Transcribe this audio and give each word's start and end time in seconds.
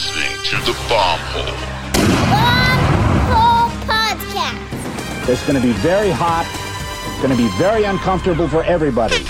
listening 0.00 0.42
to 0.44 0.56
the 0.64 0.72
Bomb 0.88 1.20
Hole. 1.20 1.44
Bomb 2.30 2.80
Hole 3.28 3.68
Podcast. 3.86 5.28
It's 5.28 5.46
going 5.46 5.60
to 5.60 5.66
be 5.66 5.74
very 5.80 6.10
hot. 6.10 6.46
It's 7.06 7.18
going 7.18 7.30
to 7.30 7.36
be 7.36 7.50
very 7.58 7.84
uncomfortable 7.84 8.48
for 8.48 8.64
everybody. 8.64 9.18
The 9.18 9.24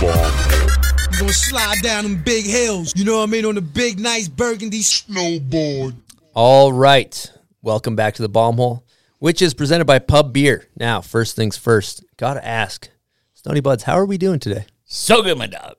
Bomb 0.00 0.12
Hole. 0.14 1.18
Gonna 1.18 1.32
slide 1.32 1.78
down 1.82 2.04
them 2.04 2.22
big 2.22 2.44
hills, 2.44 2.92
you 2.94 3.04
know 3.04 3.16
what 3.16 3.24
I 3.24 3.26
mean, 3.26 3.44
on 3.44 3.56
the 3.56 3.60
big, 3.60 3.98
nice 3.98 4.28
burgundy 4.28 4.82
snowboard. 4.82 5.96
All 6.32 6.72
right. 6.72 7.32
Welcome 7.60 7.96
back 7.96 8.14
to 8.14 8.22
the 8.22 8.28
Bomb 8.28 8.54
Hole, 8.54 8.84
which 9.18 9.42
is 9.42 9.52
presented 9.52 9.84
by 9.84 9.98
Pub 9.98 10.32
Beer. 10.32 10.68
Now, 10.76 11.00
first 11.00 11.34
things 11.34 11.56
first, 11.56 12.04
gotta 12.18 12.46
ask, 12.46 12.88
Stony 13.34 13.58
Buds, 13.58 13.82
how 13.82 13.94
are 13.94 14.06
we 14.06 14.16
doing 14.16 14.38
today? 14.38 14.66
So 14.84 15.24
good, 15.24 15.36
my 15.38 15.48
dog. 15.48 15.74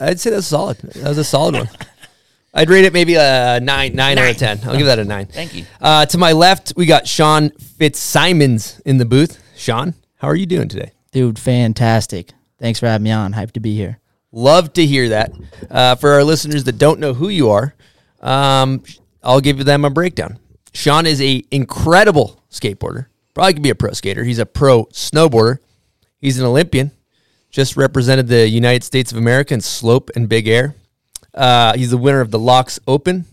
I'd 0.00 0.20
say 0.20 0.30
that's 0.30 0.46
solid. 0.46 0.78
That 0.78 1.08
was 1.08 1.18
a 1.18 1.24
solid 1.24 1.54
one. 1.54 1.68
I'd 2.54 2.70
rate 2.70 2.86
it 2.86 2.92
maybe 2.94 3.16
a 3.16 3.60
nine, 3.60 3.94
nine, 3.94 4.16
out 4.16 4.30
of 4.30 4.36
ten. 4.38 4.58
I'll 4.64 4.78
give 4.78 4.86
that 4.86 4.98
a 4.98 5.04
nine. 5.04 5.26
Thank 5.26 5.54
you. 5.54 5.66
Uh, 5.78 6.06
to 6.06 6.16
my 6.16 6.32
left, 6.32 6.72
we 6.74 6.86
got 6.86 7.06
Sean 7.06 7.50
Fitzsimons 7.50 8.80
in 8.86 8.96
the 8.96 9.04
booth. 9.04 9.42
Sean, 9.56 9.92
how 10.16 10.28
are 10.28 10.36
you 10.36 10.46
doing 10.46 10.68
today? 10.68 10.92
Dude, 11.12 11.38
fantastic. 11.38 12.32
Thanks 12.58 12.80
for 12.80 12.86
having 12.86 13.04
me 13.04 13.10
on. 13.10 13.34
Hyped 13.34 13.52
to 13.52 13.60
be 13.60 13.76
here. 13.76 14.00
Love 14.32 14.72
to 14.74 14.86
hear 14.86 15.10
that. 15.10 15.32
Uh, 15.70 15.94
for 15.96 16.12
our 16.12 16.24
listeners 16.24 16.64
that 16.64 16.78
don't 16.78 16.98
know 16.98 17.12
who 17.12 17.28
you 17.28 17.50
are, 17.50 17.74
um, 18.20 18.82
I'll 19.22 19.40
give 19.40 19.64
them 19.64 19.84
a 19.84 19.90
breakdown. 19.90 20.38
Sean 20.72 21.06
is 21.06 21.20
a 21.20 21.44
incredible 21.50 22.42
skateboarder. 22.50 23.06
Probably 23.34 23.52
could 23.54 23.62
be 23.62 23.70
a 23.70 23.74
pro 23.74 23.92
skater. 23.92 24.24
He's 24.24 24.38
a 24.38 24.46
pro 24.46 24.86
snowboarder. 24.86 25.58
He's 26.18 26.38
an 26.38 26.46
Olympian. 26.46 26.90
Just 27.56 27.74
represented 27.74 28.28
the 28.28 28.46
United 28.46 28.84
States 28.84 29.12
of 29.12 29.16
America 29.16 29.54
in 29.54 29.62
slope 29.62 30.10
and 30.14 30.28
big 30.28 30.46
air. 30.46 30.74
Uh, 31.32 31.74
he's 31.74 31.90
the 31.90 31.96
winner 31.96 32.20
of 32.20 32.30
the 32.30 32.38
Laax 32.38 32.78
Open. 32.86 33.24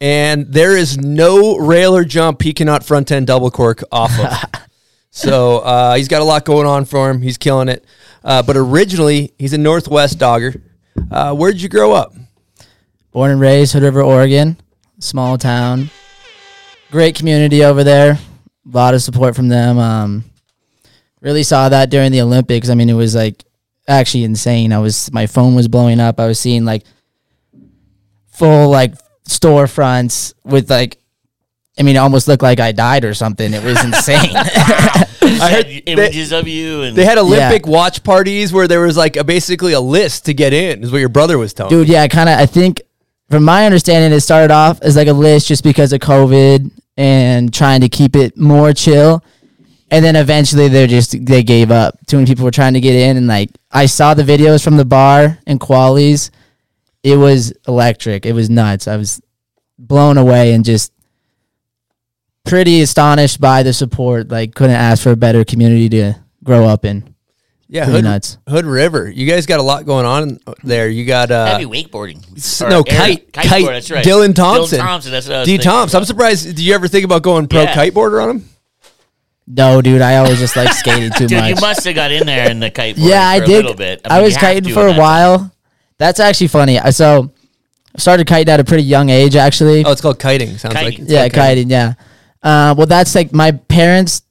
And 0.00 0.50
there 0.50 0.74
is 0.74 0.96
no 0.96 1.58
rail 1.58 1.94
or 1.94 2.02
jump 2.02 2.40
he 2.40 2.54
cannot 2.54 2.82
front 2.82 3.08
ten 3.08 3.26
double 3.26 3.50
cork 3.50 3.82
off 3.92 4.18
of. 4.18 4.62
so 5.10 5.58
uh, 5.58 5.96
he's 5.96 6.08
got 6.08 6.22
a 6.22 6.24
lot 6.24 6.46
going 6.46 6.66
on 6.66 6.86
for 6.86 7.10
him. 7.10 7.20
He's 7.20 7.36
killing 7.36 7.68
it. 7.68 7.84
Uh, 8.24 8.42
but 8.42 8.56
originally, 8.56 9.34
he's 9.38 9.52
a 9.52 9.58
Northwest 9.58 10.18
dogger. 10.18 10.54
Uh, 11.10 11.34
where'd 11.34 11.60
you 11.60 11.68
grow 11.68 11.92
up? 11.92 12.14
Born 13.12 13.32
and 13.32 13.38
raised 13.38 13.74
Hood 13.74 13.82
River, 13.82 14.00
Oregon. 14.00 14.56
Small 14.98 15.36
town. 15.36 15.90
Great 16.90 17.16
community 17.16 17.62
over 17.62 17.84
there. 17.84 18.12
A 18.12 18.18
lot 18.74 18.94
of 18.94 19.02
support 19.02 19.36
from 19.36 19.48
them. 19.48 19.78
Um, 19.78 20.24
really 21.20 21.42
saw 21.42 21.68
that 21.68 21.90
during 21.90 22.12
the 22.12 22.20
Olympics. 22.20 22.68
I 22.68 22.74
mean, 22.74 22.88
it 22.88 22.94
was 22.94 23.14
like 23.14 23.44
actually 23.88 24.24
insane. 24.24 24.72
I 24.72 24.78
was 24.78 25.12
my 25.12 25.26
phone 25.26 25.54
was 25.54 25.68
blowing 25.68 26.00
up. 26.00 26.20
I 26.20 26.26
was 26.26 26.38
seeing 26.38 26.64
like 26.64 26.84
full 28.28 28.70
like 28.70 28.94
storefronts 29.28 30.34
with 30.44 30.70
like 30.70 30.98
I 31.78 31.82
mean, 31.82 31.96
it 31.96 31.98
almost 31.98 32.26
looked 32.26 32.42
like 32.42 32.58
I 32.58 32.72
died 32.72 33.04
or 33.04 33.12
something. 33.12 33.52
It 33.52 33.62
was 33.62 33.82
insane. 33.84 34.30
I 34.34 35.50
heard 35.50 35.82
images 35.86 36.32
of 36.32 36.48
you 36.48 36.82
and 36.82 36.96
They 36.96 37.04
had 37.04 37.18
Olympic 37.18 37.66
watch 37.66 38.02
parties 38.02 38.52
where 38.52 38.66
there 38.66 38.80
was 38.80 38.96
like 38.96 39.16
a, 39.16 39.24
basically 39.24 39.72
a 39.72 39.80
list 39.80 40.26
to 40.26 40.34
get 40.34 40.52
in, 40.52 40.82
is 40.82 40.92
what 40.92 40.98
your 40.98 41.08
brother 41.08 41.36
was 41.36 41.52
telling 41.52 41.76
me. 41.76 41.82
Dude, 41.84 41.92
yeah, 41.92 42.02
I 42.02 42.08
kind 42.08 42.28
of. 42.28 42.38
I 42.38 42.46
think, 42.46 42.80
from 43.28 43.44
my 43.44 43.66
understanding, 43.66 44.16
it 44.16 44.20
started 44.20 44.52
off 44.52 44.80
as 44.82 44.96
like 44.96 45.08
a 45.08 45.12
list 45.12 45.48
just 45.48 45.64
because 45.64 45.92
of 45.92 46.00
COVID 46.00 46.70
and 46.96 47.52
trying 47.52 47.82
to 47.82 47.88
keep 47.88 48.16
it 48.16 48.38
more 48.38 48.72
chill, 48.72 49.22
and 49.90 50.04
then 50.04 50.16
eventually 50.16 50.68
they 50.68 50.86
just 50.86 51.24
they 51.24 51.42
gave 51.42 51.70
up. 51.70 51.94
Too 52.06 52.16
many 52.16 52.26
people 52.26 52.44
were 52.44 52.50
trying 52.50 52.74
to 52.74 52.80
get 52.80 52.94
in, 52.94 53.16
and 53.16 53.26
like 53.26 53.50
I 53.70 53.86
saw 53.86 54.14
the 54.14 54.22
videos 54.22 54.62
from 54.64 54.76
the 54.76 54.84
bar 54.84 55.38
and 55.46 55.60
Qualies, 55.60 56.30
it 57.02 57.16
was 57.16 57.52
electric. 57.68 58.26
It 58.26 58.32
was 58.32 58.50
nuts. 58.50 58.88
I 58.88 58.96
was 58.96 59.20
blown 59.78 60.16
away 60.18 60.52
and 60.54 60.64
just 60.64 60.92
pretty 62.44 62.80
astonished 62.80 63.40
by 63.40 63.62
the 63.62 63.72
support. 63.72 64.28
Like, 64.30 64.54
couldn't 64.54 64.76
ask 64.76 65.02
for 65.02 65.10
a 65.12 65.16
better 65.16 65.44
community 65.44 65.88
to 65.90 66.14
grow 66.44 66.66
up 66.66 66.84
in. 66.84 67.14
yeah, 67.68 67.84
pretty 67.84 67.98
Hood, 67.98 68.04
nuts. 68.04 68.38
Hood 68.48 68.64
River. 68.66 69.08
You 69.10 69.26
guys 69.28 69.46
got 69.46 69.58
a 69.60 69.62
lot 69.62 69.84
going 69.86 70.06
on 70.06 70.38
there. 70.62 70.88
You 70.88 71.04
got 71.04 71.30
uh, 71.30 71.46
heavy 71.46 71.64
wakeboarding. 71.66 72.36
s- 72.36 72.62
Or 72.62 72.68
no 72.70 72.78
air- 72.78 72.82
kite, 72.96 73.32
kite, 73.32 73.46
kiteboard, 73.46 73.66
that's 73.72 73.90
right. 73.90 74.04
Dylan 74.04 74.34
Thompson. 74.34 74.78
Dylan 74.78 74.82
Thompson. 74.82 75.12
That's 75.12 75.26
what 75.28 75.36
I 75.36 75.38
was 75.40 75.46
D 75.46 75.52
thinking 75.52 75.70
Thompson. 75.70 75.98
I'm 75.98 76.04
surprised. 76.04 76.46
Did 76.46 76.60
you 76.60 76.74
ever 76.74 76.88
think 76.88 77.04
about 77.04 77.22
going 77.22 77.48
pro 77.48 77.62
Yeah. 77.62 77.74
kiteboarder 77.74 78.22
on 78.22 78.30
him? 78.36 78.48
No, 79.46 79.80
dude, 79.80 80.02
I 80.02 80.16
always 80.16 80.38
just 80.38 80.56
like 80.56 80.72
skated 80.72 81.12
too 81.16 81.26
Dude, 81.28 81.38
much. 81.38 81.48
you 81.54 81.60
must 81.60 81.84
have 81.84 81.94
got 81.94 82.10
in 82.10 82.26
there 82.26 82.50
in 82.50 82.58
the 82.60 82.70
kite. 82.70 82.96
yeah, 82.96 83.26
I 83.28 83.38
did. 83.38 83.48
A 83.50 83.52
little 83.56 83.74
bit. 83.74 84.00
I, 84.04 84.16
mean, 84.16 84.24
was 84.24 84.36
kiting 84.36 84.72
for 84.74 84.86
a 84.88 84.92
that 84.92 84.98
while. 84.98 85.52
That's 85.98 86.18
actually 86.20 86.48
funny. 86.48 86.78
I- 86.80 86.90
So 86.90 87.30
I 87.94 87.98
started 87.98 88.26
kiting 88.26 88.52
at 88.52 88.58
a 88.60 88.64
pretty 88.64 88.82
young 88.82 89.08
age, 89.08 89.36
actually. 89.36 89.84
Oh, 89.84 89.92
it's 89.92 90.00
called 90.00 90.18
kiting. 90.18 90.58
Sounds 90.58 90.74
Kiting. 90.74 90.90
like 90.92 90.98
it's 90.98 91.10
yeah, 91.10 91.20
called 91.28 91.32
kiting. 91.32 91.70
Yeah. 91.70 91.94
Uh, 92.42 92.74
well, 92.76 92.86
that's 92.86 93.14
like 93.14 93.32
my 93.32 93.52
parents 93.52 94.22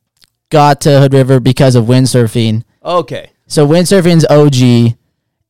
got 0.50 0.82
to 0.82 1.00
Hood 1.00 1.14
River 1.14 1.40
because 1.40 1.76
of 1.76 1.86
windsurfing. 1.86 2.64
Okay. 2.84 3.30
So 3.48 3.66
windsurfing's 3.68 4.26
OG, 4.30 4.96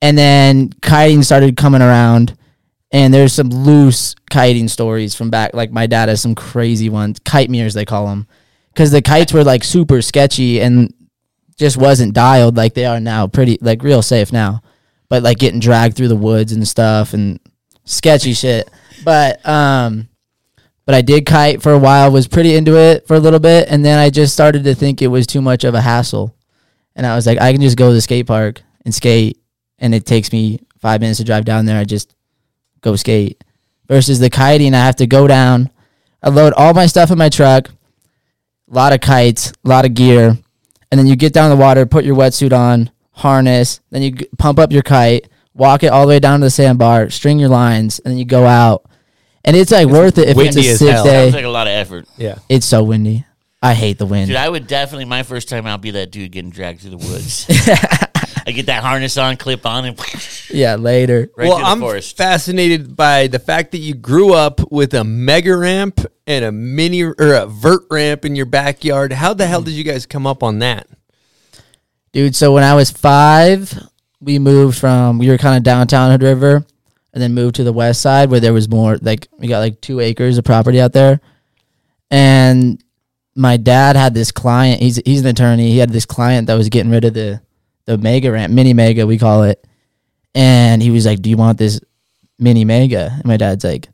and 0.01 0.17
then 0.17 0.69
kiting 0.81 1.23
started 1.23 1.57
coming 1.57 1.81
around. 1.81 2.37
And 2.91 3.13
there's 3.13 3.33
some 3.33 3.49
loose 3.49 4.15
kiting 4.29 4.67
stories 4.69 5.15
from 5.15 5.29
back. 5.29 5.53
Like 5.53 5.71
my 5.71 5.85
dad 5.87 6.07
has 6.07 6.21
some 6.21 6.33
crazy 6.35 6.87
ones, 6.89 7.19
kite 7.25 7.49
mirrors 7.49 7.73
they 7.73 7.83
call 7.83 8.05
them, 8.07 8.25
because 8.75 8.91
the 8.91 9.01
kites 9.01 9.31
were 9.31 9.43
like 9.45 9.63
super 9.63 10.01
sketchy 10.01 10.61
and 10.61 10.93
just 11.55 11.77
wasn't 11.77 12.13
dialed 12.13 12.57
like 12.57 12.73
they 12.73 12.85
are 12.85 12.99
now. 12.99 13.25
Pretty 13.25 13.57
like 13.61 13.81
real 13.81 14.01
safe 14.01 14.33
now, 14.33 14.61
but 15.07 15.23
like 15.23 15.37
getting 15.37 15.61
dragged 15.61 15.95
through 15.95 16.09
the 16.09 16.15
woods 16.15 16.51
and 16.51 16.67
stuff 16.67 17.13
and 17.13 17.39
sketchy 17.85 18.33
shit. 18.33 18.69
But 19.05 19.43
um, 19.47 20.09
but 20.85 20.93
I 20.93 21.01
did 21.01 21.25
kite 21.25 21.63
for 21.63 21.71
a 21.71 21.79
while. 21.79 22.11
Was 22.11 22.27
pretty 22.27 22.53
into 22.55 22.77
it 22.77 23.07
for 23.07 23.15
a 23.15 23.19
little 23.19 23.39
bit, 23.39 23.69
and 23.69 23.83
then 23.83 23.97
I 23.97 24.09
just 24.09 24.33
started 24.33 24.65
to 24.65 24.75
think 24.75 25.01
it 25.01 25.07
was 25.07 25.25
too 25.25 25.41
much 25.41 25.63
of 25.63 25.73
a 25.73 25.81
hassle. 25.81 26.35
And 26.97 27.05
I 27.05 27.15
was 27.15 27.25
like, 27.25 27.39
I 27.39 27.53
can 27.53 27.61
just 27.61 27.77
go 27.77 27.89
to 27.89 27.93
the 27.93 28.01
skate 28.01 28.27
park 28.27 28.61
and 28.83 28.93
skate, 28.93 29.39
and 29.79 29.95
it 29.95 30.05
takes 30.05 30.31
me 30.33 30.59
five 30.79 30.99
minutes 30.99 31.19
to 31.19 31.23
drive 31.23 31.45
down 31.45 31.65
there. 31.65 31.79
I 31.79 31.85
just 31.85 32.13
go 32.81 32.95
skate. 32.95 33.41
Versus 33.87 34.19
the 34.19 34.29
kiting, 34.29 34.73
I 34.73 34.79
have 34.79 34.95
to 34.97 35.07
go 35.07 35.27
down. 35.27 35.69
I 36.21 36.29
load 36.29 36.53
all 36.53 36.73
my 36.73 36.87
stuff 36.87 37.11
in 37.11 37.17
my 37.17 37.29
truck, 37.29 37.69
a 38.75 38.77
lot 38.77 38.93
of 38.93 38.99
kites, 38.99 39.53
a 39.63 39.69
lot 39.69 39.85
of 39.85 39.93
gear, 39.93 40.37
and 40.91 40.99
then 40.99 41.07
you 41.07 41.15
get 41.15 41.31
down 41.33 41.49
the 41.49 41.55
water, 41.55 41.85
put 41.85 42.03
your 42.03 42.15
wetsuit 42.15 42.51
on, 42.51 42.91
harness, 43.11 43.79
then 43.89 44.01
you 44.01 44.11
g- 44.11 44.27
pump 44.37 44.59
up 44.59 44.71
your 44.71 44.83
kite, 44.83 45.29
walk 45.53 45.83
it 45.83 45.87
all 45.87 46.01
the 46.01 46.09
way 46.09 46.19
down 46.19 46.41
to 46.41 46.45
the 46.47 46.49
sandbar, 46.49 47.09
string 47.09 47.39
your 47.39 47.49
lines, 47.49 47.99
and 47.99 48.11
then 48.11 48.17
you 48.17 48.25
go 48.25 48.45
out. 48.45 48.85
And 49.45 49.55
it's 49.55 49.71
like 49.71 49.87
worth 49.87 50.17
it 50.17 50.27
if 50.27 50.37
it's 50.37 50.55
windy 50.55 50.67
a 50.67 50.71
as 50.71 50.79
sick 50.79 50.89
hell. 50.89 51.03
day. 51.05 51.23
Sounds 51.25 51.35
like 51.35 51.45
a 51.45 51.49
lot 51.49 51.67
of 51.67 51.71
effort. 51.73 52.07
Yeah. 52.17 52.39
It's 52.49 52.65
so 52.65 52.83
windy. 52.83 53.25
I 53.61 53.73
hate 53.73 53.97
the 53.97 54.05
wind. 54.05 54.27
Dude, 54.27 54.35
I 54.35 54.49
would 54.49 54.67
definitely 54.67 55.05
my 55.05 55.23
first 55.23 55.49
time 55.49 55.65
out 55.65 55.81
be 55.81 55.91
that 55.91 56.11
dude 56.11 56.31
getting 56.31 56.51
dragged 56.51 56.81
through 56.81 56.91
the 56.91 56.97
woods. 56.97 57.45
I 58.47 58.51
get 58.51 58.67
that 58.67 58.83
harness 58.83 59.17
on, 59.17 59.37
clip 59.37 59.65
on, 59.65 59.85
and 59.85 59.99
yeah, 60.49 60.75
later. 60.75 61.29
right 61.35 61.49
well, 61.49 61.65
I'm 61.65 61.79
forest. 61.79 62.15
fascinated 62.15 62.95
by 62.95 63.27
the 63.27 63.39
fact 63.39 63.71
that 63.71 63.79
you 63.79 63.95
grew 63.95 64.33
up 64.33 64.71
with 64.71 64.93
a 64.93 65.03
mega 65.03 65.55
ramp 65.57 65.99
and 66.27 66.45
a 66.45 66.51
mini 66.51 67.03
or 67.03 67.15
a 67.17 67.47
vert 67.47 67.83
ramp 67.89 68.23
in 68.23 68.35
your 68.35 68.45
backyard. 68.45 69.13
How 69.13 69.33
the 69.33 69.47
hell 69.47 69.59
mm-hmm. 69.59 69.65
did 69.65 69.73
you 69.73 69.83
guys 69.83 70.05
come 70.05 70.27
up 70.27 70.43
on 70.43 70.59
that? 70.59 70.87
Dude, 72.11 72.35
so 72.35 72.53
when 72.53 72.63
I 72.63 72.75
was 72.75 72.91
five, 72.91 73.77
we 74.21 74.37
moved 74.37 74.77
from 74.77 75.17
we 75.17 75.27
were 75.27 75.37
kind 75.37 75.57
of 75.57 75.63
downtown 75.63 76.11
Hood 76.11 76.21
River, 76.21 76.65
and 77.13 77.21
then 77.21 77.33
moved 77.33 77.55
to 77.55 77.63
the 77.63 77.73
west 77.73 78.01
side 78.01 78.29
where 78.29 78.39
there 78.39 78.53
was 78.53 78.69
more 78.69 78.97
like 78.97 79.27
we 79.39 79.47
got 79.47 79.59
like 79.59 79.81
two 79.81 79.99
acres 79.99 80.37
of 80.37 80.45
property 80.45 80.79
out 80.79 80.93
there, 80.93 81.19
and 82.11 82.81
my 83.35 83.57
dad 83.57 83.95
had 83.95 84.13
this 84.13 84.31
client. 84.31 84.81
He's 84.81 84.97
he's 84.97 85.21
an 85.21 85.27
attorney. 85.27 85.71
He 85.71 85.79
had 85.79 85.89
this 85.89 86.05
client 86.05 86.47
that 86.47 86.55
was 86.55 86.69
getting 86.69 86.91
rid 86.91 87.05
of 87.05 87.15
the 87.15 87.41
the 87.85 87.97
mega 87.97 88.31
ramp, 88.31 88.53
mini 88.53 88.73
mega 88.73 89.05
we 89.05 89.17
call 89.17 89.43
it, 89.43 89.65
and 90.33 90.81
he 90.81 90.91
was 90.91 91.05
like, 91.05 91.21
"Do 91.21 91.29
you 91.29 91.37
want 91.37 91.57
this 91.57 91.79
mini 92.39 92.65
mega?" 92.65 93.11
And 93.13 93.25
my 93.25 93.37
dad's 93.37 93.63
like. 93.63 93.89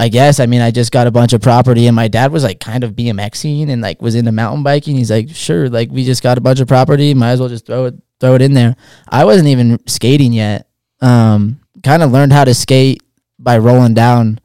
I 0.00 0.08
guess. 0.08 0.38
I 0.38 0.46
mean, 0.46 0.60
I 0.60 0.70
just 0.70 0.92
got 0.92 1.08
a 1.08 1.10
bunch 1.10 1.32
of 1.32 1.40
property, 1.40 1.88
and 1.88 1.96
my 1.96 2.06
dad 2.06 2.30
was 2.30 2.44
like 2.44 2.60
kind 2.60 2.84
of 2.84 2.92
BMXing 2.92 3.68
and 3.68 3.82
like 3.82 4.00
was 4.00 4.14
into 4.14 4.30
mountain 4.30 4.62
biking. 4.62 4.94
He's 4.94 5.10
like, 5.10 5.30
sure, 5.30 5.68
like 5.68 5.90
we 5.90 6.04
just 6.04 6.22
got 6.22 6.38
a 6.38 6.40
bunch 6.40 6.60
of 6.60 6.68
property, 6.68 7.14
might 7.14 7.32
as 7.32 7.40
well 7.40 7.48
just 7.48 7.66
throw 7.66 7.86
it 7.86 7.94
throw 8.20 8.34
it 8.34 8.42
in 8.42 8.54
there. 8.54 8.76
I 9.08 9.24
wasn't 9.24 9.48
even 9.48 9.84
skating 9.86 10.32
yet. 10.32 10.68
Um, 11.00 11.60
kind 11.82 12.02
of 12.02 12.12
learned 12.12 12.32
how 12.32 12.44
to 12.44 12.54
skate 12.54 13.02
by 13.38 13.58
rolling 13.58 13.94
down 13.94 14.40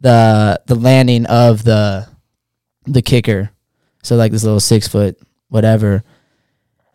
the 0.00 0.60
the 0.66 0.74
landing 0.74 1.26
of 1.26 1.64
the 1.64 2.08
the 2.84 3.02
kicker. 3.02 3.50
So 4.02 4.16
like 4.16 4.32
this 4.32 4.44
little 4.44 4.60
six 4.60 4.88
foot 4.88 5.18
whatever, 5.48 6.02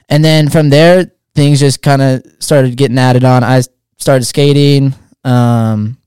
and 0.09 0.23
then 0.23 0.49
from 0.49 0.69
there 0.69 1.11
things 1.37 1.59
just 1.59 1.83
kind 1.83 2.01
of 2.01 2.23
started 2.39 2.75
getting 2.75 2.97
added 2.97 3.23
on. 3.23 3.43
I 3.43 3.61
started 3.97 4.25
skating. 4.25 4.93
Um, 5.23 5.97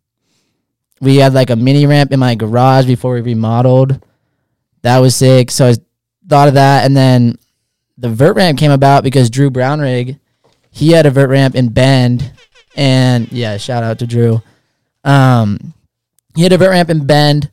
we 1.01 1.17
had 1.17 1.33
like 1.33 1.51
a 1.51 1.57
mini 1.57 1.87
ramp 1.87 2.13
in 2.13 2.19
my 2.19 2.35
garage 2.35 2.85
before 2.85 3.15
we 3.15 3.21
remodeled. 3.21 4.05
That 4.83 4.99
was 4.99 5.15
sick. 5.15 5.51
So 5.51 5.69
I 5.69 5.75
thought 6.29 6.49
of 6.49 6.55
that, 6.55 6.85
and 6.85 6.97
then 6.97 7.37
the 7.97 8.09
vert 8.09 8.37
ramp 8.37 8.59
came 8.59 8.73
about 8.73 9.05
because 9.05 9.31
Drew 9.31 9.51
Brownrig, 9.51 10.19
he 10.71 10.91
had 10.91 11.07
a 11.07 11.11
vert 11.11 11.31
ramp 11.31 11.55
in 11.55 11.69
Bend, 11.69 12.33
and 12.75 13.31
yeah, 13.31 13.57
shout 13.57 13.85
out 13.85 14.01
to 14.01 14.07
Drew. 14.07 14.43
Um, 15.05 15.75
he 16.35 16.43
had 16.43 16.53
a 16.53 16.59
vert 16.59 16.71
ramp 16.71 16.91
in 16.91 17.07
Bend. 17.07 17.51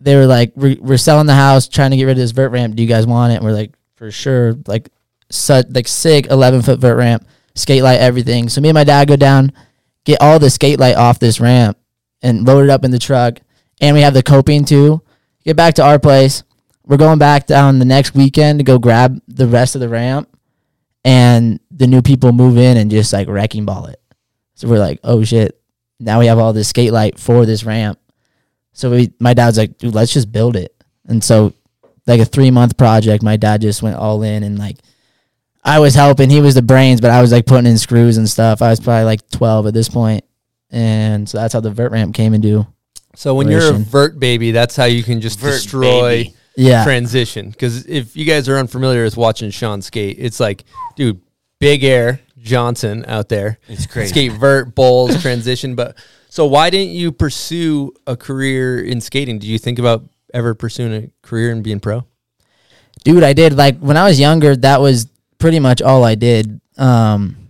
They 0.00 0.16
were 0.16 0.26
like, 0.26 0.52
we're, 0.56 0.76
we're 0.80 0.96
selling 0.96 1.26
the 1.26 1.34
house, 1.34 1.68
trying 1.68 1.92
to 1.92 1.96
get 1.96 2.04
rid 2.04 2.12
of 2.12 2.18
this 2.18 2.32
vert 2.32 2.50
ramp. 2.50 2.74
Do 2.74 2.82
you 2.82 2.88
guys 2.88 3.06
want 3.06 3.32
it? 3.32 3.36
And 3.36 3.44
we're 3.44 3.52
like, 3.52 3.74
for 3.94 4.10
sure. 4.10 4.56
Like, 4.66 4.90
such 5.32 5.66
like 5.70 5.88
sick 5.88 6.26
eleven 6.26 6.62
foot 6.62 6.78
vert 6.78 6.96
ramp, 6.96 7.26
Skatelite, 7.54 7.98
everything. 7.98 8.48
So 8.48 8.60
me 8.60 8.68
and 8.68 8.74
my 8.74 8.84
dad 8.84 9.08
go 9.08 9.16
down, 9.16 9.52
get 10.04 10.20
all 10.20 10.38
the 10.38 10.46
Skatelite 10.46 10.96
off 10.96 11.18
this 11.18 11.40
ramp, 11.40 11.78
and 12.22 12.46
load 12.46 12.64
it 12.64 12.70
up 12.70 12.84
in 12.84 12.90
the 12.90 12.98
truck. 12.98 13.38
And 13.80 13.94
we 13.94 14.02
have 14.02 14.14
the 14.14 14.22
coping 14.22 14.64
too. 14.64 15.02
Get 15.44 15.56
back 15.56 15.74
to 15.74 15.84
our 15.84 15.98
place. 15.98 16.44
We're 16.84 16.96
going 16.96 17.18
back 17.18 17.46
down 17.46 17.78
the 17.78 17.84
next 17.84 18.14
weekend 18.14 18.58
to 18.58 18.64
go 18.64 18.78
grab 18.78 19.20
the 19.28 19.46
rest 19.46 19.74
of 19.74 19.80
the 19.80 19.88
ramp, 19.88 20.28
and 21.04 21.60
the 21.70 21.86
new 21.86 22.02
people 22.02 22.32
move 22.32 22.56
in 22.56 22.76
and 22.76 22.90
just 22.90 23.12
like 23.12 23.28
wrecking 23.28 23.64
ball 23.64 23.86
it. 23.86 24.00
So 24.54 24.68
we're 24.68 24.78
like, 24.78 25.00
oh 25.02 25.24
shit! 25.24 25.60
Now 25.98 26.18
we 26.18 26.26
have 26.26 26.38
all 26.38 26.52
this 26.52 26.72
Skatelite 26.72 27.18
for 27.18 27.46
this 27.46 27.64
ramp. 27.64 27.98
So 28.72 28.90
we, 28.90 29.12
my 29.20 29.34
dad's 29.34 29.58
like, 29.58 29.78
dude, 29.78 29.94
let's 29.94 30.12
just 30.12 30.32
build 30.32 30.56
it. 30.56 30.74
And 31.06 31.22
so, 31.22 31.52
like 32.06 32.20
a 32.20 32.24
three 32.24 32.50
month 32.50 32.76
project, 32.76 33.22
my 33.22 33.36
dad 33.36 33.60
just 33.60 33.82
went 33.82 33.96
all 33.96 34.22
in 34.22 34.42
and 34.42 34.58
like, 34.58 34.78
I 35.64 35.78
was 35.78 35.94
helping. 35.94 36.28
He 36.30 36.40
was 36.40 36.54
the 36.54 36.62
brains, 36.62 37.00
but 37.00 37.10
I 37.10 37.20
was 37.20 37.32
like 37.32 37.46
putting 37.46 37.70
in 37.70 37.78
screws 37.78 38.16
and 38.16 38.28
stuff. 38.28 38.62
I 38.62 38.70
was 38.70 38.80
probably 38.80 39.04
like 39.04 39.28
twelve 39.30 39.66
at 39.66 39.74
this 39.74 39.88
point, 39.88 40.24
and 40.70 41.28
so 41.28 41.38
that's 41.38 41.54
how 41.54 41.60
the 41.60 41.70
vert 41.70 41.92
ramp 41.92 42.14
came 42.14 42.34
into. 42.34 42.66
So 43.14 43.34
when 43.34 43.48
you're 43.48 43.60
a 43.60 43.68
Fruition. 43.68 43.84
vert 43.84 44.18
baby, 44.18 44.50
that's 44.50 44.74
how 44.74 44.86
you 44.86 45.02
can 45.02 45.20
just 45.20 45.38
Vert 45.38 45.52
destroy 45.52 46.24
baby. 46.24 46.34
Yeah, 46.56 46.84
transition. 46.84 47.50
Because 47.50 47.86
if 47.86 48.16
you 48.16 48.24
guys 48.24 48.48
are 48.48 48.58
unfamiliar 48.58 49.04
with 49.04 49.16
watching 49.16 49.50
Sean 49.50 49.82
skate, 49.82 50.16
it's 50.18 50.40
like, 50.40 50.64
dude, 50.96 51.20
big 51.60 51.84
air 51.84 52.20
Johnson 52.38 53.04
out 53.06 53.28
there. 53.28 53.58
It's 53.68 53.86
crazy. 53.86 54.08
Skate 54.08 54.32
vert 54.32 54.74
bowls 54.74 55.20
transition. 55.22 55.74
But 55.74 55.96
so 56.28 56.46
why 56.46 56.70
didn't 56.70 56.92
you 56.94 57.12
pursue 57.12 57.92
a 58.06 58.16
career 58.16 58.82
in 58.82 59.00
skating? 59.00 59.38
Did 59.38 59.46
you 59.48 59.58
think 59.58 59.78
about 59.78 60.04
ever 60.34 60.54
pursuing 60.54 60.92
a 60.92 61.26
career 61.26 61.52
and 61.52 61.62
being 61.62 61.80
pro? 61.80 62.04
dude, 63.04 63.22
I 63.22 63.32
did 63.32 63.54
like 63.54 63.78
when 63.78 63.96
I 63.96 64.04
was 64.04 64.18
younger. 64.18 64.56
That 64.56 64.80
was 64.80 65.06
pretty 65.42 65.58
much 65.58 65.82
all 65.82 66.04
I 66.04 66.14
did. 66.14 66.60
Um, 66.78 67.48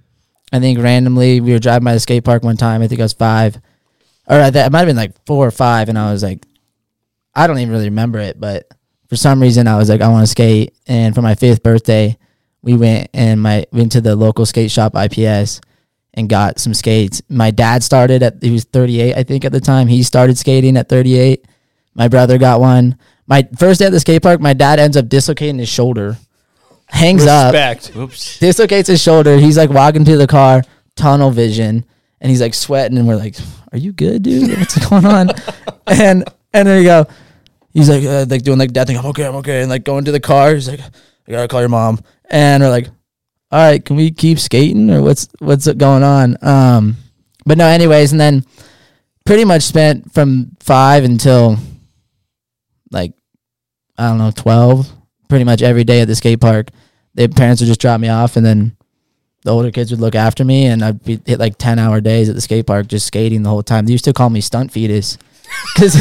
I 0.50 0.60
think 0.60 0.80
randomly 0.80 1.42
we 1.42 1.52
were 1.52 1.58
driving 1.58 1.84
by 1.84 1.92
the 1.92 2.00
skate 2.00 2.24
park 2.24 2.42
one 2.42 2.56
time. 2.56 2.80
I 2.80 2.88
think 2.88 3.00
I 3.00 3.04
was 3.04 3.12
five, 3.12 3.56
or 4.26 4.40
I 4.40 4.50
th- 4.50 4.66
it 4.66 4.72
might 4.72 4.78
have 4.78 4.88
been 4.88 4.96
like 4.96 5.14
four 5.26 5.46
or 5.46 5.50
five, 5.50 5.90
and 5.90 5.98
I 5.98 6.10
was 6.10 6.22
like, 6.22 6.44
I 7.34 7.46
don't 7.46 7.58
even 7.58 7.70
really 7.70 7.90
remember 7.90 8.18
it, 8.18 8.40
but 8.40 8.66
for 9.08 9.16
some 9.16 9.40
reason 9.42 9.68
I 9.68 9.76
was 9.76 9.90
like, 9.90 10.00
I 10.00 10.08
want 10.08 10.22
to 10.22 10.30
skate. 10.30 10.74
And 10.86 11.14
for 11.14 11.20
my 11.20 11.34
fifth 11.34 11.62
birthday, 11.62 12.16
we 12.62 12.78
went 12.78 13.10
and 13.12 13.40
my 13.42 13.66
went 13.72 13.92
to 13.92 14.00
the 14.00 14.16
local 14.16 14.46
skate 14.46 14.70
shop 14.70 14.94
IPS 14.96 15.60
and 16.14 16.30
got 16.30 16.58
some 16.58 16.72
skates. 16.72 17.20
My 17.28 17.50
dad 17.50 17.82
started 17.82 18.22
at 18.22 18.42
he 18.42 18.52
was 18.52 18.64
38, 18.64 19.14
I 19.14 19.22
think 19.22 19.44
at 19.44 19.52
the 19.52 19.60
time. 19.60 19.86
He 19.86 20.02
started 20.02 20.38
skating 20.38 20.78
at 20.78 20.88
38. 20.88 21.46
My 21.94 22.08
brother 22.08 22.38
got 22.38 22.58
one. 22.58 22.96
My 23.26 23.46
first 23.58 23.80
day 23.80 23.86
at 23.86 23.92
the 23.92 24.00
skate 24.00 24.22
park, 24.22 24.40
my 24.40 24.54
dad 24.54 24.78
ends 24.78 24.96
up 24.96 25.10
dislocating 25.10 25.58
his 25.58 25.68
shoulder. 25.68 26.16
Hangs 26.92 27.26
up, 27.26 27.54
Oops. 27.96 28.38
dislocates 28.38 28.88
his 28.88 29.02
shoulder. 29.02 29.36
He's 29.38 29.56
like 29.56 29.70
walking 29.70 30.04
to 30.04 30.16
the 30.16 30.26
car, 30.26 30.62
tunnel 30.94 31.30
vision, 31.30 31.84
and 32.20 32.30
he's 32.30 32.40
like 32.40 32.54
sweating. 32.54 32.98
And 32.98 33.08
we're 33.08 33.16
like, 33.16 33.34
"Are 33.72 33.78
you 33.78 33.92
good, 33.92 34.22
dude? 34.22 34.50
What's 34.58 34.88
going 34.88 35.06
on?" 35.06 35.30
and 35.86 36.24
and 36.52 36.68
there 36.68 36.78
you 36.78 36.84
go. 36.84 37.06
He's 37.72 37.88
like, 37.88 38.04
uh, 38.04 38.26
like 38.28 38.42
doing 38.42 38.58
like 38.58 38.74
that 38.74 38.86
thing. 38.86 38.98
I'm 38.98 39.06
okay. 39.06 39.26
I'm 39.26 39.36
okay. 39.36 39.62
And 39.62 39.70
like 39.70 39.84
going 39.84 40.04
to 40.04 40.12
the 40.12 40.20
car. 40.20 40.54
He's 40.54 40.68
like, 40.68 40.80
I 40.80 41.30
gotta 41.30 41.48
call 41.48 41.60
your 41.60 41.70
mom. 41.70 41.98
And 42.30 42.62
we're 42.62 42.68
like, 42.68 42.88
all 43.50 43.58
right, 43.58 43.84
can 43.84 43.96
we 43.96 44.10
keep 44.10 44.38
skating 44.38 44.90
or 44.90 45.02
what's 45.02 45.28
what's 45.38 45.66
going 45.72 46.02
on? 46.02 46.36
Um, 46.42 46.96
but 47.46 47.58
no, 47.58 47.66
anyways, 47.66 48.12
and 48.12 48.20
then 48.20 48.44
pretty 49.24 49.44
much 49.44 49.62
spent 49.62 50.12
from 50.12 50.52
five 50.60 51.04
until 51.04 51.56
like 52.90 53.14
I 53.96 54.08
don't 54.08 54.18
know 54.18 54.30
twelve, 54.30 54.92
pretty 55.28 55.44
much 55.44 55.62
every 55.62 55.84
day 55.84 56.02
at 56.02 56.08
the 56.08 56.14
skate 56.14 56.40
park. 56.40 56.68
The 57.14 57.28
parents 57.28 57.60
would 57.60 57.66
just 57.66 57.80
drop 57.80 58.00
me 58.00 58.08
off, 58.08 58.36
and 58.36 58.44
then 58.46 58.76
the 59.44 59.50
older 59.52 59.70
kids 59.70 59.90
would 59.90 60.00
look 60.00 60.14
after 60.14 60.44
me, 60.44 60.66
and 60.66 60.82
I'd 60.84 61.02
be 61.04 61.20
hit 61.26 61.38
like 61.38 61.58
ten 61.58 61.78
hour 61.78 62.00
days 62.00 62.28
at 62.28 62.34
the 62.34 62.40
skate 62.40 62.66
park 62.66 62.86
just 62.86 63.06
skating 63.06 63.42
the 63.42 63.50
whole 63.50 63.62
time. 63.62 63.84
They 63.86 63.92
used 63.92 64.04
to 64.04 64.12
call 64.12 64.30
me 64.30 64.40
stunt 64.40 64.72
fetus 64.72 65.18
because 65.74 65.94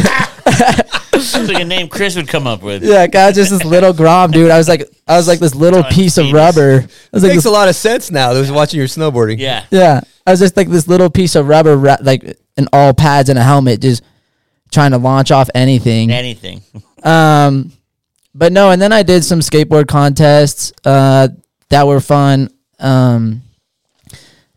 Sounds 1.21 1.49
like 1.49 1.61
a 1.61 1.65
name 1.65 1.87
Chris 1.87 2.15
would 2.15 2.27
come 2.27 2.47
up 2.47 2.63
with. 2.63 2.83
yeah, 2.83 3.05
God, 3.05 3.35
just 3.35 3.51
this 3.51 3.63
little 3.63 3.93
grom, 3.93 4.31
dude. 4.31 4.49
I 4.49 4.57
was 4.57 4.67
like, 4.67 4.89
I 5.07 5.17
was 5.17 5.27
like 5.27 5.39
this 5.39 5.53
little 5.53 5.81
Stunt 5.81 5.93
piece 5.93 6.17
of 6.17 6.25
fetus. 6.25 6.33
rubber. 6.35 6.71
I 6.81 6.87
was 7.13 7.21
like, 7.23 7.31
Makes 7.33 7.43
this, 7.43 7.45
a 7.45 7.51
lot 7.51 7.67
of 7.69 7.75
sense 7.75 8.09
now. 8.09 8.33
That 8.33 8.39
was 8.39 8.51
watching 8.51 8.79
your 8.79 8.87
snowboarding. 8.87 9.37
Yeah. 9.37 9.65
yeah, 9.69 10.01
I 10.25 10.31
was 10.31 10.39
just 10.39 10.57
like 10.57 10.67
this 10.69 10.87
little 10.87 11.09
piece 11.11 11.35
of 11.35 11.47
rubber, 11.47 11.77
ra- 11.77 11.97
like 12.01 12.23
in 12.57 12.67
all 12.73 12.93
pads 12.95 13.29
and 13.29 13.37
a 13.37 13.43
helmet, 13.43 13.81
just 13.81 14.01
trying 14.71 14.91
to 14.91 14.97
launch 14.97 15.29
off 15.31 15.47
anything. 15.53 16.09
Anything. 16.11 16.61
Um, 17.03 17.71
but 18.33 18.51
no, 18.51 18.71
and 18.71 18.81
then 18.81 18.91
I 18.91 19.03
did 19.03 19.23
some 19.23 19.39
skateboard 19.39 19.87
contests 19.87 20.71
uh, 20.85 21.29
that 21.69 21.87
were 21.87 21.99
fun. 21.99 22.49
Um, 22.79 23.41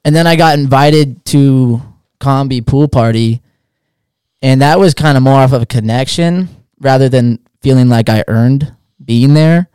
and 0.05 0.15
then 0.15 0.27
I 0.27 0.37
got 0.37 0.59
invited 0.59 1.25
to 1.27 1.83
Combi 2.21 2.65
pool 2.65 2.89
party, 2.89 3.43
and 4.43 4.63
that 4.63 4.79
was 4.79 4.95
kind 4.95 5.17
of 5.17 5.23
more 5.23 5.41
off 5.41 5.53
of 5.53 5.63
a 5.63 5.67
connection 5.67 6.49
rather 6.81 7.09
than 7.09 7.39
feeling 7.63 7.89
like 7.89 8.09
I 8.09 8.25
earned 8.29 8.73
being 9.03 9.35
there. 9.35 9.69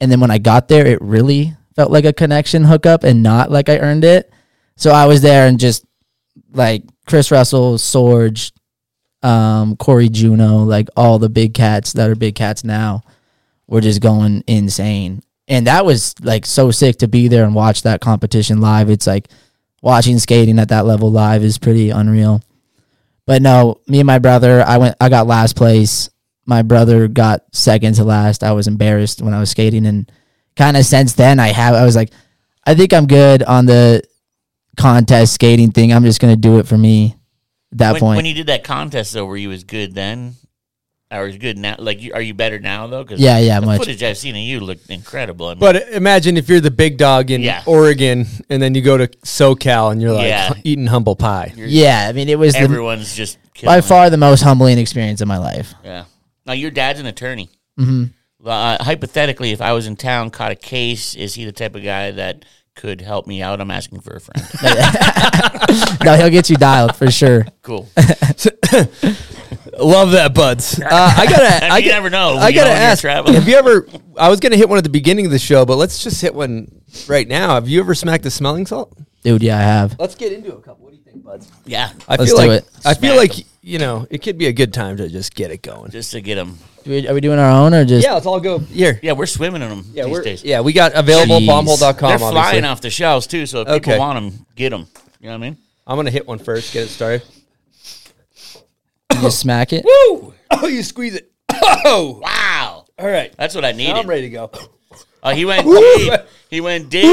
And 0.00 0.10
then 0.10 0.20
when 0.20 0.30
I 0.30 0.38
got 0.38 0.68
there, 0.68 0.86
it 0.86 1.00
really 1.00 1.54
felt 1.74 1.90
like 1.90 2.04
a 2.04 2.12
connection 2.12 2.64
hookup 2.64 3.04
and 3.04 3.22
not 3.22 3.50
like 3.50 3.68
I 3.68 3.78
earned 3.78 4.04
it. 4.04 4.32
So 4.76 4.90
I 4.90 5.06
was 5.06 5.22
there 5.22 5.46
and 5.46 5.58
just 5.58 5.84
like 6.52 6.82
Chris 7.06 7.30
Russell, 7.30 7.78
Sorge, 7.78 8.52
um, 9.22 9.76
Cory 9.76 10.08
Juneau, 10.08 10.64
like 10.64 10.88
all 10.96 11.18
the 11.18 11.28
big 11.28 11.54
cats 11.54 11.92
that 11.94 12.10
are 12.10 12.14
big 12.14 12.34
cats 12.34 12.64
now, 12.64 13.02
were 13.68 13.80
just 13.80 14.00
going 14.00 14.44
insane. 14.46 15.22
And 15.48 15.66
that 15.66 15.84
was 15.84 16.14
like 16.20 16.44
so 16.44 16.70
sick 16.70 16.98
to 16.98 17.08
be 17.08 17.28
there 17.28 17.44
and 17.44 17.54
watch 17.54 17.82
that 17.82 18.00
competition 18.00 18.60
live. 18.60 18.90
It's 18.90 19.06
like 19.06 19.28
watching 19.82 20.18
skating 20.18 20.58
at 20.58 20.68
that 20.70 20.86
level 20.86 21.10
live 21.10 21.44
is 21.44 21.58
pretty 21.58 21.90
unreal. 21.90 22.42
But 23.26 23.42
no, 23.42 23.80
me 23.86 24.00
and 24.00 24.06
my 24.06 24.18
brother, 24.18 24.62
I 24.62 24.78
went 24.78 24.96
I 25.00 25.08
got 25.08 25.26
last 25.26 25.56
place. 25.56 26.10
My 26.46 26.62
brother 26.62 27.08
got 27.08 27.42
second 27.52 27.94
to 27.94 28.04
last. 28.04 28.42
I 28.44 28.52
was 28.52 28.68
embarrassed 28.68 29.22
when 29.22 29.34
I 29.34 29.40
was 29.40 29.50
skating 29.50 29.86
and 29.86 30.10
kind 30.56 30.76
of 30.76 30.84
since 30.84 31.12
then 31.14 31.38
I 31.38 31.48
have 31.48 31.74
I 31.74 31.84
was 31.84 31.96
like 31.96 32.10
I 32.64 32.74
think 32.74 32.92
I'm 32.92 33.06
good 33.06 33.42
on 33.42 33.66
the 33.66 34.02
contest 34.76 35.34
skating 35.34 35.70
thing. 35.70 35.92
I'm 35.92 36.04
just 36.04 36.20
going 36.20 36.34
to 36.34 36.40
do 36.40 36.58
it 36.58 36.66
for 36.66 36.76
me 36.76 37.16
at 37.72 37.78
that 37.78 37.92
When, 37.92 38.00
point. 38.00 38.16
when 38.16 38.26
you 38.26 38.34
did 38.34 38.46
that 38.46 38.64
contest, 38.64 39.12
though, 39.12 39.24
were 39.24 39.36
you 39.36 39.52
as 39.52 39.64
good 39.64 39.94
then? 39.94 40.34
Or 41.08 41.26
as 41.26 41.38
good 41.38 41.56
now? 41.56 41.76
Like, 41.78 42.02
you, 42.02 42.12
are 42.14 42.20
you 42.20 42.34
better 42.34 42.58
now, 42.58 42.88
though? 42.88 43.04
Cause 43.04 43.20
Yeah, 43.20 43.38
yeah, 43.38 43.60
the 43.60 43.66
much. 43.66 43.78
footage 43.78 44.02
I've 44.02 44.18
seen 44.18 44.34
of 44.34 44.40
you 44.40 44.58
looked 44.58 44.90
incredible. 44.90 45.46
I 45.46 45.50
mean, 45.54 45.60
But 45.60 45.88
imagine 45.92 46.36
if 46.36 46.48
you're 46.48 46.58
the 46.60 46.72
big 46.72 46.96
dog 46.98 47.30
in 47.30 47.42
Yeah. 47.42 47.62
Oregon 47.64 48.26
and 48.50 48.60
then 48.60 48.74
you 48.74 48.82
go 48.82 48.96
to 48.96 49.06
SoCal 49.24 49.92
and 49.92 50.02
you're 50.02 50.12
like 50.12 50.26
Yeah. 50.26 50.52
eating 50.64 50.88
humble 50.88 51.14
pie. 51.14 51.52
you're- 51.56 51.70
yeah, 51.70 52.06
I 52.08 52.12
mean 52.12 52.28
it 52.28 52.38
was 52.40 52.54
the, 52.54 52.58
everyone's 52.60 53.14
just 53.14 53.38
killing 53.54 53.76
by 53.76 53.80
far 53.82 54.10
the 54.10 54.16
most 54.16 54.40
humbling 54.42 54.78
experience 54.78 55.20
of 55.20 55.28
my 55.28 55.38
life. 55.38 55.74
Yeah. 55.84 56.04
Now, 56.44 56.54
your 56.54 56.72
dad's 56.72 56.98
an 56.98 57.06
attorney. 57.06 57.50
hmm 57.78 58.06
Uh, 58.44 58.82
hypothetically, 58.82 59.52
if 59.52 59.60
I 59.60 59.72
was 59.72 59.86
in 59.86 59.94
town, 59.96 60.30
caught 60.30 60.50
a 60.52 60.56
case, 60.56 61.14
is 61.14 61.34
he 61.34 61.44
the 61.44 61.52
type 61.52 61.74
of 61.76 61.82
guy 61.84 62.10
that 62.12 62.44
could 62.74 63.00
help 63.00 63.26
me 63.28 63.42
out? 63.42 63.60
I'm 63.60 63.70
asking 63.70 64.00
for 64.00 64.14
a 64.16 64.20
friend. 64.20 64.44
no, 66.04 66.14
he'll 66.16 66.30
get 66.30 66.50
you 66.50 66.56
dialed 66.56 66.94
for 66.96 67.10
sure. 67.12 67.46
cool. 67.62 67.88
Love 69.78 70.12
that, 70.12 70.34
buds. 70.34 70.80
Uh, 70.82 70.88
I 70.90 71.26
gotta. 71.26 71.56
I 71.56 71.60
mean, 71.60 71.72
I 71.72 71.78
you 71.78 71.88
never 71.90 72.10
know. 72.10 72.36
I 72.36 72.52
gotta 72.52 72.70
know, 72.70 72.76
ask. 72.76 73.04
Have 73.04 73.48
you 73.48 73.56
ever? 73.56 73.86
I 74.18 74.28
was 74.28 74.40
gonna 74.40 74.56
hit 74.56 74.68
one 74.68 74.78
at 74.78 74.84
the 74.84 74.90
beginning 74.90 75.26
of 75.26 75.32
the 75.32 75.38
show, 75.38 75.64
but 75.66 75.76
let's 75.76 76.02
just 76.02 76.20
hit 76.22 76.34
one 76.34 76.80
right 77.08 77.26
now. 77.28 77.54
Have 77.54 77.68
you 77.68 77.80
ever 77.80 77.94
smacked 77.94 78.24
a 78.26 78.30
smelling 78.30 78.66
salt? 78.66 78.96
Dude, 79.22 79.42
yeah, 79.42 79.58
I 79.58 79.62
have. 79.62 79.98
Let's 79.98 80.14
get 80.14 80.32
into 80.32 80.54
a 80.54 80.60
couple. 80.60 80.84
What 80.84 80.90
do 80.92 80.96
you 80.96 81.02
think, 81.02 81.24
buds? 81.24 81.50
Yeah. 81.64 81.90
I 82.08 82.14
Let's 82.16 82.30
feel 82.30 82.40
do 82.42 82.46
like 82.48 82.62
it. 82.62 82.68
I 82.84 82.94
feel 82.94 83.14
Smack 83.16 83.36
like 83.38 83.46
you 83.62 83.78
know 83.80 84.06
it 84.08 84.22
could 84.22 84.38
be 84.38 84.46
a 84.46 84.52
good 84.52 84.72
time 84.72 84.96
to 84.98 85.08
just 85.08 85.34
get 85.34 85.50
it 85.50 85.62
going. 85.62 85.90
Just 85.90 86.12
to 86.12 86.20
get 86.20 86.36
them. 86.36 86.58
Do 86.84 86.90
we, 86.92 87.08
are 87.08 87.14
we 87.14 87.20
doing 87.20 87.40
our 87.40 87.50
own 87.50 87.74
or 87.74 87.84
just? 87.84 88.06
Yeah, 88.06 88.14
let's 88.14 88.26
all 88.26 88.38
go 88.38 88.58
here. 88.60 89.00
Yeah, 89.02 89.12
we're 89.12 89.26
swimming 89.26 89.62
in 89.62 89.68
them 89.68 89.84
Yeah, 89.92 90.04
these 90.04 90.12
we're, 90.12 90.22
days. 90.22 90.44
yeah, 90.44 90.60
we 90.60 90.72
got 90.72 90.92
available 90.94 91.40
Jeez. 91.40 91.48
bombhole.com. 91.48 92.08
They're 92.08 92.18
flying 92.20 92.36
obviously. 92.36 92.62
off 92.68 92.80
the 92.82 92.90
shelves, 92.90 93.26
too, 93.26 93.44
so 93.46 93.62
if 93.62 93.68
Okay. 93.68 93.80
people 93.94 93.98
want 93.98 94.32
them, 94.32 94.46
get 94.54 94.70
them. 94.70 94.86
You 95.20 95.26
know 95.26 95.32
what 95.32 95.44
I 95.44 95.50
mean? 95.50 95.56
I'm 95.84 95.96
gonna 95.96 96.12
hit 96.12 96.28
one 96.28 96.38
first. 96.38 96.72
Get 96.72 96.84
it 96.84 96.88
started. 96.88 97.22
You 99.14 99.20
just 99.22 99.40
smack 99.40 99.72
it. 99.72 99.84
Woo! 100.10 100.34
Oh, 100.50 100.66
you 100.66 100.82
squeeze 100.82 101.14
it. 101.14 101.30
Oh, 101.88 102.20
Wow. 102.22 102.84
all 102.98 103.06
right. 103.08 103.32
That's 103.38 103.54
what 103.54 103.64
I 103.64 103.70
Now 103.72 103.76
needed. 103.78 103.96
I'm 103.96 104.06
ready 104.08 104.22
to 104.22 104.30
go. 104.30 104.50
Oh, 105.22 105.30
he 105.32 105.44
went 105.44 105.64
deep. 105.66 106.12
He 106.50 106.60
went 106.60 106.90
deep. 106.90 107.04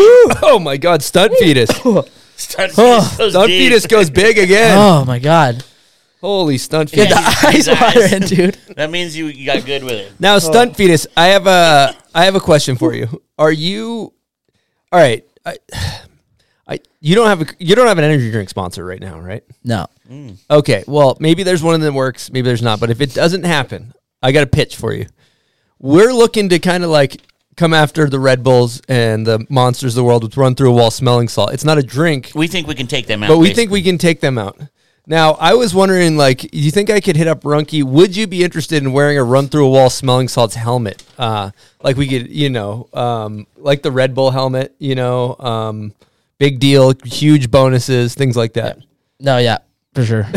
Oh 0.42 0.60
my 0.62 0.78
God, 0.78 1.02
stunt 1.04 1.34
fetus. 1.38 1.70
Starts, 2.36 2.74
Oh, 2.78 3.16
goes 3.18 3.32
Stunt 3.34 3.48
deep. 3.48 3.60
fetus 3.70 3.88
goes 3.88 4.10
big 4.10 4.38
again. 4.38 4.78
Oh 4.78 5.06
my 5.06 5.20
god, 5.20 5.64
Holy 6.22 6.58
stunt 6.58 6.90
fetus. 6.90 7.14
get 7.14 7.42
the 7.42 7.52
his 7.52 7.68
eyes. 7.70 7.82
water 7.82 8.16
in, 8.16 8.22
dude. 8.24 8.56
That 8.76 8.90
means 8.92 9.16
you, 9.16 9.28
you 9.28 9.46
got 9.46 9.66
good 9.66 9.84
with 9.84 9.94
it. 9.94 10.12
Now, 10.20 10.36
oh. 10.36 10.40
stunt 10.40 10.76
fetus, 10.76 11.06
I 11.16 11.28
have 11.28 11.48
a 11.48 11.96
I 12.16 12.26
have 12.26 12.36
a 12.36 12.40
question 12.40 12.76
for 12.76 12.94
you. 12.94 13.22
Are 13.38 13.52
you 13.52 14.14
all 14.92 15.00
right? 15.00 15.26
I, 15.46 15.58
I 16.68 16.80
you 17.02 17.16
don't 17.16 17.28
have 17.28 17.42
a 17.42 17.46
you 17.60 17.76
don't 17.76 17.88
have 17.88 17.98
an 17.98 18.04
energy 18.04 18.32
drink 18.32 18.50
sponsor 18.50 18.84
right 18.86 19.00
now, 19.02 19.20
right? 19.20 19.44
No. 19.64 19.86
Okay, 20.50 20.84
well 20.88 21.18
maybe 21.20 21.44
there's 21.44 21.64
one 21.64 21.76
in 21.76 21.82
the 21.82 21.92
works, 21.94 22.32
maybe 22.32 22.46
there's 22.48 22.62
not. 22.62 22.80
But 22.80 22.90
if 22.90 23.02
it 23.02 23.14
doesn't 23.14 23.44
happen, 23.44 23.94
I 24.22 24.32
got 24.32 24.44
a 24.44 24.48
pitch 24.48 24.76
for 24.76 24.94
you. 24.94 25.08
We're 25.80 26.14
looking 26.14 26.50
to 26.50 26.60
kind 26.60 26.84
of 26.84 26.90
like 26.90 27.22
come 27.56 27.74
after 27.74 28.10
the 28.10 28.20
Red 28.20 28.44
Bulls 28.44 28.82
and 28.88 29.28
the 29.28 29.46
monsters 29.50 29.94
of 29.94 29.98
the 29.98 30.04
world 30.04 30.24
with 30.24 30.38
run 30.38 30.56
through 30.56 30.72
a 30.72 30.74
wall 30.76 30.92
smelling 30.92 31.28
salt. 31.28 31.54
It's 31.54 31.66
not 31.66 31.78
a 31.78 31.84
drink, 31.84 32.32
We 32.34 32.48
think 32.48 32.68
we 32.68 32.76
can 32.76 32.88
take 32.88 33.06
them 33.08 33.24
out. 33.24 33.28
but 33.28 33.38
we 33.38 33.48
basically. 33.50 33.56
think 33.62 33.72
we 33.72 33.82
can 33.84 33.98
take 33.98 34.20
them 34.22 34.38
out. 34.38 34.60
Now, 35.06 35.34
I 35.34 35.54
was 35.56 35.76
wondering, 35.76 36.16
like, 36.16 36.54
you 36.56 36.72
think 36.72 36.90
I 36.90 37.02
could 37.02 37.18
hit 37.18 37.28
up 37.28 37.42
Runky? 37.44 37.84
Would 37.84 38.16
you 38.16 38.26
be 38.26 38.42
interested 38.42 38.82
in 38.82 38.94
wearing 38.94 39.18
a 39.18 39.24
run 39.24 39.50
through 39.50 39.66
a 39.66 39.70
wall 39.70 39.90
smelling 39.90 40.30
salts 40.30 40.56
helmet? 40.56 41.04
Uh, 41.18 41.52
like 41.84 41.98
we 41.98 42.08
could, 42.08 42.30
you 42.32 42.50
know, 42.50 42.88
um, 42.94 43.46
like 43.58 43.82
the 43.82 43.92
Red 43.92 44.16
Bull 44.16 44.32
helmet, 44.32 44.74
you 44.80 44.96
know, 44.96 45.36
um, 45.40 45.94
big 46.40 46.60
deal, 46.60 46.94
huge 47.04 47.52
bonuses, 47.52 48.16
things 48.16 48.38
like 48.38 48.54
that. 48.54 48.80
No, 49.20 49.38
yeah, 49.40 49.58
for 49.94 50.04
sure. 50.04 50.24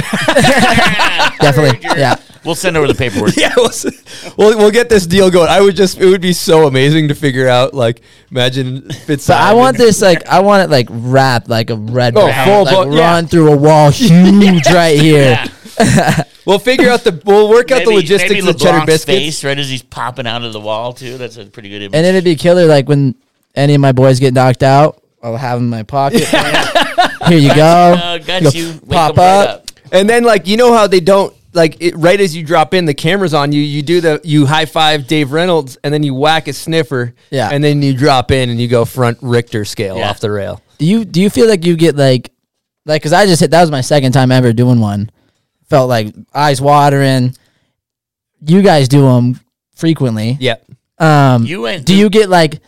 Definitely. 1.40 1.78
Yeah. 1.82 2.16
We'll 2.44 2.54
send 2.54 2.76
over 2.76 2.86
the 2.86 2.94
paperwork. 2.94 3.32
Yeah, 3.36 3.52
we'll, 3.56 3.68
s- 3.68 3.84
we'll 4.36 4.56
we'll 4.56 4.70
get 4.70 4.88
this 4.88 5.04
deal 5.06 5.30
going. 5.30 5.48
I 5.48 5.60
would 5.60 5.74
just, 5.74 5.98
it 5.98 6.06
would 6.06 6.20
be 6.20 6.32
so 6.32 6.66
amazing 6.68 7.08
to 7.08 7.14
figure 7.14 7.48
out. 7.48 7.74
Like, 7.74 8.02
imagine 8.30 8.88
if 8.88 9.10
it's. 9.10 9.26
But 9.26 9.38
I 9.40 9.54
want 9.54 9.76
this 9.76 10.00
like 10.10 10.26
I 10.28 10.40
want 10.40 10.62
it 10.62 10.70
like 10.70 10.86
wrapped 10.90 11.48
like 11.48 11.70
a 11.70 11.76
red 11.76 12.14
Oh, 12.16 12.26
Bull, 12.26 12.44
full 12.44 12.64
like 12.64 12.74
blown- 12.74 12.92
yeah. 12.92 13.00
run 13.12 13.26
through 13.26 13.52
a 13.52 13.56
wall, 13.56 13.90
huge 13.90 14.66
right 14.68 14.98
here. 14.98 15.44
Yeah. 15.80 16.22
We'll 16.46 16.60
figure 16.60 16.88
out 16.88 17.02
the. 17.02 17.20
We'll 17.24 17.48
work 17.50 17.72
out 17.72 17.84
the 17.84 17.90
logistics 17.90 18.32
maybe 18.32 18.48
of 18.48 18.56
cheddar 18.58 18.78
LeBlanc's 18.78 19.04
biscuits. 19.04 19.18
face 19.40 19.44
right 19.44 19.58
as 19.58 19.68
he's 19.68 19.82
popping 19.82 20.26
out 20.28 20.44
of 20.44 20.52
the 20.52 20.60
wall 20.60 20.92
too. 20.92 21.18
That's 21.18 21.36
a 21.38 21.46
pretty 21.46 21.68
good 21.68 21.82
image. 21.82 21.94
And 21.96 22.06
it'd 22.06 22.22
be 22.24 22.36
killer 22.36 22.66
like 22.66 22.88
when 22.88 23.16
any 23.56 23.74
of 23.74 23.80
my 23.80 23.90
boys 23.92 24.20
get 24.20 24.32
knocked 24.32 24.62
out, 24.62 25.02
I'll 25.20 25.36
have 25.36 25.58
them 25.58 25.64
in 25.64 25.70
my 25.70 25.82
pocket. 25.82 26.22
Here 27.28 27.38
you 27.38 27.48
go. 27.54 28.18
got 28.26 28.42
Go 28.42 28.48
you. 28.50 28.80
Pop 28.88 29.12
him 29.12 29.16
right 29.18 29.46
up. 29.48 29.70
And 29.92 30.08
then, 30.08 30.24
like, 30.24 30.46
you 30.46 30.56
know 30.56 30.72
how 30.72 30.86
they 30.86 31.00
don't 31.00 31.34
like 31.52 31.76
it, 31.80 31.94
right 31.96 32.20
as 32.20 32.36
you 32.36 32.44
drop 32.44 32.74
in, 32.74 32.84
the 32.84 32.94
camera's 32.94 33.32
on 33.34 33.52
you. 33.52 33.60
You 33.60 33.82
do 33.82 34.00
the 34.00 34.20
you 34.24 34.44
high 34.46 34.66
five 34.66 35.06
Dave 35.06 35.32
Reynolds, 35.32 35.78
and 35.84 35.92
then 35.94 36.02
you 36.02 36.14
whack 36.14 36.48
a 36.48 36.52
sniffer. 36.52 37.14
Yeah. 37.30 37.48
and 37.52 37.62
then 37.64 37.80
you 37.82 37.96
drop 37.96 38.30
in 38.30 38.50
and 38.50 38.60
you 38.60 38.68
go 38.68 38.84
front 38.84 39.18
Richter 39.22 39.64
scale 39.64 39.96
Yeah. 39.96 40.10
off 40.10 40.20
the 40.20 40.30
rail. 40.30 40.60
Do 40.78 40.84
you 40.86 41.04
do 41.04 41.22
you 41.22 41.30
feel 41.30 41.48
like 41.48 41.64
you 41.64 41.76
get 41.76 41.96
like 41.96 42.30
like 42.84 43.00
because 43.00 43.12
I 43.14 43.24
just 43.26 43.40
hit 43.40 43.50
that 43.52 43.60
was 43.62 43.70
my 43.70 43.80
second 43.80 44.12
time 44.12 44.30
ever 44.32 44.52
doing 44.52 44.80
one. 44.80 45.10
Felt 45.70 45.88
like 45.88 46.14
eyes 46.34 46.60
watering. 46.60 47.34
You 48.44 48.60
guys 48.62 48.88
do 48.88 49.02
them 49.02 49.40
frequently. 49.74 50.36
Yeah. 50.40 50.56
Um, 50.98 51.44
You 51.44 51.62
went 51.62 51.86
do 51.86 51.94
you 51.94 52.08
get 52.10 52.28
like 52.28 52.60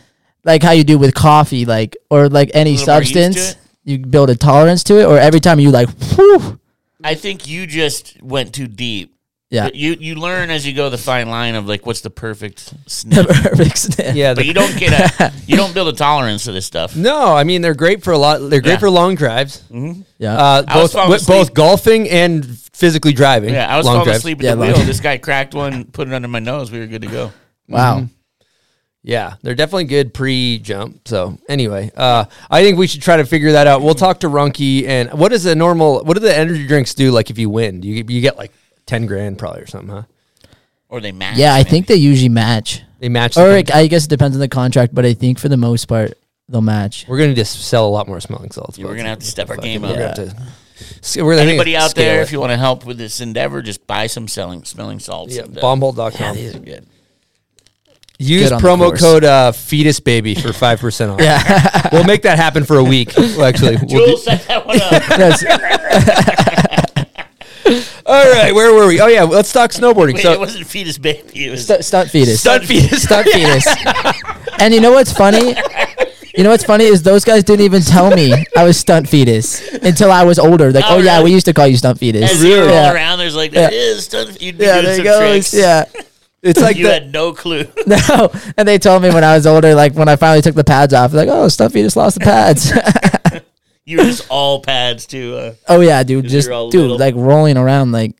like 0.43 0.63
how 0.63 0.71
you 0.71 0.83
do 0.83 0.97
with 0.97 1.13
coffee, 1.13 1.65
like 1.65 1.95
or 2.09 2.27
like 2.29 2.51
any 2.53 2.77
little 2.77 2.87
more 2.87 2.99
used 3.01 3.13
to 3.13 3.23
substance? 3.23 3.51
it? 3.51 3.57
You 3.89 3.97
build 3.99 4.29
a 4.29 4.35
tolerance 4.35 4.83
to 4.85 4.99
it, 4.99 5.05
or 5.05 5.17
every 5.17 5.39
time 5.39 5.59
you 5.59 5.71
like, 5.71 5.89
whew, 6.15 6.59
I 7.03 7.15
think 7.15 7.47
you 7.47 7.65
just 7.65 8.21
went 8.21 8.53
too 8.53 8.67
deep. 8.67 9.15
yeah, 9.49 9.69
You 9.73 9.95
you 9.99 10.13
learn 10.15 10.51
as 10.51 10.67
you 10.67 10.73
go 10.73 10.89
the 10.91 10.97
fine 10.97 11.27
line 11.29 11.55
of 11.55 11.65
like 11.65 11.85
what's 11.87 12.01
the 12.01 12.09
perfect 12.11 12.71
sniff. 12.87 13.25
perfect 13.27 13.77
sniff. 13.77 14.15
Yeah, 14.15 14.35
but 14.35 14.45
you 14.45 14.53
don't 14.53 14.77
get 14.77 14.91
a 14.93 15.33
you 15.47 15.55
don't 15.57 15.73
build 15.73 15.87
a 15.87 15.93
tolerance 15.97 16.43
to 16.43 16.51
this 16.51 16.65
stuff. 16.67 16.95
No, 16.95 17.33
I 17.35 17.43
mean 17.43 17.61
they're 17.63 17.73
great 17.73 18.03
for 18.03 18.11
a 18.13 18.17
lot. 18.17 18.37
They're 18.49 18.61
great 18.61 18.73
Yeah. 18.73 18.77
for 18.79 18.89
long 18.91 19.15
drives. 19.15 19.63
yeah. 19.71 20.37
Uh, 20.37 20.63
I 20.67 20.81
was 20.81 20.91
both 20.91 20.91
falling 20.93 21.11
wi- 21.19 21.39
both 21.39 21.53
golfing 21.55 22.09
and 22.09 22.45
physically 22.73 23.13
driving. 23.13 23.53
Yeah, 23.55 23.73
I 23.73 23.77
was 23.77 23.85
long 23.87 23.95
falling 23.95 24.05
drives. 24.05 24.19
asleep 24.19 24.37
at 24.39 24.43
Yeah, 24.43 24.55
the 24.55 24.61
long- 24.61 24.73
wheel. 24.73 24.85
This 24.85 24.99
guy 25.01 25.17
cracked 25.17 25.55
one, 25.55 25.85
put 25.85 26.07
it 26.07 26.13
under 26.13 26.27
my 26.27 26.39
nose. 26.39 26.69
We 26.71 26.79
were 26.79 26.85
good 26.87 27.01
to 27.01 27.07
go. 27.07 27.31
wow. 27.67 28.05
Yeah, 29.09 29.33
they're 29.41 29.55
definitely 29.55 29.85
good 29.85 30.13
pre-jump. 30.13 31.07
So 31.07 31.37
anyway, 31.49 31.91
uh, 31.97 32.25
I 32.49 32.61
think 32.61 32.77
we 32.77 32.85
should 32.85 33.01
try 33.01 33.17
to 33.17 33.25
figure 33.25 33.53
that 33.53 33.65
out. 33.65 33.81
We'll 33.81 33.95
talk 33.95 34.19
to 34.19 34.27
Runky 34.27 34.87
and 34.87 35.11
what 35.13 35.33
is 35.33 35.45
a 35.47 35.55
normal? 35.55 36.03
What 36.03 36.13
do 36.13 36.19
the 36.19 36.35
energy 36.37 36.67
drinks 36.67 36.93
do? 36.93 37.11
Like 37.11 37.29
if 37.31 37.39
you 37.39 37.49
win, 37.49 37.81
you 37.81 38.05
you 38.07 38.21
get 38.21 38.37
like 38.37 38.51
ten 38.85 39.07
grand 39.07 39.39
probably 39.39 39.61
or 39.61 39.67
something, 39.67 39.89
huh? 39.89 40.03
Or 40.89 41.01
they 41.01 41.11
match. 41.11 41.37
Yeah, 41.37 41.53
I 41.53 41.59
maybe. 41.59 41.69
think 41.71 41.87
they 41.87 41.95
usually 41.95 42.29
match, 42.29 42.81
They 42.99 43.09
match. 43.09 43.33
the 43.35 43.41
or 43.43 43.57
it, 43.57 43.73
I 43.73 43.87
guess 43.87 44.05
it 44.05 44.09
depends 44.09 44.35
on 44.35 44.39
the 44.41 44.47
contract, 44.47 44.93
but 44.93 45.05
I 45.05 45.13
think 45.13 45.39
for 45.39 45.49
the 45.49 45.57
most 45.57 45.85
part 45.85 46.13
they'll 46.47 46.61
match. 46.61 47.05
we're 47.07 47.17
gonna 47.19 47.33
just 47.35 47.61
sell 47.65 47.87
a 47.87 47.89
lot 47.89 48.07
more 48.07 48.19
smelling 48.19 48.51
salts. 48.51 48.77
Yeah, 48.77 48.85
we're 48.85 48.95
gonna 48.95 49.09
have 49.09 49.19
to 49.19 49.25
step 49.25 49.49
our 49.49 49.55
fucking- 49.55 49.71
game 49.71 49.81
we're 49.81 49.89
up. 49.89 50.15
gonna 50.15 50.29
have 50.29 50.37
to- 50.37 50.53
So 51.01 51.29
Anybody 51.29 51.75
out 51.75 51.93
there, 51.95 52.19
it. 52.19 52.23
if 52.23 52.31
you 52.31 52.39
want 52.39 52.51
to 52.51 52.57
help 52.57 52.85
with 52.85 52.97
this 52.97 53.19
endeavor, 53.21 53.61
just 53.61 53.85
buy 53.85 54.07
some 54.07 54.27
selling 54.27 54.63
smelling 54.65 54.99
salts. 54.99 55.35
yeah, 55.35 55.43
and, 55.43 55.57
uh, 55.57 55.61
bombhole.com. 55.61 56.35
these 56.35 56.55
are 56.55 56.59
good. 56.59 56.85
Use 58.21 58.49
Good 58.49 58.53
on 58.53 58.61
the 58.61 58.67
promo 58.67 58.99
code 58.99 59.23
uh, 59.23 59.53
fetus 59.53 60.01
baby 60.01 60.35
for 60.35 60.51
five 60.51 60.79
percent 60.81 61.09
off. 61.11 61.21
Yeah, 61.21 61.87
we'll 61.93 62.03
make 62.03 62.23
that 62.23 62.37
happen 62.37 62.65
for 62.65 62.75
a 62.77 62.83
week. 62.83 63.13
Well, 63.15 63.43
actually, 63.45 63.77
we'll 63.77 63.85
do- 63.87 64.05
Jules 64.07 64.25
set 64.25 64.45
that 64.47 64.67
one 64.67 64.77
up. 64.81 65.01
All 68.05 68.29
right. 68.31 68.53
Where 68.53 68.73
were 68.73 68.87
we? 68.87 68.99
Oh 68.99 69.07
yeah, 69.07 69.23
let's 69.23 69.53
talk 69.53 69.71
snowboarding. 69.71 70.15
Wait, 70.15 70.23
so 70.23 70.33
it 70.33 70.39
wasn't 70.39 70.67
fetus 70.67 70.97
baby. 70.97 71.45
It 71.45 71.51
was 71.51 71.63
stu- 71.63 71.81
stunt 71.81 72.09
fetus. 72.09 72.41
stunt 72.41 72.65
fetus. 72.65 73.03
stunt 73.03 73.27
fetus. 73.27 73.67
and 74.59 74.73
you 74.73 74.81
know 74.81 74.91
what's 74.91 75.13
funny? 75.13 75.55
You 76.35 76.43
know 76.43 76.49
what's 76.49 76.63
funny 76.63 76.85
is 76.85 77.03
those 77.03 77.23
guys 77.23 77.43
didn't 77.43 77.65
even 77.65 77.81
tell 77.83 78.09
me 78.13 78.33
I 78.57 78.63
was 78.63 78.77
stunt 78.77 79.07
fetus 79.07 79.61
until 79.75 80.11
I 80.11 80.23
was 80.23 80.39
older. 80.39 80.71
Like, 80.71 80.85
Oh, 80.87 80.95
oh, 80.95 80.97
yeah, 80.99 81.17
really? 81.17 81.25
we 81.25 81.31
used 81.33 81.45
to 81.45 81.53
call 81.53 81.67
you 81.67 81.77
stunt 81.77 81.99
fetus. 81.99 82.31
As 82.31 82.43
you 82.43 82.57
roll 82.59 82.69
Yeah. 82.69 82.93
around, 82.93 83.19
there's 83.19 83.35
like 83.35 83.51
there 83.51 83.71
is 83.71 84.05
stuff. 84.05 84.41
You'd 84.41 84.57
be 84.57 84.65
Yeah, 84.65 84.81
doing 84.81 84.85
there 84.85 84.95
some 84.95 85.03
goes. 85.05 85.51
tricks. 85.51 85.53
Yeah. 85.53 85.85
It's 86.41 86.61
like 86.61 86.77
you 86.77 86.85
the, 86.85 86.93
had 86.93 87.11
no 87.11 87.33
clue. 87.33 87.65
No, 87.87 88.31
and 88.57 88.67
they 88.67 88.77
told 88.77 89.03
me 89.03 89.09
when 89.09 89.23
I 89.23 89.35
was 89.35 89.45
older, 89.45 89.75
like 89.75 89.93
when 89.93 90.07
I 90.07 90.15
finally 90.15 90.41
took 90.41 90.55
the 90.55 90.63
pads 90.63 90.93
off, 90.93 91.13
like, 91.13 91.27
oh, 91.29 91.47
stunt 91.47 91.73
just 91.73 91.97
lost 91.97 92.19
the 92.19 92.23
pads. 92.23 92.71
you 93.85 93.97
were 93.97 94.03
just 94.03 94.27
all 94.29 94.61
pads 94.61 95.05
too. 95.05 95.35
Uh, 95.35 95.53
oh 95.67 95.81
yeah, 95.81 96.03
dude, 96.03 96.27
just 96.27 96.47
dude, 96.47 96.73
little. 96.73 96.97
like 96.97 97.15
rolling 97.15 97.57
around, 97.57 97.91
like 97.91 98.13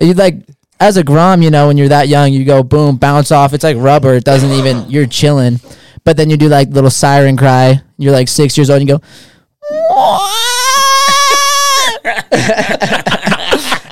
you 0.00 0.14
like 0.14 0.44
as 0.82 0.96
a 0.96 1.04
grom, 1.04 1.42
you 1.42 1.50
know, 1.50 1.68
when 1.68 1.76
you're 1.76 1.88
that 1.88 2.08
young, 2.08 2.32
you 2.32 2.44
go 2.44 2.62
boom, 2.62 2.96
bounce 2.96 3.30
off. 3.30 3.54
It's 3.54 3.64
like 3.64 3.76
rubber. 3.78 4.14
It 4.14 4.24
doesn't 4.24 4.50
even. 4.50 4.90
You're 4.90 5.06
chilling, 5.06 5.60
but 6.04 6.16
then 6.16 6.28
you 6.28 6.36
do 6.36 6.48
like 6.48 6.68
little 6.70 6.90
siren 6.90 7.36
cry. 7.36 7.80
You're 7.98 8.12
like 8.12 8.28
six 8.28 8.58
years 8.58 8.68
old, 8.68 8.80
and 8.80 8.88
you 8.88 8.98
go. 8.98 9.02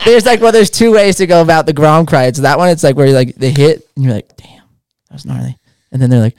there's 0.04 0.24
like 0.26 0.40
well, 0.40 0.52
there's 0.52 0.70
two 0.70 0.92
ways 0.92 1.16
to 1.16 1.26
go 1.26 1.42
about 1.42 1.66
the 1.66 1.72
grom 1.72 2.06
cry. 2.06 2.26
It's 2.26 2.40
that 2.40 2.58
one. 2.58 2.68
It's 2.70 2.82
like 2.82 2.96
where 2.96 3.06
you 3.06 3.14
like 3.14 3.34
they 3.34 3.50
hit, 3.50 3.88
and 3.96 4.04
you're 4.04 4.14
like, 4.14 4.36
damn, 4.36 4.62
that 5.08 5.12
was 5.14 5.24
gnarly, 5.26 5.56
and 5.92 6.00
then 6.00 6.10
they're 6.10 6.20
like, 6.20 6.36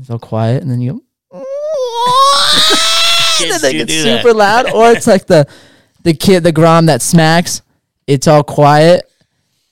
it's 0.00 0.10
all 0.10 0.18
quiet, 0.18 0.62
and 0.62 0.70
then 0.70 0.80
you 0.80 0.92
go. 0.92 1.00
and 3.42 3.50
then 3.50 3.74
it 3.74 3.78
gets 3.78 3.92
do 3.92 4.02
that. 4.04 4.22
super 4.22 4.34
loud, 4.34 4.70
or 4.72 4.90
it's 4.92 5.06
like 5.06 5.26
the 5.26 5.46
the 6.02 6.14
kid, 6.14 6.42
the 6.42 6.52
grom 6.52 6.86
that 6.86 7.02
smacks. 7.02 7.62
It's 8.06 8.26
all 8.26 8.42
quiet, 8.42 9.10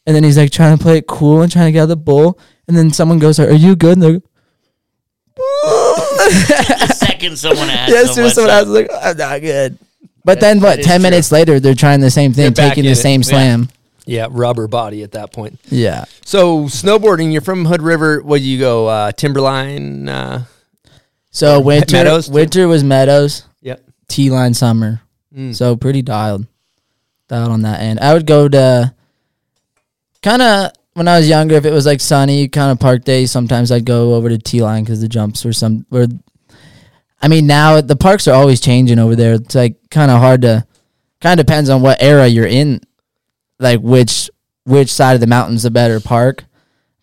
and 0.07 0.15
then 0.15 0.25
he's 0.25 0.39
like 0.39 0.51
trying 0.51 0.77
to 0.77 0.83
play 0.83 0.99
it 0.99 1.07
cool 1.07 1.43
and 1.43 1.51
trying 1.51 1.67
to 1.67 1.73
get 1.73 1.81
out 1.81 1.85
of 1.85 1.89
the 1.91 1.97
bowl, 1.97 2.39
and 2.69 2.77
then 2.77 2.93
someone 2.93 3.19
goes, 3.19 3.39
"Are 3.41 3.53
you 3.53 3.77
good?" 3.77 3.95
And 3.99 4.03
they're 4.03 4.21
The 5.37 6.95
second 6.97 7.39
someone 7.39 7.69
asks, 7.71 7.93
yeah, 7.93 8.01
as 8.03 8.15
soon 8.15 8.25
as 8.27 8.35
someone 8.35 8.55
is 8.55 8.69
like, 8.69 8.91
"I'm 9.03 9.17
not 9.17 9.41
good." 9.41 9.79
But 10.25 10.41
then, 10.41 10.61
what? 10.61 10.83
Ten 10.83 11.03
minutes 11.03 11.33
later, 11.33 11.59
they're 11.61 11.75
trying 11.75 12.01
the 12.01 12.11
same 12.11 12.33
thing, 12.33 12.43
They're 12.45 12.51
back 12.53 12.71
taking 12.75 12.85
in 12.85 12.93
the 12.93 12.99
it. 12.99 13.03
same 13.03 13.21
Yeah. 13.23 13.27
slam. 13.29 13.69
yeah 14.07 14.27
rubber 14.31 14.67
body 14.69 15.03
at 15.03 15.13
that 15.13 15.33
point. 15.33 15.59
Yeah. 15.71 16.05
So 16.25 16.65
snowboarding, 16.65 17.33
you're 17.33 17.41
from 17.43 17.65
Hood 17.65 17.83
River. 17.83 18.21
What 18.23 18.39
do 18.39 18.45
you 18.45 18.59
go? 18.59 18.87
Uh, 18.89 19.13
Timberline. 19.13 20.09
Uh, 20.09 20.45
So 21.31 21.61
winter, 21.61 21.97
Meadows, 21.97 22.27
too? 22.27 22.33
winter 22.33 22.69
was 22.69 22.83
Meadows. 22.85 23.45
yep. 23.63 23.83
T 24.09 24.31
line 24.31 24.53
summer. 24.55 25.01
Mm. 25.37 25.55
So 25.55 25.77
pretty 25.77 26.03
dialed, 26.03 26.47
dialed 27.29 27.53
on 27.53 27.63
that 27.63 27.81
end. 27.81 28.01
I 28.01 28.13
would 28.15 28.27
go 28.27 28.49
to 28.49 28.93
kind 30.23 30.43
of 30.43 30.73
when 30.95 31.07
I 31.09 31.19
was 31.19 31.29
younger. 31.29 31.55
If 31.55 31.65
it 31.65 31.73
was 31.73 31.87
like 31.87 32.01
sunny, 32.01 32.49
kind 32.49 32.73
of 32.73 32.81
park 32.81 33.05
days, 33.05 33.31
sometimes 33.31 33.71
I'd 33.71 33.85
go 33.85 34.15
over 34.15 34.29
to 34.29 34.39
T 34.39 34.61
line 34.61 34.83
because 34.85 35.01
the 35.01 35.09
jumps 35.09 35.45
were 35.45 35.53
some. 35.53 35.87
Were, 35.91 36.09
I 37.21 37.29
mean, 37.29 37.47
now 37.47 37.81
the 37.81 37.97
parks 37.97 38.27
are 38.27 38.35
always 38.35 38.61
changing 38.61 38.99
over 38.99 39.15
there. 39.15 39.35
It's 39.35 39.55
like 39.55 39.77
kind 39.91 40.11
of 40.11 40.21
hard 40.21 40.43
to. 40.43 40.67
Kind 41.21 41.39
of 41.39 41.45
depends 41.45 41.69
on 41.69 41.83
what 41.83 42.03
era 42.03 42.27
you're 42.27 42.47
in, 42.47 42.81
like 43.59 43.81
which 43.81 44.31
which 44.65 44.91
side 44.91 45.15
of 45.15 45.21
the 45.21 45.27
mountain's 45.27 45.65
the 45.65 45.71
better 45.71 46.01
park. 46.01 46.45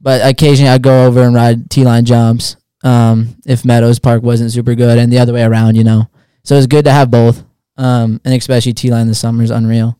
But 0.02 0.28
occasionally 0.28 0.72
I'd 0.72 0.82
go 0.82 1.06
over 1.06 1.22
and 1.22 1.36
ride 1.36 1.70
T 1.70 1.84
line 1.84 2.04
jumps. 2.04 2.56
Um, 2.84 3.36
if 3.46 3.64
Meadows 3.64 4.00
Park 4.00 4.24
wasn't 4.24 4.52
super 4.52 4.74
good, 4.74 4.98
and 4.98 5.12
the 5.12 5.20
other 5.20 5.34
way 5.34 5.44
around, 5.44 5.76
you 5.76 5.84
know. 5.84 6.10
So 6.44 6.56
it's 6.56 6.66
good 6.66 6.86
to 6.86 6.92
have 6.92 7.12
both. 7.12 7.44
Um, 7.78 8.20
and 8.26 8.34
especially 8.34 8.74
T 8.74 8.90
line 8.90 9.02
in 9.02 9.08
the 9.08 9.16
summer 9.16 9.44
is 9.44 9.52
unreal. 9.52 10.00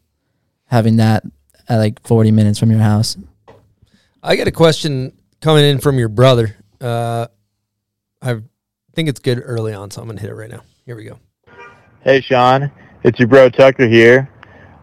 Having 0.66 0.98
that 0.98 1.24
at 1.70 1.78
like 1.78 2.06
40 2.08 2.32
minutes 2.32 2.60
from 2.60 2.72
your 2.72 2.80
house. 2.80 3.18
I 4.24 4.36
got 4.36 4.48
a 4.48 4.52
question 4.52 5.14
coming 5.42 5.64
in 5.64 5.80
from 5.80 6.00
your 6.00 6.10
brother. 6.10 6.56
Uh, 6.82 7.28
I 8.22 8.42
think 8.98 9.10
it's 9.10 9.20
good 9.20 9.40
early 9.46 9.76
on, 9.76 9.92
so 9.92 10.02
I'm 10.02 10.08
gonna 10.08 10.20
hit 10.20 10.32
it 10.32 10.34
right 10.34 10.50
now. 10.50 10.64
Here 10.88 10.96
we 10.96 11.04
go. 11.04 11.20
Hey, 12.02 12.20
Sean. 12.20 12.72
It's 13.04 13.20
your 13.20 13.28
bro 13.28 13.48
Tucker 13.48 13.88
here. 13.88 14.28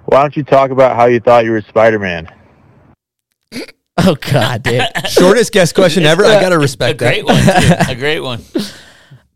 Why 0.04 0.20
don't 0.20 0.36
you 0.36 0.44
talk 0.44 0.70
about 0.70 0.94
how 0.94 1.06
you 1.06 1.18
thought 1.18 1.44
you 1.44 1.50
were 1.50 1.60
Spider-Man? 1.62 2.28
Oh 3.96 4.16
God, 4.16 4.64
dude. 4.64 4.82
Shortest 5.08 5.52
guest 5.52 5.74
question 5.74 6.02
ever. 6.04 6.24
I 6.24 6.40
gotta 6.40 6.58
respect 6.58 6.98
that. 6.98 7.14
a 7.16 7.22
respect 7.22 7.24
great 7.24 7.26
that. 7.44 7.76
one, 7.78 7.86
too. 7.86 7.92
a 7.92 7.94
great 8.00 8.20
one. 8.20 8.42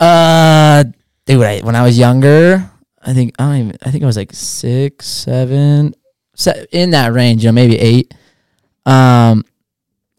uh, 0.01 0.85
dude, 1.27 1.43
I, 1.43 1.61
when 1.61 1.77
I 1.77 1.83
was 1.85 1.97
younger, 1.97 2.69
I 3.01 3.15
think 3.15 3.35
I 3.39 3.45
don't 3.47 3.57
even. 3.57 3.79
I 3.85 3.91
think 3.93 4.03
I 4.03 4.07
was 4.07 4.17
like 4.17 4.33
six, 4.33 5.07
seven, 5.07 5.95
se- 6.35 6.67
in 6.73 6.91
that 6.91 7.13
range. 7.13 7.45
You 7.45 7.49
know, 7.49 7.53
maybe 7.53 7.79
eight. 7.79 8.13
Um, 8.85 9.45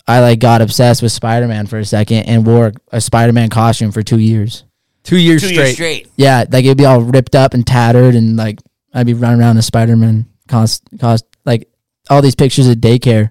I 0.09 0.21
like 0.21 0.39
got 0.39 0.61
obsessed 0.61 1.01
with 1.03 1.11
Spider 1.11 1.47
Man 1.47 1.67
for 1.67 1.77
a 1.77 1.85
second 1.85 2.23
and 2.23 2.45
wore 2.45 2.73
a 2.91 2.99
Spider 2.99 3.31
Man 3.31 3.49
costume 3.49 3.91
for 3.91 4.01
two 4.01 4.19
years. 4.19 4.63
Two 5.03 5.17
years 5.17 5.41
Two 5.41 5.49
straight. 5.49 5.63
years 5.63 5.73
straight. 5.73 6.07
Yeah, 6.15 6.45
like 6.51 6.65
it'd 6.65 6.77
be 6.77 6.85
all 6.85 6.99
ripped 7.01 7.35
up 7.35 7.53
and 7.53 7.65
tattered, 7.65 8.15
and 8.15 8.35
like 8.35 8.59
I'd 8.93 9.05
be 9.05 9.13
running 9.13 9.39
around 9.39 9.55
in 9.57 9.61
Spider 9.61 9.95
Man 9.95 10.25
cost 10.47 10.83
cost 10.99 11.25
like 11.45 11.69
all 12.09 12.21
these 12.21 12.35
pictures 12.35 12.67
of 12.67 12.77
daycare, 12.77 13.29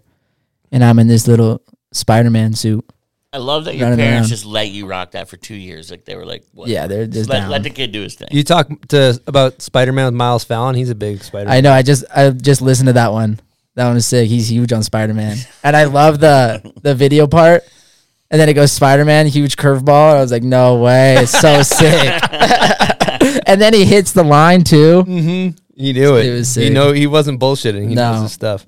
and 0.73 0.85
I'm 0.85 0.99
in 0.99 1.09
this 1.09 1.27
little 1.27 1.63
Spider 1.93 2.31
Man 2.31 2.55
suit. 2.55 2.85
I 3.33 3.39
love 3.39 3.67
that 3.67 3.75
your 3.77 3.91
Running 3.91 3.99
parents 3.99 4.29
around. 4.29 4.31
just 4.31 4.45
let 4.47 4.71
you 4.71 4.87
rock 4.87 5.11
that 5.11 5.29
for 5.29 5.37
two 5.37 5.55
years. 5.55 5.91
Like 5.91 6.05
they 6.07 6.17
were 6.17 6.25
like, 6.25 6.45
what? 6.55 6.69
Yeah, 6.69 6.87
they're 6.87 7.07
just 7.07 7.29
let, 7.29 7.41
down. 7.41 7.51
let 7.51 7.63
the 7.63 7.71
kid 7.71 7.93
do 7.93 8.01
his 8.03 8.15
thing. 8.15 8.29
You 8.31 8.43
talk 8.43 8.69
to 8.89 9.21
about 9.27 9.61
Spider 9.61 9.93
Man 9.93 10.07
with 10.07 10.15
Miles 10.15 10.45
Fallon. 10.45 10.75
He's 10.75 10.89
a 10.91 10.95
big 10.95 11.23
Spider. 11.23 11.51
I 11.51 11.61
know. 11.61 11.73
I 11.73 11.83
just 11.83 12.05
I 12.15 12.31
just 12.31 12.63
listened 12.63 12.87
to 12.87 12.95
that 12.95 13.13
one. 13.13 13.41
That 13.79 13.87
one 13.87 13.97
is 13.97 14.07
sick. 14.07 14.29
He's 14.29 14.51
huge 14.51 14.73
on 14.73 14.83
Spider 14.83 15.15
Man, 15.15 15.37
and 15.63 15.77
I 15.77 15.85
love 15.85 16.19
the 16.19 16.73
the 16.83 16.97
video 16.97 17.29
part. 17.29 17.63
And 18.29 18.41
then 18.41 18.49
it 18.49 18.55
goes 18.55 18.73
Spider 18.73 19.05
Man, 19.05 19.29
huge 19.29 19.55
curveball. 19.55 20.17
I 20.17 20.21
was 20.21 20.33
like, 20.33 20.43
no 20.43 20.79
way, 20.81 21.15
it's 21.19 21.31
so 21.31 21.63
sick. 21.63 22.23
and 23.47 23.61
then 23.63 23.73
he 23.73 23.85
hits 23.85 24.11
the 24.11 24.25
line 24.25 24.65
too. 24.65 25.05
Mm-hmm. 25.05 25.57
He 25.81 25.93
knew 25.93 26.17
it. 26.17 26.27
It 26.27 26.33
was 26.33 26.57
You 26.57 26.71
know, 26.71 26.91
he 26.91 27.07
wasn't 27.07 27.39
bullshitting. 27.39 27.89
He 27.89 27.95
knows 27.95 28.23
his 28.23 28.33
stuff. 28.33 28.67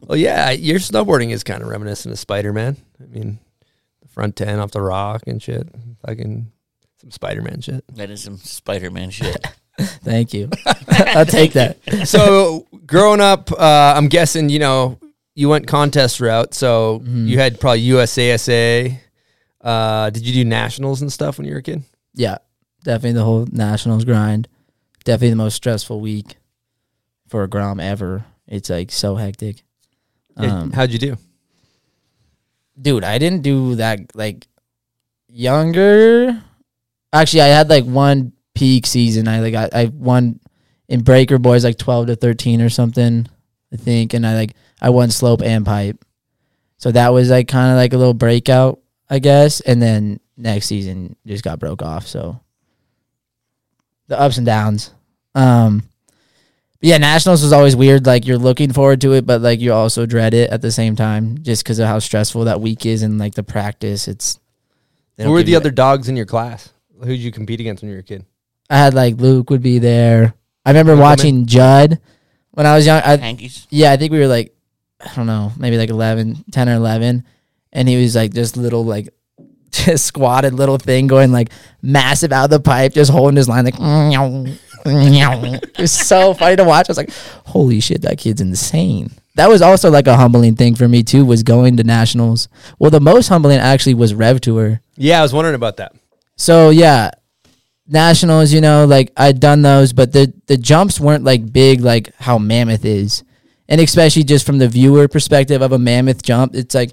Well, 0.00 0.16
yeah, 0.16 0.52
your 0.52 0.78
snowboarding 0.78 1.32
is 1.32 1.44
kind 1.44 1.62
of 1.62 1.68
reminiscent 1.68 2.10
of 2.10 2.18
Spider 2.18 2.54
Man. 2.54 2.78
I 2.98 3.04
mean, 3.08 3.40
the 4.00 4.08
front 4.08 4.36
ten 4.36 4.58
off 4.58 4.70
the 4.70 4.80
rock 4.80 5.24
and 5.26 5.42
shit. 5.42 5.68
Fucking 6.06 6.50
some 6.96 7.10
Spider 7.10 7.42
Man 7.42 7.60
shit. 7.60 7.84
that 7.94 8.08
is 8.08 8.22
some 8.22 8.38
Spider 8.38 8.90
Man 8.90 9.10
shit. 9.10 9.36
Thank 10.04 10.32
you. 10.34 10.48
I'll 10.88 11.26
take 11.26 11.52
that. 11.54 11.78
so 12.06 12.66
growing 12.86 13.20
up, 13.20 13.50
uh, 13.52 13.94
I'm 13.96 14.08
guessing 14.08 14.48
you 14.48 14.58
know 14.58 14.98
you 15.34 15.48
went 15.48 15.66
contest 15.66 16.20
route. 16.20 16.54
So 16.54 17.00
Mm-hmm. 17.00 17.26
you 17.28 17.38
had 17.38 17.60
probably 17.60 17.84
USASA. 17.86 18.98
Uh, 19.60 20.10
did 20.10 20.26
you 20.26 20.32
do 20.32 20.44
nationals 20.48 21.02
and 21.02 21.12
stuff 21.12 21.38
when 21.38 21.46
you 21.46 21.52
were 21.52 21.58
a 21.58 21.62
kid? 21.62 21.82
Yeah, 22.14 22.38
definitely 22.84 23.12
the 23.12 23.24
whole 23.24 23.46
nationals 23.50 24.04
grind. 24.04 24.48
Definitely 25.04 25.30
the 25.30 25.36
most 25.36 25.54
stressful 25.54 26.00
week 26.00 26.36
for 27.28 27.42
a 27.42 27.48
Grom 27.48 27.78
ever. 27.80 28.24
It's 28.46 28.68
like 28.70 28.90
so 28.90 29.16
hectic. 29.16 29.62
Um, 30.36 30.72
How'd 30.72 30.90
you 30.92 30.98
do? 30.98 31.16
dude, 32.80 33.04
I 33.04 33.18
didn't 33.18 33.42
do 33.42 33.74
that 33.76 34.16
like 34.16 34.46
younger. 35.28 36.42
Actually, 37.12 37.42
I 37.42 37.46
had 37.48 37.68
like 37.68 37.84
one 37.84 38.32
peak 38.60 38.84
season. 38.84 39.26
I 39.26 39.40
like 39.40 39.54
I, 39.54 39.70
I 39.72 39.84
won 39.86 40.38
in 40.86 41.00
Breaker 41.00 41.38
Boys 41.38 41.64
like 41.64 41.78
twelve 41.78 42.08
to 42.08 42.14
thirteen 42.14 42.60
or 42.60 42.68
something, 42.68 43.26
I 43.72 43.76
think, 43.76 44.12
and 44.12 44.26
I 44.26 44.34
like 44.34 44.52
I 44.82 44.90
won 44.90 45.10
slope 45.10 45.40
and 45.40 45.64
pipe. 45.64 46.04
So 46.76 46.92
that 46.92 47.08
was 47.08 47.30
like 47.30 47.48
kind 47.48 47.70
of 47.70 47.76
like 47.78 47.94
a 47.94 47.96
little 47.96 48.12
breakout, 48.12 48.80
I 49.08 49.18
guess. 49.18 49.60
And 49.60 49.80
then 49.80 50.20
next 50.36 50.66
season 50.66 51.16
just 51.26 51.42
got 51.42 51.58
broke 51.58 51.80
off. 51.80 52.06
So 52.06 52.38
the 54.08 54.20
ups 54.20 54.36
and 54.36 54.44
downs. 54.44 54.92
Um, 55.34 55.84
but 56.80 56.88
yeah, 56.88 56.98
nationals 56.98 57.42
was 57.42 57.54
always 57.54 57.74
weird. 57.74 58.04
Like 58.04 58.26
you're 58.26 58.36
looking 58.36 58.74
forward 58.74 59.00
to 59.00 59.14
it, 59.14 59.24
but 59.24 59.40
like 59.40 59.60
you 59.60 59.72
also 59.72 60.04
dread 60.04 60.34
it 60.34 60.50
at 60.50 60.60
the 60.60 60.70
same 60.70 60.96
time, 60.96 61.42
just 61.42 61.64
because 61.64 61.78
of 61.78 61.86
how 61.86 61.98
stressful 61.98 62.44
that 62.44 62.60
week 62.60 62.84
is 62.84 63.02
and 63.02 63.18
like 63.18 63.36
the 63.36 63.42
practice. 63.42 64.06
It's 64.06 64.38
Who 65.16 65.30
were 65.30 65.42
the 65.42 65.56
other 65.56 65.70
dogs 65.70 66.10
in 66.10 66.16
your 66.16 66.26
class? 66.26 66.74
Who 66.98 67.06
did 67.06 67.20
you 67.20 67.32
compete 67.32 67.60
against 67.60 67.82
when 67.82 67.88
you 67.88 67.96
were 67.96 68.00
a 68.00 68.04
kid? 68.04 68.26
I 68.70 68.78
had 68.78 68.94
like 68.94 69.16
Luke 69.16 69.50
would 69.50 69.62
be 69.62 69.80
there. 69.80 70.32
I 70.64 70.70
remember 70.70 70.92
Luke 70.92 71.02
watching 71.02 71.46
Judd 71.46 71.98
when 72.52 72.66
I 72.66 72.76
was 72.76 72.86
young. 72.86 73.02
I, 73.04 73.16
Henkes. 73.16 73.66
yeah, 73.68 73.92
I 73.92 73.96
think 73.96 74.12
we 74.12 74.20
were 74.20 74.28
like, 74.28 74.54
I 75.00 75.12
don't 75.14 75.26
know, 75.26 75.52
maybe 75.56 75.76
like 75.76 75.90
11, 75.90 76.44
10 76.52 76.68
or 76.68 76.74
11. 76.74 77.24
And 77.72 77.88
he 77.88 78.00
was 78.00 78.14
like 78.14 78.32
this 78.32 78.56
little, 78.56 78.84
like, 78.84 79.08
just 79.70 80.06
squatted 80.06 80.54
little 80.54 80.78
thing 80.78 81.06
going 81.06 81.32
like 81.32 81.50
massive 81.82 82.32
out 82.32 82.44
of 82.44 82.50
the 82.50 82.60
pipe, 82.60 82.92
just 82.92 83.10
holding 83.10 83.36
his 83.36 83.48
line, 83.48 83.64
like, 83.64 83.74
it 83.76 85.78
was 85.78 85.92
so 85.92 86.34
funny 86.34 86.56
to 86.56 86.64
watch. 86.64 86.88
I 86.88 86.90
was 86.90 86.96
like, 86.96 87.10
holy 87.46 87.80
shit, 87.80 88.02
that 88.02 88.18
kid's 88.18 88.40
insane. 88.40 89.10
That 89.36 89.48
was 89.48 89.62
also 89.62 89.90
like 89.90 90.06
a 90.06 90.16
humbling 90.16 90.56
thing 90.56 90.74
for 90.74 90.88
me 90.88 91.02
too, 91.02 91.24
was 91.24 91.42
going 91.42 91.76
to 91.76 91.84
nationals. 91.84 92.48
Well, 92.78 92.90
the 92.90 93.00
most 93.00 93.28
humbling 93.28 93.58
actually 93.58 93.94
was 93.94 94.14
Rev 94.14 94.40
Tour. 94.40 94.80
Yeah, 94.96 95.20
I 95.20 95.22
was 95.22 95.32
wondering 95.32 95.54
about 95.54 95.76
that. 95.78 95.94
So 96.36 96.70
yeah, 96.70 97.10
nationals, 97.90 98.52
you 98.52 98.60
know, 98.60 98.86
like 98.86 99.12
I'd 99.16 99.40
done 99.40 99.62
those, 99.62 99.92
but 99.92 100.12
the 100.12 100.32
the 100.46 100.56
jumps 100.56 101.00
weren't 101.00 101.24
like 101.24 101.52
big 101.52 101.80
like 101.80 102.14
how 102.16 102.38
mammoth 102.38 102.84
is. 102.84 103.24
And 103.68 103.80
especially 103.80 104.24
just 104.24 104.46
from 104.46 104.58
the 104.58 104.68
viewer 104.68 105.06
perspective 105.08 105.62
of 105.62 105.72
a 105.72 105.78
mammoth 105.78 106.22
jump, 106.22 106.54
it's 106.54 106.74
like 106.74 106.92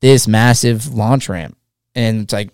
this 0.00 0.26
massive 0.26 0.92
launch 0.92 1.28
ramp. 1.28 1.56
And 1.94 2.22
it's 2.22 2.32
like 2.32 2.50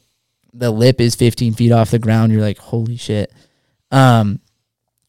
the 0.52 0.70
lip 0.70 1.00
is 1.00 1.14
15 1.14 1.54
feet 1.54 1.72
off 1.72 1.90
the 1.90 1.98
ground. 1.98 2.32
You're 2.32 2.42
like, 2.42 2.58
holy 2.58 2.96
shit. 2.96 3.32
Um 3.90 4.40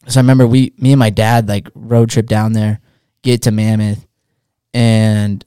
so 0.07 0.19
I 0.19 0.23
remember 0.23 0.47
we 0.47 0.73
me 0.77 0.93
and 0.93 0.99
my 0.99 1.09
dad 1.09 1.47
like 1.49 1.67
road 1.75 2.09
trip 2.09 2.27
down 2.27 2.53
there, 2.53 2.79
get 3.23 3.43
to 3.43 3.51
Mammoth, 3.51 4.05
and 4.73 5.43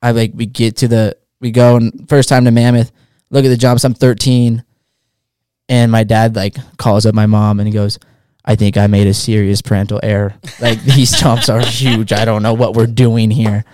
I 0.00 0.12
like 0.12 0.32
we 0.34 0.46
get 0.46 0.76
to 0.78 0.88
the 0.88 1.16
we 1.40 1.50
go 1.50 1.76
and 1.76 2.08
first 2.08 2.28
time 2.28 2.44
to 2.44 2.52
Mammoth, 2.52 2.92
look 3.30 3.44
at 3.44 3.48
the 3.48 3.56
jumps. 3.56 3.84
I'm 3.84 3.94
13, 3.94 4.62
and 5.72 5.90
my 5.90 6.04
dad 6.04 6.36
like 6.36 6.56
calls 6.76 7.06
up 7.06 7.14
my 7.14 7.24
mom 7.24 7.58
and 7.58 7.66
he 7.66 7.72
goes, 7.72 7.98
"I 8.44 8.56
think 8.56 8.76
I 8.76 8.88
made 8.88 9.06
a 9.06 9.14
serious 9.14 9.62
parental 9.62 9.98
error. 10.02 10.34
Like 10.60 10.82
these 10.84 11.18
jumps 11.18 11.48
are 11.48 11.60
huge. 11.60 12.12
I 12.12 12.26
don't 12.26 12.42
know 12.42 12.52
what 12.52 12.74
we're 12.74 12.86
doing 12.86 13.30
here." 13.30 13.64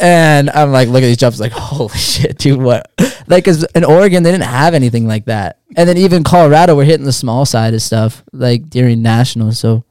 And 0.00 0.48
I'm 0.48 0.72
like, 0.72 0.88
look 0.88 1.02
at 1.02 1.06
these 1.06 1.18
jumps, 1.18 1.38
like, 1.38 1.52
holy 1.54 1.96
shit, 1.98 2.38
dude, 2.38 2.60
what? 2.60 2.90
Like, 3.26 3.44
cause 3.44 3.62
in 3.74 3.84
Oregon, 3.84 4.22
they 4.22 4.32
didn't 4.32 4.44
have 4.44 4.72
anything 4.72 5.06
like 5.06 5.26
that. 5.26 5.58
And 5.76 5.86
then 5.86 5.98
even 5.98 6.24
Colorado, 6.24 6.74
we're 6.74 6.84
hitting 6.84 7.04
the 7.04 7.12
small 7.12 7.44
side 7.44 7.74
of 7.74 7.82
stuff, 7.82 8.24
like 8.32 8.70
during 8.70 9.02
nationals. 9.02 9.58
So, 9.58 9.84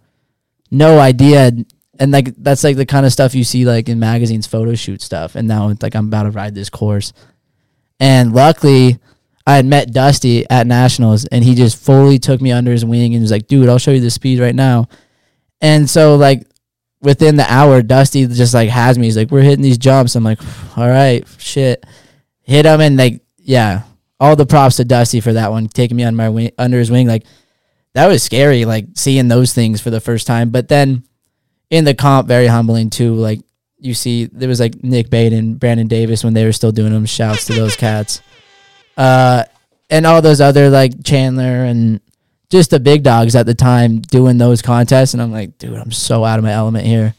no 0.71 0.97
idea. 0.97 1.51
And 1.99 2.12
like, 2.12 2.34
that's 2.36 2.63
like 2.63 2.77
the 2.77 2.86
kind 2.88 3.06
of 3.06 3.12
stuff 3.12 3.36
you 3.36 3.43
see 3.43 3.63
like 3.63 3.89
in 3.89 3.99
magazines, 3.99 4.47
photo 4.47 4.73
shoot 4.73 5.04
stuff. 5.04 5.36
And 5.36 5.47
now 5.47 5.69
it's 5.69 5.84
like, 5.84 5.95
I'm 5.95 6.08
about 6.08 6.23
to 6.23 6.32
ride 6.32 6.56
this 6.56 6.71
course. 6.71 7.13
And 7.99 8.34
luckily, 8.34 8.97
I 9.45 9.56
had 9.56 9.65
met 9.65 9.91
Dusty 9.91 10.49
at 10.49 10.67
nationals 10.67 11.25
and 11.25 11.43
he 11.43 11.56
just 11.56 11.84
fully 11.84 12.19
took 12.19 12.41
me 12.41 12.51
under 12.51 12.71
his 12.71 12.86
wing 12.86 13.13
and 13.13 13.21
was 13.21 13.32
like, 13.32 13.47
dude, 13.47 13.69
I'll 13.69 13.77
show 13.77 13.91
you 13.91 13.99
the 13.99 14.12
speed 14.12 14.39
right 14.39 14.56
now. 14.56 14.88
And 15.62 15.89
so, 15.89 16.15
like, 16.15 16.45
within 17.01 17.36
the 17.36 17.51
hour, 17.51 17.82
Dusty 17.82 18.25
just 18.27 18.54
like 18.54 18.69
has 18.69 18.97
me. 18.97 19.08
He's 19.08 19.17
like, 19.17 19.32
"We're 19.32 19.41
hitting 19.41 19.63
these 19.63 19.77
jumps." 19.77 20.15
I'm 20.15 20.23
like, 20.23 20.39
"All 20.77 20.88
right, 20.88 21.25
shit." 21.38 21.86
Hit 22.41 22.65
him 22.65 22.82
and 22.82 22.97
like, 22.97 23.21
yeah, 23.38 23.84
all 24.19 24.36
the 24.36 24.45
props 24.45 24.77
to 24.77 24.86
Dusty 24.86 25.21
for 25.21 25.34
that 25.34 25.51
one, 25.51 25.67
taking 25.67 25.95
me 25.95 26.04
on 26.04 26.15
my 26.15 26.30
wing, 26.30 26.51
under 26.58 26.80
his 26.80 26.91
wing. 26.91 27.08
Like, 27.08 27.23
that 27.93 28.08
was 28.08 28.23
scary, 28.23 28.65
like 28.65 28.88
seeing 28.95 29.27
those 29.27 29.54
things 29.54 29.82
for 29.82 29.89
the 29.89 30.01
first 30.01 30.27
time. 30.27 30.49
But 30.49 30.67
then 30.67 31.04
in 31.69 31.86
the 31.86 31.93
comp, 31.93 32.27
very 32.27 32.47
humbling 32.47 32.89
too. 32.89 33.13
Like 33.13 33.41
you 33.77 33.93
see, 33.93 34.25
there 34.25 34.49
was 34.49 34.60
like 34.60 34.84
Nik 34.84 35.10
Baden, 35.10 35.56
Brandon 35.56 35.88
Davis 35.88 36.23
when 36.23 36.34
they 36.34 36.45
were 36.45 36.51
still 36.51 36.71
doing 36.71 36.93
them. 36.93 37.06
Shouts 37.06 37.45
to 37.45 37.54
those 37.54 37.75
cats. 37.75 38.21
Uh, 39.02 39.44
and 39.90 40.06
all 40.06 40.22
those 40.22 40.40
other 40.42 40.70
like 40.70 41.04
Chandler 41.04 41.66
and 41.66 42.00
just 42.50 42.70
the 42.70 42.80
big 42.80 43.04
dogs 43.04 43.36
at 43.36 43.46
the 43.46 43.54
time 43.54 44.00
doing 44.02 44.38
those 44.38 44.62
contests 44.62 45.14
and 45.14 45.22
I'm 45.22 45.32
like, 45.32 45.58
dude, 45.58 45.78
I'm 45.78 45.92
so 45.92 46.24
out 46.24 46.38
of 46.38 46.44
my 46.44 46.52
element 46.52 46.86
here. 46.86 47.14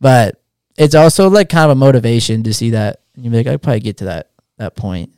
But 0.00 0.40
it's 0.76 0.94
also 0.94 1.30
like 1.30 1.48
kind 1.48 1.64
of 1.64 1.70
a 1.70 1.80
motivation 1.80 2.42
to 2.44 2.52
see 2.54 2.70
that. 2.70 3.00
And 3.16 3.24
you're 3.24 3.34
like, 3.34 3.46
I 3.46 3.56
probably 3.56 3.80
get 3.80 3.98
to 3.98 4.04
that 4.06 4.30
that 4.58 4.76
point. 4.76 5.10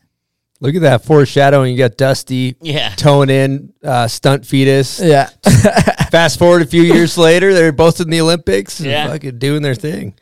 Look 0.61 0.75
at 0.75 0.83
that 0.83 1.05
foreshadowing. 1.05 1.73
You 1.73 1.79
got 1.79 1.97
Dusty 1.99 2.57
Yeah. 2.63 2.91
tone 2.91 3.29
in, 3.29 3.75
uh, 3.85 4.09
stunt 4.09 4.47
fetus. 4.47 5.01
Yeah. 5.01 5.29
Fast 6.11 6.39
forward 6.39 6.63
a 6.63 6.67
few 6.67 6.83
years 6.83 7.19
later, 7.19 7.53
they're 7.53 7.73
both 7.73 8.01
in 8.01 8.09
the 8.09 8.21
Olympics, 8.23 8.81
and 8.81 8.89
Yeah. 8.89 9.09
fucking 9.09 9.39
doing 9.39 9.61
their 9.61 9.75
thing. 9.75 10.15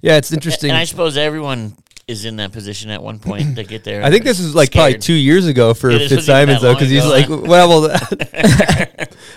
Yeah, 0.00 0.16
it's 0.16 0.32
interesting. 0.32 0.70
And 0.70 0.78
I 0.78 0.84
suppose 0.84 1.16
everyone 1.16 1.76
is 2.10 2.24
in 2.24 2.36
that 2.36 2.52
position 2.52 2.90
at 2.90 3.02
one 3.02 3.18
point 3.18 3.56
to 3.56 3.64
get 3.64 3.84
there. 3.84 4.02
I 4.04 4.10
think 4.10 4.24
this 4.24 4.40
is 4.40 4.54
like 4.54 4.72
probably 4.72 4.98
two 4.98 5.14
years 5.14 5.46
ago 5.46 5.72
for 5.72 5.90
It 5.90 6.02
is- 6.02 6.10
Fitzsimons 6.10 6.60
though, 6.60 6.74
because 6.74 6.90
he's 6.90 7.04
ago, 7.04 7.10
like, 7.10 7.26
huh? 7.26 7.38
well, 7.44 7.80
well 7.82 7.88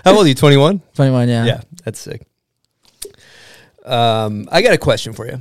how 0.04 0.16
old 0.16 0.26
are 0.26 0.28
you? 0.28 0.36
Twenty 0.36 0.58
one. 0.58 0.82
21, 0.96 1.30
yeah. 1.30 1.46
Yeah, 1.46 1.62
that's 1.84 2.00
sick. 2.00 2.26
Um, 3.86 4.48
I 4.52 4.62
got 4.62 4.74
a 4.74 4.78
question 4.78 5.14
for 5.14 5.28
you. 5.28 5.40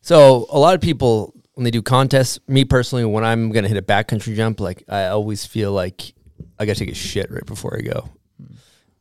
So 0.00 0.46
a 0.50 0.58
lot 0.58 0.74
of 0.74 0.80
people 0.80 1.34
when 1.54 1.64
they 1.64 1.70
do 1.70 1.82
contests, 1.82 2.40
me 2.48 2.64
personally, 2.64 3.04
when 3.04 3.24
I'm 3.24 3.50
gonna 3.52 3.68
hit 3.68 3.76
a 3.76 3.82
backcountry 3.82 4.34
jump, 4.34 4.60
like 4.60 4.84
I 4.88 5.06
always 5.06 5.46
feel 5.46 5.72
like 5.72 6.14
I 6.58 6.66
gotta 6.66 6.78
take 6.78 6.90
a 6.90 6.94
shit 6.94 7.30
right 7.30 7.46
before 7.46 7.78
I 7.78 7.82
go. 7.82 8.08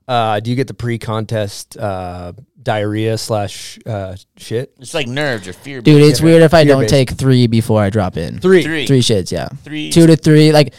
Uh, 0.07 0.39
do 0.39 0.49
you 0.49 0.55
get 0.55 0.67
the 0.67 0.73
pre-contest 0.73 1.77
uh, 1.77 2.33
diarrhea 2.61 3.17
slash 3.17 3.79
uh, 3.85 4.15
shit? 4.37 4.73
it's 4.79 4.93
like 4.93 5.07
nerves 5.07 5.47
or 5.47 5.53
fear. 5.53 5.81
Dude, 5.81 6.01
it's 6.01 6.21
weird 6.21 6.41
if 6.43 6.53
I 6.53 6.63
don't 6.65 6.81
based. 6.81 6.89
take 6.93 7.11
three 7.11 7.47
before 7.47 7.81
I 7.81 7.89
drop 7.89 8.17
in. 8.17 8.39
Three. 8.39 8.63
Three. 8.63 8.85
Three 8.87 8.99
shits, 9.01 9.31
yeah. 9.31 9.47
Three. 9.63 9.91
Two 9.91 10.07
to 10.07 10.15
three. 10.15 10.51
Like 10.51 10.73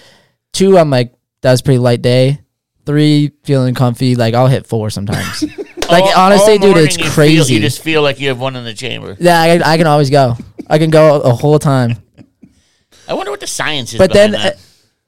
two, 0.53 0.77
I'm 0.79 0.91
like, 0.91 1.13
that 1.13 1.51
that's 1.51 1.63
pretty 1.63 1.79
light 1.79 2.03
day. 2.03 2.41
three, 2.87 3.33
feeling 3.45 3.75
comfy. 3.75 4.15
Like 4.15 4.35
I'll 4.35 4.47
hit 4.49 4.67
four 4.67 4.91
sometimes. 4.91 5.43
like 5.89 6.05
All- 6.05 6.19
honestly, 6.27 6.53
all 6.55 6.59
dude, 6.59 6.71
morning 6.71 6.85
it's 6.85 6.99
you 6.99 7.05
feel- 7.05 7.13
crazy. 7.13 7.55
you 7.55 7.61
just 7.61 7.83
feel 7.83 8.03
like 8.03 8.21
you 8.21 8.29
have 8.29 8.39
one 8.41 8.57
in 8.57 8.65
the 8.65 8.75
chamber. 8.75 9.17
yeah, 9.19 9.41
I, 9.41 9.73
I 9.73 9.77
can 9.79 9.87
always 9.87 10.11
go. 10.11 10.37
I 10.69 10.79
can 10.79 10.91
go 10.91 11.21
a 11.23 11.33
whole 11.33 11.59
time. 11.59 11.97
I 13.09 13.15
wonder 13.15 13.31
what 13.31 13.41
the 13.41 13.47
science 13.47 13.93
is. 13.93 13.99
But 13.99 14.13
then, 14.13 14.33
behind 14.33 14.55
that. 14.55 14.61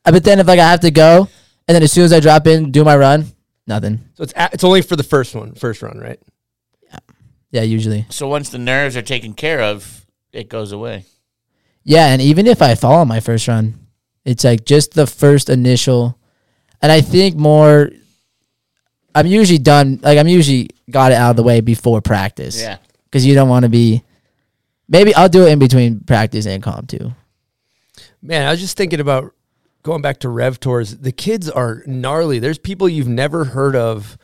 uh, 0.07 0.13
but 0.13 0.25
then 0.25 0.39
if 0.41 0.47
like 0.47 0.59
I 0.59 0.71
have 0.71 0.81
to 0.81 0.91
go, 0.91 1.29
and 1.69 1.75
then 1.75 1.83
as 1.83 1.93
soon 1.93 2.05
as 2.05 2.13
I 2.13 2.21
drop 2.21 2.47
in, 2.47 2.71
do 2.71 2.85
my 2.85 2.97
run, 2.97 3.27
nothing. 3.67 4.01
So 4.15 4.23
it's 4.25 4.33
a- 4.37 4.51
it's 4.53 4.65
only 4.65 4.83
for 4.83 4.97
the 4.97 5.03
first 5.03 5.35
one, 5.35 5.55
first 5.55 5.83
run, 5.83 5.99
right? 5.99 6.21
Yeah, 7.53 7.63
usually. 7.63 8.05
so 8.11 8.29
once 8.29 8.51
the 8.51 8.59
nerves 8.59 8.97
are 8.97 9.03
taken 9.03 9.33
care 9.33 9.63
of, 9.63 10.05
it 10.33 10.49
goes 10.49 10.73
away. 10.73 11.05
Yeah, 11.85 12.09
and 12.09 12.21
even 12.21 12.47
if 12.47 12.61
I 12.61 12.75
fall 12.75 12.95
on 12.95 13.09
my 13.09 13.21
first 13.21 13.47
run, 13.49 13.87
it's 14.25 14.43
like 14.45 14.65
just 14.67 14.93
the 14.95 15.07
first 15.07 15.49
initial, 15.49 16.19
and 16.83 16.91
I 16.93 17.01
think 17.01 17.37
more. 17.37 17.91
I'm 19.15 19.27
usually 19.27 19.59
done. 19.59 20.01
Like 20.03 20.19
I'm 20.19 20.29
usually 20.29 20.69
got 20.91 21.13
it 21.13 21.15
out 21.15 21.31
of 21.31 21.37
the 21.37 21.45
way 21.45 21.61
before 21.61 22.01
practice. 22.03 22.61
Yeah. 22.61 22.79
because 23.05 23.25
you 23.25 23.35
don't 23.35 23.49
want 23.49 23.63
to 23.63 23.69
be. 23.71 24.03
Maybe 24.89 25.15
I'll 25.15 25.29
do 25.29 25.47
it 25.47 25.53
in 25.53 25.59
between 25.59 26.01
practice 26.01 26.47
and 26.47 26.63
comp 26.63 26.89
too. 26.89 27.15
Man, 28.21 28.47
I 28.47 28.51
was 28.51 28.61
just 28.61 28.77
thinking 28.77 29.01
about 29.01 29.33
going 29.87 30.03
back 30.03 30.19
to 30.19 30.29
Rev 30.29 30.59
Tours. 30.59 30.97
The 30.97 31.13
kids 31.13 31.49
are 31.49 31.85
gnarly. 31.87 32.41
There's 32.41 32.59
people 32.59 32.89
you've 32.89 33.07
never 33.07 33.45
heard 33.45 33.77
of 33.77 34.19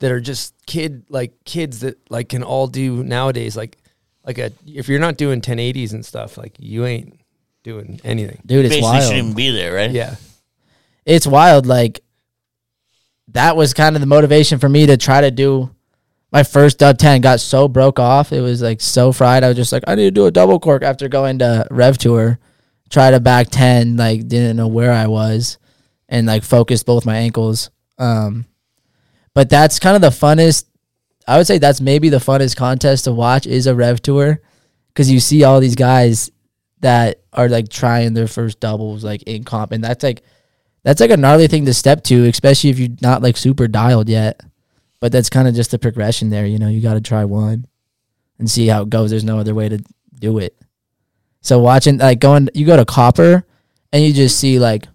that 0.00 0.10
are 0.10 0.20
just 0.20 0.52
kid 0.66 1.04
like 1.08 1.32
kids 1.44 1.80
that 1.80 1.98
like 2.10 2.30
can 2.30 2.42
all 2.42 2.66
do 2.66 3.04
nowadays. 3.04 3.56
Like 3.56 3.78
like 4.26 4.38
a 4.38 4.50
if 4.66 4.88
you're 4.88 4.98
not 4.98 5.16
doing 5.16 5.40
1080s 5.40 5.92
and 5.92 6.04
stuff, 6.04 6.36
like 6.36 6.56
you 6.58 6.84
ain't 6.84 7.20
doing 7.62 8.00
anything. 8.02 8.42
Dude, 8.44 8.64
it's 8.64 8.74
Basically, 8.74 8.90
wild. 8.90 9.02
shouldn't 9.04 9.18
even 9.24 9.34
be 9.34 9.50
there, 9.52 9.72
right? 9.72 9.90
Yeah. 9.92 10.16
it's 11.06 11.28
wild. 11.28 11.64
Like 11.64 12.00
that 13.28 13.56
was 13.56 13.72
kind 13.72 13.94
of 13.94 14.00
the 14.00 14.06
motivation 14.06 14.58
for 14.58 14.68
me 14.68 14.84
to 14.86 14.96
try 14.96 15.20
to 15.20 15.30
do 15.30 15.70
my 16.32 16.42
first 16.42 16.80
dub 16.80 16.98
ten. 16.98 17.20
Got 17.20 17.38
so 17.38 17.68
broke 17.68 18.00
off, 18.00 18.32
it 18.32 18.40
was 18.40 18.60
like 18.62 18.80
so 18.80 19.12
fried. 19.12 19.44
I 19.44 19.48
was 19.48 19.56
just 19.56 19.72
like, 19.72 19.84
I 19.86 19.94
need 19.94 20.06
to 20.06 20.10
do 20.10 20.26
a 20.26 20.32
double 20.32 20.58
cork 20.58 20.82
after 20.82 21.08
going 21.08 21.38
to 21.38 21.68
Rev 21.70 21.98
Tour. 21.98 22.40
Try 22.94 23.10
to 23.10 23.18
back 23.18 23.48
ten, 23.50 23.96
like 23.96 24.28
didn't 24.28 24.56
know 24.56 24.68
where 24.68 24.92
I 24.92 25.08
was, 25.08 25.58
and 26.08 26.28
like 26.28 26.44
focused 26.44 26.86
both 26.86 27.04
my 27.04 27.16
ankles. 27.16 27.68
Um, 27.98 28.46
but 29.34 29.50
that's 29.50 29.80
kind 29.80 29.96
of 29.96 30.00
the 30.00 30.16
funnest. 30.16 30.66
I 31.26 31.36
would 31.36 31.48
say 31.48 31.58
that's 31.58 31.80
maybe 31.80 32.08
the 32.08 32.18
funnest 32.18 32.54
contest 32.54 33.06
to 33.06 33.12
watch 33.12 33.48
is 33.48 33.66
a 33.66 33.74
Rev 33.74 34.00
Tour, 34.00 34.40
because 34.90 35.10
you 35.10 35.18
see 35.18 35.42
all 35.42 35.58
these 35.58 35.74
guys 35.74 36.30
that 36.82 37.24
are 37.32 37.48
like 37.48 37.68
trying 37.68 38.14
their 38.14 38.28
first 38.28 38.60
doubles 38.60 39.02
like 39.02 39.24
in 39.24 39.42
comp, 39.42 39.72
and 39.72 39.82
that's 39.82 40.04
like 40.04 40.22
that's 40.84 41.00
like 41.00 41.10
a 41.10 41.16
gnarly 41.16 41.48
thing 41.48 41.64
to 41.64 41.74
step 41.74 42.04
to, 42.04 42.26
especially 42.26 42.70
if 42.70 42.78
you're 42.78 42.96
not 43.02 43.22
like 43.22 43.36
super 43.36 43.66
dialed 43.66 44.08
yet. 44.08 44.40
But 45.00 45.10
that's 45.10 45.30
kind 45.30 45.48
of 45.48 45.54
just 45.56 45.72
the 45.72 45.80
progression 45.80 46.30
there. 46.30 46.46
You 46.46 46.60
know, 46.60 46.68
you 46.68 46.80
got 46.80 46.94
to 46.94 47.00
try 47.00 47.24
one 47.24 47.66
and 48.38 48.48
see 48.48 48.68
how 48.68 48.82
it 48.82 48.90
goes. 48.90 49.10
There's 49.10 49.24
no 49.24 49.40
other 49.40 49.52
way 49.52 49.68
to 49.68 49.82
do 50.16 50.38
it. 50.38 50.56
So 51.44 51.58
watching 51.58 51.98
like 51.98 52.20
going, 52.20 52.48
you 52.54 52.64
go 52.64 52.76
to 52.76 52.86
Copper 52.86 53.44
and 53.92 54.02
you 54.02 54.14
just 54.14 54.40
see 54.40 54.58
like 54.58 54.88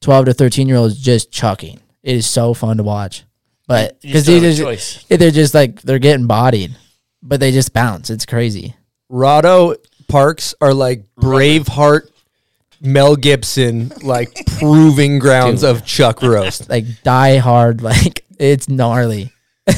12 0.00 0.24
to 0.24 0.34
13 0.34 0.66
year 0.66 0.78
olds 0.78 0.98
just 0.98 1.30
chucking. 1.30 1.78
It 2.02 2.16
is 2.16 2.26
so 2.26 2.54
fun 2.54 2.78
to 2.78 2.82
watch. 2.82 3.24
But 3.68 4.00
because 4.00 4.24
just 4.24 4.26
don't 4.26 4.42
have 4.42 4.52
a 4.52 4.56
they're, 4.56 4.64
choice. 4.64 5.04
they're 5.08 5.30
just 5.30 5.54
like, 5.54 5.82
they're 5.82 5.98
getting 5.98 6.26
bodied, 6.26 6.74
but 7.22 7.38
they 7.38 7.52
just 7.52 7.74
bounce. 7.74 8.08
It's 8.08 8.24
crazy. 8.24 8.74
Rado 9.10 9.76
parks 10.08 10.54
are 10.62 10.72
like 10.72 11.04
Braveheart, 11.20 12.08
Mel 12.80 13.14
Gibson, 13.14 13.92
like 14.02 14.34
proving 14.58 15.18
grounds 15.18 15.60
Dude. 15.60 15.70
of 15.70 15.84
Chuck 15.84 16.22
roast. 16.22 16.70
Like 16.70 16.86
die 17.02 17.36
hard. 17.36 17.82
Like 17.82 18.24
it's 18.38 18.70
gnarly. 18.70 19.32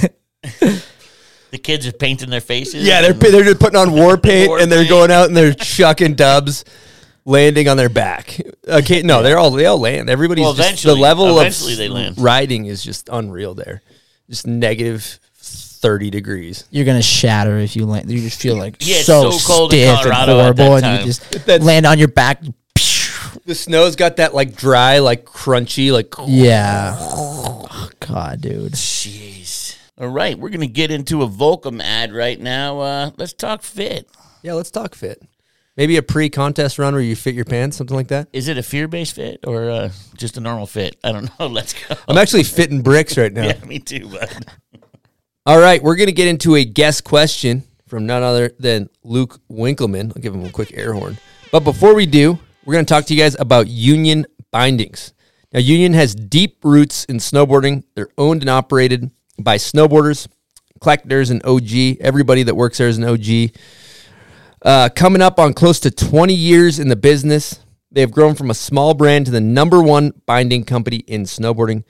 The 1.54 1.58
kids 1.58 1.86
are 1.86 1.92
painting 1.92 2.30
their 2.30 2.40
faces. 2.40 2.84
Yeah, 2.84 3.00
they're 3.00 3.12
they're 3.12 3.44
just 3.44 3.60
putting 3.60 3.78
on 3.78 3.92
war 3.92 4.18
paint 4.18 4.48
War 4.48 4.58
and 4.58 4.72
they're 4.72 4.80
paint. 4.80 4.88
going 4.90 5.12
out 5.12 5.28
and 5.28 5.36
they're 5.36 5.54
chucking 5.54 6.16
dubs, 6.16 6.64
landing 7.24 7.68
on 7.68 7.76
their 7.76 7.88
back. 7.88 8.40
Okay, 8.66 9.02
no, 9.02 9.22
they're 9.22 9.38
all 9.38 9.52
they 9.52 9.66
all 9.66 9.78
land. 9.78 10.10
Everybody's 10.10 10.42
Well, 10.42 10.54
just 10.54 10.82
the 10.82 10.90
eventually- 10.90 11.00
level 11.00 11.38
eventually 11.38 11.72
of 11.74 11.78
they 11.78 11.88
land. 11.88 12.16
riding 12.18 12.66
is 12.66 12.82
just 12.82 13.08
unreal 13.12 13.54
there. 13.54 13.82
Just 14.28 14.48
negative 14.48 15.20
thirty 15.36 16.10
degrees. 16.10 16.64
you're 16.72 16.84
gonna 16.86 17.00
shatter 17.02 17.56
if 17.58 17.76
you 17.76 17.86
land. 17.86 18.10
You 18.10 18.18
just 18.20 18.40
feel 18.40 18.56
like 18.56 18.78
Yeah, 18.80 19.02
so, 19.02 19.30
so 19.30 19.46
cold 19.46 19.72
in 19.74 19.78
stiff 19.96 20.06
and 20.06 20.12
Colorado 20.12 20.32
at 20.32 20.42
horrible, 20.42 20.74
that 20.80 20.84
and 20.84 21.00
you 21.02 21.06
just 21.06 21.30
That's- 21.30 21.62
land 21.62 21.86
on 21.86 22.00
your 22.00 22.08
back. 22.08 22.42
The 23.46 23.54
snow's 23.54 23.94
got 23.94 24.16
that 24.16 24.34
like 24.34 24.56
dry, 24.56 24.98
like 25.00 25.24
crunchy, 25.24 25.92
like 25.92 26.12
Yeah. 26.26 26.96
Oh, 26.98 27.90
God, 28.00 28.40
dude. 28.40 28.72
Jeez. 28.72 29.33
All 29.96 30.08
right, 30.08 30.36
we're 30.38 30.50
gonna 30.50 30.66
get 30.66 30.90
into 30.90 31.22
a 31.22 31.28
Volcom 31.28 31.80
ad 31.80 32.12
right 32.12 32.40
now. 32.40 32.80
Uh, 32.80 33.10
let's 33.16 33.32
talk 33.32 33.62
fit. 33.62 34.08
yeah. 34.42 34.54
Let's 34.54 34.70
talk 34.70 34.94
fit. 34.94 35.22
Maybe 35.76 35.96
a 35.96 36.02
pre-contest 36.02 36.78
run 36.78 36.94
where 36.94 37.02
you 37.02 37.16
fit 37.16 37.34
your 37.34 37.44
pants, 37.44 37.76
something 37.76 37.96
like 37.96 38.06
that. 38.08 38.28
Is 38.32 38.46
it 38.46 38.56
a 38.58 38.62
fear-based 38.62 39.16
fit 39.16 39.40
or 39.44 39.68
uh, 39.70 39.90
just 40.16 40.36
a 40.36 40.40
normal 40.40 40.66
fit? 40.66 40.96
I 41.02 41.10
don't 41.10 41.28
know. 41.38 41.46
Let's 41.48 41.72
go. 41.72 41.96
I'm 42.06 42.16
actually 42.16 42.44
fitting 42.44 42.80
bricks 42.82 43.16
right 43.18 43.32
now. 43.32 43.44
yeah, 43.46 43.64
me 43.64 43.80
too, 43.80 44.08
bud. 44.08 44.46
All 45.46 45.58
right, 45.58 45.82
we're 45.82 45.96
going 45.96 46.06
to 46.06 46.12
get 46.12 46.28
into 46.28 46.54
a 46.54 46.64
guest 46.64 47.02
question 47.02 47.64
from 47.88 48.06
none 48.06 48.22
other 48.22 48.52
than 48.58 48.88
Luke 49.02 49.40
Winkelmann. 49.50 50.12
I'll 50.16 50.22
give 50.22 50.32
him 50.32 50.44
a 50.44 50.50
quick 50.50 50.70
air 50.74 50.92
horn. 50.92 51.18
But 51.50 51.60
before 51.60 51.94
we 51.94 52.06
do, 52.06 52.38
we're 52.64 52.74
going 52.74 52.84
to 52.84 52.88
talk 52.88 53.06
to 53.06 53.14
you 53.14 53.20
guys 53.20 53.36
about 53.40 53.66
Union 53.66 54.26
Bindings. 54.52 55.12
Now, 55.52 55.58
Union 55.58 55.92
has 55.94 56.14
deep 56.14 56.64
roots 56.64 57.04
in 57.06 57.16
snowboarding. 57.16 57.82
They're 57.96 58.08
owned 58.16 58.42
and 58.42 58.50
operated 58.50 59.10
by 59.38 59.56
snowboarders, 59.56 60.28
collectors, 60.80 61.30
and 61.30 61.44
OG. 61.44 61.98
Everybody 62.00 62.44
that 62.44 62.54
works 62.54 62.78
there 62.78 62.88
is 62.88 62.98
an 62.98 63.04
OG. 63.04 63.50
Uh, 64.62 64.88
coming 64.94 65.22
up 65.22 65.38
on 65.38 65.52
close 65.52 65.78
to 65.80 65.90
20 65.90 66.34
years 66.34 66.78
in 66.78 66.88
the 66.88 66.96
business, 66.96 67.60
they 67.90 68.00
have 68.00 68.12
grown 68.12 68.34
from 68.34 68.50
a 68.50 68.54
small 68.54 68.94
brand 68.94 69.26
to 69.26 69.32
the 69.32 69.40
number 69.40 69.82
one 69.82 70.12
binding 70.26 70.64
company 70.64 70.98
in 71.06 71.24
snowboarding. 71.24 71.84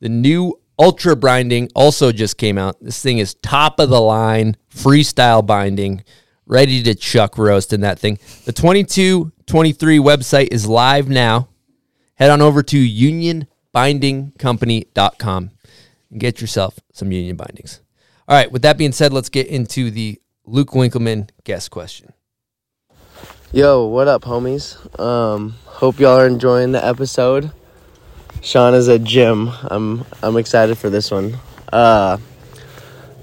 The 0.00 0.08
new 0.08 0.58
Ultra 0.78 1.14
Binding 1.14 1.68
also 1.74 2.10
just 2.10 2.38
came 2.38 2.56
out. 2.56 2.82
This 2.82 3.02
thing 3.02 3.18
is 3.18 3.34
top 3.34 3.78
of 3.78 3.90
the 3.90 4.00
line, 4.00 4.56
freestyle 4.74 5.44
binding, 5.44 6.02
ready 6.46 6.82
to 6.84 6.94
chuck 6.94 7.36
roast 7.36 7.74
in 7.74 7.82
that 7.82 7.98
thing. 7.98 8.18
The 8.46 8.52
22 8.52 9.30
23 9.46 9.98
website 9.98 10.48
is 10.52 10.66
live 10.66 11.10
now. 11.10 11.50
Head 12.14 12.30
on 12.30 12.40
over 12.40 12.62
to 12.62 12.78
unionbindingcompany.com 12.78 15.50
and 16.10 16.20
get 16.20 16.40
yourself 16.40 16.78
some 16.92 17.12
union 17.12 17.36
bindings. 17.36 17.80
All 18.28 18.36
right, 18.36 18.50
with 18.50 18.62
that 18.62 18.78
being 18.78 18.92
said, 18.92 19.12
let's 19.12 19.28
get 19.28 19.46
into 19.46 19.90
the 19.90 20.20
Luke 20.44 20.70
Winkelmann 20.70 21.30
guest 21.44 21.70
question. 21.70 22.12
Yo, 23.52 23.86
what 23.86 24.06
up, 24.06 24.22
homies? 24.22 24.76
Um, 25.00 25.56
hope 25.64 25.98
y'all 25.98 26.18
are 26.18 26.26
enjoying 26.26 26.72
the 26.72 26.84
episode. 26.84 27.50
Sean 28.42 28.74
is 28.74 28.88
at 28.88 29.02
gym. 29.02 29.50
I'm 29.64 30.04
I'm 30.22 30.36
excited 30.36 30.78
for 30.78 30.88
this 30.88 31.10
one. 31.10 31.36
Uh, 31.72 32.18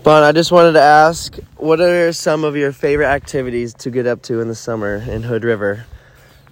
but 0.03 0.23
I 0.23 0.31
just 0.31 0.51
wanted 0.51 0.73
to 0.73 0.81
ask, 0.81 1.37
what 1.55 1.81
are 1.81 2.11
some 2.13 2.43
of 2.43 2.55
your 2.55 2.71
favorite 2.71 3.07
activities 3.07 3.73
to 3.75 3.89
get 3.89 4.05
up 4.05 4.21
to 4.23 4.41
in 4.41 4.47
the 4.47 4.55
summer 4.55 4.95
in 4.95 5.23
Hood 5.23 5.43
River? 5.43 5.85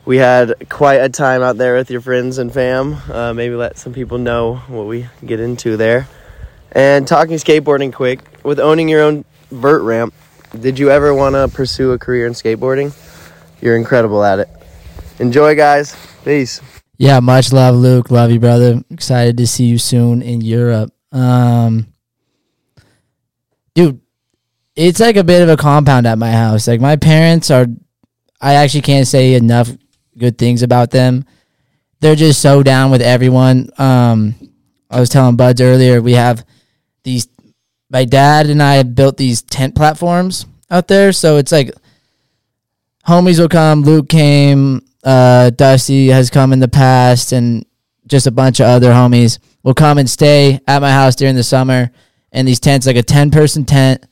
We 0.05 0.17
had 0.17 0.69
quite 0.69 1.01
a 1.01 1.09
time 1.09 1.41
out 1.41 1.57
there 1.57 1.75
with 1.75 1.89
your 1.89 2.01
friends 2.01 2.37
and 2.37 2.53
fam. 2.53 2.95
Uh, 3.09 3.33
maybe 3.33 3.55
let 3.55 3.77
some 3.77 3.93
people 3.93 4.17
know 4.17 4.55
what 4.67 4.87
we 4.87 5.07
get 5.25 5.39
into 5.39 5.77
there. 5.77 6.07
And 6.75 7.07
talking 7.07 7.37
skateboarding 7.37 7.93
quick, 7.93 8.19
with 8.43 8.59
owning 8.59 8.89
your 8.89 9.01
own 9.01 9.23
vert 9.49 9.81
ramp, 9.81 10.13
did 10.59 10.77
you 10.77 10.91
ever 10.91 11.13
want 11.13 11.35
to 11.35 11.47
pursue 11.47 11.93
a 11.93 11.97
career 11.97 12.27
in 12.27 12.33
skateboarding? 12.33 12.93
You're 13.61 13.77
incredible 13.77 14.23
at 14.23 14.39
it. 14.39 14.49
Enjoy, 15.19 15.55
guys. 15.55 15.95
Peace. 16.25 16.61
Yeah, 16.97 17.21
much 17.21 17.53
love, 17.53 17.75
Luke. 17.75 18.11
Love 18.11 18.29
you, 18.29 18.41
brother. 18.41 18.83
Excited 18.89 19.37
to 19.37 19.47
see 19.47 19.65
you 19.65 19.77
soon 19.77 20.21
in 20.21 20.41
Europe. 20.41 20.93
Um, 21.13 21.87
dude, 23.73 24.01
it's 24.75 24.99
like 24.99 25.15
a 25.15 25.23
bit 25.23 25.41
of 25.41 25.49
a 25.49 25.55
compound 25.57 26.05
at 26.05 26.17
my 26.17 26.31
house. 26.31 26.67
Like 26.67 26.81
my 26.81 26.97
parents 26.97 27.49
are, 27.51 27.67
I 28.41 28.55
actually 28.55 28.81
can't 28.81 29.07
say 29.07 29.35
enough 29.35 29.69
good 30.17 30.37
things 30.37 30.61
about 30.61 30.91
them. 30.91 31.23
They're 32.01 32.15
just 32.15 32.41
so 32.41 32.63
down 32.63 32.91
with 32.91 33.01
everyone. 33.01 33.69
Um, 33.77 34.35
I 34.89 34.99
was 34.99 35.07
telling 35.07 35.37
Buds 35.37 35.61
earlier, 35.61 36.01
we 36.01 36.13
have 36.13 36.45
these. 37.05 37.29
My 37.89 38.03
dad 38.03 38.49
and 38.49 38.61
I 38.61 38.75
have 38.75 38.95
built 38.95 39.15
these 39.15 39.43
tent 39.43 39.75
platforms 39.75 40.45
out 40.69 40.89
there, 40.89 41.13
so 41.13 41.37
it's 41.37 41.51
like 41.51 41.71
homies 43.07 43.39
will 43.39 43.47
come. 43.47 43.83
Luke 43.83 44.09
came. 44.09 44.81
Uh, 45.03 45.51
Dusty 45.51 46.07
has 46.07 46.29
come 46.29 46.51
in 46.51 46.59
the 46.59 46.67
past, 46.67 47.31
and 47.31 47.65
just 48.07 48.27
a 48.27 48.31
bunch 48.31 48.59
of 48.59 48.65
other 48.65 48.91
homies 48.91 49.39
will 49.63 49.75
come 49.75 49.97
and 49.99 50.09
stay 50.09 50.59
at 50.67 50.81
my 50.81 50.91
house 50.91 51.15
during 51.15 51.35
the 51.35 51.43
summer. 51.43 51.91
And 52.31 52.47
these 52.47 52.59
tents, 52.59 52.87
like 52.87 52.97
a 52.97 53.03
ten 53.03 53.31
person 53.31 53.63
tent, 53.63 54.03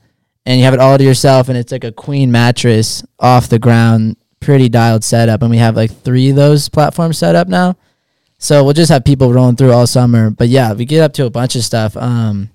and 0.46 0.58
you 0.58 0.66
have 0.66 0.74
it 0.74 0.80
all 0.80 0.98
to 0.98 1.04
yourself, 1.04 1.50
and 1.50 1.58
it's 1.58 1.72
like 1.72 1.84
a 1.84 1.92
queen 1.92 2.32
mattress 2.32 3.04
off 3.20 3.50
the 3.50 3.60
ground, 3.60 4.18
pretty 4.40 4.70
dialed 4.70 5.04
setup. 5.04 5.42
And 5.42 5.52
we 5.52 5.58
have 5.58 5.76
like 5.76 5.92
three 5.92 6.30
of 6.30 6.36
those 6.36 6.70
platforms 6.70 7.18
set 7.18 7.36
up 7.36 7.48
now. 7.48 7.76
So 8.38 8.64
we'll 8.64 8.74
just 8.74 8.92
have 8.92 9.06
people 9.06 9.34
rolling 9.34 9.56
through 9.56 9.72
all 9.72 9.88
summer. 9.88 10.30
But 10.30 10.50
yeah, 10.50 10.74
we 10.74 10.86
get 10.86 11.02
up 11.02 11.14
to 11.14 11.26
a 11.26 11.30
bunch 11.30 11.56
of 11.56 11.64
stuff. 11.64 11.96
Um, 11.96 12.50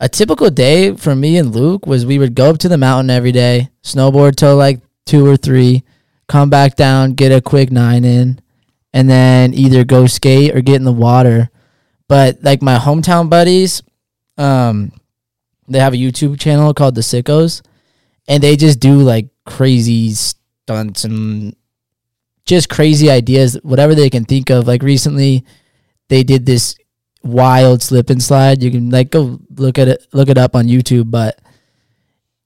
a 0.00 0.08
typical 0.08 0.48
day 0.50 0.96
for 0.96 1.14
me 1.14 1.36
and 1.36 1.54
Luke 1.54 1.86
was 1.86 2.06
we 2.06 2.18
would 2.18 2.34
go 2.34 2.50
up 2.50 2.58
to 2.58 2.68
the 2.68 2.78
mountain 2.78 3.10
every 3.10 3.32
day, 3.32 3.68
snowboard 3.82 4.34
till 4.34 4.56
like 4.56 4.80
two 5.04 5.26
or 5.26 5.36
three, 5.36 5.84
come 6.26 6.48
back 6.48 6.74
down, 6.74 7.12
get 7.12 7.30
a 7.30 7.42
quick 7.42 7.70
nine 7.70 8.04
in, 8.04 8.40
and 8.94 9.08
then 9.10 9.52
either 9.52 9.84
go 9.84 10.06
skate 10.06 10.56
or 10.56 10.62
get 10.62 10.76
in 10.76 10.84
the 10.84 10.92
water. 10.92 11.50
But 12.08 12.42
like 12.42 12.62
my 12.62 12.78
hometown 12.78 13.28
buddies, 13.28 13.82
um, 14.38 14.90
they 15.68 15.78
have 15.78 15.92
a 15.92 15.98
YouTube 15.98 16.40
channel 16.40 16.72
called 16.72 16.94
The 16.94 17.02
Sickos, 17.02 17.60
and 18.26 18.42
they 18.42 18.56
just 18.56 18.80
do 18.80 19.00
like 19.00 19.28
crazy 19.44 20.14
stunts 20.14 21.04
and 21.04 21.54
just 22.46 22.70
crazy 22.70 23.10
ideas, 23.10 23.58
whatever 23.62 23.94
they 23.94 24.08
can 24.08 24.24
think 24.24 24.50
of. 24.50 24.66
Like 24.66 24.82
recently, 24.82 25.44
they 26.08 26.22
did 26.22 26.46
this 26.46 26.74
wild 27.22 27.82
slip 27.82 28.10
and 28.10 28.22
slide. 28.22 28.62
You 28.62 28.70
can 28.70 28.90
like 28.90 29.10
go 29.10 29.38
look 29.56 29.78
at 29.78 29.88
it, 29.88 30.06
look 30.12 30.28
it 30.28 30.38
up 30.38 30.54
on 30.54 30.66
YouTube, 30.66 31.10
but 31.10 31.38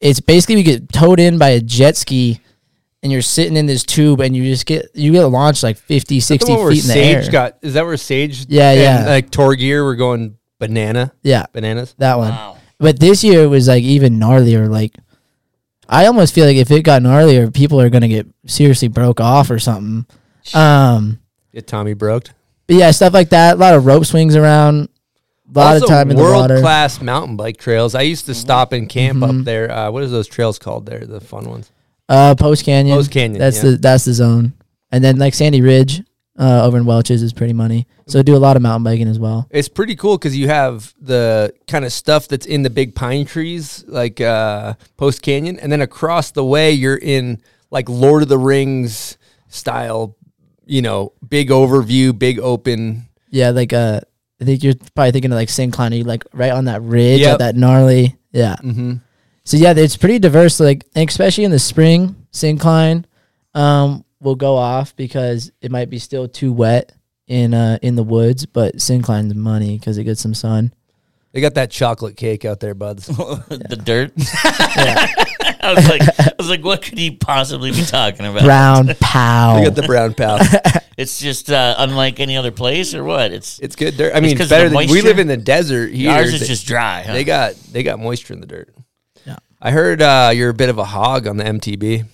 it's 0.01 0.21
basically 0.21 0.57
you 0.57 0.63
get 0.65 0.93
towed 0.93 1.21
in 1.21 1.39
by 1.39 1.51
a 1.51 1.61
jet 1.61 1.97
ski 1.97 2.41
and 3.03 3.13
you're 3.13 3.23
sitting 3.23 3.57
in 3.57 3.67
this 3.67 3.83
tube 3.85 4.21
and 4.21 4.37
you 4.37 4.45
just 4.45 4.67
get 4.67 4.87
you 4.95 5.13
get 5.13 5.25
launched 5.25 5.63
like 5.63 5.77
50 5.77 6.21
60 6.21 6.53
The 6.53 6.59
where 6.59 6.71
feet 6.73 6.83
in 6.85 6.89
the 6.89 6.93
Sage 6.95 7.25
air 7.27 7.31
got 7.31 7.59
is 7.63 7.75
that 7.75 7.85
where 7.85 7.97
Sage? 7.97 8.47
Yeah, 8.49 8.71
and, 8.71 8.81
yeah. 8.81 9.07
Like 9.11 9.31
Tour 9.31 9.55
Gear 9.55 9.85
we're 9.85 9.95
going 9.95 10.37
banana. 10.59 11.13
yeah 11.23 11.45
Bananas. 11.53 11.95
that 11.99 12.17
one 12.19 12.31
Wow. 12.31 12.57
but 12.79 12.99
this 12.99 13.23
year 13.23 13.43
it 13.45 13.49
was 13.49 13.69
like 13.69 13.83
even 13.83 14.19
gnarlier 14.19 14.69
like 14.69 14.95
i 15.89 16.07
almost 16.07 16.35
feel 16.35 16.47
like 16.47 16.57
if 16.57 16.71
it 16.71 16.83
got 16.83 17.03
gnarlier 17.03 17.53
people 17.53 17.79
are 17.81 17.91
gonna 17.91 18.09
get 18.09 18.27
seriously 18.47 18.89
broke 18.89 19.21
off 19.21 19.51
or 19.51 19.59
something 19.59 20.07
um 20.55 21.19
Get 21.53 21.67
Tommy 21.69 21.95
broked. 21.95 22.33
But 22.67 22.77
yeah 22.77 22.91
stuff 22.91 23.13
like 23.15 23.31
that 23.31 23.57
a 23.57 23.59
lot 23.59 23.75
of 23.75 23.85
rope 23.87 24.05
swings 24.07 24.37
around 24.37 24.89
a 25.55 25.59
lot 25.59 25.75
also, 25.75 25.85
of 25.87 25.91
time 25.91 26.11
in 26.11 26.17
the 26.17 26.23
water 26.23 26.55
Mm-hmm. 26.55 26.63
class 26.65 27.01
mountain 27.01 27.37
bike 27.37 27.59
trails. 27.59 27.95
I 27.95 28.03
used 28.03 28.27
to 28.27 28.35
stop 28.35 28.73
and 28.73 28.89
camp 28.89 29.23
up 29.23 29.45
there. 29.45 29.71
Uh, 29.71 29.91
are 29.93 30.07
those 30.07 30.27
trails 30.27 30.59
called 30.59 30.87
there? 30.87 31.01
The 31.07 31.21
fun 31.21 31.49
ones. 31.49 31.71
uh 32.09 32.35
post 32.35 32.65
canyon 32.65 32.97
Post 32.97 33.11
Canyon, 33.11 33.39
that's 33.39 33.63
yeah. 33.63 33.71
the 33.71 33.77
that's 33.77 34.05
the 34.05 34.13
zone 34.15 34.53
and 34.93 35.03
then 35.05 35.17
like 35.19 35.33
sandy 35.35 35.61
ridge 35.63 36.03
uh 36.39 36.65
over 36.67 36.77
in 36.77 36.85
Welches 36.85 37.23
is 37.23 37.33
pretty 37.33 37.53
money 37.55 37.87
so 38.07 38.23
do 38.23 38.37
a 38.37 38.43
lot 38.47 38.57
of 38.57 38.63
mountain 38.63 38.85
biking 38.85 39.09
as 39.09 39.19
well 39.19 39.47
It's 39.51 39.69
pretty 39.69 39.97
cool 39.97 40.19
because 40.19 40.37
you 40.37 40.49
have 40.49 40.93
the 41.01 41.53
kind 41.67 41.85
of 41.85 41.93
stuff 41.93 42.29
that's 42.29 42.45
in 42.47 42.63
the 42.63 42.71
big 42.71 42.95
pine 42.95 43.25
trees, 43.25 43.85
like 43.87 44.21
uh, 44.21 44.75
Post 44.99 45.23
Canyon, 45.23 45.59
and 45.59 45.71
then 45.73 45.81
across 45.81 46.31
the 46.33 46.45
way 46.45 46.71
you're 46.73 46.99
in 46.99 47.41
like 47.71 47.89
Lord 47.89 48.23
of 48.23 48.29
the 48.29 48.37
Rings 48.39 49.17
style. 49.49 50.17
You 50.67 50.83
know, 50.83 51.13
big 51.29 51.51
overview, 51.51 52.19
big 52.19 52.39
open. 52.39 53.07
Yeah, 53.31 53.51
like 53.51 53.73
uh, 53.73 54.01
I 54.41 54.45
think 54.45 54.63
you're 54.63 54.75
probably 54.95 55.13
thinking 55.13 55.33
of 55.33 55.37
like 55.37 55.49
Syncline, 55.49 55.97
you 55.97 56.05
like 56.05 56.25
right 56.33 56.53
on 56.53 56.67
that 56.67 56.83
ridge, 56.83 57.21
Yep. 57.21 57.33
at 57.35 57.39
that 57.41 57.57
gnarly. 57.57 58.17
Yeah. 58.33 58.57
Mm-hmm. 58.63 58.95
So 59.45 59.57
yeah, 59.57 59.75
it's 59.77 59.97
pretty 59.97 60.19
diverse. 60.19 60.59
Like, 60.61 60.87
especially 60.97 61.45
in 61.45 61.51
the 61.51 61.59
spring, 61.59 62.17
Syncline 62.33 63.05
um, 63.55 64.05
will 64.21 64.35
go 64.37 64.57
off 64.57 64.97
because 64.97 65.53
it 65.61 65.71
might 65.71 65.91
be 65.91 65.99
still 65.99 66.27
too 66.29 66.53
wet 66.53 66.93
in 67.27 67.55
uh 67.55 67.79
in 67.83 67.95
the 67.97 68.03
woods, 68.03 68.45
but 68.47 68.77
Syncline's 68.77 69.35
money 69.35 69.79
because 69.79 69.99
it 69.99 70.05
gets 70.05 70.21
some 70.21 70.35
sun. 70.35 70.73
They 71.35 71.41
got 71.41 71.55
that 71.55 71.73
chocolate 71.73 72.17
cake 72.17 72.45
out 72.45 72.61
there, 72.61 72.75
buds. 72.75 73.07
the 73.09 73.81
dirt. 73.85 74.13
I 74.19 75.75
was 75.75 75.89
like, 75.89 76.03
I 76.21 76.33
was 76.39 76.49
like, 76.49 76.65
what 76.65 76.83
could 76.83 76.97
he 76.97 77.11
possibly 77.11 77.73
be 77.73 77.83
talking 77.83 78.25
about? 78.25 78.45
Brown 78.45 78.87
pow. 79.01 79.57
They 79.57 79.65
got 79.65 79.75
the 79.75 79.83
brown 79.83 80.15
pal. 80.15 80.39
It's 80.97 81.19
just 81.19 81.51
uh, 81.51 81.75
unlike 81.79 82.21
any 82.21 82.37
other 82.37 82.53
place, 82.53 82.95
or 82.95 83.03
what? 83.03 83.33
It's 83.33 83.59
It's 83.59 83.75
good 83.75 83.97
dirt. 83.97 84.15
I 84.15 84.21
mean, 84.21 84.41
of 84.41 84.49
better 84.49 84.69
than 84.69 84.77
we 84.89 85.03
live 85.03 85.19
in 85.19 85.27
the 85.27 85.37
desert 85.37 85.93
here. 85.93 86.13
ours 86.13 86.33
is 86.33 86.39
They- 86.41 86.47
just 86.47 86.69
dry. 86.69 87.03
Huh? 87.03 87.13
They 87.15 87.25
got 87.25 87.57
they 87.73 87.83
got 87.83 87.99
moisture 87.99 88.33
in 88.33 88.41
the 88.41 88.47
dirt. 88.47 88.73
Yeah. 89.27 89.39
I 89.61 89.73
heard 89.73 90.03
uh, 90.03 90.31
you're 90.33 90.51
a 90.51 90.55
bit 90.55 90.69
of 90.69 90.79
a 90.79 90.85
hog 90.85 91.27
on 91.27 91.37
the 91.37 91.45
MTB. 91.45 92.07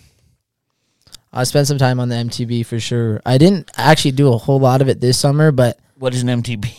I 1.30 1.44
spent 1.44 1.66
some 1.66 1.76
time 1.76 2.00
on 2.00 2.09
the 2.09 2.16
MTB 2.16 2.64
for 2.64 2.80
sure. 2.80 3.20
I 3.26 3.37
didn't 3.37 3.70
actually 3.76 4.12
do 4.12 4.33
a 4.33 4.38
whole 4.38 4.61
lot 4.61 4.80
of 4.80 4.88
it 4.88 5.02
this 5.02 5.18
summer, 5.18 5.52
but 5.52 5.78
what 5.98 6.14
is 6.14 6.22
an 6.22 6.28
MTB? 6.42 6.72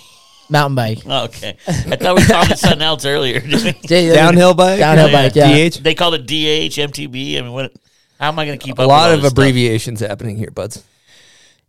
Mountain 0.52 0.76
bike. 0.76 1.06
Okay, 1.06 1.58
I 1.68 1.72
thought 1.96 2.16
we 2.18 2.24
called 2.26 2.52
it 2.52 2.60
something 2.60 2.82
else 2.82 3.06
earlier. 3.06 3.42
Yeah, 3.84 4.14
Downhill 4.14 4.54
bike. 4.54 4.80
Downhill 4.80 5.10
Yeah, 5.10 5.30
bike, 5.30 5.36
yeah. 5.36 5.70
DH. 5.70 5.78
they 5.84 5.96
called 5.96 6.14
it 6.16 6.26
DH, 6.28 6.76
MTB. 6.78 7.38
I 7.40 7.42
mean, 7.42 7.52
what? 7.54 7.74
How 8.20 8.28
am 8.28 8.38
I 8.38 8.46
going 8.46 8.60
to 8.60 8.64
keep 8.64 8.78
A 8.78 8.84
up? 8.84 8.88
lot 8.88 8.96
with 8.96 9.00
all 9.00 9.14
of 9.16 9.22
this 9.22 9.32
stuff? 9.32 9.32
abbreviations 9.34 10.00
happening 10.02 10.38
here, 10.38 10.52
buds. 10.52 10.84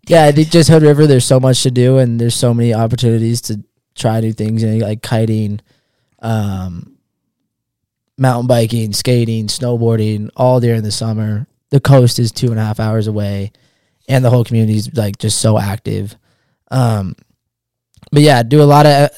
Yeah, 0.06 0.24
I 0.24 0.32
think 0.32 0.50
just 0.50 0.68
Hood 0.68 0.82
River. 0.82 1.06
There's 1.06 1.24
so 1.24 1.40
much 1.40 1.62
to 1.62 1.70
do, 1.70 1.98
and 1.98 2.20
there's 2.20 2.34
so 2.34 2.52
many 2.52 2.74
opportunities 2.74 3.40
to 3.42 3.62
try 3.94 4.20
new 4.20 4.32
things, 4.32 4.62
you 4.62 4.68
know, 4.70 4.84
like 4.86 5.00
kiting, 5.02 5.60
um, 6.20 6.96
mountain 8.18 8.46
biking, 8.46 8.92
skating, 8.92 9.46
snowboarding, 9.46 10.28
all 10.36 10.60
during 10.60 10.82
the 10.82 10.90
summer. 10.92 11.46
The 11.70 11.80
coast 11.80 12.18
is 12.18 12.32
two 12.32 12.50
and 12.50 12.58
a 12.60 12.64
half 12.64 12.80
hours 12.80 13.06
away, 13.06 13.52
and 14.08 14.24
the 14.24 14.30
whole 14.30 14.44
community 14.44 14.76
is 14.76 14.92
like 14.94 15.18
just 15.18 15.38
so 15.40 15.58
active. 15.58 16.16
Um, 16.70 17.14
but 18.12 18.22
yeah, 18.22 18.42
do 18.42 18.62
a 18.62 18.64
lot 18.64 18.86
of. 18.86 19.10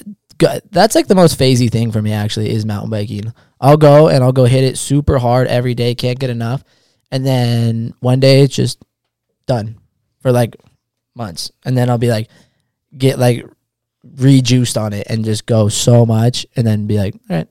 That's 0.70 0.94
like 0.94 1.06
the 1.06 1.14
most 1.14 1.38
phasey 1.38 1.70
thing 1.70 1.92
for 1.92 2.02
me 2.02 2.12
actually 2.12 2.50
is 2.50 2.64
mountain 2.66 2.90
biking. 2.90 3.32
I'll 3.60 3.76
go 3.76 4.08
and 4.08 4.22
I'll 4.22 4.32
go 4.32 4.44
hit 4.44 4.64
it 4.64 4.76
super 4.78 5.18
hard 5.18 5.46
every 5.48 5.74
day, 5.74 5.94
can't 5.94 6.18
get 6.18 6.30
enough, 6.30 6.64
and 7.10 7.24
then 7.24 7.94
one 8.00 8.20
day 8.20 8.40
it's 8.42 8.54
just 8.54 8.82
done 9.46 9.78
for 10.20 10.32
like 10.32 10.56
months, 11.14 11.50
and 11.64 11.76
then 11.76 11.88
I'll 11.88 11.98
be 11.98 12.10
like, 12.10 12.28
get 12.96 13.18
like 13.18 13.46
rejuiced 14.16 14.76
on 14.76 14.92
it 14.92 15.06
and 15.08 15.24
just 15.24 15.46
go 15.46 15.68
so 15.68 16.04
much, 16.04 16.46
and 16.56 16.66
then 16.66 16.86
be 16.86 16.98
like, 16.98 17.14
all 17.30 17.36
right, 17.36 17.48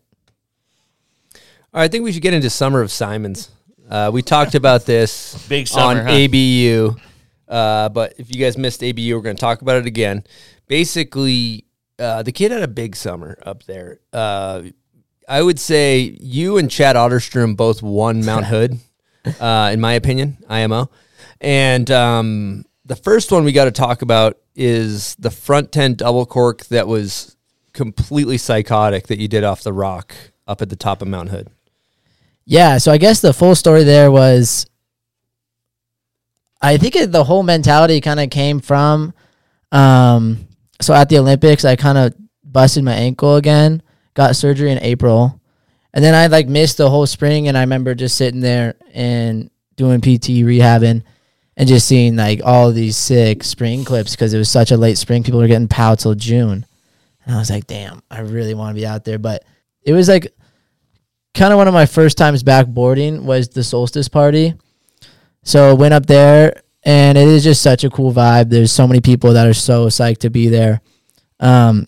All 1.73 1.79
right, 1.79 1.83
I 1.85 1.87
think 1.87 2.03
we 2.03 2.11
should 2.11 2.21
get 2.21 2.33
into 2.33 2.49
Summer 2.49 2.81
of 2.81 2.91
Simons. 2.91 3.49
Uh, 3.89 4.11
we 4.13 4.21
talked 4.21 4.55
about 4.55 4.85
this 4.85 5.47
Big 5.47 5.67
summer, 5.67 6.01
on 6.01 6.05
huh? 6.05 6.11
ABU, 6.13 6.95
uh, 7.53 7.87
but 7.89 8.15
if 8.17 8.33
you 8.33 8.41
guys 8.41 8.57
missed 8.57 8.83
ABU, 8.83 9.15
we're 9.15 9.21
going 9.21 9.35
to 9.35 9.39
talk 9.39 9.61
about 9.61 9.77
it 9.77 9.85
again. 9.85 10.23
Basically, 10.67 11.65
uh, 11.99 12.23
the 12.23 12.31
kid 12.31 12.51
had 12.51 12.63
a 12.63 12.67
big 12.67 12.95
summer 12.95 13.37
up 13.43 13.61
there. 13.65 13.99
Uh, 14.11 14.63
I 15.29 15.39
would 15.43 15.59
say 15.59 16.17
you 16.19 16.57
and 16.57 16.69
Chad 16.69 16.95
Otterstrom 16.95 17.55
both 17.55 17.83
won 17.83 18.25
Mount 18.25 18.45
Hood, 18.47 18.79
uh, 19.39 19.69
in 19.71 19.79
my 19.79 19.93
opinion, 19.93 20.37
IMO. 20.49 20.89
And 21.39 21.91
um, 21.91 22.65
the 22.85 22.95
first 22.95 23.31
one 23.31 23.43
we 23.43 23.51
got 23.51 23.65
to 23.65 23.71
talk 23.71 24.01
about 24.01 24.39
is 24.55 25.13
the 25.19 25.29
front 25.29 25.71
10 25.71 25.93
double 25.93 26.25
cork 26.25 26.65
that 26.65 26.87
was 26.87 27.37
completely 27.71 28.39
psychotic 28.39 29.05
that 29.07 29.19
you 29.19 29.27
did 29.27 29.43
off 29.43 29.61
the 29.61 29.73
rock 29.73 30.15
up 30.47 30.63
at 30.63 30.69
the 30.69 30.75
top 30.75 31.03
of 31.03 31.07
Mount 31.07 31.29
Hood. 31.29 31.49
Yeah, 32.45 32.79
so 32.79 32.91
I 32.91 32.97
guess 32.97 33.21
the 33.21 33.31
full 33.31 33.53
story 33.53 33.83
there 33.83 34.11
was 34.11 34.65
I 36.63 36.77
think 36.77 36.95
it, 36.95 37.11
the 37.11 37.23
whole 37.23 37.43
mentality 37.43 38.01
kind 38.01 38.19
of 38.19 38.29
came 38.29 38.59
from 38.59 39.13
um 39.71 40.47
so 40.81 40.93
at 40.93 41.09
the 41.09 41.19
Olympics 41.19 41.65
I 41.65 41.75
kind 41.75 41.97
of 41.97 42.13
busted 42.43 42.83
my 42.83 42.93
ankle 42.93 43.35
again, 43.35 43.81
got 44.13 44.35
surgery 44.35 44.71
in 44.71 44.79
April. 44.79 45.39
And 45.93 46.03
then 46.03 46.15
I 46.15 46.27
like 46.27 46.47
missed 46.47 46.77
the 46.77 46.89
whole 46.89 47.05
spring 47.05 47.47
and 47.47 47.57
I 47.57 47.61
remember 47.61 47.93
just 47.93 48.15
sitting 48.17 48.39
there 48.39 48.75
and 48.93 49.49
doing 49.75 50.01
PT 50.01 50.41
rehabbing 50.41 51.03
and 51.55 51.67
just 51.67 51.87
seeing 51.87 52.15
like 52.15 52.41
all 52.43 52.71
these 52.71 52.97
sick 52.97 53.43
spring 53.43 53.83
clips 53.83 54.11
because 54.11 54.33
it 54.33 54.37
was 54.37 54.49
such 54.49 54.71
a 54.71 54.77
late 54.77 54.97
spring. 54.97 55.23
People 55.23 55.39
were 55.39 55.47
getting 55.47 55.67
POW 55.67 55.95
till 55.95 56.15
June. 56.15 56.65
And 57.25 57.35
I 57.35 57.39
was 57.39 57.49
like, 57.49 57.67
damn, 57.67 58.01
I 58.09 58.21
really 58.21 58.53
want 58.53 58.75
to 58.75 58.81
be 58.81 58.87
out 58.87 59.03
there. 59.03 59.19
But 59.19 59.43
it 59.83 59.93
was 59.93 60.07
like 60.09 60.33
kind 61.33 61.53
of 61.53 61.57
one 61.57 61.67
of 61.67 61.73
my 61.73 61.85
first 61.85 62.17
times 62.17 62.43
back 62.43 62.67
boarding 62.67 63.25
was 63.25 63.49
the 63.49 63.63
solstice 63.63 64.09
party. 64.09 64.55
So 65.43 65.75
went 65.75 65.93
up 65.93 66.05
there 66.05 66.61
and 66.83 67.17
it 67.17 67.27
is 67.27 67.43
just 67.43 67.61
such 67.61 67.83
a 67.83 67.89
cool 67.89 68.13
vibe. 68.13 68.49
There's 68.49 68.71
so 68.71 68.87
many 68.87 69.01
people 69.01 69.33
that 69.33 69.47
are 69.47 69.53
so 69.53 69.87
psyched 69.87 70.19
to 70.19 70.29
be 70.29 70.47
there. 70.49 70.81
Um, 71.39 71.87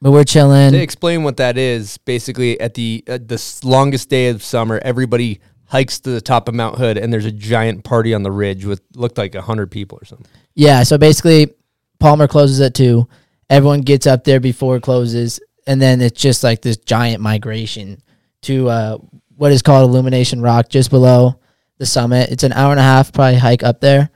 but 0.00 0.12
we're 0.12 0.24
chilling. 0.24 0.72
To 0.72 0.78
explain 0.78 1.22
what 1.22 1.38
that 1.38 1.56
is, 1.56 1.98
basically 1.98 2.60
at 2.60 2.74
the 2.74 3.02
the 3.06 3.60
longest 3.64 4.10
day 4.10 4.28
of 4.28 4.42
summer, 4.42 4.78
everybody 4.82 5.40
hikes 5.64 6.00
to 6.00 6.10
the 6.10 6.20
top 6.20 6.48
of 6.48 6.54
Mount 6.54 6.78
Hood, 6.78 6.98
and 6.98 7.12
there's 7.12 7.24
a 7.24 7.32
giant 7.32 7.82
party 7.82 8.14
on 8.14 8.22
the 8.22 8.30
ridge 8.30 8.64
with 8.64 8.82
looked 8.94 9.18
like 9.18 9.34
hundred 9.34 9.70
people 9.70 9.98
or 10.00 10.04
something. 10.04 10.26
Yeah, 10.54 10.82
so 10.82 10.98
basically, 10.98 11.54
Palmer 11.98 12.28
closes 12.28 12.60
at 12.60 12.74
two. 12.74 13.08
Everyone 13.48 13.80
gets 13.80 14.06
up 14.06 14.24
there 14.24 14.40
before 14.40 14.76
it 14.76 14.82
closes, 14.82 15.40
and 15.66 15.80
then 15.80 16.00
it's 16.02 16.20
just 16.20 16.44
like 16.44 16.62
this 16.62 16.76
giant 16.76 17.22
migration 17.22 17.98
to 18.42 18.68
uh, 18.68 18.98
what 19.36 19.50
is 19.50 19.62
called 19.62 19.88
Illumination 19.88 20.42
Rock, 20.42 20.68
just 20.68 20.90
below 20.90 21.40
the 21.78 21.86
summit. 21.86 22.30
It's 22.30 22.42
an 22.42 22.52
hour 22.52 22.70
and 22.70 22.80
a 22.80 22.84
half 22.84 23.12
probably 23.12 23.36
hike 23.38 23.62
up 23.62 23.80
there. 23.80 24.10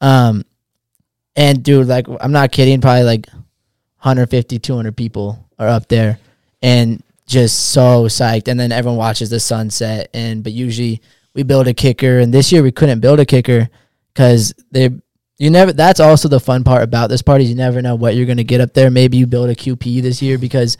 Um, 0.00 0.44
and 1.36 1.62
dude, 1.62 1.86
like 1.86 2.06
I'm 2.20 2.32
not 2.32 2.52
kidding, 2.52 2.80
probably 2.80 3.04
like 3.04 3.26
150, 4.02 4.58
200 4.58 4.96
people 4.96 5.48
are 5.58 5.68
up 5.68 5.88
there, 5.88 6.18
and 6.60 7.02
just 7.26 7.70
so 7.70 8.04
psyched. 8.04 8.48
And 8.48 8.58
then 8.58 8.72
everyone 8.72 8.98
watches 8.98 9.30
the 9.30 9.40
sunset. 9.40 10.10
And 10.12 10.42
but 10.42 10.52
usually 10.52 11.00
we 11.34 11.42
build 11.42 11.68
a 11.68 11.74
kicker, 11.74 12.18
and 12.18 12.32
this 12.32 12.52
year 12.52 12.62
we 12.62 12.72
couldn't 12.72 13.00
build 13.00 13.20
a 13.20 13.26
kicker 13.26 13.68
because 14.12 14.52
they 14.70 14.90
you 15.38 15.50
never. 15.50 15.72
That's 15.72 16.00
also 16.00 16.28
the 16.28 16.40
fun 16.40 16.64
part 16.64 16.82
about 16.82 17.08
this 17.08 17.22
party. 17.22 17.44
is 17.44 17.50
You 17.50 17.56
never 17.56 17.82
know 17.82 17.94
what 17.94 18.14
you're 18.14 18.26
gonna 18.26 18.44
get 18.44 18.60
up 18.60 18.74
there. 18.74 18.90
Maybe 18.90 19.16
you 19.16 19.26
build 19.26 19.50
a 19.50 19.54
QP 19.54 20.02
this 20.02 20.20
year 20.20 20.38
because 20.38 20.76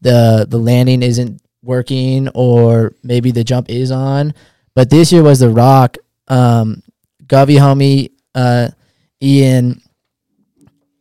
the 0.00 0.46
the 0.48 0.58
landing 0.58 1.02
isn't 1.02 1.42
working, 1.62 2.28
or 2.34 2.94
maybe 3.02 3.30
the 3.30 3.44
jump 3.44 3.68
is 3.68 3.90
on. 3.90 4.34
But 4.76 4.90
this 4.90 5.10
year 5.10 5.22
was 5.22 5.40
the 5.40 5.48
rock. 5.48 5.96
Um, 6.28 6.82
Govy 7.24 7.56
homie, 7.56 8.12
uh, 8.34 8.68
Ian, 9.22 9.80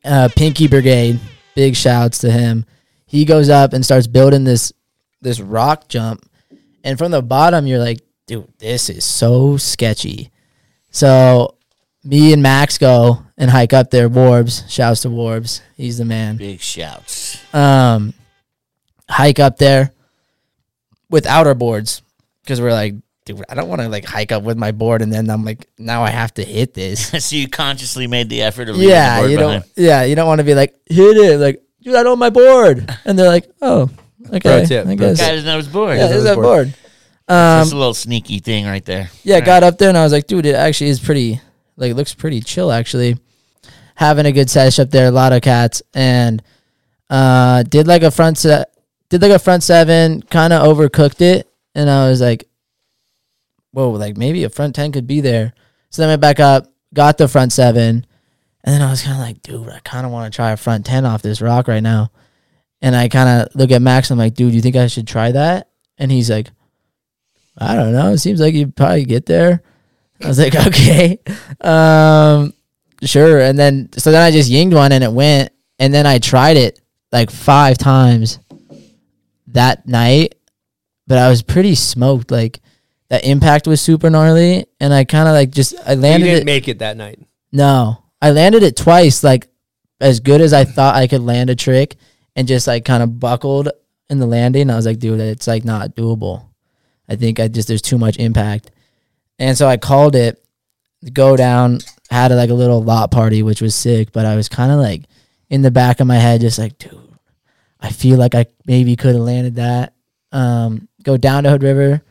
uh, 0.03 0.29
Pinky 0.35 0.67
Brigade. 0.69 1.19
Big 1.55 1.75
shouts 1.75 2.19
to 2.19 2.31
him. 2.31 2.65
He 3.05 3.25
goes 3.25 3.49
up 3.49 3.73
and 3.73 3.83
starts 3.85 4.07
building 4.07 4.45
this 4.45 4.71
this 5.21 5.39
rock 5.39 5.87
jump, 5.89 6.27
and 6.83 6.97
from 6.97 7.11
the 7.11 7.21
bottom, 7.21 7.67
you're 7.67 7.79
like, 7.79 7.99
dude, 8.27 8.47
this 8.59 8.89
is 8.89 9.03
so 9.03 9.57
sketchy. 9.57 10.31
So 10.91 11.55
me 12.03 12.31
and 12.31 12.41
Max 12.41 12.77
go 12.77 13.23
and 13.37 13.51
hike 13.51 13.73
up 13.73 13.91
there. 13.91 14.09
Warbs, 14.09 14.69
shouts 14.69 15.01
to 15.01 15.09
Warbs. 15.09 15.61
He's 15.75 15.97
the 15.97 16.05
man. 16.05 16.37
Big 16.37 16.61
shouts. 16.61 17.41
Um, 17.53 18.13
hike 19.09 19.39
up 19.39 19.57
there 19.57 19.91
without 21.09 21.47
our 21.47 21.55
boards 21.55 22.01
because 22.41 22.61
we're 22.61 22.71
like, 22.71 22.95
dude, 23.25 23.43
I 23.49 23.55
don't 23.55 23.67
want 23.67 23.81
to 23.81 23.89
like 23.89 24.05
hike 24.05 24.31
up 24.31 24.43
with 24.43 24.57
my 24.57 24.71
board 24.71 25.01
and 25.01 25.11
then 25.11 25.29
I'm 25.29 25.43
like, 25.43 25.67
now 25.77 26.03
I 26.03 26.09
have 26.09 26.33
to 26.35 26.43
hit 26.43 26.73
this. 26.73 27.25
so 27.25 27.35
you 27.35 27.49
consciously 27.49 28.07
made 28.07 28.29
the 28.29 28.43
effort 28.43 28.69
of 28.69 28.77
yeah, 28.77 29.15
the 29.15 29.21
board 29.21 29.31
you 29.31 29.37
don't. 29.37 29.65
Yeah, 29.75 30.03
you 30.03 30.15
don't 30.15 30.27
want 30.27 30.39
to 30.39 30.45
be 30.45 30.55
like 30.55 30.73
hit 30.85 31.17
it. 31.17 31.39
Like, 31.39 31.63
dude, 31.81 31.95
I 31.95 32.03
don't 32.03 32.19
my 32.19 32.29
board, 32.29 32.89
and 33.05 33.17
they're 33.17 33.27
like, 33.27 33.49
oh, 33.61 33.89
okay, 34.31 34.65
tip, 34.65 34.87
I 34.87 34.95
pro 34.95 35.07
guess. 35.07 35.19
Guy 35.19 35.31
doesn't 35.31 35.45
know 35.45 35.57
his 35.57 35.67
board. 35.67 35.97
Yeah, 35.97 36.07
there's 36.07 36.23
that 36.23 36.35
board. 36.35 36.45
board. 36.45 36.75
Um, 37.27 37.61
Just 37.61 37.73
a 37.73 37.77
little 37.77 37.93
sneaky 37.95 38.39
thing 38.39 38.65
right 38.65 38.85
there. 38.85 39.09
Yeah, 39.23 39.39
got 39.39 39.63
up 39.63 39.79
there 39.79 39.89
and 39.89 39.97
I 39.97 40.03
was 40.03 40.13
like, 40.13 40.27
dude, 40.27 40.45
it 40.45 40.53
actually 40.53 40.91
is 40.91 40.99
pretty, 40.99 41.41
like, 41.75 41.91
it 41.91 41.95
looks 41.95 42.13
pretty 42.13 42.41
chill 42.41 42.71
actually. 42.71 43.17
Having 43.95 44.27
a 44.27 44.31
good 44.31 44.49
sesh 44.49 44.77
up 44.77 44.91
there, 44.91 45.07
a 45.07 45.11
lot 45.11 45.33
of 45.33 45.41
cats, 45.41 45.81
and 45.93 46.43
uh, 47.09 47.63
did 47.63 47.87
like 47.87 48.03
a 48.03 48.11
front 48.11 48.37
set, 48.37 48.69
did 49.09 49.21
like 49.21 49.31
a 49.31 49.39
front 49.39 49.63
seven, 49.63 50.21
kind 50.21 50.51
of 50.51 50.63
overcooked 50.63 51.21
it, 51.21 51.49
and 51.73 51.89
I 51.89 52.09
was 52.09 52.19
like, 52.19 52.47
whoa, 53.75 53.91
like 53.91 54.15
maybe 54.15 54.45
a 54.45 54.49
front 54.49 54.73
ten 54.73 54.91
could 54.91 55.05
be 55.05 55.19
there. 55.19 55.53
So 55.89 56.01
then 56.01 56.09
I 56.09 56.13
went 56.13 56.21
back 56.21 56.39
up, 56.39 56.73
got 56.93 57.17
the 57.17 57.27
front 57.27 57.51
seven, 57.51 58.05
and 58.63 58.73
then 58.73 58.81
I 58.81 58.89
was 58.89 59.01
kind 59.01 59.15
of 59.15 59.19
like, 59.21 59.41
dude, 59.41 59.69
I 59.69 59.79
kind 59.79 60.05
of 60.05 60.11
want 60.11 60.31
to 60.31 60.35
try 60.35 60.51
a 60.51 60.57
front 60.57 60.85
ten 60.85 61.05
off 61.05 61.21
this 61.21 61.41
rock 61.41 61.67
right 61.67 61.83
now. 61.83 62.11
And 62.81 62.95
I 62.95 63.09
kind 63.09 63.29
of 63.29 63.55
look 63.55 63.71
at 63.71 63.81
Max, 63.81 64.11
I'm 64.11 64.17
like, 64.17 64.33
dude, 64.33 64.51
do 64.51 64.55
you 64.55 64.61
think 64.61 64.75
I 64.75 64.87
should 64.87 65.07
try 65.07 65.31
that? 65.31 65.69
And 65.97 66.11
he's 66.11 66.29
like, 66.29 66.49
I 67.57 67.75
don't 67.75 67.93
know. 67.93 68.11
It 68.11 68.19
seems 68.19 68.39
like 68.39 68.53
you'd 68.53 68.75
probably 68.75 69.05
get 69.05 69.25
there. 69.25 69.61
I 70.23 70.27
was 70.27 70.39
like, 70.39 70.55
okay, 70.67 71.19
um, 71.61 72.53
sure. 73.03 73.41
And 73.41 73.57
then 73.59 73.89
so 73.97 74.11
then 74.11 74.21
I 74.21 74.31
just 74.31 74.51
yinged 74.51 74.73
one 74.73 74.91
and 74.91 75.03
it 75.03 75.11
went. 75.11 75.51
And 75.79 75.93
then 75.93 76.05
I 76.05 76.19
tried 76.19 76.55
it 76.55 76.79
like 77.11 77.29
five 77.29 77.77
times 77.77 78.39
that 79.47 79.85
night, 79.87 80.35
but 81.07 81.17
I 81.17 81.29
was 81.29 81.41
pretty 81.41 81.75
smoked. 81.75 82.31
Like 82.31 82.61
that 83.09 83.25
impact 83.25 83.67
was 83.67 83.81
super 83.81 84.09
gnarly, 84.09 84.65
and 84.79 84.93
I 84.93 85.03
kind 85.03 85.27
of 85.27 85.33
like 85.33 85.51
just 85.51 85.75
I 85.85 85.93
You 85.93 85.99
landed 86.01 86.25
didn't 86.25 86.41
it. 86.41 86.45
make 86.45 86.67
it 86.67 86.79
that 86.79 86.97
night. 86.97 87.19
No, 87.51 88.03
I 88.21 88.31
landed 88.31 88.63
it 88.63 88.75
twice, 88.75 89.23
like 89.23 89.47
as 90.01 90.19
good 90.19 90.41
as 90.41 90.53
I 90.53 90.65
thought 90.65 90.95
I 90.95 91.07
could 91.07 91.21
land 91.21 91.49
a 91.49 91.55
trick, 91.55 91.95
and 92.35 92.47
just 92.47 92.67
like 92.67 92.83
kind 92.85 93.03
of 93.03 93.19
buckled 93.19 93.69
in 94.09 94.19
the 94.19 94.25
landing. 94.25 94.69
I 94.69 94.75
was 94.75 94.85
like, 94.85 94.99
dude, 94.99 95.19
it's 95.19 95.47
like 95.47 95.63
not 95.65 95.95
doable. 95.95 96.47
I 97.07 97.15
think 97.15 97.39
I 97.39 97.47
just 97.47 97.67
there's 97.67 97.81
too 97.81 97.97
much 97.97 98.17
impact, 98.17 98.71
and 99.39 99.57
so 99.57 99.67
I 99.67 99.77
called 99.77 100.15
it. 100.15 100.41
Go 101.13 101.37
down, 101.37 101.79
had 102.09 102.31
like 102.31 102.49
a 102.49 102.53
little 102.55 102.81
lot 102.81 103.11
party, 103.11 103.43
which 103.43 103.61
was 103.61 103.75
sick. 103.75 104.11
But 104.11 104.25
I 104.25 104.35
was 104.35 104.49
kind 104.49 104.71
of 104.71 104.79
like 104.79 105.03
in 105.51 105.61
the 105.61 105.69
back 105.69 105.99
of 105.99 106.07
my 106.07 106.15
head, 106.17 106.41
just 106.41 106.57
like, 106.57 106.79
dude, 106.79 106.97
I 107.79 107.91
feel 107.91 108.17
like 108.17 108.33
I 108.33 108.47
maybe 108.65 108.95
could 108.95 109.13
have 109.13 109.23
landed 109.23 109.55
that. 109.55 109.93
Um, 110.31 110.87
go 111.03 111.15
down 111.15 111.43
to 111.43 111.51
Hood 111.51 111.61
River, 111.61 112.01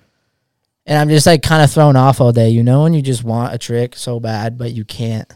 and 0.86 0.98
I'm 0.98 1.08
just 1.08 1.26
like 1.26 1.42
kind 1.42 1.62
of 1.62 1.70
thrown 1.70 1.96
off 1.96 2.20
all 2.20 2.32
day. 2.32 2.50
You 2.50 2.62
know, 2.62 2.82
when 2.82 2.94
you 2.94 3.02
just 3.02 3.24
want 3.24 3.54
a 3.54 3.58
trick 3.58 3.96
so 3.96 4.20
bad, 4.20 4.58
but 4.58 4.72
you 4.72 4.84
can't. 4.84 5.30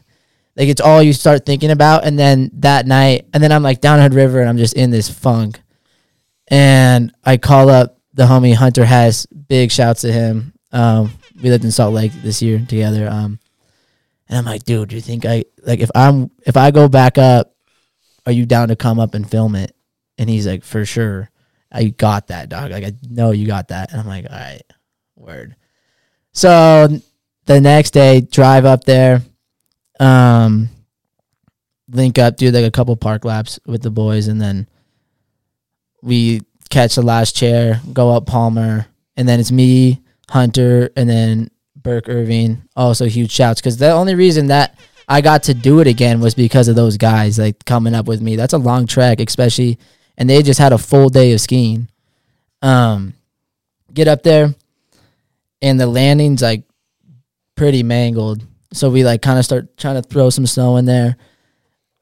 Like 0.56 0.68
it's 0.68 0.80
all 0.80 1.02
you 1.02 1.12
start 1.12 1.46
thinking 1.46 1.70
about, 1.70 2.04
and 2.04 2.18
then 2.18 2.50
that 2.54 2.86
night, 2.86 3.26
and 3.32 3.42
then 3.42 3.52
I'm 3.52 3.62
like 3.62 3.80
down 3.80 4.00
Hood 4.00 4.14
River, 4.14 4.40
and 4.40 4.48
I'm 4.48 4.58
just 4.58 4.74
in 4.74 4.90
this 4.90 5.08
funk. 5.08 5.60
And 6.48 7.12
I 7.24 7.36
call 7.36 7.68
up 7.70 7.98
the 8.14 8.24
homie 8.24 8.54
Hunter 8.54 8.84
Hess. 8.84 9.26
Big 9.26 9.70
shouts 9.70 10.00
to 10.02 10.12
him. 10.12 10.52
Um, 10.72 11.12
we 11.40 11.50
lived 11.50 11.64
in 11.64 11.70
Salt 11.70 11.94
Lake 11.94 12.12
this 12.22 12.42
year 12.42 12.58
together. 12.58 13.08
Um, 13.08 13.38
and 14.28 14.38
I'm 14.38 14.44
like, 14.44 14.64
dude, 14.64 14.90
do 14.90 14.96
you 14.96 15.02
think 15.02 15.24
I 15.24 15.44
like 15.62 15.80
if 15.80 15.90
I'm 15.94 16.30
if 16.44 16.56
I 16.56 16.70
go 16.70 16.88
back 16.88 17.18
up, 17.18 17.54
are 18.26 18.32
you 18.32 18.44
down 18.44 18.68
to 18.68 18.76
come 18.76 18.98
up 18.98 19.14
and 19.14 19.28
film 19.28 19.54
it? 19.54 19.74
And 20.18 20.28
he's 20.28 20.46
like, 20.46 20.64
for 20.64 20.84
sure. 20.84 21.30
I 21.70 21.84
got 21.84 22.28
that, 22.28 22.48
dog. 22.48 22.70
Like 22.70 22.84
I 22.84 22.92
know 23.08 23.30
you 23.30 23.46
got 23.46 23.68
that. 23.68 23.92
And 23.92 24.00
I'm 24.00 24.06
like, 24.06 24.24
all 24.28 24.36
right, 24.36 24.62
word. 25.18 25.56
So 26.32 26.88
the 27.46 27.60
next 27.60 27.90
day, 27.92 28.20
drive 28.20 28.64
up 28.64 28.84
there, 28.84 29.22
um, 29.98 30.68
link 31.90 32.18
up, 32.18 32.36
do 32.36 32.50
like 32.50 32.64
a 32.64 32.70
couple 32.70 32.96
park 32.96 33.24
laps 33.24 33.58
with 33.66 33.82
the 33.82 33.90
boys, 33.90 34.28
and 34.28 34.40
then 34.40 34.68
we 36.02 36.42
catch 36.70 36.94
the 36.94 37.02
last 37.02 37.34
chair, 37.34 37.80
go 37.92 38.10
up 38.10 38.26
Palmer, 38.26 38.86
and 39.16 39.28
then 39.28 39.40
it's 39.40 39.50
me, 39.50 40.02
Hunter, 40.28 40.90
and 40.96 41.08
then 41.08 41.50
Burke 41.74 42.08
Irving. 42.08 42.62
Also 42.76 43.06
huge 43.06 43.32
shouts 43.32 43.60
because 43.60 43.78
the 43.78 43.90
only 43.90 44.14
reason 44.14 44.48
that 44.48 44.78
I 45.08 45.22
got 45.22 45.44
to 45.44 45.54
do 45.54 45.80
it 45.80 45.86
again 45.86 46.20
was 46.20 46.34
because 46.34 46.68
of 46.68 46.76
those 46.76 46.98
guys 46.98 47.38
like 47.38 47.64
coming 47.64 47.94
up 47.94 48.06
with 48.06 48.20
me. 48.20 48.36
That's 48.36 48.52
a 48.52 48.58
long 48.58 48.86
trek, 48.86 49.20
especially, 49.20 49.78
and 50.16 50.28
they 50.28 50.42
just 50.42 50.60
had 50.60 50.72
a 50.72 50.78
full 50.78 51.08
day 51.08 51.32
of 51.32 51.40
skiing. 51.40 51.88
Um, 52.60 53.14
get 53.92 54.08
up 54.08 54.22
there, 54.22 54.54
and 55.62 55.78
the 55.80 55.86
landing's 55.86 56.42
like 56.42 56.64
pretty 57.56 57.82
mangled. 57.82 58.44
So 58.72 58.90
we 58.90 59.04
like 59.04 59.22
kind 59.22 59.38
of 59.38 59.44
start 59.44 59.76
trying 59.76 60.00
to 60.00 60.08
throw 60.08 60.30
some 60.30 60.46
snow 60.46 60.76
in 60.76 60.84
there. 60.84 61.16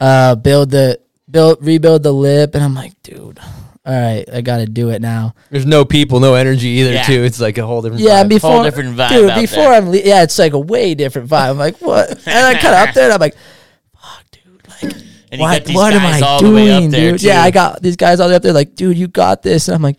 Uh, 0.00 0.34
build 0.34 0.70
the 0.70 1.00
build 1.30 1.64
rebuild 1.64 2.02
the 2.02 2.12
lip, 2.12 2.54
and 2.54 2.62
I'm 2.62 2.74
like, 2.74 3.00
dude, 3.02 3.38
all 3.84 3.92
right, 3.94 4.24
I 4.32 4.40
got 4.42 4.58
to 4.58 4.66
do 4.66 4.90
it 4.90 5.00
now. 5.00 5.34
There's 5.50 5.64
no 5.64 5.84
people, 5.84 6.20
no 6.20 6.34
energy 6.34 6.68
either. 6.68 6.92
Yeah. 6.92 7.02
Too. 7.04 7.22
It's 7.24 7.40
like 7.40 7.56
a 7.56 7.64
whole 7.66 7.82
different. 7.82 8.02
Yeah, 8.02 8.24
vibe. 8.24 8.28
before 8.28 8.50
Whole 8.50 8.64
different 8.64 8.96
vibe 8.96 9.08
dude. 9.10 9.30
out 9.30 9.40
before 9.40 9.56
there. 9.64 9.72
I'm, 9.72 9.88
le- 9.90 9.96
yeah, 9.98 10.22
it's 10.22 10.38
like 10.38 10.52
a 10.52 10.58
way 10.58 10.94
different 10.94 11.28
vibe. 11.30 11.50
I'm 11.50 11.58
like, 11.58 11.78
what? 11.78 12.10
And 12.26 12.46
I 12.46 12.60
cut 12.60 12.74
up 12.88 12.94
there, 12.94 13.04
and 13.04 13.12
I'm 13.14 13.20
like, 13.20 13.36
fuck, 13.94 14.24
dude, 14.32 14.68
like, 14.82 14.96
And 15.30 15.40
what? 15.40 15.64
these 15.64 15.74
What 15.76 15.92
am 15.94 16.02
I 16.04 16.20
all 16.20 16.42
the 16.42 16.50
way 16.52 16.70
up 16.70 16.80
doing, 16.80 16.90
there, 16.90 17.12
dude? 17.12 17.22
Yeah. 17.22 17.42
I 17.42 17.50
got 17.50 17.80
these 17.80 17.96
guys 17.96 18.20
all 18.20 18.28
the 18.28 18.32
way 18.32 18.36
up 18.36 18.42
there, 18.42 18.52
like, 18.52 18.74
dude, 18.74 18.98
you 18.98 19.08
got 19.08 19.42
this. 19.42 19.68
And 19.68 19.74
I'm 19.76 19.82
like, 19.82 19.98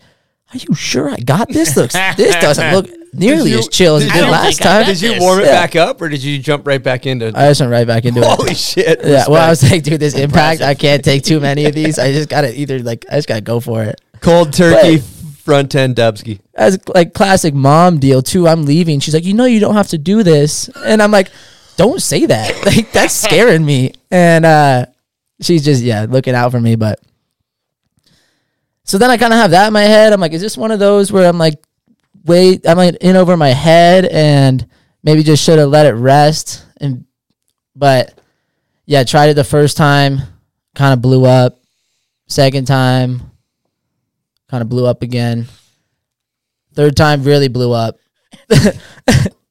are 0.54 0.58
you 0.58 0.74
sure 0.74 1.10
I 1.10 1.16
got 1.16 1.48
this? 1.48 1.76
Looks, 1.76 1.94
this 2.16 2.36
doesn't 2.36 2.72
look 2.74 2.86
nearly 3.12 3.50
you- 3.50 3.58
as 3.58 3.68
chill 3.68 3.96
as 3.96 4.04
it 4.04 4.12
did 4.12 4.20
did 4.20 4.30
last 4.30 4.58
time. 4.60 4.86
Did 4.86 5.00
you 5.00 5.18
warm 5.20 5.40
it 5.40 5.46
Yeah. 5.46 5.52
back 5.60 5.76
up, 5.76 6.00
or 6.02 6.08
did 6.08 6.22
you 6.22 6.38
jump 6.38 6.66
right 6.66 6.82
back 6.82 7.06
into? 7.06 7.26
It? 7.28 7.36
I 7.36 7.48
just 7.48 7.60
went 7.60 7.70
right 7.72 7.86
back 7.86 8.04
into 8.04 8.20
it. 8.20 8.26
Holy 8.26 8.54
shit! 8.54 9.00
Yeah, 9.04 9.24
well, 9.28 9.42
I 9.44 9.50
was 9.50 9.62
respect. 9.62 9.72
like, 9.72 9.82
dude, 9.84 10.00
this 10.00 10.14
impact, 10.14 10.60
I 10.62 10.74
can't 10.74 11.04
take 11.04 11.22
too 11.22 11.40
many 11.40 11.64
of 11.66 11.74
these. 11.74 11.98
I 11.98 12.12
just 12.12 12.28
gotta 12.28 12.54
either 12.58 12.78
like, 12.80 13.04
I 13.10 13.16
just 13.16 13.28
gotta 13.28 13.40
go 13.40 13.60
for 13.60 13.82
it. 13.82 14.00
cold 14.20 14.52
turkey 14.52 14.96
But- 14.98 15.04
front 15.44 15.74
end 15.74 15.96
Dubsky. 15.96 16.40
as 16.54 16.78
like 16.94 17.14
classic 17.14 17.54
mom 17.54 17.98
deal 17.98 18.20
too. 18.20 18.46
I'm 18.46 18.64
leaving. 18.66 19.00
She's 19.00 19.14
like, 19.14 19.24
you 19.24 19.32
know, 19.34 19.46
you 19.46 19.60
don't 19.60 19.74
have 19.76 19.88
to 19.88 19.98
do 19.98 20.22
this, 20.22 20.68
and 20.84 21.00
I'm 21.02 21.10
like, 21.10 21.30
don't 21.76 22.02
say 22.02 22.26
that. 22.26 22.54
Like 22.66 22.92
that's 22.92 23.14
scaring 23.26 23.64
me. 23.64 23.92
And 24.10 24.44
uh, 24.44 24.86
she's 25.40 25.64
just 25.64 25.82
yeah 25.82 26.06
looking 26.08 26.34
out 26.34 26.50
for 26.50 26.60
me. 26.60 26.74
But 26.76 26.98
so 28.84 28.98
then 28.98 29.10
I 29.10 29.16
kind 29.16 29.32
of 29.32 29.38
have 29.38 29.50
that 29.52 29.66
in 29.68 29.72
my 29.72 29.82
head. 29.82 30.12
I'm 30.12 30.20
like, 30.20 30.32
is 30.32 30.40
this 30.40 30.56
one 30.56 30.70
of 30.70 30.78
those 30.78 31.12
where 31.12 31.28
I'm 31.28 31.38
like, 31.38 31.62
wait, 32.24 32.68
I'm 32.68 32.76
like 32.76 32.96
in 33.00 33.16
over 33.16 33.36
my 33.36 33.50
head 33.50 34.06
and 34.06 34.66
maybe 35.02 35.22
just 35.22 35.42
should 35.42 35.58
have 35.58 35.68
let 35.70 35.86
it 35.86 35.92
rest. 35.92 36.64
And 36.80 37.04
but 37.74 38.18
yeah, 38.86 39.04
tried 39.04 39.30
it 39.30 39.34
the 39.34 39.44
first 39.44 39.76
time, 39.76 40.18
kind 40.74 40.92
of 40.92 41.02
blew 41.02 41.24
up. 41.24 41.60
Second 42.26 42.66
time, 42.66 43.22
kind 44.50 44.62
of 44.62 44.68
blew 44.68 44.86
up 44.86 45.02
again. 45.02 45.46
Third 46.74 46.96
time 46.96 47.24
really 47.24 47.48
blew 47.48 47.72
up. 47.72 47.98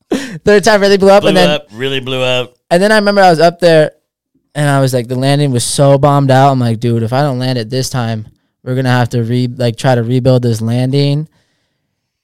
Third 0.09 0.63
time 0.63 0.81
really 0.81 0.97
blew 0.97 1.09
up, 1.09 1.21
blew 1.21 1.29
and 1.29 1.37
then 1.37 1.49
up, 1.49 1.67
really 1.73 1.99
blew 1.99 2.21
up. 2.21 2.55
and 2.69 2.81
then 2.81 2.91
I 2.91 2.95
remember 2.95 3.21
I 3.21 3.29
was 3.29 3.39
up 3.39 3.59
there, 3.59 3.91
and 4.55 4.69
I 4.69 4.79
was 4.79 4.93
like, 4.93 5.07
the 5.07 5.15
landing 5.15 5.51
was 5.51 5.65
so 5.65 5.97
bombed 5.97 6.31
out. 6.31 6.51
I'm 6.51 6.59
like, 6.59 6.79
dude, 6.79 7.03
if 7.03 7.13
I 7.13 7.21
don't 7.21 7.39
land 7.39 7.57
it 7.57 7.69
this 7.69 7.89
time, 7.89 8.27
we're 8.63 8.75
gonna 8.75 8.89
have 8.89 9.09
to 9.09 9.23
re 9.23 9.47
like 9.47 9.75
try 9.75 9.95
to 9.95 10.03
rebuild 10.03 10.43
this 10.43 10.61
landing. 10.61 11.27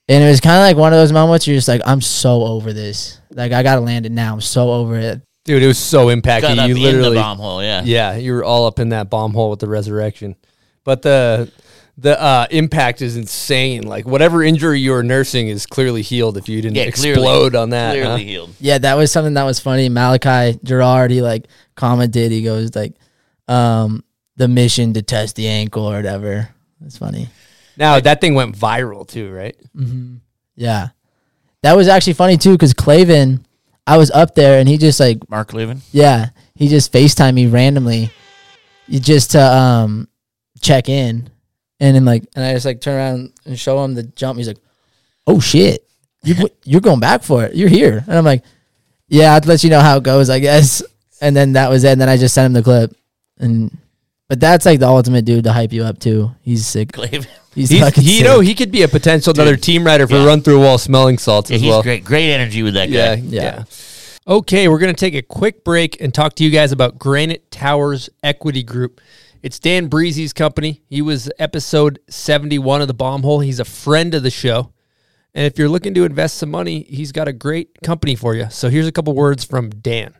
And 0.09 0.23
it 0.23 0.27
was 0.27 0.41
kind 0.41 0.57
of 0.57 0.61
like 0.61 0.75
one 0.77 0.91
of 0.93 0.99
those 0.99 1.13
moments 1.13 1.47
you're 1.47 1.55
just 1.55 1.67
like, 1.67 1.81
I'm 1.85 2.01
so 2.01 2.43
over 2.43 2.73
this. 2.73 3.19
Like 3.31 3.51
I 3.53 3.63
gotta 3.63 3.81
land 3.81 4.05
it 4.05 4.11
now. 4.11 4.33
I'm 4.33 4.41
so 4.41 4.71
over 4.71 4.97
it. 4.97 5.21
Dude, 5.45 5.63
it 5.63 5.67
was 5.67 5.77
so 5.79 6.07
impactful. 6.07 6.41
Got 6.41 6.59
up 6.59 6.69
You 6.69 6.75
in 6.75 6.81
literally, 6.81 7.09
the 7.15 7.21
bomb 7.21 7.37
hole, 7.37 7.61
yeah. 7.63 7.81
yeah, 7.83 8.15
you 8.15 8.33
were 8.33 8.43
all 8.43 8.65
up 8.65 8.79
in 8.79 8.89
that 8.89 9.09
bomb 9.09 9.33
hole 9.33 9.49
with 9.49 9.59
the 9.59 9.67
resurrection. 9.67 10.35
But 10.83 11.01
the 11.01 11.51
the 11.97 12.19
uh, 12.21 12.47
impact 12.49 13.01
is 13.01 13.15
insane. 13.17 13.83
Like 13.83 14.05
whatever 14.05 14.43
injury 14.43 14.79
you 14.79 14.91
were 14.91 15.03
nursing 15.03 15.47
is 15.47 15.65
clearly 15.65 16.01
healed 16.01 16.37
if 16.37 16.49
you 16.49 16.61
didn't 16.61 16.75
Yeah, 16.77 16.83
explode 16.83 17.13
clearly, 17.15 17.55
on 17.57 17.69
that. 17.69 17.91
Clearly 17.91 18.09
huh? 18.09 18.17
healed. 18.17 18.55
Yeah, 18.59 18.77
that 18.79 18.95
was 18.95 19.11
something 19.11 19.33
that 19.35 19.43
was 19.43 19.59
funny. 19.59 19.89
Malachi 19.89 20.59
Gerard, 20.63 21.11
he 21.11 21.21
like 21.21 21.47
commented. 21.75 22.31
He 22.31 22.41
goes 22.43 22.75
like, 22.75 22.95
um, 23.47 24.03
"The 24.37 24.47
mission 24.47 24.93
to 24.93 25.01
test 25.01 25.35
the 25.35 25.47
ankle 25.47 25.85
or 25.85 25.95
whatever." 25.97 26.49
It's 26.85 26.97
funny. 26.97 27.29
Now 27.77 27.99
that 27.99 28.21
thing 28.21 28.35
went 28.35 28.55
viral 28.57 29.07
too, 29.07 29.31
right? 29.31 29.55
Yeah, 30.55 30.89
that 31.61 31.75
was 31.75 31.87
actually 31.87 32.13
funny 32.13 32.37
too 32.37 32.51
because 32.51 32.73
Clavin, 32.73 33.43
I 33.87 33.97
was 33.97 34.11
up 34.11 34.35
there 34.35 34.59
and 34.59 34.69
he 34.69 34.77
just 34.77 34.99
like, 34.99 35.29
Mark 35.29 35.49
Clavin. 35.51 35.81
yeah, 35.91 36.29
he 36.55 36.67
just 36.67 36.91
Facetime 36.93 37.33
me 37.33 37.47
randomly, 37.47 38.11
you 38.87 38.99
just 38.99 39.31
to 39.31 39.41
um 39.41 40.07
check 40.61 40.89
in, 40.89 41.29
and 41.79 41.95
then 41.95 42.05
like, 42.05 42.25
and 42.35 42.45
I 42.45 42.53
just 42.53 42.65
like 42.65 42.81
turn 42.81 42.95
around 42.95 43.33
and 43.45 43.59
show 43.59 43.83
him 43.83 43.95
the 43.95 44.03
jump. 44.03 44.37
He's 44.37 44.47
like, 44.47 44.59
"Oh 45.25 45.39
shit, 45.39 45.87
you 46.23 46.35
you're 46.63 46.81
going 46.81 46.99
back 46.99 47.23
for 47.23 47.43
it. 47.43 47.55
You're 47.55 47.69
here," 47.69 48.03
and 48.07 48.17
I'm 48.17 48.25
like, 48.25 48.43
"Yeah, 49.07 49.33
I'd 49.33 49.45
let 49.45 49.63
you 49.63 49.69
know 49.69 49.81
how 49.81 49.97
it 49.97 50.03
goes, 50.03 50.29
I 50.29 50.39
guess." 50.39 50.83
And 51.21 51.35
then 51.35 51.53
that 51.53 51.69
was 51.69 51.83
it. 51.85 51.93
And 51.93 52.01
then 52.01 52.09
I 52.09 52.17
just 52.17 52.35
sent 52.35 52.47
him 52.47 52.53
the 52.53 52.61
clip, 52.61 52.95
and 53.39 53.75
but 54.33 54.39
that's 54.39 54.65
like 54.65 54.79
the 54.79 54.87
ultimate 54.87 55.25
dude 55.25 55.43
to 55.43 55.53
hype 55.53 55.71
you 55.71 55.83
up 55.83 55.99
too. 55.99 56.31
He's 56.41 56.65
sick. 56.65 56.91
Clavin. 56.91 57.27
He's, 57.53 57.69
He's, 57.69 57.81
fucking 57.81 58.03
he, 58.03 58.17
you 58.17 58.23
know, 58.23 58.39
he 58.39 58.55
could 58.55 58.71
be 58.71 58.81
a 58.81 58.87
potential 58.87 59.31
another 59.31 59.55
team 59.55 59.83
rider 59.85 60.07
for 60.07 60.15
yeah. 60.15 60.25
run 60.25 60.41
through 60.41 60.57
a 60.57 60.59
wall 60.65 60.79
smelling 60.79 61.19
salts 61.19 61.51
Yeah, 61.51 61.57
as 61.57 61.61
he's 61.61 61.69
well. 61.69 61.83
great. 61.83 62.03
Great 62.03 62.31
energy 62.33 62.63
with 62.63 62.73
that 62.73 62.87
guy. 62.87 62.93
Yeah, 62.93 63.13
Yeah. 63.13 63.41
yeah. 63.43 63.63
Okay, 64.25 64.67
we're 64.67 64.79
going 64.79 64.91
to 64.95 64.99
take 64.99 65.13
a 65.13 65.21
quick 65.21 65.63
break 65.63 66.01
and 66.01 66.11
talk 66.11 66.33
to 66.37 66.43
you 66.43 66.49
guys 66.49 66.71
about 66.71 66.97
Granite 66.97 67.51
Towers 67.51 68.09
Equity 68.23 68.63
Group. 68.63 68.99
It's 69.43 69.59
Dan 69.59 69.85
Breezy's 69.85 70.33
company. 70.33 70.81
He 70.89 71.03
was 71.03 71.29
episode 71.37 71.99
71 72.09 72.81
of 72.81 72.87
the 72.87 72.95
Bomb 72.95 73.21
Hole. 73.21 73.41
He's 73.41 73.59
a 73.59 73.65
friend 73.65 74.15
of 74.15 74.23
the 74.23 74.31
show. 74.31 74.73
And 75.35 75.45
if 75.45 75.59
you're 75.59 75.69
looking 75.69 75.93
to 75.93 76.05
invest 76.05 76.39
some 76.39 76.49
money, 76.49 76.87
he's 76.89 77.11
got 77.11 77.27
a 77.27 77.33
great 77.33 77.83
company 77.83 78.15
for 78.15 78.33
you. 78.33 78.47
So 78.49 78.69
here's 78.69 78.87
a 78.87 78.91
couple 78.91 79.13
words 79.13 79.43
from 79.43 79.69
Dan. 79.69 80.15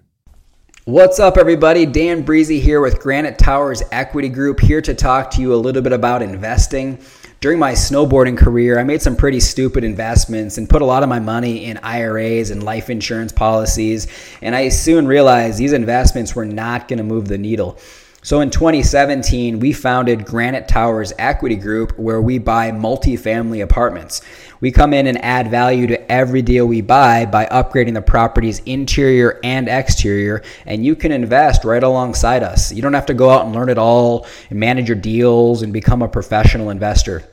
What's 0.85 1.17
up, 1.17 1.37
everybody? 1.37 1.85
Dan 1.85 2.23
Breezy 2.23 2.59
here 2.59 2.81
with 2.81 2.99
Granite 2.99 3.37
Towers 3.37 3.81
Equity 3.93 4.27
Group, 4.27 4.59
here 4.59 4.81
to 4.81 4.93
talk 4.93 5.31
to 5.31 5.39
you 5.39 5.53
a 5.53 5.55
little 5.55 5.81
bit 5.81 5.93
about 5.93 6.21
investing. 6.21 6.99
During 7.39 7.57
my 7.57 7.71
snowboarding 7.71 8.37
career, 8.37 8.77
I 8.77 8.83
made 8.83 9.01
some 9.01 9.15
pretty 9.15 9.39
stupid 9.39 9.85
investments 9.85 10.57
and 10.57 10.69
put 10.69 10.81
a 10.81 10.85
lot 10.85 11.01
of 11.01 11.07
my 11.07 11.19
money 11.19 11.63
in 11.63 11.77
IRAs 11.77 12.49
and 12.49 12.63
life 12.63 12.89
insurance 12.89 13.31
policies. 13.31 14.07
And 14.41 14.57
I 14.57 14.67
soon 14.67 15.07
realized 15.07 15.57
these 15.57 15.71
investments 15.71 16.35
were 16.35 16.45
not 16.45 16.89
going 16.89 16.97
to 16.97 17.03
move 17.05 17.29
the 17.29 17.37
needle. 17.37 17.79
So 18.21 18.39
in 18.39 18.49
2017, 18.49 19.59
we 19.59 19.73
founded 19.73 20.25
Granite 20.25 20.69
Towers 20.69 21.11
Equity 21.17 21.57
Group, 21.57 21.97
where 21.99 22.21
we 22.21 22.39
buy 22.39 22.71
multifamily 22.71 23.61
apartments. 23.61 24.21
We 24.63 24.71
come 24.71 24.93
in 24.93 25.07
and 25.07 25.21
add 25.21 25.51
value 25.51 25.87
to 25.87 26.09
every 26.09 26.41
deal 26.41 26.65
we 26.65 26.79
buy 26.79 27.25
by 27.25 27.47
upgrading 27.47 27.95
the 27.95 28.01
property's 28.01 28.59
interior 28.59 29.41
and 29.43 29.67
exterior, 29.67 30.41
and 30.65 30.85
you 30.85 30.95
can 30.95 31.11
invest 31.11 31.65
right 31.65 31.83
alongside 31.83 32.43
us. 32.43 32.71
You 32.71 32.81
don't 32.81 32.93
have 32.93 33.07
to 33.07 33.13
go 33.13 33.29
out 33.29 33.45
and 33.45 33.53
learn 33.53 33.67
it 33.67 33.77
all 33.77 34.25
and 34.49 34.57
manage 34.57 34.87
your 34.87 34.95
deals 34.95 35.63
and 35.63 35.73
become 35.73 36.01
a 36.01 36.07
professional 36.07 36.69
investor. 36.69 37.25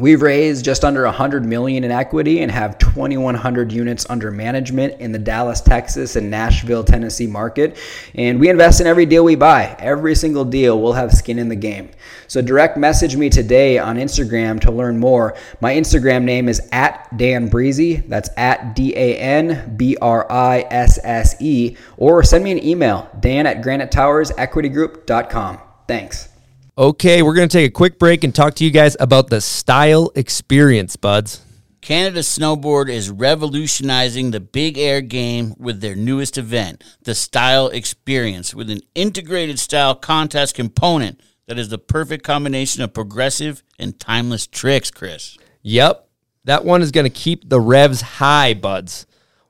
We've 0.00 0.22
raised 0.22 0.64
just 0.64 0.82
under 0.82 1.04
100 1.04 1.44
million 1.44 1.84
in 1.84 1.90
equity 1.90 2.40
and 2.40 2.50
have 2.50 2.78
2100 2.78 3.70
units 3.70 4.06
under 4.08 4.30
management 4.30 4.98
in 4.98 5.12
the 5.12 5.18
Dallas, 5.18 5.60
Texas 5.60 6.16
and 6.16 6.30
Nashville, 6.30 6.82
Tennessee 6.82 7.26
market. 7.26 7.76
And 8.14 8.40
we 8.40 8.48
invest 8.48 8.80
in 8.80 8.86
every 8.86 9.04
deal 9.04 9.24
we 9.24 9.34
buy. 9.34 9.76
Every 9.78 10.14
single 10.14 10.46
deal 10.46 10.80
we'll 10.80 10.94
have 10.94 11.12
skin 11.12 11.38
in 11.38 11.50
the 11.50 11.56
game. 11.56 11.90
So 12.28 12.40
direct 12.40 12.78
message 12.78 13.14
me 13.14 13.28
today 13.28 13.76
on 13.78 13.96
Instagram 13.96 14.58
to 14.62 14.70
learn 14.70 14.98
more. 14.98 15.36
My 15.60 15.74
Instagram 15.74 16.24
name 16.24 16.48
is 16.48 16.66
at 16.72 17.06
Dan 17.18 17.48
Breezy. 17.48 17.96
That's 17.96 18.30
at 18.38 18.74
D 18.74 18.94
A 18.96 19.18
N 19.18 19.76
B 19.76 19.98
R 20.00 20.26
I 20.32 20.66
S 20.70 20.98
S 21.04 21.36
E. 21.42 21.76
Or 21.98 22.22
send 22.22 22.42
me 22.42 22.52
an 22.52 22.64
email, 22.64 23.10
Dan 23.20 23.46
at 23.46 23.62
granitetowersequitygroup.com. 23.62 25.58
Thanks. 25.86 26.29
Okay, 26.78 27.20
we're 27.22 27.34
going 27.34 27.48
to 27.48 27.52
take 27.52 27.68
a 27.68 27.72
quick 27.72 27.98
break 27.98 28.22
and 28.22 28.32
talk 28.32 28.54
to 28.54 28.64
you 28.64 28.70
guys 28.70 28.96
about 29.00 29.28
the 29.28 29.40
style 29.40 30.12
experience, 30.14 30.94
buds. 30.94 31.44
Canada 31.80 32.20
Snowboard 32.20 32.88
is 32.88 33.10
revolutionizing 33.10 34.30
the 34.30 34.38
big 34.38 34.78
air 34.78 35.00
game 35.00 35.54
with 35.58 35.80
their 35.80 35.96
newest 35.96 36.38
event, 36.38 36.84
the 37.02 37.14
Style 37.14 37.68
Experience, 37.68 38.54
with 38.54 38.70
an 38.70 38.80
integrated 38.94 39.58
style 39.58 39.96
contest 39.96 40.54
component 40.54 41.20
that 41.48 41.58
is 41.58 41.70
the 41.70 41.78
perfect 41.78 42.22
combination 42.22 42.82
of 42.82 42.92
progressive 42.92 43.64
and 43.78 43.98
timeless 43.98 44.46
tricks, 44.46 44.90
Chris. 44.90 45.38
Yep. 45.62 46.06
That 46.44 46.64
one 46.64 46.82
is 46.82 46.92
going 46.92 47.04
to 47.04 47.10
keep 47.10 47.48
the 47.48 47.60
revs 47.60 48.00
high, 48.00 48.54
buds. 48.54 49.06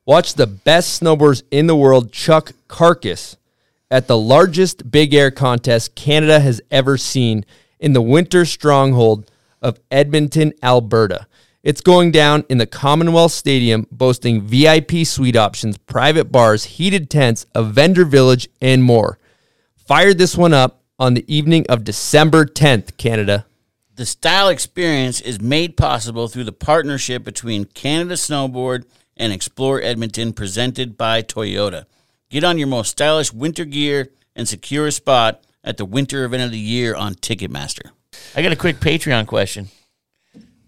Watch 0.07 0.35
the 0.35 0.47
best 0.47 1.03
snowboarders 1.03 1.43
in 1.51 1.67
the 1.67 1.77
world 1.77 2.13
chuck 2.13 2.53
carcass 2.67 3.37
at 3.91 4.07
the 4.07 4.17
largest 4.17 4.91
big 4.91 5.13
air 5.13 5.31
contest 5.31 5.95
Canada 5.95 6.41
has 6.41 6.61
ever 6.71 6.97
seen 6.97 7.45
in 7.79 7.93
the 7.93 8.03
winter 8.03 8.45
stronghold 8.45 9.31
of 9.61 9.81
Edmonton, 9.91 10.53
Alberta. 10.63 11.27
It's 11.63 11.81
going 11.81 12.11
down 12.11 12.45
in 12.49 12.59
the 12.59 12.67
Commonwealth 12.67 13.33
Stadium, 13.33 13.87
boasting 13.91 14.41
VIP 14.41 15.05
suite 15.05 15.37
options, 15.37 15.77
private 15.77 16.33
bars, 16.33 16.65
heated 16.65 17.11
tents, 17.11 17.45
a 17.55 17.63
vendor 17.63 18.05
village, 18.05 18.49
and 18.63 18.83
more. 18.83 19.19
Fire 19.77 20.15
this 20.15 20.37
one 20.37 20.55
up 20.55 20.83
on 20.99 21.15
the 21.15 21.25
evening 21.35 21.67
of 21.69 21.85
December 21.85 22.47
10th, 22.47 22.97
Canada. 22.97 23.45
The 23.97 24.07
style 24.07 24.49
experience 24.49 25.21
is 25.21 25.41
made 25.41 25.77
possible 25.77 26.29
through 26.29 26.45
the 26.45 26.53
partnership 26.53 27.25
between 27.25 27.67
Canada 27.67 28.15
Snowboard 28.15 28.85
and 29.17 29.31
Explore 29.31 29.83
Edmonton, 29.83 30.33
presented 30.33 30.97
by 30.97 31.23
Toyota. 31.23 31.85
Get 32.31 32.45
on 32.45 32.59
your 32.59 32.69
most 32.69 32.91
stylish 32.91 33.33
winter 33.33 33.65
gear 33.65 34.11
and 34.37 34.49
secure 34.49 34.87
a 34.87 34.93
spot 34.93 35.43
at 35.65 35.77
the 35.77 35.85
winter 35.85 36.25
event 36.25 36.45
of 36.45 36.53
the 36.53 36.59
year 36.59 36.95
on 36.95 37.15
Ticketmaster. 37.15 37.91
I 38.37 38.43
got 38.43 38.53
a 38.53 38.57
quick 38.57 38.77
Patreon 38.77 39.27
question. 39.27 39.69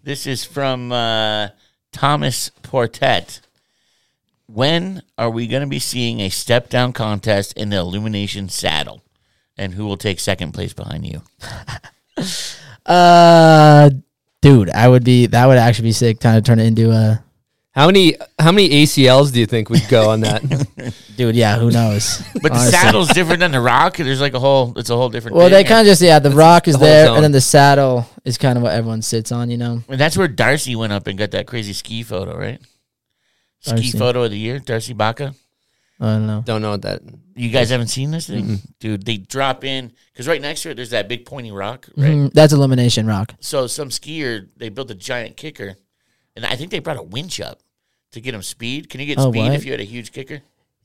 This 0.02 0.26
is 0.26 0.44
from 0.44 0.90
uh, 0.90 1.50
Thomas 1.92 2.50
Portet. 2.64 3.40
When 4.46 5.02
are 5.16 5.30
we 5.30 5.46
going 5.46 5.62
to 5.62 5.68
be 5.68 5.78
seeing 5.78 6.18
a 6.18 6.30
step 6.30 6.68
down 6.68 6.92
contest 6.92 7.52
in 7.52 7.70
the 7.70 7.76
Illumination 7.76 8.48
saddle? 8.48 9.02
And 9.56 9.74
who 9.74 9.86
will 9.86 9.96
take 9.96 10.18
second 10.18 10.52
place 10.52 10.72
behind 10.72 11.06
you? 11.06 11.22
Uh, 12.84 13.90
dude, 14.40 14.68
I 14.70 14.88
would 14.88 15.04
be. 15.04 15.26
That 15.26 15.46
would 15.46 15.56
actually 15.56 15.88
be 15.88 15.92
sick. 15.92 16.18
Kind 16.18 16.36
of 16.36 16.42
turn 16.42 16.58
it 16.58 16.66
into 16.66 16.90
a. 16.90 17.22
How 17.74 17.86
many 17.86 18.16
how 18.38 18.52
many 18.52 18.68
ACLs 18.68 19.32
do 19.32 19.40
you 19.40 19.46
think 19.46 19.70
would 19.70 19.88
go 19.88 20.10
on 20.10 20.20
that? 20.20 20.42
Dude, 21.16 21.34
yeah, 21.34 21.58
who 21.58 21.70
knows? 21.70 22.22
But 22.34 22.42
the 22.42 22.50
Honestly. 22.50 22.70
saddle's 22.70 23.08
different 23.08 23.40
than 23.40 23.50
the 23.50 23.60
rock. 23.60 23.96
There's 23.96 24.20
like 24.20 24.34
a 24.34 24.38
whole. 24.40 24.76
It's 24.76 24.90
a 24.90 24.96
whole 24.96 25.08
different. 25.08 25.36
Well, 25.38 25.48
they 25.48 25.64
kind 25.64 25.80
of 25.80 25.86
just 25.86 26.02
yeah. 26.02 26.18
The 26.18 26.30
rock 26.30 26.68
is 26.68 26.74
the 26.74 26.78
whole 26.80 26.86
there, 26.88 27.06
zone. 27.06 27.16
and 27.16 27.24
then 27.24 27.32
the 27.32 27.40
saddle 27.40 28.06
is 28.24 28.36
kind 28.36 28.58
of 28.58 28.62
what 28.62 28.74
everyone 28.74 29.00
sits 29.00 29.32
on. 29.32 29.50
You 29.50 29.56
know. 29.56 29.82
And 29.88 29.98
that's 29.98 30.18
where 30.18 30.28
Darcy 30.28 30.76
went 30.76 30.92
up 30.92 31.06
and 31.06 31.18
got 31.18 31.30
that 31.30 31.46
crazy 31.46 31.72
ski 31.72 32.02
photo, 32.02 32.36
right? 32.36 32.60
Ski 33.60 33.92
photo 33.92 34.24
of 34.24 34.32
the 34.32 34.38
year, 34.38 34.58
Darcy 34.58 34.92
Baca. 34.92 35.34
I 36.00 36.04
don't 36.06 36.26
know. 36.26 36.42
Don't 36.44 36.60
know 36.62 36.72
what 36.72 36.82
that. 36.82 37.00
You 37.36 37.48
guys 37.48 37.70
haven't 37.70 37.88
seen 37.88 38.10
this 38.10 38.26
thing, 38.26 38.58
dude? 38.80 39.06
They 39.06 39.16
drop 39.16 39.64
in 39.64 39.92
because 40.12 40.28
right 40.28 40.42
next 40.42 40.62
to 40.64 40.70
it, 40.70 40.74
there's 40.74 40.90
that 40.90 41.08
big 41.08 41.24
pointy 41.24 41.52
rock, 41.52 41.88
right? 41.96 42.10
Mhm, 42.10 42.32
That's 42.34 42.52
Illumination 42.52 43.06
Rock. 43.06 43.34
So 43.40 43.66
some 43.66 43.88
skier 43.88 44.48
they 44.56 44.68
built 44.68 44.90
a 44.90 44.94
giant 44.94 45.36
kicker, 45.38 45.76
and 46.36 46.44
I 46.44 46.56
think 46.56 46.70
they 46.70 46.80
brought 46.80 46.98
a 46.98 47.02
winch 47.02 47.40
up 47.40 47.60
to 48.12 48.20
get 48.20 48.34
him 48.34 48.42
speed. 48.42 48.88
Can 48.88 49.00
you 49.00 49.06
get 49.06 49.18
Oh, 49.18 49.30
speed 49.30 49.40
what? 49.42 49.52
if 49.54 49.64
you 49.64 49.72
had 49.72 49.80
a 49.80 49.84
huge 49.84 50.12
kicker? 50.12 50.40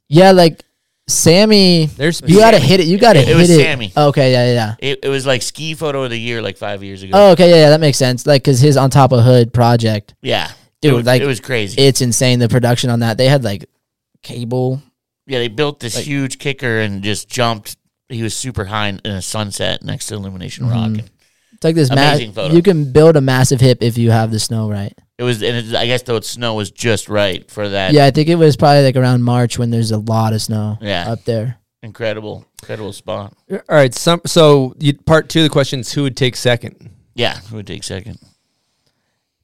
Yeah, 0.10 0.32
like 0.32 0.64
Sammy. 1.08 1.86
There's 1.86 2.22
You 2.26 2.38
gotta 2.40 2.60
hit 2.60 2.80
it. 2.82 2.88
You 2.88 2.98
gotta 2.98 3.20
hit 3.20 3.30
It- 3.30 3.32
it 3.32 3.36
hit 3.36 3.42
was 3.42 3.50
it. 3.50 3.60
Sammy. 3.62 3.94
Okay, 3.96 4.32
yeah, 4.34 4.46
yeah, 4.48 4.54
yeah. 4.54 4.76
It, 4.92 5.00
it 5.04 5.10
was 5.10 5.26
like 5.26 5.42
ski 5.42 5.74
photo 5.74 6.04
of 6.04 6.10
the 6.10 6.18
year 6.20 6.42
like 6.42 6.58
five 6.58 6.84
years 6.84 7.04
ago. 7.04 7.12
Oh, 7.16 7.32
okay, 7.32 7.50
yeah, 7.50 7.56
yeah, 7.58 7.70
that 7.70 7.80
makes 7.80 7.98
sense. 7.98 8.26
Like, 8.26 8.44
cause 8.44 8.60
his 8.60 8.76
on 8.78 8.90
top 8.90 9.12
of 9.14 9.24
hood 9.24 9.54
project, 9.54 10.16
yeah, 10.22 10.52
dude, 10.82 10.92
it 10.92 10.96
was, 10.96 11.06
like 11.06 11.22
it 11.22 11.26
was 11.28 11.40
crazy. 11.40 11.82
it's 11.82 12.02
insane. 12.02 12.40
The 12.40 12.50
production 12.50 12.90
on 12.90 13.00
that, 13.00 13.18
they 13.18 13.28
had 13.28 13.44
like 13.44 13.70
cable. 14.24 14.82
yeah, 15.26 15.40
they 15.40 15.48
built 15.48 15.80
this 15.80 15.96
like- 15.96 16.06
huge 16.06 16.40
kicker 16.40 16.80
and 16.82 17.04
just 17.04 17.30
jumped. 17.30 17.78
He 18.10 18.24
was 18.24 18.34
super 18.36 18.66
high 18.66 18.88
in 18.90 19.02
a 19.06 19.22
sunset 19.22 19.84
next 19.84 20.08
to 20.08 20.16
Illumination 20.16 20.66
Mm-hmm. 20.68 20.94
Rock. 20.96 21.06
It's 21.54 21.64
like 21.64 21.76
this. 21.76 21.90
Ma- 21.90 21.96
Amazing 21.96 22.34
photo. 22.34 22.54
you 22.54 22.62
can 22.62 22.92
build 22.92 23.16
a 23.18 23.22
massive 23.22 23.60
hip 23.60 23.80
if 23.82 23.98
you 23.98 24.12
have 24.12 24.32
the 24.32 24.40
snow 24.40 24.70
right. 24.70 24.94
It 25.18 25.24
was, 25.24 25.42
and 25.42 25.58
it, 25.58 25.76
I 25.76 25.88
guess 25.88 26.04
the 26.04 26.22
snow 26.22 26.54
was 26.54 26.70
just 26.70 27.10
right 27.10 27.50
for 27.50 27.70
that. 27.70 27.94
Yeah, 27.94 28.06
I 28.06 28.12
think 28.12 28.30
it 28.30 28.36
was 28.36 28.56
probably 28.56 28.84
like 28.84 28.96
around 28.96 29.24
March 29.24 29.58
when 29.58 29.72
there's 29.72 29.92
a 29.92 29.98
lot 29.98 30.34
of 30.34 30.42
snow. 30.42 30.78
Yeah. 30.80 31.12
up 31.12 31.24
there. 31.26 31.58
incredible, 31.82 32.46
incredible 32.62 32.94
spot. 32.94 33.34
All 33.52 33.60
right. 33.68 33.94
Some 33.94 34.22
so 34.26 34.76
you, 34.78 34.94
part 34.94 35.30
two 35.30 35.40
of 35.40 35.44
the 35.44 35.50
question 35.50 35.80
is 35.80 35.92
who 35.92 36.04
would 36.04 36.16
take 36.18 36.36
second. 36.36 36.92
Yeah, 37.16 37.40
who 37.40 37.56
would 37.58 37.68
take 37.68 37.84
second? 37.84 38.20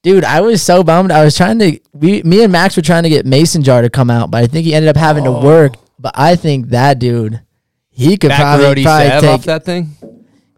Dude, 0.04 0.24
I 0.24 0.42
was 0.42 0.62
so 0.62 0.84
bummed. 0.84 1.12
I 1.12 1.24
was 1.24 1.36
trying 1.36 1.58
to 1.60 1.80
we 1.94 2.22
me 2.24 2.44
and 2.44 2.52
Max 2.52 2.76
were 2.76 2.84
trying 2.84 3.04
to 3.04 3.10
get 3.10 3.26
Mason 3.26 3.64
Jar 3.64 3.82
to 3.82 3.90
come 3.90 4.12
out, 4.12 4.30
but 4.30 4.44
I 4.44 4.48
think 4.48 4.66
he 4.66 4.76
ended 4.76 4.90
up 4.90 4.98
having 4.98 5.24
to 5.24 5.32
oh. 5.32 5.44
work. 5.44 5.76
But 5.98 6.14
I 6.16 6.36
think 6.36 6.70
that 6.70 7.00
dude, 7.00 7.42
he 7.90 8.18
could 8.18 8.30
Back 8.30 8.42
probably, 8.42 8.84
probably 8.84 9.10
Sav 9.10 9.22
take. 9.22 9.30
off 9.30 9.44
that 9.46 9.66
thing. 9.66 9.96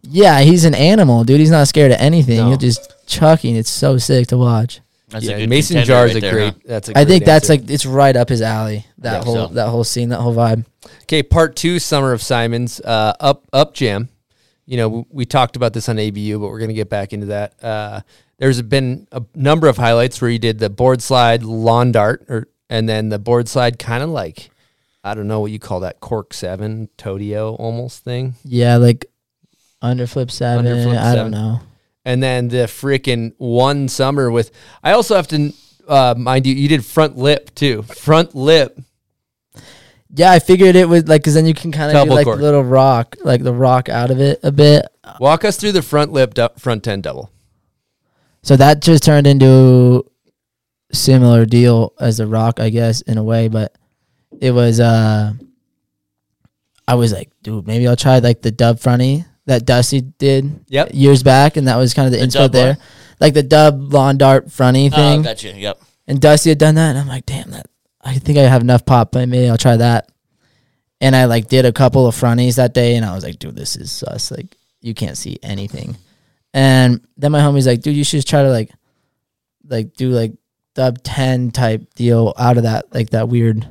Yeah, 0.01 0.41
he's 0.41 0.66
an 0.66 0.76
animal, 0.76 1.24
dude. 1.24 1.39
He's 1.39 1.51
not 1.51 1.68
scared 1.68 1.91
of 1.91 1.99
anything. 1.99 2.38
No. 2.38 2.49
He'll 2.49 2.57
just 2.57 3.07
chucking. 3.07 3.55
It's 3.55 3.70
so 3.70 3.97
sick 3.97 4.28
to 4.28 4.38
watch. 4.38 4.82
That's 5.16 5.26
yeah, 5.26 5.36
a 5.36 5.39
good 5.39 5.49
Mason 5.49 5.76
contender 5.76 5.88
Jar 5.88 6.05
is 6.07 6.13
right 6.13 6.18
a 6.18 6.22
there, 6.22 6.34
great. 6.34 6.53
huh? 6.53 6.59
That's 6.66 6.89
a 6.89 6.91
I 6.91 6.93
great 6.93 7.01
I 7.01 7.05
think 7.05 7.26
that's 7.26 7.49
answer. 7.49 7.61
like 7.63 7.72
it's 7.72 7.86
right 7.86 8.16
up 8.16 8.30
his 8.30 8.41
alley. 8.41 8.86
That 8.99 9.13
Yeah, 9.20 9.24
whole 9.24 9.36
so. 9.47 9.53
that 9.53 9.70
whole 9.70 9.84
scene, 9.84 10.09
that 10.09 10.20
whole 10.20 10.36
vibe. 10.36 10.66
Okay, 11.03 11.24
part 11.24 11.55
two, 11.55 11.80
Summer 11.80 12.11
of 12.13 12.22
Simons, 12.22 12.80
uh, 12.82 13.13
up 13.20 13.47
up 13.53 13.74
jam. 13.74 14.09
You 14.66 14.78
know, 14.78 14.89
we, 14.89 15.05
we 15.09 15.26
talked 15.26 15.55
about 15.55 15.74
this 15.74 15.89
on 15.89 15.97
ABU, 15.99 16.39
but 16.39 16.49
we're 16.49 16.59
gonna 16.59 16.74
get 16.74 16.89
back 16.89 17.13
into 17.13 17.28
that. 17.28 17.53
Uh, 17.63 18.01
there's 18.38 18.61
been 18.61 19.07
a 19.11 19.24
number 19.34 19.68
of 19.68 19.78
highlights 19.78 20.22
where 20.22 20.30
you 20.30 20.39
did 20.39 20.59
the 20.59 20.70
board 20.70 21.01
slide, 21.01 21.43
lawn 21.43 21.91
dart, 21.91 22.26
or 22.30 22.47
and 22.70 22.88
then 22.89 23.09
the 23.09 23.20
board 23.20 23.47
slide, 23.47 23.80
kind 23.80 24.03
of 24.03 24.09
like 24.09 24.49
I 25.03 25.13
don't 25.13 25.28
know 25.28 25.39
what 25.39 25.51
you 25.51 25.59
call 25.59 25.82
that, 25.82 25.99
cork 26.01 26.34
seven, 26.34 26.89
todio 26.97 27.55
almost 27.59 28.03
thing, 28.03 28.36
Yeah, 28.43 28.78
like 28.78 29.05
underflip 29.82 30.32
seven. 30.32 30.66
Underflip 30.66 30.97
I 30.97 31.13
seven. 31.13 31.16
don't 31.18 31.32
know. 31.32 31.59
And 32.05 32.21
then 32.21 32.47
the 32.47 32.65
freaking 32.67 33.33
one 33.37 33.87
summer 33.89 34.31
with. 34.31 34.51
I 34.83 34.91
also 34.91 35.15
have 35.15 35.27
to 35.29 35.51
uh, 35.87 36.15
mind 36.17 36.45
you, 36.47 36.53
you 36.53 36.67
did 36.67 36.85
front 36.85 37.17
lip 37.17 37.53
too, 37.55 37.81
front 37.81 38.35
lip. 38.35 38.79
Yeah, 40.13 40.31
I 40.31 40.39
figured 40.39 40.75
it 40.77 40.87
would 40.87 41.09
like 41.09 41.21
because 41.21 41.33
then 41.33 41.45
you 41.45 41.53
can 41.53 41.71
kind 41.71 41.95
of 41.95 42.07
do 42.07 42.13
like 42.13 42.25
the 42.25 42.35
little 42.35 42.63
rock, 42.63 43.17
like 43.23 43.43
the 43.43 43.53
rock 43.53 43.89
out 43.89 44.11
of 44.11 44.21
it 44.21 44.39
a 44.43 44.51
bit. 44.51 44.85
Walk 45.19 45.43
us 45.43 45.57
through 45.57 45.73
the 45.73 45.81
front 45.81 46.13
lip, 46.13 46.33
du- 46.35 46.51
front 46.57 46.83
ten 46.83 47.01
double. 47.01 47.31
So 48.43 48.55
that 48.55 48.81
just 48.81 49.03
turned 49.03 49.27
into 49.27 50.09
similar 50.93 51.45
deal 51.45 51.93
as 51.99 52.17
the 52.17 52.27
rock, 52.27 52.59
I 52.59 52.69
guess, 52.69 53.01
in 53.01 53.17
a 53.17 53.23
way. 53.23 53.49
But 53.49 53.75
it 54.39 54.51
was 54.51 54.79
uh 54.79 55.33
I 56.87 56.95
was 56.95 57.11
like, 57.11 57.31
dude, 57.41 57.67
maybe 57.67 57.87
I'll 57.87 57.95
try 57.95 58.19
like 58.19 58.41
the 58.41 58.51
dub 58.51 58.79
fronty 58.79 59.25
that 59.45 59.65
Dusty 59.65 60.01
did 60.01 60.65
Yep. 60.69 60.89
years 60.93 61.23
back, 61.23 61.57
and 61.57 61.67
that 61.67 61.77
was 61.77 61.93
kind 61.93 62.05
of 62.07 62.11
the, 62.11 62.19
The 62.19 62.25
inspo 62.25 62.33
dub 62.43 62.51
there. 62.51 62.73
what? 62.73 62.79
Like 63.19 63.33
the 63.33 63.43
dub 63.43 63.93
lawn 63.93 64.17
dart 64.17 64.47
fronty 64.47 64.89
Oh, 64.91 64.95
thing. 64.95 65.21
gotcha. 65.21 65.51
Yep. 65.57 65.79
And 66.07 66.19
Dusty 66.21 66.49
had 66.49 66.57
done 66.59 66.75
that, 66.75 66.89
and 66.91 66.99
I'm 66.99 67.07
like, 67.07 67.25
damn 67.25 67.51
that. 67.51 67.67
I 68.01 68.15
think 68.19 68.37
I 68.37 68.41
have 68.41 68.61
enough 68.61 68.85
pop, 68.85 69.11
but 69.11 69.27
maybe 69.27 69.49
I'll 69.49 69.57
try 69.57 69.77
that. 69.77 70.09
And 71.01 71.15
I 71.15 71.25
like 71.25 71.47
did 71.47 71.65
a 71.65 71.71
couple 71.73 72.05
of 72.07 72.15
fronties 72.15 72.55
that 72.55 72.73
day, 72.73 72.95
and 72.95 73.05
I 73.05 73.13
was 73.15 73.23
like, 73.23 73.39
dude, 73.39 73.55
this 73.55 73.75
is 73.75 73.91
sus. 73.91 74.31
Like 74.31 74.55
you 74.81 74.93
can't 74.93 75.17
see 75.17 75.37
anything. 75.43 75.97
And 76.53 77.05
then 77.17 77.31
my 77.31 77.39
homie's 77.41 77.67
like, 77.67 77.81
dude, 77.81 77.95
you 77.95 78.03
should 78.03 78.17
just 78.17 78.29
try 78.29 78.43
to 78.43 78.49
like, 78.49 78.71
like 79.67 79.93
do 79.95 80.09
like 80.09 80.33
dub 80.73 81.01
ten 81.03 81.51
type 81.51 81.93
deal 81.95 82.33
out 82.37 82.57
of 82.57 82.63
that 82.63 82.93
like 82.93 83.09
that 83.11 83.27
weird 83.29 83.67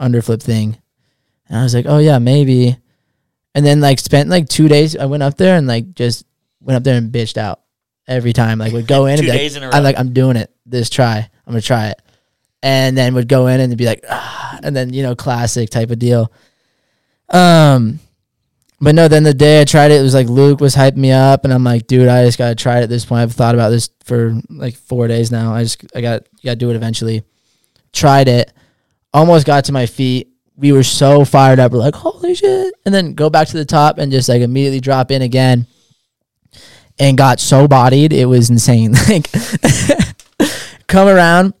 underflip 0.00 0.42
thing. 0.42 0.76
And 1.48 1.58
I 1.58 1.62
was 1.62 1.74
like, 1.74 1.86
oh 1.88 1.98
yeah, 1.98 2.18
maybe. 2.18 2.76
And 3.54 3.64
then 3.64 3.80
like 3.80 3.98
spent 3.98 4.28
like 4.28 4.48
two 4.48 4.68
days. 4.68 4.96
I 4.96 5.06
went 5.06 5.22
up 5.22 5.36
there 5.36 5.56
and 5.56 5.66
like 5.66 5.94
just 5.94 6.24
went 6.60 6.76
up 6.76 6.84
there 6.84 6.96
and 6.96 7.12
bitched 7.12 7.36
out 7.36 7.60
every 8.06 8.32
time. 8.32 8.58
Like 8.58 8.72
would 8.72 8.86
go 8.86 9.06
in 9.06 9.12
and 9.12 9.20
Two 9.20 9.26
be 9.26 9.30
like, 9.30 9.38
days 9.40 9.56
in 9.56 9.62
a 9.62 9.70
I'm 9.70 9.82
like, 9.82 9.98
I'm 9.98 10.12
doing 10.12 10.36
it. 10.36 10.52
This 10.66 10.90
try. 10.90 11.18
I'm 11.18 11.52
gonna 11.52 11.62
try 11.62 11.88
it. 11.88 12.02
And 12.62 12.96
then 12.96 13.14
would 13.14 13.28
go 13.28 13.46
in 13.46 13.60
and 13.60 13.76
be 13.76 13.86
like, 13.86 14.04
ah, 14.08 14.58
and 14.62 14.74
then 14.74 14.92
you 14.92 15.02
know, 15.02 15.14
classic 15.14 15.70
type 15.70 15.90
of 15.90 15.98
deal. 15.98 16.32
Um, 17.28 18.00
but 18.80 18.94
no, 18.94 19.08
then 19.08 19.22
the 19.22 19.34
day 19.34 19.60
I 19.60 19.64
tried 19.64 19.90
it, 19.90 20.00
it 20.00 20.02
was 20.02 20.14
like 20.14 20.28
Luke 20.28 20.60
was 20.60 20.74
hyping 20.74 20.96
me 20.96 21.10
up, 21.10 21.44
and 21.44 21.52
I'm 21.52 21.64
like, 21.64 21.86
dude, 21.86 22.08
I 22.08 22.24
just 22.24 22.38
gotta 22.38 22.54
try 22.54 22.78
it 22.78 22.84
at 22.84 22.88
this 22.88 23.04
point. 23.04 23.22
I've 23.22 23.32
thought 23.32 23.54
about 23.54 23.70
this 23.70 23.90
for 24.04 24.40
like 24.48 24.76
four 24.76 25.06
days 25.08 25.30
now. 25.30 25.52
I 25.54 25.62
just 25.62 25.84
I 25.94 26.00
got 26.00 26.26
got 26.44 26.52
to 26.52 26.56
do 26.56 26.70
it 26.70 26.76
eventually. 26.76 27.22
Tried 27.92 28.28
it, 28.28 28.52
almost 29.12 29.46
got 29.46 29.64
to 29.66 29.72
my 29.72 29.86
feet. 29.86 30.28
We 30.58 30.72
were 30.72 30.82
so 30.82 31.24
fired 31.24 31.60
up. 31.60 31.72
We're 31.72 31.78
like, 31.78 31.94
holy 31.94 32.34
shit! 32.34 32.74
And 32.84 32.94
then 32.94 33.14
go 33.14 33.30
back 33.30 33.48
to 33.48 33.56
the 33.56 33.64
top 33.64 33.98
and 33.98 34.12
just 34.12 34.28
like 34.28 34.42
immediately 34.42 34.80
drop 34.80 35.10
in 35.10 35.22
again, 35.22 35.66
and 36.98 37.16
got 37.16 37.40
so 37.40 37.68
bodied, 37.68 38.12
it 38.12 38.26
was 38.26 38.50
insane. 38.50 38.94
Like, 39.08 39.28
come 40.88 41.08
around, 41.08 41.54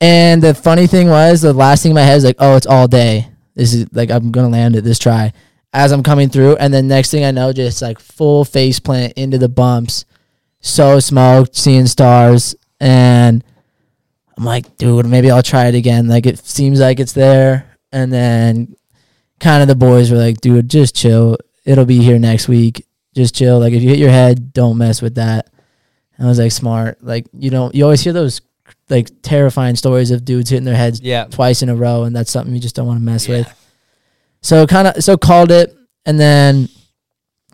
and 0.00 0.42
the 0.42 0.54
funny 0.54 0.86
thing 0.86 1.08
was, 1.08 1.40
the 1.40 1.52
last 1.52 1.82
thing 1.82 1.90
in 1.90 1.94
my 1.96 2.02
head 2.02 2.18
is 2.18 2.24
like, 2.24 2.36
oh, 2.38 2.56
it's 2.56 2.66
all 2.66 2.86
day. 2.86 3.28
This 3.54 3.74
is 3.74 3.86
like 3.92 4.10
I'm 4.10 4.30
gonna 4.30 4.48
land 4.48 4.76
it 4.76 4.84
this 4.84 4.98
try. 4.98 5.32
As 5.72 5.90
I'm 5.90 6.02
coming 6.02 6.28
through, 6.28 6.56
and 6.56 6.72
then 6.72 6.86
next 6.86 7.10
thing 7.10 7.24
I 7.24 7.30
know, 7.30 7.52
just 7.52 7.82
like 7.82 7.98
full 7.98 8.44
face 8.44 8.78
plant 8.78 9.14
into 9.14 9.38
the 9.38 9.48
bumps, 9.48 10.04
so 10.60 11.00
smoked, 11.00 11.56
seeing 11.56 11.86
stars, 11.86 12.54
and 12.78 13.42
I'm 14.36 14.44
like, 14.44 14.76
dude, 14.76 15.06
maybe 15.06 15.30
I'll 15.30 15.42
try 15.42 15.66
it 15.66 15.74
again. 15.74 16.06
Like 16.06 16.26
it 16.26 16.38
seems 16.38 16.78
like 16.78 17.00
it's 17.00 17.12
there, 17.12 17.77
and 17.92 18.12
then 18.12 18.76
kind 19.40 19.62
of 19.62 19.68
the 19.68 19.74
boys 19.76 20.10
were 20.10 20.18
like, 20.18 20.40
dude, 20.40 20.68
just 20.68 20.94
chill. 20.94 21.36
It'll 21.64 21.84
be 21.84 21.98
here 22.02 22.18
next 22.18 22.48
week. 22.48 22.86
Just 23.14 23.34
chill. 23.34 23.58
Like 23.58 23.72
if 23.72 23.82
you 23.82 23.88
hit 23.88 23.98
your 23.98 24.10
head, 24.10 24.52
don't 24.52 24.78
mess 24.78 25.00
with 25.02 25.14
that. 25.16 25.50
And 26.16 26.26
I 26.26 26.28
was 26.28 26.38
like, 26.38 26.52
smart. 26.52 27.02
Like 27.02 27.26
you 27.32 27.50
don't. 27.50 27.74
You 27.74 27.84
always 27.84 28.00
hear 28.00 28.12
those 28.12 28.40
like 28.90 29.08
terrifying 29.22 29.76
stories 29.76 30.10
of 30.10 30.24
dudes 30.24 30.50
hitting 30.50 30.64
their 30.64 30.74
heads 30.76 31.00
Yeah. 31.00 31.24
twice 31.24 31.62
in 31.62 31.68
a 31.68 31.76
row, 31.76 32.04
and 32.04 32.14
that's 32.16 32.30
something 32.30 32.54
you 32.54 32.60
just 32.60 32.74
don't 32.76 32.86
want 32.86 32.98
to 33.00 33.04
mess 33.04 33.28
with. 33.28 33.46
So 34.40 34.66
kind 34.66 34.88
of 34.88 35.02
so 35.04 35.16
called 35.16 35.50
it, 35.50 35.76
and 36.06 36.18
then 36.18 36.68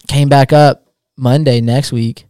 came 0.08 0.28
back 0.28 0.52
up 0.52 0.92
Monday 1.16 1.60
next 1.60 1.92
week. 1.92 2.26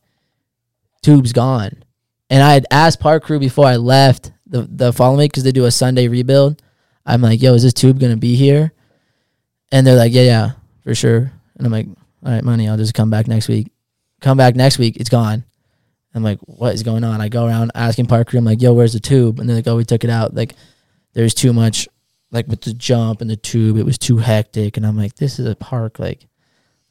Tube's 1.02 1.32
gone, 1.32 1.82
and 2.30 2.42
I 2.42 2.55
had 2.55 2.66
asked 2.70 3.00
Park 3.00 3.24
Crew 3.24 3.38
before 3.38 3.66
I 3.66 3.76
left 3.76 4.32
the 4.46 4.62
the 4.70 4.92
following 4.92 5.18
week 5.18 5.32
because 5.32 5.44
they 5.44 5.52
do 5.52 5.66
a 5.66 5.70
Sunday 5.70 6.09
rebuild. 6.09 6.62
I'm 7.07 7.20
like, 7.20 7.42
yo, 7.42 7.55
is 7.55 7.62
this 7.62 7.74
tube 7.74 8.00
gonna 8.00 8.16
be 8.16 8.34
here? 8.34 8.72
And 9.72 9.86
they're 9.86 9.96
like, 9.96 10.12
yeah, 10.12 10.22
yeah, 10.22 10.50
for 10.82 10.94
sure. 10.94 11.32
And 11.57 11.66
I'm 11.66 11.72
like, 11.72 11.86
all 12.24 12.32
right, 12.32 12.44
money, 12.44 12.68
I'll 12.68 12.76
just 12.76 12.94
come 12.94 13.11
back 13.11 13.26
next 13.28 13.48
week. 13.48 13.70
Come 14.20 14.36
back 14.38 14.57
next 14.57 14.78
week, 14.78 14.96
it's 14.96 15.11
gone. 15.11 15.44
I'm 16.14 16.22
like, 16.22 16.38
what 16.40 16.74
is 16.74 16.82
going 16.82 17.02
on? 17.05 17.20
I 17.20 17.28
go 17.28 17.46
around 17.46 17.72
asking 17.74 18.07
Park 18.07 18.28
Crew, 18.28 18.38
I'm 18.38 18.44
like, 18.44 18.62
yo, 18.62 18.72
where's 18.72 18.92
the 18.92 19.00
tube? 19.00 19.40
And 19.40 19.48
they're 19.48 19.57
like, 19.57 19.66
oh, 19.66 19.76
we 19.76 19.84
took 19.84 20.05
it 20.05 20.11
out. 20.11 20.34
Like, 20.34 20.55
there's 21.12 21.34
too 21.34 21.52
much, 21.52 21.88
like 22.30 22.46
with 22.46 22.61
the 22.61 22.72
jump 22.72 23.20
and 23.20 23.28
the 23.28 23.36
tube, 23.36 23.76
it 23.76 23.84
was 23.84 23.98
too 23.98 24.18
hectic. 24.18 24.76
And 24.76 24.86
I'm 24.86 24.96
like, 24.96 25.16
this 25.16 25.38
is 25.38 25.46
a 25.46 25.57
park, 25.57 25.98
like, 25.98 26.28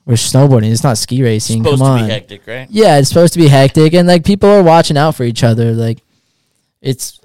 we're 0.06 0.16
snowboarding. 0.16 0.72
It's 0.72 0.84
not 0.84 0.98
ski 0.98 1.24
racing. 1.24 1.64
Supposed 1.64 1.82
Come 1.82 1.98
to 1.98 2.04
on. 2.04 2.08
be 2.08 2.14
hectic, 2.14 2.46
right? 2.46 2.68
Yeah, 2.70 2.98
it's 2.98 3.08
supposed 3.08 3.34
to 3.34 3.40
be 3.40 3.48
hectic, 3.48 3.94
and 3.94 4.08
like 4.08 4.26
people 4.26 4.50
are 4.50 4.62
watching 4.64 4.98
out 4.98 5.16
for 5.16 5.24
each 5.24 5.44
other. 5.44 5.72
Like, 5.72 6.04
it's 6.82 7.22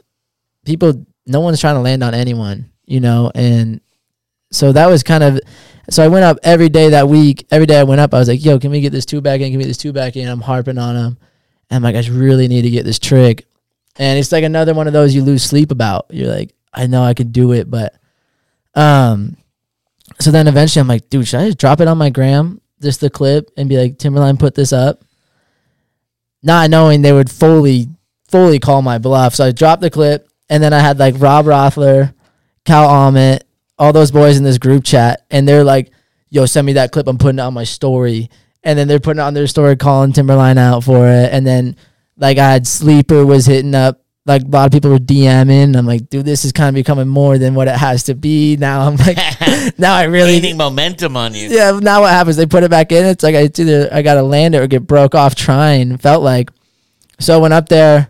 people. 0.65 1.05
No 1.27 1.41
one's 1.41 1.61
trying 1.61 1.75
to 1.75 1.81
land 1.81 2.05
on 2.05 2.15
anyone, 2.15 2.71
you 2.89 3.01
know. 3.01 3.31
And 3.35 3.81
so 4.51 4.73
that 4.73 4.87
was 4.87 5.03
kind 5.03 5.23
of. 5.23 5.41
So 5.91 6.05
I 6.05 6.09
went 6.09 6.25
up 6.25 6.39
every 6.43 6.69
day 6.69 6.91
that 6.91 7.09
week. 7.09 7.47
Every 7.51 7.67
day 7.67 7.79
I 7.79 7.85
went 7.85 8.01
up, 8.01 8.13
I 8.13 8.19
was 8.19 8.29
like, 8.29 8.45
"Yo, 8.45 8.59
can 8.59 8.71
we 8.71 8.81
get 8.81 8.91
this 8.91 9.07
two 9.07 9.21
back 9.21 9.41
in? 9.41 9.51
Can 9.51 9.59
we 9.59 9.65
get 9.65 9.69
this 9.69 9.79
two 9.79 9.93
back 9.93 10.17
in?" 10.17 10.29
I'm 10.29 10.41
harping 10.41 10.79
on 10.79 10.97
him, 10.97 11.19
and 11.71 11.77
I'm 11.77 11.83
like, 11.83 11.97
"I 11.97 12.09
really 12.11 12.49
need 12.49 12.63
to 12.63 12.71
get 12.71 12.85
this 12.85 12.99
trick." 12.99 13.47
And 13.97 14.19
it's 14.19 14.33
like 14.33 14.45
another 14.45 14.75
one 14.75 14.87
of 14.87 14.93
those 14.93 15.15
you 15.15 15.23
lose 15.23 15.43
sleep 15.45 15.71
about. 15.71 16.07
You're 16.11 16.33
like, 16.33 16.55
"I 16.73 16.87
know 16.87 17.03
I 17.03 17.15
could 17.15 17.33
do 17.33 17.53
it, 17.53 17.71
but," 17.71 17.95
um. 18.75 19.37
So 20.21 20.31
then 20.33 20.49
eventually 20.49 20.81
I'm 20.81 20.89
like, 20.89 21.09
dude, 21.11 21.29
should 21.29 21.41
I 21.41 21.47
just 21.47 21.59
drop 21.59 21.81
it 21.81 21.87
on 21.87 21.97
my 21.97 22.11
gram, 22.11 22.61
just 22.83 23.01
the 23.01 23.11
clip, 23.11 23.51
and 23.57 23.69
be 23.69 23.77
like, 23.77 23.99
Timberline 23.99 24.37
put 24.37 24.55
this 24.55 24.73
up? 24.73 25.05
Not 26.43 26.71
knowing 26.71 27.03
they 27.03 27.13
would 27.13 27.31
fully, 27.31 27.89
fully 28.27 28.59
call 28.59 28.83
my 28.83 28.99
bluff. 28.99 29.37
So 29.37 29.45
I 29.47 29.53
dropped 29.53 29.81
the 29.81 29.91
clip, 29.91 30.29
and 30.49 30.61
then 30.61 30.73
I 30.73 30.81
had 30.81 30.99
like 30.99 31.15
Rob 31.19 31.47
Rothler, 31.47 32.15
Cal 32.69 32.87
Ahmet, 32.87 33.45
all 33.79 33.95
those 33.95 34.11
boys 34.11 34.37
in 34.37 34.45
this 34.45 34.59
group 34.59 34.85
chat, 34.85 35.25
and 35.31 35.49
they're 35.49 35.65
like, 35.65 35.91
yo, 36.29 36.45
send 36.45 36.67
me 36.67 36.75
that 36.75 36.93
clip. 36.93 37.09
I'm 37.09 37.17
putting 37.17 37.39
it 37.39 37.43
on 37.43 37.55
my 37.55 37.65
story. 37.65 38.29
And 38.63 38.79
then 38.79 38.89
they're 38.89 39.01
putting 39.01 39.21
it 39.21 39.23
on 39.23 39.33
their 39.33 39.47
story, 39.47 39.75
calling 39.75 40.13
Timberline 40.13 40.59
out 40.59 40.85
for 40.85 41.09
it. 41.09 41.33
And 41.33 41.47
then 41.47 41.77
like 42.19 42.37
I 42.37 42.53
had 42.53 42.67
Sleeper 42.67 43.25
was 43.25 43.47
hitting 43.47 43.75
up. 43.75 44.03
Like 44.27 44.43
a 44.43 44.49
lot 44.49 44.67
of 44.67 44.73
people 44.73 44.91
were 44.91 44.99
DMing. 44.99 45.75
I'm 45.79 45.87
like, 45.87 46.11
dude, 46.11 46.27
this 46.27 46.45
is 46.45 46.53
kind 46.53 46.69
of 46.69 46.75
becoming 46.75 47.09
more 47.09 47.39
than 47.39 47.55
what 47.55 47.69
it 47.69 47.77
has 47.77 48.03
to 48.05 48.15
be. 48.15 48.59
Now 48.59 48.83
I'm 48.87 48.97
like, 48.97 49.17
now 49.79 49.95
I 49.95 50.03
really 50.03 50.39
Gaining 50.39 50.59
momentum 50.59 51.17
on 51.17 51.33
you. 51.33 51.49
yeah. 51.49 51.79
Now 51.81 52.03
what 52.03 52.11
happens? 52.11 52.37
They 52.37 52.45
put 52.45 52.65
it 52.65 52.71
back 52.71 52.93
in. 52.93 53.07
It's 53.07 53.23
like 53.23 53.35
I 53.35 53.45
it's 53.45 53.59
either 53.59 53.89
I 53.91 54.03
got 54.03 54.15
to 54.17 54.23
land 54.23 54.55
it 54.55 54.59
or 54.59 54.67
get 54.67 54.87
broke 54.87 55.15
off 55.15 55.35
trying. 55.35 55.97
Felt 55.97 56.23
like. 56.23 56.51
So 57.19 57.35
I 57.35 57.39
went 57.39 57.55
up 57.55 57.71
there. 57.71 58.09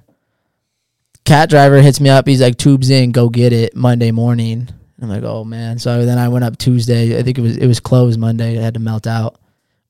Cat 1.29 1.51
driver 1.51 1.81
hits 1.83 2.01
me 2.01 2.09
up. 2.09 2.26
He's 2.26 2.41
like, 2.41 2.57
"Tubes 2.57 2.89
in, 2.89 3.12
go 3.12 3.29
get 3.29 3.53
it 3.53 3.76
Monday 3.76 4.11
morning." 4.12 4.66
I'm 5.01 5.11
like, 5.11 5.24
"Oh 5.24 5.45
man!" 5.45 5.79
So 5.79 6.07
then 6.07 6.16
I 6.18 6.29
went 6.29 6.45
up 6.45 6.57
Tuesday. 6.57 7.18
I 7.18 7.22
think 7.22 7.37
it 7.37 7.43
was 7.43 7.57
it 7.59 7.66
was 7.66 7.81
closed 7.81 8.18
Monday. 8.18 8.59
I 8.59 8.62
had 8.62 8.74
to 8.74 8.81
melt 8.81 9.07
out. 9.07 9.39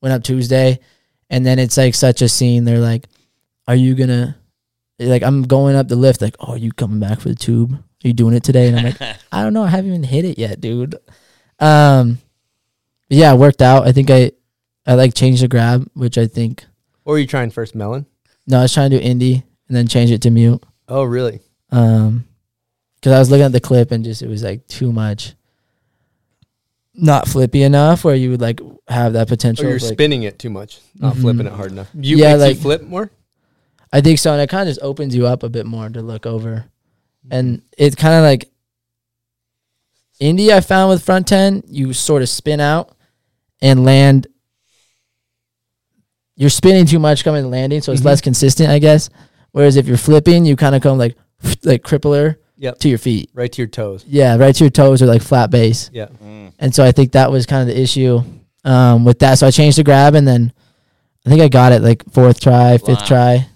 Went 0.01 0.13
up 0.13 0.21
Tuesday, 0.21 0.79
and 1.29 1.45
then 1.45 1.57
it's 1.57 1.77
like 1.77 1.95
such 1.95 2.21
a 2.21 2.27
scene. 2.27 2.65
They're 2.65 2.79
like, 2.79 3.07
"Are 3.69 3.75
you 3.75 3.95
gonna?" 3.95 4.35
Like 4.99 5.23
I'm 5.23 5.43
going 5.43 5.77
up 5.77 5.87
the 5.87 5.95
lift. 5.95 6.21
Like, 6.21 6.35
"Oh, 6.41 6.53
are 6.53 6.57
you 6.57 6.73
coming 6.73 6.99
back 6.99 7.21
for 7.21 7.29
the 7.29 7.35
tube? 7.35 7.71
Are 7.73 8.07
you 8.07 8.13
doing 8.13 8.35
it 8.35 8.43
today?" 8.43 8.67
And 8.67 8.77
I'm 8.77 8.83
like, 8.83 9.01
"I 9.31 9.41
don't 9.41 9.53
know. 9.53 9.63
I 9.63 9.69
haven't 9.69 9.91
even 9.91 10.03
hit 10.03 10.25
it 10.25 10.37
yet, 10.37 10.59
dude." 10.59 10.95
Um, 11.59 12.17
yeah, 13.07 13.33
it 13.33 13.37
worked 13.37 13.61
out. 13.61 13.87
I 13.87 13.93
think 13.93 14.09
I, 14.09 14.31
I 14.85 14.95
like 14.95 15.13
changed 15.13 15.41
the 15.41 15.47
grab, 15.47 15.89
which 15.93 16.17
I 16.17 16.27
think 16.27 16.65
Or 17.05 17.17
you 17.17 17.25
trying 17.27 17.49
first 17.49 17.75
melon? 17.75 18.05
no, 18.45 18.59
I 18.59 18.63
was 18.63 18.73
trying 18.73 18.91
to 18.91 18.99
do 18.99 19.05
indie 19.05 19.43
and 19.69 19.77
then 19.77 19.87
change 19.87 20.11
it 20.11 20.21
to 20.23 20.29
mute. 20.29 20.61
Oh, 20.89 21.03
really? 21.03 21.39
Um, 21.71 22.25
because 22.95 23.13
I 23.13 23.19
was 23.19 23.29
looking 23.31 23.45
at 23.45 23.51
the 23.53 23.59
clip 23.61 23.91
and 23.91 24.03
just 24.03 24.21
it 24.21 24.27
was 24.27 24.43
like 24.43 24.67
too 24.67 24.91
much. 24.91 25.35
not 27.01 27.29
flippy 27.29 27.63
enough 27.63 28.03
where 28.03 28.15
you 28.15 28.31
would 28.31 28.41
like 28.41 28.59
have 28.89 29.13
that 29.13 29.29
potential. 29.29 29.63
you're 29.65 29.77
of, 29.77 29.81
like, 29.83 29.93
spinning 29.93 30.23
it 30.23 30.37
too 30.37 30.49
much, 30.49 30.79
not 30.95 31.15
Mhm. 31.15 31.21
flipping 31.21 31.45
it 31.45 31.53
hard 31.53 31.71
enough. 31.71 31.87
You 31.93 32.17
Yeah, 32.17 32.33
like- 32.35 32.55
you 32.57 32.61
flip 32.61 32.81
more. 32.81 33.09
I 33.93 34.01
think 34.01 34.19
so, 34.19 34.33
and 34.33 34.41
it 34.41 34.49
kind 34.49 34.67
of 34.67 34.73
just 34.75 34.83
opens 34.83 35.15
you 35.15 35.25
up 35.25 35.43
a 35.43 35.49
bit 35.49 35.65
more 35.65 35.87
to 35.87 36.01
look 36.01 36.25
over, 36.25 36.65
and 37.31 37.61
it's 37.77 37.95
kind 37.95 38.15
of 38.15 38.23
like 38.23 38.51
indie. 40.19 40.49
I 40.49 40.59
found 40.59 40.89
with 40.89 41.01
front 41.01 41.25
ten, 41.27 41.63
you 41.69 41.93
sort 41.93 42.21
of 42.21 42.27
spin 42.27 42.59
out 42.59 42.93
and 43.61 43.85
land. 43.85 44.27
You're 46.35 46.49
spinning 46.49 46.85
too 46.85 46.99
much 46.99 47.23
coming 47.23 47.43
and 47.43 47.51
landing, 47.51 47.79
so 47.81 47.91
it's 47.93 48.01
Mhm. 48.01 48.05
less 48.05 48.19
consistent, 48.21 48.69
I 48.69 48.79
guess. 48.79 49.09
Whereas 49.59 49.75
if 49.75 49.87
you're 49.87 49.97
flipping, 49.97 50.45
you 50.45 50.55
kind 50.55 50.73
of 50.73 50.81
come 50.81 50.97
like 50.97 51.17
like 51.63 51.83
crippler 51.83 52.37
Yep. 52.55 52.79
to 52.79 52.87
your 52.87 52.97
feet. 52.97 53.29
Right 53.33 53.51
to 53.51 53.61
your 53.61 53.67
toes. 53.67 54.05
Yeah, 54.07 54.37
right 54.37 54.55
to 54.55 54.63
your 54.63 54.71
toes 54.71 55.01
or 55.01 55.05
like 55.05 55.21
flat 55.21 55.51
base. 55.51 55.89
Yeah. 55.91 56.07
And 56.59 56.73
so 56.73 56.81
I 56.85 56.93
think 56.93 57.11
that 57.11 57.29
was 57.29 57.45
kind 57.45 57.67
of 57.69 57.75
the 57.75 57.81
issue 57.81 58.21
um, 58.63 59.03
with 59.03 59.19
that. 59.19 59.37
So 59.37 59.47
I 59.47 59.51
changed 59.51 59.77
the 59.77 59.83
grab, 59.83 60.15
and 60.15 60.25
then 60.25 60.53
I 61.25 61.29
think 61.29 61.41
I 61.41 61.49
got 61.49 61.73
it 61.73 61.81
like 61.81 62.09
fourth 62.13 62.39
try, 62.39 62.77
fifth 62.77 62.99
Wow. 63.01 63.05
try 63.05 63.47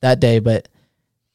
that 0.00 0.18
day. 0.18 0.38
But 0.38 0.68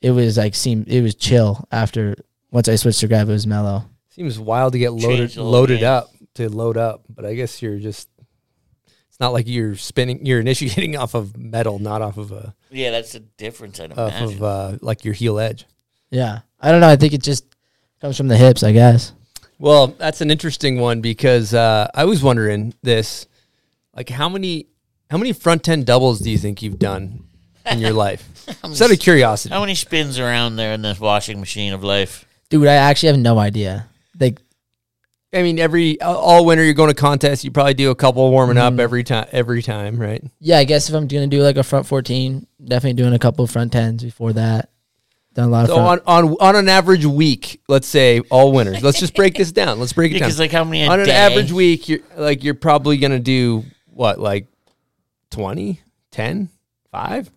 it 0.02 0.10
was 0.10 0.38
like 0.38 0.56
seemed 0.56 0.88
it 0.88 1.02
was 1.04 1.14
chill 1.14 1.68
after 1.72 2.16
once 2.50 2.68
I 2.68 2.78
switched 2.78 3.02
to 3.02 3.08
grab. 3.08 3.30
It 3.30 3.34
was 3.34 3.46
mellow. 3.46 3.86
Seems 4.10 4.40
wild 4.40 4.74
to 4.74 4.80
get 4.80 4.90
loaded 4.92 5.18
Changed 5.18 5.36
the 5.38 5.42
whole 5.44 5.52
loaded 5.52 5.80
game. 5.82 5.90
up 5.90 6.10
to 6.36 6.50
load 6.50 6.78
up, 6.78 7.04
but 7.10 7.26
I 7.26 7.36
guess 7.36 7.62
you're 7.62 7.78
just. 7.78 8.10
It's 9.16 9.20
not 9.22 9.32
like 9.32 9.48
you're 9.48 9.78
spinning. 9.78 10.26
You're 10.26 10.42
initiating 10.42 10.98
off 10.98 11.14
of 11.14 11.38
metal, 11.38 11.80
not 11.80 12.02
off 12.02 12.18
of 12.18 12.34
a 12.34 12.54
Yeah, 12.70 12.92
that's 12.92 13.14
the 13.14 13.22
difference. 13.22 13.80
I'd 13.80 13.94
off 13.94 14.12
imagine. 14.12 14.36
of 14.36 14.44
uh, 14.44 14.78
like 14.82 15.06
your 15.06 15.14
heel 15.14 15.40
edge. 15.40 15.64
Yeah, 16.10 16.40
I 16.60 16.70
don't 16.70 16.82
know. 16.82 16.90
I 16.90 16.98
think 16.98 17.14
it 17.14 17.24
just 17.24 17.46
comes 18.02 18.18
from 18.18 18.28
the 18.28 18.36
hips, 18.36 18.62
I 18.62 18.74
guess. 18.74 19.14
Well, 19.58 19.88
that's 19.88 20.20
an 20.20 20.32
interesting 20.32 20.82
one 20.82 21.00
because 21.00 21.54
uh, 21.54 21.90
I 21.96 22.04
was 22.04 22.22
wondering 22.22 22.74
this, 22.84 23.26
like 23.96 24.10
how 24.10 24.28
many 24.28 24.68
how 25.10 25.18
many 25.18 25.32
front 25.32 25.70
end 25.70 25.86
doubles 25.86 26.20
do 26.20 26.30
you 26.30 26.38
think 26.38 26.62
you've 26.62 26.78
done 26.78 27.24
in 27.72 27.80
your 27.80 27.94
life? 28.08 28.28
Just 28.66 28.82
out 28.82 28.92
of 28.92 29.00
curiosity. 29.00 29.54
How 29.56 29.62
many 29.62 29.76
spins 29.76 30.20
around 30.20 30.58
there 30.58 30.74
in 30.74 30.82
this 30.82 31.00
washing 31.00 31.40
machine 31.40 31.72
of 31.72 31.86
life? 31.86 32.26
Dude, 32.50 32.68
I 32.68 32.74
actually 32.74 33.08
have 33.14 33.20
no 33.20 33.40
idea. 33.40 33.88
Like, 34.20 34.42
I 35.36 35.44
mean, 35.44 35.60
every 35.60 36.02
all 36.02 36.46
winter 36.46 36.64
you're 36.64 36.74
going 36.74 36.90
to 36.90 36.96
contests. 37.00 37.44
You 37.44 37.52
probably 37.52 37.74
do 37.74 37.92
a 37.92 37.96
couple 37.96 38.30
warming 38.32 38.56
Mm-hmm. 38.58 38.76
up 38.76 38.80
every 38.80 39.04
time. 39.04 39.28
Every 39.32 39.62
time, 39.62 39.98
right? 39.98 40.24
yeah, 40.40 40.58
I 40.60 40.64
guess 40.64 40.90
if 40.90 40.96
I'm 40.96 41.08
gonna 41.08 41.28
do 41.28 41.42
like 41.42 41.58
a 41.58 41.64
front 41.64 41.86
fourteen, 41.86 42.48
definitely 42.64 42.94
doing 43.02 43.14
a 43.14 43.20
couple 43.20 43.44
of 43.44 43.52
front 43.52 43.72
tens 43.74 44.04
before 44.04 44.34
that. 44.34 44.70
Done 45.34 45.50
a 45.50 45.52
lot 45.52 45.64
of 45.66 45.70
So 45.70 45.76
front. 45.76 46.02
on, 46.08 46.30
on 46.30 46.36
on 46.40 46.56
an 46.56 46.70
average 46.70 47.06
week, 47.06 47.60
let's 47.68 47.88
say 47.88 48.22
all 48.30 48.54
winners. 48.54 48.82
Let's 48.82 49.00
just 49.00 49.14
break 49.16 49.36
this 49.36 49.52
down. 49.62 49.80
Let's 49.80 49.92
break 49.94 50.12
it 50.14 50.20
down. 50.20 50.28
Because 50.30 50.40
like 50.40 50.52
how 50.52 50.64
many 50.64 50.84
a 50.84 50.90
on 50.90 51.00
an 51.02 51.10
average 51.10 51.52
week, 51.52 51.90
you're 51.90 52.00
like 52.16 52.44
you're 52.44 52.54
probably 52.54 52.98
gonna 52.98 53.20
do 53.20 53.66
what, 53.88 54.18
like 54.20 54.48
20, 55.32 55.82
10, 56.12 56.50
5? 56.92 57.32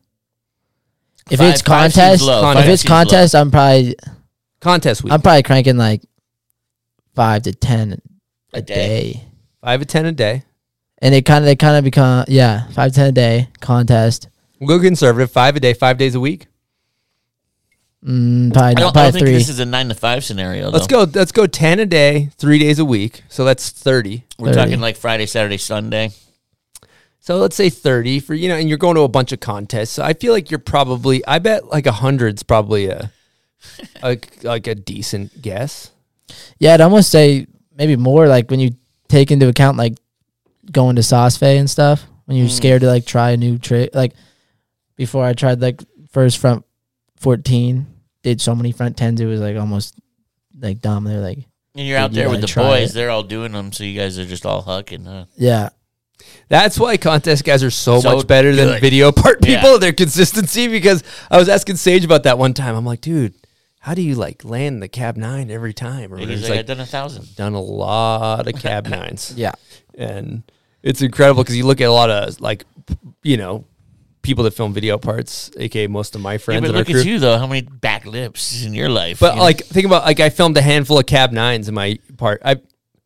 if 1.31 1.39
Five- 1.39 1.49
it's 1.53 1.63
five 1.63 1.93
contest, 1.93 1.99
if 1.99 2.13
it's 2.13 2.23
seems 2.83 2.91
low. 2.91 2.97
contest, 2.97 3.35
I'm 3.35 3.51
probably 3.51 3.97
Contest 4.61 5.05
week. 5.05 5.13
I'm 5.13 5.21
probably 5.23 5.43
cranking 5.45 5.77
like 5.77 6.03
five 7.19 7.43
to 7.43 7.53
ten 7.53 8.01
a, 8.55 8.59
A 8.59 8.63
day. 8.63 8.75
day. 9.13 9.25
Five 9.61 9.81
to 9.81 9.87
ten 9.87 10.07
a 10.07 10.13
day. 10.13 10.45
and 11.03 11.13
it 11.17 11.25
kind 11.25 11.43
of 11.43 11.47
they 11.47 11.57
kind 11.57 11.77
of 11.77 11.83
become 11.83 12.25
yeah 12.29 12.69
five 12.69 12.93
to 12.93 12.95
ten 12.95 13.07
a 13.09 13.13
day 13.13 13.49
contest. 13.61 14.29
We'll 14.61 14.79
go 14.79 14.81
conservative. 14.83 15.33
Five 15.33 15.57
a 15.57 15.61
day, 15.61 15.73
five 15.75 15.99
days 15.99 16.15
a 16.15 16.21
week. 16.21 16.47
Mm, 18.05 18.53
probably 18.53 18.71
I 18.71 18.75
don't, 18.75 18.79
I 18.79 18.81
don't 18.81 18.93
probably 18.93 19.11
think 19.11 19.25
three. 19.27 19.33
this 19.33 19.49
is 19.49 19.59
a 19.59 19.65
nine 19.65 19.89
to 19.89 19.97
five 19.97 20.23
scenario. 20.23 20.71
Let's 20.71 20.87
go. 20.87 21.07
Let's 21.13 21.33
go 21.33 21.49
ten 21.49 21.81
a 21.81 21.87
day, 21.87 22.31
three 22.39 22.61
days 22.61 22.79
a 22.79 22.85
week. 22.85 23.23
So 23.29 23.45
that's 23.45 23.71
thirty. 23.71 24.25
We're 24.39 24.53
30. 24.53 24.57
talking 24.57 24.81
like 24.81 24.97
Friday, 24.97 25.27
Saturday, 25.27 25.57
Sunday. 25.57 26.11
So 27.19 27.39
let's 27.39 27.57
say 27.57 27.69
thirty 27.69 28.21
for 28.21 28.35
you 28.35 28.49
know, 28.49 28.55
and 28.55 28.69
you're 28.69 28.79
going 28.79 28.95
to 28.95 29.01
a 29.03 29.09
bunch 29.09 29.33
of 29.33 29.41
contests. 29.41 29.91
So 29.91 30.05
I 30.05 30.13
feel 30.13 30.33
like 30.33 30.53
you're 30.53 30.61
probably. 30.61 31.27
I 31.27 31.41
bet 31.41 31.67
like 31.67 31.87
a 31.87 31.93
hundred's 31.93 32.45
probably 32.45 32.87
a, 32.87 33.11
a 34.05 34.19
like 34.45 34.69
a 34.69 34.77
decent 34.77 35.43
guess. 35.43 35.91
Yeah, 36.59 36.75
I'd 36.75 36.81
almost 36.81 37.11
say 37.11 37.47
maybe 37.77 37.97
more 37.97 38.27
like 38.29 38.51
when 38.51 38.61
you 38.61 38.71
take 39.09 39.31
into 39.31 39.49
account 39.49 39.77
like 39.79 39.97
going 40.71 40.97
to 40.97 41.03
Saas-Fee 41.03 41.57
and 41.57 41.69
stuff 41.71 42.05
when 42.27 42.37
Mm. 42.37 42.41
you're 42.41 42.49
scared 42.51 42.83
to 42.83 42.87
like 42.89 43.07
try 43.07 43.31
a 43.31 43.37
new 43.37 43.59
trick. 43.59 43.95
Like 43.95 44.13
before 44.97 45.25
I 45.25 45.33
tried 45.33 45.61
like 45.61 45.81
first 46.11 46.39
front 46.39 46.65
fourteen, 47.17 47.87
did 48.23 48.41
so 48.41 48.55
many 48.55 48.73
front 48.73 48.97
tens 48.97 49.21
it 49.21 49.27
was 49.27 49.41
like 49.41 49.57
almost 49.57 49.95
like 50.59 50.81
dumb. 50.81 51.05
They're 51.05 51.21
like 51.21 51.39
And 51.75 51.87
you're 51.87 51.99
out 51.99 52.11
Dude, 52.11 52.17
you 52.19 52.23
there 52.25 52.31
with 52.31 52.41
the 52.43 52.53
boys. 52.61 52.91
it. 52.91 52.95
They're 52.95 53.11
all 53.11 53.23
doing 53.23 53.53
them, 53.53 53.73
so 53.73 53.85
you 53.85 53.99
guys 53.99 54.19
are 54.19 54.25
just 54.27 54.45
all 54.45 54.63
hucking. 54.63 55.07
Huh? 55.07 55.25
yeah. 55.37 55.71
That's 56.49 56.79
why 56.81 56.97
contest 56.97 57.45
guys 57.45 57.63
are 57.63 57.71
so, 57.71 58.01
So 58.01 58.17
much 58.17 58.27
better 58.27 58.55
than 58.55 58.81
video 58.81 59.13
part 59.13 59.39
Yeah. 59.47 59.61
people. 59.61 59.79
Their 59.79 59.93
consistency 59.93 60.67
because 60.67 61.05
I 61.31 61.39
was 61.39 61.49
asking 61.49 61.77
Sage 61.77 62.05
about 62.05 62.25
that 62.25 62.39
one 62.39 62.55
time. 62.55 62.75
I'm 62.75 62.85
like, 62.85 63.01
dude, 63.03 63.35
how 63.81 63.95
do 63.95 64.03
you 64.03 64.15
like 64.15 64.45
land 64.45 64.83
the 64.83 64.89
cab 64.89 65.17
nine 65.17 65.51
every 65.51 65.73
time? 65.73 66.13
Or 66.13 66.19
He's 66.19 66.29
he's 66.29 66.43
like, 66.43 66.51
like, 66.51 66.59
I've 66.61 66.67
done 66.67 66.81
a 66.81 66.87
thousand. 66.87 67.35
done 67.37 67.55
a 67.55 67.61
lot 67.61 68.47
of 68.47 68.61
cab 68.61 68.87
nines. 68.89 69.33
Yeah. 69.37 69.53
and 69.97 70.43
it's 70.83 71.03
incredible 71.03 71.43
because 71.43 71.57
you 71.57 71.67
look 71.67 71.81
at 71.81 71.89
a 71.89 71.93
lot 71.93 72.11
of 72.11 72.41
like 72.41 72.65
you 73.23 73.37
know 73.37 73.65
people 74.23 74.45
that 74.45 74.53
film 74.53 74.73
video 74.75 74.99
parts 74.99 75.51
aka 75.59 75.87
most 75.87 76.15
of 76.15 76.21
my 76.21 76.33
Yeah, 76.33 76.39
friends 76.39 76.61
but 76.63 76.71
in 76.71 76.75
our 76.77 76.79
look 76.81 76.87
crew 76.89 77.01
at 77.01 77.07
you 77.07 77.19
though. 77.19 77.39
How 77.39 77.47
many 77.47 77.63
back 77.63 78.05
lips 78.07 78.65
in 78.65 78.75
your 78.75 78.89
life? 78.89 79.21
but 79.21 79.31
you 79.33 79.37
know? 79.37 79.43
like 79.43 79.65
think 79.65 79.87
about 79.87 80.05
like 80.05 80.21
i 80.21 80.29
filmed 80.31 80.57
a 80.57 80.63
handful 80.63 80.99
of 80.99 81.07
cab 81.07 81.33
nines 81.33 81.69
in 81.69 81.75
my 81.75 81.99
part 82.17 82.43
i 82.45 82.57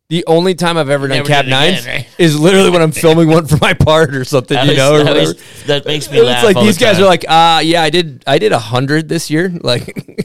the 0.09 0.23
only 0.27 0.53
time 0.55 0.77
i've 0.77 0.89
ever 0.89 1.07
done 1.07 1.17
Never 1.17 1.27
cab 1.27 1.45
did 1.45 1.53
it 1.53 1.55
again, 1.55 1.73
nines 1.73 1.87
right? 1.87 2.07
is 2.17 2.39
literally 2.39 2.69
when 2.69 2.81
i'm 2.81 2.91
filming 3.05 3.29
one 3.29 3.45
for 3.47 3.57
my 3.61 3.73
part 3.73 4.13
or 4.15 4.23
something 4.25 4.55
That 4.55 4.63
you 4.65 4.69
was- 4.71 4.77
know 4.77 4.93
or 4.95 4.97
that, 4.99 5.05
whatever 5.07 5.27
was- 5.33 5.63
that 5.65 5.85
makes 5.85 6.09
me 6.11 6.17
it's 6.17 6.25
laugh. 6.25 6.43
like 6.43 6.55
all 6.55 6.63
these 6.65 6.77
the 6.77 6.85
guys 6.85 6.95
time. 6.95 7.03
are 7.03 7.07
like 7.07 7.25
uh 7.27 7.61
yeah 7.63 7.81
i 7.83 7.89
did 7.89 8.23
i 8.27 8.37
did 8.37 8.51
a 8.51 8.59
hundred 8.59 9.07
this 9.09 9.29
year 9.29 9.49
like 9.61 10.21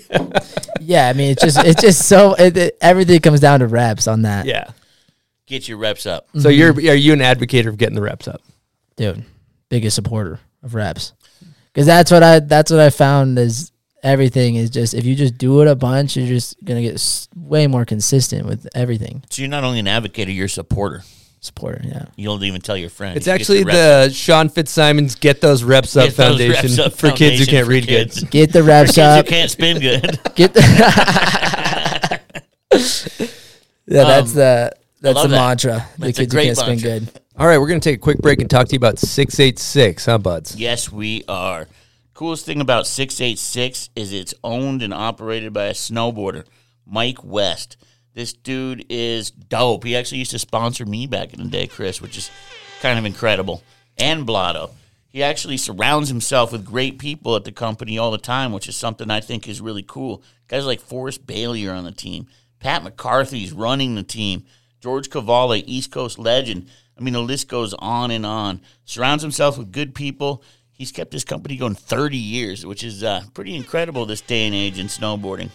Yeah, 0.80 1.08
I 1.08 1.12
mean 1.12 1.32
it's 1.32 1.42
just 1.42 1.58
it's 1.58 1.80
just 1.82 2.08
so 2.08 2.34
it, 2.34 2.56
it- 2.56 2.78
everything 2.80 3.20
comes 3.20 3.40
down 3.40 3.60
to 3.60 3.66
reps 3.66 4.06
on 4.08 4.22
that. 4.22 4.46
yeah 4.46 4.70
get 5.46 5.68
your 5.68 5.78
reps 5.78 6.06
up. 6.06 6.26
so 6.38 6.48
you're 6.48 6.72
are 6.72 6.94
you 6.94 7.12
an 7.12 7.20
advocate 7.22 7.66
of 7.66 7.76
getting 7.78 7.94
the 7.94 8.02
reps 8.02 8.26
up 8.28 8.42
dude, 8.96 9.24
biggest 9.68 9.94
supporter 9.96 10.40
of 10.62 10.74
reps. 10.74 11.12
Because 11.72 11.86
that's 11.86 12.10
what 12.10 12.22
I 12.22 12.40
that's 12.40 12.70
what 12.70 12.80
I 12.80 12.90
found 12.90 13.38
is 13.38 13.70
everything 14.02 14.54
is 14.56 14.70
just 14.70 14.94
if 14.94 15.04
you 15.04 15.14
just 15.14 15.38
do 15.38 15.60
it 15.62 15.68
a 15.68 15.74
bunch, 15.76 16.16
you're 16.16 16.26
just 16.26 16.62
gonna 16.64 16.82
get 16.82 16.94
s- 16.94 17.28
way 17.36 17.66
more 17.66 17.84
consistent 17.84 18.46
with 18.46 18.66
everything. 18.74 19.22
So 19.30 19.42
you're 19.42 19.48
not 19.50 19.64
only 19.64 19.78
an 19.78 19.88
advocate, 19.88 20.28
you're 20.28 20.46
a 20.46 20.48
supporter. 20.48 21.02
Supporter, 21.40 21.80
yeah. 21.84 22.06
You 22.16 22.26
don't 22.28 22.42
even 22.42 22.60
tell 22.60 22.76
your 22.76 22.90
friends. 22.90 23.16
it's 23.16 23.26
You 23.26 23.32
get 23.32 23.40
actually 23.40 23.58
your 23.58 23.66
reps 23.68 24.08
the 24.08 24.14
Sean 24.14 24.48
Fitzsimons' 24.48 25.14
Get 25.14 25.40
Those 25.40 25.62
Reps 25.62 25.96
Up 25.96 26.06
Get 26.08 26.16
those 26.16 26.26
Foundation 26.26 26.62
reps 26.70 26.78
up 26.80 26.92
for 26.94 27.12
kids 27.12 27.38
who 27.38 27.46
foundation 27.46 27.46
can't 27.52 27.64
for 27.66 27.70
read 27.70 27.86
kids. 27.86 28.20
good. 28.20 28.30
Get 28.30 28.52
the 28.52 28.58
For 28.60 28.64
reps 28.66 28.88
kids 28.94 28.96
who 28.96 29.02
up. 29.20 29.26
can't 29.26 29.50
spin 29.50 29.78
good. 29.80 30.20
Get 30.34 30.52
the 30.54 30.60
yeah. 30.60 32.18
That's 33.86 34.30
Um, 34.30 34.34
the 34.36 34.72
that's 35.00 35.14
love 35.14 35.30
the 35.30 35.36
that. 35.36 35.36
mantra. 35.48 35.86
The 35.98 36.06
That's 36.06 36.18
a 36.18 36.22
kids 36.22 36.32
who 36.32 36.36
great 36.36 36.44
can't 36.46 36.56
spin 36.58 36.68
mantra. 36.70 37.00
good. 37.14 37.20
All 37.36 37.46
right, 37.46 37.58
we're 37.58 37.68
going 37.68 37.80
to 37.80 37.88
take 37.88 37.96
a 37.98 38.02
quick 38.02 38.18
break 38.18 38.40
and 38.40 38.50
talk 38.50 38.66
to 38.66 38.72
you 38.72 38.78
about 38.78 38.98
686, 38.98 40.06
huh, 40.06 40.18
buds? 40.18 40.56
Yes, 40.56 40.90
we 40.90 41.22
are. 41.28 41.68
Coolest 42.18 42.46
thing 42.46 42.60
about 42.60 42.88
686 42.88 43.90
is 43.94 44.12
it's 44.12 44.34
owned 44.42 44.82
and 44.82 44.92
operated 44.92 45.52
by 45.52 45.66
a 45.66 45.72
snowboarder, 45.72 46.44
Mike 46.84 47.22
West. 47.22 47.76
This 48.12 48.32
dude 48.32 48.84
is 48.88 49.30
dope. 49.30 49.84
He 49.84 49.94
actually 49.94 50.18
used 50.18 50.32
to 50.32 50.40
sponsor 50.40 50.84
me 50.84 51.06
back 51.06 51.32
in 51.32 51.44
the 51.44 51.48
day, 51.48 51.68
Chris, 51.68 52.02
which 52.02 52.18
is 52.18 52.28
kind 52.82 52.98
of 52.98 53.04
incredible. 53.04 53.62
And 53.96 54.26
Blotto. 54.26 54.70
He 55.06 55.22
actually 55.22 55.58
surrounds 55.58 56.08
himself 56.08 56.50
with 56.50 56.64
great 56.64 56.98
people 56.98 57.36
at 57.36 57.44
the 57.44 57.52
company 57.52 57.98
all 57.98 58.10
the 58.10 58.18
time, 58.18 58.50
which 58.50 58.68
is 58.68 58.74
something 58.74 59.12
I 59.12 59.20
think 59.20 59.46
is 59.46 59.60
really 59.60 59.84
cool. 59.86 60.24
Guys 60.48 60.66
like 60.66 60.80
Forrest 60.80 61.24
Bailey 61.24 61.68
are 61.68 61.74
on 61.74 61.84
the 61.84 61.92
team. 61.92 62.26
Pat 62.58 62.82
McCarthy's 62.82 63.52
running 63.52 63.94
the 63.94 64.02
team. 64.02 64.44
George 64.80 65.08
Cavalli, 65.08 65.60
East 65.60 65.92
Coast 65.92 66.18
legend. 66.18 66.68
I 66.98 67.00
mean, 67.00 67.14
the 67.14 67.20
list 67.20 67.46
goes 67.46 67.74
on 67.74 68.10
and 68.10 68.26
on. 68.26 68.60
Surrounds 68.84 69.22
himself 69.22 69.56
with 69.56 69.70
good 69.70 69.94
people. 69.94 70.42
He's 70.78 70.92
kept 70.92 71.12
his 71.12 71.24
company 71.24 71.56
going 71.56 71.74
30 71.74 72.16
years, 72.16 72.64
which 72.64 72.84
is 72.84 73.02
uh, 73.02 73.24
pretty 73.34 73.56
incredible 73.56 74.06
this 74.06 74.20
day 74.20 74.46
and 74.46 74.54
age 74.54 74.78
in 74.78 74.86
snowboarding. 74.86 75.50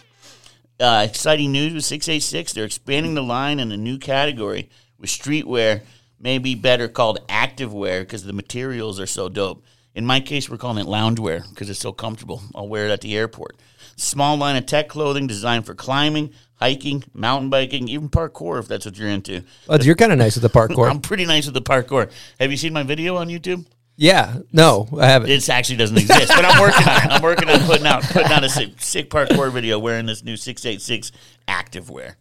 Uh, 0.78 1.06
exciting 1.08 1.50
news 1.50 1.72
with 1.72 1.84
686. 1.86 2.52
They're 2.52 2.66
expanding 2.66 3.14
the 3.14 3.22
line 3.22 3.58
in 3.58 3.72
a 3.72 3.76
new 3.78 3.96
category 3.96 4.68
with 4.98 5.08
streetwear, 5.08 5.80
maybe 6.20 6.54
better 6.54 6.88
called 6.88 7.26
activewear 7.28 8.00
because 8.00 8.24
the 8.24 8.34
materials 8.34 9.00
are 9.00 9.06
so 9.06 9.30
dope. 9.30 9.64
In 9.94 10.04
my 10.04 10.20
case, 10.20 10.50
we're 10.50 10.58
calling 10.58 10.84
it 10.84 10.90
loungewear 10.90 11.48
because 11.48 11.70
it's 11.70 11.80
so 11.80 11.92
comfortable. 11.92 12.42
I'll 12.54 12.68
wear 12.68 12.84
it 12.86 12.90
at 12.90 13.00
the 13.00 13.16
airport. 13.16 13.56
Small 13.96 14.36
line 14.36 14.56
of 14.56 14.66
tech 14.66 14.90
clothing 14.90 15.26
designed 15.26 15.64
for 15.64 15.74
climbing, 15.74 16.34
hiking, 16.56 17.02
mountain 17.14 17.48
biking, 17.48 17.88
even 17.88 18.10
parkour 18.10 18.58
if 18.58 18.68
that's 18.68 18.84
what 18.84 18.98
you're 18.98 19.08
into. 19.08 19.42
Buds, 19.66 19.86
you're 19.86 19.94
kind 19.94 20.12
of 20.12 20.18
nice 20.18 20.36
with 20.36 20.42
the 20.42 20.58
parkour. 20.58 20.90
I'm 20.90 21.00
pretty 21.00 21.24
nice 21.24 21.46
with 21.46 21.54
the 21.54 21.62
parkour. 21.62 22.10
Have 22.38 22.50
you 22.50 22.58
seen 22.58 22.74
my 22.74 22.82
video 22.82 23.16
on 23.16 23.28
YouTube? 23.28 23.64
Yeah, 23.96 24.38
no, 24.52 24.88
I 24.98 25.06
haven't. 25.06 25.30
It 25.30 25.48
actually 25.48 25.76
doesn't 25.76 25.96
exist, 25.96 26.28
but 26.28 26.44
I'm 26.44 26.60
working 26.60 26.88
on 26.88 26.96
it. 26.96 27.10
I'm 27.10 27.22
working 27.22 27.48
on 27.48 27.60
putting 27.60 27.86
out 27.86 28.02
putting 28.02 28.32
out 28.32 28.42
a 28.42 28.48
sick, 28.48 28.80
sick 28.80 29.10
parkour 29.10 29.52
video 29.52 29.78
wearing 29.78 30.06
this 30.06 30.24
new 30.24 30.36
686 30.36 31.12
activewear. 31.46 32.14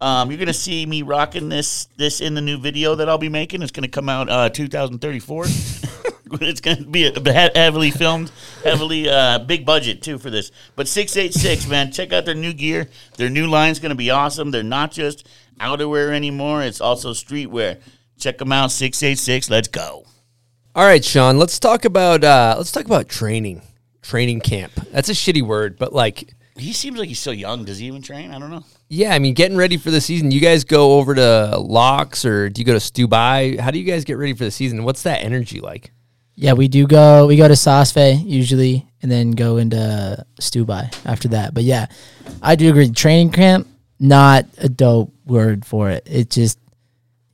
Um, 0.00 0.30
you're 0.30 0.38
gonna 0.38 0.52
see 0.52 0.86
me 0.86 1.02
rocking 1.02 1.48
this 1.48 1.86
this 1.96 2.20
in 2.20 2.34
the 2.34 2.40
new 2.40 2.58
video 2.58 2.94
that 2.94 3.08
I'll 3.08 3.18
be 3.18 3.28
making. 3.28 3.60
It's 3.62 3.72
gonna 3.72 3.88
come 3.88 4.08
out 4.08 4.30
uh, 4.30 4.48
2034. 4.48 5.44
it's 6.40 6.60
gonna 6.60 6.84
be 6.84 7.06
a, 7.06 7.12
he- 7.12 7.58
heavily 7.58 7.90
filmed, 7.90 8.30
heavily 8.62 9.08
uh, 9.08 9.40
big 9.40 9.66
budget 9.66 10.02
too 10.02 10.16
for 10.18 10.30
this. 10.30 10.52
But 10.76 10.88
686, 10.88 11.66
man, 11.66 11.92
check 11.92 12.12
out 12.12 12.24
their 12.24 12.34
new 12.34 12.52
gear. 12.52 12.88
Their 13.16 13.28
new 13.28 13.48
line's 13.48 13.78
gonna 13.78 13.94
be 13.94 14.10
awesome. 14.10 14.52
They're 14.52 14.62
not 14.62 14.92
just 14.92 15.26
outerwear 15.58 16.12
anymore; 16.14 16.62
it's 16.62 16.80
also 16.80 17.12
streetwear. 17.12 17.80
Check 18.18 18.38
them 18.38 18.52
out. 18.52 18.70
686. 18.70 19.50
Let's 19.50 19.68
go. 19.68 20.04
All 20.74 20.84
right, 20.84 21.04
Sean. 21.04 21.38
Let's 21.38 21.58
talk 21.58 21.84
about 21.84 22.22
uh, 22.22 22.54
let's 22.56 22.70
talk 22.70 22.84
about 22.84 23.08
training, 23.08 23.62
training 24.02 24.40
camp. 24.40 24.72
That's 24.92 25.08
a 25.08 25.12
shitty 25.12 25.42
word, 25.42 25.76
but 25.78 25.92
like, 25.92 26.32
He 26.56 26.72
seems 26.72 26.98
like 26.98 27.08
he's 27.08 27.18
so 27.18 27.32
young. 27.32 27.64
Does 27.64 27.78
he 27.78 27.86
even 27.86 28.02
train? 28.02 28.30
I 28.30 28.38
don't 28.38 28.50
know. 28.50 28.64
yeah, 28.88 29.12
I 29.12 29.18
mean, 29.18 29.34
getting 29.34 29.56
ready 29.56 29.76
for 29.76 29.90
the 29.90 30.00
season. 30.00 30.30
You 30.30 30.40
guys 30.40 30.62
go 30.64 30.92
over 30.98 31.14
to 31.14 31.54
Laax 31.56 32.24
or 32.24 32.48
do 32.48 32.60
you 32.60 32.64
go 32.64 32.72
to 32.72 32.78
Stubai? 32.78 33.58
How 33.58 33.70
do 33.72 33.78
you 33.80 33.84
guys 33.84 34.04
get 34.04 34.14
ready 34.16 34.32
for 34.32 34.44
the 34.44 34.50
season? 34.50 34.84
What's 34.84 35.02
that 35.02 35.24
energy 35.24 35.60
like? 35.60 35.90
Yeah, 36.36 36.52
we 36.54 36.68
do 36.68 36.86
go. 36.86 37.26
We 37.26 37.36
go 37.36 37.48
to 37.48 37.56
Saas-Fee 37.56 38.12
usually, 38.24 38.86
and 39.02 39.10
then 39.10 39.32
go 39.32 39.58
into 39.58 40.24
Stubai 40.40 40.94
after 41.04 41.28
that. 41.28 41.52
But 41.52 41.64
yeah, 41.64 41.86
I 42.40 42.54
do 42.54 42.70
agree. 42.70 42.90
Training 42.90 43.30
camp, 43.32 43.66
not 43.98 44.46
a 44.56 44.68
dope 44.68 45.12
word 45.26 45.66
for 45.66 45.90
it. 45.90 46.06
It 46.10 46.30
just 46.30 46.58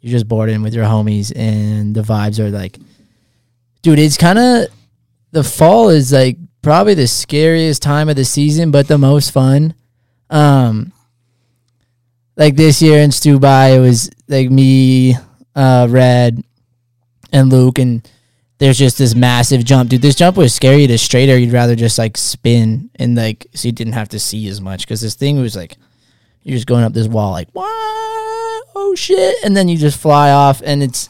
you're 0.00 0.10
just 0.12 0.26
bored 0.26 0.48
in 0.48 0.62
with 0.62 0.74
your 0.74 0.86
homies, 0.86 1.32
and 1.36 1.94
the 1.94 2.02
vibes 2.02 2.40
are 2.40 2.50
like, 2.50 2.78
dude. 3.86 4.00
It's 4.00 4.16
kind 4.16 4.38
of 4.38 4.66
the 5.30 5.44
fall 5.44 5.90
is 5.90 6.12
like 6.12 6.36
probably 6.60 6.94
the 6.94 7.06
scariest 7.06 7.82
time 7.82 8.08
of 8.08 8.16
the 8.16 8.24
season, 8.24 8.72
but 8.72 8.88
the 8.88 8.98
most 8.98 9.30
fun. 9.30 9.74
Um, 10.28 10.92
like 12.36 12.56
this 12.56 12.82
year 12.82 12.98
in 12.98 13.10
Stubai, 13.10 13.76
it 13.76 13.80
was 13.80 14.10
like 14.26 14.50
me, 14.50 15.14
uh, 15.54 15.86
Red, 15.88 16.42
and 17.32 17.48
Luke, 17.48 17.78
and 17.78 18.10
there's 18.58 18.76
just 18.76 18.98
this 18.98 19.14
massive 19.14 19.64
jump, 19.64 19.90
dude. 19.90 20.02
This 20.02 20.16
jump 20.16 20.36
was 20.36 20.52
scary 20.52 20.88
to 20.88 20.98
straighter. 20.98 21.38
You'd 21.38 21.52
rather 21.52 21.76
just 21.76 21.96
like 21.96 22.16
spin 22.16 22.90
and 22.96 23.14
like 23.14 23.46
so 23.54 23.68
you 23.68 23.72
didn't 23.72 23.92
have 23.92 24.08
to 24.08 24.18
see 24.18 24.48
as 24.48 24.60
much 24.60 24.80
because 24.80 25.00
this 25.00 25.14
thing 25.14 25.38
was 25.40 25.54
like 25.54 25.76
you're 26.42 26.56
just 26.56 26.66
going 26.66 26.82
up 26.82 26.92
this 26.92 27.06
wall 27.06 27.30
like 27.30 27.48
what? 27.52 27.68
Oh 28.74 28.94
shit! 28.96 29.36
And 29.44 29.56
then 29.56 29.68
you 29.68 29.78
just 29.78 30.00
fly 30.00 30.32
off, 30.32 30.60
and 30.64 30.82
it's 30.82 31.08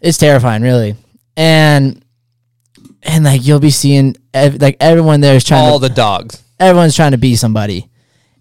it's 0.00 0.18
terrifying, 0.18 0.62
really. 0.62 0.94
And 1.36 2.02
and 3.02 3.24
like 3.24 3.46
you'll 3.46 3.60
be 3.60 3.70
seeing 3.70 4.16
ev- 4.34 4.60
like 4.60 4.76
everyone 4.80 5.20
there 5.20 5.36
is 5.36 5.44
trying 5.44 5.64
All 5.64 5.78
to 5.78 5.88
the 5.88 5.94
dogs. 5.94 6.42
everyone's 6.58 6.96
trying 6.96 7.12
to 7.12 7.18
be 7.18 7.36
somebody. 7.36 7.88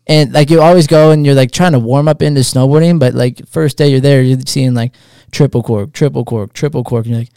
And 0.08 0.32
like 0.34 0.50
you 0.50 0.62
always 0.62 0.88
go 0.88 1.12
and 1.12 1.26
you're 1.26 1.36
like 1.36 1.52
trying 1.52 1.72
to 1.74 1.80
warm 1.80 2.08
up 2.08 2.22
into 2.22 2.42
snowboarding, 2.42 3.00
but 3.00 3.14
like 3.14 3.48
first 3.48 3.78
day 3.78 3.90
you're 3.90 4.00
there, 4.00 4.22
you're 4.22 4.40
seeing 4.46 4.74
like 4.74 4.94
triple 5.32 5.64
cork, 5.64 5.94
triple 5.94 6.24
cork, 6.24 6.54
triple 6.54 6.84
cork, 6.84 7.06
and 7.06 7.12
you're 7.12 7.22
like, 7.22 7.32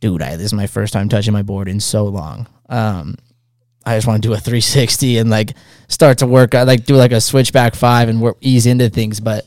dude, 0.00 0.22
I, 0.22 0.36
this 0.36 0.46
is 0.46 0.54
my 0.54 0.66
first 0.68 0.92
time 0.92 1.08
touching 1.08 1.32
my 1.32 1.42
board 1.42 1.68
in 1.68 1.80
so 1.80 2.04
long. 2.04 2.46
Um, 2.68 3.16
I 3.84 3.96
just 3.96 4.06
want 4.06 4.22
to 4.22 4.28
do 4.28 4.32
a 4.32 4.38
360 4.38 5.18
and 5.18 5.30
like 5.30 5.52
start 5.88 6.18
to 6.18 6.26
work, 6.26 6.54
I 6.54 6.62
like 6.62 6.84
do 6.84 6.94
like 6.94 7.12
a 7.12 7.20
switchback 7.20 7.74
five 7.74 8.08
and 8.08 8.20
work 8.20 8.36
ease 8.40 8.66
into 8.66 8.88
things, 8.88 9.18
but 9.20 9.46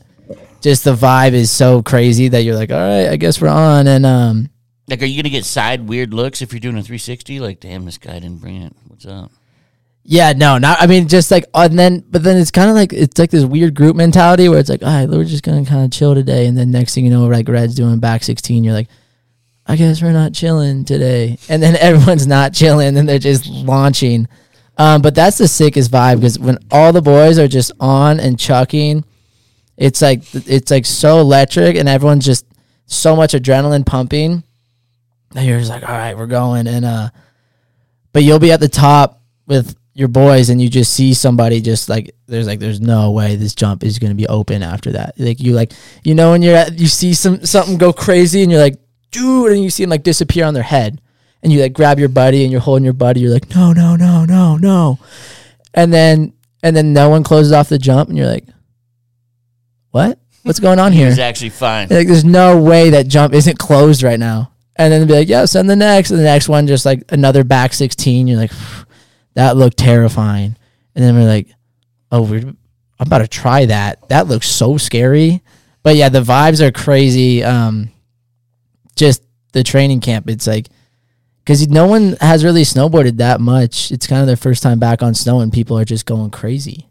just 0.60 0.84
the 0.84 0.94
vibe 0.94 1.32
is 1.32 1.50
so 1.50 1.82
crazy 1.82 2.28
that 2.28 2.42
you're 2.42 2.56
like, 2.56 2.70
all 2.70 2.76
right, 2.78 3.08
I 3.08 3.16
guess 3.16 3.40
we're 3.40 3.48
on. 3.48 3.86
And 3.86 4.04
um, 4.04 4.50
Like, 4.86 5.02
are 5.02 5.06
you 5.06 5.22
gonna 5.22 5.30
get 5.30 5.44
side 5.44 5.88
weird 5.88 6.12
looks 6.12 6.42
if 6.42 6.52
you're 6.52 6.60
doing 6.60 6.76
a 6.76 6.82
360? 6.82 7.40
Like, 7.40 7.60
damn, 7.60 7.84
this 7.84 7.98
guy 7.98 8.14
didn't 8.14 8.40
bring 8.40 8.62
it. 8.62 8.72
What's 8.86 9.06
up? 9.06 9.30
Yeah, 10.06 10.34
no, 10.34 10.58
not. 10.58 10.82
I 10.82 10.86
mean, 10.86 11.08
just 11.08 11.30
like, 11.30 11.46
and 11.54 11.78
then, 11.78 12.04
but 12.10 12.22
then 12.22 12.36
it's 12.36 12.50
kind 12.50 12.68
of 12.68 12.76
like 12.76 12.92
it's 12.92 13.18
like 13.18 13.30
this 13.30 13.44
weird 13.44 13.74
group 13.74 13.96
mentality 13.96 14.50
where 14.50 14.58
it's 14.58 14.68
like, 14.68 14.82
all 14.82 14.88
right, 14.88 15.08
we're 15.08 15.24
just 15.24 15.42
gonna 15.42 15.64
kind 15.64 15.84
of 15.84 15.92
chill 15.92 16.14
today, 16.14 16.46
and 16.46 16.56
then 16.58 16.70
next 16.70 16.94
thing 16.94 17.04
you 17.04 17.10
know, 17.10 17.26
like 17.26 17.48
Red's 17.48 17.74
doing 17.74 18.00
back 18.00 18.22
sixteen, 18.22 18.64
you're 18.64 18.74
like, 18.74 18.88
I 19.66 19.76
guess 19.76 20.02
we're 20.02 20.12
not 20.12 20.34
chilling 20.34 20.84
today, 20.84 21.38
and 21.48 21.62
then 21.62 21.74
everyone's 21.80 22.26
not 22.26 22.52
chilling, 22.52 22.98
and 22.98 23.08
they're 23.08 23.18
just 23.18 23.46
launching. 23.46 24.28
Um, 24.76 25.00
but 25.00 25.14
that's 25.14 25.38
the 25.38 25.48
sickest 25.48 25.90
vibe 25.90 26.16
because 26.16 26.38
when 26.38 26.58
all 26.70 26.92
the 26.92 27.00
boys 27.00 27.38
are 27.38 27.48
just 27.48 27.72
on 27.80 28.20
and 28.20 28.38
chucking, 28.38 29.04
it's 29.78 30.02
like 30.02 30.22
it's 30.34 30.70
like 30.70 30.84
so 30.84 31.18
electric, 31.18 31.76
and 31.76 31.88
everyone's 31.88 32.26
just 32.26 32.44
so 32.84 33.16
much 33.16 33.32
adrenaline 33.32 33.86
pumping. 33.86 34.44
And 35.34 35.46
you're 35.46 35.58
just 35.58 35.70
like, 35.70 35.82
all 35.82 35.94
right, 35.94 36.16
we're 36.16 36.26
going, 36.26 36.66
and 36.66 36.84
uh, 36.84 37.10
but 38.12 38.22
you'll 38.22 38.38
be 38.38 38.52
at 38.52 38.60
the 38.60 38.68
top 38.68 39.20
with 39.46 39.76
your 39.96 40.08
boys 40.08 40.50
and 40.50 40.60
you 40.60 40.68
just 40.68 40.92
see 40.92 41.14
somebody 41.14 41.60
just 41.60 41.88
like 41.88 42.16
there's 42.26 42.48
like 42.48 42.58
there's 42.58 42.80
no 42.80 43.12
way 43.12 43.36
this 43.36 43.54
jump 43.54 43.84
is 43.84 44.00
going 44.00 44.10
to 44.10 44.16
be 44.16 44.26
open 44.26 44.60
after 44.60 44.90
that 44.90 45.14
like 45.18 45.38
you 45.38 45.52
like 45.52 45.72
you 46.02 46.16
know 46.16 46.32
when 46.32 46.42
you're 46.42 46.56
at 46.56 46.76
you 46.80 46.88
see 46.88 47.14
some 47.14 47.44
something 47.46 47.78
go 47.78 47.92
crazy 47.92 48.42
and 48.42 48.50
you're 48.50 48.60
like 48.60 48.76
dude 49.12 49.52
and 49.52 49.62
you 49.62 49.70
see 49.70 49.84
them 49.84 49.90
like 49.90 50.02
disappear 50.02 50.46
on 50.46 50.52
their 50.54 50.64
head 50.64 51.00
and 51.44 51.52
you 51.52 51.60
like 51.60 51.72
grab 51.72 52.00
your 52.00 52.08
buddy 52.08 52.42
and 52.42 52.50
you're 52.50 52.60
holding 52.60 52.82
your 52.82 52.92
buddy 52.92 53.20
you're 53.20 53.32
like 53.32 53.48
no 53.54 53.72
no 53.72 53.94
no 53.94 54.24
no 54.24 54.56
no 54.56 54.98
and 55.74 55.92
then 55.92 56.32
and 56.64 56.74
then 56.74 56.92
no 56.92 57.08
one 57.08 57.22
closes 57.22 57.52
off 57.52 57.68
the 57.68 57.78
jump 57.78 58.08
and 58.08 58.18
you're 58.18 58.26
like 58.26 58.46
what 59.92 60.18
what's 60.42 60.58
going 60.58 60.80
on 60.80 60.90
He 60.90 60.98
here 61.00 61.08
was 61.08 61.20
actually 61.20 61.50
fine. 61.50 61.86
like 61.88 62.08
there's 62.08 62.24
no 62.24 62.60
way 62.60 62.90
that 62.90 63.06
jump 63.06 63.32
isn't 63.32 63.60
closed 63.60 64.02
right 64.02 64.18
now. 64.18 64.50
And 64.76 64.92
then 64.92 65.06
be 65.06 65.14
like, 65.14 65.28
yeah, 65.28 65.44
send 65.44 65.70
the 65.70 65.76
next. 65.76 66.10
And 66.10 66.18
the 66.18 66.24
next 66.24 66.48
one 66.48 66.66
just 66.66 66.84
like 66.84 67.04
another 67.10 67.44
back 67.44 67.72
16. 67.72 68.26
You're 68.26 68.38
like, 68.38 68.52
that 69.34 69.56
looked 69.56 69.76
terrifying. 69.76 70.56
And 70.94 71.04
then 71.04 71.14
we're 71.14 71.26
like, 71.26 71.48
oh, 72.10 72.22
we're 72.22 72.54
I'm 72.98 73.08
about 73.08 73.18
to 73.18 73.28
try 73.28 73.66
that. 73.66 74.08
That 74.08 74.28
looks 74.28 74.48
so 74.48 74.76
scary. 74.76 75.42
But 75.82 75.96
yeah, 75.96 76.08
the 76.08 76.22
vibes 76.22 76.60
are 76.60 76.72
crazy. 76.72 77.42
Um, 77.42 77.90
just 78.96 79.22
the 79.52 79.62
training 79.62 80.00
camp. 80.00 80.28
It's 80.28 80.46
like 80.46 80.68
because 81.44 81.68
no 81.68 81.86
one 81.86 82.16
has 82.20 82.44
really 82.44 82.62
snowboarded 82.62 83.18
that 83.18 83.40
much. 83.40 83.90
It's 83.90 84.06
kind 84.06 84.20
of 84.20 84.26
their 84.26 84.36
first 84.36 84.62
time 84.62 84.78
back 84.78 85.02
on 85.02 85.14
snow, 85.14 85.40
and 85.40 85.52
people 85.52 85.78
are 85.78 85.84
just 85.84 86.06
going 86.06 86.30
crazy. 86.30 86.88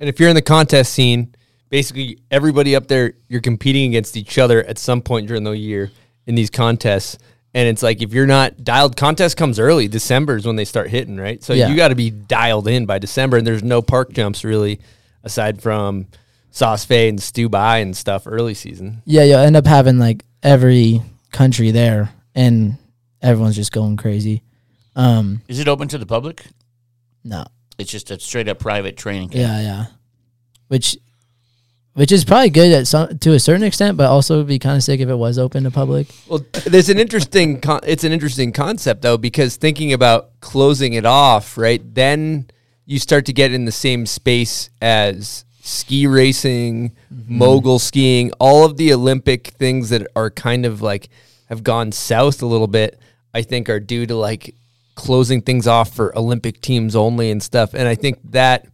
And 0.00 0.08
if 0.08 0.18
you're 0.18 0.28
in 0.28 0.36
the 0.36 0.42
contest 0.42 0.92
scene, 0.92 1.34
basically 1.68 2.18
everybody 2.30 2.76
up 2.76 2.86
there, 2.86 3.14
you're 3.28 3.40
competing 3.40 3.90
against 3.90 4.16
each 4.16 4.38
other 4.38 4.64
at 4.64 4.78
some 4.78 5.02
point 5.02 5.26
during 5.26 5.44
the 5.44 5.52
year 5.52 5.90
in 6.26 6.34
these 6.34 6.50
contests. 6.50 7.18
And 7.54 7.68
it's 7.68 7.82
like 7.82 8.02
if 8.02 8.12
you're 8.12 8.26
not 8.26 8.62
dialed, 8.64 8.96
contest 8.96 9.36
comes 9.36 9.58
early. 9.58 9.88
December 9.88 10.36
is 10.36 10.46
when 10.46 10.56
they 10.56 10.64
start 10.66 10.90
hitting, 10.90 11.16
right? 11.16 11.42
So 11.42 11.54
Yeah. 11.54 11.68
you 11.68 11.76
got 11.76 11.88
to 11.88 11.94
be 11.94 12.10
dialed 12.10 12.68
in 12.68 12.84
by 12.84 12.98
December. 12.98 13.38
And 13.38 13.46
there's 13.46 13.62
no 13.62 13.80
park 13.80 14.12
jumps 14.12 14.44
really, 14.44 14.78
aside 15.24 15.62
from 15.62 16.06
Saas-Fee 16.50 17.08
and 17.08 17.18
Stubai 17.18 17.80
and 17.82 17.96
stuff 17.96 18.24
early 18.26 18.54
season. 18.54 19.02
Yeah, 19.06 19.22
you'll 19.24 19.38
end 19.40 19.56
up 19.56 19.66
having 19.66 19.98
like 19.98 20.24
every 20.42 21.00
country 21.32 21.70
there, 21.70 22.10
and 22.34 22.76
everyone's 23.22 23.56
just 23.56 23.72
going 23.72 23.96
crazy. 23.96 24.42
Um, 24.94 25.42
Is 25.48 25.58
it 25.58 25.68
open 25.68 25.88
to 25.88 25.98
the 25.98 26.06
public? 26.06 26.46
no, 27.24 27.44
It's 27.78 27.90
just 27.90 28.10
a 28.10 28.18
straight 28.20 28.48
up 28.48 28.58
private 28.58 28.96
training 28.96 29.30
camp. 29.30 29.40
yeah, 29.40 29.60
yeah, 29.60 29.86
which, 30.68 30.96
which 31.96 32.12
is 32.12 32.26
probably 32.26 32.50
good 32.50 32.70
at 32.72 32.86
some 32.86 33.16
to 33.18 33.32
a 33.32 33.40
certain 33.40 33.62
extent, 33.62 33.96
but 33.96 34.10
also 34.10 34.36
would 34.36 34.46
be 34.46 34.58
kind 34.58 34.76
of 34.76 34.82
sick 34.82 35.00
if 35.00 35.08
it 35.08 35.14
was 35.14 35.38
open 35.38 35.64
to 35.64 35.70
public. 35.70 36.08
Well, 36.28 36.44
there's 36.66 36.90
an 36.90 36.98
interesting. 36.98 37.58
Con- 37.58 37.80
it's 37.84 38.04
an 38.04 38.12
interesting 38.12 38.52
concept 38.52 39.00
though, 39.00 39.16
because 39.16 39.56
thinking 39.56 39.94
about 39.94 40.38
closing 40.40 40.92
it 40.92 41.06
off, 41.06 41.56
right? 41.56 41.82
Then 41.94 42.50
you 42.84 42.98
start 42.98 43.24
to 43.26 43.32
get 43.32 43.50
in 43.50 43.64
the 43.64 43.72
same 43.72 44.04
space 44.04 44.68
as 44.82 45.46
ski 45.62 46.06
racing, 46.06 46.90
mm-hmm. 47.12 47.38
mogul 47.38 47.78
skiing, 47.78 48.30
all 48.38 48.66
of 48.66 48.76
the 48.76 48.92
Olympic 48.92 49.48
things 49.48 49.88
that 49.88 50.06
are 50.14 50.30
kind 50.30 50.66
of 50.66 50.82
like 50.82 51.08
have 51.48 51.64
gone 51.64 51.92
south 51.92 52.42
a 52.42 52.46
little 52.46 52.68
bit. 52.68 53.00
I 53.32 53.40
think 53.40 53.70
are 53.70 53.80
due 53.80 54.04
to 54.04 54.14
like 54.14 54.54
closing 54.96 55.40
things 55.40 55.66
off 55.66 55.94
for 55.94 56.16
Olympic 56.16 56.60
teams 56.60 56.94
only 56.94 57.30
and 57.30 57.42
stuff. 57.42 57.72
And 57.72 57.88
I 57.88 57.94
think 57.94 58.18
that 58.32 58.66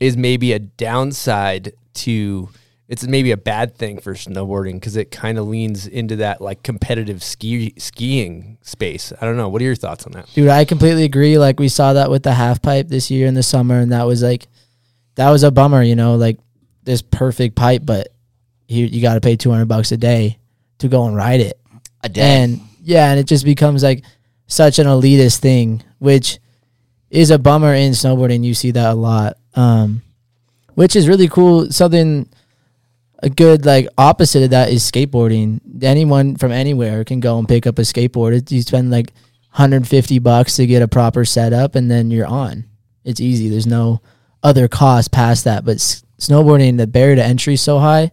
is 0.00 0.18
maybe 0.18 0.52
a 0.52 0.58
downside 0.58 1.72
to 1.98 2.48
it's 2.88 3.06
maybe 3.06 3.32
a 3.32 3.36
bad 3.36 3.76
thing 3.76 4.00
for 4.00 4.14
snowboarding 4.14 4.74
because 4.74 4.96
it 4.96 5.10
kind 5.10 5.36
of 5.36 5.46
leans 5.46 5.86
into 5.86 6.16
that 6.16 6.40
like 6.40 6.62
competitive 6.62 7.22
ski 7.22 7.74
skiing 7.76 8.56
space. 8.62 9.12
I 9.20 9.26
don't 9.26 9.36
know. 9.36 9.50
What 9.50 9.60
are 9.60 9.66
your 9.66 9.74
thoughts 9.74 10.06
on 10.06 10.12
that? 10.12 10.26
Dude, 10.32 10.48
I 10.48 10.64
completely 10.64 11.04
agree. 11.04 11.36
Like 11.36 11.60
we 11.60 11.68
saw 11.68 11.92
that 11.92 12.10
with 12.10 12.22
the 12.22 12.32
half 12.32 12.62
pipe 12.62 12.88
this 12.88 13.10
year 13.10 13.26
in 13.26 13.34
the 13.34 13.42
summer, 13.42 13.78
and 13.78 13.92
that 13.92 14.04
was 14.04 14.22
like, 14.22 14.46
that 15.16 15.30
was 15.30 15.42
a 15.42 15.50
bummer. 15.50 15.82
You 15.82 15.96
know, 15.96 16.16
like 16.16 16.38
this 16.82 17.02
perfect 17.02 17.56
pipe, 17.56 17.82
but 17.84 18.08
you 18.68 18.86
you 18.86 19.02
got 19.02 19.14
to 19.14 19.20
pay 19.20 19.36
two 19.36 19.50
hundred 19.50 19.66
bucks 19.68 19.92
a 19.92 19.98
day 19.98 20.38
to 20.78 20.88
go 20.88 21.04
and 21.04 21.14
ride 21.14 21.40
it. 21.40 21.60
A 22.02 22.08
day. 22.08 22.22
And 22.22 22.60
yeah, 22.80 23.10
and 23.10 23.20
it 23.20 23.26
just 23.26 23.44
becomes 23.44 23.82
like 23.82 24.02
such 24.46 24.78
an 24.78 24.86
elitist 24.86 25.40
thing, 25.40 25.82
which 25.98 26.38
is 27.10 27.30
a 27.30 27.38
bummer 27.38 27.74
in 27.74 27.92
snowboarding. 27.92 28.44
You 28.44 28.54
see 28.54 28.70
that 28.70 28.92
a 28.92 28.94
lot, 28.94 29.36
um, 29.54 30.00
which 30.78 30.94
is 30.94 31.08
really 31.08 31.26
cool. 31.26 31.68
Something 31.72 32.28
a 33.20 33.28
good 33.28 33.66
like 33.66 33.88
opposite 33.98 34.44
of 34.44 34.50
that 34.50 34.70
is 34.70 34.88
skateboarding. 34.88 35.60
Anyone 35.82 36.36
from 36.36 36.52
anywhere 36.52 37.02
can 37.02 37.18
go 37.18 37.36
and 37.36 37.48
pick 37.48 37.66
up 37.66 37.80
a 37.80 37.82
skateboard. 37.82 38.36
It, 38.36 38.52
you 38.52 38.62
spend 38.62 38.88
like 38.88 39.12
150 39.50 40.20
bucks 40.20 40.54
to 40.54 40.66
get 40.68 40.80
a 40.80 40.86
proper 40.86 41.24
setup, 41.24 41.74
and 41.74 41.90
then 41.90 42.12
you're 42.12 42.28
on. 42.28 42.64
It's 43.02 43.20
easy. 43.20 43.48
There's 43.48 43.66
no 43.66 44.02
other 44.44 44.68
cost 44.68 45.10
past 45.10 45.42
that. 45.42 45.64
But 45.64 45.78
s- 45.78 46.04
snowboarding, 46.20 46.76
the 46.76 46.86
barrier 46.86 47.16
to 47.16 47.24
entry 47.24 47.54
is 47.54 47.60
so 47.60 47.80
high. 47.80 48.12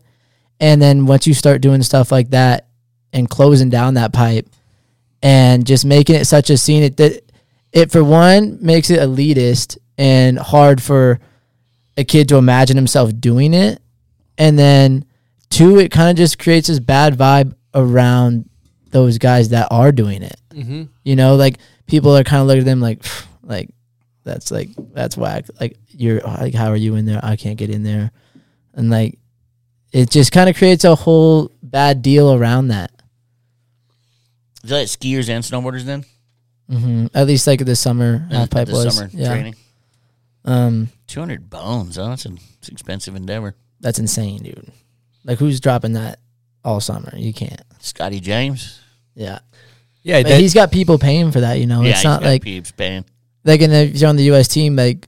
And 0.60 0.82
then 0.82 1.06
once 1.06 1.28
you 1.28 1.36
start 1.36 1.62
doing 1.62 1.84
stuff 1.84 2.12
like 2.12 2.32
that 2.32 2.68
and 3.14 3.30
closing 3.30 3.70
down 3.70 3.94
that 3.94 4.12
pipe 4.12 4.50
and 5.22 5.68
just 5.68 5.86
making 5.86 6.16
it 6.16 6.26
such 6.26 6.50
a 6.50 6.58
scene, 6.58 6.82
it 6.82 6.98
that 6.98 7.32
it 7.72 7.92
for 7.92 8.04
one 8.04 8.58
makes 8.60 8.90
it 8.90 9.02
elitist 9.02 9.78
and 10.00 10.40
hard 10.40 10.82
for 10.82 11.20
a 11.98 12.04
kid 12.04 12.30
to 12.30 12.36
imagine 12.38 12.76
himself 12.76 13.12
doing 13.20 13.54
it. 13.54 13.82
And 14.38 14.58
then 14.60 15.06
two, 15.50 15.80
it 15.80 15.92
kind 15.92 16.10
of 16.10 16.18
just 16.18 16.40
creates 16.40 16.68
this 16.68 16.80
bad 16.80 17.18
vibe 17.18 17.54
around 17.74 18.50
those 18.92 19.18
guys 19.18 19.50
that 19.50 19.68
are 19.72 19.92
doing 19.92 20.22
it. 20.24 20.40
Mhm. 20.54 20.90
You 21.04 21.16
know, 21.16 21.36
like 21.36 21.58
people 21.88 22.16
are 22.16 22.24
kind 22.24 22.42
of 22.42 22.48
looking 22.48 22.62
at 22.62 22.66
them 22.66 22.82
like, 22.82 23.04
like 23.44 23.70
that's 24.24 24.52
like 24.52 24.70
that's 24.94 25.16
whack. 25.18 25.46
Like 25.60 25.78
you're 25.90 26.20
like, 26.22 26.54
how 26.54 26.70
are 26.70 26.76
you 26.76 26.96
in 26.96 27.06
there? 27.06 27.20
I 27.24 27.36
can't 27.36 27.58
get 27.58 27.70
in 27.70 27.84
there, 27.84 28.12
and 28.74 28.90
like 28.90 29.20
it 29.92 30.10
just 30.10 30.32
kind 30.32 30.50
of 30.50 30.56
creates 30.58 30.84
a 30.84 30.96
whole 30.96 31.52
bad 31.62 32.02
deal 32.02 32.34
around 32.34 32.70
that. 32.70 32.92
Is 34.64 34.70
that 34.72 34.88
skiers 34.88 35.30
and 35.30 35.44
snowboarders 35.44 35.84
then? 35.84 36.06
hmm 36.70 37.06
At 37.14 37.28
least 37.28 37.46
like 37.46 37.64
the 37.64 37.76
summer 37.76 38.28
half 38.32 38.50
pipe 38.50 38.68
was. 38.70 38.96
summer 38.96 39.10
yeah. 39.14 39.30
training. 39.30 39.56
Um, 40.44 40.90
Two 41.08 41.20
hundred 41.20 41.50
bones. 41.50 41.98
Oh, 41.98 42.10
that's 42.10 42.26
an 42.26 42.40
it's 42.60 42.68
an 42.70 42.74
expensive 42.74 43.16
endeavor. 43.16 43.56
that's 43.80 44.00
insane, 44.00 44.44
dude. 44.44 44.72
Like 45.24 45.38
who's 45.40 45.60
dropping 45.60 45.94
that 45.94 46.20
all 46.64 46.80
summer? 46.80 47.14
You 47.16 47.34
can't. 47.34 47.62
Scotty 47.80 48.20
James. 48.20 48.80
Yeah. 49.16 49.40
Yeah, 50.04 50.22
But 50.24 50.30
that- 50.30 50.42
he's 50.42 50.54
got 50.54 50.72
people 50.72 50.98
paying 51.00 51.32
for 51.32 51.40
that. 51.42 51.60
You 51.60 51.66
know, 51.68 51.82
yeah, 51.82 51.90
it's 51.90 52.00
he's 52.00 52.04
not 52.06 52.22
got 52.22 52.28
like 52.28 52.42
peeps 52.44 52.72
paying. 52.72 53.06
like 53.44 53.62
and 53.62 53.74
if 53.74 54.00
you're 54.00 54.10
on 54.10 54.16
the 54.18 54.24
U.S. 54.26 54.48
team, 54.48 54.76
like 54.76 55.08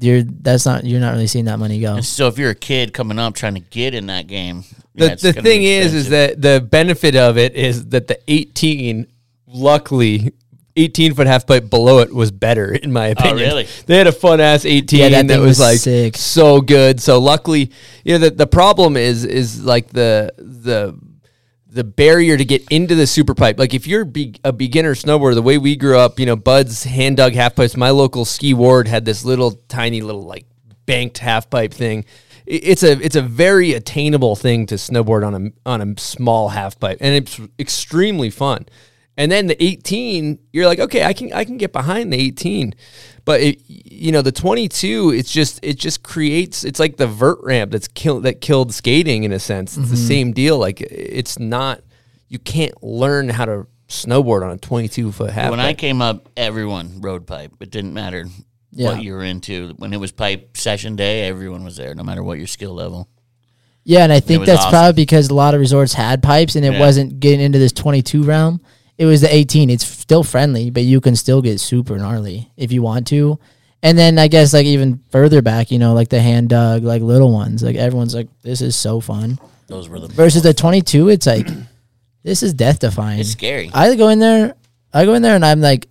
you're 0.00 0.22
that's 0.22 0.66
not 0.66 0.84
you're 0.84 1.00
not 1.00 1.12
really 1.14 1.26
seeing 1.26 1.46
that 1.46 1.58
money 1.58 1.80
go. 1.80 1.94
And 1.94 2.04
so 2.04 2.26
if 2.28 2.38
you're 2.38 2.50
a 2.50 2.54
kid 2.54 2.92
coming 2.92 3.18
up 3.18 3.34
trying 3.34 3.54
to 3.54 3.60
get 3.60 3.94
in 3.94 4.06
that 4.06 4.26
game, 4.26 4.64
the, 4.94 5.06
yeah, 5.08 5.14
the 5.14 5.32
thing 5.32 5.62
is 5.62 5.94
is 5.94 6.08
that 6.10 6.40
the 6.42 6.60
benefit 6.60 7.16
of 7.16 7.38
it 7.38 7.54
is 7.54 7.86
that 7.88 8.06
the 8.08 8.18
18 8.28 9.06
luckily 9.46 10.32
18 10.76 11.14
foot 11.14 11.26
half 11.26 11.46
pipe 11.46 11.70
below 11.70 12.00
it 12.00 12.12
was 12.12 12.30
better 12.30 12.72
in 12.74 12.92
my 12.92 13.08
oh, 13.08 13.12
opinion. 13.12 13.38
Oh, 13.38 13.42
really? 13.42 13.68
they 13.86 13.96
had 13.96 14.06
a 14.06 14.12
fun 14.12 14.40
ass 14.40 14.64
18 14.64 14.98
Yeah, 14.98 15.08
that 15.08 15.28
that, 15.28 15.40
was, 15.40 15.48
was 15.48 15.60
like 15.60 15.78
sick. 15.78 16.16
so 16.16 16.60
good. 16.60 17.00
So 17.00 17.18
luckily 17.18 17.72
you 18.04 18.12
know 18.12 18.18
the, 18.18 18.30
the 18.30 18.46
problem 18.46 18.96
is 18.96 19.24
is 19.24 19.64
like 19.64 19.88
the 19.88 20.32
the 20.36 20.98
the 21.66 21.84
barrier 21.84 22.36
to 22.38 22.44
get 22.44 22.66
into 22.70 22.94
the 22.94 23.06
super 23.06 23.34
pipe. 23.34 23.58
Like 23.58 23.74
if 23.74 23.86
you're 23.86 24.04
be- 24.04 24.36
a 24.44 24.52
beginner 24.52 24.94
snowboarder 24.94 25.34
the 25.34 25.42
way 25.42 25.58
we 25.58 25.76
grew 25.76 25.98
up 25.98 26.18
you 26.20 26.26
know 26.26 26.36
bud's 26.36 26.84
hand 26.84 27.16
dug 27.16 27.32
half 27.34 27.56
pipes. 27.56 27.76
My 27.76 27.90
local 27.90 28.24
ski 28.24 28.54
ward 28.54 28.88
had 28.88 29.04
this 29.04 29.24
little 29.24 29.52
tiny 29.68 30.02
little 30.02 30.22
like 30.22 30.46
banked 30.84 31.18
half 31.18 31.48
pipe 31.50 31.72
thing. 31.72 32.04
It's 32.44 32.84
a 32.84 32.92
it's 32.92 33.16
a 33.16 33.22
very 33.22 33.72
attainable 33.72 34.36
thing 34.36 34.66
to 34.66 34.76
snowboard 34.76 35.26
on 35.26 35.34
a 35.34 35.68
on 35.68 35.80
a 35.80 36.00
small 36.00 36.50
half 36.50 36.78
pipe 36.78 36.98
and 37.00 37.14
it's 37.14 37.40
extremely 37.58 38.30
fun 38.30 38.66
and 39.16 39.30
then 39.32 39.46
the 39.46 39.62
18 39.62 40.38
you're 40.52 40.66
like 40.66 40.78
okay 40.78 41.04
i 41.04 41.12
can 41.12 41.32
i 41.32 41.44
can 41.44 41.56
get 41.56 41.72
behind 41.72 42.12
the 42.12 42.16
18 42.18 42.74
but 43.24 43.40
it, 43.40 43.60
you 43.66 44.12
know 44.12 44.22
the 44.22 44.32
22 44.32 45.10
it's 45.10 45.32
just 45.32 45.58
it 45.62 45.78
just 45.78 46.02
creates 46.02 46.64
it's 46.64 46.78
like 46.80 46.96
the 46.96 47.06
vert 47.06 47.38
ramp 47.42 47.72
that's 47.72 47.88
killed 47.88 48.22
that 48.24 48.40
killed 48.40 48.72
skating 48.74 49.24
in 49.24 49.32
a 49.32 49.38
sense 49.38 49.76
it's 49.76 49.90
the 49.90 49.96
Mhm. 49.96 50.08
same 50.08 50.32
deal 50.32 50.58
like 50.58 50.80
it's 50.82 51.38
not 51.38 51.80
you 52.28 52.38
can't 52.38 52.82
learn 52.82 53.28
how 53.28 53.44
to 53.44 53.66
snowboard 53.88 54.42
on 54.44 54.50
a 54.50 54.56
22 54.58 55.12
foot 55.12 55.30
half 55.30 55.50
when 55.50 55.60
I 55.60 55.72
came 55.74 56.02
up, 56.02 56.28
everyone 56.36 57.00
rode 57.00 57.24
pipe. 57.24 57.52
It 57.60 57.70
didn't 57.70 57.94
matter 57.94 58.26
Yeah. 58.72 58.88
what 58.94 59.02
you 59.04 59.12
were 59.12 59.22
into. 59.22 59.74
When 59.76 59.92
it 59.92 60.00
was 60.00 60.10
pipe 60.10 60.56
session 60.56 60.96
day, 60.96 61.22
everyone 61.28 61.62
was 61.64 61.76
there, 61.76 61.94
no 61.94 62.02
matter 62.02 62.24
what 62.24 62.38
your 62.38 62.48
skill 62.48 62.74
level. 62.74 63.08
Yeah, 63.84 64.02
and 64.02 64.12
I 64.12 64.18
think 64.18 64.40
was 64.40 64.48
that's 64.48 64.58
awesome. 64.62 64.70
probably 64.72 65.02
because 65.02 65.28
a 65.30 65.34
lot 65.34 65.54
of 65.54 65.60
resorts 65.60 65.92
had 65.92 66.20
pipes 66.20 66.56
and 66.56 66.64
it 66.64 66.72
Yeah. 66.72 66.80
wasn't 66.80 67.20
getting 67.20 67.38
into 67.40 67.60
this 67.60 67.70
22 67.70 68.24
realm. 68.24 68.60
It 68.98 69.06
was 69.06 69.20
the 69.20 69.34
18. 69.34 69.70
It's 69.70 69.86
still 69.86 70.24
friendly, 70.24 70.70
but 70.70 70.82
you 70.82 71.00
can 71.00 71.16
still 71.16 71.42
get 71.42 71.60
super 71.60 71.98
gnarly 71.98 72.50
if 72.56 72.72
you 72.72 72.82
want 72.82 73.06
to. 73.08 73.38
And 73.82 73.96
then 73.96 74.18
I 74.18 74.28
guess 74.28 74.52
like 74.52 74.66
even 74.66 75.02
further 75.10 75.42
back, 75.42 75.70
you 75.70 75.78
know, 75.78 75.92
like 75.92 76.08
the 76.08 76.20
hand 76.20 76.48
dug, 76.48 76.82
like 76.82 77.02
little 77.02 77.32
ones, 77.32 77.62
like 77.62 77.76
everyone's 77.76 78.14
like, 78.14 78.28
this 78.42 78.60
is 78.60 78.74
so 78.74 79.00
fun. 79.00 79.38
Those 79.66 79.88
were 79.88 80.00
the 80.00 80.08
Versus 80.08 80.42
the 80.42 80.54
22, 80.54 81.08
it's 81.10 81.26
like, 81.26 81.46
this 82.22 82.42
is 82.42 82.54
death 82.54 82.80
defying. 82.80 83.20
It's 83.20 83.30
scary. 83.30 83.70
I 83.74 83.94
go 83.96 84.08
in 84.08 84.18
there, 84.18 84.54
I 84.92 85.04
go 85.04 85.14
in 85.14 85.22
there 85.22 85.34
and 85.34 85.44
I'm 85.44 85.60
like, 85.60 85.88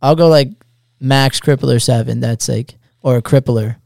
I'll 0.00 0.16
go 0.16 0.28
like 0.28 0.50
max 0.98 1.40
crippler 1.40 1.80
seven. 1.80 2.20
That's 2.20 2.48
like, 2.48 2.74
or 3.02 3.16
a 3.16 3.22
crippler. 3.22 3.76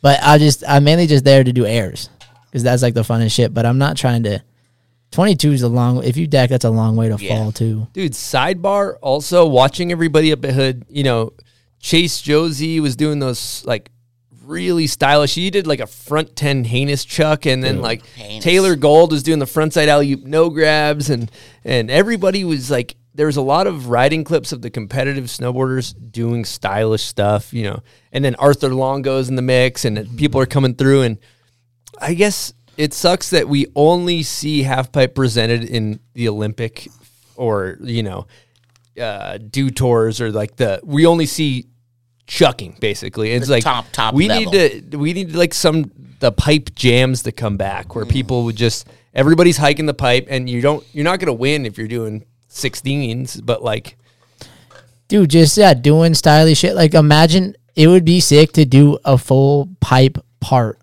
But 0.00 0.20
I 0.22 0.38
just, 0.38 0.64
I'm 0.66 0.84
mainly 0.84 1.06
just 1.06 1.24
there 1.24 1.42
to 1.42 1.52
do 1.52 1.66
airs 1.66 2.08
because 2.46 2.62
that's 2.62 2.82
like 2.82 2.94
the 2.94 3.02
funnest 3.02 3.34
shit. 3.34 3.52
But 3.52 3.66
I'm 3.66 3.78
not 3.78 3.96
trying 3.96 4.22
to. 4.24 4.42
22 5.12 5.52
is 5.52 5.62
a 5.62 5.68
long. 5.68 6.02
If 6.02 6.16
you 6.16 6.26
deck, 6.26 6.50
that's 6.50 6.64
a 6.64 6.70
long 6.70 6.96
way 6.96 7.08
to 7.08 7.18
fall 7.18 7.52
too. 7.52 7.86
Dude, 7.92 8.12
sidebar 8.12 8.96
also 9.00 9.46
watching 9.46 9.92
everybody 9.92 10.32
up 10.32 10.44
at 10.44 10.54
Hood, 10.54 10.84
you 10.88 11.04
know, 11.04 11.34
Chase 11.78 12.20
Josey 12.22 12.80
was 12.80 12.96
doing 12.96 13.18
those 13.18 13.64
like 13.64 13.90
really 14.44 14.86
stylish. 14.86 15.34
He 15.34 15.50
did 15.50 15.66
like 15.66 15.80
a 15.80 15.86
front 15.86 16.34
10 16.36 16.64
heinous 16.64 17.04
chuck 17.04 17.46
and 17.46 17.62
then 17.62 17.76
Dude, 17.76 17.82
like 17.82 18.06
heinous. 18.06 18.44
Taylor 18.44 18.76
Gold 18.76 19.12
was 19.12 19.22
doing 19.22 19.38
the 19.38 19.46
front 19.46 19.72
side 19.72 19.88
alley 19.88 20.12
oop 20.12 20.24
no 20.24 20.50
grabs 20.50 21.10
and 21.10 21.30
and 21.64 21.90
everybody 21.90 22.44
was 22.44 22.70
like 22.70 22.96
there 23.14 23.26
was 23.26 23.36
a 23.36 23.42
lot 23.42 23.66
of 23.66 23.88
riding 23.88 24.24
clips 24.24 24.52
of 24.52 24.62
the 24.62 24.70
competitive 24.70 25.26
snowboarders 25.26 25.94
doing 26.10 26.46
stylish 26.46 27.02
stuff, 27.02 27.52
you 27.52 27.64
know. 27.64 27.82
And 28.10 28.24
then 28.24 28.34
Arthur 28.36 28.74
Longo's 28.74 29.28
in 29.28 29.36
the 29.36 29.42
mix 29.42 29.84
and 29.84 30.16
people 30.16 30.40
are 30.40 30.46
coming 30.46 30.74
through 30.74 31.02
and 31.02 31.18
I 32.00 32.14
guess 32.14 32.54
it 32.76 32.94
sucks 32.94 33.30
that 33.30 33.48
we 33.48 33.66
only 33.76 34.22
see 34.22 34.62
half 34.62 34.90
pipe 34.92 35.14
presented 35.14 35.64
in 35.64 36.00
the 36.14 36.28
Olympic 36.28 36.88
or 37.36 37.76
you 37.82 38.02
know 38.02 38.26
uh, 39.00 39.38
Dew 39.38 39.70
Tours 39.70 40.20
or 40.20 40.30
like 40.32 40.56
the 40.56 40.80
we 40.84 41.06
only 41.06 41.26
see 41.26 41.66
chucking 42.26 42.76
basically. 42.80 43.32
It's 43.32 43.46
The 43.46 43.52
like 43.54 43.64
top- 43.64 43.86
top 43.92 44.14
We 44.14 44.28
level. 44.28 44.52
need 44.52 44.90
to 44.92 44.96
we 44.98 45.12
need 45.12 45.34
like 45.34 45.52
some 45.54 45.90
the 46.20 46.32
pipe 46.32 46.74
jams 46.74 47.22
to 47.24 47.32
come 47.32 47.56
back 47.56 47.88
Mm. 47.88 47.94
where 47.96 48.06
people 48.06 48.44
would 48.44 48.56
just 48.56 48.86
everybody's 49.14 49.56
hiking 49.56 49.86
the 49.86 49.94
pipe 49.94 50.26
and 50.30 50.48
you 50.48 50.60
don't 50.60 50.84
you're 50.92 51.04
not 51.04 51.18
gonna 51.20 51.32
win 51.32 51.66
if 51.66 51.76
you're 51.76 51.88
doing 51.88 52.24
16s, 52.50 53.44
but 53.44 53.62
like 53.62 53.96
Dude, 55.08 55.28
just 55.30 55.58
yeah, 55.58 55.74
doing 55.74 56.14
stylish 56.14 56.58
shit. 56.60 56.74
Like 56.74 56.94
imagine 56.94 57.54
it 57.76 57.88
would 57.88 58.04
be 58.04 58.20
sick 58.20 58.52
to 58.52 58.64
do 58.64 58.98
a 59.04 59.18
full 59.18 59.68
pipe 59.80 60.16
part 60.40 60.78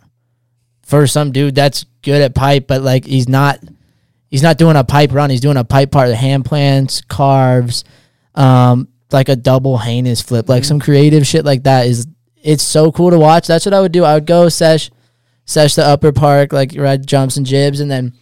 for 0.89 1.05
some 1.05 1.31
dude 1.31 1.53
that's 1.53 1.85
good 2.01 2.19
at 2.19 2.33
pipe, 2.33 2.65
but 2.65 2.81
like 2.81 3.05
he's 3.05 3.29
not 3.29 3.59
he's 4.27 4.41
not 4.41 4.57
doing 4.57 4.75
a 4.75 4.83
pipe 4.83 5.13
run, 5.13 5.29
he's 5.29 5.39
doing 5.39 5.55
a 5.55 5.63
pipe 5.63 5.91
part, 5.91 6.09
the 6.09 6.15
hand 6.15 6.45
plants, 6.45 7.01
carves, 7.01 7.83
um, 8.33 8.87
like 9.11 9.29
a 9.29 9.35
double 9.35 9.77
heinous 9.77 10.19
flip, 10.19 10.49
like 10.49 10.65
some 10.65 10.79
creative 10.79 11.27
shit 11.27 11.45
like 11.45 11.61
that 11.63 11.85
is 11.85 12.07
it's 12.41 12.63
so 12.63 12.91
cool 12.91 13.11
to 13.11 13.19
watch. 13.19 13.45
That's 13.45 13.67
what 13.67 13.75
I 13.75 13.81
would 13.81 13.91
do. 13.91 14.03
I 14.03 14.15
would 14.15 14.25
go 14.25 14.49
sesh 14.49 14.89
sesh 15.45 15.75
the 15.75 15.85
upper 15.85 16.11
park, 16.11 16.51
like 16.51 16.73
ride 16.75 17.05
jumps 17.05 17.37
and 17.37 17.45
jibs, 17.45 17.81
and 17.81 17.91
then 17.91 18.13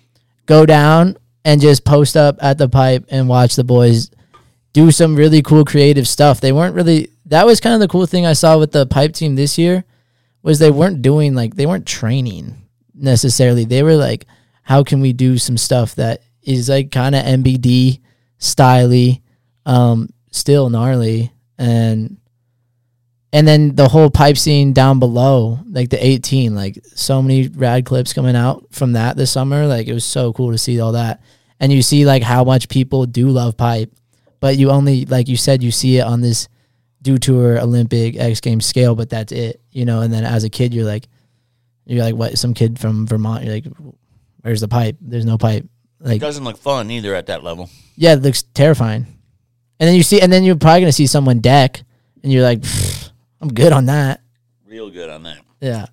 go 0.46 0.66
down 0.66 1.18
and 1.46 1.62
just 1.62 1.86
post 1.86 2.18
up 2.18 2.36
at 2.42 2.58
the 2.58 2.68
pipe 2.68 3.06
and 3.10 3.30
watch 3.30 3.56
the 3.56 3.64
boys 3.64 4.12
do 4.74 4.92
some 4.92 5.16
really 5.16 5.42
cool 5.42 5.64
creative 5.64 6.08
stuff. 6.08 6.42
They 6.42 6.52
weren't 6.52 6.76
really 6.76 7.12
that 7.28 7.46
was 7.46 7.62
kind 7.62 7.76
of 7.76 7.80
the 7.80 7.88
cool 7.88 8.08
thing 8.08 8.26
I 8.26 8.34
saw 8.34 8.58
with 8.58 8.74
the 8.74 8.86
pipe 8.86 9.14
team 9.14 9.36
this 9.36 9.58
year 9.58 9.86
was 10.48 10.60
they 10.60 10.72
weren't 10.72 11.02
doing 11.02 11.36
like 11.36 11.56
they 11.56 11.66
weren't 11.66 11.86
training 11.86 12.56
necessarily. 12.96 13.66
They 13.66 13.84
were 13.84 13.96
like 13.96 14.26
how 14.64 14.84
can 14.84 15.02
we 15.02 15.14
do 15.14 15.38
some 15.38 15.58
stuff 15.58 15.96
that 15.96 16.22
is 16.42 16.70
like 16.70 16.90
kind 16.90 17.16
of 17.16 17.24
MBD 17.26 18.00
styly 18.40 19.22
um 19.66 20.10
still 20.32 20.70
gnarly 20.70 21.34
and 21.58 22.18
and 23.34 23.46
then 23.46 23.76
the 23.76 23.90
whole 23.90 24.10
pipe 24.10 24.38
scene 24.38 24.72
down 24.72 25.00
below 25.00 25.60
like 25.70 25.90
the 25.90 26.06
18 26.06 26.56
like 26.56 26.80
so 26.96 27.22
many 27.22 27.50
rad 27.50 27.86
clips 27.86 28.14
coming 28.14 28.36
out 28.36 28.66
from 28.72 28.94
that 28.94 29.18
this 29.18 29.32
summer 29.32 29.68
like 29.68 29.88
it 29.88 29.94
was 29.94 30.06
so 30.06 30.32
cool 30.32 30.52
to 30.52 30.58
see 30.58 30.80
all 30.80 30.94
that 30.94 31.22
and 31.60 31.74
you 31.74 31.82
see 31.82 32.06
like 32.06 32.24
how 32.24 32.46
much 32.46 32.70
people 32.70 33.06
do 33.06 33.28
love 33.28 33.58
pipe 33.58 33.92
but 34.40 34.56
you 34.58 34.70
only 34.70 35.06
like 35.06 35.28
you 35.28 35.36
said 35.36 35.62
you 35.62 35.72
see 35.72 35.98
it 35.98 36.06
on 36.06 36.22
this 36.22 36.48
Dew 37.02 37.18
Tour 37.18 37.60
olympic 37.60 38.18
x 38.18 38.40
games 38.42 38.66
scale 38.66 38.96
but 38.96 39.10
that's 39.10 39.32
it 39.32 39.62
you 39.72 39.86
know 39.86 40.02
and 40.02 40.12
then 40.14 40.24
as 40.24 40.44
a 40.44 40.50
kid 40.50 40.74
you're 40.74 40.86
like 40.86 41.08
you're 41.86 42.04
like 42.04 42.16
what 42.16 42.38
some 42.38 42.54
kid 42.54 42.80
from 42.80 43.06
vermont 43.08 43.44
you're 43.46 43.54
like 43.54 43.66
where's 44.42 44.62
the 44.62 44.68
pipe 44.68 44.98
there's 45.02 45.26
no 45.26 45.38
pipe 45.38 45.64
It 46.02 46.06
like 46.08 46.22
doesn't 46.22 46.44
look 46.44 46.58
fun 46.58 46.90
either 46.92 47.14
at 47.16 47.28
that 47.28 47.44
level. 47.44 47.70
yeah 47.96 48.14
it 48.14 48.22
looks 48.22 48.44
terrifying 48.44 49.06
and 49.80 49.88
then 49.88 49.96
you 49.96 50.04
see 50.04 50.20
and 50.22 50.32
then 50.34 50.44
you're 50.44 50.56
probably 50.56 50.82
gonna 50.82 50.92
see 50.92 51.08
someone 51.08 51.40
deck 51.40 51.84
and 52.24 52.32
you're 52.34 52.44
like 52.44 52.64
i'm 53.42 53.50
good 53.50 53.72
on 53.74 53.86
that 53.86 54.22
Real 54.66 54.90
good 54.90 55.10
on 55.10 55.24
that. 55.24 55.40
yeah 55.62 55.86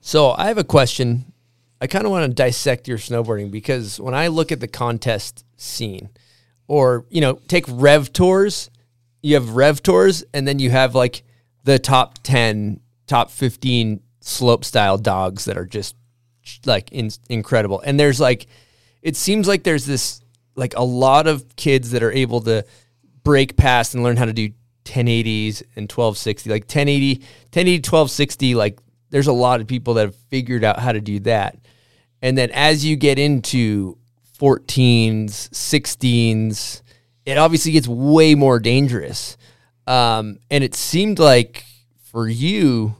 So 0.00 0.30
I 0.32 0.46
have 0.48 0.58
a 0.58 0.64
question. 0.64 1.32
I 1.80 1.86
kind 1.88 2.04
of 2.04 2.10
want 2.12 2.30
to 2.30 2.32
dissect 2.34 2.86
your 2.86 2.96
snowboarding 2.98 3.50
because 3.50 3.98
when 3.98 4.14
I 4.14 4.28
look 4.28 4.52
at 4.52 4.60
the 4.60 4.68
contest 4.68 5.44
scene, 5.56 6.10
or 6.68 7.04
you 7.10 7.20
know, 7.20 7.40
take 7.48 7.64
Rev 7.68 8.12
Tours, 8.12 8.70
you 9.24 9.36
have 9.36 9.56
Rev 9.56 9.82
Tours, 9.82 10.22
and 10.34 10.46
then 10.46 10.58
you 10.58 10.68
have 10.68 10.94
like 10.94 11.22
the 11.64 11.78
top 11.78 12.18
ten, 12.22 12.80
top 13.06 13.30
fifteen 13.30 14.00
slope 14.20 14.66
style 14.66 14.98
dogs 14.98 15.46
that 15.46 15.56
are 15.56 15.64
just 15.64 15.96
like 16.66 16.92
in, 16.92 17.10
incredible. 17.30 17.80
And 17.80 17.98
there's 17.98 18.20
like, 18.20 18.46
it 19.00 19.16
seems 19.16 19.48
like 19.48 19.64
there's 19.64 19.86
this 19.86 20.20
like 20.56 20.74
a 20.76 20.84
lot 20.84 21.26
of 21.26 21.56
kids 21.56 21.92
that 21.92 22.02
are 22.02 22.12
able 22.12 22.42
to 22.42 22.66
break 23.22 23.56
past 23.56 23.94
and 23.94 24.04
learn 24.04 24.18
how 24.18 24.26
to 24.26 24.32
do 24.34 24.50
1080s 24.84 25.62
and 25.74 25.90
1260 25.90 26.50
like 26.50 26.64
1080 26.64 27.14
1080 27.14 27.76
1260 27.78 28.54
like 28.54 28.78
there's 29.08 29.26
a 29.28 29.32
lot 29.32 29.62
of 29.62 29.66
people 29.66 29.94
that 29.94 30.04
have 30.04 30.14
figured 30.28 30.62
out 30.62 30.78
how 30.78 30.92
to 30.92 31.00
do 31.00 31.18
that 31.20 31.56
and 32.20 32.36
then 32.36 32.50
as 32.50 32.84
you 32.84 32.94
get 32.94 33.18
into 33.18 33.96
14s 34.38 35.48
16s 35.48 36.82
it 37.26 37.38
obviously 37.38 37.72
gets 37.72 37.88
way 37.88 38.34
more 38.34 38.58
dangerous. 38.58 39.36
Um, 39.86 40.38
and 40.50 40.64
it 40.64 40.74
seemed 40.74 41.18
like 41.18 41.64
for 42.10 42.28
you 42.28 42.96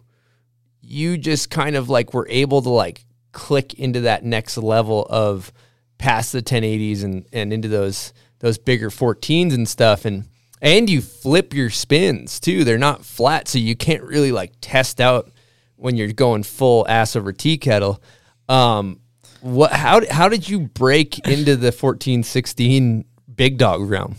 you 0.81 1.16
just 1.16 1.51
kind 1.51 1.77
of 1.77 1.89
like 1.89 2.12
were 2.12 2.27
able 2.29 2.61
to 2.61 2.68
like 2.68 3.05
click 3.33 3.75
into 3.75 4.01
that 4.03 4.22
next 4.22 4.59
level 4.59 5.07
of 5.09 5.53
past 5.99 6.33
the 6.33 6.43
1080s 6.43 7.03
and 7.03 7.27
and 7.33 7.53
into 7.53 7.68
those 7.68 8.12
those 8.41 8.59
bigger 8.59 8.91
14s 8.91 9.55
and 9.55 9.68
stuff. 9.68 10.05
And 10.05 10.29
and 10.61 10.89
you 10.89 11.01
flip 11.01 11.55
your 11.55 11.70
spins 11.70 12.39
too. 12.39 12.64
They're 12.64 12.79
not 12.79 13.05
flat 13.05 13.49
so 13.49 13.59
you 13.59 13.77
can't 13.77 14.03
really 14.03 14.33
like 14.33 14.53
test 14.61 15.01
out 15.01 15.31
when 15.77 15.97
you're 15.97 16.12
going 16.12 16.43
full 16.43 16.87
ass 16.89 17.16
over 17.16 17.33
tea 17.33 17.59
kettle 17.59 18.03
um 18.49 19.01
what 19.41 19.72
how 19.72 20.01
how 20.11 20.29
did 20.29 20.49
you 20.49 20.61
break 20.61 21.18
into 21.27 21.57
the 21.57 21.72
14 21.72 22.22
16 22.22 23.05
big 23.37 23.59
dog 23.59 23.82
realm 23.82 24.16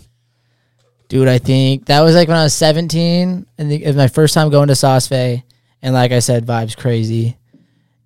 Dude, 1.08 1.28
I 1.28 1.38
think 1.38 1.86
that 1.86 2.00
was 2.00 2.14
like 2.14 2.28
when 2.28 2.36
I 2.36 2.42
was 2.42 2.54
17 2.54 3.46
and 3.58 3.70
the, 3.70 3.84
it 3.84 3.86
was 3.86 3.96
my 3.96 4.08
first 4.08 4.34
time 4.34 4.50
going 4.50 4.68
to 4.68 4.74
Saas-Fee. 4.74 5.44
And 5.82 5.94
like 5.94 6.10
I 6.10 6.18
said, 6.18 6.46
vibes 6.46 6.76
crazy. 6.76 7.36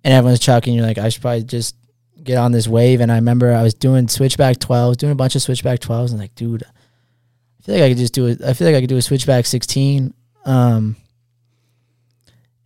And 0.03 0.13
everyone's 0.13 0.39
chucking. 0.39 0.73
You're 0.73 0.85
like, 0.85 0.99
I 0.99 1.09
should 1.09 1.21
probably 1.21 1.43
just 1.43 1.75
get 2.21 2.37
on 2.37 2.51
this 2.51 2.67
wave. 2.67 3.01
And 3.01 3.11
I 3.11 3.15
remember 3.15 3.53
I 3.53 3.63
was 3.63 3.73
doing 3.73 4.07
switchback 4.07 4.57
12s, 4.57 4.97
doing 4.97 5.11
a 5.11 5.15
bunch 5.15 5.35
of 5.35 5.41
switchback 5.41 5.79
12s. 5.79 6.11
And 6.11 6.19
like, 6.19 6.35
dude, 6.35 6.63
I 6.63 7.63
feel 7.63 7.75
like 7.75 7.83
I 7.83 7.89
could 7.89 7.97
just 7.97 8.13
do 8.13 8.27
it. 8.27 8.43
I 8.43 8.53
feel 8.53 8.67
like 8.67 8.75
I 8.75 8.81
could 8.81 8.89
do 8.89 8.97
a 8.97 9.01
switchback 9.01 9.47
16. 9.47 10.13
Um, 10.45 10.95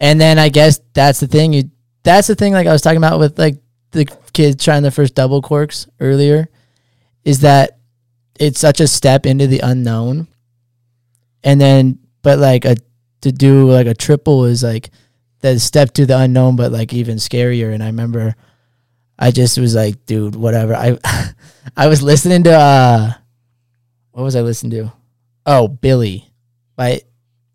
and 0.02 0.20
then 0.20 0.38
I 0.38 0.50
guess 0.50 0.82
that's 0.94 1.22
the 1.22 1.28
thing. 1.28 1.54
You 1.54 1.70
that's 2.04 2.28
the 2.28 2.36
thing. 2.36 2.52
Like 2.52 2.68
I 2.68 2.74
was 2.74 2.82
talking 2.82 2.98
about 2.98 3.20
with 3.20 3.40
like 3.40 3.58
the 3.92 4.06
kids 4.34 4.64
trying 4.64 4.82
their 4.82 4.92
first 4.92 5.16
double 5.16 5.42
corks 5.42 5.88
earlier, 6.00 6.50
is 7.24 7.42
that 7.42 7.80
it's 8.40 8.60
such 8.60 8.80
a 8.80 8.88
step 8.88 9.26
into 9.26 9.48
the 9.48 9.60
unknown. 9.60 10.28
And 11.44 11.60
then, 11.62 12.00
but 12.22 12.40
like 12.40 12.66
a 12.66 12.76
to 13.22 13.32
do 13.32 13.72
like 13.72 13.88
a 13.88 13.94
triple 13.94 14.46
is 14.46 14.64
like 14.64 14.90
the 15.42 15.60
step 15.60 15.92
to 15.94 16.06
the 16.06 16.18
unknown, 16.18 16.56
but 16.56 16.72
like 16.72 16.94
even 16.94 17.18
scarier. 17.18 17.74
And 17.74 17.84
I 17.84 17.88
remember, 17.88 18.36
I 19.18 19.32
just 19.32 19.58
was 19.58 19.76
like, 19.76 20.06
dude, 20.06 20.36
whatever. 20.36 20.76
I 20.76 20.98
I 21.78 21.88
was 21.88 22.02
listening 22.02 22.44
to 22.44 22.54
uh, 22.54 23.14
what 24.12 24.24
was 24.24 24.36
I 24.36 24.42
listening 24.42 24.72
to? 24.84 24.94
Oh, 25.46 25.68
Billy, 25.68 26.32
by 26.76 27.02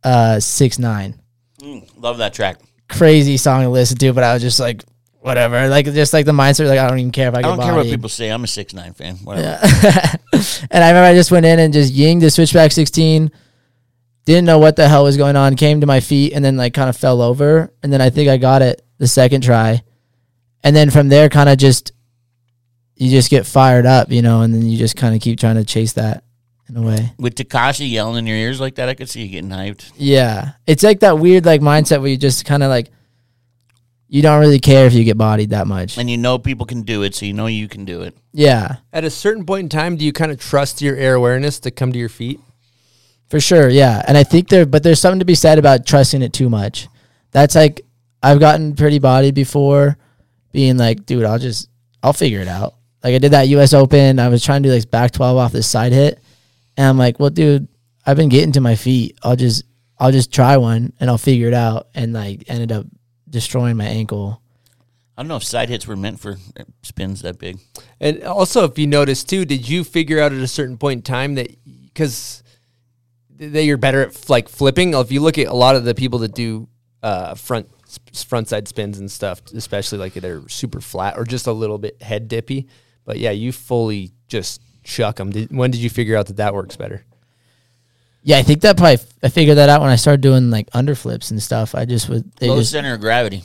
uh 0.04 0.36
6ix9ine. 0.38 1.18
Mm, 1.58 1.90
love 1.96 2.18
that 2.18 2.32
track. 2.32 2.58
Crazy 2.88 3.36
song 3.36 3.62
to 3.62 3.68
listen 3.68 3.98
to, 3.98 4.12
but 4.12 4.24
I 4.24 4.34
was 4.34 4.42
just 4.42 4.60
like, 4.60 4.82
whatever. 5.20 5.68
Like 5.68 5.86
just 5.86 6.12
like 6.12 6.26
the 6.26 6.32
mindset, 6.32 6.68
like 6.68 6.78
I 6.78 6.88
don't 6.88 6.98
even 6.98 7.12
care 7.12 7.28
if 7.28 7.34
I 7.34 7.38
I 7.38 7.42
don't 7.42 7.60
care 7.60 7.74
what 7.74 7.86
people 7.86 8.08
say. 8.08 8.30
I'm 8.30 8.44
a 8.44 8.46
6ix9ine 8.46 8.96
fan. 8.96 9.16
Whatever. 9.16 9.58
Yeah. 9.82 10.14
and 10.70 10.84
I 10.84 10.88
remember 10.88 11.06
I 11.06 11.14
just 11.14 11.30
went 11.30 11.46
in 11.46 11.58
and 11.58 11.72
just 11.72 11.94
yinged 11.94 12.20
the 12.20 12.30
switchback 12.30 12.72
16. 12.72 13.30
Didn't 14.24 14.44
know 14.44 14.58
what 14.58 14.76
the 14.76 14.88
hell 14.88 15.04
was 15.04 15.16
going 15.16 15.36
on. 15.36 15.56
Came 15.56 15.80
to 15.80 15.86
my 15.86 16.00
feet 16.00 16.32
and 16.32 16.44
then 16.44 16.56
like 16.56 16.74
kind 16.74 16.88
of 16.88 16.96
fell 16.96 17.22
over. 17.22 17.72
And 17.82 17.92
then 17.92 18.00
I 18.00 18.10
think 18.10 18.28
I 18.28 18.36
got 18.36 18.62
it 18.62 18.84
the 18.98 19.06
second 19.06 19.42
try. 19.42 19.82
And 20.62 20.76
then 20.76 20.90
from 20.90 21.08
there, 21.08 21.28
kind 21.28 21.48
of 21.48 21.58
just 21.58 21.92
you 22.96 23.10
just 23.10 23.30
get 23.30 23.46
fired 23.46 23.86
up, 23.86 24.12
you 24.12 24.20
know, 24.20 24.42
and 24.42 24.52
then 24.52 24.62
you 24.62 24.76
just 24.76 24.94
kind 24.94 25.14
of 25.14 25.22
keep 25.22 25.40
trying 25.40 25.56
to 25.56 25.64
chase 25.64 25.94
that 25.94 26.22
in 26.68 26.76
a 26.76 26.82
way. 26.82 27.12
With 27.18 27.34
Takashi 27.34 27.90
yelling 27.90 28.18
in 28.18 28.26
your 28.26 28.36
ears 28.36 28.60
like 28.60 28.74
that, 28.74 28.90
I 28.90 28.94
could 28.94 29.08
see 29.08 29.22
you 29.22 29.28
getting 29.28 29.50
hyped. 29.50 29.90
Yeah, 29.96 30.52
it's 30.66 30.82
like 30.82 31.00
that 31.00 31.18
weird 31.18 31.46
like 31.46 31.62
mindset 31.62 32.00
where 32.00 32.10
you 32.10 32.18
just 32.18 32.44
kind 32.44 32.62
of 32.62 32.68
like 32.68 32.90
you 34.12 34.22
don't 34.22 34.40
really 34.40 34.58
care 34.58 34.86
if 34.86 34.92
you 34.92 35.04
get 35.04 35.16
bodied 35.16 35.50
that 35.50 35.68
much. 35.68 35.96
And 35.96 36.10
you 36.10 36.18
know 36.18 36.36
people 36.36 36.66
can 36.66 36.82
do 36.82 37.04
it, 37.04 37.14
so 37.14 37.26
you 37.26 37.32
know 37.32 37.46
you 37.46 37.68
can 37.68 37.84
do 37.84 38.02
it. 38.02 38.16
Yeah, 38.32 38.78
at 38.92 39.04
a 39.04 39.10
certain 39.10 39.46
point 39.46 39.62
in 39.62 39.68
time 39.68 39.96
do 39.96 40.04
you 40.04 40.12
kind 40.12 40.32
of 40.32 40.40
trust 40.40 40.82
your 40.82 40.96
air 40.96 41.14
awareness 41.14 41.60
to 41.60 41.70
come 41.70 41.92
to 41.92 41.98
your 41.98 42.08
feet 42.08 42.40
For 43.28 43.38
sure, 43.38 43.68
yeah. 43.68 44.02
And 44.06 44.18
I 44.18 44.24
think 44.24 44.48
there 44.48 44.66
but 44.66 44.82
there's 44.82 45.00
something 45.00 45.20
to 45.20 45.24
be 45.24 45.36
said 45.36 45.58
about 45.60 45.86
trusting 45.86 46.22
it 46.22 46.32
too 46.32 46.50
much. 46.50 46.88
That's 47.30 47.54
like 47.54 47.82
I've 48.20 48.40
gotten 48.40 48.74
pretty 48.74 48.98
bodied 48.98 49.36
before 49.36 49.96
being 50.52 50.76
like, 50.76 51.06
dude, 51.06 51.24
I'll 51.24 51.38
just 51.38 51.68
I'll 52.02 52.12
figure 52.12 52.40
it 52.40 52.48
out. 52.48 52.74
Like 53.04 53.14
I 53.14 53.18
did 53.18 53.30
that 53.32 53.46
US 53.48 53.72
Open, 53.72 54.18
I 54.18 54.28
was 54.28 54.44
trying 54.44 54.64
to 54.64 54.68
do 54.68 54.74
like 54.74 54.90
back 54.90 55.12
12 55.12 55.36
off 55.36 55.52
this 55.52 55.68
side 55.68 55.92
hit. 55.92 56.20
And 56.76 56.88
I'm 56.88 56.98
like, 56.98 57.20
well, 57.20 57.30
dude, 57.30 57.68
I've 58.04 58.16
been 58.16 58.28
getting 58.28 58.52
to 58.52 58.60
my 58.60 58.74
feet. 58.74 59.16
I'll 59.22 59.36
just 59.36 59.62
I'll 60.00 60.10
just 60.10 60.32
try 60.32 60.56
one 60.56 60.94
and 60.98 61.08
I'll 61.08 61.18
figure 61.18 61.46
it 61.46 61.54
out 61.54 61.88
and 61.94 62.12
like 62.12 62.42
ended 62.48 62.72
up 62.72 62.86
destroying 63.30 63.76
my 63.76 63.86
ankle. 63.86 64.42
I 65.16 65.22
don't 65.22 65.28
know 65.28 65.36
if 65.36 65.44
side 65.44 65.68
hits 65.68 65.86
were 65.86 65.96
meant 65.96 66.18
for 66.18 66.36
spins 66.82 67.22
that 67.22 67.38
big. 67.38 67.58
And 68.00 68.22
also, 68.24 68.64
if 68.64 68.78
you 68.78 68.86
notice 68.86 69.22
too, 69.22 69.44
did 69.44 69.68
you 69.68 69.84
figure 69.84 70.20
out 70.20 70.32
at 70.32 70.40
a 70.40 70.48
certain 70.48 70.78
point 70.78 70.98
in 70.98 71.02
time 71.02 71.34
that 71.36 71.54
because 71.64 72.42
that 73.36 73.64
you're 73.64 73.76
better 73.76 74.02
at 74.02 74.30
like 74.30 74.48
flipping? 74.48 74.94
If 74.94 75.12
you 75.12 75.20
look 75.20 75.38
at 75.38 75.46
a 75.46 75.54
lot 75.54 75.76
of 75.76 75.84
the 75.84 75.94
people 75.94 76.20
that 76.20 76.34
do 76.34 76.68
uh, 77.02 77.34
front 77.34 77.68
front 78.14 78.48
side 78.48 78.68
spins 78.68 78.98
and 78.98 79.10
stuff, 79.10 79.42
especially 79.54 79.98
like 79.98 80.14
they're 80.14 80.48
super 80.48 80.80
flat 80.80 81.18
or 81.18 81.24
just 81.24 81.46
a 81.46 81.52
little 81.52 81.78
bit 81.78 82.00
head 82.02 82.28
dippy. 82.28 82.68
But 83.04 83.18
yeah, 83.18 83.30
you 83.30 83.52
fully 83.52 84.12
just 84.28 84.62
chuck 84.84 85.16
them. 85.16 85.30
Did, 85.30 85.54
when 85.54 85.70
did 85.70 85.80
you 85.80 85.90
figure 85.90 86.16
out 86.16 86.26
that 86.26 86.36
that 86.36 86.54
works 86.54 86.76
better? 86.76 87.04
Yeah, 88.22 88.36
I 88.38 88.42
think 88.42 88.60
that 88.62 88.76
probably 88.76 88.98
I 89.22 89.28
figured 89.28 89.56
that 89.56 89.68
out 89.68 89.80
when 89.80 89.90
I 89.90 89.96
started 89.96 90.20
doing 90.20 90.50
like 90.50 90.68
underflips 90.70 91.30
and 91.30 91.42
stuff. 91.42 91.74
I 91.74 91.84
just 91.86 92.08
would 92.08 92.30
they 92.36 92.48
Low 92.48 92.58
just 92.58 92.72
center 92.72 92.94
of 92.94 93.00
gravity. 93.00 93.42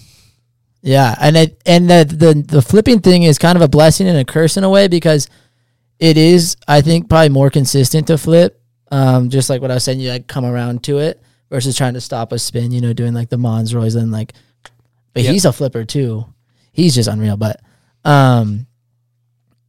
Yeah, 0.82 1.16
and 1.20 1.36
it 1.38 1.62
and 1.66 1.90
the, 1.90 2.04
the 2.06 2.34
the 2.58 2.62
flipping 2.62 3.00
thing 3.00 3.24
is 3.24 3.38
kind 3.40 3.56
of 3.56 3.62
a 3.62 3.68
blessing 3.68 4.08
and 4.08 4.18
a 4.18 4.26
curse 4.26 4.58
in 4.58 4.64
a 4.64 4.70
way 4.70 4.88
because 4.88 5.30
it 6.00 6.18
is 6.18 6.58
I 6.68 6.82
think 6.82 7.10
probably 7.10 7.30
more 7.30 7.50
consistent 7.50 8.08
to 8.08 8.18
flip. 8.18 8.62
Um, 8.92 9.30
just 9.30 9.50
like 9.50 9.62
what 9.62 9.72
I 9.72 9.76
was 9.76 9.84
saying, 9.84 10.00
you 10.00 10.10
like 10.12 10.28
come 10.28 10.46
around 10.46 10.84
to 10.84 11.00
it 11.00 11.22
versus 11.50 11.76
trying 11.76 11.94
to 11.96 12.02
stop 12.02 12.32
a 12.34 12.38
spin. 12.40 12.72
You 12.72 12.82
know, 12.82 12.94
doing 12.94 13.14
like 13.14 13.30
the 13.30 13.38
Mons 13.38 13.74
Roy's 13.74 13.96
and 13.96 14.12
like, 14.12 14.34
but 15.14 15.24
Yep. 15.24 15.34
he's 15.34 15.46
a 15.46 15.54
flipper 15.54 15.86
too. 15.86 16.26
He's 16.74 16.94
just 16.94 17.08
unreal. 17.10 17.38
But 17.38 17.62
um, 18.04 18.68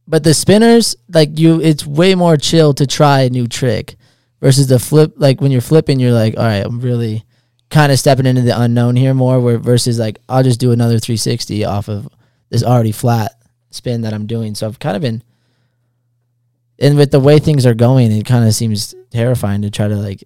but 0.07 0.23
the 0.23 0.33
spinners 0.33 0.95
like 1.09 1.39
you, 1.39 1.61
it's 1.61 1.85
way 1.87 2.13
more 2.13 2.37
chill 2.37 2.73
to 2.75 2.85
try 2.85 3.21
a 3.21 3.29
new 3.29 3.47
trick 3.47 3.95
versus 4.41 4.67
the 4.67 4.79
flip. 4.79 5.13
Like 5.17 5.41
when 5.41 5.51
you're 5.51 5.61
flipping, 5.61 5.99
you're 5.99 6.11
like, 6.11 6.37
all 6.37 6.43
right, 6.43 6.65
I'm 6.65 6.79
really 6.79 7.23
kind 7.69 7.91
of 7.91 7.99
stepping 7.99 8.25
into 8.25 8.41
the 8.41 8.59
unknown 8.59 8.95
here 8.95 9.13
more. 9.13 9.39
Where 9.39 9.57
versus 9.57 9.99
like 9.99 10.19
I'll 10.29 10.43
just 10.43 10.59
do 10.59 10.71
another 10.71 10.99
360 10.99 11.65
off 11.65 11.89
of 11.89 12.07
this 12.49 12.63
already 12.63 12.91
flat 12.91 13.33
spin 13.69 14.01
that 14.01 14.13
I'm 14.13 14.27
doing. 14.27 14.55
So 14.55 14.67
I've 14.67 14.79
kind 14.79 14.95
of 14.95 15.01
been, 15.01 15.23
and 16.79 16.97
with 16.97 17.11
the 17.11 17.19
way 17.19 17.39
things 17.39 17.65
are 17.65 17.73
going, 17.73 18.11
it 18.11 18.25
kind 18.25 18.47
of 18.47 18.53
seems 18.53 18.95
terrifying 19.11 19.63
to 19.63 19.69
try 19.69 19.87
to 19.87 19.95
like, 19.95 20.23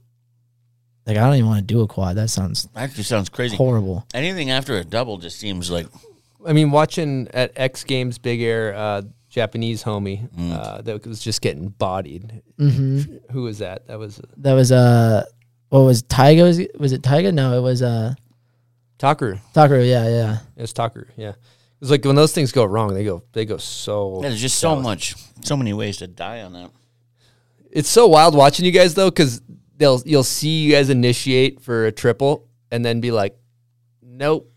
like 1.07 1.17
I 1.17 1.21
don't 1.21 1.35
even 1.35 1.47
want 1.47 1.59
to 1.67 1.73
do 1.73 1.81
a 1.81 1.87
quad. 1.87 2.17
That 2.17 2.29
sounds 2.29 2.67
Actually, 2.75 3.03
sounds 3.03 3.29
crazy. 3.29 3.55
horrible. 3.55 4.05
Anything 4.13 4.49
after 4.51 4.77
a 4.77 4.83
double 4.83 5.17
just 5.17 5.39
seems 5.39 5.71
like 5.71 5.87
I 6.45 6.53
mean, 6.53 6.71
watching 6.71 7.27
at 7.33 7.51
X 7.55 7.83
Games 7.83 8.17
Big 8.17 8.41
Air, 8.41 8.73
uh, 8.75 9.01
Japanese 9.31 9.81
homie 9.83 10.27
uh, 10.53 10.81
that 10.81 11.07
was 11.07 11.19
just 11.21 11.41
getting 11.41 11.69
bodied. 11.69 12.43
hmm 12.59 13.01
Who 13.31 13.43
was 13.43 13.59
that? 13.59 13.87
That 13.87 13.97
was 13.97 14.19
uh, 14.19 14.23
That 14.37 14.53
was 14.53 14.71
uh, 14.71 15.23
what 15.69 15.79
was 15.79 16.01
Taiga? 16.03 16.43
Was, 16.43 16.59
was 16.77 16.91
it 16.91 17.01
Taiga? 17.01 17.31
No, 17.31 17.57
it 17.57 17.61
was 17.61 17.81
uh, 17.81 18.13
Takeru. 18.99 19.39
Takeru. 19.55 19.87
Yeah, 19.89 20.07
yeah. 20.09 20.37
It 20.57 20.61
was 20.61 20.73
Takeru. 20.73 21.07
Yeah, 21.15 21.33
it's 21.81 21.89
like 21.89 22.03
when 22.03 22.15
those 22.17 22.33
things 22.33 22.51
go 22.51 22.65
wrong, 22.65 22.93
they 22.93 23.05
go 23.05 23.23
they 23.31 23.45
go 23.45 23.55
so. 23.57 24.19
Yeah, 24.21 24.27
there's 24.29 24.41
just 24.41 24.59
so 24.59 24.75
south. 24.75 24.83
much, 24.83 25.15
so 25.45 25.55
many 25.55 25.71
ways 25.73 25.97
to 25.97 26.07
die 26.07 26.41
on 26.41 26.51
that. 26.53 26.69
It's 27.71 27.89
so 27.89 28.07
wild 28.07 28.35
watching 28.35 28.65
you 28.65 28.71
guys 28.73 28.95
though, 28.95 29.09
because 29.09 29.41
they'll 29.77 30.01
you'll 30.05 30.25
see 30.25 30.63
you 30.63 30.73
guys 30.73 30.89
initiate 30.89 31.61
for 31.61 31.85
a 31.85 31.91
triple 31.93 32.49
and 32.69 32.83
then 32.83 32.99
be 32.99 33.11
like, 33.11 33.37
nope, 34.03 34.51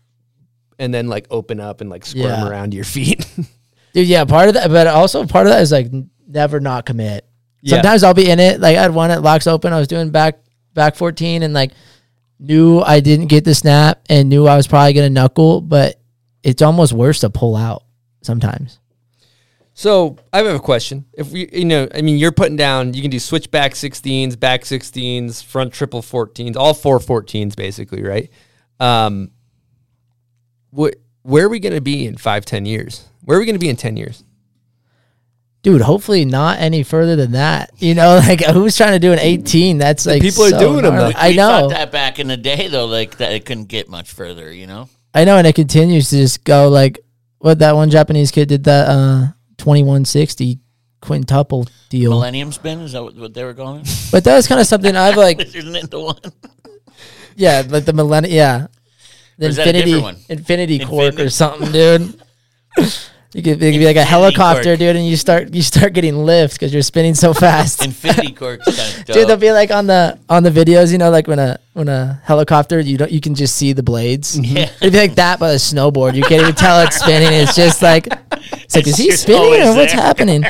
and 0.77 0.93
then 0.93 1.07
like 1.07 1.27
open 1.31 1.61
up 1.61 1.79
and 1.79 1.89
like 1.89 2.05
squirm 2.05 2.25
Yeah. 2.25 2.47
around 2.49 2.73
your 2.73 2.83
feet. 2.83 3.25
Dude, 3.95 4.09
yeah, 4.09 4.25
part 4.25 4.49
of 4.49 4.55
that, 4.55 4.69
but 4.69 4.87
also 4.87 5.25
part 5.25 5.47
of 5.47 5.53
that 5.53 5.61
is 5.61 5.71
like 5.71 5.87
never 6.27 6.59
not 6.59 6.85
commit. 6.85 7.25
Yeah. 7.61 7.75
Sometimes 7.77 8.03
I'll 8.03 8.13
be 8.13 8.29
in 8.29 8.41
it. 8.41 8.59
Like 8.59 8.75
I 8.75 8.81
had 8.81 8.93
one 8.93 9.09
at 9.09 9.19
Laax 9.19 9.47
Open. 9.47 9.71
I 9.71 9.79
was 9.79 9.87
doing 9.87 10.09
back 10.09 10.39
back 10.73 10.97
fourteen 10.97 11.43
and 11.43 11.53
like 11.53 11.71
knew 12.37 12.81
I 12.81 12.99
didn't 12.99 13.27
get 13.27 13.45
the 13.45 13.55
snap 13.55 14.01
and 14.09 14.27
knew 14.27 14.47
I 14.47 14.57
was 14.57 14.67
probably 14.67 14.91
gonna 14.91 15.09
knuckle, 15.09 15.61
but 15.61 15.97
it's 16.43 16.61
almost 16.61 16.91
worse 16.91 17.21
to 17.21 17.29
pull 17.29 17.55
out 17.55 17.83
sometimes. 18.21 18.79
So 19.75 20.17
I 20.33 20.39
have 20.39 20.47
a 20.47 20.59
question. 20.59 21.05
If 21.13 21.31
we, 21.31 21.49
you 21.53 21.63
know, 21.63 21.87
I 21.95 22.01
mean, 22.01 22.17
you're 22.17 22.33
putting 22.33 22.57
down, 22.57 22.93
you 22.93 23.01
can 23.01 23.11
do 23.11 23.19
switchback 23.19 23.73
16s, 23.73 24.37
back 24.37 24.63
16s, 24.63 25.41
front 25.41 25.73
triple 25.73 26.01
14s, 26.01 26.57
all 26.57 26.73
four 26.73 26.99
14s 26.99 27.55
basically, 27.55 28.03
right? 28.03 28.29
Um, 28.81 29.31
what 30.71 30.95
where 31.23 31.45
are 31.45 31.49
we 31.49 31.59
going 31.59 31.75
to 31.75 31.81
be 31.81 32.05
in 32.05 32.17
five, 32.17 32.43
ten 32.43 32.65
years? 32.65 33.05
Where 33.25 33.37
are 33.37 33.39
we 33.41 33.45
going 33.45 33.55
to 33.55 33.59
be 33.59 33.69
in 33.69 33.75
ten 33.75 33.97
years? 33.97 34.23
Dude, 35.63 35.81
hopefully 35.81 36.25
not 36.25 36.59
any 36.59 36.83
further 36.83 37.15
than 37.15 37.31
that. 37.31 37.71
You 37.79 37.95
know, 37.95 38.15
like 38.27 38.43
who's 38.45 38.77
trying 38.77 38.93
to 38.93 38.99
do 38.99 39.11
an 39.11 39.19
18? 39.19 39.79
That's 39.79 40.05
like 40.05 40.21
people 40.21 40.43
are 40.43 40.49
so 40.51 40.59
doing 40.59 40.85
'em, 40.85 40.93
gnarly. 40.93 41.13
though. 41.13 41.19
I 41.19 41.31
know. 41.33 41.47
thought 41.47 41.69
that 41.71 41.91
back 41.91 42.19
in 42.19 42.27
the 42.27 42.37
day, 42.37 42.67
though, 42.67 42.85
like 42.85 43.17
that 43.17 43.31
it 43.31 43.45
couldn't 43.45 43.65
get 43.67 43.89
much 43.89 44.11
further. 44.11 44.51
You 44.53 44.67
know, 44.67 44.89
I 45.13 45.23
know, 45.25 45.37
and 45.37 45.47
it 45.47 45.55
continues 45.55 46.09
to 46.11 46.17
just 46.17 46.43
go 46.43 46.69
like 46.69 46.99
what 47.39 47.59
that 47.59 47.75
one 47.75 47.89
Japanese 47.89 48.29
kid 48.31 48.47
did 48.49 48.63
that 48.65 48.87
uh 48.89 49.27
2160 49.57 50.59
quintuple 51.01 51.67
deal. 51.89 52.11
Millennium 52.11 52.51
Spin 52.51 52.81
is 52.81 52.91
that 52.91 53.03
what, 53.03 53.15
what 53.15 53.33
they 53.33 53.43
were 53.43 53.53
calling? 53.55 53.81
it? 53.81 54.09
But 54.11 54.23
that 54.25 54.35
was 54.35 54.47
kind 54.47 54.61
of 54.61 54.67
something 54.67 54.95
I've 54.95 55.17
like 55.17 55.39
Isn't 55.55 55.75
it 55.75 55.89
the 55.89 55.99
one? 55.99 56.19
yeah, 57.35 57.63
like 57.67 57.85
the 57.85 57.93
millennium 57.93 58.33
yeah. 58.35 58.67
The 59.39 59.47
Or 59.47 59.49
is 59.49 59.55
that 59.57 59.65
a 59.65 59.69
infinity 59.69 59.91
different 59.93 60.03
one? 60.17 60.25
infinity 60.29 60.79
cork 60.79 61.13
Infinity- 61.19 61.23
or 61.23 61.29
something, 61.31 61.71
dude. 61.71 62.21
You 63.35 63.43
could, 63.43 63.61
it 63.61 63.71
could 63.73 63.79
be 63.79 63.85
like 63.85 63.97
a 63.97 64.03
helicopter, 64.05 64.63
cork. 64.63 64.79
dude, 64.79 64.95
and 64.95 65.05
you 65.05 65.17
start 65.17 65.53
you 65.53 65.61
start 65.61 65.91
getting 65.91 66.15
lift 66.15 66.53
because 66.53 66.71
you're 66.73 66.81
spinning 66.81 67.13
so 67.15 67.33
fast. 67.45 67.83
Infinity 67.83 68.31
Cork's 68.31 68.65
kind 68.65 68.99
of. 69.09 69.13
Dude, 69.13 69.27
they'll 69.27 69.35
be 69.35 69.51
like 69.51 69.71
on 69.71 69.87
the 69.87 70.17
on 70.29 70.43
the 70.43 70.49
videos, 70.51 70.91
you 70.93 70.97
know, 70.97 71.09
like 71.09 71.27
when 71.27 71.37
a 71.39 71.59
when 71.73 71.89
a 71.89 72.21
helicopter, 72.23 72.79
you 72.79 72.97
don't 72.97 73.11
you 73.11 73.19
can 73.19 73.35
just 73.35 73.57
see 73.57 73.73
the 73.73 73.83
blades. 73.83 74.39
Yeah. 74.45 74.71
It'd 74.79 74.93
be 74.93 74.99
like 74.99 75.15
that, 75.15 75.39
but 75.39 75.51
a 75.53 75.57
snowboard. 75.57 76.15
You 76.15 76.23
can't 76.23 76.41
even 76.43 76.55
tell 76.55 76.79
it's 76.81 76.95
spinning. 76.95 77.33
It's 77.33 77.55
just 77.57 77.81
like, 77.81 78.07
it's 78.07 78.73
like, 78.73 78.87
It's 78.87 78.97
is 78.97 78.97
he 78.97 79.11
spinning 79.11 79.61
or 79.67 79.75
what's 79.75 79.91
there. 79.91 80.01
happening? 80.01 80.43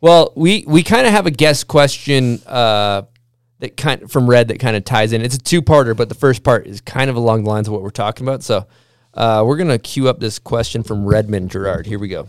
Well, 0.00 0.32
we 0.36 0.64
we 0.66 0.82
kind 0.82 1.06
of 1.06 1.12
have 1.12 1.26
a 1.26 1.30
guest 1.30 1.66
question 1.66 2.40
uh, 2.46 3.02
that 3.58 3.76
kind 3.76 4.10
from 4.10 4.30
Red 4.30 4.48
that 4.48 4.60
kind 4.60 4.76
of 4.76 4.84
ties 4.84 5.12
in. 5.12 5.22
It's 5.22 5.34
a 5.34 5.38
two 5.38 5.60
parter, 5.60 5.96
but 5.96 6.08
the 6.08 6.14
first 6.14 6.42
part 6.44 6.66
is 6.66 6.80
kind 6.80 7.10
of 7.10 7.16
along 7.16 7.44
the 7.44 7.50
lines 7.50 7.66
of 7.66 7.72
what 7.74 7.82
we're 7.82 7.90
talking 7.90 8.26
about. 8.26 8.42
So 8.44 8.66
uh, 9.18 9.42
we're 9.44 9.56
gonna 9.56 9.78
queue 9.78 10.08
up 10.08 10.20
this 10.20 10.38
question 10.38 10.82
from 10.82 11.04
Redmond 11.04 11.50
Gerard. 11.50 11.86
Here 11.86 11.98
we 11.98 12.08
go. 12.08 12.28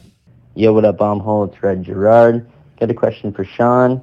Yo, 0.56 0.74
what 0.74 0.84
up, 0.84 0.98
Bomb 0.98 1.20
Hole? 1.20 1.46
It's 1.46 1.62
Red 1.62 1.84
Gerard. 1.84 2.50
Got 2.80 2.90
a 2.90 2.94
question 2.94 3.32
for 3.32 3.46
Sean. 3.46 4.02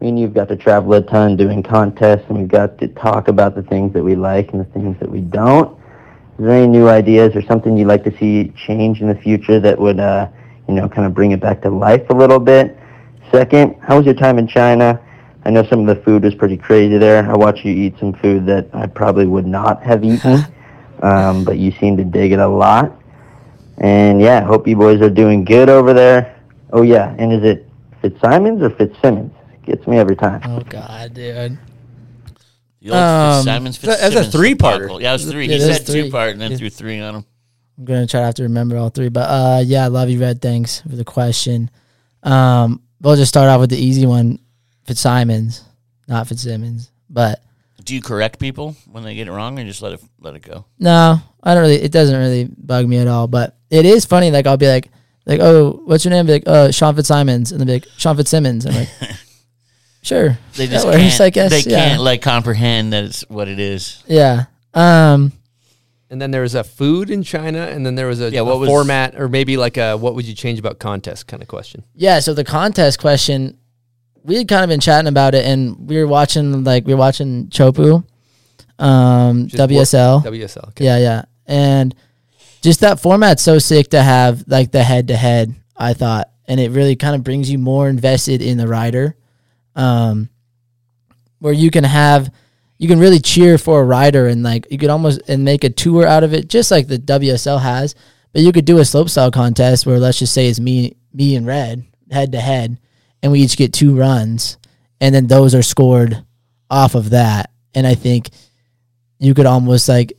Me 0.00 0.10
and 0.10 0.18
you've 0.20 0.32
got 0.32 0.46
to 0.48 0.56
travel 0.56 0.94
a 0.94 1.02
ton 1.02 1.36
doing 1.36 1.62
contests, 1.62 2.22
and 2.28 2.38
we've 2.38 2.48
got 2.48 2.78
to 2.78 2.86
talk 2.88 3.26
about 3.26 3.56
the 3.56 3.62
things 3.64 3.92
that 3.92 4.04
we 4.04 4.14
like 4.14 4.52
and 4.52 4.60
the 4.60 4.64
things 4.66 4.96
that 5.00 5.10
we 5.10 5.20
don't. 5.20 5.76
Is 6.38 6.44
there 6.44 6.50
any 6.50 6.68
new 6.68 6.88
ideas 6.88 7.34
or 7.34 7.42
something 7.42 7.76
you'd 7.76 7.88
like 7.88 8.04
to 8.04 8.16
see 8.16 8.52
change 8.66 9.00
in 9.00 9.08
the 9.08 9.16
future 9.16 9.58
that 9.58 9.76
would, 9.76 9.98
uh, 9.98 10.28
you 10.68 10.74
know, 10.74 10.88
kind 10.88 11.04
of 11.04 11.14
bring 11.14 11.32
it 11.32 11.40
back 11.40 11.60
to 11.62 11.70
life 11.70 12.08
a 12.10 12.14
little 12.14 12.38
bit? 12.38 12.78
Second, 13.32 13.74
how 13.82 13.96
was 13.96 14.06
your 14.06 14.14
time 14.14 14.38
in 14.38 14.46
China? 14.46 15.00
I 15.44 15.50
know 15.50 15.64
some 15.64 15.80
of 15.80 15.96
the 15.96 16.00
food 16.04 16.22
was 16.22 16.36
pretty 16.36 16.56
crazy 16.56 16.96
there. 16.96 17.28
I 17.28 17.36
watched 17.36 17.64
you 17.64 17.72
eat 17.72 17.98
some 17.98 18.12
food 18.12 18.46
that 18.46 18.68
I 18.72 18.86
probably 18.86 19.26
would 19.26 19.46
not 19.46 19.82
have 19.82 20.04
eaten, 20.04 20.44
um, 21.02 21.44
but 21.44 21.58
you 21.58 21.72
seem 21.72 21.96
to 21.96 22.04
dig 22.04 22.32
it 22.32 22.38
a 22.38 22.48
lot. 22.48 22.92
And 23.78 24.20
yeah, 24.20 24.42
hope 24.42 24.66
you 24.66 24.76
boys 24.76 25.00
are 25.00 25.10
doing 25.10 25.44
good 25.44 25.68
over 25.68 25.92
there. 25.94 26.36
Oh 26.72 26.82
yeah, 26.82 27.14
and 27.18 27.32
is 27.32 27.44
it 27.44 27.68
Fitzsimons 28.02 28.62
or 28.62 28.70
Fitzsimmons? 28.70 29.32
Gets 29.64 29.86
me 29.86 29.98
every 29.98 30.16
time. 30.16 30.40
Oh 30.44 30.60
God, 30.68 31.14
dude. 31.14 31.58
The 32.80 32.90
old 32.90 32.96
Um, 32.98 33.42
Simons 33.44 33.78
that's 33.78 34.14
a 34.14 34.24
three-parter. 34.24 34.78
debacle. 34.82 35.02
Yeah, 35.02 35.10
it 35.10 35.12
was 35.14 35.30
three. 35.30 35.46
Yeah, 35.48 35.54
he 35.56 35.60
said 35.60 35.86
three. 35.86 36.02
two 36.04 36.10
part 36.10 36.30
and 36.32 36.40
then 36.40 36.52
Yeah. 36.52 36.56
threw 36.56 36.70
three 36.70 37.00
on 37.00 37.16
him. 37.16 37.24
I'm 37.76 37.84
gonna 37.84 38.06
try 38.06 38.20
to 38.20 38.26
have 38.26 38.34
to 38.36 38.44
remember 38.44 38.76
all 38.76 38.88
three, 38.88 39.08
but 39.08 39.28
uh, 39.28 39.62
yeah, 39.64 39.84
I 39.84 39.88
love 39.88 40.08
you, 40.10 40.20
Red. 40.20 40.40
Thanks 40.40 40.80
for 40.80 40.96
the 40.96 41.04
question. 41.04 41.70
Um, 42.22 42.82
we'll 43.00 43.16
just 43.16 43.28
start 43.28 43.48
off 43.48 43.60
with 43.60 43.70
the 43.70 43.76
easy 43.76 44.06
one, 44.06 44.38
Fitzsimons, 44.86 45.62
not 46.08 46.26
Fitzsimmons, 46.26 46.90
but 47.10 47.40
Do 47.88 47.94
you 47.94 48.02
correct 48.02 48.38
people 48.38 48.76
when 48.92 49.02
they 49.02 49.14
get 49.14 49.28
it 49.28 49.32
wrong, 49.32 49.58
or 49.58 49.64
just 49.64 49.80
let 49.80 49.94
it 49.94 50.02
let 50.20 50.34
it 50.34 50.42
go? 50.42 50.66
No, 50.78 51.22
I 51.42 51.54
don't 51.54 51.62
really. 51.62 51.80
It 51.80 51.90
doesn't 51.90 52.14
really 52.14 52.44
bug 52.44 52.86
me 52.86 52.98
at 52.98 53.06
all. 53.06 53.28
But 53.28 53.56
it 53.70 53.86
is 53.86 54.04
funny. 54.04 54.30
Like 54.30 54.46
I'll 54.46 54.58
be 54.58 54.68
like, 54.68 54.90
like, 55.24 55.40
oh, 55.40 55.80
what's 55.86 56.04
your 56.04 56.12
name? 56.12 56.26
Be 56.26 56.32
like, 56.32 56.46
uh, 56.46 56.70
Sean 56.70 56.94
Fitzsimons, 56.94 57.50
and 57.50 57.58
they'll 57.58 57.66
be 57.66 57.72
like, 57.72 57.86
Sean 57.96 58.14
Fitzsimmons. 58.14 58.66
I'm 58.66 58.74
like, 58.74 58.88
sure. 60.02 60.38
They 60.56 60.66
just 60.66 60.86
works, 60.86 60.98
can't. 60.98 61.20
I 61.22 61.30
guess. 61.30 61.50
they 61.50 61.70
yeah. 61.70 61.88
can't 61.88 62.02
like 62.02 62.20
comprehend 62.20 62.92
that 62.92 63.04
it's 63.04 63.22
what 63.30 63.48
it 63.48 63.58
is. 63.58 64.04
Yeah. 64.06 64.44
Um. 64.74 65.32
And 66.10 66.20
then 66.20 66.30
there 66.30 66.42
was 66.42 66.54
a 66.54 66.64
food 66.64 67.08
in 67.08 67.22
China, 67.22 67.60
and 67.60 67.86
then 67.86 67.94
there 67.94 68.06
was 68.06 68.20
a, 68.20 68.30
Yeah, 68.30 68.40
a 68.40 68.44
what 68.44 68.58
was- 68.58 68.68
format, 68.68 69.18
or 69.18 69.30
maybe 69.30 69.56
like 69.56 69.78
a 69.78 69.96
what 69.96 70.14
would 70.14 70.26
you 70.26 70.34
change 70.34 70.58
about 70.58 70.78
contest 70.78 71.26
kind 71.26 71.42
of 71.42 71.48
question. 71.48 71.84
Yeah. 71.94 72.20
So 72.20 72.34
the 72.34 72.44
contest 72.44 72.98
question, 72.98 73.56
we 74.24 74.36
had 74.36 74.48
kind 74.48 74.62
of 74.64 74.68
been 74.68 74.80
chatting 74.80 75.08
about 75.08 75.34
it, 75.34 75.44
and 75.44 75.88
we 75.88 75.96
were 75.98 76.06
watching 76.06 76.64
like 76.64 76.86
we 76.86 76.94
were 76.94 76.98
watching 76.98 77.48
Teahupo'o, 77.48 78.04
um, 78.78 79.48
Just 79.48 79.62
WSL. 79.62 80.16
work- 80.24 80.32
WSL. 80.34 80.68
Okay. 80.70 80.84
Yeah, 80.84 80.98
yeah. 80.98 81.22
And 81.46 81.94
just 82.62 82.80
that 82.80 83.00
format's 83.00 83.42
so 83.42 83.58
sick 83.58 83.90
to 83.90 84.02
have 84.02 84.44
like 84.46 84.70
the 84.72 84.82
head 84.82 85.08
to 85.08 85.16
head, 85.16 85.54
I 85.76 85.94
thought. 85.94 86.30
And 86.46 86.58
it 86.60 86.70
really 86.72 86.96
kind 86.96 87.14
of 87.14 87.22
brings 87.24 87.50
you 87.50 87.58
more 87.58 87.88
invested 87.88 88.42
in 88.42 88.58
the 88.58 88.66
rider. 88.68 89.16
Um 89.76 90.28
where 91.40 91.52
you 91.52 91.70
can 91.70 91.84
have 91.84 92.32
you 92.78 92.88
can 92.88 92.98
really 92.98 93.20
cheer 93.20 93.58
for 93.58 93.80
a 93.80 93.84
rider 93.84 94.26
and 94.26 94.42
like 94.42 94.66
you 94.70 94.78
could 94.78 94.90
almost 94.90 95.20
and 95.28 95.44
make 95.44 95.62
a 95.64 95.70
tour 95.70 96.06
out 96.06 96.24
of 96.24 96.34
it 96.34 96.48
just 96.48 96.70
like 96.70 96.88
the 96.88 96.98
WSL 96.98 97.60
has. 97.60 97.94
But 98.32 98.42
you 98.42 98.52
could 98.52 98.64
do 98.64 98.78
a 98.78 98.82
slopestyle 98.82 99.32
contest 99.32 99.86
where 99.86 99.98
let's 99.98 100.18
just 100.18 100.34
say 100.34 100.48
it's 100.48 100.60
me 100.60 100.96
me 101.14 101.36
and 101.36 101.46
red 101.46 101.84
head 102.10 102.32
to 102.32 102.40
head 102.40 102.78
and 103.22 103.32
we 103.32 103.40
each 103.40 103.56
get 103.56 103.72
two 103.72 103.96
runs 103.96 104.56
and 105.00 105.14
then 105.14 105.26
those 105.26 105.54
are 105.54 105.62
scored 105.62 106.24
off 106.70 106.94
of 106.94 107.10
that. 107.10 107.50
And 107.74 107.86
I 107.86 107.94
think 107.94 108.28
you 109.18 109.34
could 109.34 109.46
almost 109.46 109.88
like 109.88 110.12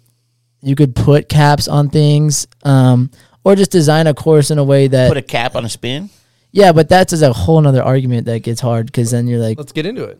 you 0.62 0.76
could 0.76 0.95
put 0.95 1.30
caps 1.30 1.68
on 1.70 1.89
things 1.89 2.45
um 2.64 3.10
or 3.45 3.56
just 3.56 3.72
design 3.72 4.08
a 4.08 4.14
course 4.14 4.52
in 4.52 4.58
a 4.58 4.64
way 4.64 4.88
that 4.88 5.08
Put 5.08 5.16
a 5.18 5.22
cap 5.22 5.56
on 5.56 5.64
a 5.64 5.70
spin. 5.70 6.10
yeah 6.52 6.74
but 6.74 6.89
that's 6.89 7.12
just 7.12 7.24
a 7.24 7.32
whole 7.32 7.62
nother 7.62 7.82
argument 7.82 8.26
that 8.26 8.39
gets 8.43 8.60
hard 8.60 8.86
because 8.88 9.12
then 9.12 9.28
you're 9.28 9.39
like 9.39 9.58
Let's 9.58 9.72
get 9.72 9.86
into 9.86 10.04
it. 10.04 10.20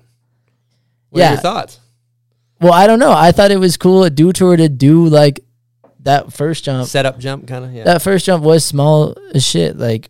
What 1.09 1.19
Yeah. 1.19 1.30
are 1.30 1.34
your 1.34 1.41
thoughts? 1.41 1.80
well 2.61 2.71
i 2.73 2.88
don't 2.88 2.99
know 2.99 3.11
i 3.11 3.32
thought 3.34 3.51
it 3.51 3.57
was 3.57 3.75
cool 3.77 4.05
at 4.05 4.15
Dew 4.15 4.32
Tour 4.34 4.55
to 4.57 4.69
do 4.69 5.05
like 5.07 5.41
that 6.01 6.32
first 6.32 6.63
jump 6.63 6.88
Setup 6.88 7.19
jump, 7.19 7.45
kind 7.47 7.65
of. 7.65 7.73
Yeah. 7.73 7.84
that 7.84 8.01
first 8.01 8.25
jump 8.25 8.41
was 8.43 8.63
small 8.63 9.15
as 9.34 9.45
shit 9.45 9.77
like 9.77 10.09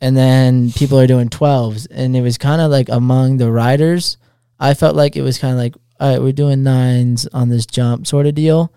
and 0.00 0.16
then 0.16 0.72
people 0.72 0.98
are 0.98 1.06
doing 1.06 1.28
12s 1.28 1.86
and 1.90 2.16
it 2.16 2.22
was 2.22 2.38
kind 2.38 2.60
of 2.60 2.70
like 2.70 2.88
among 2.88 3.36
the 3.36 3.50
riders 3.50 4.16
i 4.58 4.74
felt 4.74 4.96
like 4.96 5.16
it 5.16 5.22
was 5.22 5.38
kind 5.38 5.52
of 5.52 5.58
like 5.58 5.74
all 6.00 6.10
right 6.10 6.22
we're 6.22 6.32
doing 6.32 6.62
nines 6.62 7.26
on 7.32 7.48
this 7.50 7.66
jump 7.66 8.06
sort 8.06 8.26
of 8.26 8.34
deal. 8.34 8.72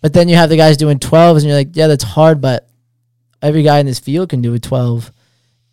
But 0.00 0.12
then 0.12 0.28
you 0.28 0.36
have 0.36 0.48
the 0.48 0.56
guys 0.56 0.76
doing 0.76 0.98
12s 0.98 1.38
and 1.38 1.44
you're 1.44 1.54
like 1.54 1.74
yeah 1.74 1.86
that's 1.86 2.04
hard 2.04 2.40
but 2.40 2.68
every 3.40 3.62
guy 3.62 3.78
in 3.78 3.86
this 3.86 4.00
field 4.00 4.28
can 4.28 4.42
do 4.42 4.54
a 4.54 4.58
12 4.58 5.12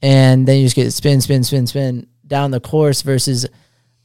and 0.02 0.48
then 0.48 0.58
you 0.58 0.66
just 0.66 0.76
get 0.76 0.92
spin 0.92 1.22
spin 1.22 1.44
spin 1.44 1.68
spin 1.68 2.08
down 2.26 2.52
the 2.52 2.60
course 2.60 3.02
versus 3.02 3.48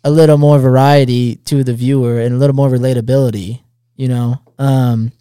a 0.04 0.10
little 0.10 0.38
more 0.38 0.58
variety 0.58 1.36
to 1.36 1.62
the 1.62 1.74
viewer 1.74 2.20
and 2.20 2.34
a 2.34 2.38
little 2.38 2.56
more 2.56 2.68
relatability 2.68 3.60
you 3.96 4.08
know? 4.08 4.40
Um 4.58 5.12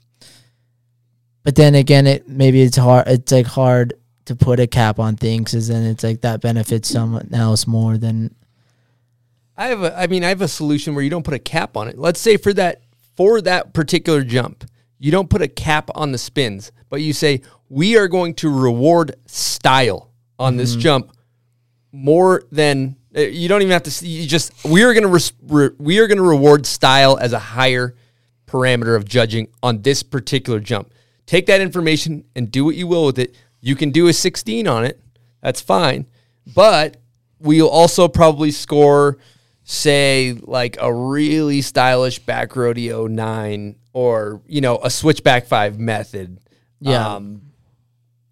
but 1.44 1.56
then 1.56 1.76
again, 1.76 2.06
it 2.06 2.28
maybe 2.28 2.62
it's 2.62 2.78
hard. 2.78 3.08
It's 3.08 3.32
like 3.32 3.48
hard 3.48 3.94
to 4.30 4.36
put 4.36 4.60
a 4.60 4.68
cap 4.68 5.00
on 5.00 5.16
things, 5.16 5.52
because 5.52 5.68
then 5.68 5.84
it's 5.84 6.04
like 6.04 6.22
that 6.22 6.40
benefits 6.40 6.88
someone 6.88 7.34
else 7.34 7.66
more 7.66 7.98
than 7.98 8.34
I 9.58 9.68
have 9.68 9.84
a, 9.84 10.00
I 10.00 10.08
mean, 10.08 10.24
I 10.24 10.30
have 10.30 10.42
a 10.42 10.48
solution 10.48 10.96
where 10.96 11.04
you 11.04 11.10
don't 11.10 11.26
put 11.26 11.34
a 11.34 11.40
cap 11.40 11.76
on 11.76 11.90
it. 11.90 11.98
Let's 11.98 12.22
say 12.22 12.38
for 12.38 12.54
that 12.54 12.84
for 13.18 13.42
that 13.42 13.74
particular 13.74 14.24
jump, 14.24 14.64
you 15.00 15.12
don't 15.12 15.30
put 15.30 15.42
a 15.42 15.48
cap 15.48 15.90
on 15.96 16.14
the 16.14 16.18
spins, 16.18 16.72
but 16.90 17.02
you 17.02 17.12
say 17.12 17.42
we 17.68 17.98
are 17.98 18.08
going 18.08 18.36
to 18.36 18.50
reward 18.50 19.16
style 19.26 20.12
on 20.38 20.56
this 20.56 20.76
jump 20.76 21.12
more 21.92 22.44
than 22.52 22.96
uh, 23.16 23.22
you 23.22 23.50
don't 23.50 23.62
even 23.62 23.72
have 23.72 23.84
to 23.84 23.92
see. 23.92 24.08
You 24.08 24.28
just 24.28 24.54
we 24.64 24.84
are 24.84 24.94
going 24.94 25.12
to 25.12 25.34
re, 25.42 25.70
we 25.80 26.00
are 26.00 26.08
going 26.08 26.20
to 26.20 26.24
reward 26.24 26.66
style 26.66 27.18
as 27.18 27.34
a 27.34 27.40
higher 27.40 27.96
parameter 28.46 28.96
of 28.96 29.06
judging 29.06 29.50
on 29.64 29.82
this 29.82 30.04
particular 30.04 30.60
jump. 30.60 30.94
Take 31.26 31.48
that 31.48 31.62
information 31.62 32.24
and 32.36 32.50
do 32.50 32.64
what 32.64 32.76
you 32.76 32.88
will 32.88 33.06
with 33.06 33.20
it. 33.20 33.36
You 33.62 33.76
can 33.76 33.92
do 33.92 34.08
a 34.08 34.14
16 34.14 34.68
on 34.68 34.86
it. 34.86 35.00
That's 35.42 35.62
fine. 35.62 36.06
But 36.56 36.98
we'll 37.40 37.70
also 37.70 38.08
probably 38.08 38.52
score, 38.52 39.18
say, 39.64 40.38
like 40.42 40.78
a 40.80 40.94
really 40.94 41.62
stylish 41.62 42.20
back 42.20 42.56
rodeo 42.56 43.08
nine 43.08 43.76
or, 43.94 44.42
you 44.48 44.62
know, 44.62 44.80
a 44.84 44.90
switchback 44.90 45.46
five 45.46 45.80
method. 45.80 46.40
Yeah. 46.80 47.16
Um, 47.16 47.42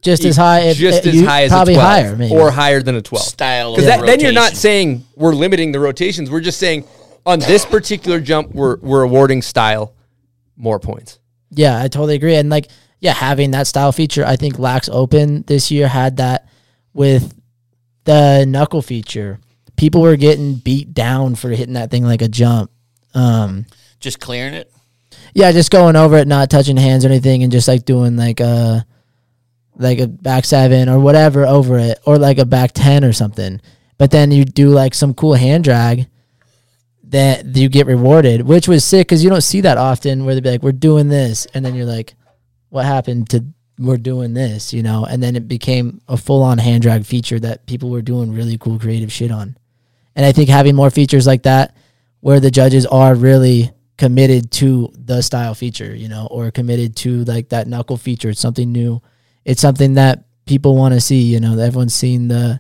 just 0.02 0.24
as 0.26 0.38
high. 0.38 0.62
if- 0.62 0.78
just 0.78 1.06
uh, 1.06 1.10
as 1.10 1.22
high 1.22 1.44
as 1.44 1.52
probably 1.52 1.74
a 1.74 1.78
12 1.78 1.90
higher, 1.90 2.16
maybe. 2.16 2.34
or 2.36 2.52
higher 2.52 2.82
than 2.82 2.96
a 2.96 3.02
12 3.02 3.26
Style 3.26 3.76
because 3.76 4.00
of 4.00 4.06
then 4.06 4.20
you're 4.20 4.32
not 4.32 4.54
saying 4.54 5.04
we're 5.16 5.34
limiting 5.34 5.72
the 5.72 5.80
rotations 5.80 6.30
we're 6.32 6.40
just 6.40 6.60
saying 6.60 6.86
on 7.26 7.40
this 7.40 7.66
particular 7.66 8.22
jump 8.22 8.54
we're, 8.54 8.78
we're 8.78 9.02
awarding 9.02 9.42
style 9.42 9.94
more 10.56 10.80
points 10.80 11.20
Yeah, 11.50 11.78
I 11.82 11.88
totally 11.90 12.16
agree. 12.16 12.36
And 12.36 12.50
like, 12.50 12.70
yeah, 13.00 13.14
having 13.14 13.52
that 13.52 13.68
style 13.68 13.92
feature, 13.92 14.26
I 14.26 14.36
think 14.36 14.56
Laax 14.56 14.90
Open 14.92 15.44
this 15.44 15.72
year 15.72 15.88
had 15.88 16.18
that 16.18 16.48
with 16.94 17.34
the 18.06 18.46
knuckle 18.46 18.82
feature. 18.82 19.40
People 19.76 20.02
were 20.02 20.16
getting 20.16 20.56
beat 20.56 20.94
down 20.94 21.36
for 21.36 21.50
hitting 21.50 21.76
that 21.76 21.92
thing 21.92 22.04
like 22.04 22.22
a 22.22 22.28
jump. 22.28 22.72
Um, 23.14 23.66
Just 24.00 24.20
clearing 24.20 24.54
it. 24.54 24.72
Yeah, 25.34 25.52
just 25.52 25.70
going 25.72 25.96
over 25.96 26.18
it, 26.18 26.28
not 26.28 26.50
touching 26.50 26.78
hands 26.78 27.06
or 27.06 27.10
anything, 27.10 27.44
and 27.44 27.52
just 27.52 27.68
like 27.68 27.86
doing 27.86 28.16
like 28.16 28.40
a 28.40 28.86
like 29.76 30.00
a 30.00 30.08
back 30.08 30.46
seven 30.46 30.90
or 30.90 31.00
whatever 31.00 31.46
over 31.46 31.78
it, 31.78 32.00
or 32.06 32.18
like 32.18 32.40
a 32.40 32.46
back 32.46 32.72
ten 32.74 33.04
or 33.04 33.14
something. 33.14 33.62
But 34.00 34.10
then 34.12 34.32
you 34.32 34.46
do 34.46 34.70
like 34.70 34.96
some 34.96 35.14
cool 35.14 35.36
hand 35.36 35.64
drag 35.64 36.08
that 37.10 37.46
you 37.56 37.70
get 37.70 37.86
rewarded, 37.86 38.42
which 38.42 38.68
was 38.68 38.84
sick 38.84 39.08
because 39.08 39.24
you 39.24 39.30
don't 39.30 39.42
see 39.42 39.62
that 39.62 39.78
often. 39.78 40.26
Where 40.26 40.34
they'd 40.34 40.44
be 40.44 40.52
like, 40.52 40.64
"We're 40.64 40.72
doing 40.72 41.10
this," 41.10 41.46
and 41.54 41.64
then 41.64 41.76
you're 41.76 41.86
like, 41.86 42.16
"What 42.70 42.86
happened 42.86 43.30
to 43.30 43.46
we're 43.80 43.98
doing 43.98 44.34
this?" 44.34 44.74
You 44.74 44.84
know, 44.84 45.06
and 45.06 45.22
then 45.22 45.36
it 45.36 45.48
became 45.48 46.02
a 46.08 46.18
full 46.18 46.44
on 46.44 46.58
hand 46.58 46.84
drag 46.84 47.06
feature 47.06 47.40
that 47.40 47.66
people 47.66 47.90
were 47.90 48.02
doing 48.02 48.34
really 48.34 48.58
cool 48.58 48.80
creative 48.80 49.12
shit 49.12 49.32
on. 49.32 49.58
And 50.16 50.26
I 50.26 50.32
think 50.32 50.50
having 50.50 50.76
more 50.76 50.90
features 50.90 51.28
like 51.28 51.44
that, 51.44 51.76
where 52.22 52.40
the 52.40 52.52
judges 52.52 52.86
are 52.86 53.14
really 53.14 53.72
committed 53.98 54.52
to 54.52 54.92
the 54.94 55.22
style 55.22 55.56
feature, 55.56 55.96
you 55.96 56.08
know, 56.08 56.28
or 56.30 56.52
committed 56.52 56.96
to 56.98 57.24
like 57.26 57.50
that 57.50 57.68
knuckle 57.68 57.98
feature. 57.98 58.30
It's 58.30 58.42
something 58.42 58.72
new. 58.72 59.02
It's 59.46 59.62
something 59.62 59.96
that 59.96 60.26
people 60.46 60.76
want 60.76 60.94
to 60.94 61.02
see. 61.02 61.22
You 61.22 61.40
know, 61.40 61.58
everyone's 61.58 61.96
seen 61.96 62.28
the 62.28 62.60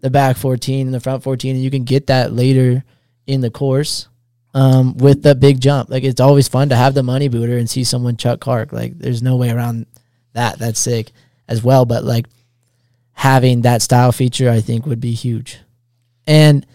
the 0.00 0.10
back 0.10 0.36
14 0.36 0.86
and 0.86 0.94
the 0.94 1.00
front 1.00 1.22
14, 1.22 1.56
and 1.56 1.64
you 1.64 1.70
can 1.70 1.84
get 1.84 2.06
that 2.08 2.32
later 2.32 2.84
in 3.26 3.40
the 3.40 3.50
course 3.50 4.08
um, 4.56 4.96
with 4.96 5.22
the 5.22 5.34
big 5.34 5.60
jump. 5.60 5.90
Like 5.90 6.02
it's 6.02 6.18
always 6.20 6.48
fun 6.48 6.70
to 6.70 6.76
have 6.76 6.94
the 6.94 7.02
money 7.02 7.28
booter 7.28 7.58
and 7.58 7.68
see 7.68 7.84
someone 7.84 8.16
chuck 8.16 8.40
Kark. 8.40 8.72
Like 8.72 8.98
there's 8.98 9.22
no 9.22 9.36
way 9.36 9.50
around 9.50 9.84
that. 10.32 10.58
That's 10.58 10.80
sick 10.80 11.12
as 11.46 11.62
well. 11.62 11.84
But 11.84 12.04
like 12.04 12.26
having 13.12 13.60
that 13.62 13.82
style 13.82 14.12
feature, 14.12 14.48
I 14.48 14.62
think 14.62 14.86
would 14.86 15.00
be 15.00 15.12
huge. 15.12 15.58
And 16.26 16.66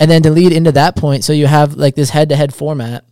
and 0.00 0.10
then 0.10 0.22
to 0.22 0.30
lead 0.30 0.52
into 0.52 0.72
that 0.72 0.96
point, 0.96 1.24
so 1.24 1.34
you 1.34 1.46
have 1.46 1.74
like 1.74 1.94
this 1.94 2.08
head 2.08 2.30
to 2.30 2.36
head 2.36 2.54
format, 2.54 3.04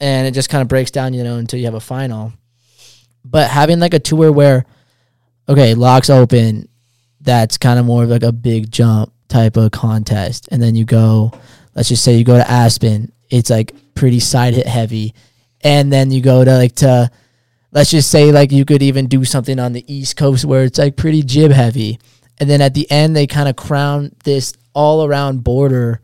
and 0.00 0.26
it 0.26 0.32
just 0.32 0.50
kind 0.50 0.62
of 0.62 0.68
breaks 0.68 0.90
down, 0.90 1.14
you 1.14 1.22
know, 1.22 1.36
until 1.36 1.60
you 1.60 1.66
have 1.66 1.74
a 1.74 1.80
final. 1.80 2.32
But 3.24 3.50
having 3.50 3.78
like 3.78 3.94
a 3.94 4.00
tour 4.00 4.32
where, 4.32 4.66
okay, 5.48 5.74
Laax 5.74 6.10
Open, 6.10 6.68
that's 7.20 7.56
kind 7.56 7.78
of 7.78 7.86
more 7.86 8.02
of 8.02 8.10
like 8.10 8.24
a 8.24 8.32
big 8.32 8.70
jump 8.70 9.12
type 9.28 9.56
of 9.56 9.70
contest, 9.70 10.48
and 10.50 10.60
then 10.60 10.74
you 10.74 10.84
go, 10.84 11.32
let's 11.76 11.88
just 11.88 12.02
say 12.02 12.16
you 12.16 12.24
go 12.24 12.36
to 12.36 12.50
Aspen, 12.50 13.12
it's 13.30 13.50
like 13.50 13.74
pretty 13.94 14.20
side 14.20 14.54
hit 14.54 14.66
heavy, 14.66 15.14
and 15.62 15.92
then 15.92 16.10
you 16.10 16.20
go 16.20 16.44
to 16.44 16.56
like 16.56 16.74
to, 16.76 17.10
let's 17.72 17.90
just 17.90 18.10
say 18.10 18.32
like 18.32 18.52
you 18.52 18.64
could 18.64 18.82
even 18.82 19.06
do 19.06 19.24
something 19.24 19.58
on 19.58 19.72
the 19.72 19.84
East 19.92 20.16
Coast 20.16 20.44
where 20.44 20.64
it's 20.64 20.78
like 20.78 20.96
pretty 20.96 21.22
jib 21.22 21.50
heavy, 21.50 21.98
and 22.38 22.48
then 22.48 22.60
at 22.60 22.74
the 22.74 22.90
end 22.90 23.14
they 23.14 23.26
kind 23.26 23.48
of 23.48 23.56
crown 23.56 24.12
this 24.24 24.52
all 24.74 25.04
around 25.04 25.44
border. 25.44 26.00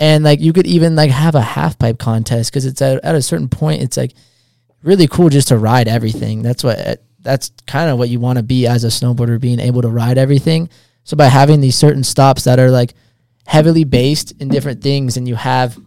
And 0.00 0.22
like 0.22 0.40
you 0.40 0.52
could 0.52 0.66
even 0.66 0.94
like 0.94 1.10
have 1.10 1.34
a 1.34 1.40
half 1.40 1.78
pipe 1.78 1.98
contest 1.98 2.52
because 2.52 2.64
it's 2.64 2.80
at, 2.80 3.04
at 3.04 3.16
a 3.16 3.22
certain 3.22 3.48
point 3.48 3.82
it's 3.82 3.96
like 3.96 4.14
really 4.82 5.08
cool 5.08 5.28
just 5.28 5.48
to 5.48 5.58
ride 5.58 5.88
everything. 5.88 6.42
That's 6.42 6.62
what 6.62 6.78
eh, 6.78 6.96
that's 7.20 7.50
kind 7.66 7.90
of 7.90 7.98
what 7.98 8.08
you 8.08 8.20
want 8.20 8.38
to 8.38 8.42
be 8.42 8.66
as 8.66 8.84
a 8.84 8.88
snowboarder 8.88 9.40
being 9.40 9.60
able 9.60 9.82
to 9.82 9.88
ride 9.88 10.18
everything. 10.18 10.70
So 11.04 11.16
by 11.16 11.26
having 11.26 11.60
these 11.60 11.76
certain 11.76 12.04
stops 12.04 12.44
that 12.44 12.58
are 12.58 12.70
like 12.70 12.94
heavily 13.46 13.84
based 13.84 14.32
in 14.40 14.48
different 14.48 14.82
things 14.82 15.16
and 15.16 15.26
you 15.26 15.34
have 15.34 15.78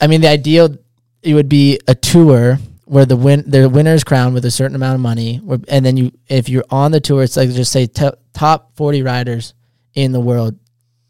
i 0.00 0.06
mean 0.06 0.20
the 0.20 0.28
ideal 0.28 0.76
it 1.22 1.34
would 1.34 1.48
be 1.48 1.78
a 1.86 1.94
tour 1.94 2.58
where 2.84 3.04
the 3.04 3.16
win 3.16 3.44
the 3.46 3.68
winner's 3.68 4.04
crowned 4.04 4.34
with 4.34 4.44
a 4.44 4.50
certain 4.50 4.74
amount 4.74 4.94
of 4.94 5.00
money 5.00 5.40
and 5.68 5.84
then 5.84 5.96
you 5.96 6.12
if 6.28 6.48
you're 6.48 6.64
on 6.70 6.92
the 6.92 7.00
tour 7.00 7.22
it's 7.22 7.36
like 7.36 7.50
just 7.50 7.72
say 7.72 7.86
t- 7.86 8.10
top 8.32 8.74
40 8.76 9.02
riders 9.02 9.54
in 9.94 10.12
the 10.12 10.20
world 10.20 10.58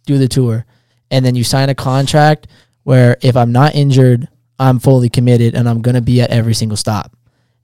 do 0.07 0.19
the 0.19 0.29
tour 0.29 0.67
and 1.11 1.25
then 1.25 1.35
you 1.35 1.45
sign 1.45 1.69
a 1.69 1.75
contract 1.75 2.47
where 2.85 3.17
if 3.21 3.37
I'm 3.37 3.53
not 3.53 3.75
injured, 3.75 4.29
I'm 4.59 4.79
fully 4.79 5.09
committed 5.09 5.55
and 5.55 5.69
I'm 5.69 5.83
gonna 5.83 6.01
be 6.01 6.21
at 6.21 6.31
every 6.31 6.55
single 6.55 6.77
stop. 6.77 7.17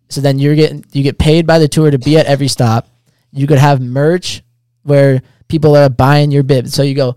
So 0.09 0.21
then 0.21 0.39
you're 0.39 0.55
getting 0.55 0.85
you 0.93 1.03
get 1.03 1.19
paid 1.19 1.47
by 1.47 1.59
the 1.59 1.69
tour 1.69 1.91
to 1.91 1.99
be 1.99 2.17
at 2.19 2.27
every 2.27 2.49
stop. 2.49 2.89
You 3.33 3.47
could 3.47 3.59
have 3.59 3.81
merch 3.81 4.43
where 4.83 5.23
people 5.49 5.77
are 5.77 5.89
buying 5.89 6.31
your 6.31 6.43
bib. 6.43 6.69
So 6.69 6.83
you 6.83 6.95
go 6.95 7.17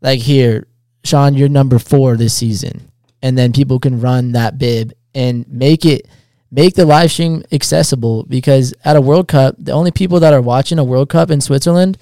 like 0.00 0.20
here, 0.20 0.66
Sean, 1.04 1.34
you're 1.34 1.48
number 1.48 1.78
four 1.78 2.16
this 2.16 2.34
season, 2.34 2.89
and 3.22 3.36
then 3.36 3.52
people 3.52 3.78
can 3.78 4.00
run 4.00 4.32
that 4.32 4.58
bib 4.58 4.92
and 5.14 5.46
make 5.48 5.84
it 5.84 6.06
make 6.50 6.74
the 6.74 6.84
live 6.84 7.10
stream 7.10 7.44
accessible 7.52 8.24
because 8.24 8.74
at 8.84 8.96
a 8.96 9.00
World 9.00 9.28
Cup, 9.28 9.54
the 9.58 9.72
only 9.72 9.90
people 9.90 10.20
that 10.20 10.32
are 10.32 10.40
watching 10.40 10.78
a 10.78 10.84
World 10.84 11.08
Cup 11.08 11.30
in 11.30 11.40
Switzerland 11.40 11.96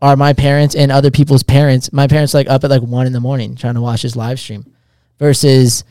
are 0.00 0.16
my 0.16 0.32
parents 0.32 0.74
and 0.74 0.92
other 0.92 1.10
people's 1.10 1.42
parents. 1.42 1.92
My 1.92 2.06
parents 2.06 2.34
like 2.34 2.48
up 2.48 2.64
at 2.64 2.70
like 2.70 2.82
one 2.82 3.06
in 3.06 3.12
the 3.12 3.20
morning 3.20 3.56
trying 3.56 3.74
to 3.74 3.80
watch 3.80 4.02
this 4.02 4.16
live 4.16 4.38
stream, 4.38 4.72
versus, 5.18 5.84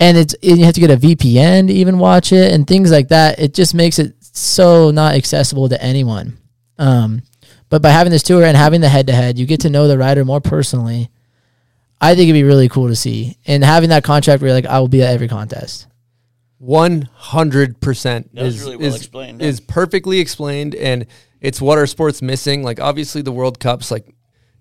and 0.00 0.16
it's 0.16 0.34
and 0.42 0.58
you 0.58 0.64
have 0.64 0.74
to 0.74 0.80
get 0.80 0.90
a 0.90 0.96
VPN 0.96 1.68
to 1.68 1.72
even 1.72 1.98
watch 1.98 2.32
it 2.32 2.52
and 2.52 2.66
things 2.66 2.90
like 2.90 3.08
that. 3.08 3.38
It 3.38 3.54
just 3.54 3.74
makes 3.74 3.98
it 3.98 4.14
so 4.20 4.90
not 4.90 5.14
accessible 5.14 5.68
to 5.68 5.82
anyone. 5.82 6.38
Um, 6.78 7.22
but 7.68 7.82
by 7.82 7.90
having 7.90 8.12
this 8.12 8.22
tour 8.22 8.44
and 8.44 8.56
having 8.56 8.80
the 8.80 8.88
head 8.88 9.06
to 9.08 9.12
head, 9.12 9.38
you 9.38 9.46
get 9.46 9.60
to 9.60 9.70
know 9.70 9.88
the 9.88 9.98
rider 9.98 10.24
more 10.24 10.40
personally. 10.40 11.10
I 12.00 12.14
think 12.14 12.28
it'd 12.28 12.34
be 12.34 12.44
really 12.44 12.68
cool 12.68 12.88
to 12.88 12.96
see, 12.96 13.38
and 13.46 13.64
having 13.64 13.90
that 13.90 14.04
contract 14.04 14.42
where 14.42 14.48
you're 14.48 14.56
like 14.56 14.66
I 14.66 14.78
will 14.80 14.88
be 14.88 15.02
at 15.02 15.14
every 15.14 15.28
contest. 15.28 15.86
One 16.58 17.02
hundred 17.12 17.80
percent 17.80 18.34
That 18.34 18.44
was 18.44 18.56
is 18.56 18.62
really 18.62 18.76
well 18.76 18.86
is, 18.86 18.96
explained, 18.96 19.42
is 19.42 19.60
perfectly 19.60 20.20
explained, 20.20 20.74
and 20.74 21.06
it's 21.40 21.60
what 21.60 21.78
our 21.78 21.86
sport's 21.86 22.22
missing. 22.22 22.62
Like 22.62 22.80
obviously 22.80 23.22
the 23.22 23.32
World 23.32 23.60
Cups, 23.60 23.90
like 23.90 24.14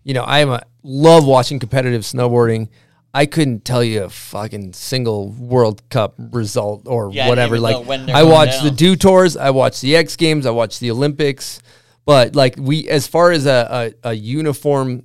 you 0.04 0.14
know, 0.14 0.24
I 0.24 0.40
am 0.40 0.50
a 0.50 0.64
love 0.84 1.26
watching 1.26 1.58
competitive 1.60 2.02
snowboarding. 2.02 2.68
I 3.14 3.26
couldn't 3.26 3.64
tell 3.64 3.82
you 3.82 4.04
a 4.04 4.10
fucking 4.10 4.74
single 4.74 5.30
World 5.30 5.88
Cup 5.90 6.16
result 6.18 6.84
or 6.86 7.12
Yeah, 7.14 7.30
whatever. 7.30 7.58
Like 7.58 7.78
I 7.78 7.84
going 7.84 8.30
watched 8.30 8.62
the 8.62 8.70
down. 8.70 8.76
Dew 8.76 8.96
Tours, 8.98 9.38
I 9.38 9.52
watched 9.52 9.82
the 9.82 9.96
X 9.96 10.18
Games, 10.18 10.46
I 10.46 10.52
watched 10.52 10.82
the 10.82 10.92
Olympics, 10.92 11.62
but 12.06 12.36
like 12.36 12.56
we, 12.60 12.90
as 12.90 13.08
far 13.08 13.32
as 13.32 13.46
a 13.46 13.94
a, 14.04 14.10
a 14.10 14.14
uniform 14.14 15.05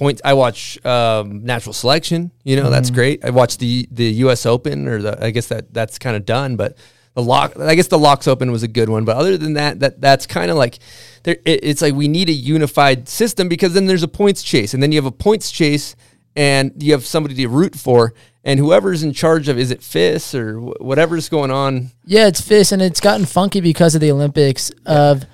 points, 0.00 0.20
I 0.24 0.32
watch 0.34 0.84
um, 0.84 1.44
natural 1.44 1.72
selection. 1.72 2.30
You 2.42 2.56
know, 2.56 2.68
that's 2.70 2.88
Mm-hmm. 2.90 2.94
Mhm. 2.94 3.02
great. 3.02 3.24
I 3.24 3.30
watched 3.30 3.58
the 3.60 3.86
the 3.92 4.06
U.S. 4.24 4.44
Open, 4.46 4.88
or 4.88 5.00
the 5.00 5.24
I 5.24 5.30
guess 5.30 5.46
that 5.48 5.72
that's 5.72 5.98
kind 5.98 6.16
of 6.16 6.24
done, 6.26 6.56
but. 6.56 6.76
The 7.14 7.22
lock, 7.24 7.58
I 7.58 7.74
guess 7.74 7.88
the 7.88 7.98
Laax 7.98 8.28
Open 8.28 8.52
was 8.52 8.62
a 8.62 8.68
good 8.68 8.88
one, 8.88 9.04
but 9.04 9.16
other 9.16 9.36
than 9.36 9.54
that, 9.54 9.80
that 9.80 10.00
that's 10.00 10.26
kind 10.28 10.48
of 10.48 10.56
like, 10.56 10.78
there. 11.24 11.36
It, 11.44 11.58
it's 11.64 11.82
like 11.82 11.92
we 11.92 12.06
need 12.06 12.28
a 12.28 12.32
unified 12.32 13.08
system 13.08 13.48
because 13.48 13.74
then 13.74 13.86
there's 13.86 14.04
a 14.04 14.08
points 14.08 14.44
chase, 14.44 14.74
and 14.74 14.80
then 14.82 14.92
you 14.92 14.98
have 15.02 15.06
a 15.14 15.16
points 15.26 15.50
chase, 15.50 15.96
and 16.36 16.70
you 16.80 16.92
have 16.92 17.04
somebody 17.04 17.34
to 17.34 17.48
root 17.48 17.74
for, 17.74 18.14
and 18.44 18.60
whoever's 18.60 19.02
in 19.02 19.12
charge 19.12 19.48
of 19.48 19.58
is 19.58 19.72
it 19.72 19.82
FIS 19.82 20.36
or 20.36 20.60
wh- 20.60 20.80
whatever's 20.80 21.28
going 21.28 21.50
on. 21.50 21.90
Yeah, 22.06 22.28
it's 22.28 22.40
FIS, 22.40 22.70
and 22.70 22.80
it's 22.80 23.00
gotten 23.00 23.26
funky 23.26 23.60
because 23.60 23.96
of 23.96 24.00
the 24.00 24.12
Olympics. 24.12 24.70
Of 24.86 25.24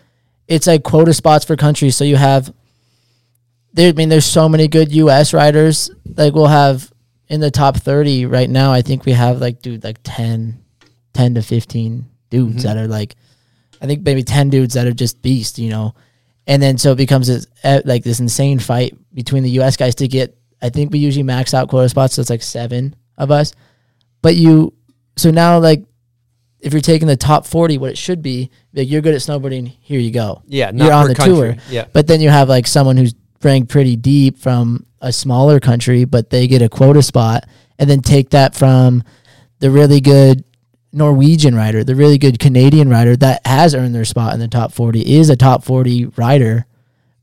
it's 0.49 0.67
like 0.67 0.83
quota 0.83 1.13
spots 1.13 1.45
for 1.45 1.57
countries. 1.57 1.95
So 1.95 2.05
you 2.05 2.17
have 2.17 2.55
there. 3.77 3.89
I 3.91 3.93
mean, 3.93 4.09
there's 4.09 4.25
so 4.27 4.49
many 4.49 4.69
good 4.69 4.93
U.S. 4.93 5.33
riders. 5.33 5.91
Like 6.17 6.35
we'll 6.35 6.47
have 6.47 6.93
in 7.29 7.41
the 7.41 7.51
top 7.51 7.77
thirty 7.77 8.27
right 8.27 8.51
now. 8.51 8.73
I 8.73 8.83
think 8.83 9.05
we 9.05 9.13
have 9.13 9.41
like 9.41 9.63
dude 9.63 9.85
like 9.85 9.99
10, 10.03 10.63
10 11.15 11.35
to 11.35 11.43
fifteen 11.43 12.07
dudes 12.31 12.57
Mhm. 12.57 12.63
that 12.63 12.77
are 12.77 12.89
like, 12.89 13.15
I 13.81 13.87
think 13.87 14.03
maybe 14.03 14.23
ten 14.23 14.51
dudes 14.51 14.75
that 14.75 14.87
are 14.87 14.93
just 14.93 15.23
beast. 15.23 15.59
You 15.59 15.71
know, 15.71 15.95
and 16.47 16.61
then 16.63 16.79
so 16.79 16.93
it 16.93 16.97
becomes 16.97 17.29
this 17.29 17.47
like 17.85 18.03
this 18.03 18.21
insane 18.21 18.59
fight 18.59 18.97
between 19.15 19.43
the 19.45 19.51
U.S. 19.51 19.77
guys 19.77 19.95
to 19.97 20.09
get. 20.09 20.37
I 20.63 20.71
think 20.71 20.91
we 20.93 20.99
usually 20.99 21.23
max 21.23 21.53
out 21.55 21.69
quota 21.69 21.89
spots, 21.89 22.15
so 22.15 22.21
it's 22.23 22.31
like 22.31 22.43
seven 22.43 22.97
of 23.19 23.31
us. 23.31 23.53
But 24.23 24.35
you, 24.37 24.73
so 25.17 25.31
now 25.31 25.59
like 25.59 25.85
if 26.61 26.73
you're 26.73 26.81
taking 26.81 27.07
the 27.07 27.17
top 27.17 27.47
40, 27.47 27.77
what 27.79 27.91
it 27.91 27.99
should 27.99 28.23
be, 28.23 28.51
like 28.73 28.89
you're 28.91 29.03
good 29.03 29.15
at 29.15 29.21
snowboarding, 29.21 29.77
here 29.83 30.01
you 30.01 30.11
go. 30.11 30.43
Yeah, 30.47 30.71
not 30.73 30.85
you're 30.87 30.95
on 30.95 31.09
the 31.09 31.15
country. 31.15 31.35
tour. 31.35 31.57
Yeah. 31.69 31.85
But 31.93 32.07
then 32.07 32.23
you 32.23 32.31
have 32.31 32.49
like 32.49 32.67
someone 32.67 32.97
who's 32.97 33.15
ranked 33.43 33.71
pretty 33.71 33.97
deep 33.97 34.39
from 34.39 34.87
a 35.01 35.13
smaller 35.13 35.61
country, 35.61 36.05
but 36.05 36.31
they 36.31 36.47
get 36.47 36.63
a 36.63 36.69
quota 36.69 37.03
spot 37.03 37.49
and 37.79 37.89
then 37.89 38.01
take 38.01 38.31
that 38.31 38.55
from 38.55 39.03
the 39.59 39.71
really 39.71 40.01
good 40.01 40.45
Norwegian 40.93 41.55
rider, 41.55 41.85
the 41.85 41.95
really 41.95 42.19
good 42.19 42.39
Canadian 42.39 42.89
rider 42.89 43.17
that 43.17 43.47
has 43.47 43.75
earned 43.75 43.95
their 43.95 44.05
spot 44.05 44.35
in 44.35 44.41
the 44.41 44.49
top 44.49 44.73
40, 44.73 45.15
is 45.15 45.29
a 45.29 45.37
top 45.37 45.63
40 45.65 46.07
rider, 46.17 46.67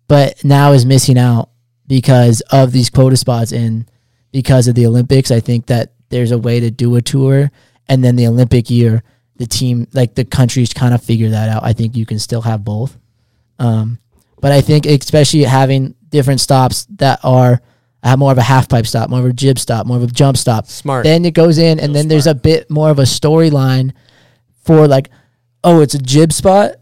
but 0.07 0.44
now 0.44 0.73
is 0.73 0.85
missing 0.85 1.18
out 1.18 1.49
because 1.88 2.41
of 2.52 2.72
these 2.72 2.90
quota 2.90 3.18
spots 3.18 3.52
and 3.52 3.90
because 4.31 4.68
of 4.68 4.76
the 4.76 4.85
Olympics. 4.85 5.31
I 5.31 5.40
think 5.40 5.68
that 5.68 5.94
there's 6.10 6.31
a 6.31 6.38
way 6.38 6.60
to 6.60 6.69
do 6.69 6.95
a 6.95 7.02
tour 7.02 7.52
and 7.88 8.03
then 8.03 8.15
the 8.15 8.27
Olympic 8.27 8.69
year, 8.69 9.03
the 9.38 9.48
team, 9.48 9.88
like 9.94 10.15
the 10.15 10.26
countries 10.26 10.73
kind 10.73 10.94
of 10.94 11.03
figure 11.03 11.30
that 11.30 11.49
out. 11.49 11.64
I 11.64 11.73
think 11.73 11.95
you 11.95 12.06
can 12.06 12.19
still 12.19 12.41
have 12.41 12.64
both. 12.64 12.98
Um, 13.60 13.99
but 14.40 14.52
I 14.52 14.61
think 14.61 14.85
especially 14.85 15.44
having 15.44 15.95
different 16.14 16.40
stops 16.40 16.85
that 16.91 17.19
are 17.23 17.60
have 18.03 18.19
more 18.19 18.31
of 18.31 18.38
a 18.38 18.44
half 18.44 18.69
pipe 18.69 18.85
stop, 18.85 19.10
more 19.10 19.19
of 19.19 19.26
a 19.26 19.34
jib 19.34 19.57
stop, 19.57 19.85
more 19.85 19.98
of 19.98 20.03
a 20.03 20.07
jump 20.07 20.38
stop. 20.38 20.68
Smart. 20.68 21.03
Then 21.03 21.26
it 21.26 21.34
goes 21.34 21.57
in, 21.57 21.80
and 21.80 21.94
then 21.94 22.07
there's 22.07 22.27
a 22.27 22.35
bit 22.35 22.69
more 22.69 22.90
of 22.90 22.99
a 22.99 23.03
storyline 23.03 23.94
for 24.64 24.88
like, 24.88 25.10
oh, 25.64 25.81
it's 25.81 25.95
a 25.95 25.99
jib 25.99 26.31
spot. 26.31 26.76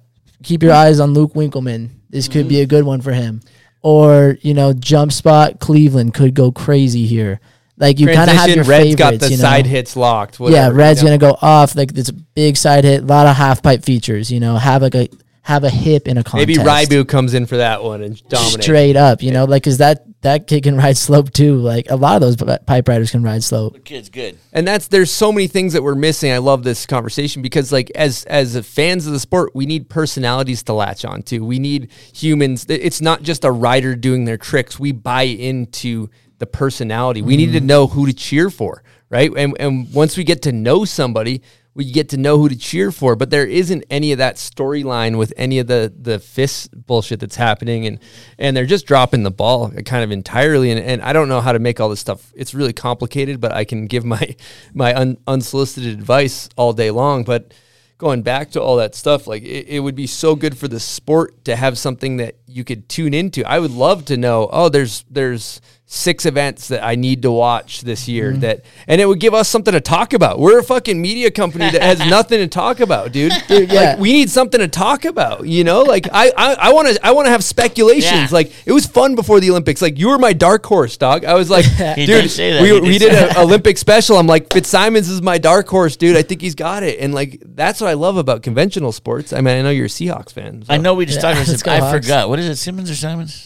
Keep 0.44 0.64
your 0.64 0.74
eyes 0.74 1.00
on 1.00 1.14
Luke 1.14 1.34
Winkelmann. 1.34 1.90
This 2.10 2.28
could 2.28 2.48
be 2.48 2.62
a 2.62 2.66
good 2.66 2.84
one 2.84 3.02
for 3.02 3.14
him. 3.14 3.42
Or 3.82 4.38
you 4.42 4.54
know, 4.54 4.74
jump 4.74 5.12
spot 5.12 5.60
Kleveland 5.60 6.14
could 6.14 6.34
go 6.34 6.52
crazy 6.52 7.06
here. 7.06 7.40
Like 7.78 8.00
you 8.00 8.08
kind 8.08 8.30
of 8.30 8.36
have 8.36 8.50
your 8.50 8.64
Red's 8.64 8.96
favorites. 8.96 8.96
got 8.96 9.20
the 9.20 9.30
you 9.30 9.38
know? 9.38 9.42
side 9.42 9.66
hits 9.66 9.96
locked. 9.96 10.40
yeah, 10.40 10.70
Red's 10.72 11.02
you 11.02 11.10
know? 11.10 11.18
gonna 11.18 11.34
go 11.34 11.38
off. 11.42 11.76
Like 11.76 11.94
this 11.94 12.12
big 12.12 12.58
side 12.58 12.84
hit, 12.84 13.04
a 13.04 13.06
lot 13.06 13.26
of 13.26 13.36
half 13.36 13.64
pipe 13.64 13.84
features. 13.84 14.32
You 14.32 14.40
know, 14.40 14.58
have 14.58 14.82
like 14.82 14.96
a 14.96 15.08
have 15.44 15.64
a 15.64 15.70
hip 15.70 16.08
in 16.08 16.18
a 16.18 16.24
contest. 16.24 16.48
Maybe 16.48 16.56
Raibu 16.56 17.08
comes 17.08 17.34
in 17.34 17.48
for 17.48 17.58
that 17.58 17.84
one 17.84 18.04
and 18.04 18.22
dominates. 18.30 18.64
straight 18.64 18.96
up. 18.96 19.24
You 19.24 19.32
know, 19.32 19.46
like 19.46 19.64
because 19.64 19.80
that 19.80 20.06
that 20.22 20.46
kid 20.48 20.64
can 20.64 20.78
ride 20.78 20.98
slope 20.98 21.32
too. 21.32 21.56
Like 21.56 21.90
a 21.90 21.96
lot 21.96 22.16
of 22.16 22.22
those 22.22 22.36
pi- 22.36 22.60
pipe 22.60 22.88
riders 22.88 23.12
can 23.12 23.24
ride 23.24 23.44
slope. 23.44 23.84
Kid's 23.84 24.10
good. 24.10 24.38
and 24.54 24.68
that's 24.68 24.88
there's 24.88 25.12
so 25.12 25.32
many 25.32 25.48
things 25.48 25.74
that 25.74 25.82
we're 25.82 25.96
missing. 25.96 26.32
I 26.32 26.38
love 26.38 26.64
this 26.64 26.86
conversation 26.86 27.42
because 27.42 27.72
like 27.72 27.92
as 27.96 28.24
as 28.26 28.58
fans 28.68 29.08
of 29.08 29.14
the 29.14 29.20
sport, 29.20 29.56
we 29.56 29.66
need 29.66 29.90
personalities 29.90 30.64
to 30.64 30.74
latch 30.74 31.06
on 31.06 31.24
to. 31.24 31.40
We 31.40 31.58
need 31.58 31.92
humans. 32.14 32.66
It's 32.70 33.02
not 33.02 33.24
just 33.24 33.44
a 33.44 33.52
rider 33.52 33.96
doing 33.96 34.26
their 34.26 34.38
tricks. 34.38 34.80
We 34.80 34.92
buy 34.92 35.24
into 35.24 36.10
the 36.38 36.46
personality. 36.48 37.22
We 37.22 37.38
need 37.38 37.54
to 37.54 37.60
mm-hmm. 37.60 37.68
know 37.68 37.88
who 37.88 38.08
to 38.08 38.14
cheer 38.14 38.50
for, 38.50 38.84
right? 39.10 39.32
And 39.36 39.56
and 39.60 39.92
once 39.94 40.18
we 40.18 40.24
get 40.24 40.44
to 40.44 40.52
know 40.52 40.86
somebody, 40.86 41.42
we 41.74 41.90
get 41.90 42.10
to 42.10 42.18
know 42.18 42.38
who 42.38 42.50
to 42.50 42.58
cheer 42.58 42.92
for. 42.92 43.16
But 43.16 43.30
there 43.30 43.46
isn't 43.46 43.86
any 43.90 44.12
of 44.12 44.18
that 44.18 44.36
storyline 44.36 45.18
with 45.18 45.34
any 45.38 45.60
of 45.60 45.68
the 45.68 45.94
the 45.96 46.20
FIS 46.20 46.68
bullshit 46.68 47.20
that's 47.20 47.36
happening, 47.36 47.86
and 47.86 48.00
and 48.38 48.56
they're 48.56 48.66
just 48.66 48.86
dropping 48.86 49.24
the 49.24 49.32
ball 49.32 49.70
kind 49.86 50.04
of 50.04 50.12
entirely. 50.12 50.72
And, 50.72 50.80
and 50.80 51.02
I 51.02 51.14
don't 51.14 51.30
know 51.30 51.42
how 51.42 51.54
to 51.54 51.60
make 51.60 51.80
all 51.80 51.90
this 51.90 52.00
stuff. 52.00 52.32
It's 52.36 52.54
really 52.54 52.74
complicated, 52.74 53.40
but 53.40 53.52
I 53.52 53.64
can 53.64 53.88
give 53.88 54.04
my 54.04 54.36
my 54.74 54.94
un, 54.94 55.18
unsolicited 55.28 55.94
advice 55.94 56.50
all 56.56 56.74
day 56.74 56.92
long. 56.92 57.24
But 57.24 57.54
going 57.98 58.24
back 58.24 58.50
to 58.50 58.62
all 58.62 58.78
that 58.78 58.96
stuff, 58.96 59.28
like 59.28 59.44
it, 59.44 59.68
it 59.68 59.80
would 59.80 59.96
be 59.96 60.08
so 60.08 60.36
good 60.36 60.58
for 60.58 60.68
the 60.68 60.80
sport 60.80 61.46
to 61.46 61.56
have 61.56 61.78
something 61.78 62.18
that 62.18 62.36
you 62.48 62.64
could 62.64 62.90
tune 62.90 63.14
into. 63.14 63.46
I 63.46 63.60
would 63.60 63.72
love 63.72 64.06
to 64.06 64.18
know. 64.18 64.50
Oh, 64.52 64.70
there's 64.70 65.06
there's 65.10 65.62
six 65.94 66.26
events 66.26 66.70
that 66.70 66.82
I 66.82 66.96
need 66.96 67.22
to 67.24 67.32
watch 67.32 67.82
this 67.82 68.08
year 68.08 68.32
mm-hmm. 68.32 68.40
that 68.40 68.64
and 68.88 69.02
it 69.02 69.06
would 69.06 69.20
give 69.20 69.34
us 69.34 69.50
something 69.50 69.74
to 69.74 69.82
talk 69.82 70.14
about. 70.14 70.40
We're 70.40 70.60
a 70.60 70.64
fucking 70.64 71.02
media 71.02 71.30
company 71.32 71.70
that 71.70 71.82
has 71.82 72.00
nothing 72.10 72.40
to 72.40 72.48
talk 72.48 72.80
about, 72.80 73.12
dude. 73.12 73.34
yeah. 73.50 73.66
Like 73.74 74.00
we 74.00 74.14
need 74.14 74.30
something 74.30 74.62
to 74.62 74.70
talk 74.70 75.04
about, 75.04 75.46
you 75.46 75.66
know? 75.66 75.82
Like 75.82 76.08
I 76.14 76.32
I 76.38 76.72
want 76.72 76.88
to 76.88 77.06
I 77.06 77.12
want 77.12 77.26
to 77.26 77.30
have 77.32 77.44
speculations. 77.44 78.10
Yeah. 78.10 78.28
Like 78.32 78.54
it 78.66 78.72
was 78.72 78.86
fun 78.86 79.16
before 79.16 79.42
the 79.42 79.50
Olympics. 79.50 79.82
Like 79.82 80.00
you 80.00 80.08
were 80.08 80.18
my 80.18 80.32
dark 80.32 80.66
horse, 80.66 80.96
dog. 80.96 81.26
I 81.26 81.34
was 81.34 81.50
like, 81.50 81.66
dude, 81.96 82.32
say 82.32 82.54
that. 82.54 82.62
we 82.62 82.80
we 82.80 82.98
did 82.98 83.14
an 83.14 83.36
Olympic 83.36 83.78
special. 83.78 84.16
I'm 84.16 84.28
like 84.28 84.52
Fitzsimons 84.54 85.10
is 85.10 85.22
my 85.22 85.38
dark 85.40 85.68
horse, 85.68 85.98
dude. 85.98 86.16
I 86.16 86.22
think 86.22 86.40
he's 86.40 86.56
got 86.56 86.84
it. 86.84 87.02
And 87.02 87.14
like 87.14 87.42
that's 87.44 87.82
what 87.82 87.90
I 87.90 87.96
love 87.96 88.16
about 88.16 88.44
conventional 88.44 88.94
sports. 88.94 89.34
I 89.34 89.42
mean, 89.42 89.58
I 89.58 89.62
know 89.62 89.70
you're 89.72 89.88
a 89.88 89.90
Seahawks 89.90 90.32
fan. 90.32 90.64
so- 90.64 90.74
I 90.74 90.78
know 90.78 90.94
we 90.94 91.06
just 91.06 91.18
Yeah, 91.18 91.34
talked 91.34 91.38
about 91.42 91.48
this. 91.52 91.68
I 91.68 91.80
Hawks. 91.80 91.92
forgot. 92.06 92.30
What 92.30 92.40
is 92.40 92.48
it? 92.48 92.56
Simmons 92.56 92.90
or 92.90 92.96
Simons? 92.96 93.44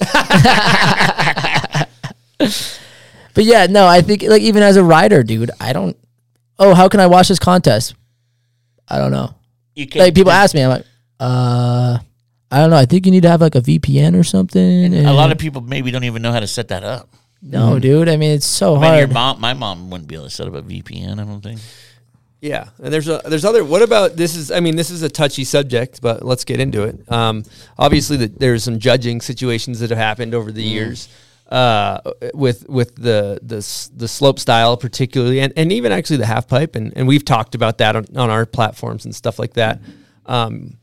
But 3.35 3.43
yeah, 3.43 3.67
no, 3.67 3.85
I 3.85 4.01
think 4.01 4.23
like 4.23 4.41
even 4.41 4.63
as 4.63 4.77
a 4.77 4.83
rider, 4.83 5.21
dude, 5.21 5.51
I 5.59 5.73
don't. 5.73 5.95
Oh, 6.57 6.73
how 6.73 6.87
can 6.87 7.01
I 7.01 7.07
watch 7.07 7.27
this 7.27 7.37
contest? 7.37 7.93
I 8.87 8.97
don't 8.97 9.11
know. 9.11 9.35
You 9.75 9.85
can't. 9.87 10.05
Like 10.05 10.15
people 10.15 10.31
ask 10.31 10.55
me, 10.55 10.63
I'm 10.63 10.69
like, 10.69 10.85
uh, 11.19 11.99
I 12.49 12.59
don't 12.59 12.69
know. 12.69 12.77
I 12.77 12.85
think 12.85 13.05
you 13.05 13.11
need 13.11 13.23
to 13.23 13.29
have 13.29 13.41
like 13.41 13.55
a 13.55 13.61
VPN 13.61 14.17
or 14.17 14.23
something. 14.23 14.95
A 14.95 15.11
lot 15.11 15.33
of 15.33 15.37
people 15.37 15.61
maybe 15.61 15.91
don't 15.91 16.05
even 16.05 16.21
know 16.21 16.31
how 16.31 16.39
to 16.39 16.47
set 16.47 16.69
that 16.69 16.85
up. 16.85 17.09
no, 17.41 17.77
dude. 17.77 18.07
I 18.07 18.15
mean, 18.15 18.31
it's 18.31 18.45
so 18.45 18.77
I 18.77 18.79
mean, 18.79 18.89
your 18.91 19.07
hard. 19.07 19.13
mom, 19.13 19.41
my 19.41 19.53
mom 19.53 19.89
wouldn't 19.89 20.07
be 20.07 20.15
able 20.15 20.25
to 20.25 20.31
set 20.31 20.47
up 20.47 20.53
a 20.53 20.61
VPN. 20.61 21.19
I 21.19 21.25
don't 21.25 21.41
think. 21.41 21.59
Yeah, 22.39 22.69
and 22.81 22.93
there's 22.93 23.09
a, 23.09 23.21
there's 23.25 23.43
other. 23.43 23.65
What 23.65 23.81
about 23.81 24.15
this? 24.15 24.37
Is 24.37 24.49
I 24.49 24.61
mean, 24.61 24.77
this 24.77 24.91
is 24.91 25.01
a 25.01 25.09
touchy 25.09 25.43
subject, 25.43 26.01
but 26.01 26.23
let's 26.23 26.45
get 26.45 26.61
into 26.61 26.83
it. 26.83 27.11
Um, 27.11 27.43
obviously, 27.77 28.15
the, 28.15 28.27
there's 28.27 28.63
some 28.63 28.79
judging 28.79 29.19
situations 29.19 29.81
that 29.81 29.89
have 29.89 29.99
happened 29.99 30.33
over 30.33 30.53
the 30.53 30.63
years 30.63 31.09
uh, 31.49 31.99
with 32.33 32.67
with 32.67 32.95
the 32.95 33.39
the 33.43 33.57
the 33.95 34.07
slope 34.07 34.39
style, 34.39 34.77
particularly, 34.77 35.39
and, 35.39 35.53
and 35.55 35.71
even 35.71 35.91
actually 35.91 36.17
the 36.17 36.25
half 36.25 36.47
pipe, 36.47 36.75
and, 36.75 36.91
and 36.95 37.07
we've 37.07 37.23
talked 37.25 37.53
about 37.55 37.77
that 37.77 37.95
on, 37.95 38.05
on 38.17 38.29
our 38.29 38.45
platforms 38.45 39.05
and 39.05 39.13
stuff 39.15 39.37
like 39.37 39.53
that. 39.53 39.79
Um, 40.25 40.77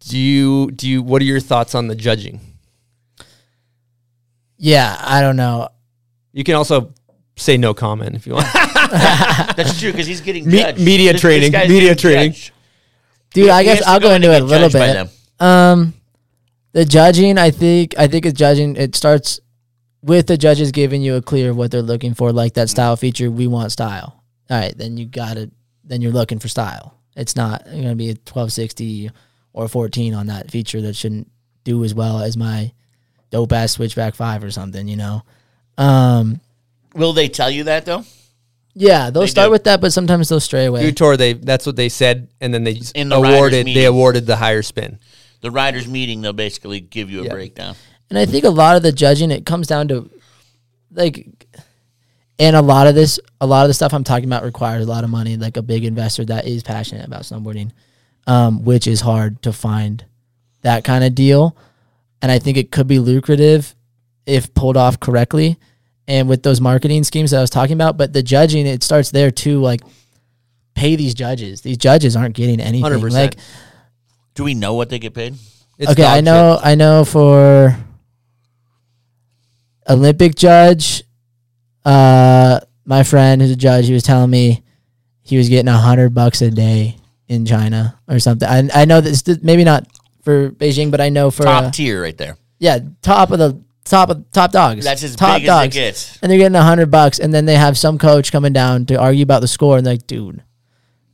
do 0.00 0.16
you 0.18 0.70
do 0.70 0.88
you? 0.88 1.02
What 1.02 1.20
are 1.20 1.26
your 1.26 1.40
thoughts 1.40 1.74
on 1.74 1.88
the 1.88 1.94
judging? 1.94 2.40
yeah, 4.56 4.96
I 5.00 5.20
don't 5.20 5.36
know. 5.36 5.68
You 6.32 6.44
can 6.44 6.54
also 6.54 6.92
say 7.36 7.56
no 7.56 7.72
comment 7.74 8.14
if 8.14 8.26
you 8.26 8.34
want. 8.34 8.46
That's 8.54 9.78
true 9.80 9.90
because 9.92 10.06
he's 10.06 10.20
getting 10.20 10.46
Me- 10.46 10.60
judged. 10.60 10.78
media 10.80 11.12
This- 11.12 11.14
this 11.14 11.20
training, 11.22 11.52
guy's 11.52 11.68
media 11.68 11.94
training. 11.94 12.32
judged. 12.32 12.52
Dude, 13.32 13.44
He- 13.44 13.50
I 13.50 13.62
guess 13.64 13.82
I'll 13.86 14.00
go 14.00 14.08
go 14.08 14.14
into 14.14 14.32
it 14.32 14.42
a 14.42 14.44
little 14.44 14.68
bit. 14.70 15.08
Um, 15.38 15.94
the 16.72 16.84
judging, 16.84 17.38
I 17.38 17.50
think, 17.50 17.94
I 17.98 18.06
think 18.06 18.26
it's 18.26 18.38
judging. 18.38 18.76
It 18.76 18.94
starts 18.94 19.40
with 20.02 20.26
the 20.26 20.36
judges 20.36 20.72
giving 20.72 21.02
you 21.02 21.16
a 21.16 21.22
clear 21.22 21.50
of 21.50 21.56
what 21.56 21.70
they're 21.70 21.82
looking 21.82 22.14
for, 22.14 22.32
like 22.32 22.54
that 22.54 22.68
style 22.70 22.96
feature. 22.96 23.30
We 23.30 23.46
want 23.46 23.72
style. 23.72 24.22
All 24.50 24.58
right, 24.58 24.76
then 24.76 24.96
you 24.96 25.06
got 25.06 25.34
to 25.34 25.50
Then 25.84 26.02
you're 26.02 26.12
looking 26.12 26.38
for 26.38 26.48
style. 26.48 26.94
It's 27.16 27.34
not 27.36 27.64
going 27.64 27.88
to 27.88 27.94
be 27.96 28.06
a 28.10 28.14
1260 28.14 29.10
or 29.52 29.66
14 29.68 30.14
on 30.14 30.26
that 30.28 30.50
feature 30.50 30.80
that 30.82 30.94
shouldn't 30.96 31.30
do 31.64 31.82
as 31.84 31.94
well 31.94 32.20
as 32.20 32.36
my 32.36 32.72
dope 33.30 33.52
ass 33.52 33.72
switchback 33.72 34.14
five 34.14 34.42
or 34.44 34.50
something. 34.50 34.86
You 34.88 34.96
know. 34.96 35.22
Um, 35.78 36.40
Will 36.94 37.12
they 37.12 37.28
tell 37.28 37.50
you 37.50 37.64
that 37.64 37.84
though? 37.86 38.04
yeah, 38.74 39.10
they'll 39.10 39.22
They 39.22 39.28
start 39.28 39.46
do. 39.48 39.50
with 39.52 39.64
that, 39.64 39.80
but 39.80 39.92
sometimes 39.92 40.28
they'll 40.28 40.40
stray 40.40 40.66
away. 40.66 40.84
You 40.84 40.92
tour, 40.92 41.16
they 41.16 41.32
that's 41.34 41.66
what 41.66 41.76
they 41.76 41.88
said, 41.88 42.28
and 42.40 42.52
then 42.54 42.64
they 42.64 42.80
In 42.94 43.08
the 43.08 43.16
riders' 43.20 43.36
awarded 43.36 43.58
they 43.60 43.64
meeting. 43.64 43.86
awarded 43.86 44.26
the 44.26 44.36
higher 44.36 44.62
spin. 44.62 44.98
The 45.40 45.50
riders 45.50 45.88
meeting, 45.88 46.20
they'll 46.20 46.32
basically 46.32 46.80
give 46.80 47.10
you 47.10 47.20
a 47.20 47.24
Yeah. 47.24 47.30
breakdown. 47.32 47.74
And 48.10 48.18
I 48.18 48.26
think 48.26 48.44
a 48.44 48.50
lot 48.50 48.76
of 48.76 48.82
the 48.82 48.92
judging 48.92 49.30
it 49.30 49.46
comes 49.46 49.66
down 49.66 49.88
to 49.88 50.10
like 50.92 51.26
and 52.38 52.56
a 52.56 52.62
lot 52.62 52.86
of 52.86 52.94
this 52.94 53.20
a 53.40 53.46
lot 53.46 53.62
of 53.62 53.68
the 53.68 53.74
stuff 53.74 53.92
I'm 53.94 54.04
talking 54.04 54.24
about 54.24 54.42
requires 54.42 54.84
a 54.84 54.88
lot 54.88 55.04
of 55.04 55.10
money, 55.10 55.36
like 55.36 55.56
a 55.56 55.62
big 55.62 55.84
investor 55.84 56.24
that 56.26 56.46
is 56.46 56.62
passionate 56.62 57.06
about 57.06 57.22
snowboarding. 57.22 57.70
Um, 58.26 58.64
which 58.64 58.86
is 58.86 59.00
hard 59.00 59.42
to 59.42 59.52
find 59.52 60.04
that 60.62 60.84
kind 60.84 61.02
of 61.04 61.14
deal. 61.14 61.56
And 62.22 62.30
I 62.30 62.38
think 62.38 62.58
it 62.58 62.70
could 62.70 62.86
be 62.86 62.98
lucrative 62.98 63.74
if 64.26 64.52
pulled 64.54 64.76
off 64.76 65.00
correctly 65.00 65.58
and 66.06 66.28
with 66.28 66.42
those 66.42 66.60
marketing 66.60 67.02
schemes 67.04 67.30
that 67.30 67.38
I 67.38 67.40
was 67.40 67.50
talking 67.50 67.72
about. 67.74 67.96
But 67.96 68.12
the 68.12 68.22
judging, 68.22 68.66
it 68.66 68.82
starts 68.82 69.10
there 69.10 69.30
too, 69.30 69.60
like 69.60 69.80
pay 70.74 70.96
these 70.96 71.14
judges. 71.14 71.62
These 71.62 71.78
judges 71.78 72.14
aren't 72.14 72.34
getting 72.34 72.60
anything. 72.60 72.90
100%. 72.90 73.12
Like 73.12 73.36
Do 74.34 74.44
we 74.44 74.54
know 74.54 74.74
what 74.74 74.90
they 74.90 74.98
get 74.98 75.14
paid? 75.14 75.34
It's 75.78 75.90
okay, 75.92 76.02
dog 76.02 76.12
I 76.12 76.16
shit. 76.16 76.24
know. 76.24 76.60
I 76.62 76.74
know 76.74 77.04
for 77.04 77.76
Olympic 79.88 80.34
judge, 80.34 81.02
uh, 81.84 82.60
my 82.84 83.02
friend 83.02 83.40
who's 83.40 83.50
a 83.50 83.56
judge, 83.56 83.86
he 83.86 83.92
was 83.92 84.02
telling 84.02 84.30
me 84.30 84.62
he 85.22 85.36
was 85.36 85.48
getting 85.48 85.68
a 85.68 85.76
hundred 85.76 86.14
bucks 86.14 86.42
a 86.42 86.50
day 86.50 86.96
in 87.28 87.46
China 87.46 87.98
or 88.08 88.18
something. 88.18 88.48
I 88.48 88.68
I 88.74 88.84
know 88.84 89.00
this 89.00 89.22
maybe 89.42 89.64
not 89.64 89.86
for 90.22 90.50
Beijing, 90.50 90.90
but 90.90 91.00
I 91.00 91.08
know 91.08 91.30
for 91.30 91.44
Top 91.44 91.64
uh, 91.64 91.70
tier 91.70 92.02
right 92.02 92.16
there. 92.16 92.36
yeah, 92.58 92.78
top 93.02 93.30
of 93.30 93.38
the 93.38 93.60
top 93.84 94.10
of 94.10 94.30
top 94.32 94.52
dogs. 94.52 94.84
That's 94.84 95.02
as 95.02 95.16
top 95.16 95.40
big 95.40 95.48
as 95.48 95.64
it 95.66 95.72
gets. 95.72 96.18
and 96.22 96.30
they're 96.30 96.38
getting 96.38 96.56
a 96.56 96.62
hundred 96.62 96.90
bucks, 96.90 97.18
and 97.18 97.32
then 97.32 97.44
they 97.46 97.56
have 97.56 97.78
some 97.78 97.98
coach 97.98 98.30
coming 98.32 98.52
down 98.52 98.86
to 98.86 98.94
argue 99.00 99.22
about 99.22 99.40
the 99.40 99.48
score, 99.48 99.78
and 99.78 99.86
they're 99.86 99.94
like, 99.94 100.06
dude. 100.06 100.42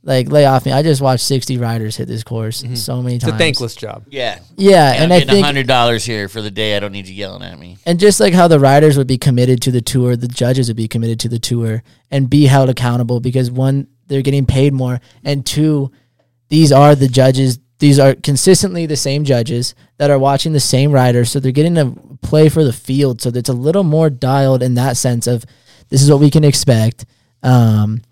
Like 0.07 0.29
lay 0.29 0.45
off 0.45 0.65
me! 0.65 0.71
I 0.71 0.83
just 0.83 1.01
watched 1.01 1.25
sixty 1.25 1.57
riders 1.57 1.97
hit 1.97 2.07
this 2.07 2.23
course 2.23 2.63
so 2.75 3.01
many 3.01 3.19
times. 3.19 3.33
It's 3.33 3.35
a 3.35 3.37
thankless 3.37 3.75
job. 3.75 4.05
Yeah. 4.07 4.39
Yeah, 4.55 4.93
And, 4.93 5.03
and, 5.03 5.13
I'm 5.13 5.29
I 5.29 5.33
think 5.33 5.45
hundred 5.45 5.67
dollars 5.67 6.05
here 6.05 6.29
for 6.29 6.41
the 6.41 6.49
day. 6.49 6.77
I 6.77 6.79
don't 6.79 6.93
need 6.93 7.07
you 7.07 7.13
yelling 7.13 7.43
at 7.43 7.59
me. 7.59 7.77
And 7.85 7.99
just 7.99 8.21
like 8.21 8.33
how 8.33 8.47
the 8.47 8.57
riders 8.57 8.97
would 8.97 9.05
be 9.07 9.17
committed 9.17 9.61
to 9.63 9.71
the 9.71 9.81
tour, 9.81 10.15
the 10.15 10.29
judges 10.29 10.69
would 10.69 10.77
be 10.77 10.87
committed 10.87 11.19
to 11.19 11.27
the 11.27 11.39
tour 11.39 11.83
and 12.09 12.29
be 12.29 12.45
held 12.45 12.69
accountable 12.69 13.19
because 13.19 13.51
one, 13.51 13.87
they're 14.07 14.21
getting 14.21 14.45
paid 14.45 14.71
more, 14.71 15.01
and 15.25 15.45
two, 15.45 15.91
these 16.47 16.71
are 16.71 16.95
the 16.95 17.09
judges. 17.09 17.59
These 17.79 17.99
are 17.99 18.15
consistently 18.15 18.85
the 18.85 18.95
same 18.95 19.25
judges 19.25 19.75
that 19.97 20.09
are 20.09 20.17
watching 20.17 20.53
the 20.53 20.61
same 20.61 20.93
riders, 20.93 21.31
so 21.31 21.41
they're 21.41 21.51
getting 21.51 21.75
to 21.75 22.17
play 22.21 22.47
for 22.47 22.63
the 22.63 22.71
field. 22.71 23.21
So 23.21 23.29
it's 23.35 23.49
a 23.49 23.53
little 23.53 23.83
more 23.83 24.09
dialed 24.09 24.63
in 24.63 24.75
that 24.75 24.95
sense 24.95 25.27
of 25.27 25.43
this 25.89 26.01
is 26.01 26.09
what 26.09 26.21
we 26.21 26.29
can 26.29 26.45
expect, 26.45 27.03
um, 27.43 28.03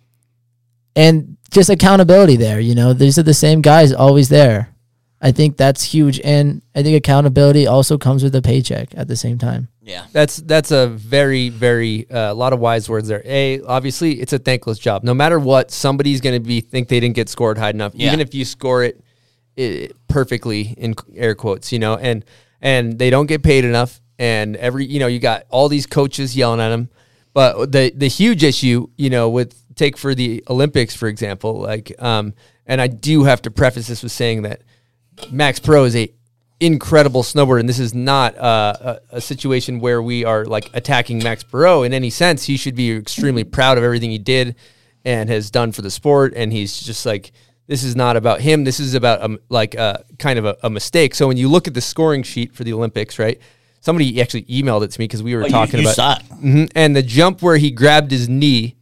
and 0.93 1.37
just 1.55 1.69
accountability 1.69 2.35
there. 2.35 2.59
You 2.59 2.75
know, 2.75 2.93
these 2.93 3.17
are 3.17 3.23
the 3.23 3.33
same 3.33 3.61
guys 3.61 3.91
always 3.91 4.29
there. 4.29 4.69
I 5.21 5.31
think 5.31 5.57
that's 5.57 5.81
huge, 5.81 6.19
and 6.23 6.61
I 6.75 6.83
think 6.83 6.97
accountability 6.97 7.65
also 7.65 7.97
comes 7.97 8.21
with 8.21 8.35
a 8.35 8.41
paycheck 8.41 8.89
at 8.95 9.07
the 9.07 9.15
same 9.15 9.39
time. 9.39 9.69
Yeah. 9.81 10.05
That's 10.11 10.37
that's 10.37 10.71
a 10.71 10.87
very 10.87 11.49
very 11.49 12.09
uh, 12.09 12.31
a 12.31 12.33
lot 12.33 12.53
of 12.53 12.59
wise 12.59 12.89
words 12.89 13.07
there. 13.07 13.21
A 13.23 13.61
obviously 13.61 14.19
it's 14.19 14.33
a 14.33 14.39
thankless 14.39 14.77
job. 14.77 15.03
No 15.03 15.13
matter 15.13 15.39
what, 15.39 15.71
somebody's 15.71 16.21
going 16.21 16.35
to 16.35 16.45
be 16.45 16.59
think 16.59 16.89
they 16.89 16.99
didn't 16.99 17.15
get 17.15 17.29
scored 17.29 17.57
high 17.57 17.69
enough. 17.69 17.93
Yeah. 17.95 18.07
Even 18.07 18.19
if 18.19 18.35
you 18.35 18.45
score 18.45 18.83
it, 18.83 19.01
it 19.55 19.95
perfectly 20.07 20.73
in 20.77 20.95
air 21.15 21.33
quotes, 21.33 21.71
you 21.71 21.79
know, 21.79 21.95
and 21.97 22.25
and 22.61 22.99
they 22.99 23.09
don't 23.09 23.27
get 23.27 23.41
paid 23.41 23.63
enough. 23.63 24.01
And 24.19 24.55
every 24.57 24.85
you 24.85 24.99
know 24.99 25.07
you 25.07 25.19
got 25.19 25.45
all 25.49 25.69
these 25.69 25.87
coaches 25.87 26.35
yelling 26.35 26.59
at 26.59 26.69
them. 26.69 26.89
But 27.33 27.71
the 27.71 27.91
the 27.95 28.07
huge 28.07 28.43
issue, 28.43 28.87
you 28.97 29.09
know, 29.09 29.29
with 29.29 29.64
take 29.75 29.97
for 29.97 30.15
the 30.15 30.43
Olympics 30.49 30.95
for 30.95 31.07
example, 31.07 31.59
like 31.59 31.91
um, 32.01 32.33
and 32.65 32.81
I 32.81 32.87
do 32.87 33.23
have 33.25 33.41
to 33.43 33.51
preface 33.51 33.87
this 33.87 34.03
with 34.03 34.11
saying 34.11 34.41
that 34.43 34.61
Max 35.31 35.59
Parrot 35.59 35.85
is 35.87 35.95
a 35.95 36.13
incredible 36.59 37.21
snowboarder, 37.23 37.59
and 37.59 37.67
this 37.69 37.79
is 37.79 37.93
not 37.93 38.37
uh, 38.37 38.73
a, 39.11 39.17
a 39.17 39.21
situation 39.21 39.79
where 39.79 40.01
we 40.01 40.23
are 40.23 40.45
like 40.45 40.69
attacking 40.73 41.19
Max 41.23 41.43
Parrot 41.43 41.83
in 41.83 41.93
any 41.93 42.09
sense. 42.09 42.43
He 42.45 42.57
should 42.57 42.75
be 42.75 42.91
extremely 42.95 43.43
proud 43.43 43.77
of 43.77 43.83
everything 43.83 44.09
he 44.11 44.17
did 44.17 44.55
and 45.03 45.29
has 45.29 45.51
done 45.51 45.71
for 45.71 45.81
the 45.81 45.91
sport, 45.91 46.33
and 46.35 46.51
he's 46.53 46.79
just 46.81 47.05
like 47.05 47.31
this 47.67 47.83
is 47.83 47.95
not 47.95 48.15
about 48.15 48.41
him. 48.41 48.63
This 48.63 48.79
is 48.79 48.93
about 48.93 49.21
um, 49.21 49.39
like 49.49 49.75
a 49.75 50.05
kind 50.19 50.37
of 50.39 50.45
a, 50.45 50.55
a 50.63 50.69
mistake. 50.69 51.15
So 51.15 51.27
when 51.27 51.37
you 51.37 51.49
look 51.49 51.67
at 51.67 51.73
the 51.73 51.81
scoring 51.81 52.23
sheet 52.23 52.53
for 52.53 52.63
the 52.63 52.73
Olympics, 52.73 53.17
right? 53.19 53.39
Somebody 53.81 54.19
actually 54.21 54.43
emailed 54.45 54.83
it 54.83 54.91
to 54.91 54.99
me 54.99 55.03
because 55.05 55.21
we 55.21 55.35
were 55.35 55.43
Oh, 55.43 55.47
talking 55.47 55.79
you 55.81 55.85
about 55.85 55.95
saw 55.95 56.15
it. 56.17 56.23
Mhm. 56.43 56.71
and 56.75 56.95
the 56.95 57.03
jump 57.03 57.41
where 57.43 57.57
he 57.57 57.69
grabbed 57.69 58.09
his 58.11 58.27
knee 58.29 58.75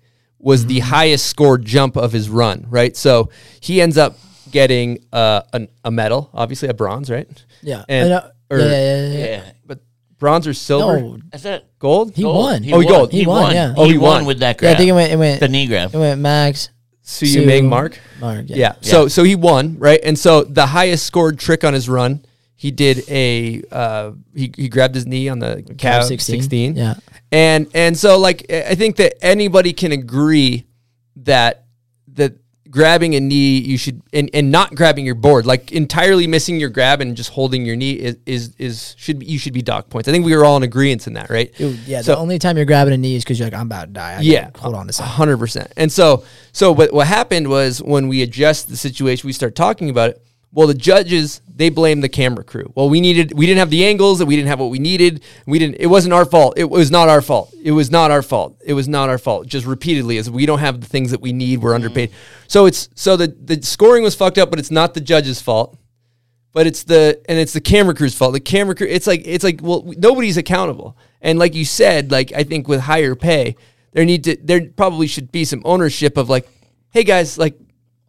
was 0.44 0.66
the 0.66 0.80
highest 0.80 1.26
scored 1.28 1.64
jump 1.66 1.96
of 1.96 2.12
his 2.12 2.30
run, 2.30 2.66
right? 2.70 2.96
So 2.98 3.30
he 3.62 3.82
ends 3.82 3.98
up 3.98 4.18
getting 4.52 5.00
uh, 5.14 5.42
an, 5.54 5.68
a 5.84 5.90
medal, 5.90 6.30
obviously 6.34 6.68
a 6.70 6.74
bronze, 6.74 7.10
right? 7.10 7.28
Yeah. 7.62 7.84
and 7.88 8.14
I 8.14 8.18
know- 8.20 8.30
or, 8.52 8.60
yeah, 8.60 8.66
yeah, 8.68 9.08
yeah, 9.08 9.26
Yeah. 9.26 9.52
but 9.66 9.80
bronze 10.20 10.46
or 10.46 10.54
silver, 10.54 11.00
No. 11.00 11.18
Is 11.34 11.44
that 11.44 11.66
gold. 11.80 12.14
He 12.16 12.22
gold? 12.24 12.36
won. 12.38 12.62
He 12.64 12.72
Oh, 12.74 12.78
won. 12.78 12.88
gold. 12.88 13.12
He 13.12 13.26
won, 13.26 13.54
yeah. 13.56 13.74
Oh, 13.76 13.86
he, 13.86 13.94
he 13.94 13.98
won 13.98 14.10
won. 14.18 14.26
with 14.26 14.40
that 14.40 14.62
Yeah. 14.62 14.72
I 14.72 14.76
think 14.76 14.90
it 14.90 14.94
went. 14.94 15.12
It 15.12 15.18
went. 15.18 15.40
the 15.40 15.48
knee 15.48 15.66
grab. 15.66 15.96
It 15.96 15.98
went 15.98 16.22
Max. 16.22 16.70
So 17.02 17.26
you 17.26 17.46
make 17.46 17.64
Mark. 17.64 18.00
Mark. 18.20 18.46
Yeah. 18.48 18.56
Yeah. 18.58 18.74
So 18.82 19.08
so 19.08 19.24
he 19.24 19.36
won, 19.36 19.78
right? 19.80 20.00
And 20.04 20.18
so 20.20 20.44
the 20.44 20.68
highest 20.68 21.06
scored 21.06 21.40
trick 21.40 21.64
on 21.64 21.74
his 21.74 21.90
run, 21.90 22.24
he 22.56 22.70
did 22.72 23.04
a 23.10 23.62
uh, 23.72 24.12
he 24.36 24.54
he 24.56 24.70
grabbed 24.70 24.96
his 24.96 25.06
knee 25.06 25.28
on 25.30 25.40
the 25.40 25.64
cab 25.78 26.04
16. 26.04 26.42
16. 26.42 26.76
Yeah. 26.76 26.94
And 27.34 27.68
and 27.74 27.98
so 27.98 28.20
like 28.20 28.46
I 28.52 28.76
think 28.76 28.98
that 28.98 29.14
anybody 29.26 29.74
can 29.74 29.92
agree 29.92 30.66
that 31.16 31.66
that 32.10 32.36
grabbing 32.70 33.16
a 33.16 33.20
knee 33.20 33.60
you 33.60 33.78
should 33.78 34.02
and, 34.14 34.30
and 34.34 34.52
not 34.52 34.74
grabbing 34.74 35.06
your 35.06 35.14
board 35.14 35.46
like 35.46 35.72
entirely 35.72 36.26
missing 36.26 36.60
your 36.60 36.70
grab 36.70 37.02
and 37.02 37.16
just 37.16 37.30
holding 37.32 37.66
your 37.66 37.76
knee 37.76 37.94
is 37.94 38.18
is, 38.26 38.56
is 38.58 38.96
should 38.98 39.20
be, 39.20 39.26
you 39.26 39.40
should 39.40 39.54
be 39.54 39.62
dock 39.62 39.90
points. 39.90 40.08
I 40.08 40.12
think 40.12 40.26
we 40.26 40.36
were 40.36 40.46
all 40.46 40.58
in 40.58 40.64
agreement 40.64 41.08
in 41.08 41.14
that, 41.14 41.30
right? 41.32 41.54
Dude, 41.56 41.78
yeah. 41.88 42.02
So- 42.02 42.14
the 42.14 42.20
only 42.20 42.38
time 42.38 42.56
you're 42.56 42.66
grabbing 42.66 42.94
a 42.94 42.98
knee 42.98 43.16
is 43.16 43.24
because 43.24 43.40
you're 43.40 43.48
like, 43.48 43.60
I'm 43.60 43.66
about 43.68 43.86
to 43.86 43.94
die. 43.94 44.18
I 44.18 44.22
yeah, 44.22 44.52
hold 44.56 44.76
on 44.76 44.88
to 44.88 44.94
something. 44.94 45.12
hundred 45.12 45.38
percent. 45.38 45.72
And 45.76 45.92
so, 45.92 46.26
so, 46.52 46.76
but 46.76 46.94
what 46.94 47.08
happened 47.08 47.48
was 47.48 47.82
when 47.82 48.08
we 48.08 48.22
adjust 48.22 48.70
the 48.70 48.78
situation, 48.78 49.26
we 49.28 49.34
start 49.34 49.56
talking 49.56 49.90
about 49.90 50.12
it. 50.12 50.22
Well, 50.54 50.68
the 50.68 50.74
judges 50.74 51.42
they 51.56 51.70
blame 51.70 52.02
the 52.02 52.10
camera 52.10 52.44
crew. 52.44 52.72
Well, 52.76 52.90
we 52.90 53.02
needed, 53.02 53.34
we 53.36 53.46
didn't 53.46 53.60
have 53.60 53.70
the 53.70 53.86
angles, 53.86 54.22
and 54.22 54.28
we 54.28 54.36
didn't 54.36 54.50
have 54.50 54.60
what 54.60 54.70
we 54.70 54.80
needed. 54.80 55.24
We 55.46 55.60
didn't. 55.60 55.78
It 55.80 55.88
wasn't 55.88 56.14
our 56.14 56.26
fault. 56.26 56.54
It 56.58 56.70
was 56.70 56.92
not 56.92 57.10
our 57.10 57.22
fault. 57.22 57.54
It 57.64 57.74
was 57.74 57.92
not 57.92 58.12
our 58.12 58.22
fault. 58.22 58.62
It 58.66 58.74
was 58.74 58.88
not 58.88 59.10
our 59.10 59.18
fault. 59.18 59.48
Just 59.48 59.66
repeatedly, 59.66 60.18
as 60.18 60.30
we 60.30 60.46
don't 60.46 60.60
have 60.60 60.82
the 60.82 60.88
things 60.88 61.12
that 61.12 61.22
we 61.22 61.34
need. 61.34 61.62
We're 61.62 61.72
mm-hmm. 61.72 61.86
underpaid. 61.86 62.12
So 62.48 62.66
it's 62.66 62.90
so 62.96 63.18
the 63.18 63.28
the 63.28 63.62
scoring 63.62 64.04
was 64.04 64.16
fucked 64.16 64.38
up, 64.38 64.50
but 64.50 64.60
it's 64.60 64.72
not 64.72 64.94
the 64.94 65.02
judges' 65.02 65.42
fault 65.42 65.78
but 66.54 66.68
it's 66.68 66.84
the 66.84 67.20
and 67.28 67.40
it's 67.40 67.52
the 67.52 67.62
camera 67.62 67.94
crew's 67.94 68.16
fault. 68.16 68.32
The 68.34 68.40
camera 68.40 68.76
crew, 68.76 68.88
it's 68.88 69.08
like 69.08 69.24
it's 69.26 69.44
like 69.44 69.60
well, 69.62 69.84
nobody's 69.98 70.38
accountable. 70.38 70.96
And 71.20 71.40
like 71.40 71.56
you 71.56 71.66
said, 71.66 72.12
like 72.12 72.32
I 72.32 72.44
think 72.44 72.68
with 72.68 72.82
higher 72.82 73.16
pay, 73.16 73.56
there 73.92 74.06
need 74.06 74.24
to 74.26 74.38
there 74.42 74.70
probably 74.70 75.08
should 75.08 75.32
be 75.32 75.44
some 75.46 75.62
ownership 75.66 76.16
of 76.16 76.30
like, 76.30 76.48
hey 76.92 77.04
guys, 77.04 77.38
like 77.38 77.60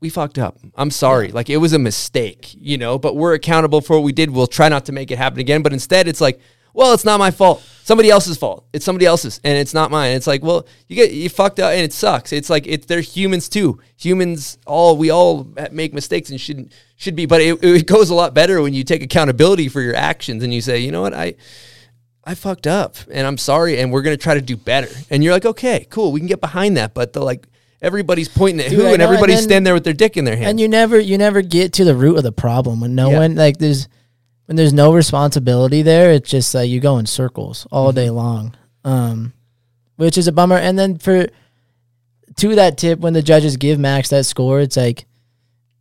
we 0.00 0.10
fucked 0.10 0.38
up. 0.38 0.58
I'm 0.74 0.90
sorry. 0.90 1.28
Like 1.32 1.48
it 1.48 1.56
was 1.56 1.72
a 1.72 1.78
mistake, 1.78 2.54
you 2.58 2.76
know, 2.76 2.98
but 2.98 3.16
we're 3.16 3.34
accountable 3.34 3.80
for 3.80 3.96
what 3.96 4.02
we 4.04 4.12
did. 4.12 4.30
We'll 4.30 4.46
try 4.46 4.68
not 4.68 4.84
to 4.86 4.92
make 4.92 5.10
it 5.10 5.18
happen 5.18 5.40
again. 5.40 5.62
But 5.62 5.72
instead, 5.72 6.08
it's 6.08 6.20
like, 6.20 6.40
well, 6.74 6.92
it's 6.92 7.04
not 7.04 7.18
my 7.18 7.30
fault. 7.30 7.62
Somebody 7.84 8.10
else's 8.10 8.36
fault. 8.36 8.66
It's 8.72 8.84
somebody 8.84 9.06
else's, 9.06 9.40
and 9.44 9.56
it's 9.56 9.72
not 9.72 9.90
mine. 9.90 10.16
It's 10.16 10.26
like, 10.26 10.42
well, 10.42 10.66
you 10.88 10.96
get 10.96 11.12
you 11.12 11.28
fucked 11.28 11.60
up, 11.60 11.72
and 11.72 11.82
it 11.82 11.92
sucks. 11.92 12.32
It's 12.32 12.50
like 12.50 12.66
it's 12.66 12.86
they're 12.86 13.00
humans 13.00 13.48
too. 13.48 13.80
Humans, 13.98 14.58
all 14.66 14.96
we 14.96 15.10
all 15.10 15.48
make 15.70 15.94
mistakes 15.94 16.30
and 16.30 16.40
shouldn't 16.40 16.72
should 16.96 17.14
be. 17.14 17.26
But 17.26 17.40
it, 17.40 17.62
it 17.62 17.86
goes 17.86 18.10
a 18.10 18.14
lot 18.14 18.34
better 18.34 18.60
when 18.60 18.74
you 18.74 18.82
take 18.84 19.02
accountability 19.02 19.68
for 19.68 19.80
your 19.80 19.94
actions 19.94 20.42
and 20.42 20.52
you 20.52 20.60
say, 20.60 20.78
you 20.80 20.90
know 20.90 21.02
what, 21.02 21.14
I 21.14 21.34
I 22.24 22.34
fucked 22.34 22.66
up, 22.66 22.96
and 23.10 23.26
I'm 23.26 23.38
sorry, 23.38 23.78
and 23.78 23.92
we're 23.92 24.02
gonna 24.02 24.16
try 24.16 24.34
to 24.34 24.42
do 24.42 24.56
better. 24.56 24.88
And 25.10 25.22
you're 25.22 25.32
like, 25.32 25.46
okay, 25.46 25.86
cool, 25.90 26.10
we 26.10 26.20
can 26.20 26.26
get 26.26 26.40
behind 26.40 26.76
that. 26.76 26.92
But 26.92 27.12
the 27.12 27.22
like. 27.22 27.46
Everybody's 27.84 28.28
pointing 28.28 28.64
at 28.64 28.70
Dude, 28.70 28.78
who, 28.80 28.86
I 28.86 28.88
and 28.88 28.88
know, 28.90 28.94
and 28.94 29.02
everybody's 29.02 29.36
then- 29.36 29.42
standing 29.44 29.64
there 29.64 29.74
with 29.74 29.84
their 29.84 29.92
dick 29.92 30.16
in 30.16 30.24
their 30.24 30.36
hand. 30.36 30.48
And 30.50 30.60
you 30.60 30.68
never, 30.68 30.98
you 30.98 31.18
never 31.18 31.42
get 31.42 31.72
to 31.74 31.84
the 31.84 31.94
root 31.94 32.16
of 32.16 32.22
the 32.22 32.32
problem 32.32 32.80
when 32.80 32.94
no 32.94 33.10
Yeah. 33.10 33.18
one 33.20 33.34
like 33.36 33.58
there's 33.58 33.88
when 34.46 34.56
there's 34.56 34.72
no 34.72 34.92
responsibility 34.92 35.82
there. 35.82 36.10
It's 36.12 36.28
just 36.30 36.54
like 36.54 36.68
you 36.68 36.80
go 36.80 36.98
in 36.98 37.06
circles 37.06 37.66
all 37.70 37.92
day 37.92 38.06
Mm-hmm. 38.06 38.16
long, 38.16 38.54
um, 38.84 39.32
which 39.96 40.18
is 40.18 40.26
a 40.28 40.32
bummer. 40.32 40.56
And 40.56 40.78
then 40.78 40.98
for 40.98 41.26
to 42.36 42.54
that 42.56 42.76
tip, 42.78 42.98
when 42.98 43.12
the 43.12 43.22
judges 43.22 43.56
give 43.56 43.78
Max 43.78 44.08
that 44.10 44.24
score, 44.24 44.60
it's 44.60 44.76
like. 44.76 45.06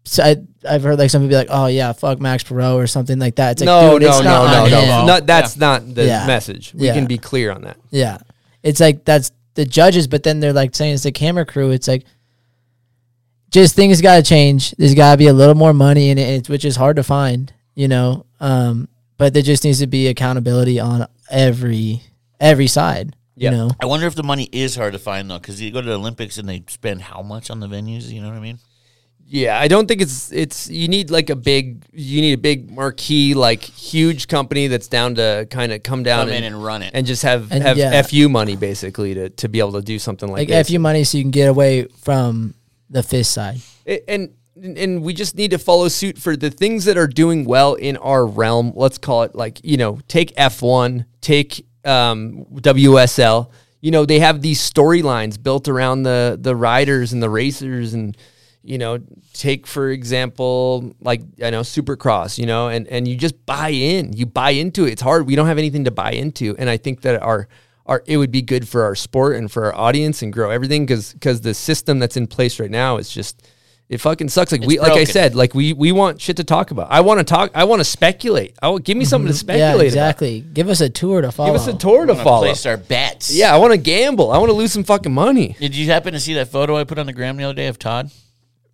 So 0.06 0.22
I, 0.22 0.36
I've 0.70 0.84
heard 0.84 1.00
like 1.00 1.10
some 1.10 1.22
people 1.22 1.30
be 1.30 1.36
like, 1.38 1.48
"Oh 1.50 1.68
yeah, 1.68 1.94
fuck 1.94 2.20
Max 2.20 2.44
Parrot" 2.44 2.74
or 2.76 2.88
something 2.88 3.18
like 3.20 3.36
that. 3.38 3.52
It's 3.54 3.62
like, 3.62 3.68
no, 3.68 3.94
dude, 3.94 4.02
no, 4.02 4.10
it's 4.10 4.18
no, 4.18 4.24
not 4.26 4.52
no, 4.52 4.64
on 4.66 4.70
no, 4.72 4.82
him. 4.82 5.06
Not, 5.08 5.26
that's 5.26 5.56
not 5.56 5.96
the 5.96 6.06
Yeah. 6.06 6.28
message. 6.28 6.74
We 6.76 6.88
Yeah. 6.88 6.94
can 6.94 7.06
be 7.06 7.18
clear 7.18 7.52
on 7.54 7.62
that. 7.62 7.78
Yeah. 7.90 8.18
It's 8.64 8.82
like 8.82 9.06
that's 9.06 9.32
the 9.56 9.66
judges, 9.66 10.08
but 10.08 10.24
then 10.24 10.40
they're 10.40 10.54
like 10.54 10.76
saying 10.76 10.94
it's 10.94 11.04
the 11.04 11.12
camera 11.12 11.46
crew. 11.46 11.72
It's 11.72 11.88
like 11.88 12.06
just 13.50 13.76
things 13.76 14.02
got 14.02 14.18
to 14.18 14.24
change. 14.24 14.72
There's 14.72 14.96
got 14.96 15.12
to 15.12 15.18
be 15.18 15.28
a 15.28 15.34
little 15.34 15.56
more 15.56 15.74
money 15.74 16.10
in 16.10 16.18
it, 16.18 16.50
which 16.50 16.66
is 16.66 16.76
hard 16.76 16.96
to 16.96 17.04
find, 17.04 17.54
you 17.76 17.88
know. 17.88 18.26
Um, 18.40 18.88
but 19.18 19.34
there 19.34 19.44
just 19.44 19.64
needs 19.64 19.80
to 19.80 19.88
be 19.88 20.08
accountability 20.08 20.80
on 20.80 21.08
every 21.30 22.02
every 22.40 22.68
side. 22.68 23.16
Yeah. 23.36 23.52
You 23.52 23.58
know, 23.58 23.72
I 23.82 23.86
wonder 23.86 24.06
if 24.06 24.16
the 24.16 24.24
money 24.24 24.50
is 24.52 24.76
hard 24.76 24.94
to 24.94 25.00
find 25.00 25.30
though, 25.30 25.40
because 25.40 25.62
you 25.62 25.72
go 25.72 25.82
to 25.82 25.88
the 25.88 25.96
Olympics 25.96 26.38
and 26.38 26.48
they 26.48 26.64
spend 26.68 27.02
how 27.02 27.22
much 27.22 27.50
on 27.50 27.60
the 27.60 27.68
venues? 27.68 28.12
You 28.12 28.22
know 28.22 28.30
what 28.30 28.38
I 28.38 28.42
mean? 28.42 28.60
Yeah, 29.34 29.60
I 29.60 29.68
don't 29.68 29.88
think 29.88 30.00
it's 30.02 30.32
it's 30.32 30.70
you 30.70 30.88
need 30.88 31.10
like 31.10 31.32
a 31.32 31.36
big 31.36 31.84
you 31.92 32.22
need 32.22 32.34
a 32.34 32.38
big 32.38 32.70
marquee 32.70 33.34
like 33.34 33.64
huge 33.64 34.28
company 34.28 34.68
that's 34.68 34.88
down 34.88 35.16
to 35.16 35.48
kind 35.50 35.72
of 35.72 35.82
come 35.82 36.04
down 36.04 36.28
Come 36.28 36.36
in 36.36 36.44
and 36.44 36.64
run 36.64 36.84
it. 36.84 36.92
and 36.94 37.08
just 37.08 37.24
have 37.24 37.52
And 37.52 37.64
have 37.64 37.76
yeah. 37.76 38.00
fu 38.04 38.30
money 38.30 38.56
basically 38.56 39.16
to 39.16 39.30
to 39.30 39.50
be 39.50 39.58
able 39.58 39.72
to 39.72 39.82
do 39.82 39.98
something 39.98 40.30
like, 40.30 40.38
like 40.38 40.50
this. 40.50 40.70
fu 40.70 40.78
money, 40.78 41.04
so 41.04 41.18
you 41.18 41.24
can 41.24 41.32
get 41.32 41.50
away 41.50 41.86
from 42.04 42.54
the 42.92 43.02
FIS 43.02 43.28
side. 43.28 43.60
It- 43.86 44.04
and 44.08 44.30
and 44.56 45.02
we 45.02 45.14
just 45.16 45.36
need 45.36 45.50
to 45.50 45.58
follow 45.58 45.88
suit 45.88 46.20
for 46.20 46.36
the 46.38 46.52
things 46.52 46.86
that 46.86 46.96
are 46.96 47.08
doing 47.08 47.44
well 47.44 47.74
in 47.74 47.98
our 47.98 48.24
realm. 48.28 48.72
Let's 48.76 49.00
call 49.00 49.24
it 49.24 49.34
like 49.34 49.60
you 49.64 49.78
know, 49.78 49.98
take 50.08 50.32
F 50.38 50.62
one, 50.62 51.08
take 51.22 51.66
um, 51.84 52.46
WSL. 52.52 53.50
You 53.82 53.90
know, 53.90 54.06
they 54.06 54.20
have 54.20 54.44
these 54.44 54.62
storylines 54.62 55.42
built 55.42 55.68
around 55.68 56.04
the 56.04 56.38
the 56.40 56.56
riders 56.56 57.14
and 57.14 57.24
the 57.24 57.32
racers, 57.32 57.96
and 57.96 58.16
you 58.64 58.78
know, 58.78 59.00
take 59.34 59.68
for 59.68 59.90
example, 59.90 60.96
like 61.02 61.22
I 61.44 61.50
know 61.50 61.62
Supercross. 61.62 62.38
You 62.38 62.46
know, 62.46 62.70
and 62.70 62.88
and 62.88 63.08
you 63.08 63.16
just 63.16 63.46
buy 63.46 63.70
in. 63.70 64.14
You 64.14 64.26
buy 64.26 64.52
into 64.52 64.86
it. 64.86 64.94
It's 64.94 65.02
hard. 65.02 65.28
We 65.28 65.36
don't 65.36 65.48
have 65.48 65.58
anything 65.58 65.84
to 65.86 65.92
buy 65.92 66.12
into, 66.12 66.56
and 66.58 66.70
I 66.70 66.78
think 66.78 67.02
that 67.02 67.22
our 67.22 67.48
our 67.86 68.04
it 68.06 68.18
would 68.18 68.32
be 68.32 68.42
good 68.42 68.68
for 68.68 68.84
our 68.84 68.96
sport 68.96 69.36
and 69.36 69.52
for 69.52 69.66
our 69.66 69.76
audience 69.76 70.22
and 70.22 70.32
grow 70.32 70.50
everything 70.50 70.86
because 70.86 71.14
because 71.14 71.42
the 71.42 71.54
system 71.54 72.00
that's 72.00 72.18
in 72.18 72.28
place 72.28 72.60
right 72.60 72.72
now 72.72 72.98
is 72.98 73.10
just 73.10 73.48
it 73.90 74.00
fucking 74.00 74.30
sucks. 74.30 74.52
Like 74.52 74.62
we, 74.62 74.80
like 74.80 74.94
I 74.94 75.04
said, 75.04 75.36
like 75.36 75.54
we 75.54 75.74
we 75.74 75.92
want 75.92 76.22
shit 76.22 76.38
to 76.38 76.44
talk 76.44 76.72
about. 76.72 76.90
I 76.90 77.02
want 77.02 77.20
to 77.20 77.24
talk. 77.24 77.52
I 77.54 77.66
want 77.66 77.82
to 77.82 77.84
speculate. 77.84 78.56
I 78.62 78.70
want, 78.70 78.86
give 78.86 78.98
me 78.98 79.06
something 79.06 79.28
to 79.28 79.38
speculate. 79.38 79.62
Mm-hmm. 79.62 79.70
Yeah, 79.70 79.76
about. 79.76 79.86
exactly. 79.86 80.42
Give 80.42 80.70
us 80.70 80.82
a 80.82 80.90
tour 80.90 81.22
to 81.22 81.32
follow. 81.32 81.52
Give 81.52 81.62
us 81.62 81.68
a 81.68 81.78
tour 81.78 82.06
to 82.06 82.14
Wanna 82.14 82.24
follow. 82.24 82.46
Place 82.46 82.66
our 82.66 82.78
bets. 82.78 83.36
Yeah, 83.36 83.54
I 83.54 83.58
want 83.58 83.72
to 83.74 83.78
gamble. 83.78 84.32
I 84.32 84.38
want 84.38 84.50
to 84.50 84.56
lose 84.56 84.72
some 84.72 84.84
fucking 84.84 85.14
money. 85.14 85.56
Did 85.60 85.76
you 85.76 85.88
happen 85.88 86.14
to 86.14 86.20
see 86.20 86.34
that 86.36 86.48
photo 86.48 86.78
I 86.78 86.86
put 86.86 86.98
on 86.98 87.06
the 87.06 87.14
gram 87.14 87.36
the 87.38 87.44
other 87.44 87.54
day 87.54 87.68
of 87.68 87.78
Todd? 87.78 88.10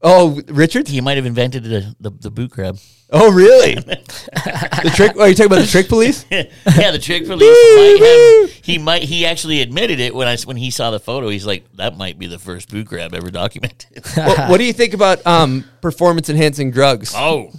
Oh, 0.01 0.41
Richard. 0.47 0.87
He 0.87 1.01
might 1.01 1.17
have 1.17 1.25
invented 1.25 1.63
the 1.63 1.95
the, 1.99 2.09
the 2.11 2.31
boot 2.31 2.51
grab. 2.51 2.77
Oh, 3.11 3.31
really? 3.31 3.73
the 3.75 4.91
trick? 4.95 5.17
Are 5.17 5.27
you 5.27 5.33
talking 5.33 5.51
about 5.51 5.61
the 5.61 5.67
trick 5.67 5.87
police? 5.89 6.25
yeah, 6.31 6.91
the 6.91 6.99
trick 6.99 7.25
police 7.25 7.41
might 7.41 8.47
have. 8.49 8.63
He 8.63 8.77
might. 8.77 9.03
He 9.03 9.25
actually 9.25 9.61
admitted 9.61 9.99
it 9.99 10.13
when 10.13 10.27
I 10.27 10.37
when 10.45 10.57
he 10.57 10.69
saw 10.69 10.91
the 10.91 10.99
photo. 10.99 11.27
He's 11.29 11.45
like, 11.45 11.65
that 11.77 11.97
might 11.97 12.19
be 12.19 12.27
the 12.27 12.37
first 12.39 12.69
boot 12.69 12.85
grab 12.85 13.13
ever 13.13 13.31
documented. 13.31 14.05
what, 14.15 14.49
what 14.49 14.57
do 14.57 14.63
you 14.63 14.73
think 14.81 14.93
about 14.93 15.25
um, 15.25 15.65
performance 15.81 16.29
enhancing 16.29 16.71
drugs? 16.71 17.13
oh, 17.15 17.51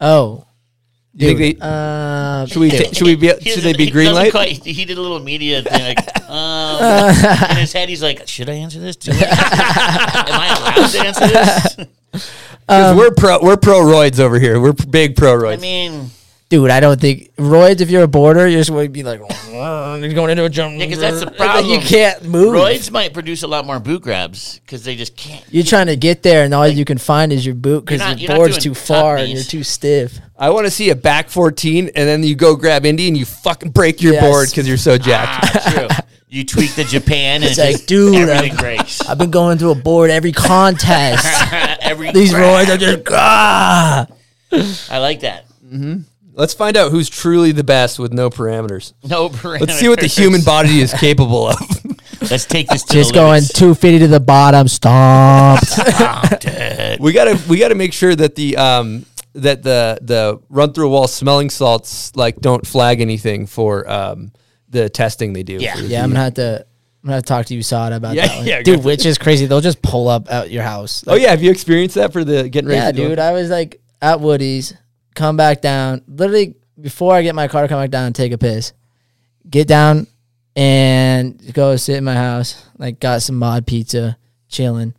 Oh, 0.00 0.46
Do 1.14 1.26
you 1.26 1.36
think 1.36 1.58
they, 1.60 1.66
Uh, 1.66 2.46
should 2.46 2.60
we 2.60 2.70
ta- 2.70 2.90
should 2.92 3.06
we 3.06 3.16
be 3.16 3.26
He 3.40 3.50
should 3.50 3.62
they 3.64 3.72
doesn't- 3.72 3.76
be 3.76 3.84
he 3.84 3.90
green 3.90 4.06
doesn't 4.06 4.22
light? 4.22 4.30
quite- 4.32 4.64
he 4.64 4.84
did 4.86 4.96
a 4.96 5.00
little 5.00 5.20
media 5.20 5.62
thing. 5.62 5.82
Like, 5.94 6.30
um, 6.30 7.10
in 7.50 7.56
his 7.58 7.72
head, 7.72 7.88
he's 7.90 8.02
like, 8.02 8.26
should 8.26 8.48
I 8.48 8.54
answer 8.54 8.80
this? 8.80 8.96
Do 8.96 9.12
I- 9.12 9.16
Am 10.28 10.40
I 10.40 10.56
allowed 10.78 10.88
to 10.90 10.98
answer 11.06 11.26
this? 11.28 11.76
'Cause 12.68 12.96
we're 12.96 13.10
pro 13.10 13.38
we're 13.42 13.56
pro 13.58 13.80
roids 13.80 14.18
over 14.20 14.38
here. 14.38 14.58
We're 14.60 14.72
p- 14.72 14.86
big 14.86 15.16
pro 15.16 15.34
roids. 15.36 15.54
I 15.54 15.60
mean, 15.60 16.10
dude, 16.52 16.70
I 16.70 16.80
don't 16.80 17.00
think 17.00 17.34
roids. 17.36 17.80
If 17.80 17.88
you're 17.90 18.02
a 18.02 18.08
boarder, 18.08 18.46
you're 18.46 18.60
just 18.60 18.68
going 18.70 18.84
to 18.86 18.90
be 18.92 19.02
like, 19.02 19.20
"Uh, 19.22 19.98
you're 20.00 20.12
going 20.12 20.28
into 20.30 20.44
a 20.44 20.50
jump. 20.50 20.78
yeah, 20.78 20.84
because 20.84 21.00
that's 21.00 21.20
the 21.20 21.26
Like, 21.26 21.36
problem. 21.36 21.66
You 21.72 21.78
can't 21.80 22.24
move. 22.24 22.54
Roids 22.54 22.90
might 22.90 23.14
produce 23.14 23.42
a 23.42 23.46
lot 23.46 23.64
more 23.64 23.80
boot 23.80 24.02
grabs 24.02 24.58
because 24.58 24.84
they 24.84 24.94
just 24.94 25.16
can't. 25.16 25.42
You're 25.50 25.64
trying 25.64 25.86
to 25.86 25.96
get 25.96 26.22
there, 26.22 26.44
and 26.44 26.52
all 26.52 26.68
you 26.68 26.84
can 26.84 26.98
find 26.98 27.32
is 27.32 27.46
your 27.46 27.54
boot 27.54 27.86
because 27.86 28.00
You're 28.02 28.10
your 28.10 28.18
you're 28.30 28.36
board's 28.36 28.58
too 28.58 28.74
far 28.74 29.16
and 29.16 29.30
you're 29.32 29.42
too 29.42 29.62
stiff. 29.64 30.18
I 30.38 30.50
want 30.50 30.66
to 30.66 30.70
see 30.70 30.90
a 30.90 30.94
back 30.96 31.30
14 31.30 31.86
and 31.94 32.08
then 32.08 32.22
you 32.22 32.34
go 32.34 32.54
grab 32.56 32.84
Indy 32.84 33.08
and 33.08 33.16
you 33.16 33.24
fucking 33.24 33.70
break 33.70 34.02
your 34.02 34.12
Yes. 34.14 34.22
board 34.24 34.48
because 34.50 34.68
you're 34.68 34.76
so 34.76 34.98
jacked. 34.98 35.56
Ah, 35.56 35.70
true. 35.72 35.88
You 36.28 36.44
tweak 36.46 36.74
the 36.76 36.84
Japan 36.84 37.42
and 37.42 37.44
It's 37.44 37.58
it's 37.58 37.78
like, 37.80 37.86
dude, 37.86 38.28
I'm- 38.30 38.56
breaks. 38.56 39.02
I've 39.06 39.18
been 39.18 39.30
going 39.30 39.58
through 39.58 39.72
a 39.72 39.74
board 39.74 40.08
every 40.10 40.32
contest. 40.50 41.26
Every 41.82 42.10
These 42.10 42.32
roids 42.32 42.68
are 42.70 42.78
just 42.78 43.02
ah. 43.10 44.06
I 44.90 44.98
like 44.98 45.20
that. 45.20 45.44
Let's 46.34 46.54
find 46.54 46.76
out 46.76 46.90
who's 46.90 47.08
truly 47.10 47.52
the 47.52 47.64
best 47.64 47.98
with 47.98 48.12
no 48.12 48.30
parameters. 48.30 48.94
No 49.04 49.28
parameters. 49.28 49.60
Let's 49.60 49.74
see 49.78 49.88
what 49.88 50.00
the 50.00 50.06
human 50.06 50.42
body 50.42 50.80
is 50.80 50.92
capable 50.94 51.48
of. 51.48 51.56
Let's 52.30 52.46
take 52.46 52.68
this 52.68 52.84
to 52.84 52.92
Just 52.94 53.10
the 53.10 53.14
going 53.14 53.32
limits. 53.42 53.52
250 53.52 53.98
to 54.00 54.08
the 54.08 54.20
bottom. 54.20 54.68
Stomped. 54.68 55.76
we 57.00 57.12
gotta 57.12 57.38
we 57.48 57.58
gotta 57.58 57.74
make 57.74 57.92
sure 57.92 58.14
that 58.14 58.34
the 58.36 58.56
um 58.56 59.04
that 59.34 59.62
the 59.62 59.98
the 60.02 60.40
run 60.48 60.72
through 60.72 60.86
a 60.86 60.90
wall 60.90 61.08
smelling 61.08 61.50
salts 61.50 62.14
like 62.16 62.36
don't 62.40 62.66
flag 62.66 63.00
anything 63.00 63.46
for 63.46 63.88
um 63.90 64.32
the 64.68 64.88
testing 64.88 65.32
they 65.32 65.42
do. 65.42 65.54
Yeah. 65.54 65.74
for 65.74 65.80
yeah, 65.82 65.88
the- 65.88 66.04
I'm 66.04 66.10
gonna 66.10 66.24
have 66.24 66.34
to. 66.34 66.66
I'm 67.04 67.08
gonna 67.08 67.14
have 67.16 67.24
to 67.24 67.28
talk 67.28 67.46
to 67.46 67.56
USADA 67.58 67.96
about 67.96 68.14
Yeah, 68.14 68.28
that 68.28 68.36
one. 68.36 68.46
yeah, 68.46 68.58
go 68.62 68.74
dude, 68.74 68.80
for 68.82 68.86
which 68.86 69.04
is 69.04 69.18
crazy. 69.18 69.46
They'll 69.46 69.60
just 69.60 69.82
pull 69.82 70.06
up 70.08 70.30
at 70.32 70.52
your 70.52 70.62
house. 70.62 71.02
Oh 71.08 71.16
yeah, 71.16 71.30
have 71.30 71.42
you 71.42 71.50
experienced 71.50 71.96
that 71.96 72.12
for 72.12 72.22
the 72.24 72.48
getting 72.48 72.68
ready? 72.68 72.78
Yeah, 72.80 72.86
for 72.90 72.92
the- 72.92 73.08
dude. 73.08 73.18
I 73.18 73.32
was 73.32 73.50
like 73.50 73.80
at 74.00 74.20
Woody's, 74.20 74.72
come 75.14 75.36
back 75.36 75.60
down. 75.60 76.02
Literally 76.08 76.54
before 76.80 77.14
I 77.14 77.22
get 77.22 77.34
my 77.34 77.48
car, 77.48 77.68
come 77.68 77.80
back 77.80 77.90
down 77.90 78.06
and 78.06 78.14
take 78.14 78.32
a 78.32 78.38
piss. 78.38 78.72
Get 79.48 79.66
down 79.68 80.06
and 80.56 81.52
go 81.54 81.76
sit 81.76 81.96
in 81.96 82.04
my 82.04 82.14
house. 82.14 82.64
Like 82.78 83.00
got 83.00 83.22
some 83.22 83.36
mod 83.38 83.66
pizza, 83.66 84.16
chilling. 84.48 84.94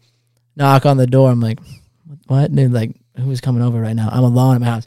Knock 0.55 0.85
on 0.85 0.97
the 0.97 1.07
door. 1.07 1.31
I'm 1.31 1.39
like, 1.39 1.59
what? 2.27 2.53
Dude, 2.53 2.71
like 2.73 2.95
who's 3.17 3.41
coming 3.41 3.61
over 3.63 3.79
right 3.79 3.95
now? 3.95 4.09
I'm 4.11 4.23
alone 4.23 4.55
in 4.55 4.61
my 4.61 4.67
house. 4.67 4.85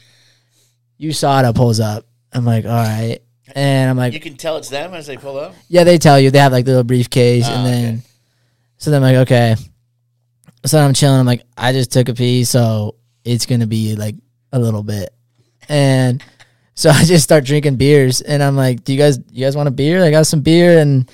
USADA 1.01 1.55
pulls 1.55 1.81
up. 1.81 2.05
I'm 2.33 2.45
like, 2.45 2.65
all 2.65 2.71
right. 2.71 3.19
And 3.55 3.89
I'm 3.91 3.97
like, 3.97 4.13
You 4.13 4.21
can 4.21 4.37
tell 4.37 4.57
it's 4.57 4.69
them 4.69 4.93
as 4.95 5.07
they 5.07 5.17
pull 5.17 5.39
up. 5.39 5.55
yeah, 5.69 5.85
they 5.85 5.99
tell 5.99 6.19
you 6.19 6.31
they 6.31 6.39
have 6.39 6.53
like 6.53 6.65
the 6.65 6.73
little 6.73 6.85
briefcase, 6.85 7.47
Oh, 7.49 7.53
and 7.53 7.67
then 7.67 8.03
so 8.79 8.91
then 8.91 9.03
I'm 9.03 9.15
like, 9.15 9.23
okay. 9.27 9.57
So 10.65 10.79
I'm 10.81 10.95
chilling. 10.95 11.21
I'm 11.21 11.27
like, 11.27 11.43
I 11.57 11.73
just 11.73 11.93
took 11.93 12.09
a 12.09 12.15
pee, 12.15 12.45
so 12.45 12.97
it's 13.25 13.47
gonna 13.47 13.67
be 13.69 13.95
like 13.95 14.17
a 14.53 14.59
little 14.59 14.83
bit, 14.83 15.15
and 15.69 16.23
so 16.75 16.91
I 16.95 17.05
just 17.05 17.25
start 17.25 17.45
drinking 17.45 17.77
beers, 17.77 18.21
and 18.21 18.43
I'm 18.43 18.57
like, 18.57 18.85
do 18.85 18.93
you 18.93 18.99
guys, 18.99 19.19
you 19.31 19.45
guys 19.45 19.57
want 19.57 19.69
a 19.69 19.73
beer? 19.73 20.05
I 20.05 20.11
got 20.11 20.27
some 20.27 20.41
beer, 20.41 20.79
and 20.79 21.11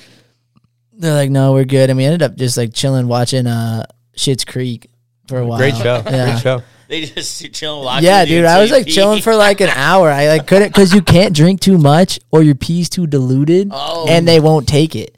they're 0.92 1.14
like, 1.14 1.30
no, 1.30 1.52
we're 1.52 1.64
good, 1.64 1.90
and 1.90 1.96
we 1.96 2.04
ended 2.04 2.22
up 2.22 2.36
just 2.36 2.56
like 2.56 2.72
chilling, 2.74 3.08
watching 3.08 3.46
uh 3.46 3.84
Schitt's 4.16 4.44
Creek 4.44 4.88
for 5.28 5.38
a 5.38 5.46
while. 5.46 5.58
Great 5.58 5.76
show. 5.76 6.02
Yeah. 6.06 6.30
Great 6.32 6.42
show. 6.42 6.62
They 6.88 7.06
just 7.06 7.52
chilling 7.54 7.84
watching. 7.86 8.04
Yeah, 8.04 8.24
dude, 8.26 8.44
I 8.44 8.60
was 8.60 8.70
like 8.70 8.84
pee. 8.84 8.92
chilling 8.92 9.22
for 9.22 9.34
like 9.34 9.62
an 9.62 9.70
hour. 9.70 10.10
I 10.10 10.28
like 10.28 10.46
couldn't 10.46 10.68
because 10.68 10.92
you 10.92 11.00
can't 11.00 11.34
drink 11.34 11.60
too 11.60 11.78
much 11.78 12.20
or 12.30 12.42
your 12.42 12.54
pee's 12.54 12.90
too 12.90 13.06
diluted, 13.06 13.68
Oh. 13.72 14.06
and 14.08 14.28
they 14.28 14.40
won't 14.40 14.68
take 14.68 14.94
it, 14.94 15.16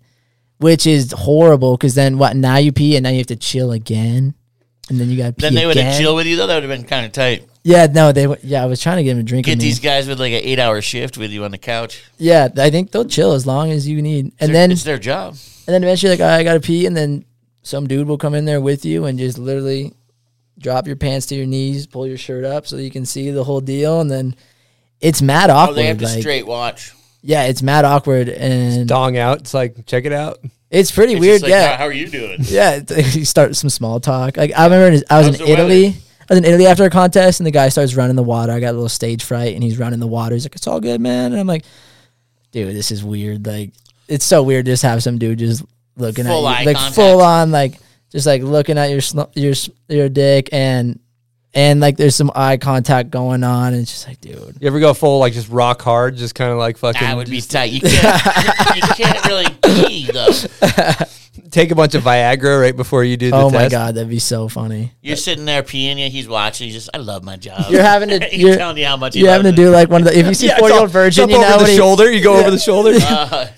which 0.59 0.87
is 0.87 1.11
horrible. 1.11 1.77
Because 1.77 1.97
then 1.97 2.17
what? 2.17 2.37
Now 2.37 2.59
you 2.59 2.71
pee, 2.71 2.95
and 2.97 3.03
now 3.03 3.11
you 3.11 3.19
have 3.19 3.27
to 3.27 3.37
chill 3.37 3.73
again, 3.73 4.35
and 4.89 5.01
then 5.01 5.11
you 5.11 5.17
got 5.17 5.37
Then 5.37 5.55
they 5.55 5.67
would 5.67 5.77
have 5.77 5.87
again. 5.87 6.01
chilled 6.01 6.15
with 6.17 6.27
you 6.27 6.37
though. 6.37 6.47
That 6.47 6.55
would 6.63 6.63
have 6.71 6.79
been 6.79 6.87
kind 6.87 7.07
of 7.07 7.11
tight. 7.13 7.49
Yeah, 7.67 7.87
no, 7.87 8.13
they. 8.13 8.23
w- 8.25 8.41
Yeah, 8.45 8.63
I 8.63 8.67
was 8.67 8.81
trying 8.81 8.99
to 8.99 9.03
get 9.05 9.13
him 9.13 9.17
to 9.19 9.23
drink. 9.23 9.47
Get 9.47 9.53
with 9.53 9.59
me. 9.61 9.65
these 9.65 9.81
guys 9.81 10.07
with 10.07 10.21
like 10.21 10.33
an 10.35 10.41
eight-hour 10.43 10.83
shift 10.83 11.17
with 11.17 11.31
you 11.31 11.45
on 11.45 11.51
the 11.51 11.59
couch. 11.59 12.05
Yeah, 12.19 12.49
I 12.59 12.69
think 12.71 12.91
they'll 12.91 13.07
chill 13.07 13.33
as 13.33 13.47
long 13.47 13.71
as 13.73 13.89
you 13.89 14.03
need, 14.03 14.27
and 14.27 14.33
It's 14.35 14.47
their- 14.47 14.53
then 14.53 14.71
it's 14.73 14.83
their 14.85 14.99
job. 14.99 15.37
and 15.67 15.75
then 15.75 15.83
eventually 15.83 16.11
like 16.13 16.21
"All 16.21 16.27
right, 16.27 16.41
I 16.41 16.45
gotta 16.45 16.61
pee, 16.61 16.85
and 16.87 16.95
then 16.97 17.25
some 17.63 17.87
dude 17.89 18.07
will 18.07 18.19
come 18.19 18.35
in 18.35 18.45
there 18.45 18.61
with 18.61 18.85
you 18.85 19.07
and 19.07 19.19
just 19.19 19.39
literally 19.39 19.95
drop 20.59 20.87
your 20.87 20.97
pants 20.97 21.25
to 21.27 21.35
your 21.35 21.47
knees, 21.47 21.87
pull 21.87 22.07
your 22.07 22.19
shirt 22.19 22.45
up 22.45 22.67
so 22.67 22.77
you 22.77 22.91
can 22.91 23.07
see 23.07 23.31
the 23.31 23.45
whole 23.45 23.61
deal, 23.63 24.01
and 24.01 24.11
then 24.11 24.37
it's 25.01 25.23
mad 25.23 25.49
Oh, 25.49 25.55
awkward. 25.55 25.77
they 25.77 25.87
have 25.87 25.99
to 25.99 26.05
like- 26.05 26.21
straight 26.21 26.47
watch. 26.47 26.93
Yeah, 27.23 27.45
it's 27.45 27.63
mad 27.63 27.87
awkward 27.87 28.29
and 28.29 28.87
Dong 28.87 29.17
out. 29.17 29.39
It's 29.41 29.55
like 29.55 29.87
check 29.87 30.05
it 30.05 30.13
out. 30.13 30.39
it's 30.71 30.91
pretty 30.91 31.15
It's 31.15 31.21
weird. 31.21 31.35
just 31.41 31.45
like, 31.45 31.51
yeah, 31.51 31.71
how, 31.71 31.77
how 31.79 31.85
are 31.87 31.93
you 31.93 32.09
doing? 32.09 32.37
yeah. 32.41 32.81
You 33.13 33.25
start 33.25 33.57
some 33.57 33.71
small 33.71 34.01
talk. 34.01 34.37
Like 34.37 34.53
I 34.55 34.65
remember, 34.65 35.03
I 35.09 35.17
was 35.19 35.29
How's 35.29 35.41
in 35.41 35.47
the 35.47 35.51
Italy. 35.53 35.97
Weather? 36.29 36.31
I 36.31 36.35
was 36.35 36.39
in 36.39 36.45
Italy 36.45 36.67
after 36.67 36.85
a 36.85 36.91
contest, 36.91 37.41
and 37.41 37.47
the 37.47 37.51
guy 37.51 37.69
starts 37.69 37.95
running 37.95 38.17
the 38.17 38.23
water. 38.23 38.53
I 38.53 38.61
got 38.61 38.71
a 38.71 38.73
little 38.73 38.89
stage 38.89 39.23
fright, 39.25 39.55
and 39.55 39.63
he's 39.63 39.79
running 39.79 40.01
the 40.01 40.07
water. 40.07 40.35
He's 40.35 40.45
like, 40.45 40.55
"It's 40.57 40.67
all 40.67 40.81
good, 40.81 41.01
man." 41.01 41.33
And 41.33 41.41
I'm 41.41 41.47
like, 41.47 41.65
"Dude, 42.53 42.75
this 42.75 42.91
is 42.91 43.03
weird. 43.05 43.47
Like, 43.47 43.73
it's 44.09 44.25
so 44.25 44.43
weird 44.43 44.65
to 44.67 44.73
just 44.73 44.83
have 44.83 45.03
some 45.03 45.19
dude 45.19 45.39
just 45.39 45.65
looking 45.97 46.25
Full 46.25 46.49
at 46.49 46.57
eye 46.57 46.61
you, 46.61 46.67
like 46.67 46.77
contact. 46.77 46.95
full 46.97 47.21
on, 47.23 47.51
like 47.51 47.79
just 48.11 48.27
like 48.27 48.43
looking 48.43 48.79
at 48.79 48.91
your 48.91 49.01
sno- 49.01 49.31
your 49.35 49.55
your 49.89 50.09
dick, 50.09 50.49
and 50.53 50.99
and 51.55 51.79
like 51.81 51.97
there's 51.97 52.17
some 52.17 52.33
eye 52.35 52.57
contact 52.57 53.11
going 53.11 53.45
on, 53.45 53.73
and 53.75 53.83
it's 53.83 53.91
just 53.93 54.09
like, 54.09 54.21
dude, 54.21 54.57
You 54.61 54.67
ever 54.67 54.81
go 54.81 54.93
full 54.93 55.21
like 55.21 55.33
just 55.35 55.49
rock 55.49 55.81
hard, 55.83 56.17
just 56.17 56.35
kind 56.35 56.51
of 56.51 56.59
like 56.59 56.77
fucking 56.79 57.01
That 57.01 57.17
would 57.17 57.31
be 57.31 57.41
tight. 57.41 57.71
You 57.73 57.81
can't. 57.85 58.77
you 58.77 58.83
can't 58.95 59.25
really 59.27 59.47
pee 59.63 60.11
though. 60.13 60.31
take 61.51 61.71
a 61.71 61.75
bunch 61.75 61.95
of 61.95 62.03
Viagra 62.03 62.61
right 62.61 62.77
before 62.77 63.05
you 63.05 63.17
do 63.17 63.31
the 63.31 63.37
oh 63.37 63.51
test. 63.51 63.55
my 63.55 63.69
god, 63.69 63.95
that'd 63.95 64.09
be 64.09 64.19
so 64.19 64.49
funny. 64.49 64.93
You're 65.03 65.17
sitting 65.17 65.45
there 65.45 65.63
peeing. 65.63 65.99
You. 66.03 66.11
He's 66.11 66.29
watching. 66.29 66.67
He's 66.67 66.75
just. 66.75 66.91
I 66.95 66.99
love 66.99 67.23
my 67.25 67.37
job. 67.37 67.71
You're 67.71 67.83
having 67.83 68.09
to, 68.11 68.25
He's 68.31 68.41
you're, 68.43 68.57
telling 68.57 68.77
you 68.79 68.87
how 68.87 68.97
much. 68.97 69.15
he 69.15 69.21
you're 69.21 69.31
having 69.31 69.51
to 69.51 69.57
do 69.57 69.71
like 69.71 69.89
one 69.89 70.03
of 70.03 70.09
the 70.09 70.19
if 70.19 70.27
you 70.27 70.35
see 70.35 70.47
Yeah, 70.47 70.59
forty 70.59 70.73
year 70.75 70.81
jump- 70.81 70.83
old 70.83 70.91
virgin, 70.91 71.23
jump 71.23 71.33
you 71.33 71.39
know 71.39 71.47
over 71.49 71.57
when 71.57 71.65
the 71.67 71.71
he- 71.73 71.77
shoulder. 71.77 72.11
You 72.13 72.23
go 72.23 72.37
over 72.39 72.51
the 72.51 72.59
shoulder. 72.59 72.93
Uh, 73.05 73.49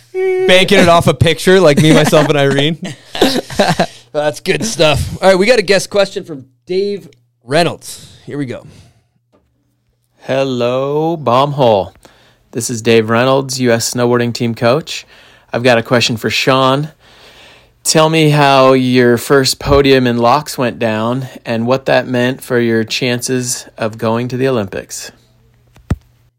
banking 0.47 0.79
it 0.79 0.89
off 0.89 1.07
a 1.09 1.15
picture 1.15 1.61
like 1.61 1.77
me, 1.77 1.93
myself, 1.93 2.27
and 2.29 2.39
Irene. 2.39 2.79
That's 4.13 4.41
good 4.41 4.65
stuff. 4.65 5.23
All 5.23 5.29
right, 5.29 5.39
we 5.39 5.45
got 5.45 5.59
a 5.59 5.63
guest 5.63 5.91
question 5.91 6.25
from 6.25 6.49
Dave 6.65 7.11
Reynolds. 7.45 8.19
Here 8.25 8.39
we 8.39 8.47
go. 8.47 8.67
Hello, 10.21 11.17
Bomb 11.17 11.53
Hole. 11.53 11.93
This 12.53 12.71
is 12.71 12.81
Dave 12.81 13.11
Reynolds, 13.11 13.61
U.S. 13.61 13.93
snowboarding 13.93 14.33
team 14.33 14.55
coach. 14.55 15.07
I've 15.53 15.63
got 15.63 15.77
a 15.79 15.83
question 15.83 16.17
for 16.17 16.31
Sean. 16.31 16.91
Tell 17.87 18.09
me 18.09 18.31
how 18.31 18.73
your 18.73 19.17
first 19.17 19.61
podium 19.61 20.09
in 20.09 20.17
Laax 20.17 20.59
went 20.59 20.81
down 20.81 21.29
and 21.45 21.69
what 21.69 21.87
that 21.87 22.09
meant 22.09 22.43
for 22.43 22.59
your 22.59 22.83
chances 22.83 23.69
of 23.79 23.97
going 23.97 24.27
to 24.27 24.37
the 24.37 24.49
Olympics. 24.49 25.13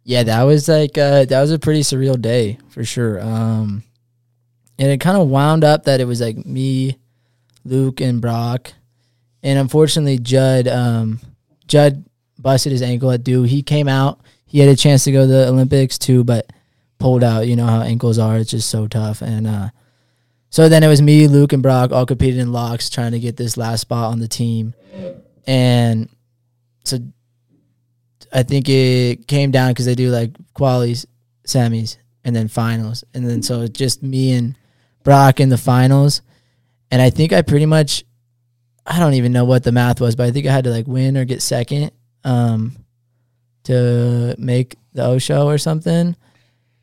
Yeah, 0.04 0.24
that 0.24 0.44
was 0.44 0.68
like 0.68 0.98
uh, 0.98 1.24
that 1.24 1.40
was 1.40 1.52
a 1.52 1.58
pretty 1.58 1.84
surreal 1.84 2.22
day 2.22 2.58
for 2.68 2.84
sure. 2.84 3.22
Um, 3.22 3.84
and 4.78 4.92
it 4.92 5.00
kind 5.00 5.16
of 5.16 5.30
wound 5.30 5.64
up 5.64 5.86
that 5.86 6.02
it 6.02 6.06
was 6.06 6.20
like 6.20 6.36
me, 6.46 6.98
Luke, 7.64 8.02
and 8.02 8.20
Brock, 8.20 8.74
and 9.42 9.58
unfortunately 9.58 10.20
Judd. 10.20 10.68
Um, 10.68 11.22
Judd 11.66 12.04
busted 12.38 12.74
his 12.74 12.82
ankle 12.82 13.10
at 13.10 13.24
Dew. 13.24 13.44
He 13.44 13.64
came 13.64 13.88
out. 13.88 14.20
He 14.46 14.60
had 14.60 14.68
a 14.68 14.76
chance 14.76 15.06
to 15.06 15.14
go 15.14 15.22
to 15.22 15.28
the 15.28 15.48
Olympics 15.48 15.98
too, 15.98 16.26
but 16.26 16.52
pulled 17.00 17.24
out. 17.24 17.48
You 17.48 17.56
know 17.56 17.68
how 17.68 17.84
ankles 17.84 18.20
are; 18.20 18.36
it's 18.36 18.52
just 18.52 18.70
so 18.70 18.90
tough. 18.90 19.22
And 19.22 19.48
uh, 19.48 19.70
so 20.50 20.70
then 20.70 20.84
it 20.84 20.88
was 20.88 21.02
me, 21.02 21.28
Luke, 21.28 21.54
and 21.54 21.64
Brock 21.64 21.92
all 21.92 22.06
competing 22.06 22.40
in 22.40 22.50
Laax, 22.50 22.92
trying 22.92 23.12
to 23.12 23.20
get 23.20 23.38
this 23.38 23.58
last 23.58 23.82
spot 23.82 24.12
on 24.12 24.20
the 24.20 24.28
team. 24.28 24.74
And 25.46 26.10
so 26.84 27.00
I 28.34 28.44
think 28.44 28.68
it 28.70 29.28
came 29.28 29.52
down 29.52 29.72
because 29.72 29.86
they 29.86 29.96
do 29.96 30.10
like 30.10 30.32
qualies, 30.54 31.06
semis, 31.46 31.98
and 32.24 32.36
then 32.36 32.50
finals, 32.50 33.04
and 33.14 33.28
then 33.28 33.42
so 33.42 33.62
it's 33.62 33.78
just 33.78 34.04
me 34.04 34.34
and 34.34 34.58
Brock 35.04 35.40
in 35.40 35.48
the 35.48 35.58
finals, 35.58 36.22
and 36.92 37.02
I 37.02 37.10
think 37.10 37.32
I 37.32 37.42
pretty 37.42 37.66
much, 37.66 38.04
I 38.86 39.00
don't 39.00 39.14
even 39.14 39.32
know 39.32 39.46
what 39.46 39.64
the 39.64 39.72
math 39.72 40.02
was, 40.02 40.18
but 40.18 40.26
I 40.28 40.32
think 40.32 40.46
I 40.46 40.52
had 40.52 40.66
to 40.66 40.70
like 40.70 40.88
win 40.88 41.16
or 41.16 41.24
get 41.24 41.42
second, 41.42 41.92
um, 42.26 42.76
to 43.64 44.36
make 44.38 44.76
the 44.92 45.06
O 45.06 45.20
show 45.20 45.48
or 45.48 45.58
something, 45.58 46.18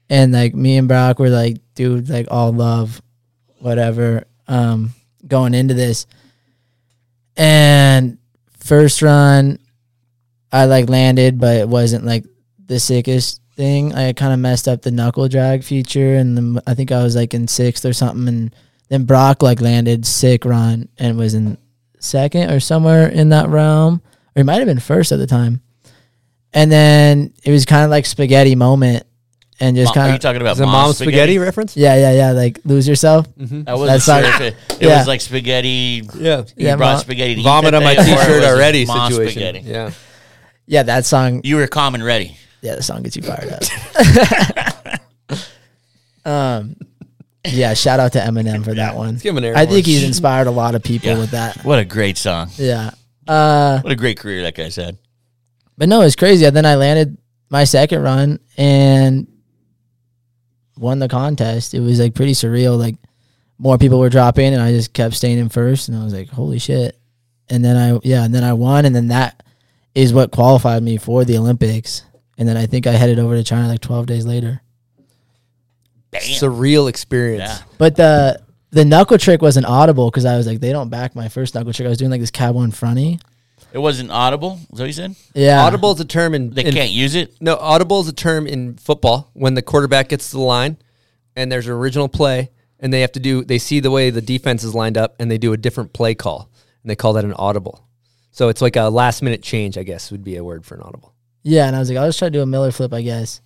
and 0.08 0.32
like 0.32 0.54
me 0.54 0.78
and 0.78 0.88
Brock 0.88 1.18
were 1.18 1.28
like, 1.28 1.58
dude, 1.74 2.08
like 2.08 2.28
all 2.30 2.52
love, 2.52 3.02
whatever, 3.64 4.24
um, 4.46 4.90
going 5.26 5.54
into 5.54 5.74
this, 5.74 6.06
and 7.36 8.18
first 8.60 9.02
run 9.02 9.58
I 10.54 10.66
like 10.66 10.88
landed, 10.88 11.40
but 11.40 11.56
it 11.56 11.68
wasn't 11.68 12.04
like 12.04 12.24
the 12.64 12.78
sickest 12.78 13.40
thing. 13.56 13.92
I 13.92 14.12
kind 14.12 14.32
of 14.32 14.38
messed 14.38 14.68
up 14.68 14.82
the 14.82 14.92
knuckle 14.92 15.26
drag 15.26 15.64
feature, 15.64 16.14
and 16.14 16.60
I 16.64 16.74
think 16.74 16.92
I 16.92 17.02
was 17.02 17.16
like 17.16 17.34
in 17.34 17.48
sixth 17.48 17.84
or 17.84 17.92
something. 17.92 18.28
And 18.28 18.54
then 18.88 19.04
Brock 19.04 19.42
like 19.42 19.60
landed 19.60 20.06
sick 20.06 20.44
run 20.44 20.88
and 20.96 21.18
was 21.18 21.34
in 21.34 21.58
second 21.98 22.52
or 22.52 22.60
somewhere 22.60 23.08
in 23.08 23.30
that 23.30 23.48
realm, 23.48 24.00
or 24.36 24.40
he 24.40 24.42
might 24.44 24.58
have 24.58 24.66
been 24.66 24.78
first 24.78 25.10
at 25.10 25.18
the 25.18 25.26
time. 25.26 25.60
And 26.52 26.70
then 26.70 27.34
it 27.42 27.50
was 27.50 27.64
kind 27.64 27.82
of 27.82 27.90
like 27.90 28.06
spaghetti 28.06 28.54
moment, 28.54 29.04
and 29.60 29.76
just 29.76 29.90
Mom- 29.90 29.92
are 29.92 29.94
kind 30.06 30.10
you 30.10 30.14
of 30.16 30.20
talking 30.20 30.40
about 30.40 30.52
Is 30.52 30.60
it 30.60 30.64
mom 30.66 30.72
mom 30.72 30.92
spaghetti? 30.92 31.12
spaghetti 31.12 31.38
reference? 31.38 31.76
yeah, 31.76 31.94
yeah, 31.96 32.12
yeah, 32.12 32.30
like 32.32 32.60
lose 32.64 32.86
yourself. 32.88 33.26
Mm-hmm. 33.36 33.62
I 33.68 33.74
wasn't 33.74 33.88
That's 33.88 34.04
sure 34.04 34.14
like- 34.22 34.34
if 34.34 34.40
it, 34.40 34.82
it 34.82 34.86
yeah. 34.88 34.98
was 34.98 35.06
like 35.06 35.20
spaghetti. 35.20 36.02
Yeah. 36.16 36.38
You 36.38 36.44
Yeah, 36.56 36.76
brought 36.76 36.92
mom- 36.94 37.00
spaghetti. 37.00 37.34
To 37.36 37.40
eat 37.40 37.44
Vomit 37.44 37.70
that 37.72 37.74
on 37.74 37.84
my 37.84 37.94
day, 37.94 38.00
or 38.00 38.14
it 38.14 38.18
t-shirt 38.18 38.40
was 38.42 38.44
already 38.50 38.84
mom 38.86 39.10
situation. 39.12 39.32
spaghetti? 39.42 39.60
Yeah. 39.60 39.90
Yeah, 40.66 40.82
that 40.84 41.04
song. 41.04 41.40
You 41.44 41.56
were 41.56 41.66
calm 41.66 41.94
and 41.94 42.02
ready. 42.04 42.36
Yeah, 42.62 42.74
the 42.76 42.82
song 42.82 43.02
gets 43.02 43.16
you 43.16 43.22
fired 43.22 43.52
up. 43.52 45.00
um, 46.24 46.76
yeah, 47.46 47.74
shout 47.74 48.00
out 48.00 48.12
to 48.14 48.18
Eminem 48.20 48.64
for 48.64 48.74
that 48.74 48.94
one. 48.96 49.16
Give 49.16 49.32
him 49.36 49.38
an 49.38 49.44
air 49.44 49.52
I 49.56 49.66
think 49.66 49.84
horn. 49.84 49.94
he's 49.94 50.04
inspired 50.04 50.46
a 50.46 50.50
lot 50.50 50.74
of 50.74 50.82
people 50.82 51.10
Yeah. 51.10 51.18
with 51.18 51.30
that. 51.32 51.62
What 51.64 51.78
a 51.78 51.84
great 51.84 52.16
song. 52.16 52.48
Yeah. 52.56 52.92
Uh, 53.28 53.80
What 53.80 53.92
a 53.92 53.96
great 53.96 54.18
career 54.18 54.42
that 54.42 54.54
guy 54.54 54.68
said. 54.70 54.98
but 55.76 55.88
no, 55.88 56.00
it's 56.02 56.16
crazy. 56.16 56.44
And 56.46 56.56
then 56.56 56.64
I 56.66 56.76
landed 56.76 57.18
my 57.50 57.64
second 57.64 58.02
run 58.02 58.38
and 58.56 59.26
won 60.78 60.98
the 60.98 61.08
contest. 61.08 61.74
It 61.74 61.80
was 61.80 62.00
like 62.00 62.14
pretty 62.14 62.32
surreal. 62.32 62.78
Like 62.78 62.96
more 63.58 63.78
people 63.78 63.98
were 63.98 64.10
dropping, 64.10 64.52
and 64.52 64.62
I 64.62 64.72
just 64.72 64.92
kept 64.92 65.14
staying 65.14 65.38
in 65.38 65.48
first. 65.48 65.88
And 65.88 65.96
I 65.96 66.04
was 66.04 66.14
like, 66.14 66.28
holy 66.28 66.58
shit! 66.58 66.98
And 67.48 67.64
then 67.64 67.76
I 67.76 67.98
yeah, 68.02 68.24
and 68.24 68.34
then 68.34 68.44
I 68.44 68.52
won, 68.52 68.84
and 68.84 68.94
then 68.94 69.08
that 69.08 69.42
is 69.94 70.12
what 70.12 70.32
qualified 70.32 70.82
me 70.82 70.96
for 70.96 71.24
the 71.24 71.38
Olympics. 71.38 72.02
and 72.36 72.48
then 72.48 72.56
I 72.56 72.66
think 72.66 72.86
I 72.86 72.92
headed 72.92 73.18
over 73.20 73.36
to 73.36 73.44
China 73.44 73.68
like 73.68 73.80
12 73.80 74.06
days 74.06 74.26
later. 74.26 74.60
Surreal 76.40 76.88
experience. 76.88 77.60
But 77.78 77.96
the 77.96 78.40
the 78.70 78.84
knuckle 78.84 79.18
trick 79.18 79.40
wasn't 79.40 79.66
audible 79.66 80.10
because 80.10 80.24
I 80.24 80.36
was 80.36 80.46
like, 80.46 80.60
they 80.60 80.72
don't 80.72 80.88
back 80.88 81.14
my 81.14 81.28
first 81.28 81.54
knuckle 81.54 81.72
trick. 81.72 81.86
I 81.86 81.88
was 81.88 81.98
doing 81.98 82.10
like 82.10 82.20
this 82.20 82.30
cab 82.32 82.54
one 82.54 82.72
fronty. 82.72 83.20
It 83.74 83.78
wasn't 83.78 84.10
audible. 84.12 84.60
Is 84.72 84.78
that 84.78 84.84
what 84.84 84.86
you 84.86 84.92
said? 84.92 85.16
Yeah. 85.34 85.62
Audible 85.64 85.92
is 85.92 86.00
a 86.00 86.04
term 86.04 86.32
in 86.32 86.50
They 86.50 86.64
in- 86.64 86.72
can't 86.72 86.92
use 86.92 87.14
it. 87.16 87.34
No, 87.42 87.56
audible 87.56 88.00
is 88.00 88.08
a 88.08 88.12
term 88.12 88.46
in 88.46 88.76
football 88.76 89.30
when 89.34 89.54
the 89.54 89.62
quarterback 89.62 90.08
gets 90.08 90.30
to 90.30 90.36
the 90.36 90.42
line 90.42 90.76
and 91.34 91.50
there's 91.50 91.66
an 91.66 91.72
original 91.72 92.08
play 92.08 92.50
and 92.78 92.92
they 92.92 93.00
have 93.00 93.10
to 93.12 93.20
do 93.20 93.44
they 93.44 93.58
see 93.58 93.80
the 93.80 93.90
way 93.90 94.10
the 94.10 94.22
defense 94.22 94.62
is 94.62 94.74
lined 94.76 94.96
up 94.96 95.16
and 95.18 95.28
they 95.30 95.38
do 95.38 95.52
a 95.52 95.56
different 95.56 95.92
play 95.92 96.14
call 96.14 96.48
and 96.82 96.88
they 96.90 96.94
call 96.96 97.14
that 97.14 97.24
an 97.24 97.34
audible. 97.34 97.84
So 98.30 98.48
it's 98.48 98.62
like 98.62 98.76
a 98.76 98.84
last 98.90 99.22
minute 99.22 99.42
change, 99.42 99.76
I 99.76 99.82
guess 99.82 100.10
would 100.12 100.22
be 100.24 100.36
a 100.36 100.44
word 100.44 100.64
for 100.64 100.76
an 100.76 100.82
audible. 100.82 101.12
Yeah, 101.42 101.66
and 101.66 101.74
I 101.76 101.80
was 101.80 101.88
like, 101.90 101.98
I'll 101.98 102.06
just 102.08 102.18
try 102.20 102.28
to 102.28 102.32
do 102.32 102.42
a 102.42 102.46
Miller 102.46 102.70
flip, 102.70 102.92
I 102.94 103.02
guess, 103.02 103.40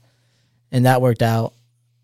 and 0.70 0.84
that 0.86 1.00
worked 1.02 1.22
out. 1.22 1.52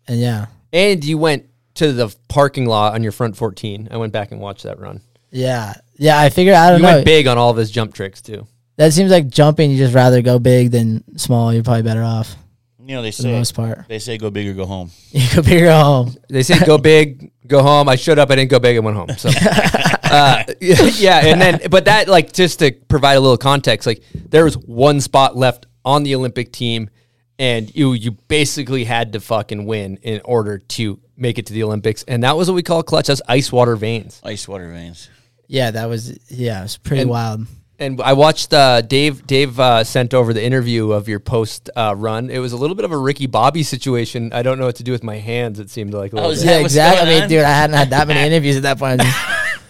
And 0.07 0.19
yeah, 0.19 0.47
And 0.73 1.03
you 1.05 1.17
went 1.17 1.45
to 1.75 1.93
the 1.93 2.13
parking 2.27 2.65
lot 2.65 2.93
on 2.95 3.03
your 3.03 3.11
front 3.11 3.37
14. 3.37 3.87
I 3.91 3.97
went 3.97 4.13
back 4.13 4.31
and 4.31 4.41
watched 4.41 4.63
that 4.63 4.79
run. 4.79 5.01
yeah, 5.31 5.73
yeah. 5.97 6.19
I 6.19 6.29
figured 6.29 6.55
I 6.55 6.69
don't 6.71 6.79
You 6.79 6.85
know. 6.87 6.93
went 6.95 7.05
big 7.05 7.27
on 7.27 7.37
all 7.37 7.49
of 7.51 7.57
his 7.57 7.71
jump 7.71 7.93
tricks 7.93 8.21
too. 8.21 8.47
That 8.77 8.91
seems 8.93 9.11
like 9.11 9.27
jumping. 9.27 9.71
You 9.71 9.77
just 9.77 9.93
rather 9.93 10.21
go 10.21 10.37
big 10.39 10.71
than 10.71 11.17
small. 11.17 11.53
You're 11.53 11.63
probably 11.63 11.83
better 11.83 12.03
off. 12.03 12.35
You 12.79 12.93
know 12.95 13.01
they 13.01 13.11
For 13.11 13.23
say 13.23 13.31
the 13.31 13.37
most 13.37 13.55
part. 13.55 13.87
They 13.87 13.97
say 13.97 14.17
go 14.19 14.29
big 14.29 14.47
or 14.47 14.53
go 14.53 14.65
home. 14.65 14.91
You 15.11 15.25
go 15.35 15.41
big 15.41 15.63
or 15.63 15.65
go 15.65 15.83
home. 15.83 16.15
They 16.29 16.43
say 16.43 16.59
go 16.63 16.77
big, 16.77 17.31
go 17.47 17.63
home. 17.63 17.89
I 17.89 17.95
showed 17.95 18.19
up, 18.19 18.29
I 18.29 18.35
didn't 18.35 18.51
go 18.51 18.59
big, 18.59 18.75
I 18.75 18.79
went 18.79 18.95
home. 18.95 19.09
So, 19.17 19.29
uh, 20.03 20.43
yeah, 20.61 21.25
and 21.25 21.41
then, 21.41 21.61
but 21.71 21.85
that, 21.85 22.07
like, 22.07 22.31
just 22.31 22.59
to 22.59 22.71
provide 22.73 23.13
a 23.15 23.19
little 23.19 23.37
context, 23.37 23.87
like, 23.87 24.03
there 24.29 24.43
was 24.43 24.55
one 24.55 25.01
spot 25.01 25.35
left 25.35 25.65
on 25.83 26.03
the 26.03 26.13
Olympic 26.13 26.51
team, 26.51 26.91
and 27.39 27.73
you 27.75 27.93
you 27.93 28.11
basically 28.27 28.83
had 28.83 29.13
to 29.13 29.19
fucking 29.19 29.65
win 29.65 29.97
in 30.03 30.21
order 30.23 30.59
to 30.59 30.99
make 31.17 31.39
it 31.39 31.47
to 31.47 31.53
the 31.53 31.63
Olympics, 31.63 32.03
and 32.03 32.23
that 32.23 32.37
was 32.37 32.49
what 32.49 32.55
we 32.55 32.61
call 32.63 32.83
clutch. 32.83 33.07
That's 33.07 33.21
ice 33.27 33.51
water 33.51 33.75
veins. 33.75 34.21
Ice 34.23 34.47
water 34.47 34.69
veins. 34.69 35.09
Yeah, 35.47 35.71
that 35.71 35.85
was 35.89 36.17
yeah, 36.29 36.59
it 36.59 36.63
was 36.63 36.77
pretty 36.77 37.01
And- 37.01 37.09
wild. 37.09 37.45
And 37.77 38.01
I 38.01 38.13
watched 38.13 38.53
uh, 38.53 38.79
Dave. 38.79 39.27
Dave 39.27 39.59
uh, 39.59 39.83
sent 39.83 40.13
over 40.13 40.31
the 40.31 40.41
interview 40.41 40.93
of 40.93 41.09
your 41.09 41.19
post 41.19 41.69
uh, 41.75 41.93
run. 41.97 42.29
It 42.29 42.39
was 42.39 42.53
a 42.53 42.57
little 42.57 42.73
bit 42.73 42.85
of 42.85 42.93
a 42.93 42.97
Ricky 42.97 43.25
Bobby 43.27 43.63
situation. 43.63 44.31
I 44.31 44.43
don't 44.43 44.57
know 44.57 44.65
what 44.65 44.77
to 44.77 44.83
do 44.83 44.93
with 44.93 45.03
my 45.03 45.17
hands. 45.17 45.59
It 45.59 45.69
seemed 45.69 45.93
like 45.93 46.13
a 46.13 46.15
little 46.15 46.31
is 46.31 46.41
bit. 46.41 46.51
Yeah, 46.51 46.59
exactly. 46.59 47.01
I 47.05 47.13
mean, 47.13 47.23
on? 47.23 47.27
dude, 47.29 47.43
I 47.43 47.49
hadn't 47.49 47.75
had 47.75 47.89
that 47.89 48.07
many 48.07 48.21
interviews 48.33 48.55
at 48.55 48.63
that 48.63 48.79
point. 48.79 49.01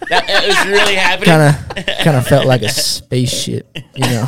That, 0.08 0.24
that 0.28 0.46
was 0.46 0.66
really 0.68 0.94
happening. 0.94 1.26
Kind 1.30 1.88
of, 1.88 1.96
kind 2.04 2.16
of 2.16 2.26
felt 2.28 2.46
like 2.46 2.62
a 2.62 2.68
spaceship, 2.68 3.66
you 3.96 4.04
know. 4.04 4.24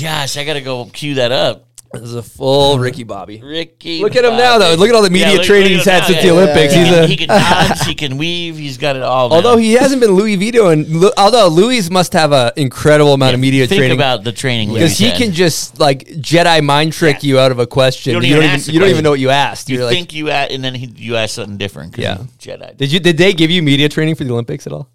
Gosh, 0.00 0.36
I 0.36 0.44
gotta 0.46 0.60
go 0.60 0.84
cue 0.84 1.14
that 1.14 1.32
up. 1.32 1.65
This 1.92 2.02
is 2.02 2.14
a 2.14 2.22
full 2.22 2.74
uh, 2.74 2.78
Ricky 2.78 3.04
Bobby. 3.04 3.40
Ricky. 3.42 4.00
Look 4.02 4.16
at 4.16 4.24
him 4.24 4.32
now, 4.36 4.58
though. 4.58 4.70
Bobby. 4.70 4.76
Look 4.80 4.88
at 4.90 4.94
all 4.94 5.02
the 5.02 5.10
media 5.10 5.38
training 5.42 5.72
at 5.72 5.78
he's 5.78 5.86
him 5.86 5.92
had 5.92 5.98
now. 6.00 6.06
since 6.06 6.18
the 6.20 6.26
Yeah, 6.26 6.32
Olympics. 6.32 6.74
yeah, 6.74 6.84
He's 6.84 6.92
yeah. 6.92 7.02
a- 7.02 7.06
he 7.06 7.16
can 7.16 7.28
dodge, 7.28 7.86
he 7.86 7.94
can 7.94 8.18
weave, 8.18 8.56
he's 8.58 8.76
got 8.76 8.96
it 8.96 9.02
all. 9.02 9.28
now. 9.30 9.36
Although 9.36 9.56
he 9.56 9.72
hasn't 9.74 10.00
been 10.00 10.10
Louis 10.12 10.36
vetoing, 10.36 10.84
Lu- 10.84 11.12
although 11.16 11.48
Louis 11.48 11.88
must 11.90 12.12
have 12.12 12.32
an 12.32 12.52
incredible 12.56 13.14
amount 13.14 13.34
of 13.34 13.40
media 13.40 13.66
think 13.66 13.78
training 13.78 13.96
about 13.96 14.24
the 14.24 14.32
training 14.32 14.72
because 14.72 14.98
he 14.98 15.06
Louis 15.06 15.16
can 15.18 15.26
had. 15.28 15.34
just 15.34 15.78
like 15.80 16.06
Jedi 16.06 16.62
mind 16.62 16.92
trick 16.92 17.22
you 17.22 17.38
out 17.38 17.52
of 17.52 17.58
a 17.58 17.66
question. 17.66 18.12
You 18.14 18.20
You 18.20 18.20
don't 18.20 18.30
don't, 18.30 18.36
even 18.36 18.44
even, 18.44 18.54
ask 18.56 18.66
the 18.66 18.72
you 18.72 18.78
don't 18.80 18.86
even 18.88 18.94
question. 18.96 19.04
know 19.04 19.10
what 19.10 19.20
you 19.20 19.30
asked. 19.30 19.68
You 19.70 19.76
You're 19.76 19.84
like, 19.86 19.94
think 19.94 20.12
you 20.12 20.30
at, 20.30 20.50
and 20.52 20.62
then 20.64 20.74
he, 20.74 20.86
you 20.96 21.16
ask 21.16 21.34
something 21.34 21.56
different. 21.56 21.94
'cause 21.94 22.02
Yeah. 22.02 22.18
he's 22.18 22.26
Jedi. 22.56 22.76
did 22.76 22.92
you? 22.92 23.00
Did 23.00 23.16
they 23.16 23.32
give 23.32 23.50
you 23.50 23.62
media 23.62 23.88
training 23.88 24.16
for 24.16 24.24
the 24.24 24.32
Olympics 24.32 24.66
at 24.66 24.72
all? 24.72 24.90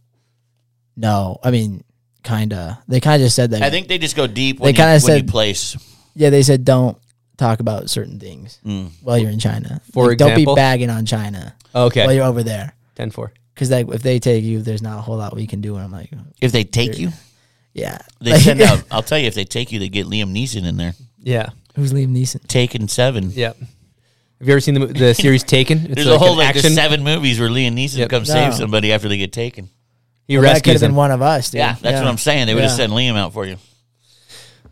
No, 0.97 1.38
I 1.43 1.51
mean, 1.51 1.84
kinda. 2.23 2.84
They 2.88 2.99
kind 2.99 3.22
of 3.22 3.26
just 3.26 3.35
said 3.35 3.51
that. 3.51 3.61
I 3.63 3.69
think 3.69 3.88
they 3.88 3.97
just 3.97 4.15
go 4.15 4.27
deep 4.27 4.57
They 4.57 4.63
when, 4.63 4.69
you, 4.69 4.76
kinda 4.76 4.91
when 4.91 5.13
you 5.13 5.19
said- 5.22 5.27
place. 5.27 5.77
Yeah, 6.15 6.29
they 6.29 6.41
said 6.43 6.65
don't 6.65 6.97
talk 7.38 7.59
about 7.59 7.89
certain 7.89 8.19
things 8.19 8.59
Mm. 8.65 8.89
while 9.01 9.17
you're 9.17 9.31
in 9.31 9.39
China. 9.39 9.81
For 9.93 10.09
Like, 10.09 10.17
don't 10.17 10.31
example? 10.31 10.55
be 10.55 10.59
bagging 10.59 10.89
on 10.89 11.05
China 11.05 11.55
Okay, 11.73 12.05
while 12.05 12.13
you're 12.13 12.25
over 12.25 12.43
there. 12.43 12.73
10-4. 12.97 13.31
Because 13.53 13.71
like 13.71 13.88
if 13.89 14.01
they 14.03 14.19
take 14.19 14.43
you, 14.43 14.61
there's 14.61 14.81
not 14.81 14.97
a 14.97 15.01
whole 15.01 15.17
lot 15.17 15.35
we 15.35 15.47
can 15.47 15.61
do. 15.61 15.75
And 15.75 15.83
I'm 15.83 15.91
like, 15.91 16.09
If 16.39 16.51
they 16.51 16.63
take 16.63 16.97
you, 16.99 17.11
yeah. 17.73 17.97
they 18.19 18.31
Like, 18.33 18.41
send 18.41 18.61
out. 18.61 18.83
I'll 18.91 19.01
tell 19.03 19.17
you, 19.17 19.27
if 19.27 19.33
they 19.35 19.43
take 19.45 19.71
you, 19.71 19.79
they 19.79 19.89
get 19.89 20.05
Liam 20.07 20.31
Neeson 20.33 20.65
in 20.65 20.77
there. 20.77 20.93
Yeah, 21.23 21.49
Who's 21.75 21.93
Liam 21.93 22.09
Neeson? 22.09 22.45
Taken 22.47 22.88
seven. 22.88 23.31
yeah. 23.31 23.53
Have 24.39 24.47
you 24.47 24.53
ever 24.53 24.59
seen 24.59 24.73
the 24.73 24.79
mo- 24.81 24.85
the 24.88 25.13
series 25.13 25.43
Taken? 25.43 25.85
It's 25.85 25.95
There's 25.95 26.07
like 26.07 26.15
a 26.15 26.19
whole 26.19 26.31
an 26.31 26.38
like 26.39 26.55
there's 26.59 26.73
seven 26.73 27.03
movies 27.03 27.39
where 27.39 27.47
Liam 27.49 27.73
Neeson 27.75 27.97
Yep. 27.99 28.09
comes 28.09 28.27
No. 28.27 28.33
save 28.33 28.55
somebody 28.55 28.91
after 28.91 29.07
they 29.07 29.17
get 29.17 29.31
taken. 29.31 29.69
He 30.27 30.35
Well, 30.35 30.41
that 30.43 30.47
could 30.47 30.71
rescues 30.71 30.73
have 30.73 30.81
been 30.81 30.89
them. 30.91 30.95
one 30.95 31.11
of 31.11 31.21
us, 31.21 31.51
dude. 31.51 31.59
Yeah, 31.59 31.75
that's 31.81 31.99
what 31.99 32.07
I'm 32.07 32.17
saying. 32.17 32.47
They 32.47 32.55
would 32.55 32.63
have 32.63 32.71
Yeah. 32.71 32.75
sent 32.77 32.91
Liam 32.93 33.15
out 33.17 33.33
for 33.33 33.45
you. 33.45 33.57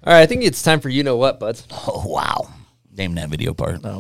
All 0.02 0.14
right, 0.14 0.22
I 0.22 0.26
think 0.28 0.44
it's 0.44 0.62
time 0.64 0.80
for 0.80 0.88
you 0.88 1.04
know 1.04 1.18
what, 1.18 1.42
buds. 1.42 1.68
Oh 1.72 2.08
wow! 2.08 2.50
Name 2.96 3.16
that 3.16 3.28
video 3.28 3.54
part. 3.54 3.82
Oh. 3.84 4.00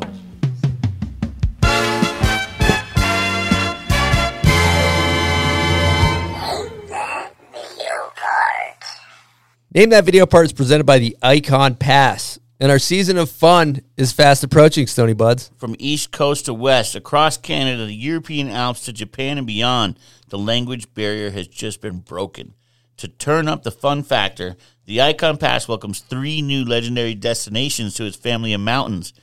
Name 9.75 9.89
that 9.89 10.05
video 10.05 10.25
part 10.25 10.45
is 10.45 10.53
presented 10.53 10.85
by 10.85 10.99
the 10.99 11.17
Ikon 11.21 11.77
Pass, 11.77 12.39
and 12.61 12.71
our 12.71 12.79
season 12.79 13.17
of 13.17 13.29
fun 13.29 13.81
is 13.97 14.13
fast 14.13 14.41
approaching. 14.41 14.87
Stony 14.87 15.13
Buds. 15.13 15.51
From 15.57 15.75
east 15.79 16.13
coast 16.13 16.45
to 16.45 16.53
west, 16.53 16.95
across 16.95 17.35
Canada, 17.35 17.85
the 17.85 17.93
European 17.93 18.49
Alps 18.49 18.85
to 18.85 18.93
Japan 18.93 19.37
and 19.37 19.45
beyond, 19.45 19.99
the 20.29 20.37
language 20.37 20.93
barrier 20.93 21.31
has 21.31 21.49
just 21.49 21.81
been 21.81 21.99
broken. 21.99 22.53
To 22.97 23.07
turn 23.07 23.47
up 23.47 23.63
the 23.63 23.71
fun 23.71 24.03
factor, 24.03 24.57
the 24.89 24.97
Ikon 24.97 25.39
Pass 25.39 25.67
welcomes 25.67 25.99
three 25.99 26.41
new 26.41 26.65
legendary 26.65 27.13
destinations 27.13 27.93
to 27.93 28.05
its 28.05 28.17
family 28.17 28.53
of 28.53 28.61
mountains. 28.61 29.13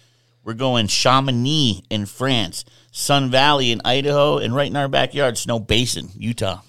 We're 0.45 0.55
going 0.55 0.87
Chamonix 0.87 1.83
in 1.91 2.07
France, 2.07 2.65
Sun 2.93 3.33
Valley 3.33 3.73
in 3.73 3.81
Idaho, 3.85 4.39
and 4.39 4.55
right 4.55 4.69
in 4.69 4.77
our 4.77 4.87
backyard, 4.87 5.35
Snowbasin, 5.35 6.13
Utah. 6.17 6.61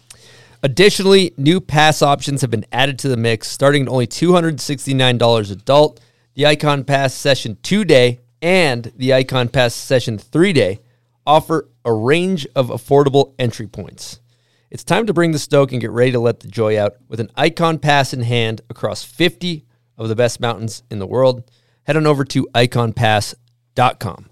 Additionally, 0.63 1.31
new 1.37 1.61
pass 1.61 2.01
options 2.01 2.41
have 2.41 2.49
been 2.49 2.65
added 2.71 2.97
to 2.97 3.07
the 3.07 3.17
mix, 3.17 3.49
starting 3.49 3.83
at 3.83 3.87
only 3.87 4.07
$269 4.07 5.51
adult. 5.51 5.99
The 6.33 6.43
Ikon 6.43 6.87
Pass 6.87 7.13
Session 7.13 7.59
2 7.61 7.85
Day 7.85 8.19
and 8.41 8.91
the 8.95 9.11
Ikon 9.11 9.51
Pass 9.53 9.75
Session 9.75 10.17
3 10.17 10.53
Day 10.53 10.79
offer 11.23 11.69
a 11.85 11.93
range 11.93 12.47
of 12.55 12.69
affordable 12.69 13.35
entry 13.37 13.67
points. 13.67 14.21
It's 14.69 14.83
time 14.83 15.07
to 15.07 15.13
bring 15.13 15.31
the 15.31 15.39
stoke 15.39 15.71
and 15.71 15.79
get 15.79 15.91
ready 15.91 16.11
to 16.11 16.19
let 16.19 16.41
the 16.41 16.49
joy 16.49 16.77
out 16.77 16.97
with 17.07 17.21
an 17.21 17.31
Ikon 17.37 17.81
Pass 17.81 18.13
in 18.13 18.21
hand 18.21 18.61
across 18.69 19.01
50 19.01 19.65
of 19.97 20.09
the 20.09 20.15
best 20.15 20.41
mountains 20.41 20.83
in 20.91 20.99
the 20.99 21.07
world. 21.07 21.49
Head 21.83 21.95
on 21.95 22.05
over 22.05 22.25
to 22.25 22.47
ikonpass.com. 22.53 24.29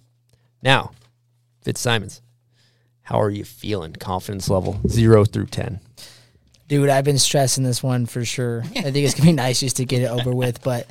Now, 0.62 0.92
Fitzsimons, 1.62 2.22
how 3.04 3.22
are 3.22 3.30
you 3.30 3.46
feeling? 3.46 3.94
Confidence 3.94 4.50
level 4.50 4.82
0 4.88 5.24
through 5.24 5.46
10. 5.46 5.80
Dude, 6.68 6.90
I've 6.90 7.06
been 7.06 7.20
stressing 7.20 7.64
this 7.64 7.82
one 7.82 8.06
for 8.06 8.26
sure. 8.26 8.64
I 8.76 8.82
think 8.82 8.98
it's 8.98 9.14
gonna 9.14 9.30
be 9.30 9.34
nice 9.34 9.62
just 9.62 9.78
to 9.78 9.86
get 9.86 10.02
it 10.02 10.10
over 10.10 10.36
with, 10.36 10.62
but 10.64 10.88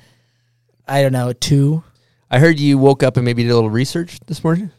I 0.88 1.02
don't 1.02 1.12
know, 1.12 1.34
two. 1.34 1.84
I 2.30 2.38
heard 2.38 2.58
you 2.58 2.78
woke 2.78 3.02
up 3.02 3.16
and 3.16 3.24
maybe 3.26 3.42
did 3.42 3.50
a 3.50 3.54
little 3.54 3.68
research 3.68 4.18
this 4.26 4.42
morning. 4.42 4.70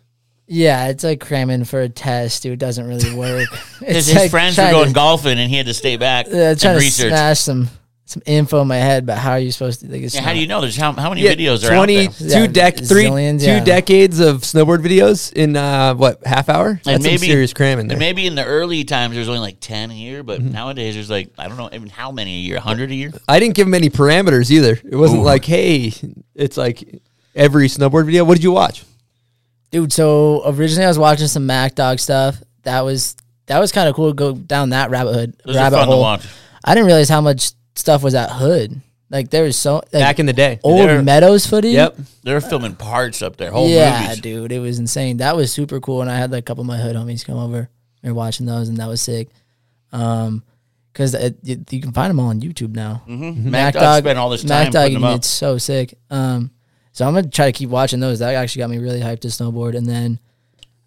Yeah, 0.47 0.89
it's 0.89 1.03
like 1.03 1.19
cramming 1.19 1.63
for 1.65 1.81
a 1.81 1.89
test, 1.89 2.43
dude. 2.43 2.53
It 2.53 2.59
doesn't 2.59 2.87
really 2.87 3.15
work. 3.17 3.49
His, 3.79 3.97
It's 3.97 4.07
his 4.07 4.15
like 4.15 4.31
friends 4.31 4.57
were 4.57 4.69
going 4.71 4.87
to, 4.89 4.93
golfing, 4.93 5.39
and 5.39 5.49
he 5.49 5.57
had 5.57 5.65
to 5.65 5.73
stay 5.73 5.97
back 5.97 6.27
uh, 6.27 6.35
and 6.35 6.59
trying 6.59 6.75
to 6.77 6.79
research. 6.79 7.09
smash 7.09 7.39
some 7.39 7.69
some 8.07 8.21
info 8.27 8.61
in 8.61 8.67
my 8.67 8.75
head, 8.77 9.03
but 9.07 9.17
how 9.17 9.31
are 9.31 9.39
you 9.39 9.51
supposed 9.51 9.79
to? 9.79 9.87
Like, 9.91 10.03
it's 10.03 10.13
Yeah, 10.13 10.21
how 10.21 10.31
do 10.33 10.37
you 10.39 10.45
know? 10.45 10.61
There's 10.61 10.77
how, 10.77 10.91
how 10.93 11.09
many 11.09 11.23
Yeah, 11.23 11.33
videos 11.33 11.67
are 11.67 11.73
out 11.73 11.87
there? 11.87 12.07
two 12.07 12.23
Yeah, 12.27 12.45
dec- 12.45 12.87
three, 12.87 13.05
zillions, 13.05 13.39
two 13.39 13.45
yeah. 13.47 13.63
decades 13.63 14.19
of 14.19 14.41
snowboard 14.41 14.83
videos 14.85 15.33
in 15.33 15.55
uh, 15.57 15.95
what 15.95 16.23
half 16.23 16.47
hour? 16.47 16.75
That's 16.83 16.87
And 16.97 17.03
maybe 17.03 17.17
some 17.17 17.25
serious 17.25 17.51
cramming 17.51 17.87
there. 17.87 17.95
And 17.95 17.99
maybe 17.99 18.27
in 18.27 18.35
the 18.35 18.45
early 18.45 18.83
times 18.83 19.15
there's 19.15 19.27
only 19.27 19.39
like 19.39 19.57
ten 19.59 19.89
a 19.89 19.95
year, 19.95 20.19
Mm-hmm. 20.23 20.27
but 20.27 20.41
nowadays 20.43 20.93
there's 20.93 21.09
like 21.09 21.29
I 21.39 21.47
don't 21.47 21.57
know 21.57 21.67
even 21.73 21.89
how 21.89 22.11
many 22.11 22.35
a 22.35 22.39
year, 22.41 22.59
hundred 22.59 22.91
a 22.91 22.95
year. 22.95 23.11
I 23.27 23.39
didn't 23.39 23.55
give 23.55 23.65
him 23.65 23.73
any 23.73 23.89
parameters 23.89 24.51
either. 24.51 24.73
It 24.87 24.95
wasn't 24.95 25.23
like, 25.23 25.43
hey, 25.43 25.91
it's 26.35 26.57
like 26.57 27.01
every 27.35 27.67
snowboard 27.69 28.05
video. 28.05 28.23
What 28.23 28.35
did 28.35 28.43
you 28.43 28.51
watch? 28.51 28.83
Dude. 29.75 29.93
So 29.93 30.41
originally 30.45 30.85
I 30.85 30.87
was 30.87 30.99
watching 30.99 31.27
some 31.27 31.45
Mack 31.45 31.75
Dawg 31.75 31.99
stuff. 31.99 32.41
That 32.63 32.81
was 32.81 33.15
that 33.47 33.59
was 33.59 33.71
kind 33.71 33.87
of 33.89 33.95
cool 33.95 34.09
to 34.09 34.13
go 34.15 34.33
down 34.33 34.69
that 34.69 34.89
rabbit 34.89 35.13
hood 35.13 35.35
Those 35.45 35.55
are 35.55 35.59
rabbit 35.59 35.75
fun 35.77 35.87
to 35.87 35.91
hole. 35.93 36.01
watch. 36.01 36.25
I 36.63 36.73
didn't 36.73 36.87
realize 36.87 37.09
how 37.09 37.21
much 37.21 37.51
stuff 37.75 38.01
was 38.03 38.15
at 38.15 38.29
Hood. 38.31 38.81
Like 39.09 39.29
there 39.29 39.43
was 39.43 39.55
so 39.57 39.75
like, 39.75 39.91
Back 39.91 40.19
in 40.19 40.25
the 40.25 40.33
day. 40.33 40.59
old 40.63 40.79
They're- 40.89 41.01
Meadows 41.03 41.45
footage. 41.45 41.73
Yep. 41.73 41.97
They're 42.23 42.41
filming 42.41 42.75
parts 42.75 43.21
up 43.21 43.37
there, 43.37 43.51
whole 43.51 43.69
yeah, 43.69 44.01
movies. 44.03 44.21
dude, 44.21 44.51
it 44.51 44.59
was 44.59 44.79
insane. 44.79 45.17
That 45.17 45.35
was 45.35 45.51
super 45.51 45.79
cool, 45.79 46.01
and 46.01 46.09
I 46.09 46.15
had 46.17 46.31
like 46.31 46.39
a 46.39 46.41
couple 46.43 46.61
of 46.61 46.67
my 46.67 46.77
hood 46.77 46.95
homies 46.95 47.23
come 47.25 47.37
over. 47.37 47.69
Were 48.03 48.13
watching 48.15 48.45
those, 48.47 48.67
and 48.69 48.77
that 48.77 48.87
was 48.87 49.01
sick. 49.01 49.29
Um, 49.91 50.43
because 50.91 51.13
you, 51.43 51.63
you 51.69 51.81
can 51.81 51.91
find 51.91 52.09
them 52.09 52.19
all 52.21 52.29
on 52.29 52.39
YouTube 52.41 52.73
now. 52.73 53.03
Mm-hmm. 53.07 53.51
Mack 53.51 53.73
Dawg 53.73 54.03
spent 54.03 54.17
all 54.17 54.29
this 54.29 54.41
time 54.43 54.49
Mack 54.65 54.71
Dawg, 54.71 54.81
putting 54.85 54.93
them 54.93 55.03
up. 55.03 55.15
it's 55.17 55.27
so 55.27 55.57
sick. 55.57 55.93
Um, 56.09 56.51
so 56.95 57.05
I'm 57.05 57.13
gonna 57.13 57.27
try 57.27 57.45
to 57.47 57.51
keep 57.51 57.69
watching 57.69 57.99
those. 57.99 58.19
That 58.19 58.33
actually 58.35 58.61
got 58.61 58.69
me 58.69 58.77
really 58.77 59.01
hyped 59.01 59.19
to 59.21 59.27
snowboard, 59.27 59.75
and 59.75 59.85
then, 59.85 60.17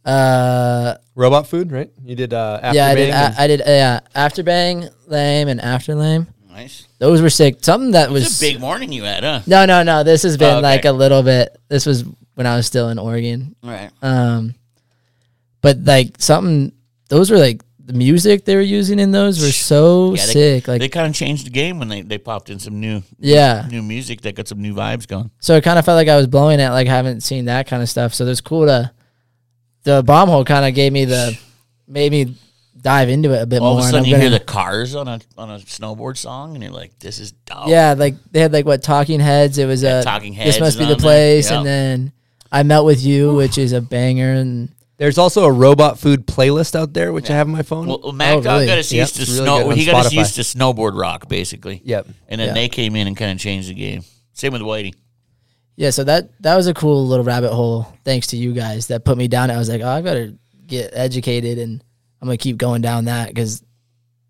uh, 0.04 0.94
Robot 1.14 1.46
food, 1.46 1.70
right? 1.72 1.90
You 2.04 2.14
did 2.16 2.32
uh, 2.32 2.60
after 2.62 2.76
yeah, 2.76 2.86
I 2.86 2.94
did. 2.94 3.10
Bang 3.10 3.12
I, 3.12 3.26
and- 3.26 3.36
I 3.38 3.46
did. 3.46 3.60
Uh, 3.60 3.64
yeah, 3.66 4.00
after 4.14 4.42
bang 4.42 4.88
lame 5.06 5.48
and 5.48 5.60
after 5.60 5.94
lame. 5.94 6.26
Nice. 6.50 6.88
Those 6.98 7.20
were 7.22 7.30
sick. 7.30 7.58
Something 7.62 7.92
that 7.92 8.10
was 8.10 8.26
It's 8.26 8.38
a 8.38 8.52
big 8.52 8.60
morning 8.60 8.90
you 8.90 9.04
had, 9.04 9.22
huh? 9.22 9.42
No, 9.46 9.64
no, 9.66 9.82
no. 9.84 10.02
This 10.02 10.22
has 10.24 10.36
been 10.36 10.54
Oh, 10.54 10.58
okay. 10.58 10.62
like 10.62 10.84
a 10.86 10.92
little 10.92 11.22
bit. 11.22 11.56
This 11.68 11.86
was 11.86 12.04
when 12.34 12.46
I 12.48 12.56
was 12.56 12.66
still 12.66 12.88
in 12.88 12.98
Oregon. 12.98 13.54
Right. 13.62 13.90
Um, 14.02 14.54
but 15.60 15.84
like 15.84 16.16
something, 16.18 16.72
those 17.10 17.30
were 17.30 17.38
like 17.38 17.62
the 17.88 17.94
music 17.94 18.44
they 18.44 18.54
were 18.54 18.60
using 18.60 18.98
in 18.98 19.10
those 19.12 19.40
were 19.40 19.50
so 19.50 20.14
Yeah, 20.14 20.26
they, 20.26 20.32
sick. 20.32 20.68
Like 20.68 20.80
they 20.80 20.88
kind 20.90 21.06
of 21.08 21.14
changed 21.14 21.46
the 21.46 21.50
game 21.50 21.78
when 21.78 21.88
they, 21.88 22.02
they 22.02 22.18
popped 22.18 22.50
in 22.50 22.58
some 22.58 22.78
new 22.80 23.02
Yeah. 23.18 23.66
new 23.70 23.82
music 23.82 24.20
that 24.22 24.34
got 24.34 24.46
some 24.46 24.60
new 24.60 24.74
vibes 24.74 25.06
going. 25.08 25.30
so 25.40 25.54
it 25.56 25.64
kind 25.64 25.78
of 25.78 25.84
felt 25.86 25.96
like 25.96 26.08
I 26.08 26.16
was 26.16 26.26
blowing 26.26 26.60
it. 26.60 26.68
Like 26.68 26.86
I 26.86 26.90
haven't 26.94 27.22
seen 27.22 27.46
that 27.46 27.66
kind 27.66 27.82
of 27.82 27.88
stuff. 27.88 28.12
So 28.14 28.26
it's 28.26 28.40
cool 28.42 28.66
to 28.66 28.92
the 29.84 30.02
bomb 30.02 30.28
hole 30.28 30.44
kind 30.44 30.66
of 30.66 30.74
gave 30.74 30.92
me 30.92 31.06
the 31.06 31.38
made 31.86 32.12
me 32.12 32.34
dive 32.80 33.08
into 33.08 33.32
it 33.32 33.42
a 33.42 33.46
bit 33.46 33.60
All 33.62 33.72
more. 33.74 33.78
of 33.78 33.84
a 33.84 33.86
and 33.86 33.90
sudden, 33.92 34.04
you 34.08 34.16
hear 34.16 34.26
gonna- 34.26 34.38
the 34.38 34.44
cars 34.44 34.94
on 34.94 35.08
a 35.08 35.18
on 35.38 35.50
a 35.50 35.58
snowboard 35.60 36.16
song, 36.18 36.54
and 36.54 36.62
you're 36.62 36.72
like, 36.72 36.98
"This 36.98 37.18
is 37.18 37.32
dope." 37.46 37.68
Yeah, 37.68 37.94
like 37.96 38.14
they 38.30 38.40
had 38.40 38.52
like 38.52 38.66
what 38.66 38.82
Talking 38.82 39.18
Heads. 39.20 39.56
It 39.58 39.66
was 39.66 39.82
Yeah, 39.82 40.00
a 40.00 40.02
Talking 40.04 40.32
Heads. 40.34 40.50
This 40.56 40.60
must 40.60 40.78
be 40.78 40.84
the 40.84 40.96
place, 40.96 41.48
Yep. 41.50 41.56
and 41.58 41.66
then 41.66 42.12
I 42.52 42.62
met 42.64 42.80
with 42.84 43.02
You, 43.02 43.34
which 43.34 43.56
is 43.56 43.72
a 43.72 43.80
banger. 43.80 44.32
And 44.32 44.68
There's 44.98 45.16
also 45.16 45.44
a 45.44 45.52
robot 45.52 45.98
food 45.98 46.26
playlist 46.26 46.74
out 46.74 46.92
there, 46.92 47.12
which 47.12 47.30
I 47.30 47.34
have 47.34 47.46
on 47.46 47.52
my 47.52 47.62
phone. 47.62 47.86
Well, 47.86 48.00
well, 48.02 48.12
Matt 48.12 48.34
Oh, 48.36 48.40
got, 48.42 48.54
really? 48.54 48.66
got 48.66 48.78
us 48.78 48.92
Yep, 48.92 49.00
used 49.00 49.16
to 49.16 49.22
it's 49.22 49.30
really 49.30 49.44
snow. 49.44 49.58
good 49.62 49.70
on 49.72 49.76
he 49.78 49.84
got 49.86 50.06
us 50.06 50.12
Spotify. 50.12 50.16
used 50.18 50.34
to 50.34 50.40
snowboard 50.42 50.98
rock, 51.00 51.28
basically. 51.28 51.80
Yep. 51.84 52.08
And 52.28 52.40
then 52.40 52.48
Yeah. 52.48 52.54
they 52.54 52.68
came 52.68 52.96
in 52.96 53.06
and 53.06 53.16
kind 53.16 53.30
of 53.32 53.38
changed 53.38 53.68
the 53.70 53.74
game. 53.74 54.02
Same 54.32 54.52
with 54.52 54.62
Whitey. 54.62 54.94
yeah, 55.76 55.90
so 55.90 56.02
that 56.04 56.30
that 56.42 56.56
was 56.56 56.66
a 56.66 56.74
cool 56.74 57.06
little 57.06 57.24
rabbit 57.24 57.52
hole. 57.52 57.92
Thanks 58.04 58.26
to 58.28 58.36
you 58.36 58.52
guys 58.52 58.88
that 58.88 59.04
put 59.04 59.16
me 59.16 59.28
down. 59.28 59.50
I 59.50 59.56
was 59.58 59.68
like, 59.68 59.80
oh, 59.82 59.88
I 59.88 60.02
better 60.02 60.32
get 60.66 60.90
educated, 60.92 61.58
and 61.58 61.82
I'm 62.20 62.26
gonna 62.26 62.36
keep 62.36 62.56
going 62.56 62.82
down 62.82 63.04
that 63.04 63.28
because 63.28 63.62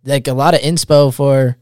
like 0.04 0.28
a 0.28 0.34
lot 0.34 0.52
of 0.54 0.60
inspo 0.60 1.12
for 1.12 1.56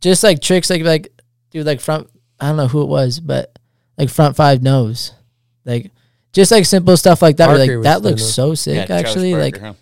just 0.00 0.22
like 0.22 0.40
tricks, 0.40 0.70
like 0.70 0.82
like 0.84 1.12
dude, 1.50 1.66
like 1.66 1.80
front. 1.80 2.08
I 2.38 2.46
don't 2.48 2.56
know 2.56 2.68
who 2.68 2.82
it 2.82 2.88
was, 2.88 3.18
but 3.18 3.58
like 3.98 4.08
front 4.08 4.36
five 4.36 4.62
nose, 4.62 5.12
like 5.64 5.90
just 6.32 6.50
like 6.50 6.64
simple 6.66 6.96
stuff 6.96 7.22
like 7.22 7.36
that. 7.38 7.48
We're 7.48 7.56
Parker 7.58 7.70
like 7.72 7.76
was 7.78 7.84
that 7.84 8.02
looks 8.02 8.22
nose. 8.22 8.34
so 8.34 8.54
sick, 8.54 8.88
Yeah, 8.88 8.96
actually. 8.96 9.32
Parker, 9.32 9.42
like 9.44 9.60
huh? 9.60 9.72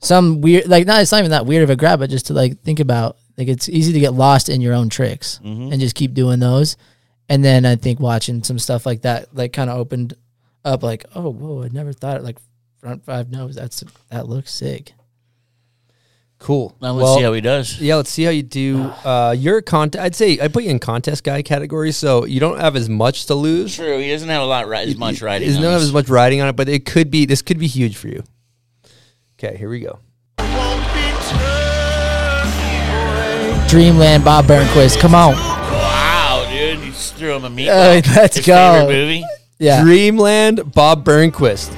some 0.00 0.40
weird 0.40 0.66
like 0.66 0.86
not 0.86 1.00
it's 1.00 1.12
not 1.12 1.18
even 1.20 1.30
that 1.30 1.46
weird 1.46 1.62
of 1.62 1.70
a 1.70 1.76
grab 1.76 2.00
but 2.00 2.10
just 2.10 2.26
to 2.26 2.34
like 2.34 2.60
think 2.62 2.80
about 2.80 3.16
like 3.38 3.46
it's 3.48 3.68
easy 3.68 3.92
to 3.92 4.00
get 4.00 4.12
lost 4.12 4.48
in 4.48 4.60
your 4.60 4.74
own 4.74 4.88
tricks 4.88 5.38
Mhm. 5.44 5.70
and 5.72 5.80
just 5.80 5.94
keep 5.94 6.12
doing 6.12 6.40
those 6.40 6.76
and 7.28 7.44
then 7.44 7.64
i 7.64 7.76
think 7.76 8.00
watching 8.00 8.42
some 8.42 8.58
stuff 8.58 8.84
like 8.84 9.02
that 9.02 9.32
like 9.32 9.52
kind 9.52 9.70
of 9.70 9.78
opened 9.78 10.14
up 10.64 10.82
like 10.82 11.04
oh 11.14 11.30
whoa 11.30 11.62
i 11.62 11.68
never 11.68 11.92
thought 11.92 12.16
it. 12.16 12.24
like 12.24 12.36
front 12.80 13.04
five 13.04 13.30
nose 13.30 13.54
that's 13.54 13.84
that 14.10 14.28
looks 14.28 14.52
sick 14.52 14.92
Cool. 16.42 16.76
Now 16.82 16.90
let's 16.94 17.14
see 17.14 17.22
how 17.22 17.32
he 17.34 17.40
does. 17.40 17.80
Yeah, 17.80 17.94
let's 17.94 18.10
see 18.10 18.24
how 18.24 18.30
you 18.30 18.42
do. 18.42 18.82
Uh, 19.04 19.32
you're 19.38 19.62
contest. 19.62 20.02
I'd 20.02 20.16
say 20.16 20.40
I 20.42 20.48
put 20.48 20.64
you 20.64 20.70
in 20.70 20.80
contest 20.80 21.22
guy 21.22 21.40
category, 21.42 21.92
so 21.92 22.24
you 22.24 22.40
don't 22.40 22.58
have 22.58 22.74
as 22.74 22.88
much 22.88 23.26
to 23.26 23.36
lose. 23.36 23.76
True, 23.76 23.98
he 24.00 24.10
doesn't 24.10 24.28
have 24.28 24.42
a 24.42 24.46
lot, 24.46 24.66
ri- 24.66 24.78
as 24.78 24.96
much 24.96 25.22
riding. 25.22 25.46
He 25.46 25.54
doesn't 25.54 25.62
have 25.70 25.74
this. 25.80 25.88
as 25.88 25.92
much 25.92 26.08
riding 26.08 26.40
on 26.40 26.48
it, 26.48 26.56
but 26.56 26.68
it 26.68 26.84
could 26.84 27.12
be. 27.12 27.26
This 27.26 27.42
could 27.42 27.60
be 27.60 27.68
huge 27.68 27.96
for 27.96 28.08
you. 28.08 28.24
Okay, 29.38 29.56
here 29.56 29.68
we 29.70 29.78
go. 29.80 30.00
dreamland 33.68 34.22
bob 34.24 34.44
burnquist 34.44 35.00
come 35.00 35.14
on 35.14 35.32
Wow, 35.32 36.46
dude, 36.50 36.80
you 36.80 36.92
threw 36.92 37.36
him 37.36 37.44
a 37.44 37.48
meatball. 37.50 37.68
Uh, 38.06 38.12
let's 38.16 38.36
His 38.36 38.46
go. 38.46 38.80
Favorite 38.80 38.92
movie. 38.94 39.24
yeah 39.58 39.82
Dreamland 39.82 40.72
Bob 40.74 41.04
Burnquist. 41.04 41.72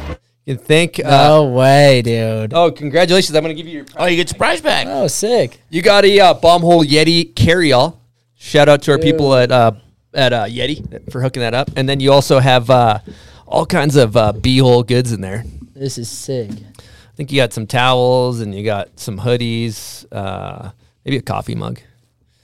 You 0.45 0.57
can 0.57 0.65
thank. 0.65 1.01
Uh, 1.03 1.29
no 1.29 1.45
way 1.47 2.03
dude 2.03 2.53
Oh, 2.53 2.71
congratulations! 2.71 3.35
I'm 3.35 3.43
gonna 3.43 3.55
give 3.55 3.67
you 3.67 3.79
your. 3.79 3.87
Oh, 3.97 4.05
you 4.07 4.17
get 4.17 4.31
your 4.31 4.39
prize 4.39 4.61
back. 4.61 4.87
oh 4.89 5.07
sick 5.07 5.61
You 5.71 5.81
got 5.81 6.05
a 6.05 6.21
uh, 6.21 6.35
bomb 6.35 6.61
hole 6.63 6.85
Yeti 6.85 7.33
carryall. 7.33 7.97
Shout 8.35 8.69
out 8.69 8.83
to 8.83 8.93
our 8.93 8.99
people 8.99 9.35
at 9.35 9.51
uh, 9.51 9.73
at 10.13 10.33
uh, 10.35 10.45
Yeti 10.45 11.11
for 11.11 11.23
hooking 11.23 11.41
that 11.41 11.55
up, 11.55 11.71
and 11.77 11.89
then 11.89 11.99
you 12.01 12.13
also 12.13 12.41
have 12.41 12.69
uh, 12.69 12.99
all 13.47 13.65
kinds 13.65 13.97
of 13.97 14.17
uh, 14.17 14.33
b 14.33 14.59
hole 14.59 14.83
goods 14.83 15.13
in 15.13 15.23
there. 15.23 15.45
this 15.75 15.97
is 15.97 16.11
sick 16.11 16.51
I 16.51 17.17
think 17.17 17.31
you 17.33 17.41
got 17.41 17.53
some 17.53 17.67
towels 17.67 18.41
and 18.41 18.55
you 18.55 18.65
got 18.65 18.99
some 18.99 19.19
hoodies, 19.21 20.05
uh, 20.13 20.73
maybe 21.05 21.17
a 21.17 21.23
coffee 21.23 21.55
mug. 21.55 21.81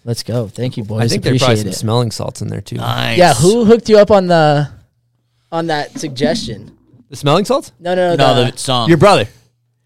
let's 0.04 0.22
go 0.22 0.48
thank 0.48 0.76
you 0.76 0.84
boys 0.84 1.02
I 1.02 1.08
think 1.08 1.22
there's 1.22 1.38
probably 1.38 1.54
appreciate 1.54 1.72
some 1.72 1.76
it 1.76 1.80
smelling 1.80 2.10
salts 2.12 2.40
in 2.40 2.48
there 2.48 2.60
too. 2.62 2.76
Nice. 2.76 3.18
yeah 3.18 3.34
who 3.34 3.66
hooked 3.66 3.88
you 3.90 3.98
up 3.98 4.10
on 4.10 4.26
the 4.28 4.70
on 5.52 5.66
that 5.66 5.98
suggestion 5.98 6.78
The 7.10 7.16
smelling 7.16 7.44
salts? 7.44 7.72
no 7.78 7.94
no 7.94 8.14
no, 8.14 8.34
No, 8.34 8.44
the, 8.46 8.50
the 8.52 8.56
song. 8.58 8.88
Your 8.88 8.96
brother. 8.98 9.26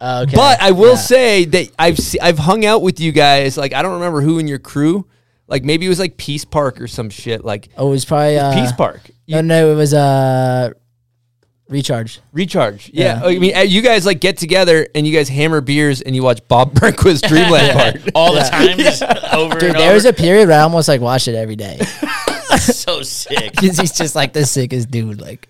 oh, 0.01 0.23
okay. 0.23 0.37
But 0.37 0.61
I 0.63 0.71
will 0.73 0.91
Yeah. 0.91 0.97
say 0.97 1.45
that 1.47 1.69
I've 1.79 1.99
se- 1.99 2.19
I've 2.23 2.39
hung 2.39 2.65
out 2.65 2.83
with 2.83 3.01
you 3.01 3.11
guys. 3.13 3.57
Like 3.57 3.73
I 3.75 3.83
don't 3.83 3.95
remember 3.95 4.21
who 4.21 4.39
in 4.39 4.47
your 4.47 4.59
crew. 4.59 5.07
Like 5.49 5.65
maybe 5.65 5.87
it 5.87 5.89
was 5.89 5.99
like 5.99 6.17
Peace 6.17 6.45
Park 6.45 6.81
or 6.81 6.87
some 6.87 7.11
shit. 7.11 7.45
Like 7.45 7.69
Oh, 7.77 7.89
it 7.89 7.91
was 7.91 8.05
probably 8.05 8.39
uh, 8.39 8.55
Peace 8.55 8.73
Park. 8.73 9.01
No, 9.27 9.41
no, 9.41 9.73
it 9.73 9.75
was 9.75 9.93
uh, 9.95 10.71
recharge. 11.69 12.21
Recharge. 12.33 12.91
Yeah. 12.93 13.21
Yeah. 13.21 13.27
I 13.27 13.39
mean, 13.39 13.57
uh, 13.57 13.61
you 13.61 13.81
guys 13.83 14.05
like 14.07 14.21
get 14.21 14.37
together 14.37 14.87
and 14.95 15.07
you 15.07 15.15
guys 15.17 15.29
hammer 15.29 15.61
beers 15.61 16.03
and 16.03 16.15
you 16.15 16.23
watch 16.23 16.47
Bob 16.49 16.73
Burnquist 16.75 17.27
Dreamland 17.29 17.73
Park. 18.03 18.13
all 18.15 18.35
the 18.35 18.41
time, 18.41 18.77
just 18.79 19.03
over 19.33 19.59
Dude, 19.59 19.71
and 19.71 19.79
there 19.79 19.95
was 19.95 20.05
a 20.05 20.13
period 20.13 20.49
where 20.49 20.59
I 20.59 20.63
almost 20.63 20.89
like 20.89 21.01
watched 21.01 21.29
it 21.29 21.35
every 21.35 21.57
day 21.57 21.79
so 22.59 23.03
sick. 23.03 23.53
because 23.53 23.79
he's 23.79 23.93
just 23.93 24.15
like 24.15 24.33
the 24.33 24.45
sickest 24.47 24.91
dude. 24.91 25.21
Like, 25.21 25.49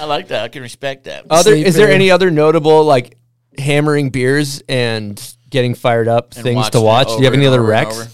I 0.00 0.04
like 0.04 0.28
that. 0.28 0.44
I 0.44 0.48
can 0.48 0.62
respect 0.62 1.04
that. 1.04 1.26
Other 1.30 1.52
is 1.54 1.74
there 1.74 1.86
Sleeper. 1.86 1.92
any 1.92 2.10
other 2.10 2.30
notable 2.30 2.84
like 2.84 3.16
hammering 3.58 4.10
beers 4.10 4.62
and 4.68 5.20
getting 5.50 5.74
fired 5.74 6.08
up 6.08 6.34
And 6.36 6.42
things 6.44 6.70
to 6.70 6.78
it 6.78 6.82
watch? 6.82 7.08
Do 7.08 7.14
you 7.18 7.24
have 7.24 7.34
any 7.34 7.44
and 7.46 7.54
other 7.54 7.62
over 7.62 7.72
and 7.72 7.86
recs? 7.88 8.00
over. 8.00 8.10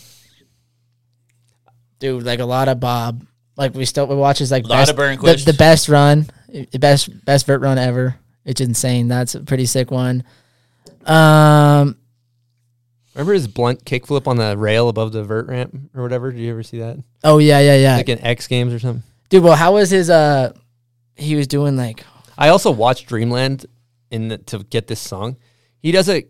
dude, 1.99 2.23
like 2.25 2.41
a 2.41 2.45
lot 2.45 2.69
of 2.69 2.81
Bob. 2.81 3.25
Like 3.57 3.75
we 3.75 3.85
still 3.85 4.07
we 4.07 4.15
watch 4.17 4.39
his 4.39 4.51
like 4.51 4.65
Lot 4.65 4.87
best, 4.87 4.91
of 4.91 4.97
the, 4.97 5.43
the 5.47 5.57
best 5.57 5.89
run, 5.89 6.27
the 6.49 6.79
best 6.79 7.25
best 7.25 7.47
vert 7.47 7.61
run 7.63 7.79
ever. 7.79 8.17
It's 8.45 8.61
insane. 8.61 9.09
That's 9.09 9.35
a 9.35 9.41
pretty 9.41 9.67
sick 9.67 9.91
one. 9.91 10.23
Um, 11.07 11.97
Remember 13.15 13.33
his 13.33 13.49
blunt 13.49 13.85
kickflip 13.87 14.27
on 14.27 14.37
the 14.37 14.57
rail 14.59 14.89
above 14.91 15.13
the 15.13 15.25
vert 15.25 15.47
ramp 15.47 15.75
or 15.95 16.03
whatever? 16.03 16.31
Did 16.33 16.41
you 16.43 16.51
ever 16.51 16.63
see 16.63 16.81
that? 16.81 16.99
oh 17.25 17.39
yeah, 17.39 17.61
yeah, 17.61 17.77
yeah, 17.77 17.97
Like 17.97 18.09
in 18.11 18.21
X 18.21 18.47
Games 18.47 18.75
or 18.75 18.79
something. 18.79 19.03
dude. 19.31 19.43
Well, 19.43 19.57
how 19.57 19.73
was 19.75 19.89
his? 19.91 20.11
Uh, 20.11 20.53
he 21.17 21.35
was 21.35 21.47
doing 21.47 21.77
like 21.77 22.05
I 22.39 22.49
also 22.49 22.71
watched 22.71 23.09
Dreamland 23.09 23.67
in 24.11 24.29
the, 24.29 24.39
to 24.39 24.59
get 24.65 24.87
this 24.87 25.01
song. 25.01 25.37
He 25.81 25.91
does 25.93 26.09
a 26.09 26.25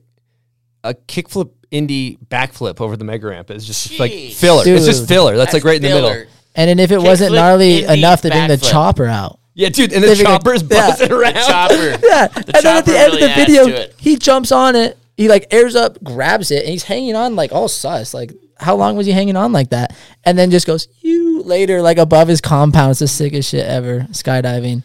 a 0.85 0.95
kickflip 0.95 1.51
indie 1.73 2.17
backflip 2.29 2.81
over 2.81 2.97
the 2.97 3.05
mega 3.05 3.27
ramp. 3.27 3.51
It's 3.51 3.65
just 3.67 3.99
like 3.99 4.13
Jeez. 4.13 4.35
filler. 4.35 4.63
It's 4.67 4.87
just 4.87 5.09
filler. 5.09 5.37
That's, 5.37 5.53
like 5.53 5.65
right 5.65 5.77
in 5.77 5.83
the 5.83 5.89
middle. 5.89 6.11
filler. 6.11 6.27
And 6.55 6.69
then 6.71 6.79
if 6.79 6.91
it 6.93 6.99
wasn't 7.03 7.33
Kickflip, 7.33 7.37
gnarly 7.37 7.85
enough 7.85 8.23
to 8.23 8.31
bring 8.31 8.49
the 8.49 8.57
chopper 8.57 9.07
out. 9.07 9.41
Yeah, 9.55 9.71
dude, 9.71 9.93
and 9.93 10.03
the 10.03 10.09
They 10.09 10.15
figured- 10.15 10.27
chopper's 10.27 10.63
yeah. 10.63 10.69
buzzing 10.91 11.13
around. 11.13 11.35
The 11.35 11.41
chopper. 11.41 11.75
Yeah. 12.07 12.29
and 12.35 12.45
then 12.45 12.67
at 12.77 12.85
the 12.85 12.99
end 12.99 13.13
really 13.15 13.23
of 13.25 13.29
the 13.31 13.35
video, 13.35 13.87
he 13.99 14.17
jumps 14.17 14.53
on 14.53 14.77
it. 14.77 14.97
He 15.17 15.29
like 15.29 15.47
airs 15.51 15.75
up, 15.75 16.03
grabs 16.05 16.51
it, 16.51 16.61
and 16.63 16.69
he's 16.69 16.85
hanging 16.85 17.17
on 17.17 17.35
like 17.37 17.53
all 17.53 17.67
sus. 17.69 18.13
Like, 18.15 18.33
how 18.59 18.77
long 18.77 18.97
was 18.97 19.07
he 19.07 19.13
hanging 19.13 19.37
on 19.37 19.53
like 19.53 19.71
that? 19.71 19.95
And 20.25 20.39
then 20.39 20.51
just 20.51 20.67
goes, 20.67 20.89
you 21.01 21.43
later, 21.43 21.83
like 21.83 21.99
above 21.99 22.29
his 22.29 22.41
compound. 22.41 22.93
It's 22.93 23.01
the 23.01 23.09
sickest 23.09 23.51
shit 23.51 23.67
ever. 23.67 24.07
Skydiving. 24.11 24.83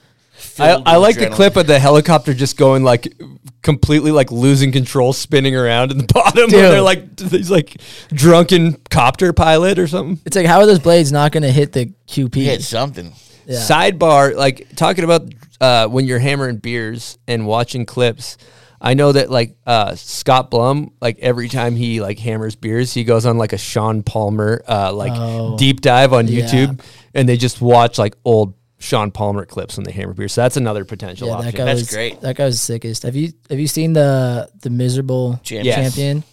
I, 0.59 0.81
I 0.85 0.95
like 0.97 1.17
the 1.17 1.29
clip 1.29 1.55
of 1.55 1.67
the 1.67 1.79
helicopter 1.79 2.33
just 2.33 2.57
going 2.57 2.83
like 2.83 3.13
completely 3.61 4.11
like 4.11 4.31
losing 4.31 4.71
control, 4.71 5.13
spinning 5.13 5.55
around 5.55 5.91
in 5.91 5.99
the 5.99 6.03
bottom. 6.13 6.49
Dude. 6.49 6.59
When 6.59 6.71
they're 6.71 6.81
like 6.81 7.19
he's 7.19 7.51
like 7.51 7.79
drunken 8.09 8.73
copter 8.89 9.33
pilot 9.33 9.79
or 9.79 9.87
something. 9.87 10.19
It's 10.25 10.35
like, 10.35 10.45
how 10.45 10.59
are 10.59 10.65
those 10.65 10.79
blades 10.79 11.11
not 11.11 11.31
going 11.31 11.43
to 11.43 11.51
hit 11.51 11.73
the 11.73 11.93
QP? 12.07 12.35
Hit 12.35 12.63
something. 12.63 13.13
Yeah. 13.45 13.59
Sidebar, 13.59 14.35
like 14.35 14.75
talking 14.75 15.03
about 15.03 15.33
uh, 15.59 15.87
when 15.87 16.05
you're 16.05 16.19
hammering 16.19 16.57
beers 16.57 17.17
and 17.27 17.45
watching 17.45 17.85
clips. 17.85 18.37
I 18.83 18.95
know 18.95 19.11
that 19.11 19.29
like 19.29 19.55
uh, 19.67 19.93
Scott 19.95 20.49
Blum, 20.49 20.91
like 20.99 21.19
every 21.19 21.47
time 21.49 21.75
he 21.75 22.01
like 22.01 22.17
hammers 22.17 22.55
beers, 22.55 22.91
he 22.93 23.03
goes 23.03 23.25
on 23.27 23.37
like 23.37 23.53
a 23.53 23.57
Shaun 23.57 24.01
Palmer 24.01 24.63
uh, 24.67 24.91
like 24.91 25.11
Oh. 25.15 25.55
deep 25.57 25.81
dive 25.81 26.13
on 26.13 26.27
Yeah. 26.27 26.45
YouTube, 26.45 26.81
and 27.13 27.29
they 27.29 27.37
just 27.37 27.61
watch 27.61 27.99
like 27.99 28.15
old 28.25 28.55
Shaun 28.79 29.11
Palmer 29.11 29.45
clips 29.45 29.77
when 29.77 29.83
they 29.83 29.91
hammer 29.91 30.13
beers. 30.13 30.33
So 30.33 30.41
that's 30.41 30.57
another 30.57 30.83
potential 30.83 31.27
Yeah, 31.27 31.35
that 31.35 31.45
option. 31.49 31.57
guy 31.59 31.65
That's 31.65 31.81
was 31.81 31.89
great. 31.91 32.21
That 32.21 32.35
guy 32.35 32.45
was 32.45 32.59
sickest. 32.59 33.03
Have 33.03 33.15
you 33.15 33.31
have 33.51 33.59
you 33.59 33.67
seen 33.67 33.93
the 33.93 34.49
the 34.61 34.71
miserable 34.71 35.39
Champion. 35.43 35.65
Yes. 35.67 35.93
champion? 35.95 36.23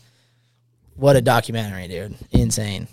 What 0.97 1.15
a 1.16 1.20
documentary, 1.20 1.87
dude! 1.87 2.16
Insane. 2.33 2.89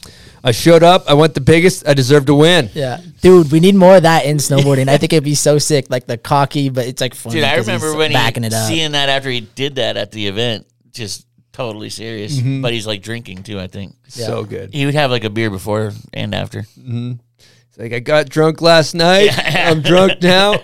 I 0.46 0.52
showed 0.52 0.84
up. 0.84 1.06
I 1.10 1.16
went 1.16 1.34
the 1.34 1.42
biggest. 1.42 1.88
I 1.88 1.94
deserved 1.96 2.28
to 2.28 2.36
win. 2.36 2.70
Yeah, 2.74 3.02
dude, 3.22 3.52
we 3.52 3.60
need 3.60 3.74
more 3.76 3.96
of 3.98 4.04
that 4.04 4.26
in 4.26 4.38
snowboarding. 4.38 4.88
I 4.88 4.98
think 4.98 5.12
it'd 5.12 5.24
be 5.24 5.34
so 5.36 5.58
sick, 5.58 5.88
like 5.90 6.06
the 6.06 6.18
cocky, 6.18 6.70
but 6.70 6.86
it's 6.86 7.02
like 7.02 7.16
funny. 7.16 7.36
Dude, 7.38 7.44
I 7.46 7.56
'cause 7.58 7.66
remember 7.68 7.98
when 7.98 8.14
backing 8.14 8.44
he 8.44 8.48
it 8.48 8.54
up. 8.54 8.68
seeing 8.70 8.92
that 8.92 9.10
after 9.10 9.30
he 9.32 9.42
did 9.42 9.76
that 9.76 9.98
at 9.98 10.12
the 10.12 10.28
event, 10.28 10.68
just 10.92 11.26
totally 11.52 11.90
serious. 11.90 12.38
Mm-hmm. 12.38 12.62
But 12.62 12.74
he's 12.74 12.86
like 12.86 13.02
drinking 13.02 13.42
too. 13.44 13.60
I 13.60 13.68
think 13.68 13.96
So 14.08 14.44
good. 14.44 14.72
he 14.74 14.86
would 14.86 14.94
have 14.96 15.10
like 15.10 15.24
a 15.24 15.30
beer 15.32 15.50
before 15.50 15.92
and 16.14 16.36
after. 16.36 16.60
It's 16.78 17.78
like 17.78 17.92
I 17.94 18.00
got 18.00 18.30
drunk 18.30 18.62
last 18.62 18.94
night. 18.94 19.26
Yeah. 19.36 19.72
I'm 19.72 19.82
drunk 19.82 20.22
now, 20.22 20.56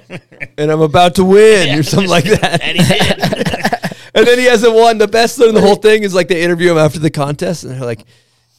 and 0.58 0.72
I'm 0.72 0.82
about 0.82 1.16
to 1.16 1.26
win, 1.26 1.78
or 1.80 1.84
something 1.84 2.08
like 2.10 2.24
that. 2.42 2.62
And 2.62 2.78
he 2.78 2.84
did. 2.84 3.48
And 4.14 4.28
then 4.28 4.38
he 4.40 4.44
hasn't 4.46 4.74
won. 4.76 4.98
The 4.98 5.08
best 5.08 5.38
thing 5.38 5.48
in 5.48 5.56
the 5.56 5.62
whole 5.62 5.76
thing 5.78 6.04
is 6.04 6.14
like 6.14 6.28
they 6.28 6.44
interview 6.44 6.70
him 6.72 6.78
after 6.78 7.00
the 7.00 7.10
contest, 7.10 7.64
and 7.64 7.72
they're 7.74 7.80
like, 7.86 8.04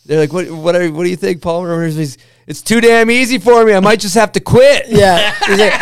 They're 0.04 0.18
like, 0.18 0.32
what? 0.32 0.50
What? 0.50 0.76
Are, 0.76 0.90
what 0.90 1.04
do 1.04 1.10
you 1.10 1.16
think, 1.16 1.42
Paul? 1.42 1.80
He's, 1.80 2.18
it's 2.46 2.62
too 2.62 2.80
damn 2.80 3.10
easy 3.10 3.38
for 3.38 3.64
me. 3.64 3.72
I 3.72 3.80
might 3.80 4.00
just 4.00 4.14
have 4.16 4.32
to 4.32 4.40
quit. 4.40 4.88
Yeah. 4.88 5.32
He's 5.46 5.58
like, 5.58 5.72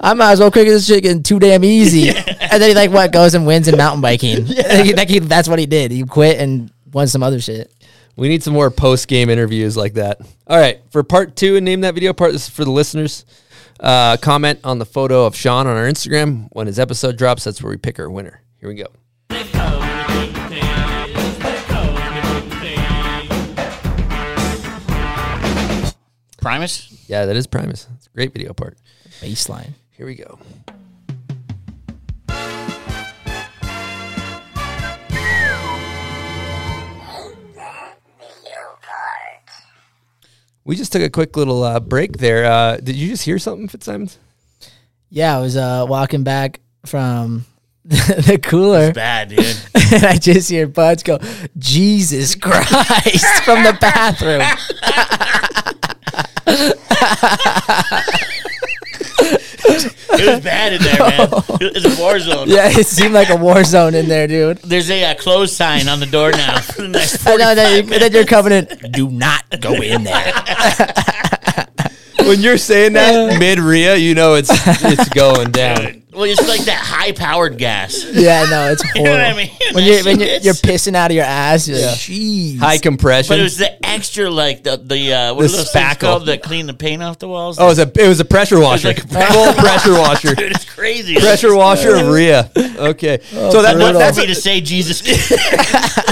I 0.00 0.12
might 0.14 0.32
as 0.32 0.40
well 0.40 0.50
quick 0.50 0.66
this 0.66 0.86
shit 0.86 1.02
getting 1.02 1.22
too 1.22 1.38
damn 1.38 1.64
easy. 1.64 2.12
And 2.54 2.62
then 2.62 2.68
he 2.68 2.74
like 2.76 2.92
what 2.92 3.10
goes 3.10 3.34
and 3.34 3.48
wins 3.48 3.66
in 3.66 3.76
mountain 3.76 4.00
biking. 4.00 4.46
Like, 4.46 4.96
like 4.96 5.08
he, 5.08 5.18
that's 5.18 5.48
what 5.48 5.58
he 5.58 5.66
did. 5.66 5.90
He 5.90 6.04
quit 6.04 6.38
and 6.38 6.70
won 6.92 7.08
some 7.08 7.24
other 7.24 7.40
shit. 7.40 7.72
We 8.14 8.28
need 8.28 8.44
some 8.44 8.52
more 8.52 8.70
post 8.70 9.08
game 9.08 9.28
interviews 9.28 9.76
like 9.76 9.94
that. 9.94 10.20
All 10.46 10.56
right, 10.56 10.80
for 10.90 11.02
part 11.02 11.34
two 11.34 11.56
and 11.56 11.64
name 11.64 11.80
that 11.80 11.94
video 11.94 12.12
part. 12.12 12.30
This 12.30 12.46
is 12.46 12.54
for 12.54 12.64
the 12.64 12.70
listeners. 12.70 13.24
Uh, 13.80 14.16
comment 14.18 14.60
on 14.62 14.78
the 14.78 14.86
photo 14.86 15.26
of 15.26 15.34
Sean 15.34 15.66
on 15.66 15.76
our 15.76 15.88
Instagram 15.88 16.46
when 16.52 16.68
his 16.68 16.78
episode 16.78 17.16
drops. 17.16 17.42
That's 17.42 17.60
where 17.60 17.70
we 17.70 17.76
pick 17.76 17.98
our 17.98 18.08
winner. 18.08 18.40
Here 18.60 18.68
we 18.68 18.76
go. 18.76 18.86
Primus? 26.44 26.92
Yeah, 27.08 27.24
that 27.24 27.36
is 27.36 27.46
Primus. 27.46 27.88
It's 27.96 28.06
a 28.06 28.10
great 28.10 28.34
video 28.34 28.52
part. 28.52 28.76
Baseline. 29.22 29.70
Here 29.92 30.04
we 30.04 30.14
go. 30.14 30.38
We 40.66 40.76
just 40.76 40.92
took 40.92 41.00
a 41.00 41.08
quick 41.08 41.34
little 41.38 41.62
uh, 41.62 41.80
break 41.80 42.18
there. 42.18 42.44
Uh, 42.44 42.76
did 42.76 42.94
you 42.94 43.08
just 43.08 43.24
hear 43.24 43.38
something, 43.38 43.66
Fitzsimons? 43.66 44.18
Yeah, 45.08 45.38
I 45.38 45.40
was 45.40 45.56
uh, 45.56 45.86
walking 45.88 46.24
back 46.24 46.60
from 46.84 47.46
the 47.84 48.38
cooler. 48.42 48.88
It's 48.88 48.94
bad, 48.94 49.30
dude. 49.30 49.38
and 49.94 50.04
I 50.04 50.18
just 50.18 50.50
hear 50.50 50.66
Buds 50.66 51.02
go, 51.02 51.18
Jesus 51.56 52.34
Christ, 52.34 53.44
from 53.44 53.62
the 53.62 53.76
bathroom. 53.80 54.42
It 59.66 60.26
was 60.34 60.40
bad 60.44 60.72
in 60.74 60.82
there, 60.82 60.98
man. 60.98 61.28
It 61.60 61.74
was 61.74 61.98
a 61.98 62.00
war 62.00 62.18
zone. 62.20 62.48
yeah, 62.48 62.68
it 62.68 62.86
seemed 62.86 63.14
like 63.14 63.30
a 63.30 63.36
war 63.36 63.64
zone 63.64 63.94
in 63.94 64.08
there, 64.08 64.26
dude. 64.26 64.58
There's 64.58 64.90
a 64.90 65.04
uh, 65.04 65.14
close 65.14 65.54
sign 65.56 65.88
on 65.88 66.00
the 66.00 66.06
door 66.06 66.30
now 66.32 66.60
for 66.60 66.82
the 66.82 66.88
next 66.88 67.26
I 67.26 67.36
know 67.36 67.54
45 67.54 67.56
that 67.56 67.70
you, 67.76 67.82
minutes. 67.84 67.98
then 68.00 68.12
you're 68.12 68.24
coming 68.26 68.52
in. 68.52 68.92
Do 68.92 69.10
not 69.10 69.44
go 69.60 69.74
in 69.74 70.04
there. 70.04 70.32
when 72.20 72.40
you're 72.40 72.58
saying 72.58 72.92
that 72.94 73.36
mid 73.40 73.58
Ria, 73.58 73.96
you 73.96 74.14
know 74.14 74.34
it's 74.34 74.50
it's 74.84 75.08
going 75.10 75.50
down. 75.50 76.03
Well, 76.14 76.24
it's 76.24 76.46
like 76.48 76.60
that 76.66 76.78
high-powered 76.78 77.58
gas. 77.58 78.04
Yeah, 78.14 78.46
no, 78.48 78.70
it's 78.72 78.82
You 78.94 79.02
horrible. 79.02 79.18
know 79.18 79.24
what 79.24 79.34
I 79.34 79.36
mean? 79.36 79.50
When 79.74 79.84
you're 79.84 80.04
when 80.04 80.20
you're, 80.20 80.28
you're 80.38 80.54
pissing 80.54 80.94
out 80.94 81.10
of 81.10 81.14
your 81.16 81.24
ass, 81.24 81.66
you're 81.68 81.78
like, 81.78 81.96
jeez. 81.96 82.58
High 82.58 82.78
compression. 82.78 83.30
But 83.32 83.40
it 83.40 83.42
was 83.42 83.56
the 83.58 83.84
extra, 83.84 84.30
like 84.30 84.62
the 84.62 84.76
the 84.76 85.12
uh, 85.12 85.34
what 85.34 85.40
The 85.42 85.44
are 85.46 85.48
those 85.48 85.72
things 85.72 85.84
spackle. 85.84 86.00
called 86.00 86.26
that 86.26 86.42
clean 86.42 86.66
the 86.66 86.74
paint 86.74 87.02
off 87.02 87.18
the 87.18 87.26
walls? 87.28 87.58
oh, 87.58 87.64
it 87.66 87.68
was 87.68 87.78
a 87.80 87.92
it 88.04 88.08
was 88.08 88.20
a 88.20 88.24
pressure 88.24 88.60
washer, 88.60 88.88
like 88.88 88.98
a 88.98 89.06
full 89.32 89.52
pressure 89.54 89.92
washer, 89.94 90.34
Dude, 90.34 90.52
it's 90.52 90.64
crazy. 90.64 91.16
pressure 91.16 91.54
washer 91.56 91.96
of 91.96 92.06
Ria. 92.08 92.50
Okay, 92.56 93.18
so 93.22 93.62
that, 93.62 93.74
brutal. 93.74 93.98
that's 93.98 94.16
me 94.16 94.26
to 94.26 94.34
say 94.34 94.60
Jesus. 94.60 95.02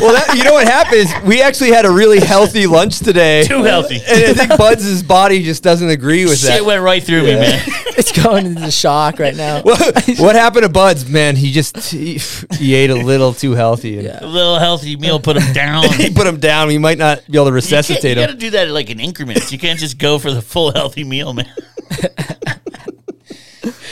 well. 0.00 0.12
That, 0.12 0.34
you 0.36 0.44
know 0.44 0.52
what 0.54 0.66
happens? 0.66 1.10
We 1.24 1.40
actually 1.42 1.70
had 1.70 1.84
a 1.86 1.90
really 1.90 2.20
healthy 2.20 2.66
lunch 2.66 2.98
today. 2.98 3.44
Too 3.44 3.62
healthy. 3.62 3.96
and 3.96 4.24
I 4.24 4.34
think 4.34 4.58
Buds' 4.58 5.02
body 5.02 5.42
just 5.42 5.62
doesn't 5.62 5.88
agree 5.88 6.24
with 6.24 6.40
that. 6.42 6.48
Shit 6.48 6.58
that. 6.60 6.64
went 6.66 6.82
right 6.82 7.02
through 7.02 7.22
me, 7.22 7.34
man. 7.36 7.62
it's 7.96 8.12
going 8.12 8.46
into 8.46 8.70
shock 8.70 9.18
right 9.18 9.36
now. 9.36 9.62
what, 9.62 9.91
what 10.18 10.34
happened 10.34 10.64
to 10.64 10.68
Buds? 10.68 11.08
Man, 11.08 11.36
he 11.36 11.52
just 11.52 11.76
he, 11.90 12.18
he 12.56 12.74
ate 12.74 12.90
a 12.90 12.94
little 12.94 13.32
too 13.32 13.52
healthy. 13.52 13.98
And 13.98 14.22
A 14.22 14.26
little 14.26 14.58
healthy 14.58 14.96
meal 14.96 15.20
put 15.20 15.36
him 15.36 15.52
down. 15.52 15.84
He 15.96 16.10
put 16.10 16.26
him 16.26 16.40
down. 16.40 16.68
We 16.68 16.78
might 16.78 16.98
not 16.98 17.24
be 17.30 17.38
able 17.38 17.46
to 17.46 17.52
resuscitate 17.52 18.16
him. 18.16 18.18
You, 18.18 18.22
resuscitate 18.24 18.26
got 18.26 18.26
to 18.26 18.32
him. 18.32 18.38
do 18.38 18.50
that 18.50 18.70
like 18.70 18.90
in 18.90 19.00
increments. 19.00 19.52
You 19.52 19.58
can't 19.58 19.78
just 19.78 19.98
go 19.98 20.18
for 20.18 20.32
the 20.32 20.42
full 20.42 20.72
healthy 20.72 21.04
meal, 21.04 21.32
man. 21.32 21.48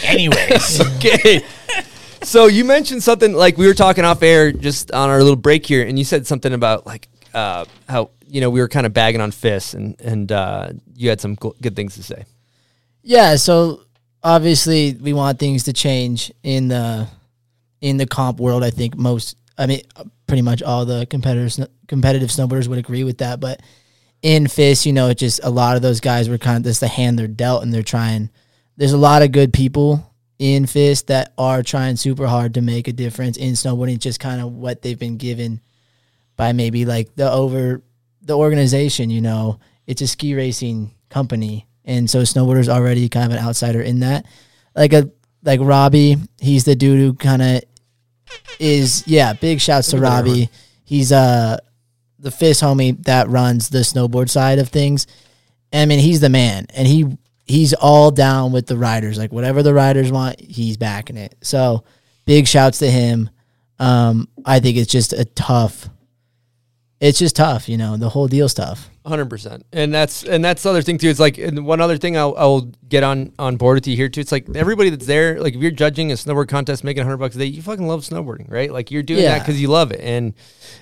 Anyways, 0.05 0.81
okay. 0.97 1.45
So 2.23 2.47
you 2.47 2.65
mentioned 2.65 3.03
something 3.03 3.33
like 3.33 3.57
we 3.57 3.67
were 3.67 3.75
talking 3.75 4.05
off 4.05 4.23
air 4.23 4.53
just 4.53 4.91
on 4.93 5.09
our 5.09 5.19
little 5.23 5.37
break 5.37 5.65
here, 5.67 5.87
and 5.87 5.99
you 5.99 6.05
said 6.05 6.27
something 6.27 6.53
about 6.53 6.87
like 6.87 7.09
uh, 7.33 7.65
how 7.89 8.11
you 8.27 8.41
know 8.41 8.51
we 8.51 8.61
were 8.61 8.69
kind 8.69 8.87
of 8.87 8.93
bagging 8.93 9.21
on 9.21 9.31
FIS, 9.31 9.75
and 9.75 9.99
and 10.01 10.33
uh, 10.33 10.71
you 10.95 11.09
had 11.09 11.21
some 11.21 11.37
gl- 11.37 11.61
good 11.63 11.77
things 11.77 11.95
to 11.95 12.03
say. 12.03 12.25
Yeah, 13.03 13.37
so 13.37 13.83
obviously 14.23 14.95
we 14.95 15.13
want 15.13 15.39
things 15.39 15.65
to 15.65 15.73
change 15.73 16.33
in 16.43 16.69
the 16.69 17.09
in 17.81 17.97
the 17.97 18.07
comp 18.07 18.39
world. 18.41 18.63
I 18.63 18.71
think 18.71 18.97
most, 18.97 19.37
I 19.57 19.67
mean, 19.67 19.83
pretty 20.27 20.43
much 20.43 20.63
all 20.63 20.85
the 20.85 21.07
competitors, 21.07 21.61
competitive 21.89 22.29
snowboarders 22.29 22.69
would 22.69 22.79
agree 22.79 23.05
with 23.05 23.19
that. 23.19 23.41
But 23.41 23.61
in 24.23 24.47
FIS, 24.49 24.87
you 24.87 24.93
know, 24.93 25.09
it 25.09 25.19
just 25.19 25.41
a 25.43 25.51
lot 25.51 25.77
of 25.77 25.83
those 25.83 26.01
guys 26.01 26.29
were 26.29 26.39
kind 26.39 26.59
of 26.59 26.65
just 26.65 26.81
the 26.81 26.89
hand 26.89 27.19
they're 27.19 27.27
dealt, 27.27 27.63
and 27.63 27.73
they're 27.73 27.83
trying. 27.83 28.31
There's 28.77 28.93
a 28.93 28.99
lot 28.99 29.23
of 29.23 29.33
good 29.33 29.53
people 29.53 30.07
in 30.39 30.67
FIS 30.67 31.03
that 31.03 31.33
are 31.37 31.63
trying 31.63 31.97
super 31.97 32.27
hard 32.27 32.55
to 32.55 32.63
make 32.63 32.89
a 32.89 32.93
difference 32.93 33.37
in 33.37 33.53
snowboarding. 33.53 33.97
It's 33.97 34.05
just 34.05 34.21
kind 34.21 34.41
of 34.41 34.53
what 34.53 34.83
they've 34.83 34.99
been 34.99 35.19
given 35.19 35.61
by 36.37 36.53
maybe 36.53 36.87
like 36.87 37.15
the 37.17 37.31
over 37.31 37.83
the 38.23 38.37
organization. 38.37 39.11
You 39.11 39.21
know, 39.21 39.61
it's 39.87 40.03
a 40.03 40.07
ski 40.07 40.35
racing 40.35 40.95
company, 41.11 41.67
and 41.85 42.09
so 42.09 42.23
snowboarders 42.23 42.69
already 42.69 43.09
kind 43.09 43.33
of 43.33 43.39
an 43.39 43.45
outsider 43.45 43.81
in 43.81 44.01
that. 44.01 44.27
Like 44.75 44.93
a 44.93 45.11
like 45.43 45.61
Robbie, 45.63 46.17
he's 46.41 46.65
the 46.65 46.77
dude 46.77 46.99
who 46.99 47.15
kind 47.15 47.43
of 47.43 47.63
is 48.59 49.07
yeah. 49.07 49.33
Big 49.33 49.61
shouts 49.61 49.89
to 49.89 49.97
Look 49.97 50.05
at 50.05 50.09
that 50.09 50.17
Robbie. 50.17 50.51
He's 50.85 51.13
uh 51.13 51.59
the 52.19 52.31
FIS 52.31 52.61
homie 52.61 53.03
that 53.05 53.29
runs 53.29 53.71
the 53.71 53.79
snowboard 53.79 54.29
side 54.29 54.59
of 54.59 54.69
things. 54.69 55.07
I 55.73 55.87
mean, 55.87 56.01
he's 56.01 56.21
the 56.21 56.29
man, 56.29 56.67
and 56.75 56.87
he 56.87 57.19
he's 57.47 57.73
all 57.75 58.11
down 58.11 58.53
with 58.53 58.67
the 58.67 58.77
riders. 58.77 59.19
Like 59.19 59.33
whatever 59.33 59.63
the 59.63 59.75
riders 59.75 60.13
want, 60.13 60.41
he's 60.41 60.77
backing 60.77 61.17
it. 61.17 61.35
So 61.43 61.85
big 62.27 62.47
shouts 62.47 62.79
to 62.79 62.91
him. 62.91 63.31
Um, 63.79 64.29
I 64.45 64.61
think 64.61 64.77
it's 64.77 64.91
just 64.91 65.13
a 65.13 65.25
tough. 65.25 65.89
It's 67.01 67.19
just 67.19 67.37
tough, 67.37 67.69
you 67.69 67.79
know. 67.79 67.97
The 67.97 68.11
whole 68.11 68.29
deal's 68.29 68.53
tough. 68.53 68.90
Hundred 69.07 69.31
percent, 69.31 69.65
and 69.73 69.95
that's 69.95 70.25
and 70.25 70.45
that's 70.45 70.63
the 70.63 70.69
other 70.69 70.83
thing 70.83 70.99
too. 70.99 71.09
It's 71.09 71.19
like 71.19 71.39
and 71.39 71.65
one 71.65 71.81
other 71.81 71.97
thing 71.97 72.19
I'll, 72.19 72.35
I'll 72.37 72.61
get 72.87 73.03
on 73.03 73.33
on 73.39 73.57
board 73.57 73.77
with 73.77 73.87
you 73.87 73.97
here 73.97 74.11
too. 74.11 74.21
It's 74.21 74.31
like 74.31 74.55
everybody 74.55 74.91
that's 74.91 75.07
there, 75.07 75.41
like 75.41 75.55
if 75.55 75.63
you're 75.63 75.71
judging 75.71 76.13
a 76.13 76.17
snowboard 76.17 76.49
contest, 76.49 76.85
making 76.85 77.05
hundred 77.05 77.17
bucks 77.17 77.35
a 77.35 77.39
day, 77.39 77.47
you 77.47 77.63
fucking 77.63 77.89
love 77.89 78.03
snowboarding, 78.03 78.51
right? 78.51 78.71
Like 78.71 78.91
you're 78.91 79.03
doing 79.03 79.23
that 79.23 79.39
because 79.39 79.59
you 79.59 79.69
love 79.69 79.91
it, 79.91 80.01
and 80.01 80.35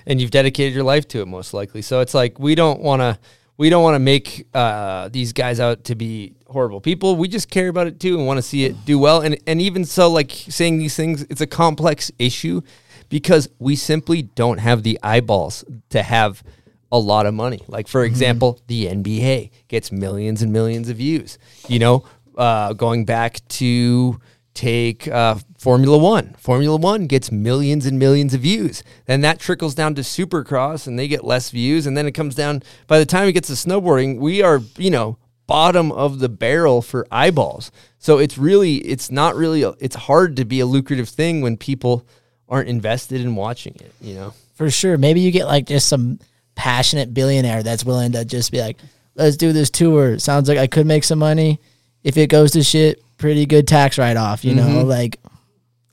and 0.05 0.19
you've 0.19 0.31
dedicated 0.31 0.73
your 0.73 0.83
life 0.83 1.07
to 1.09 1.21
it 1.21 1.27
most 1.27 1.53
likely. 1.53 1.81
So 1.81 2.01
it's 2.01 2.13
like 2.13 2.39
we 2.39 2.55
don't 2.55 2.81
want 2.81 3.01
to 3.01 3.17
we 3.59 3.69
don't 3.69 3.83
want 3.83 3.95
to 3.95 3.99
make 3.99 4.47
uh, 4.53 5.09
these 5.09 5.33
guys 5.33 5.61
out 5.61 5.83
to 5.83 5.95
be 5.95 6.33
horrible 6.47 6.81
people. 6.81 7.15
We 7.15 7.27
just 7.27 7.49
care 7.49 7.67
about 7.67 7.87
it 7.87 7.99
too 7.99 8.17
and 8.17 8.27
want 8.27 8.37
to 8.37 8.41
see 8.41 8.65
it 8.65 8.85
do 8.85 8.99
well. 8.99 9.21
And 9.21 9.37
and 9.47 9.61
even 9.61 9.85
so, 9.85 10.09
like 10.09 10.31
saying 10.31 10.77
these 10.77 10.95
things, 10.95 11.23
it's 11.29 11.41
a 11.41 11.47
complex 11.47 12.11
issue 12.19 12.61
because 13.09 13.49
we 13.59 13.75
simply 13.75 14.21
don't 14.21 14.59
have 14.59 14.83
the 14.83 14.99
eyeballs 15.03 15.65
to 15.89 16.03
have 16.03 16.43
a 16.91 16.99
lot 16.99 17.25
of 17.25 17.33
money. 17.33 17.61
Like 17.67 17.87
for 17.87 18.03
example, 18.03 18.59
the 18.67 18.87
NBA 18.87 19.51
gets 19.67 19.91
millions 19.91 20.41
and 20.41 20.51
millions 20.51 20.89
of 20.89 20.97
views. 20.97 21.37
You 21.67 21.79
know, 21.79 22.05
uh, 22.37 22.73
going 22.73 23.05
back 23.05 23.47
to 23.49 24.19
take 24.53 25.07
uh, 25.07 25.35
Formula 25.57 25.97
One. 25.97 26.33
Formula 26.37 26.77
One 26.77 27.07
gets 27.07 27.31
millions 27.31 27.85
and 27.85 27.99
millions 27.99 28.33
of 28.33 28.41
views. 28.41 28.83
Then 29.05 29.21
that 29.21 29.39
trickles 29.39 29.75
down 29.75 29.95
to 29.95 30.01
Supercross, 30.01 30.87
and 30.87 30.97
they 30.97 31.07
get 31.07 31.23
less 31.23 31.49
views. 31.51 31.85
And 31.85 31.95
then 31.95 32.05
it 32.05 32.11
comes 32.11 32.35
down. 32.35 32.63
By 32.87 32.99
the 32.99 33.05
time 33.05 33.27
it 33.27 33.33
gets 33.33 33.47
to 33.47 33.53
snowboarding, 33.53 34.19
we 34.19 34.41
are 34.41 34.61
you 34.77 34.89
know 34.89 35.17
bottom 35.47 35.91
of 35.91 36.19
the 36.19 36.29
barrel 36.29 36.81
for 36.81 37.07
eyeballs. 37.11 37.71
So 37.97 38.17
it's 38.17 38.37
really 38.37 38.77
it's 38.77 39.11
not 39.11 39.35
really 39.35 39.63
a, 39.63 39.73
it's 39.79 39.95
hard 39.95 40.35
to 40.37 40.45
be 40.45 40.59
a 40.59 40.65
lucrative 40.65 41.09
thing 41.09 41.41
when 41.41 41.57
people 41.57 42.05
aren't 42.47 42.69
invested 42.69 43.21
in 43.21 43.35
watching 43.35 43.75
it. 43.75 43.93
You 44.01 44.15
know. 44.15 44.33
For 44.55 44.69
sure. 44.69 44.97
Maybe 44.97 45.21
you 45.21 45.31
get 45.31 45.45
like 45.45 45.67
just 45.67 45.87
some 45.87 46.19
passionate 46.59 47.13
billionaire 47.13 47.63
that's 47.63 47.85
willing 47.85 48.11
to 48.11 48.25
just 48.25 48.51
be 48.51 48.59
like, 48.59 48.77
let's 49.15 49.37
do 49.37 49.53
this 49.53 49.69
tour. 49.69 50.19
Sounds 50.19 50.49
like 50.49 50.57
I 50.57 50.67
could 50.67 50.85
make 50.85 51.05
some 51.05 51.19
money. 51.19 51.57
If 52.03 52.17
it 52.17 52.27
goes 52.29 52.51
to 52.51 52.63
shit, 52.63 53.01
pretty 53.17 53.45
good 53.45 53.65
tax 53.65 53.97
write 53.97 54.17
off, 54.17 54.43
you 54.43 54.53
know? 54.55 54.67
Mhm. 54.67 54.85
Like, 54.85 55.19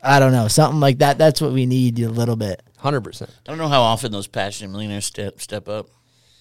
I 0.03 0.19
don't 0.19 0.33
know. 0.33 0.49
Something 0.49 0.81
like 0.81 0.99
that. 0.99 1.19
That's 1.19 1.41
what 1.41 1.53
we 1.53 1.67
need 1.67 2.01
a 2.01 2.09
little 2.09 2.35
bit. 2.35 2.63
Hundred 2.79 3.03
percent. 3.03 3.31
I 3.47 3.51
don't 3.51 3.59
know 3.59 3.69
how 3.69 3.81
often 3.83 4.11
those 4.11 4.27
passionate 4.27 4.71
millionaires 4.73 5.05
step 5.05 5.41
step 5.41 5.69
up. 5.69 5.87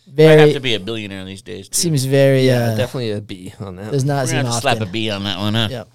I 0.07 0.11
Very- 0.15 0.41
have 0.41 0.53
to 0.53 0.59
be 0.59 0.73
a 0.73 0.79
billionaire 0.79 1.23
these 1.23 1.41
days. 1.43 1.69
Too. 1.69 1.77
Seems 1.81 2.05
very, 2.05 2.47
Yeah, 2.47 2.71
uh, 2.71 2.77
definitely 2.77 3.11
a 3.11 3.21
B 3.21 3.53
on 3.59 3.75
that. 3.75 3.91
Does 3.91 4.03
not 4.05 4.23
We're 4.23 4.27
seem 4.27 4.35
gonna 4.37 4.47
have 4.49 4.55
to 4.57 4.61
slap 4.61 4.77
a 4.77 4.81
often. 4.81 4.91
B 4.91 5.09
on 5.11 5.23
that 5.23 5.37
one, 5.39 5.53
huh? 5.53 5.67
Yep. 5.71 5.89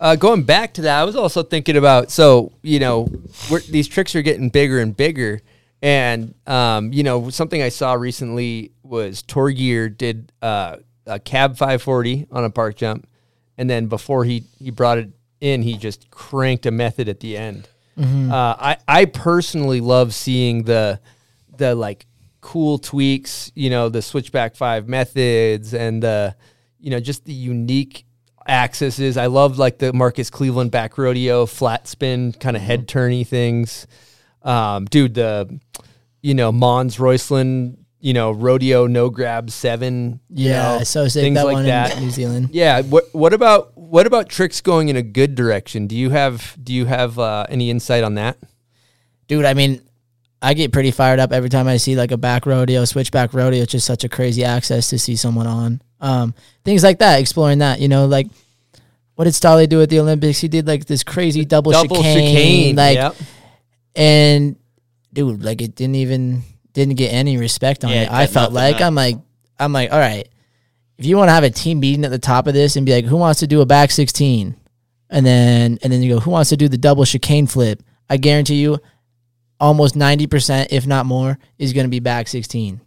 Uh, 0.00 0.16
going 0.16 0.42
back 0.44 0.74
to 0.74 0.82
that, 0.82 1.00
I 1.00 1.04
was 1.04 1.16
also 1.16 1.42
thinking 1.42 1.76
about 1.76 2.10
so 2.10 2.52
you 2.62 2.78
know 2.78 3.08
we're, 3.50 3.60
these 3.60 3.88
tricks 3.88 4.14
are 4.14 4.22
getting 4.22 4.48
bigger 4.48 4.78
and 4.80 4.96
bigger, 4.96 5.40
and 5.82 6.34
um, 6.46 6.92
you 6.92 7.02
know 7.02 7.30
something 7.30 7.62
I 7.62 7.68
saw 7.68 7.94
recently 7.94 8.72
was 8.82 9.22
Torgeir 9.22 9.96
did 9.96 10.32
uh, 10.42 10.76
a 11.06 11.18
cab 11.18 11.56
540 11.56 12.26
on 12.30 12.44
a 12.44 12.50
park 12.50 12.76
jump, 12.76 13.08
and 13.56 13.68
then 13.68 13.86
before 13.86 14.24
he 14.24 14.44
he 14.58 14.70
brought 14.70 14.98
it 14.98 15.10
in, 15.40 15.62
he 15.62 15.76
just 15.76 16.10
cranked 16.10 16.66
a 16.66 16.70
method 16.70 17.08
at 17.08 17.20
the 17.20 17.36
end. 17.36 17.68
Mhm. 17.98 18.30
Uh, 18.30 18.56
I 18.58 18.76
I 18.86 19.04
personally 19.06 19.80
love 19.80 20.14
seeing 20.14 20.64
the 20.64 21.00
the 21.56 21.74
like 21.74 22.06
cool 22.40 22.78
tweaks, 22.78 23.50
you 23.54 23.68
know, 23.68 23.88
the 23.88 24.00
switchback 24.00 24.54
five 24.56 24.88
methods 24.88 25.74
and 25.74 26.02
the, 26.02 26.34
you 26.78 26.88
know, 26.88 27.00
just 27.00 27.24
the 27.24 27.32
unique 27.32 28.06
accesses. 28.46 29.16
I 29.16 29.26
love 29.26 29.58
like 29.58 29.78
the 29.78 29.92
Marcus 29.92 30.30
Kleveland 30.30 30.70
back 30.70 30.96
rodeo, 30.96 31.46
flat 31.46 31.86
spin, 31.88 32.32
kind 32.32 32.56
of 32.56 32.62
head 32.62 32.86
turny 32.86 33.26
things. 33.26 33.86
Um, 34.42 34.84
dude, 34.86 35.14
the, 35.14 35.58
you 36.22 36.34
know, 36.34 36.52
Mons 36.52 36.96
Røisland, 36.96 37.76
you 38.00 38.12
know, 38.12 38.30
rodeo 38.30 38.86
no 38.86 39.10
grab 39.10 39.50
seven. 39.50 40.20
you 40.30 40.50
Yeah, 40.50 40.78
know, 40.78 40.84
sick, 40.84 41.10
things 41.12 41.34
that 41.36 41.44
like 41.44 41.54
one 41.54 41.62
in 41.64 41.68
that. 41.68 42.00
New 42.00 42.10
Zealand. 42.10 42.50
Yeah. 42.52 42.82
What 42.82 43.04
What 43.12 43.32
about 43.32 43.76
what 43.76 44.06
about 44.06 44.28
tricks 44.28 44.60
going 44.60 44.88
in 44.88 44.96
a 44.96 45.02
good 45.02 45.34
direction? 45.34 45.86
Do 45.86 45.96
you 45.96 46.10
have 46.10 46.56
Do 46.62 46.72
you 46.72 46.86
have 46.86 47.18
uh, 47.18 47.46
any 47.48 47.70
insight 47.70 48.04
on 48.04 48.14
that? 48.14 48.36
dude. 49.26 49.44
I 49.44 49.52
mean, 49.54 49.82
I 50.40 50.54
get 50.54 50.72
pretty 50.72 50.90
fired 50.90 51.18
up 51.20 51.32
every 51.32 51.50
time 51.50 51.66
I 51.68 51.76
see 51.76 51.96
like 51.96 52.12
a 52.12 52.16
back 52.16 52.46
rodeo, 52.46 52.84
switchback 52.84 53.34
rodeo. 53.34 53.62
It's 53.62 53.72
just 53.72 53.86
such 53.86 54.04
a 54.04 54.08
crazy 54.08 54.42
access 54.44 54.88
to 54.90 54.98
see 54.98 55.16
someone 55.16 55.46
on. 55.46 55.82
Um, 56.00 56.34
things 56.64 56.82
like 56.82 57.00
that, 57.00 57.20
exploring 57.20 57.58
that. 57.58 57.80
You 57.80 57.88
know, 57.88 58.06
like 58.06 58.28
what 59.16 59.24
did 59.24 59.34
Ståle 59.34 59.68
do 59.68 59.82
at 59.82 59.90
the 59.90 59.98
Olympics? 59.98 60.38
He 60.38 60.46
did 60.48 60.66
like 60.66 60.84
this 60.86 61.02
crazy 61.02 61.44
double, 61.44 61.72
Double 61.72 61.96
chicane, 61.96 62.14
chicane, 62.14 62.76
like, 62.76 62.94
yep. 62.94 63.16
And 63.98 64.56
dude, 65.12 65.42
like 65.42 65.60
it 65.60 65.74
didn't 65.74 65.96
even 65.96 66.42
didn't 66.72 66.94
get 66.96 67.08
any 67.12 67.36
respect 67.36 67.84
on 67.84 67.90
Yeah, 67.90 68.02
it. 68.02 68.10
I 68.12 68.26
felt 68.26 68.52
like 68.52 68.76
out. 68.76 68.82
I'm 68.82 68.94
like 68.94 69.16
I'm 69.58 69.72
like, 69.72 69.90
all 69.92 69.98
right, 69.98 70.28
if 70.96 71.04
you 71.06 71.16
want 71.16 71.28
to 71.28 71.32
have 71.32 71.44
a 71.44 71.50
team 71.50 71.80
meeting 71.80 72.04
at 72.04 72.10
the 72.10 72.18
top 72.18 72.46
of 72.46 72.54
this 72.54 72.76
and 72.76 72.86
be 72.86 72.92
like, 72.92 73.04
who 73.04 73.16
wants 73.16 73.40
to 73.40 73.46
do 73.46 73.60
a 73.60 73.66
back 73.66 73.90
sixteen, 73.90 74.54
and 75.10 75.26
then 75.26 75.78
and 75.82 75.92
then 75.92 76.02
you 76.02 76.14
go, 76.14 76.20
who 76.20 76.30
wants 76.30 76.50
to 76.50 76.56
do 76.56 76.68
the 76.68 76.78
double 76.78 77.04
chicane 77.04 77.46
flip? 77.46 77.82
I 78.08 78.16
guarantee 78.16 78.56
you, 78.62 78.78
almost 79.60 79.96
ninety 79.96 80.26
percent, 80.26 80.72
if 80.72 80.86
not 80.86 81.06
more, 81.06 81.38
is 81.58 81.72
going 81.72 81.84
to 81.86 81.90
be 81.90 82.00
back 82.00 82.28
sixteen, 82.28 82.80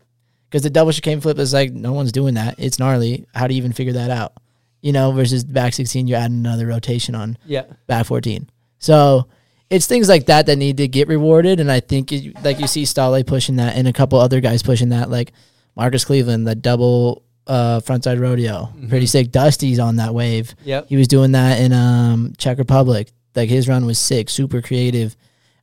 because 0.50 0.64
the 0.64 0.70
double 0.70 0.92
chicane 0.94 1.20
flip 1.22 1.38
is 1.38 1.54
like 1.54 1.74
no 1.74 1.92
one's 1.94 2.12
doing 2.12 2.36
that. 2.36 2.56
It's 2.58 2.80
gnarly. 2.80 3.26
How 3.36 3.48
do 3.48 3.54
you 3.54 3.58
even 3.58 3.74
figure 3.74 3.94
that 3.94 4.10
out? 4.10 4.34
You 4.82 4.94
know, 4.94 5.12
versus 5.12 5.44
back 5.44 5.74
sixteen, 5.74 6.08
you're 6.08 6.18
adding 6.18 6.38
another 6.38 6.66
rotation 6.68 7.14
on 7.16 7.38
Yeah. 7.46 7.66
back 7.88 8.06
14. 8.08 8.50
So 8.80 9.28
it's 9.72 9.88
things 9.88 10.10
like 10.10 10.26
that 10.26 10.48
that 10.48 10.58
need 10.58 10.78
to 10.78 10.88
get 10.88 11.08
rewarded. 11.08 11.62
And 11.62 11.72
I 11.72 11.80
think, 11.80 12.12
it, 12.12 12.44
like, 12.44 12.60
you 12.60 12.68
see 12.68 12.84
Stale 12.84 13.24
pushing 13.24 13.56
that 13.56 13.76
and 13.76 13.88
a 13.88 13.94
couple 13.94 14.20
other 14.20 14.42
guys 14.42 14.62
pushing 14.62 14.90
that, 14.90 15.10
like 15.10 15.32
Marcus 15.78 16.04
Kleveland, 16.04 16.46
the 16.46 16.56
double 16.56 17.24
uh, 17.48 17.80
frontside 17.80 18.20
rodeo. 18.20 18.70
Pretty 18.90 19.06
sick. 19.06 19.32
Dusty's 19.32 19.80
on 19.80 19.96
that 19.96 20.14
wave. 20.14 20.54
Yep. 20.66 20.90
He 20.90 20.98
was 20.98 21.08
doing 21.08 21.32
that 21.32 21.60
in 21.62 21.72
um, 21.72 22.34
Czech 22.38 22.58
Republic. 22.58 23.12
Like, 23.34 23.48
his 23.48 23.70
run 23.70 23.86
was 23.86 23.98
sick, 23.98 24.30
super 24.30 24.62
creative. 24.62 25.16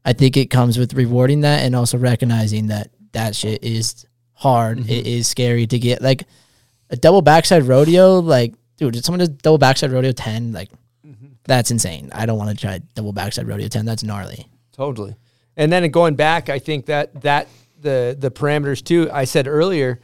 I 0.06 0.14
think 0.14 0.38
it 0.38 0.46
comes 0.46 0.78
with 0.78 0.94
rewarding 0.94 1.42
that 1.42 1.62
and 1.62 1.76
also 1.76 1.98
recognizing 1.98 2.68
that 2.68 2.90
that 3.12 3.36
shit 3.36 3.62
is 3.62 4.06
hard. 4.32 4.88
It 4.88 5.06
is 5.06 5.28
scary 5.28 5.66
to 5.66 5.78
get. 5.78 6.00
Like, 6.00 6.24
a 6.88 6.96
double 6.96 7.20
backside 7.20 7.64
rodeo, 7.64 8.20
like, 8.20 8.54
dude, 8.78 8.94
did 8.94 9.04
someone 9.04 9.20
just 9.20 9.36
double 9.42 9.58
backside 9.58 9.92
rodeo 9.92 10.12
10? 10.12 10.52
Like, 10.52 10.70
that's 11.48 11.70
insane. 11.70 12.10
I 12.14 12.26
don't 12.26 12.38
want 12.38 12.50
to 12.50 12.56
try 12.56 12.78
double 12.94 13.12
backside 13.12 13.48
rodeo 13.48 13.68
10. 13.68 13.86
That's 13.86 14.04
gnarly. 14.04 14.46
Totally. 14.72 15.16
And 15.56 15.72
then 15.72 15.90
going 15.90 16.14
back, 16.14 16.50
I 16.50 16.60
think 16.60 16.86
that 16.86 17.22
that 17.22 17.48
the 17.80 18.16
the 18.16 18.30
parameters 18.30 18.84
too. 18.84 19.10
I 19.12 19.24
said 19.24 19.48
earlier, 19.48 19.98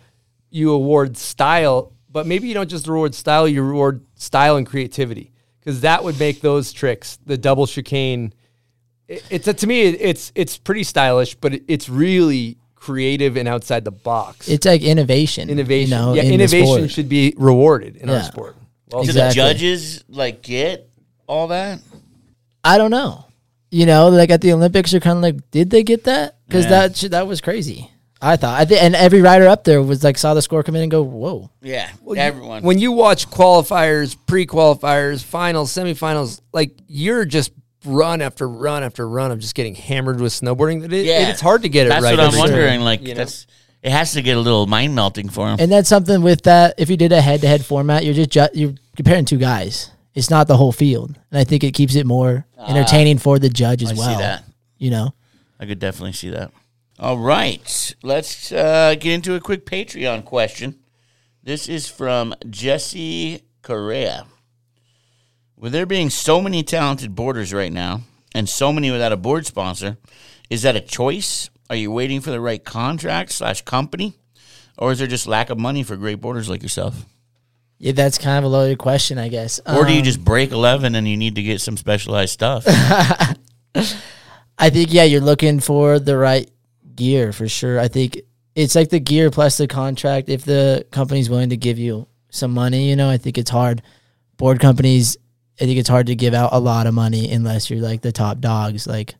you 0.51 0.73
award 0.73 1.16
style, 1.16 1.93
but 2.11 2.27
maybe 2.27 2.49
you 2.49 2.55
don't 2.55 2.69
just 2.69 2.89
reward 2.89 3.15
style. 3.15 3.47
You 3.47 3.62
reward 3.62 4.05
style 4.16 4.57
and 4.57 4.66
creativity 4.66 5.31
because 5.61 5.83
that 5.83 6.03
would 6.03 6.19
make 6.19 6.41
those 6.41 6.73
tricks, 6.73 7.19
the 7.25 7.37
double 7.37 7.66
chicane. 7.66 8.33
It, 9.07 9.23
it's 9.31 9.53
to 9.53 9.66
me, 9.66 9.83
it's 9.83 10.33
it's 10.35 10.57
pretty 10.57 10.83
stylish, 10.83 11.35
but 11.37 11.55
it, 11.55 11.65
it's 11.69 11.89
really 11.89 12.59
creative 12.75 13.37
and 13.37 13.47
outside 13.47 13.85
the 13.85 13.93
box. 13.93 14.49
It's 14.49 14.66
like 14.66 14.83
innovation. 14.83 15.51
innovation. 15.51 15.91
You 15.91 15.97
know, 15.97 16.15
yeah, 16.15 16.23
in 16.23 16.35
innovation 16.35 16.89
should 16.89 17.09
be 17.09 17.35
rewarded 17.37 17.97
in 17.97 18.11
our 18.11 18.23
sport. 18.23 18.57
Well 18.91 19.05
Do 19.05 19.12
said. 19.12 19.31
the 19.31 19.35
judges 19.35 20.05
like 20.09 20.43
get 20.43 20.91
all 21.26 21.48
that? 21.48 21.80
I 22.62 22.78
don't 22.78 22.90
know. 22.90 23.26
You 23.70 23.86
know, 23.86 24.09
like 24.09 24.30
at 24.30 24.40
the 24.40 24.52
Olympics, 24.52 24.92
you're 24.92 25.01
kind 25.01 25.16
of 25.18 25.22
like, 25.22 25.51
did 25.51 25.70
they 25.70 25.82
get 25.82 26.05
that? 26.05 26.36
Because 26.46 26.64
Yeah. 26.64 26.70
that 26.70 26.96
shit- 26.96 27.10
that 27.10 27.26
was 27.26 27.40
crazy. 27.40 27.90
I 28.22 28.36
thought. 28.36 28.59
I 28.59 28.64
think, 28.64 28.82
and 28.82 28.94
every 28.94 29.20
rider 29.20 29.46
up 29.48 29.64
there 29.64 29.82
was 29.82 30.02
like 30.02 30.16
saw 30.16 30.32
the 30.32 30.40
score 30.40 30.62
come 30.62 30.76
in 30.76 30.82
and 30.82 30.90
go, 30.90 31.02
whoa. 31.02 31.51
Yeah, 31.60 31.88
Well, 32.02 32.16
you- 32.16 32.22
everyone. 32.22 32.62
when 32.62 32.78
you 32.78 32.92
watch 32.92 33.28
qualifiers, 33.28 34.16
pre-qualifiers, 34.26 35.22
finals, 35.22 35.70
semifinals, 35.72 36.40
like 36.52 36.70
you're 36.86 37.24
just 37.26 37.51
run 37.84 38.22
after 38.22 38.48
run 38.48 38.82
after 38.82 39.06
run 39.06 39.30
of 39.30 39.40
just 39.40 39.55
getting 39.55 39.74
hammered 39.74 40.20
with 40.20 40.32
snowboarding. 40.32 40.80
That 40.82 40.92
it, 40.92 41.05
yeah, 41.05 41.28
it's 41.28 41.40
hard 41.42 41.62
to 41.62 41.68
get 41.68 41.86
it 41.86 41.90
that's 41.90 42.02
right. 42.02 42.12
what 42.12 42.20
I'm 42.20 42.26
every 42.28 42.40
time, 42.40 42.51
wondering. 42.51 42.80
Like 42.80 43.02
you 43.02 43.09
know? 43.09 43.14
that's 43.18 43.46
it 43.82 43.90
has 43.92 44.12
to 44.12 44.22
get 44.22 44.38
a 44.38 44.40
little 44.40 44.66
mind 44.66 44.94
melting 44.94 45.28
for 45.28 45.46
him. 45.48 45.56
And 45.59 45.70
that's 45.70 45.88
something 45.90 46.22
with 46.22 46.42
that. 46.44 46.74
If 46.78 46.88
you 46.88 46.96
did 46.96 47.12
a 47.12 47.20
head 47.20 47.42
to 47.42 47.46
head 47.46 47.62
format, 47.66 48.05
you're 48.06 48.14
just 48.14 48.30
ju- 48.30 48.48
you're 48.55 48.74
comparing 48.96 49.26
two 49.26 49.36
guys. 49.36 49.90
It's 50.15 50.31
not 50.31 50.47
the 50.47 50.57
whole 50.57 50.73
field, 50.73 51.19
and 51.31 51.39
I 51.41 51.45
think 51.45 51.65
it 51.65 51.73
keeps 51.73 51.97
it 51.97 52.07
more 52.07 52.47
entertaining 52.59 53.19
for 53.19 53.39
the 53.39 53.49
judge 53.49 53.82
as 53.82 53.89
Ah, 53.91 53.93
I 53.93 53.95
see 53.97 54.01
well. 54.01 54.19
that. 54.20 54.45
You 54.78 54.91
know, 54.91 55.15
I 55.59 55.66
could 55.66 55.78
definitely 55.81 56.12
see 56.12 56.31
that. 56.31 56.53
All 56.99 57.19
right, 57.19 57.95
let's 58.03 58.53
uh, 58.53 58.95
get 58.95 59.12
into 59.12 59.35
a 59.35 59.41
quick 59.41 59.66
Patreon 59.66 60.24
question. 60.24 60.78
This 61.43 61.69
is 61.69 61.89
from 61.89 62.35
Jesse 62.49 63.43
Correa. 63.62 64.27
With 65.57 65.73
there 65.73 65.86
being 65.86 66.11
so 66.11 66.41
many 66.41 66.62
talented 66.62 67.15
boarders 67.15 67.53
right 67.53 67.73
now, 67.73 68.03
and 68.35 68.49
so 68.49 68.73
many 68.73 68.91
without 68.91 69.12
a 69.12 69.16
board 69.16 69.47
sponsor, 69.47 69.97
is 70.49 70.62
that 70.62 70.77
a 70.77 70.81
choice? 70.81 71.51
Are 71.70 71.77
you 71.77 71.91
waiting 71.91 72.20
for 72.20 72.31
the 72.31 72.41
right 72.41 72.62
contract 72.65 73.32
slash 73.32 73.62
company, 73.62 74.15
or 74.78 74.93
is 74.93 74.99
there 75.01 75.09
just 75.09 75.27
lack 75.27 75.51
of 75.51 75.59
money 75.59 75.82
for 75.82 75.97
great 75.97 76.20
boarders 76.20 76.49
like 76.49 76.62
yourself? 76.62 77.05
Yeah, 77.78 77.92
that's 77.92 78.18
kind 78.18 78.38
of 78.38 78.44
a 78.44 78.48
loaded 78.48 78.78
question, 78.78 79.18
I 79.18 79.28
guess. 79.28 79.60
Or 79.66 79.84
do 79.84 79.92
you 79.92 79.98
Um, 79.98 80.05
just 80.05 80.24
break 80.24 80.52
eleven 80.52 80.94
and 80.94 81.06
you 81.09 81.16
need 81.16 81.34
to 81.34 81.42
get 81.42 81.60
some 81.60 81.76
specialized 81.76 82.32
stuff? 82.32 82.64
I 84.59 84.70
think 84.70 84.92
yeah, 84.92 85.05
you're 85.05 85.20
looking 85.20 85.60
for 85.60 85.98
the 85.98 86.16
right 86.16 86.48
gear 86.94 87.32
for 87.32 87.48
sure. 87.48 87.80
I 87.80 87.88
think 87.88 88.20
it's 88.55 88.74
like 88.74 88.88
the 88.90 89.01
gear 89.01 89.30
plus 89.30 89.56
the 89.56 89.66
contract. 89.66 90.28
If 90.28 90.44
the 90.44 90.86
company's 90.92 91.28
willing 91.28 91.51
to 91.51 91.56
give 91.56 91.78
you 91.78 92.06
some 92.30 92.52
money, 92.52 92.88
you 92.88 92.96
know, 92.96 93.10
I 93.10 93.16
think 93.18 93.36
it's 93.36 93.51
hard. 93.51 93.82
Board 94.36 94.60
companies, 94.60 95.16
I 95.60 95.64
think 95.64 95.78
it's 95.78 95.88
hard 95.88 96.06
to 96.06 96.14
give 96.14 96.34
out 96.34 96.51
a 96.52 96.59
lot 96.60 96.86
of 96.86 96.94
money 96.94 97.30
unless 97.30 97.68
you're 97.70 97.80
like 97.80 98.02
the 98.02 98.12
top 98.12 98.38
dogs, 98.38 98.86
like 98.86 99.14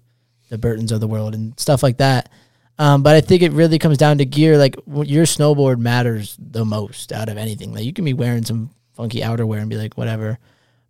the 0.51 0.59
Burtons 0.59 0.93
of 0.93 1.01
the 1.01 1.09
world 1.09 1.35
and 1.35 1.59
stuff 1.59 1.83
like 1.83 1.99
that. 1.99 2.31
Um, 2.79 3.03
but 3.03 3.15
I 3.15 3.21
think 3.21 3.43
it 3.43 3.53
really 3.53 3.79
comes 3.79 3.99
down 3.99 4.19
to 4.19 4.25
gear. 4.25 4.59
Like 4.59 4.77
your 4.87 5.25
snowboard 5.25 5.79
matters 5.79 6.37
the 6.41 6.65
most 6.65 7.13
out 7.13 7.29
of 7.29 7.37
anything. 7.37 7.73
Like 7.73 7.85
you 7.85 7.93
can 7.93 8.05
be 8.05 8.15
wearing 8.15 8.45
some 8.45 8.71
funky 8.95 9.21
outerwear 9.21 9.61
and 9.61 9.71
be 9.71 9.77
like 9.77 9.95
whatever, 9.95 10.39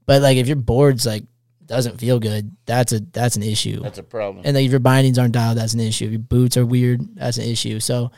but 0.07 0.23
like 0.23 0.37
if 0.37 0.47
your 0.47 0.57
board's 0.57 1.07
like 1.07 1.25
doesn't 1.67 1.99
feel 1.99 2.19
good, 2.19 2.55
that's 2.67 2.93
a 2.93 3.01
that's 3.01 3.37
an 3.37 3.43
issue. 3.43 3.81
That's 3.81 3.99
a 3.99 4.03
problem. 4.03 4.45
And 4.47 4.55
like 4.55 4.65
if 4.65 4.71
your 4.71 4.81
bindings 4.81 5.19
aren't 5.19 5.35
dialed, 5.35 5.59
that's 5.59 5.75
an 5.75 5.81
issue. 5.81 6.07
If 6.07 6.13
your 6.13 6.21
boots 6.21 6.57
are 6.57 6.67
weird, 6.67 7.17
that's 7.17 7.39
an 7.39 7.45
issue. 7.45 7.81
So 7.81 8.11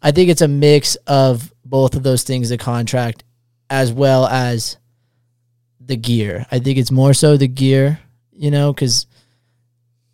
I 0.00 0.12
think 0.12 0.30
it's 0.30 0.42
a 0.42 0.48
mix 0.48 0.96
of 1.06 1.52
both 1.64 1.96
of 1.96 2.02
those 2.02 2.22
things, 2.22 2.48
the 2.48 2.58
contract 2.58 3.24
as 3.70 3.92
well 3.92 4.26
as 4.26 4.76
the 5.80 5.96
gear. 5.96 6.46
I 6.50 6.58
think 6.58 6.78
it's 6.78 6.90
more 6.90 7.14
so 7.14 7.36
the 7.36 7.48
gear, 7.48 8.00
you 8.32 8.50
know, 8.50 8.72
because 8.72 9.06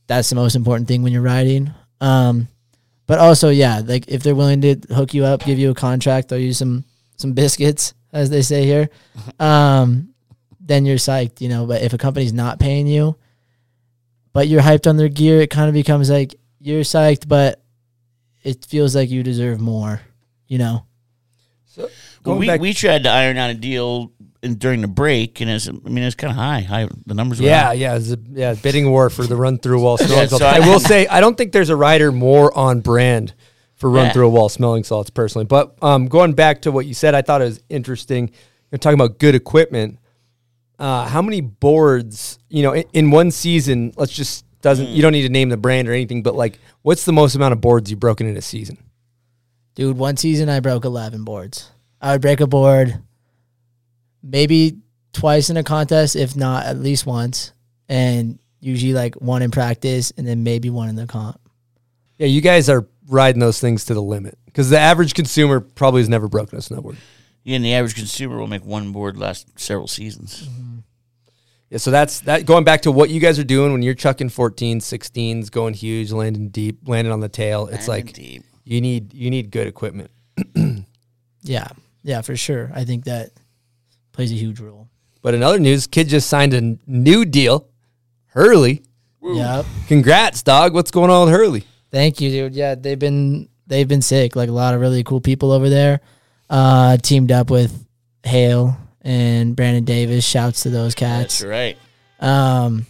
that's 0.07 0.29
the 0.31 0.37
most 0.37 0.57
important 0.57 0.89
thing 0.89 1.03
when 1.03 1.13
you're 1.13 1.23
riding. 1.23 1.73
Um, 2.01 2.49
but 3.07 3.19
also, 3.19 3.51
yeah, 3.51 3.83
like 3.85 4.09
if 4.09 4.23
they're 4.23 4.35
willing 4.35 4.61
to 4.63 4.77
hook 4.91 5.15
you 5.15 5.25
up, 5.25 5.45
give 5.45 5.59
you 5.59 5.71
a 5.71 5.75
contract, 5.75 6.29
throw 6.29 6.39
you 6.39 6.53
some 6.53 6.85
some 7.17 7.33
biscuits, 7.33 7.95
as 8.13 8.31
they 8.31 8.43
say 8.43 8.65
here, 8.65 8.89
um, 9.41 10.15
then 10.61 10.87
you're 10.87 10.97
psyched, 10.97 11.41
you 11.41 11.49
know. 11.49 11.67
But 11.67 11.83
if 11.83 11.93
a 11.93 11.99
company's 11.99 12.33
not 12.33 12.59
paying 12.59 12.87
you, 12.87 13.17
but 14.33 14.49
you're 14.49 14.63
hyped 14.63 14.89
on 14.89 14.97
their 14.97 15.09
gear, 15.09 15.41
it 15.41 15.51
kind 15.51 15.69
of 15.69 15.75
becomes 15.75 16.11
like 16.11 16.35
you're 16.61 16.83
psyched, 16.83 17.29
but 17.29 17.61
it 18.43 18.65
feels 18.65 18.95
like 18.97 19.11
you 19.11 19.23
deserve 19.23 19.61
more, 19.61 20.01
you 20.49 20.59
know. 20.59 20.87
Well, 21.77 21.89
Going 22.23 22.39
we, 22.39 22.47
back- 22.47 22.61
we 22.61 22.73
tried 22.73 23.03
to 23.05 23.11
iron 23.11 23.37
out 23.37 23.51
a 23.51 23.55
deal 23.55 24.13
in, 24.45 24.55
during 24.57 24.81
the 24.81 24.89
break, 24.89 25.41
and 25.41 25.51
it's, 25.51 25.69
I 25.69 25.73
mean, 25.73 25.99
it's 26.05 26.15
kind 26.15 26.31
of 26.31 26.37
high. 26.37 26.61
High 26.61 26.89
the 27.07 27.15
numbers. 27.15 27.41
Were 27.41 27.47
Yeah, 27.47 27.65
high. 27.67 27.73
yeah, 27.75 27.97
it's 27.97 28.11
a 28.13 28.19
yeah 28.33 28.55
bidding 28.55 28.91
war 28.91 29.11
for 29.11 29.25
the 29.25 29.37
run 29.37 29.59
through 29.59 29.79
a 29.79 29.83
wall 29.83 29.97
Yeah, 30.01 30.07
smelling 30.07 30.29
salts. 30.29 30.43
so 30.45 30.47
I 30.49 30.57
I- 30.57 30.69
will 30.69 30.81
say 30.81 31.07
I 31.07 31.21
don't 31.21 31.37
think 31.37 31.53
there's 31.53 31.71
a 31.71 31.77
rider 31.77 32.13
more 32.13 32.57
on 32.57 32.81
brand 32.81 33.35
for 33.75 33.91
run 33.91 34.07
Yeah. 34.07 34.13
through 34.13 34.27
a 34.27 34.31
wall 34.31 34.49
smelling 34.49 34.85
salts 34.85 35.11
personally. 35.11 35.47
But 35.47 35.77
um, 35.83 36.07
going 36.07 36.33
back 36.35 36.63
to 36.63 36.71
what 36.73 36.87
you 36.87 36.95
said, 36.95 37.15
I 37.15 37.23
thought 37.23 37.41
it 37.43 37.47
was 37.47 37.61
interesting. 37.69 38.31
You're 38.71 38.79
talking 38.79 39.01
about 39.01 39.19
good 39.19 39.35
equipment. 39.35 39.99
Uh, 40.79 41.07
how 41.07 41.23
many 41.23 41.41
boards? 41.41 42.39
You 42.49 42.63
know, 42.65 42.73
in, 42.73 42.85
in 42.93 43.11
one 43.11 43.31
season, 43.31 43.93
let's 43.97 44.13
just 44.13 44.45
doesn't 44.63 44.87
Mm. 44.87 44.95
you 44.95 45.03
don't 45.03 45.13
need 45.13 45.23
to 45.23 45.29
name 45.29 45.49
the 45.51 45.57
brand 45.57 45.89
or 45.89 45.93
anything, 45.93 46.23
but 46.23 46.35
like, 46.35 46.59
what's 46.83 47.05
the 47.05 47.13
most 47.13 47.35
amount 47.35 47.53
of 47.53 47.61
boards 47.61 47.91
you've 47.91 48.01
broken 48.01 48.27
in 48.27 48.37
a 48.37 48.41
season? 48.43 48.79
Dude, 49.75 49.99
one 49.99 50.17
season 50.17 50.49
I 50.49 50.61
broke 50.61 50.85
11 50.85 51.25
boards. 51.25 51.71
I 52.01 52.13
would 52.13 52.21
break 52.23 52.41
a 52.41 52.47
board 52.47 53.03
maybe 54.25 54.79
twice 55.13 55.51
in 55.51 55.57
a 55.57 55.63
contest, 55.63 56.17
if 56.17 56.35
not 56.35 56.67
at 56.67 56.79
least 56.79 57.07
once. 57.07 57.53
And 57.89 58.39
usually 58.61 58.95
like 58.95 59.15
one 59.17 59.43
in 59.43 59.51
practice 59.51 60.13
and 60.17 60.27
then 60.27 60.43
maybe 60.43 60.71
one 60.71 60.89
in 60.89 60.97
the 60.97 61.07
comp. 61.07 61.39
Yeah, 62.19 62.27
you 62.27 62.41
guys 62.41 62.69
are 62.69 62.87
riding 63.09 63.41
those 63.41 63.61
things 63.61 63.85
to 63.87 63.95
the 63.95 64.03
limit 64.03 64.39
because 64.47 64.71
the 64.71 64.79
average 64.79 65.15
consumer 65.15 65.61
probably 65.61 66.01
has 66.01 66.09
never 66.09 66.29
broken 66.29 66.59
a 66.59 66.63
snowboard. 66.63 66.97
Yeah, 67.43 67.57
and 67.57 67.65
the 67.65 67.75
average 67.75 67.95
consumer 67.95 68.39
will 68.39 68.47
make 68.47 68.65
one 68.65 68.93
board 68.93 69.19
last 69.19 69.59
several 69.59 69.89
seasons. 69.89 70.49
Mm-hmm. 70.49 70.79
Yeah, 71.71 71.79
so 71.79 71.91
that's 71.91 72.21
that. 72.21 72.47
Going 72.47 72.65
back 72.65 72.83
to 72.83 72.93
what 72.93 73.11
you 73.11 73.21
guys 73.21 73.39
are 73.39 73.45
doing 73.45 73.73
when 73.73 73.83
you're 73.83 73.95
chucking 73.95 74.31
14s, 74.31 74.77
16s, 74.77 75.51
going 75.51 75.75
huge, 75.75 76.13
landing 76.13 76.49
deep, 76.49 76.87
landing 76.87 77.13
on 77.13 77.21
the 77.21 77.29
tail. 77.29 77.67
It's 77.67 77.89
like 77.89 78.13
deep. 78.13 78.45
you 78.65 78.81
need 78.81 79.13
you 79.13 79.29
need 79.29 79.51
good 79.51 79.67
equipment. 79.67 80.11
Yeah, 81.45 81.69
yeah, 82.03 82.23
for 82.23 82.37
sure. 82.37 82.73
I 82.75 82.85
think 82.85 83.05
that 83.05 83.31
plays 84.15 84.33
a 84.33 84.37
huge 84.37 84.59
role. 84.61 84.89
But 85.21 85.35
in 85.35 85.43
other 85.43 85.59
news, 85.59 85.87
kid 85.87 86.09
just 86.09 86.29
signed 86.29 86.55
a 86.55 86.79
new 86.87 87.25
deal. 87.27 87.69
Hurley, 88.29 88.83
Yep. 89.23 89.67
congrats, 89.87 90.43
dog. 90.43 90.73
What's 90.75 90.91
going 90.91 91.11
on 91.11 91.27
with 91.27 91.35
Hurley? 91.35 91.65
Thank 91.91 92.21
you, 92.21 92.31
dude. 92.31 92.55
Yeah, 92.55 92.75
they've 92.75 92.99
been 92.99 93.49
they've 93.67 93.87
been 93.89 94.03
sick. 94.03 94.35
Like 94.37 94.49
a 94.49 94.53
lot 94.53 94.75
of 94.75 94.81
really 94.81 95.05
cool 95.05 95.21
people 95.21 95.53
over 95.53 95.69
there. 95.69 96.01
Uh, 96.51 96.97
teamed 96.99 97.31
up 97.33 97.51
with 97.51 97.87
Hale 98.25 98.77
and 99.03 99.55
Brandon 99.57 99.85
Davis. 99.85 100.25
Shouts 100.27 100.63
to 100.63 100.71
those 100.71 100.95
cats. 100.95 101.39
That's 101.41 101.45
right. 101.51 101.79
Um, 102.21 102.87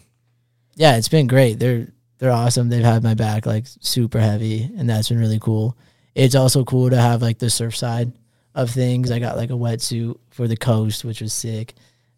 yeah, 0.76 0.96
it's 0.96 1.08
been 1.08 1.26
great. 1.26 1.58
They're 1.58 1.88
they're 2.18 2.30
awesome. 2.32 2.68
They've 2.68 2.82
had 2.84 3.02
my 3.02 3.14
back 3.14 3.44
like 3.46 3.66
super 3.80 4.18
heavy, 4.20 4.70
and 4.78 4.88
that's 4.88 5.08
been 5.10 5.18
really 5.18 5.40
cool. 5.40 5.76
It's 6.14 6.34
also 6.34 6.64
cool 6.64 6.90
to 6.90 6.96
have 6.96 7.20
like 7.22 7.38
the 7.38 7.50
surf 7.50 7.76
side 7.76 8.12
of 8.54 8.70
things. 8.70 9.10
I 9.10 9.18
got 9.18 9.36
like 9.36 9.50
a 9.50 9.54
wetsuit 9.54 10.16
for 10.34 10.48
the 10.48 10.56
coast, 10.56 11.04
which 11.04 11.20
was 11.20 11.32
sick. 11.32 11.74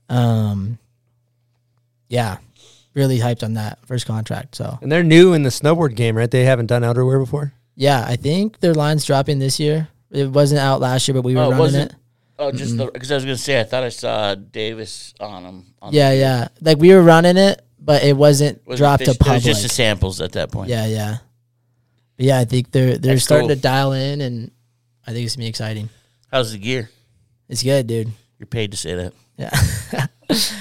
Um, 0.09 0.79
yeah, 2.09 2.39
really 2.95 3.19
hyped 3.19 3.43
on 3.43 3.55
that 3.55 3.79
first 3.87 4.07
contract. 4.07 4.55
So 4.57 4.79
And 4.81 4.91
they're 4.91 5.03
new 5.05 5.35
in 5.35 5.43
the 5.43 5.51
snowboard 5.51 5.95
game, 5.97 6.17
right? 6.17 6.31
They 6.31 6.45
haven't 6.45 6.67
done 6.67 6.83
outerwear 6.83 7.19
before. 7.23 7.53
yeah, 7.75 8.05
I 8.09 8.17
think 8.17 8.61
their 8.61 8.73
line's 8.75 9.05
dropping 9.05 9.39
this 9.39 9.61
year. 9.61 9.89
It 10.11 10.31
wasn't 10.31 10.61
out 10.61 10.81
last 10.81 11.07
year, 11.09 11.15
but 11.15 11.25
we 11.25 11.35
were 11.35 11.43
Oh, 11.43 11.51
running 11.51 11.75
it. 11.83 11.95
Oh, 12.39 12.53
just 12.53 12.77
because 12.77 13.11
I 13.13 13.17
was 13.17 13.25
gonna 13.25 13.37
say 13.37 13.61
I 13.61 13.65
thought 13.65 13.83
I 13.83 13.89
saw 13.91 14.35
Davis 14.35 15.13
on 15.21 15.43
them. 15.43 15.65
On 15.83 15.93
Yeah, 15.93 16.11
the- 16.11 16.17
yeah. 16.17 16.49
Like 16.63 16.79
we 16.79 16.95
were 16.95 17.03
running 17.03 17.37
it, 17.37 17.61
but 17.79 18.03
it 18.03 18.17
wasn't, 18.17 18.61
Wasn't 18.67 18.79
dropped 18.79 19.05
to 19.05 19.11
official- 19.11 19.33
it 19.33 19.35
was 19.35 19.43
public. 19.43 19.55
just 19.57 19.63
the 19.63 19.69
samples 19.75 20.21
at 20.23 20.33
that 20.33 20.51
point. 20.53 20.71
Yeah, 20.71 20.87
yeah. 20.87 21.19
But 22.17 22.27
yeah, 22.27 22.39
I 22.39 22.45
think 22.47 22.71
they're 22.71 22.97
they're 22.99 23.15
That's 23.15 23.25
starting 23.25 23.49
cool. 23.49 23.57
to 23.57 23.61
dial 23.61 23.93
in, 23.93 24.21
and 24.23 24.51
I 25.07 25.13
think 25.13 25.27
it's 25.27 25.35
gonna 25.37 25.45
be 25.45 25.49
exciting. 25.49 25.89
How's 26.31 26.53
the 26.53 26.59
gear? 26.59 26.89
It's 27.49 27.63
good, 27.63 27.87
dude. 27.87 28.11
You're 28.39 28.47
paid 28.47 28.73
to 28.73 28.77
say 28.77 28.95
that. 28.95 29.13
Yeah. 29.39 30.07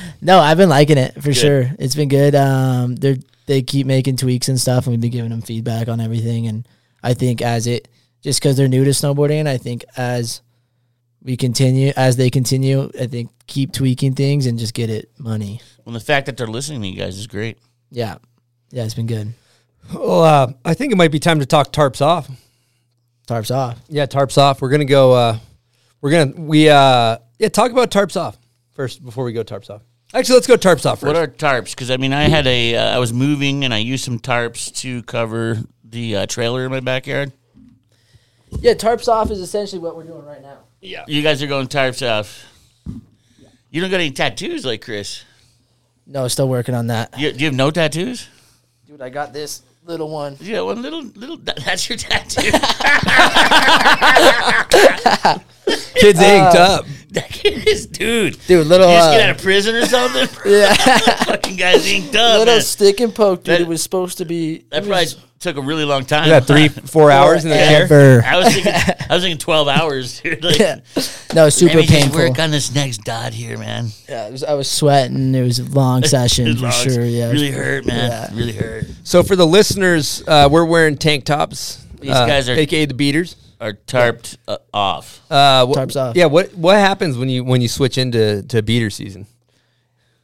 no, 0.22 0.40
I've 0.40 0.58
been 0.58 0.70
liking 0.70 0.98
it 0.98 1.16
for 1.16 1.30
Good. 1.30 1.36
sure. 1.36 1.72
It's 1.80 1.96
been 1.96 2.10
good. 2.10 2.36
Um, 2.36 2.96
they 2.96 3.20
they 3.48 3.62
keep 3.62 3.88
making 3.88 4.18
tweaks 4.18 4.50
and 4.50 4.60
stuff, 4.60 4.86
and 4.86 4.94
we've 4.94 5.02
been 5.02 5.12
giving 5.12 5.32
them 5.32 5.42
feedback 5.42 5.88
on 5.88 6.00
everything. 6.00 6.48
And 6.48 6.68
I 7.04 7.14
think 7.14 7.42
as 7.42 7.68
it 7.68 7.88
just 8.22 8.40
because 8.40 8.58
they're 8.58 8.68
new 8.68 8.84
to 8.84 8.92
snowboarding, 8.92 9.48
I 9.48 9.58
think 9.58 9.86
as 9.98 10.42
we 11.22 11.38
continue, 11.38 11.92
as 11.96 12.18
they 12.18 12.30
continue, 12.30 12.90
I 13.00 13.08
think 13.08 13.30
keep 13.48 13.72
tweaking 13.72 14.14
things 14.14 14.46
and 14.46 14.60
just 14.60 14.74
get 14.74 14.90
it 14.90 15.10
money. 15.18 15.62
Well, 15.84 15.94
the 15.94 16.00
fact 16.00 16.26
that 16.28 16.38
they're 16.38 16.48
listening 16.48 16.82
to 16.82 16.88
you 16.88 16.98
guys 16.98 17.18
is 17.18 17.28
great. 17.28 17.58
Yeah, 17.92 18.18
yeah, 18.72 18.84
it's 18.84 18.94
been 18.94 19.08
good. 19.08 19.34
Well, 19.94 20.24
uh, 20.24 20.54
I 20.64 20.74
think 20.74 20.92
it 20.92 20.96
might 20.96 21.12
be 21.12 21.20
time 21.20 21.40
to 21.40 21.46
talk 21.46 21.72
tarps 21.72 22.02
off. 22.02 22.30
Tarps 23.28 23.54
off. 23.54 23.80
Yeah, 23.90 24.06
tarps 24.06 24.38
off. 24.38 24.62
We're 24.62 24.70
gonna 24.70 24.86
go. 24.86 25.14
Uh, 25.14 25.38
we're 26.06 26.12
gonna 26.12 26.40
we 26.40 26.70
uh 26.70 27.18
yeah 27.40 27.50
talk 27.50 27.72
about 27.72 27.90
tarps 27.90 28.16
off 28.16 28.38
first 28.74 29.04
before 29.04 29.24
we 29.24 29.34
go 29.34 29.44
tarps 29.44 29.72
off. 29.72 29.82
Actually, 30.14 30.36
let's 30.36 30.46
go 30.46 30.56
tarps 30.56 30.86
off 30.86 31.00
first. 31.00 31.08
What 31.08 31.16
are 31.16 31.26
tarps? 31.26 31.72
Because 31.72 31.90
I 31.90 31.98
mean, 31.98 32.14
I 32.14 32.30
had 32.30 32.46
a 32.46 32.76
uh, 32.76 32.96
I 32.96 33.00
was 33.00 33.12
moving 33.12 33.66
and 33.66 33.74
I 33.74 33.80
used 33.80 34.06
some 34.06 34.20
tarps 34.20 34.72
to 34.82 35.02
cover 35.02 35.58
the 35.84 36.16
uh, 36.16 36.26
trailer 36.28 36.64
in 36.64 36.70
my 36.70 36.80
backyard. 36.80 37.32
Yeah, 38.52 38.76
tarps 38.76 39.08
off 39.08 39.32
is 39.32 39.40
essentially 39.40 39.82
what 39.82 39.96
we're 39.96 40.04
doing 40.04 40.24
right 40.24 40.44
now. 40.44 40.60
Yeah. 40.80 41.06
You 41.08 41.24
guys 41.24 41.42
are 41.42 41.48
going 41.48 41.66
tarps 41.66 42.08
off. 42.08 42.46
You 43.72 43.82
don't 43.82 43.90
got 43.90 44.00
any 44.00 44.12
tattoos 44.12 44.64
like 44.64 44.84
Chris. 44.84 45.24
No, 46.06 46.28
still 46.28 46.48
working 46.48 46.76
on 46.76 46.86
that. 46.88 47.20
You, 47.20 47.32
do 47.32 47.40
you 47.40 47.46
have 47.46 47.56
no 47.56 47.72
tattoos? 47.72 48.30
Dude, 48.86 49.02
I 49.02 49.10
got 49.10 49.34
this 49.34 49.64
little 49.86 50.10
one. 50.10 50.38
Yeah, 50.40 50.62
one 50.62 50.82
little 50.82 51.04
little. 51.16 51.38
That's 51.38 51.88
your 51.90 51.98
tattoo. 51.98 52.42
Kids 55.96 56.20
inked 56.22 56.56
Uh, 56.56 56.60
up. 56.80 56.86
that 57.12 57.30
kid 57.30 57.68
is 57.68 57.88
dude. 57.88 58.38
Dude, 58.48 58.68
little 58.68 58.88
You 58.88 58.94
just 58.96 59.10
uh, 59.10 59.12
get 59.18 59.30
out 59.30 59.36
of 59.38 59.42
prison 59.42 59.76
or 59.76 59.86
something. 59.86 60.28
yeah, 60.52 60.74
Fucking 61.26 61.56
guys 61.56 61.88
inked 61.88 62.16
up. 62.16 62.40
little 62.40 62.54
man. 62.56 62.62
stick 62.62 63.00
and 63.00 63.16
poke. 63.16 63.44
Dude, 63.44 63.54
That- 63.56 63.62
it 63.62 63.68
was 63.68 63.82
supposed 63.82 64.18
to 64.20 64.26
be. 64.26 64.66
That 64.70 64.84
it 64.84 64.88
probably 64.88 65.06
was 65.06 65.16
took 65.46 65.56
a 65.58 65.62
really 65.62 65.86
long 65.86 66.04
time. 66.06 66.26
You 66.26 66.32
got 66.32 66.46
three, 66.46 66.68
four 66.94 67.10
hours 67.12 67.44
in 67.46 67.50
the 67.52 67.56
chair. 67.56 67.88
forever. 67.88 68.24
I 68.26 68.36
was 68.38 68.54
thinking, 68.54 68.74
I 68.74 69.14
was 69.14 69.24
thinking 69.24 69.38
twelve 69.38 69.68
hours, 69.70 70.20
dude. 70.22 70.44
Like, 70.44 70.60
Yeah. 70.60 70.80
No, 71.34 71.50
super 71.50 71.76
let 71.76 71.82
me 71.82 71.86
just 71.88 71.94
painful. 72.02 72.20
work 72.30 72.40
on 72.40 72.52
this 72.52 72.74
next 72.74 73.00
dot 73.04 73.34
here, 73.34 73.58
man. 73.58 73.88
Yeah, 74.08 74.28
it 74.28 74.32
was, 74.32 74.44
I 74.44 74.54
was 74.54 74.70
sweating. 74.72 75.36
It 75.36 75.42
was 75.42 75.60
a 75.60 75.66
long 75.66 76.04
session 76.04 76.56
for 76.58 76.66
was- 76.66 76.76
sure. 76.82 77.04
Yeah, 77.06 77.30
it 77.30 77.34
was- 77.34 77.42
really 77.42 77.52
hurt, 77.54 77.86
man. 77.86 78.10
Yeah. 78.10 78.38
Really 78.38 78.54
hurt. 78.54 78.86
So 79.04 79.22
for 79.24 79.36
the 79.36 79.46
listeners, 79.48 80.24
uh, 80.28 80.48
we're 80.52 80.66
wearing 80.66 80.98
tank 80.98 81.26
tops. 81.26 81.86
These 82.00 82.12
uh, 82.12 82.26
guys 82.26 82.48
are- 82.50 82.54
aka 82.56 82.86
the 82.86 82.94
beaters. 82.94 83.36
Are 83.62 83.72
tarped 83.74 84.38
uh, 84.50 84.58
off. 84.74 85.22
Uh, 85.32 85.66
wh- 85.66 85.72
Tarps 85.72 85.96
off. 85.96 86.16
Yeah. 86.16 86.26
What 86.26 86.54
what 86.56 86.76
happens 86.78 87.18
when 87.18 87.30
you 87.30 87.44
when 87.44 87.62
you 87.62 87.68
switch 87.70 87.98
into 87.98 88.44
to 88.44 88.62
beater 88.62 88.90
season? 88.90 89.28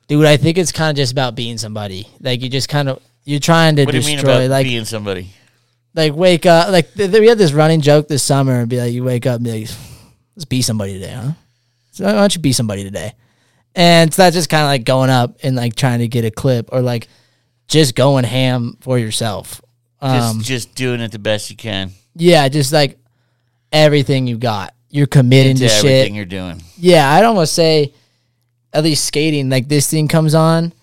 dude. 0.08 0.26
I 0.26 0.36
think 0.38 0.58
it's 0.58 0.72
kind 0.74 0.90
of 0.92 0.98
just 0.98 1.14
about 1.14 1.36
being 1.36 1.58
somebody. 1.58 2.08
Like 2.20 2.42
you 2.42 2.50
just 2.50 2.68
kind 2.70 2.90
of 2.90 3.02
you're 3.24 3.40
trying 3.40 3.76
to 3.78 3.86
What 3.86 3.92
do 3.92 3.98
you 3.98 4.04
destroy. 4.04 4.16
mean 4.18 4.46
about 4.46 4.50
like 4.50 4.66
being 4.66 4.86
somebody? 4.86 5.32
like 5.94 6.14
wake 6.16 6.46
up. 6.46 6.70
Like 6.70 6.94
th- 6.94 7.12
th- 7.12 7.20
we 7.22 7.28
had 7.28 7.38
this 7.38 7.52
running 7.54 7.82
joke 7.82 8.08
this 8.08 8.24
summer 8.24 8.60
and 8.62 8.70
be 8.70 8.80
like, 8.80 8.94
you 8.94 9.04
wake 9.04 9.26
up 9.26 9.36
and 9.38 9.44
be 9.46 9.52
like, 9.62 9.70
let's 10.36 10.46
be 10.46 10.62
somebody 10.62 10.94
today, 10.94 11.12
huh? 11.14 11.32
So 11.92 12.06
why 12.06 12.14
don't 12.14 12.34
you 12.36 12.42
be 12.42 12.54
somebody 12.54 12.84
today? 12.84 13.14
And 13.76 14.14
so 14.14 14.22
that's 14.24 14.36
just 14.36 14.50
kind 14.50 14.64
of 14.64 14.68
like 14.68 14.84
going 14.86 15.10
up 15.10 15.38
and 15.44 15.56
like 15.56 15.76
trying 15.76 16.00
to 16.00 16.08
get 16.08 16.26
a 16.26 16.32
clip 16.32 16.70
or 16.72 16.82
like 16.82 17.08
just 17.68 17.96
going 17.96 18.24
ham 18.26 18.78
for 18.82 18.98
yourself. 18.98 19.62
Just 20.02 20.36
Um, 20.36 20.42
just 20.42 20.74
doing 20.76 21.00
it 21.02 21.12
the 21.12 21.20
best 21.20 21.50
you 21.50 21.56
can. 21.56 21.92
yeah, 22.16 22.48
just 22.50 22.74
like 22.74 22.98
everything 23.72 24.28
you 24.28 24.38
got. 24.38 24.74
You're 24.90 25.08
committing 25.08 25.52
Into 25.52 25.68
to 25.68 25.70
shit. 25.70 26.12
you're 26.12 26.26
doing. 26.26 26.62
Yeah, 26.78 27.10
I'd 27.14 27.24
almost 27.24 27.54
say, 27.54 27.94
at 28.74 28.84
least 28.84 29.06
skating, 29.06 29.50
like 29.50 29.68
this 29.70 29.90
thing 29.90 30.08
comes 30.10 30.36
on, 30.36 30.74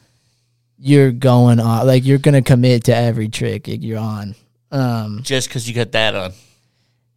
you're 0.78 1.10
going 1.12 1.60
on. 1.60 1.86
Like 1.86 2.04
you're 2.04 2.18
gonna 2.18 2.42
commit 2.42 2.84
to 2.84 2.94
every 2.94 3.28
trick 3.28 3.64
you're 3.66 3.98
on. 3.98 4.34
Um, 4.70 5.20
Just 5.22 5.48
because 5.48 5.68
you 5.68 5.74
got 5.74 5.92
that 5.92 6.14
on. 6.14 6.32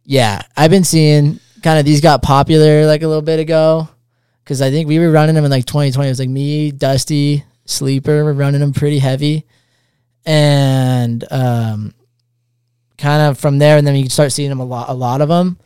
yeah, 0.04 0.42
I've 0.56 0.70
been 0.70 0.84
seeing 0.84 1.38
kind 1.62 1.78
of 1.78 1.84
these 1.84 2.00
got 2.00 2.22
popular 2.22 2.86
like 2.86 3.02
a 3.02 3.06
little 3.06 3.22
bit 3.22 3.38
ago, 3.40 3.88
because 4.42 4.60
I 4.62 4.70
think 4.70 4.88
we 4.88 4.98
were 4.98 5.10
running 5.10 5.34
them 5.34 5.44
in 5.44 5.50
like 5.50 5.66
2020. 5.66 6.08
It 6.08 6.10
was 6.10 6.18
like 6.18 6.28
me, 6.28 6.70
Dusty, 6.72 7.44
Sleeper, 7.66 8.24
were 8.24 8.32
running 8.32 8.60
them 8.60 8.72
pretty 8.72 8.98
heavy, 8.98 9.44
and 10.24 11.24
um, 11.30 11.94
kind 12.98 13.22
of 13.22 13.38
from 13.38 13.58
there, 13.58 13.76
and 13.76 13.86
then 13.86 13.94
you 13.96 14.08
start 14.08 14.32
seeing 14.32 14.48
them 14.48 14.60
a 14.60 14.64
lot, 14.64 14.88
a 14.88 14.94
lot 14.94 15.20
of 15.20 15.28
them. 15.28 15.58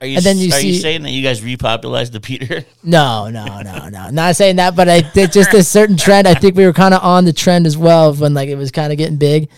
Are 0.00 0.06
you, 0.06 0.16
And 0.16 0.24
then 0.26 0.36
you 0.36 0.52
are 0.52 0.60
you 0.60 0.74
saying 0.74 1.02
that 1.04 1.10
you 1.10 1.22
guys 1.22 1.40
repopularized 1.40 2.12
the 2.12 2.20
Peter? 2.20 2.64
No, 2.82 3.30
no, 3.30 3.44
no, 3.62 3.88
no. 3.88 4.10
Not 4.10 4.36
saying 4.36 4.56
that, 4.56 4.76
but 4.76 4.88
I 4.88 5.00
did 5.00 5.32
just 5.32 5.52
a 5.54 5.62
certain 5.64 5.96
trend. 5.96 6.28
I 6.28 6.34
think 6.34 6.54
we 6.54 6.66
were 6.66 6.72
kind 6.74 6.92
of 6.94 7.02
on 7.02 7.24
the 7.24 7.32
trend 7.32 7.66
as 7.66 7.76
well 7.78 8.12
when 8.14 8.34
like 8.34 8.48
it 8.50 8.56
was 8.56 8.70
kind 8.70 8.92
of 8.92 8.98
getting 8.98 9.16
big. 9.16 9.48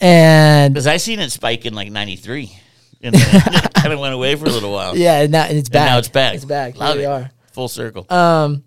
And 0.00 0.72
Because 0.72 0.86
I 0.86 0.96
seen 0.98 1.18
it 1.20 1.30
spike 1.30 1.66
in 1.66 1.74
like 1.74 1.90
'93, 1.90 2.56
and 3.02 3.14
it 3.18 3.74
kind 3.74 3.92
of 3.92 3.98
went 4.04 4.14
away 4.14 4.34
for 4.36 4.46
a 4.46 4.50
little 4.50 4.72
while. 4.72 4.96
yeah, 4.96 5.22
and 5.22 5.32
now 5.32 5.44
it's 5.44 5.68
And 5.68 5.70
back. 5.70 5.86
now 5.86 5.98
it's 5.98 6.08
back. 6.08 6.34
It's 6.36 6.44
back. 6.44 6.76
Love 6.76 6.94
Here 6.96 7.02
we 7.02 7.06
are. 7.06 7.30
Full 7.52 7.68
circle. 7.68 8.06
Um, 8.12 8.64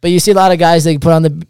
but 0.00 0.10
you 0.10 0.18
see 0.20 0.30
a 0.30 0.34
lot 0.34 0.52
of 0.52 0.58
guys 0.58 0.84
they 0.84 0.96
put 0.98 1.12
on 1.12 1.22
the 1.22 1.46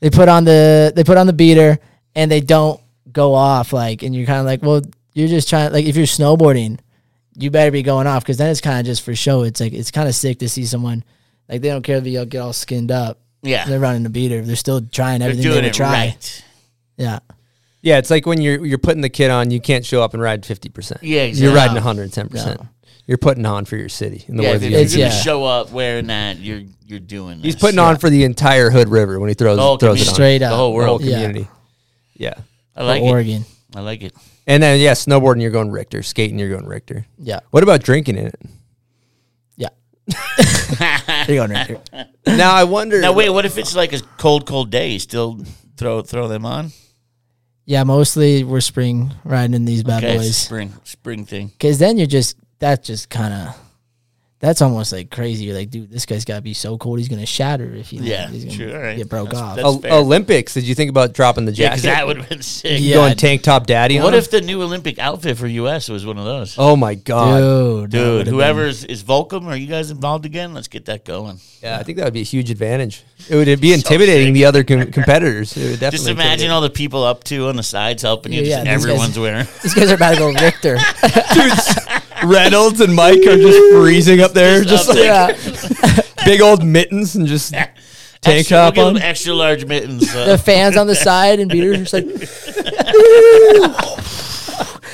they 0.00 0.10
put 0.10 0.28
on 0.28 0.44
the 0.44 0.92
they 0.94 1.04
put 1.04 1.16
on 1.16 1.26
the 1.26 1.32
beater 1.32 1.78
and 2.14 2.30
they 2.30 2.40
don't 2.40 2.80
go 3.10 3.34
off 3.34 3.72
like, 3.72 4.02
and 4.02 4.14
you're 4.14 4.26
kind 4.26 4.40
of 4.40 4.46
like, 4.46 4.62
well, 4.62 4.82
you're 5.12 5.28
just 5.28 5.48
trying 5.48 5.72
like 5.72 5.86
if 5.86 5.96
you're 5.96 6.06
snowboarding, 6.06 6.78
you 7.36 7.50
better 7.50 7.70
be 7.70 7.82
going 7.82 8.06
off 8.06 8.22
because 8.22 8.36
then 8.36 8.50
it's 8.50 8.60
kind 8.60 8.80
of 8.80 8.86
just 8.86 9.02
for 9.02 9.14
show. 9.14 9.42
It's 9.42 9.60
like 9.60 9.72
it's 9.72 9.90
kind 9.90 10.08
of 10.08 10.14
sick 10.14 10.38
to 10.40 10.48
see 10.48 10.64
someone 10.64 11.04
like 11.48 11.60
they 11.62 11.68
don't 11.68 11.82
care 11.82 11.98
if 11.98 12.06
you 12.06 12.24
get 12.26 12.38
all 12.40 12.52
skinned 12.52 12.90
up. 12.90 13.18
Yeah. 13.42 13.66
they're 13.66 13.80
running 13.80 14.04
the 14.04 14.08
beater. 14.10 14.40
They're 14.40 14.56
still 14.56 14.80
trying 14.80 15.20
They're 15.20 15.28
everything 15.30 15.42
they 15.50 15.54
doing 15.54 15.64
would 15.64 15.70
it 15.70 15.74
try. 15.74 15.92
right. 15.92 16.44
Yeah. 16.96 17.18
Yeah, 17.82 17.98
it's 17.98 18.08
like 18.10 18.24
when 18.24 18.40
you're 18.40 18.64
you're 18.64 18.78
putting 18.78 19.02
the 19.02 19.10
kit 19.10 19.30
on, 19.30 19.50
you 19.50 19.60
can't 19.60 19.84
show 19.84 20.02
up 20.02 20.14
and 20.14 20.22
ride 20.22 20.46
fifty 20.46 20.70
percent. 20.70 21.02
Yeah, 21.02 21.24
you're 21.24 21.54
riding 21.54 21.74
one 21.74 21.82
hundred 21.82 22.10
ten 22.14 22.28
percent. 22.30 22.60
You're 23.06 23.18
putting 23.18 23.44
on 23.44 23.66
for 23.66 23.76
your 23.76 23.90
city. 23.90 24.24
In 24.26 24.36
the 24.38 24.42
Yeah, 24.44 24.50
words 24.52 24.62
if 24.62 24.66
of 24.68 24.72
you're 24.72 24.80
Yogi. 24.80 24.96
gonna 24.96 25.04
yeah. 25.14 25.20
show 25.20 25.44
up 25.44 25.70
wearing 25.72 26.06
that, 26.06 26.38
you're 26.38 26.62
you're 26.86 26.98
doing. 27.00 27.40
He's 27.40 27.54
this. 27.56 27.60
putting 27.60 27.78
on 27.78 27.98
for 27.98 28.08
the 28.08 28.24
entire 28.24 28.70
Hood 28.70 28.88
River 28.88 29.20
when 29.20 29.28
he 29.28 29.34
throws 29.34 29.56
The 29.58 29.62
whole 29.62 29.76
throws 29.76 30.00
it 30.00 30.08
on. 30.08 30.14
community. 30.14 30.14
Straight 30.14 30.38
the 30.38 30.46
up. 30.46 30.54
whole 30.56 30.70
The 30.70 30.76
world. 30.76 31.00
whole 31.02 31.10
Yeah. 31.10 31.16
community. 31.16 31.48
Yeah. 32.16 32.34
I 32.74 32.84
like 32.84 33.02
it. 33.02 33.06
Oregon. 33.06 33.44
I 33.76 33.80
like 33.80 34.02
it. 34.02 34.14
And 34.46 34.62
then 34.62 34.80
yeah, 34.80 34.92
snowboarding 34.92 35.40
you're 35.42 35.50
going 35.50 35.70
Richter, 35.70 36.02
skating 36.02 36.38
you're 36.38 36.50
going 36.50 36.66
Richter. 36.66 37.06
Yeah. 37.18 37.40
What 37.50 37.62
about 37.62 37.82
drinking 37.82 38.16
in 38.16 38.26
it? 38.26 38.40
Yeah. 39.56 39.68
there 40.06 41.24
you 41.28 41.34
go, 41.36 41.46
Richter. 41.46 41.80
Now 42.26 42.54
I 42.54 42.64
wonder. 42.64 43.00
Now 43.00 43.12
wait, 43.12 43.30
what 43.30 43.46
if 43.46 43.56
it's 43.58 43.74
like 43.74 43.92
a 43.92 44.00
cold, 44.18 44.46
cold 44.46 44.70
day? 44.70 44.90
You 44.92 44.98
still 44.98 45.40
throw 45.76 46.02
throw 46.02 46.28
them 46.28 46.44
on? 46.44 46.72
Yeah, 47.66 47.84
mostly 47.84 48.44
we're 48.44 48.60
spring 48.60 49.14
riding 49.24 49.54
in 49.54 49.64
these 49.64 49.82
bad 49.82 50.04
Okay, 50.04 50.18
boys. 50.18 50.36
spring 50.36 50.74
spring 50.84 51.24
thing. 51.24 51.48
Because 51.48 51.78
then 51.78 51.96
you're 51.96 52.06
just 52.06 52.36
that 52.58 52.82
just 52.82 53.08
kind 53.08 53.32
of 53.32 53.56
that's 54.44 54.60
almost 54.60 54.92
like 54.92 55.10
crazy. 55.10 55.44
You're 55.46 55.56
like, 55.56 55.70
dude, 55.70 55.90
this 55.90 56.04
guy's 56.04 56.24
got 56.26 56.36
to 56.36 56.42
be 56.42 56.52
so 56.52 56.76
cold. 56.76 56.98
He's 56.98 57.08
gonna 57.08 57.24
shatter 57.24 57.74
if 57.74 57.88
he 57.88 57.96
Yeah, 57.96 58.28
he's 58.28 58.44
gonna 58.44 58.56
sure, 58.56 58.76
all 58.76 58.82
right. 58.82 58.96
get 58.96 59.08
broke 59.08 59.30
That's- 59.30 59.42
off. 59.42 59.56
that's 59.56 59.66
Ol- 59.66 59.78
fair. 59.80 59.92
Olympics. 59.94 60.52
Did 60.54 60.64
you 60.64 60.74
think 60.74 60.90
about 60.90 61.14
dropping 61.14 61.46
the 61.46 61.52
Yeah, 61.52 61.68
jacket? 61.68 61.82
because 61.82 61.82
that 61.96 62.06
would 62.06 62.16
have 62.18 62.28
been 62.28 62.42
sick. 62.42 62.78
Yeah. 62.80 62.96
Going 62.96 63.16
tank 63.16 63.42
top 63.42 63.66
daddy. 63.66 63.98
What 63.98 64.08
on 64.12 64.18
if 64.18 64.26
him? 64.32 64.40
the 64.40 64.46
new 64.46 64.62
Olympic 64.62 64.98
outfit 64.98 65.38
for 65.38 65.46
US 65.46 65.88
was 65.88 66.04
one 66.04 66.18
of 66.18 66.24
those? 66.26 66.56
Oh 66.58 66.76
my 66.76 66.94
god, 66.94 67.38
dude, 67.40 67.90
Dude, 67.90 68.16
would've 68.18 68.32
whoever 68.34 68.66
is, 68.66 68.84
is 68.84 69.02
Volcom, 69.02 69.46
are 69.46 69.56
you 69.56 69.66
guys 69.66 69.90
involved 69.90 70.26
again? 70.26 70.52
Let's 70.52 70.68
get 70.68 70.84
that 70.86 71.04
going. 71.06 71.40
Yeah, 71.62 71.78
I 71.78 71.82
think 71.82 71.96
that 71.96 72.04
would 72.04 72.12
be 72.14 72.20
a 72.20 72.24
huge 72.24 72.50
advantage. 72.50 73.02
It 73.30 73.36
would 73.36 73.60
be 73.60 73.72
intimidating 73.78 74.34
the 74.34 74.44
other 74.44 74.62
com- 74.62 74.92
competitors. 74.92 75.56
It 75.56 75.62
would 75.70 75.80
definitely 75.80 75.98
Just 75.98 76.08
imagine 76.08 76.50
all 76.50 76.60
the 76.60 76.68
people 76.70 77.02
up 77.02 77.24
to 77.24 77.48
on 77.48 77.56
the 77.56 77.62
sides 77.62 78.02
helping 78.02 78.32
you. 78.34 78.42
Yeah, 78.42 78.56
just 78.62 78.66
yeah, 78.66 78.74
these 78.76 78.84
guys- 78.84 78.92
everyone's 78.92 79.18
winning. 79.18 79.44
been- 79.44 79.54
These 79.62 79.74
guys 79.74 79.90
are 79.90 79.94
about 79.94 80.10
to 80.12 80.18
go 80.18 80.32
Richter. 80.32 80.76
Reynolds 82.24 82.80
and 82.80 82.94
Mike 82.94 83.18
are 83.26 83.36
just 83.36 83.58
freezing 83.74 84.20
up 84.20 84.32
there, 84.34 84.62
just, 84.64 84.86
Just 84.86 84.90
up 84.90 84.96
like 84.96 85.04
yeah, 85.04 86.24
big 86.26 86.40
old 86.40 86.64
mittens 86.64 87.14
and 87.16 87.26
just 87.26 87.52
tank 87.52 87.70
extra, 88.24 88.56
top 88.56 88.76
we'll 88.76 88.88
on. 88.88 88.98
extra 88.98 89.32
large 89.34 89.64
mittens. 89.66 90.12
the 90.12 90.34
Uh, 90.34 90.36
fans 90.36 90.76
on 90.76 90.86
the 90.86 90.94
side 91.08 91.40
and 91.40 91.50
beaters 91.50 91.76
are 91.76 91.80
just 91.84 91.92
like, 91.92 92.04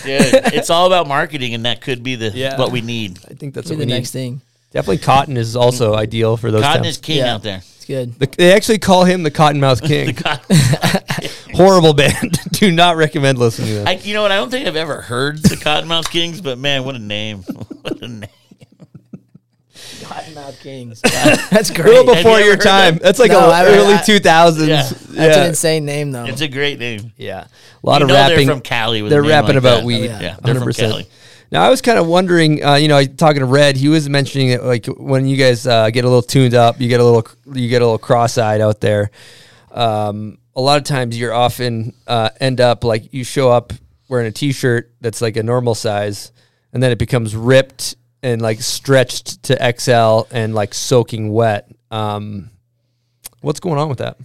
dude, 0.05 0.55
it's 0.55 0.71
all 0.71 0.87
about 0.87 1.07
marketing, 1.07 1.55
and 1.55 1.65
that 1.67 1.81
could 1.81 2.03
be 2.03 2.15
the 2.17 2.31
Yeah. 2.31 2.59
what 2.59 2.73
we 2.73 2.81
need. 2.81 3.19
I 3.31 3.35
think 3.35 3.55
that's 3.55 3.69
be 3.69 3.75
what 3.75 3.79
the 3.81 3.87
we 3.87 3.93
need. 3.93 3.99
next 3.99 4.11
thing. 4.13 4.41
Definitely 4.73 4.99
cotton 4.99 5.37
is 5.37 5.57
also 5.57 5.95
ideal 5.95 6.37
for 6.37 6.51
those. 6.51 6.63
Cotton 6.63 6.85
times. 6.85 6.97
is 6.97 6.99
king 6.99 7.19
Yeah. 7.19 7.35
out 7.35 7.43
there. 7.43 7.57
It's 7.77 7.85
good. 7.87 8.17
The- 8.19 8.27
they 8.37 8.53
actually 8.53 8.79
call 8.79 9.05
him 9.05 9.23
the 9.25 9.31
Kottonmouth 9.31 9.83
King. 9.87 10.07
the 10.15 10.23
Cotton- 10.23 11.31
Horrible 11.57 11.93
band. 11.93 12.39
Do 12.53 12.71
not 12.71 12.97
recommend 12.97 13.39
listening 13.39 13.69
to 13.69 13.75
them. 13.75 13.89
I, 13.89 13.93
you 13.95 14.15
know 14.15 14.23
what? 14.23 14.31
I 14.31 14.37
don't 14.37 14.49
think 14.51 14.69
I've 14.69 14.77
ever 14.77 15.01
heard 15.03 15.43
the 15.43 15.57
Kottonmouth 15.57 16.09
Kings, 16.11 16.41
but 16.41 16.57
man, 16.59 16.85
what 16.85 16.95
a 16.95 16.99
name! 17.01 17.39
what 17.83 18.01
a 18.01 18.07
name! 18.09 18.31
Kottonmouth 20.11 20.61
Kings. 20.61 21.01
That's 21.51 21.71
A 21.71 21.75
great. 21.75 21.87
little 21.87 22.15
before 22.15 22.39
you 22.41 22.47
your 22.47 22.57
time. 22.57 22.95
that? 22.95 23.03
That's 23.03 23.19
like 23.19 23.31
No, 23.31 23.41
a 23.41 23.51
I- 23.51 23.65
early 23.67 23.97
two 24.05 24.19
thousands. 24.19 24.69
Yeah. 24.69 24.83
That's 25.11 25.37
an 25.37 25.47
insane 25.49 25.85
name 25.85 26.11
though. 26.13 26.25
It's 26.25 26.41
a 26.41 26.49
great 26.49 26.79
name. 26.79 27.13
Yeah, 27.17 27.45
a 27.45 27.87
lot 27.87 27.99
You 28.01 28.05
of 28.05 28.09
know 28.09 28.15
they're 28.15 28.29
rapping 28.31 28.49
from 28.49 28.61
Cali 28.61 29.03
with 29.03 29.13
a 29.13 29.15
They're 29.15 29.23
name 29.23 29.31
rapping 29.31 29.49
like 29.51 29.57
about 29.59 29.77
that. 29.79 29.85
weed. 29.85 30.01
Oh, 30.09 30.13
yeah. 30.13 30.21
Yeah, 30.21 30.37
they're 30.43 30.55
from 30.57 30.69
100%. 30.69 30.77
Cali. 30.91 31.07
Now 31.53 31.65
I 31.65 31.69
was 31.71 31.83
kind 31.83 31.99
of 31.99 32.07
wondering, 32.07 32.65
uh, 32.65 32.75
you 32.77 32.89
know, 32.89 32.97
I- 32.97 33.07
talking 33.07 33.41
to 33.41 33.47
Red, 33.47 33.77
he 33.77 33.89
was 33.89 34.09
mentioning 34.09 34.51
that 34.51 34.65
like 34.65 34.87
when 34.87 35.27
you 35.27 35.37
guys 35.37 35.67
uh, 35.67 35.91
get 35.91 36.05
a 36.05 36.09
little 36.09 36.23
tuned 36.23 36.55
up, 36.55 36.81
you 36.81 36.89
get 36.89 37.01
a 37.01 37.05
little, 37.05 37.27
you 37.55 37.69
get 37.69 37.83
a 37.83 37.85
little 37.85 37.99
cross-eyed 37.99 38.61
out 38.61 38.81
there. 38.81 39.11
Um, 39.73 40.39
a 40.57 40.61
lot 40.61 40.79
of 40.79 40.85
times 40.85 41.19
you're 41.19 41.33
often 41.35 41.93
uh, 42.07 42.31
end 42.41 42.61
up 42.61 42.85
like 42.85 43.13
you 43.13 43.25
show 43.25 43.51
up 43.51 43.73
wearing 44.09 44.27
a 44.27 44.33
t-shirt 44.33 44.93
that's 45.01 45.21
like 45.23 45.37
a 45.37 45.43
normal 45.43 45.75
size, 45.75 46.33
and 46.73 46.83
then 46.83 46.91
it 46.93 46.99
becomes 46.99 47.35
ripped 47.37 47.97
and 48.23 48.41
like 48.43 48.61
stretched 48.61 49.43
to 49.45 49.75
XL 49.79 50.23
and 50.35 50.55
like 50.55 50.75
soaking 50.75 51.33
wet. 51.33 51.71
Um, 51.91 52.51
what's 53.41 53.61
going 53.61 53.79
on 53.79 53.89
with 53.89 53.99
that? 53.99 54.17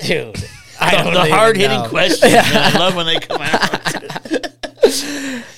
dude. 0.06 0.44
I 0.80 0.92
don't 1.02 1.12
the 1.12 1.26
hard 1.34 1.56
hitting 1.56 1.82
questions. 1.86 2.22
man. 2.32 2.44
I 2.74 2.78
love 2.78 2.94
when 2.94 3.06
they 3.06 3.18
come 3.20 3.40
out. 3.42 4.48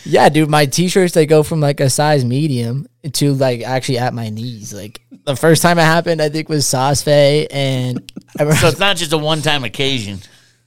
Yeah, 0.04 0.28
dude, 0.28 0.48
my 0.48 0.66
t-shirts 0.66 1.14
they 1.14 1.26
go 1.26 1.42
from 1.42 1.60
like 1.60 1.78
a 1.80 1.88
size 1.90 2.24
medium 2.24 2.88
to 3.12 3.34
like 3.34 3.62
actually 3.62 3.98
at 3.98 4.12
my 4.14 4.28
knees. 4.30 4.72
Like 4.74 5.02
the 5.24 5.36
first 5.36 5.62
time 5.62 5.78
it 5.78 5.82
happened, 5.82 6.20
I 6.20 6.30
think 6.30 6.48
was 6.48 6.66
Saas-Fee, 6.66 7.46
and 7.50 8.10
I 8.38 8.42
remember, 8.42 8.60
so 8.60 8.68
it's 8.68 8.78
not 8.80 8.96
just 8.96 9.12
a 9.12 9.18
one 9.18 9.40
time 9.42 9.62
occasion. 9.62 10.18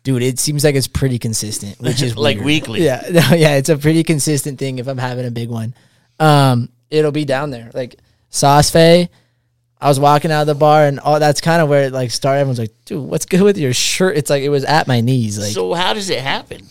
dude, 0.04 0.22
it 0.24 0.40
seems 0.40 0.64
like 0.64 0.76
it's 0.76 0.88
pretty 0.88 1.20
consistent, 1.20 1.80
which 1.82 2.02
is 2.02 2.16
Like 2.18 2.38
weird. 2.38 2.46
weekly. 2.46 2.84
Yeah, 2.86 3.02
no, 3.12 3.36
yeah, 3.36 3.56
it's 3.56 3.70
a 3.70 3.78
pretty 3.78 4.04
consistent 4.04 4.60
thing. 4.60 4.78
If 4.80 4.88
I'm 4.88 4.98
having 5.00 5.26
a 5.26 5.32
big 5.32 5.50
one, 5.50 5.74
um, 6.20 6.70
it'll 6.94 7.12
be 7.12 7.26
down 7.26 7.50
there. 7.50 7.70
Like 7.74 7.96
Saas-Fee, 8.30 9.10
I 9.82 9.88
was 9.90 10.00
walking 10.00 10.32
out 10.32 10.42
of 10.42 10.48
the 10.48 10.56
bar, 10.56 10.86
and 10.86 11.00
all 11.00 11.20
that's 11.20 11.42
kind 11.42 11.62
of 11.62 11.68
where 11.70 11.84
it 11.86 11.94
like 11.94 12.12
started. 12.12 12.40
Everyone's 12.42 12.60
like, 12.60 12.72
dude, 12.86 13.04
what's 13.10 13.26
good 13.26 13.42
with 13.42 13.58
your 13.58 13.74
shirt? 13.74 14.16
It's 14.18 14.30
like 14.30 14.44
it 14.44 14.50
was 14.50 14.64
at 14.64 14.88
my 14.88 15.02
knees. 15.02 15.38
Like, 15.40 15.52
so 15.52 15.74
how 15.74 15.94
does 15.94 16.10
it 16.10 16.20
happen? 16.22 16.68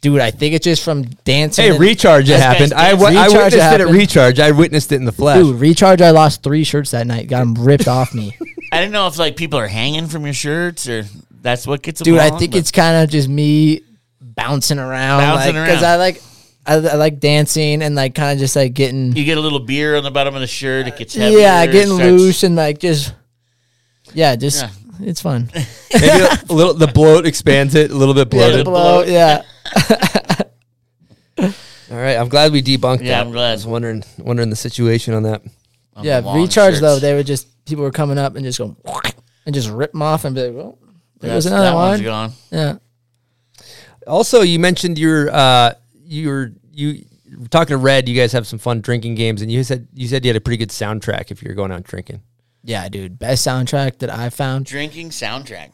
dude, 0.00 0.20
I 0.20 0.30
think 0.30 0.54
it's 0.54 0.64
just 0.64 0.84
from 0.84 1.04
dancing. 1.24 1.64
Hey, 1.64 1.70
and- 1.70 1.80
recharge! 1.80 2.24
It 2.24 2.32
This 2.34 2.42
happened. 2.42 2.72
guy's 2.72 2.80
I, 2.82 2.90
w- 2.90 3.18
I 3.18 3.24
Recharge 3.24 3.32
witnessed 3.32 3.56
it 3.56 3.60
at 3.60 3.70
happened. 3.80 3.96
recharge. 3.96 4.40
I 4.40 4.50
witnessed 4.50 4.92
it 4.92 4.96
in 4.96 5.04
the 5.06 5.12
flesh. 5.12 5.38
Dude, 5.38 5.58
recharge. 5.58 6.02
I 6.02 6.10
lost 6.10 6.42
three 6.42 6.62
shirts 6.64 6.90
that 6.90 7.06
night. 7.06 7.26
Got 7.28 7.38
them 7.40 7.54
ripped 7.64 7.88
off 7.88 8.12
me. 8.14 8.36
I 8.70 8.80
didn't 8.80 8.92
know 8.92 9.06
if 9.06 9.18
like 9.18 9.36
people 9.36 9.58
are 9.58 9.66
hanging 9.68 10.08
from 10.08 10.24
your 10.26 10.34
shirts 10.34 10.86
or 10.90 11.04
that's 11.40 11.66
what 11.66 11.80
gets 11.82 12.00
them. 12.00 12.04
Dude, 12.04 12.18
I 12.18 12.26
along, 12.26 12.38
think 12.38 12.52
but- 12.52 12.58
it's 12.58 12.70
kind 12.70 13.02
of 13.02 13.08
just 13.08 13.28
me 13.30 13.80
bouncing 14.20 14.78
around, 14.78 15.20
Bouncing 15.22 15.54
like 15.56 15.66
because 15.68 15.82
around. 15.82 15.92
I 15.92 15.96
like 15.96 16.22
I, 16.66 16.74
I 16.74 16.94
like 16.94 17.20
dancing 17.20 17.82
and 17.82 17.94
like 17.94 18.14
kind 18.14 18.32
of 18.32 18.38
just 18.38 18.56
like 18.56 18.72
getting 18.74 19.14
you 19.16 19.24
get 19.24 19.36
a 19.38 19.40
little 19.40 19.60
beer 19.60 19.96
on 19.96 20.02
the 20.02 20.10
bottom 20.10 20.34
of 20.34 20.40
the 20.40 20.46
shirt. 20.46 20.86
It 20.88 20.96
gets 20.96 21.14
heavier. 21.14 21.38
yeah, 21.38 21.66
getting 21.66 21.94
starts- 21.94 22.10
loose 22.10 22.42
and 22.42 22.56
like 22.56 22.78
just 22.78 23.14
yeah, 24.14 24.34
just 24.36 24.62
Yeah. 24.62 24.70
it's 25.08 25.20
fun. 25.20 25.50
Maybe 25.94 26.06
a 26.08 26.52
little. 26.52 26.74
The 26.74 26.86
bloat 26.86 27.26
expands 27.26 27.74
it 27.74 27.90
a 27.90 27.94
little 27.94 28.14
bit 28.14 28.32
Yeah, 28.32 28.38
bloated. 28.48 28.64
blow, 28.64 29.02
yeah. 29.02 29.42
All 31.90 32.00
right, 32.00 32.16
I'm 32.16 32.28
glad 32.28 32.52
we 32.52 32.62
debunked 32.62 33.00
Yeah, 33.02 33.18
that. 33.18 33.26
I'm 33.26 33.32
glad. 33.32 33.50
I 33.50 33.52
was 33.54 33.66
wondering, 33.66 34.02
wondering 34.18 34.50
the 34.50 34.56
situation 34.56 35.14
on 35.14 35.24
that. 35.24 35.42
on 35.94 36.04
yeah, 36.04 36.20
the 36.20 36.26
long 36.26 36.40
recharge 36.40 36.74
shirts. 36.74 36.80
though. 36.80 36.98
They 36.98 37.14
would 37.14 37.26
just 37.26 37.46
people 37.66 37.84
were 37.84 37.90
coming 37.90 38.18
up 38.18 38.36
and 38.36 38.44
just 38.44 38.58
go 38.58 38.76
and 39.46 39.54
just 39.54 39.68
rip 39.68 39.92
them 39.92 40.02
off 40.02 40.24
and 40.24 40.34
be 40.34 40.46
like, 40.46 40.54
well, 40.56 40.78
there 41.20 41.28
That's- 41.28 41.46
another 41.46 41.64
that 41.64 41.74
one's 41.74 41.98
one. 42.00 42.04
gone. 42.04 42.32
Yeah, 42.50 42.76
Also, 44.06 44.40
you 44.42 44.58
mentioned 44.58 44.98
your 44.98 45.30
uh, 45.30 45.74
you 46.14 46.28
were 46.28 46.52
you 46.72 47.04
talking 47.50 47.74
to 47.74 47.78
Red. 47.78 48.08
You 48.08 48.14
guys 48.18 48.32
have 48.32 48.46
some 48.46 48.58
fun 48.58 48.80
drinking 48.80 49.14
games, 49.16 49.42
and 49.42 49.50
you 49.50 49.62
said 49.64 49.88
you 49.92 50.06
said 50.08 50.24
you 50.24 50.28
had 50.30 50.36
a 50.36 50.40
pretty 50.40 50.56
good 50.58 50.70
soundtrack 50.70 51.30
if 51.30 51.42
you're 51.42 51.54
going 51.54 51.72
out 51.72 51.82
drinking. 51.84 52.22
yeah, 52.62 52.88
dude. 52.88 53.18
Best 53.18 53.46
soundtrack 53.46 53.98
that 53.98 54.10
I 54.10 54.30
found. 54.30 54.66
Drinking 54.66 55.10
soundtrack. 55.10 55.70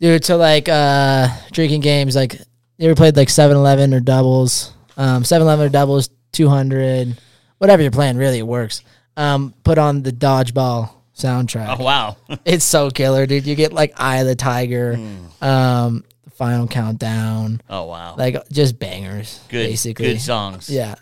dude 0.00 0.22
to 0.24 0.36
like 0.36 0.68
uh 0.68 1.28
drinking 1.52 1.80
games 1.82 2.16
like 2.16 2.34
you 2.78 2.86
ever 2.88 2.94
played 2.94 3.14
like 3.16 3.28
7-eleven 3.28 3.92
or 3.92 4.00
doubles 4.00 4.72
um 4.96 5.22
7-eleven 5.22 5.66
or 5.66 5.68
doubles 5.68 6.08
200 6.32 7.18
whatever 7.58 7.82
you're 7.82 7.90
playing 7.90 8.16
really 8.16 8.38
it 8.38 8.46
works 8.46 8.82
um 9.18 9.52
put 9.64 9.76
on 9.76 10.02
the 10.02 10.10
dodgeball 10.12 10.88
soundtrack 11.14 11.76
Oh 11.78 11.84
wow. 11.84 12.16
it's 12.46 12.64
so 12.64 12.90
killer 12.90 13.26
dude 13.26 13.46
you 13.46 13.54
get 13.54 13.74
like 13.74 13.92
eye 14.00 14.18
of 14.20 14.26
the 14.26 14.34
tiger 14.34 14.98
um 15.42 16.04
final 16.40 16.66
countdown 16.66 17.60
Oh 17.68 17.84
wow. 17.84 18.14
like 18.16 18.34
just 18.50 18.78
bangers 18.78 19.40
good. 19.50 19.66
basically 19.68 20.06
Good 20.14 20.22
songs. 20.22 20.70
yeah 20.70 20.94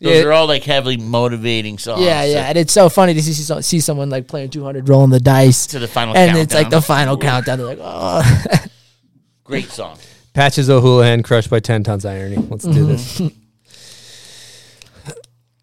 Those 0.00 0.22
Yeah. 0.22 0.28
are 0.28 0.32
all 0.32 0.46
like 0.46 0.62
heavily 0.62 0.96
motivating 0.98 1.78
songs. 1.78 2.00
yeah, 2.00 2.22
yeah, 2.24 2.48
and 2.48 2.56
it's 2.56 2.72
so 2.72 2.88
funny 2.88 3.12
to 3.14 3.20
see 3.22 3.32
see, 3.32 3.62
see 3.62 3.80
someone 3.80 4.08
like 4.08 4.28
playing 4.28 4.50
200, 4.50 4.88
rolling 4.88 5.10
the 5.10 5.18
dice, 5.18 5.66
To 5.68 5.80
the 5.80 5.88
final 5.88 6.16
and 6.16 6.38
it's 6.38 6.54
like 6.54 6.70
the 6.70 6.80
final 6.80 7.16
countdown. 7.18 7.58
They're 7.58 7.66
like, 7.74 7.80
oh, 7.82 8.22
Great 9.44 9.68
song. 9.70 9.98
Patches 10.32 10.70
O'Houlihan 10.70 11.22
crushed 11.24 11.50
by 11.50 11.58
ten 11.60 11.82
tons 11.82 12.04
of 12.04 12.12
irony. 12.12 12.36
Let's 12.36 12.64
do 12.64 12.86
this. 12.86 13.20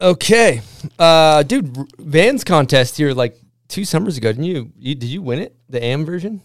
okay, 0.01 0.61
uh, 0.99 1.43
dude, 1.43 1.75
Vans 1.99 2.43
contest 2.43 2.97
here 2.97 3.13
like 3.13 3.37
two 3.67 3.85
summers 3.85 4.17
ago. 4.17 4.31
Didn't 4.31 4.45
you? 4.45 4.71
you 4.77 4.95
did 4.95 5.09
you 5.09 5.21
win 5.21 5.39
it? 5.39 5.55
The 5.69 5.83
AM 5.83 6.05
version? 6.05 6.41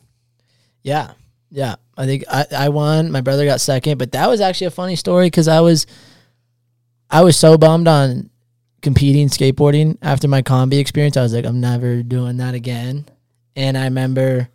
Yeah, 0.82 1.12
yeah. 1.56 1.76
I 1.96 2.04
think 2.04 2.24
I, 2.30 2.44
I 2.54 2.68
won. 2.68 3.10
My 3.10 3.22
brother 3.22 3.46
got 3.46 3.62
second, 3.62 3.96
but 3.96 4.12
that 4.12 4.28
was 4.28 4.42
actually 4.42 4.66
a 4.66 4.72
funny 4.72 4.94
story 4.94 5.28
because 5.28 5.48
I 5.48 5.60
was, 5.60 5.86
I 7.10 7.24
was 7.24 7.38
so 7.38 7.56
bummed 7.56 7.88
on 7.88 8.28
competing 8.82 9.28
skateboarding 9.28 9.96
after 10.02 10.28
my 10.28 10.42
combi 10.42 10.78
experience. 10.78 11.16
I 11.16 11.22
was 11.22 11.32
like, 11.32 11.46
I'm 11.46 11.62
never 11.62 12.02
doing 12.02 12.36
that 12.36 12.52
again. 12.52 13.06
And 13.56 13.78
I 13.78 13.84
remember 13.84 14.50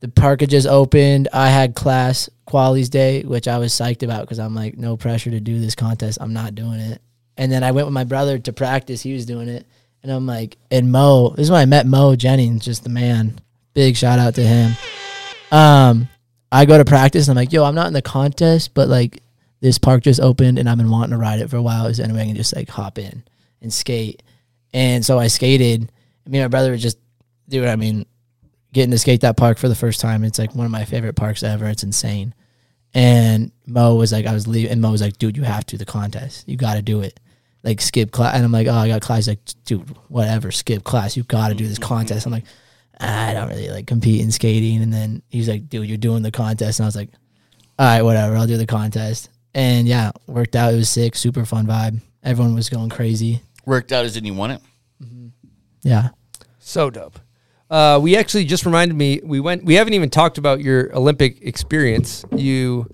the 0.00 0.08
park 0.08 0.40
had 0.42 0.50
just 0.50 0.66
opened. 0.66 1.28
I 1.32 1.48
had 1.48 1.74
class 1.74 2.28
qualities 2.44 2.90
day, 2.90 3.22
which 3.22 3.48
I 3.48 3.56
was 3.56 3.72
psyched 3.72 4.02
about 4.02 4.20
because 4.20 4.38
I'm 4.38 4.54
like, 4.54 4.76
no 4.76 4.98
pressure 4.98 5.30
to 5.30 5.40
do 5.40 5.58
this 5.60 5.74
contest. 5.74 6.18
I'm 6.20 6.34
not 6.34 6.54
doing 6.54 6.78
it. 6.78 7.00
And 7.38 7.50
then 7.50 7.64
I 7.64 7.70
went 7.70 7.86
with 7.86 7.94
my 7.94 8.04
brother 8.04 8.38
to 8.38 8.52
practice. 8.52 9.00
He 9.00 9.14
was 9.14 9.24
doing 9.24 9.48
it. 9.48 9.66
And 10.02 10.12
I'm 10.12 10.26
like, 10.26 10.58
and 10.70 10.92
Mo, 10.92 11.30
this 11.30 11.44
is 11.44 11.50
when 11.50 11.60
I 11.60 11.64
met 11.64 11.86
Mo 11.86 12.16
Jennings, 12.16 12.66
just 12.66 12.84
the 12.84 12.90
man. 12.90 13.40
Big 13.72 13.96
shout 13.96 14.18
out 14.18 14.34
to 14.34 14.42
him. 14.42 14.76
Um, 15.50 16.08
I 16.50 16.64
go 16.64 16.78
to 16.78 16.84
practice 16.84 17.28
and 17.28 17.38
I'm 17.38 17.42
like, 17.42 17.52
yo, 17.52 17.64
I'm 17.64 17.74
not 17.74 17.86
in 17.86 17.92
the 17.92 18.02
contest, 18.02 18.74
but 18.74 18.88
like 18.88 19.22
this 19.60 19.78
park 19.78 20.02
just 20.02 20.20
opened 20.20 20.58
and 20.58 20.68
I've 20.68 20.78
been 20.78 20.90
wanting 20.90 21.10
to 21.10 21.18
ride 21.18 21.40
it 21.40 21.50
for 21.50 21.56
a 21.56 21.62
while. 21.62 21.86
Is 21.86 21.96
there 21.96 22.04
any 22.04 22.14
way 22.14 22.22
I 22.22 22.26
can 22.26 22.36
just 22.36 22.54
like 22.54 22.68
hop 22.68 22.98
in 22.98 23.22
and 23.60 23.72
skate? 23.72 24.22
And 24.72 25.04
so 25.04 25.18
I 25.18 25.28
skated. 25.28 25.90
Me 26.26 26.38
and 26.38 26.44
my 26.44 26.48
brother 26.48 26.70
were 26.70 26.76
just, 26.76 26.98
dude, 27.48 27.66
I 27.66 27.76
mean, 27.76 28.06
getting 28.72 28.90
to 28.90 28.98
skate 28.98 29.22
that 29.22 29.36
park 29.36 29.58
for 29.58 29.68
the 29.68 29.74
first 29.74 30.00
time. 30.00 30.24
It's 30.24 30.38
like 30.38 30.54
one 30.54 30.66
of 30.66 30.72
my 30.72 30.84
favorite 30.84 31.16
parks 31.16 31.42
ever. 31.42 31.66
It's 31.66 31.82
insane. 31.82 32.34
And 32.92 33.52
Mo 33.66 33.94
was 33.94 34.12
like, 34.12 34.26
I 34.26 34.32
was 34.32 34.46
leaving, 34.46 34.72
and 34.72 34.80
Mo 34.80 34.90
was 34.90 35.02
like, 35.02 35.18
dude, 35.18 35.36
you 35.36 35.42
have 35.44 35.66
to 35.66 35.78
the 35.78 35.84
contest. 35.84 36.48
You 36.48 36.56
got 36.56 36.74
to 36.74 36.82
do 36.82 37.00
it. 37.00 37.20
Like 37.62 37.80
skip 37.80 38.10
class, 38.10 38.34
and 38.34 38.44
I'm 38.44 38.52
like, 38.52 38.66
oh, 38.68 38.74
I 38.74 38.88
got 38.88 39.02
class. 39.02 39.26
He's 39.26 39.28
like, 39.28 39.40
dude, 39.64 39.88
whatever, 40.08 40.50
skip 40.50 40.84
class. 40.84 41.16
You 41.16 41.22
got 41.24 41.48
to 41.48 41.54
do 41.54 41.66
this 41.66 41.78
contest. 41.78 42.26
I'm 42.26 42.32
like, 42.32 42.44
I 42.98 43.34
don't 43.34 43.48
really 43.48 43.68
like 43.68 43.86
compete 43.86 44.20
in 44.20 44.30
skating. 44.30 44.82
And 44.82 44.92
then 44.92 45.22
he's 45.28 45.48
like, 45.48 45.68
dude, 45.68 45.88
you're 45.88 45.98
doing 45.98 46.22
the 46.22 46.30
contest. 46.30 46.78
And 46.78 46.84
I 46.84 46.88
was 46.88 46.96
like, 46.96 47.10
all 47.78 47.86
right, 47.86 48.02
whatever. 48.02 48.36
I'll 48.36 48.46
do 48.46 48.56
the 48.56 48.66
contest. 48.66 49.28
And 49.54 49.86
yeah, 49.86 50.12
worked 50.26 50.56
out. 50.56 50.72
It 50.72 50.76
was 50.76 50.90
sick. 50.90 51.14
Super 51.16 51.44
fun 51.44 51.66
vibe. 51.66 52.00
Everyone 52.22 52.54
was 52.54 52.68
going 52.68 52.90
crazy. 52.90 53.40
Worked 53.64 53.92
out 53.92 54.04
as 54.04 54.16
in 54.16 54.24
you 54.24 54.34
won 54.34 54.50
it. 54.50 54.60
Yeah. 55.82 56.10
So 56.58 56.90
dope. 56.90 57.20
Uh, 57.70 57.98
we 58.02 58.16
actually 58.16 58.44
just 58.44 58.66
reminded 58.66 58.96
me 58.96 59.20
we 59.24 59.40
went. 59.40 59.64
We 59.64 59.74
haven't 59.74 59.94
even 59.94 60.10
talked 60.10 60.38
about 60.38 60.60
your 60.60 60.94
Olympic 60.96 61.40
experience. 61.42 62.24
You 62.34 62.88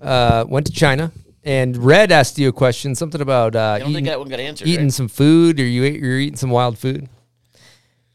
uh, 0.00 0.44
went 0.48 0.66
to 0.66 0.72
China, 0.72 1.12
and 1.44 1.76
Red 1.76 2.12
asked 2.12 2.38
you 2.38 2.48
a 2.48 2.52
question, 2.52 2.94
something 2.94 3.20
about 3.20 3.56
uh, 3.56 3.60
I 3.60 3.78
don't 3.78 3.88
think 3.88 3.92
eating, 3.92 4.04
that 4.06 4.18
one 4.18 4.28
got 4.28 4.40
answered. 4.40 4.68
eating 4.68 4.86
right? 4.86 4.92
some 4.92 5.08
food, 5.08 5.58
or 5.60 5.64
you 5.64 5.84
ate, 5.84 6.00
you're 6.00 6.18
eating 6.18 6.36
some 6.36 6.50
wild 6.50 6.78
food. 6.78 7.08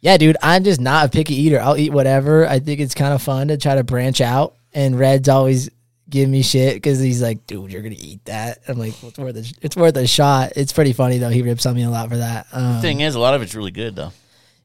Yeah, 0.06 0.18
dude, 0.18 0.38
I'm 0.44 0.64
just 0.64 0.80
not 0.80 1.08
a 1.08 1.10
picky 1.10 1.34
eater. 1.34 1.60
I'll 1.60 1.76
eat 1.78 1.92
whatever. 1.92 2.48
I 2.48 2.60
think 2.60 2.80
it's 2.80 2.94
kind 2.94 3.12
of 3.12 3.24
fun 3.24 3.48
to 3.48 3.58
try 3.58 3.74
to 3.74 3.84
branch 3.84 4.22
out. 4.22 4.54
And 4.72 5.00
Red's 5.00 5.28
always 5.30 5.72
give 6.08 6.30
me 6.30 6.44
shit 6.44 6.76
because 6.76 7.00
he's 7.00 7.24
like, 7.24 7.48
dude, 7.48 7.72
you're 7.72 7.82
gonna 7.82 7.96
eat 7.98 8.24
that. 8.26 8.60
I'm 8.68 8.78
like, 8.78 8.94
well, 9.02 9.10
it's 9.10 9.18
worth 9.18 9.36
a, 9.36 9.54
it's 9.66 9.76
worth 9.76 9.98
a 9.98 10.06
shot. 10.06 10.52
It's 10.56 10.72
pretty 10.74 10.94
funny 10.94 11.18
though. 11.18 11.30
He 11.30 11.42
rips 11.42 11.66
on 11.66 11.74
me 11.74 11.82
a 11.82 11.90
lot 11.90 12.10
for 12.10 12.18
that. 12.18 12.46
Um, 12.54 12.76
The 12.76 12.82
thing 12.82 13.00
is, 13.02 13.16
a 13.16 13.20
lot 13.20 13.34
of 13.34 13.42
it's 13.42 13.56
really 13.56 13.72
good 13.72 13.96
though. 13.96 14.12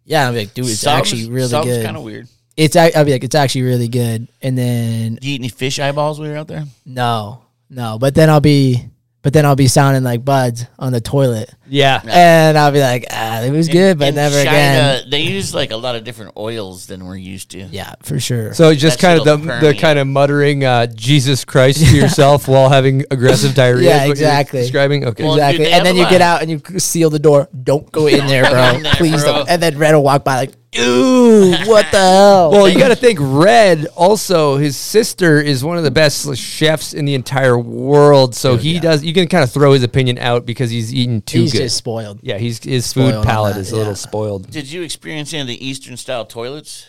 yeah, 0.04 0.28
I'm 0.28 0.34
like, 0.36 0.52
dude, 0.52 0.66
it's 0.66 0.86
actually 0.86 1.30
really 1.30 1.48
good. 1.64 1.86
kinda 1.86 2.02
weird. 2.02 2.28
It's 2.58 2.76
I'll 2.76 3.06
be 3.06 3.12
like, 3.12 3.24
it's 3.24 3.34
actually 3.34 3.62
really 3.62 3.88
good. 3.88 4.28
And 4.42 4.58
then 4.58 5.14
Do 5.14 5.26
you 5.26 5.36
eat 5.36 5.40
any 5.40 5.48
fish 5.48 5.78
eyeballs 5.78 6.18
while 6.18 6.28
you're 6.28 6.36
out 6.36 6.48
there? 6.48 6.64
no, 6.84 7.44
no, 7.70 7.98
but 7.98 8.14
then 8.14 8.28
I'll 8.28 8.40
be, 8.42 8.84
but 9.22 9.32
then 9.32 9.44
I'll 9.44 9.56
be 9.56 9.68
sounding 9.68 10.02
like 10.02 10.24
buds 10.24 10.64
on 10.78 10.92
the 10.92 11.00
toilet. 11.00 11.50
Yeah. 11.68 12.00
And 12.08 12.58
I'll 12.58 12.72
be 12.72 12.80
like, 12.80 13.04
ah, 13.10 13.42
it 13.42 13.50
was 13.50 13.68
good, 13.68 13.98
but 13.98 14.08
In 14.08 14.14
never 14.16 14.34
China, 14.42 14.50
again. 14.50 15.10
They 15.10 15.20
use 15.20 15.54
like 15.54 15.70
a 15.70 15.76
lot 15.76 15.94
of 15.94 16.04
different 16.04 16.36
oils 16.36 16.86
than 16.86 17.04
we're 17.06 17.16
used 17.16 17.50
to. 17.52 17.60
Yeah, 17.64 17.94
for 18.02 18.18
sure. 18.18 18.54
So 18.54 18.74
just 18.74 18.98
That 19.00 19.06
kind 19.06 19.18
of 19.18 19.24
the 19.24 19.36
shit'll 19.36 19.46
the 19.46 19.60
permeate. 19.66 19.80
kind 19.80 19.98
of 19.98 20.06
muttering 20.08 20.64
uh, 20.64 20.86
Jesus 20.86 21.44
Christ 21.44 21.84
to 21.86 21.96
yourself 22.00 22.48
while 22.48 22.68
having 22.70 23.04
aggressive 23.10 23.54
diarrhea. 23.54 23.88
Yeah, 23.88 23.94
is 23.94 23.98
what 24.00 24.04
you're 24.06 24.12
exactly. 24.28 24.60
Describing 24.62 25.04
okay. 25.06 25.22
Well, 25.22 25.34
dude, 25.34 25.42
exactly. 25.42 25.64
they 25.64 25.70
and 25.72 25.74
have 25.74 25.84
then 25.84 25.94
a 25.94 25.98
you 25.98 26.04
lot 26.04 26.10
get 26.10 26.20
out 26.22 26.42
and 26.42 26.50
you 26.50 26.78
seal 26.80 27.10
the 27.10 27.18
door. 27.20 27.48
Don't 27.62 27.90
go 27.92 28.06
in 28.08 28.26
there, 28.26 28.42
Don't 28.44 28.52
bro. 28.52 28.70
go 28.72 28.76
in 28.78 28.82
there, 28.84 28.94
Please 28.94 29.22
bro. 29.22 29.32
don't. 29.34 29.48
And 29.50 29.62
then 29.62 29.78
Red 29.78 29.94
will 29.94 30.02
walk 30.02 30.24
by 30.24 30.36
like, 30.36 30.52
dude, 30.72 31.66
what 31.66 31.86
the 31.90 31.98
hell? 31.98 32.50
Well, 32.50 32.68
you 32.68 32.78
got 32.78 32.88
to 32.88 32.96
think 32.96 33.18
Red. 33.20 33.86
Also, 33.96 34.56
his 34.56 34.76
sister 34.76 35.40
is 35.40 35.64
one 35.64 35.76
of 35.76 35.84
the 35.84 35.90
best 35.90 36.36
chefs 36.36 36.94
in 36.94 37.04
the 37.04 37.14
entire 37.14 37.58
world. 37.58 38.34
So 38.34 38.52
oh, 38.52 38.56
he 38.56 38.78
does. 38.80 39.04
You 39.04 39.12
can 39.12 39.28
kind 39.28 39.44
of 39.44 39.50
throw 39.50 39.72
his 39.72 39.82
opinion 39.82 40.18
out 40.18 40.46
because 40.46 40.70
he's 40.70 40.94
eating 40.94 41.22
too 41.22 41.40
He's 41.42 41.52
good. 41.52 41.58
just 41.62 41.76
spoiled. 41.76 42.20
yeah, 42.22 42.38
he's 42.38 42.62
his 42.62 42.86
Spoiled 42.86 43.10
food 43.12 43.18
on 43.18 43.24
palate 43.24 43.54
that, 43.54 43.60
is 43.60 43.72
a 43.72 43.76
little 43.76 43.94
spoiled. 43.96 44.50
Did 44.50 44.70
you 44.70 44.82
experience 44.82 45.32
any 45.32 45.42
of 45.42 45.48
the 45.48 45.66
Eastern 45.66 45.96
style 45.96 46.24
toilets? 46.24 46.86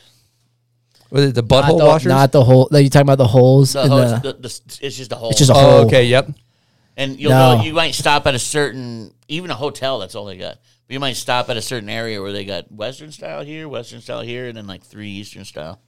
Was 1.09 1.25
it 1.25 1.35
the 1.35 1.41
not 1.41 1.65
butthole 1.65 1.79
the, 1.79 1.85
washers? 1.85 2.07
Not 2.07 2.31
the 2.31 2.43
whole. 2.43 2.69
Like 2.71 2.83
you 2.85 2.89
talking 2.89 3.01
about 3.03 3.17
the 3.17 3.27
holes 3.27 3.73
The 3.73 3.83
in 3.83 3.89
hose- 3.89 4.21
the. 4.21 4.33
the- 4.33 4.33
the- 4.41 4.79
it's 4.81 4.95
just 4.97 5.11
a 5.11 5.15
hole. 5.15 5.29
It's 5.31 5.39
just 5.39 5.51
a 5.51 5.53
oh, 5.53 5.59
hole. 5.59 5.85
okay. 5.87 6.05
Yep. 6.05 6.29
And 6.97 7.19
you'll 7.19 7.31
No. 7.31 7.57
go, 7.57 7.63
you 7.63 7.73
might 7.73 7.95
stop 7.95 8.27
at 8.27 8.35
a 8.35 8.39
certain, 8.39 9.13
even 9.27 9.49
a 9.49 9.55
hotel. 9.55 9.99
That's 9.99 10.13
all 10.15 10.25
they 10.25 10.37
got. 10.37 10.57
But 10.91 10.95
you 10.95 10.99
might 10.99 11.15
stop 11.15 11.49
at 11.49 11.55
a 11.55 11.61
certain 11.61 11.88
area 11.88 12.22
where 12.22 12.34
they 12.34 12.43
got 12.43 12.69
Western 12.69 13.13
style 13.13 13.45
here, 13.45 13.69
Western 13.69 14.01
style 14.01 14.19
here, 14.19 14.49
and 14.49 14.57
then 14.57 14.68
like 14.68 14.84
three 14.84 15.07
Eastern 15.09 15.45
style. 15.45 15.80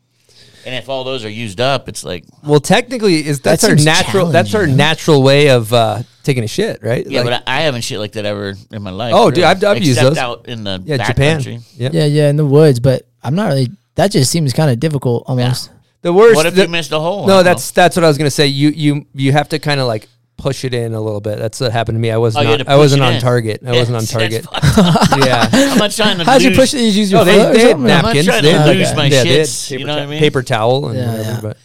And 0.65 0.73
if 0.73 0.87
all 0.87 1.03
those 1.03 1.25
are 1.25 1.29
used 1.29 1.59
up, 1.59 1.89
it's 1.89 2.05
like 2.05 2.23
Well, 2.41 2.61
technically, 2.61 3.27
is 3.27 3.41
that's 3.41 3.63
That 3.63 3.71
our 3.71 3.75
natural. 3.75 4.27
That's 4.27 4.55
our 4.55 4.65
natural 4.65 5.21
way 5.21 5.49
of 5.49 5.73
uh, 5.73 6.03
taking 6.23 6.45
a 6.45 6.47
shit, 6.47 6.81
right? 6.81 7.05
yeah. 7.05 7.19
Like- 7.19 7.41
but 7.43 7.49
I, 7.49 7.57
I 7.57 7.61
haven't 7.63 7.81
shit 7.81 7.99
like 7.99 8.13
that 8.13 8.23
ever 8.23 8.53
in 8.71 8.81
my 8.81 8.91
life. 8.91 9.11
Oh, 9.13 9.29
dude, 9.29 9.43
I've- 9.43 9.65
I've 9.65 9.83
used 9.83 9.99
those. 9.99 10.17
out 10.17 10.47
in 10.47 10.63
the 10.63 10.81
yeah, 10.85 10.95
back 10.95 11.07
Japan. 11.07 11.35
country. 11.35 11.59
Yep. 11.75 11.93
yeah, 11.93 12.05
yeah, 12.05 12.29
in 12.29 12.37
the 12.37 12.45
woods, 12.45 12.79
but 12.79 13.05
I'm 13.21 13.35
not 13.35 13.49
really. 13.49 13.67
That 13.95 14.09
just 14.09 14.31
seems 14.31 14.53
kind 14.53 14.71
of 14.71 14.79
difficult 14.79 15.25
almost. 15.27 15.69
The 16.01 16.13
worst. 16.13 16.37
What 16.37 16.45
if 16.45 16.55
the- 16.55 16.61
you 16.61 16.67
missed 16.69 16.93
a 16.93 16.99
hole? 17.01 17.27
No, 17.27 17.35
don't 17.35 17.43
that's 17.43 17.71
that's 17.71 17.97
what 17.97 18.05
I 18.05 18.07
was 18.07 18.17
gonna 18.17 18.31
say. 18.31 18.47
You 18.47 18.69
you 18.69 19.05
you 19.13 19.33
have 19.33 19.49
to 19.49 19.59
kind 19.59 19.81
of 19.81 19.87
like 19.87 20.07
push 20.37 20.65
it 20.65 20.73
in 20.73 20.93
a 20.93 20.99
little 21.01 21.21
bit. 21.21 21.37
That's 21.39 21.59
what 21.59 21.71
happened 21.71 21.95
to 21.97 21.99
me. 21.99 22.11
I 22.11 22.17
was 22.17 22.35
Oh, 22.35 22.41
not. 22.43 22.67
I 22.67 22.75
wasn't 22.75 23.03
on 23.03 23.13
in. 23.13 23.21
target. 23.21 23.61
I 23.65 23.71
wasn't 23.71 23.97
on 23.97 24.05
target. 24.05 24.45
that's 24.51 24.75
fucked 24.75 25.13
up. 25.13 25.19
yeah. 25.25 25.49
I'm 25.51 25.77
not 25.77 25.91
trying 25.91 26.17
to 26.17 26.23
How'd 26.25 26.41
you 26.41 26.51
push 26.55 26.73
it? 26.73 26.79
You 26.81 26.87
use 26.87 27.13
oh, 27.13 27.17
your 27.17 27.25
No, 27.25 27.31
they, 27.31 27.37
foot 27.37 27.49
or 27.49 27.53
they 27.53 27.59
had 27.61 27.69
something? 27.71 27.87
napkins. 27.87 28.25
trying 28.25 28.43
to 28.43 28.51
had, 28.51 28.75
lose 28.75 28.95
my 28.95 29.05
yeah, 29.05 29.23
shits, 29.23 29.69
paper, 29.69 29.79
you 29.79 29.85
know 29.87 29.93
what 29.95 30.03
I 30.03 30.05
mean? 30.07 30.19
paper 30.19 30.43
towel 30.43 30.87
and 30.87 30.97
Yeah, 30.99 31.11
whatever. 31.11 31.29
yeah. 31.31 31.39
But 31.41 31.57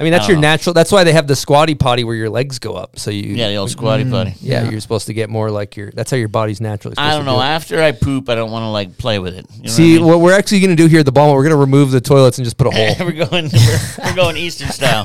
I 0.00 0.04
mean, 0.04 0.12
that's 0.12 0.28
your 0.28 0.36
Oh. 0.36 0.40
natural. 0.40 0.74
That's 0.74 0.92
why 0.92 1.02
they 1.02 1.12
have 1.12 1.26
the 1.26 1.34
squatty 1.34 1.74
potty 1.74 2.04
where 2.04 2.14
your 2.14 2.30
legs 2.30 2.60
go 2.60 2.74
up. 2.74 3.00
So 3.00 3.10
you. 3.10 3.34
Yeah, 3.34 3.48
the 3.48 3.56
old 3.56 3.70
squatty 3.70 4.04
mm, 4.04 4.10
potty. 4.12 4.34
Yeah, 4.40 4.62
Yeah. 4.62 4.70
you're 4.70 4.80
supposed 4.80 5.06
to 5.08 5.12
get 5.12 5.28
more 5.28 5.50
like 5.50 5.76
your. 5.76 5.90
That's 5.90 6.08
how 6.12 6.16
your 6.16 6.28
body's 6.28 6.60
naturally. 6.60 6.94
Supposed 6.94 7.08
I 7.08 7.14
don't 7.16 7.24
to 7.24 7.32
know. 7.32 7.38
do. 7.38 7.42
After 7.42 7.82
I 7.82 7.90
poop, 7.90 8.28
I 8.28 8.36
don't 8.36 8.52
want 8.52 8.62
to 8.62 8.68
like 8.68 8.96
play 8.96 9.18
with 9.18 9.34
it. 9.34 9.46
You 9.56 9.62
know 9.64 9.68
See, 9.70 9.92
what 9.94 9.98
I 9.98 10.02
mean? 10.02 10.06
what 10.10 10.20
we're 10.20 10.38
actually 10.38 10.60
going 10.60 10.70
to 10.70 10.76
do 10.76 10.86
here 10.86 11.00
at 11.00 11.04
the 11.06 11.10
ball, 11.10 11.34
we're 11.34 11.42
going 11.42 11.50
to 11.50 11.56
remove 11.56 11.90
the 11.90 12.00
toilets 12.00 12.38
and 12.38 12.44
just 12.44 12.56
put 12.56 12.68
a 12.68 12.70
hole. 12.74 12.94
we're 13.06 13.26
going 13.26 13.50
we're, 13.52 13.78
we're 14.04 14.14
going 14.14 14.36
Eastern 14.36 14.68
style. 14.68 15.04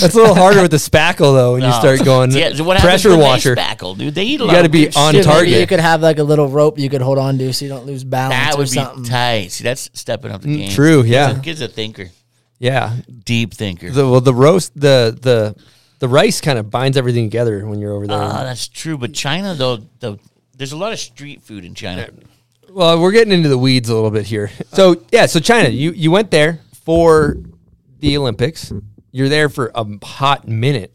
That's 0.00 0.14
a 0.14 0.18
little 0.18 0.34
harder 0.44 0.62
with 0.62 0.70
the 0.70 0.76
spackle 0.76 1.34
though 1.34 1.52
when 1.52 1.62
you 1.62 1.68
No. 1.68 1.78
start 1.78 2.04
going 2.04 2.30
Yeah, 2.32 2.52
so 2.54 2.64
what 2.64 2.76
happens 2.76 3.02
pressure 3.02 3.10
when 3.10 3.20
washer. 3.20 3.56
Spackle, 3.56 3.96
dude. 3.98 4.14
They 4.14 4.24
eat 4.24 4.40
a 4.40 4.44
You 4.44 4.50
gotta 4.50 4.66
of 4.66 4.72
be 4.72 4.84
good 4.86 4.96
on 4.96 5.12
shit. 5.14 5.22
Dude, 5.22 5.28
maybe 5.28 5.34
target. 5.46 5.60
You 5.60 5.66
could 5.66 5.80
have 5.80 6.00
like 6.02 6.18
a 6.18 6.22
little 6.24 6.48
rope 6.48 6.78
you 6.78 6.88
could 6.90 7.02
hold 7.02 7.18
on 7.18 7.38
to 7.38 7.52
so 7.52 7.64
you 7.64 7.68
don't 7.70 7.86
lose 7.86 8.04
balance 8.04 8.34
That 8.34 8.54
or 8.54 8.58
would 8.58 8.64
be 8.70 8.74
something. 8.74 9.04
tight. 9.04 9.52
See, 9.52 9.64
that's 9.64 9.90
stepping 9.94 10.30
up 10.30 10.42
the 10.42 10.48
Mm, 10.48 10.56
game. 10.58 10.70
true, 10.70 11.02
yeah. 11.02 11.28
Kid's 11.28 11.38
a, 11.38 11.42
kid's 11.42 11.60
a 11.62 11.68
thinker, 11.68 12.10
Yeah, 12.58 12.96
deep 13.24 13.54
thinker. 13.54 13.90
the 13.90 14.08
well, 14.08 14.20
the 14.20 14.34
roast, 14.34 14.72
the 14.78 15.16
the 15.20 15.54
the 15.98 16.08
rice 16.08 16.40
kind 16.40 16.58
of 16.58 16.70
binds 16.70 16.96
everything 16.96 17.24
together 17.28 17.66
when 17.66 17.78
you're 17.80 17.92
over 17.92 18.06
there. 18.06 18.16
Ah, 18.16 18.42
that's 18.44 18.68
true. 18.68 18.96
But 18.96 19.12
China, 19.12 19.54
though, 19.54 19.80
though, 19.98 20.18
there's 20.56 20.72
a 20.72 20.76
lot 20.78 20.92
of 20.92 20.98
street 20.98 21.42
food 21.42 21.62
in 21.64 21.74
China. 21.74 22.08
well, 22.72 22.98
we're 23.00 23.12
getting 23.12 23.32
into 23.32 23.48
the 23.50 23.58
weeds 23.58 23.88
a 23.90 23.94
little 23.94 24.10
bit 24.10 24.24
here. 24.26 24.50
So 24.72 25.02
yeah, 25.12 25.26
so 25.26 25.40
China, 25.40 25.68
you 25.68 25.90
you 25.92 26.10
went 26.10 26.30
there 26.30 26.60
for 26.84 27.36
the 27.98 28.16
Olympics. 28.16 28.72
You're 29.12 29.28
there 29.28 29.48
for 29.48 29.70
a 29.74 29.84
hot 30.04 30.46
minute. 30.46 30.94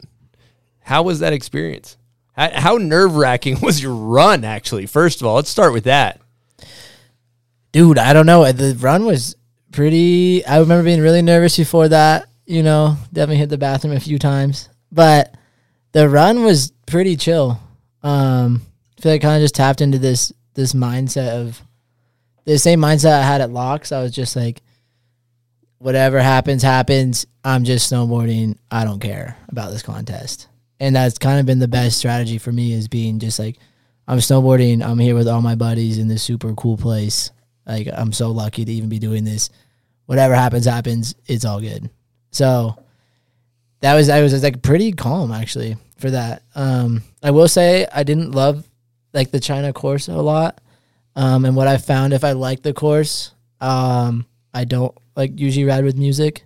How 0.80 1.02
was 1.02 1.20
that 1.20 1.32
experience? 1.32 1.96
How, 2.36 2.76
nerve 2.76 3.16
wracking 3.16 3.60
was 3.62 3.82
your 3.82 3.94
run? 3.94 4.44
Actually, 4.44 4.86
first 4.86 5.20
of 5.20 5.26
all, 5.26 5.36
let's 5.36 5.50
start 5.50 5.72
with 5.72 5.84
that. 5.84 6.20
Dude, 7.72 7.98
I 7.98 8.12
don't 8.12 8.26
know. 8.26 8.50
The 8.52 8.76
run 8.78 9.04
was 9.04 9.36
pretty. 9.72 10.44
I 10.46 10.58
remember 10.60 10.84
being 10.84 11.00
really 11.00 11.22
nervous 11.22 11.56
before 11.56 11.88
that. 11.88 12.28
You 12.46 12.62
know, 12.62 12.96
definitely 13.12 13.36
hit 13.38 13.48
the 13.48 13.58
bathroom 13.58 13.96
a 13.96 14.00
few 14.00 14.18
times, 14.18 14.68
but 14.92 15.34
the 15.92 16.08
run 16.08 16.44
was 16.44 16.72
pretty 16.86 17.16
chill. 17.16 17.60
Um, 18.02 18.62
I 18.96 19.00
feel 19.00 19.12
like 19.12 19.22
kind 19.22 19.36
of 19.36 19.42
just 19.42 19.56
tapped 19.56 19.80
into 19.80 19.98
this 19.98 20.32
this 20.54 20.72
mindset 20.72 21.40
of 21.40 21.60
the 22.44 22.58
same 22.58 22.80
mindset 22.80 23.18
I 23.18 23.22
had 23.22 23.40
at 23.40 23.50
Laax. 23.50 23.94
I 23.94 24.02
was 24.02 24.12
just 24.12 24.36
like, 24.36 24.62
whatever 25.78 26.20
happens, 26.20 26.62
happens. 26.62 27.26
I'm 27.44 27.64
just 27.64 27.92
snowboarding. 27.92 28.58
I 28.70 28.84
don't 28.84 29.00
care 29.00 29.36
about 29.48 29.70
this 29.70 29.82
contest, 29.82 30.48
and 30.80 30.96
that's 30.96 31.18
kind 31.18 31.40
of 31.40 31.46
been 31.46 31.58
the 31.58 31.68
best 31.68 31.98
strategy 31.98 32.38
for 32.38 32.52
me 32.52 32.72
is 32.72 32.88
being 32.88 33.18
just 33.18 33.38
like, 33.38 33.58
I'm 34.08 34.18
snowboarding. 34.18 34.84
I'm 34.84 34.98
here 34.98 35.14
with 35.14 35.28
all 35.28 35.42
my 35.42 35.54
buddies 35.54 35.98
in 35.98 36.08
this 36.08 36.22
super 36.22 36.54
cool 36.54 36.76
place. 36.76 37.30
Like 37.66 37.88
I'm 37.92 38.12
so 38.12 38.30
lucky 38.30 38.64
to 38.64 38.72
even 38.72 38.88
be 38.88 38.98
doing 38.98 39.24
this. 39.24 39.50
Whatever 40.06 40.34
happens, 40.34 40.66
happens. 40.66 41.14
It's 41.26 41.44
all 41.44 41.60
good. 41.60 41.90
So 42.30 42.78
that 43.80 43.94
was 43.94 44.08
I 44.08 44.22
was 44.22 44.42
like 44.42 44.62
pretty 44.62 44.92
calm 44.92 45.32
actually 45.32 45.76
for 45.98 46.10
that. 46.10 46.42
Um, 46.54 47.02
I 47.22 47.32
will 47.32 47.48
say 47.48 47.86
I 47.92 48.04
didn't 48.04 48.32
love 48.32 48.66
like 49.12 49.30
the 49.30 49.40
China 49.40 49.72
course 49.72 50.08
a 50.08 50.14
lot. 50.14 50.60
Um, 51.16 51.44
and 51.44 51.56
what 51.56 51.66
I 51.66 51.78
found 51.78 52.12
if 52.12 52.24
I 52.24 52.32
like 52.32 52.62
the 52.62 52.74
course, 52.74 53.32
um, 53.60 54.26
I 54.52 54.64
don't 54.64 54.96
like 55.16 55.38
usually 55.40 55.64
ride 55.64 55.84
with 55.84 55.96
music. 55.96 56.44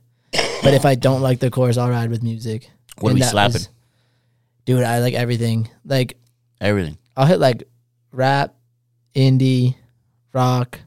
But 0.62 0.74
if 0.74 0.84
I 0.84 0.94
don't 0.94 1.22
like 1.22 1.40
the 1.40 1.50
course, 1.50 1.76
I'll 1.76 1.88
ride 1.90 2.10
with 2.10 2.22
music. 2.22 2.70
What 2.98 3.08
are 3.08 3.10
And 3.10 3.14
we 3.16 3.20
that 3.22 3.30
slapping? 3.30 3.52
was- 3.54 3.68
dude, 4.64 4.84
I 4.84 5.00
like 5.00 5.14
everything. 5.14 5.68
Like 5.84 6.16
Everything. 6.60 6.98
I'll 7.16 7.26
hit 7.26 7.40
like 7.40 7.64
rap, 8.12 8.54
indie, 9.14 9.74
rock. 10.32 10.78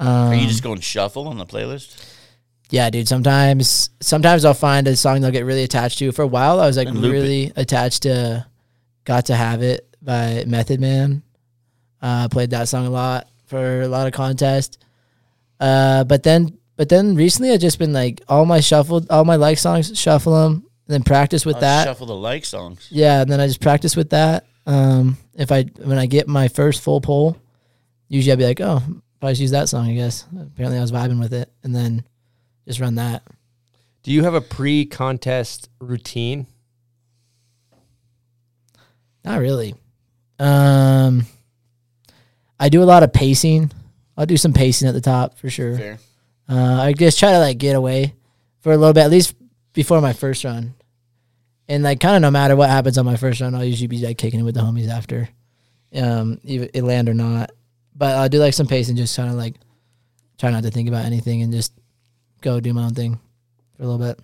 Um, 0.00 0.06
Are 0.08 0.34
you 0.34 0.46
just 0.48 0.62
going 0.62 0.80
shuffle 0.80 1.28
on 1.28 1.38
the 1.38 1.46
playlist? 1.46 2.04
yeah, 2.70 2.90
dude. 2.90 3.08
Sometimes, 3.08 3.90
sometimes 4.00 4.44
I'll 4.44 4.54
find 4.54 4.86
a 4.88 4.96
song 4.96 5.20
they'll 5.20 5.30
get 5.30 5.44
really 5.44 5.62
attached 5.62 5.98
to. 6.00 6.10
For 6.12 6.22
a 6.22 6.26
while, 6.26 6.60
I 6.60 6.66
was 6.66 6.76
like 6.76 6.88
And 6.88 6.98
loop 7.00 7.12
it. 7.14 7.16
really 7.16 7.52
attached 7.56 8.02
to 8.02 8.44
"Got 9.04 9.26
to 9.26 9.36
Have 9.36 9.62
It" 9.62 9.86
by 10.02 10.44
Method 10.46 10.80
Man. 10.80 11.22
Uh, 12.02 12.28
played 12.28 12.50
that 12.50 12.68
song 12.68 12.86
a 12.86 12.90
lot 12.90 13.28
for 13.46 13.82
a 13.82 13.88
lot 13.88 14.06
of 14.06 14.12
contests. 14.12 14.78
Uh, 15.60 16.04
but 16.04 16.22
then, 16.24 16.58
but 16.78 16.88
then 16.88 17.16
recently, 17.16 17.50
I've 17.52 17.60
just 17.60 17.78
been 17.78 17.92
like 17.92 18.22
all 18.28 18.46
my 18.46 18.60
shuffled, 18.60 19.10
all 19.10 19.24
my 19.24 19.34
like 19.36 19.58
songs, 19.58 19.98
shuffle 19.98 20.32
them, 20.32 20.52
and 20.54 20.62
then 20.94 21.02
practice 21.02 21.44
with 21.44 21.56
Oh, 21.56 21.60
that. 21.60 21.84
Shuffle 21.84 22.06
the 22.06 22.14
like 22.14 22.44
songs. 22.46 22.86
Yeah, 22.90 23.20
and 23.20 23.30
then 23.30 23.40
I 23.40 23.46
just 23.48 23.60
practice 23.60 23.96
with 23.96 24.10
that. 24.10 24.46
Um, 24.64 25.18
if 25.34 25.50
I 25.50 25.64
when 25.82 25.98
I 25.98 26.06
get 26.06 26.28
my 26.28 26.46
first 26.48 26.80
full 26.82 27.00
pull, 27.00 27.36
usually 28.08 28.32
I'd 28.32 28.38
be 28.38 28.44
like, 28.46 28.60
oh, 28.60 28.80
probably 29.18 29.32
just 29.32 29.40
use 29.42 29.50
that 29.50 29.68
song. 29.68 29.88
I 29.90 29.94
guess. 29.94 30.24
Apparently, 30.32 30.78
I 30.78 30.80
was 30.80 30.92
vibing 30.92 31.18
with 31.18 31.34
it, 31.34 31.50
and 31.64 31.74
then 31.74 32.04
just 32.66 32.78
run 32.80 32.94
that. 32.94 33.22
Do 34.04 34.12
you 34.12 34.22
have 34.22 34.34
a 34.34 34.40
pre-contest 34.40 35.68
routine? 35.80 36.46
Not 39.24 39.40
really. 39.40 39.74
Um, 40.38 41.26
I 42.60 42.68
do 42.68 42.82
a 42.82 42.84
lot 42.84 43.02
of 43.02 43.12
pacing. 43.12 43.72
I'll 44.16 44.26
do 44.26 44.36
some 44.36 44.52
pacing 44.52 44.88
at 44.88 44.94
the 44.94 45.00
top 45.00 45.36
for 45.38 45.50
sure. 45.50 45.76
Fair. 45.76 45.98
Uh, 46.48 46.80
I 46.82 46.92
just 46.92 47.18
try 47.18 47.32
to 47.32 47.38
like 47.38 47.58
get 47.58 47.76
away 47.76 48.14
for 48.60 48.72
a 48.72 48.76
little 48.76 48.92
bit, 48.94 49.04
at 49.04 49.10
least 49.10 49.34
before 49.72 50.00
my 50.00 50.12
first 50.12 50.44
run. 50.44 50.74
And 51.68 51.82
like 51.82 52.00
kind 52.00 52.16
of 52.16 52.22
no 52.22 52.30
matter 52.30 52.56
what 52.56 52.70
happens 52.70 52.96
on 52.96 53.04
my 53.04 53.16
first 53.16 53.40
run, 53.40 53.54
I'll 53.54 53.64
usually 53.64 53.88
be 53.88 53.98
like 53.98 54.16
kicking 54.18 54.40
it 54.40 54.44
with 54.44 54.54
the 54.54 54.62
homies 54.62 54.88
after, 54.88 55.28
um, 55.94 56.40
even 56.44 56.70
it 56.72 56.82
land 56.82 57.08
or 57.08 57.14
not. 57.14 57.50
But 57.94 58.16
I'll 58.16 58.28
do 58.28 58.38
like 58.38 58.54
some 58.54 58.66
pace 58.66 58.88
and 58.88 58.96
just 58.96 59.16
kind 59.16 59.28
of 59.28 59.36
like 59.36 59.56
try 60.38 60.50
not 60.50 60.62
to 60.62 60.70
think 60.70 60.88
about 60.88 61.04
anything 61.04 61.42
and 61.42 61.52
just 61.52 61.72
go 62.40 62.60
do 62.60 62.72
my 62.72 62.84
own 62.84 62.94
thing 62.94 63.20
for 63.76 63.82
a 63.82 63.86
little 63.86 63.98
bit. 63.98 64.18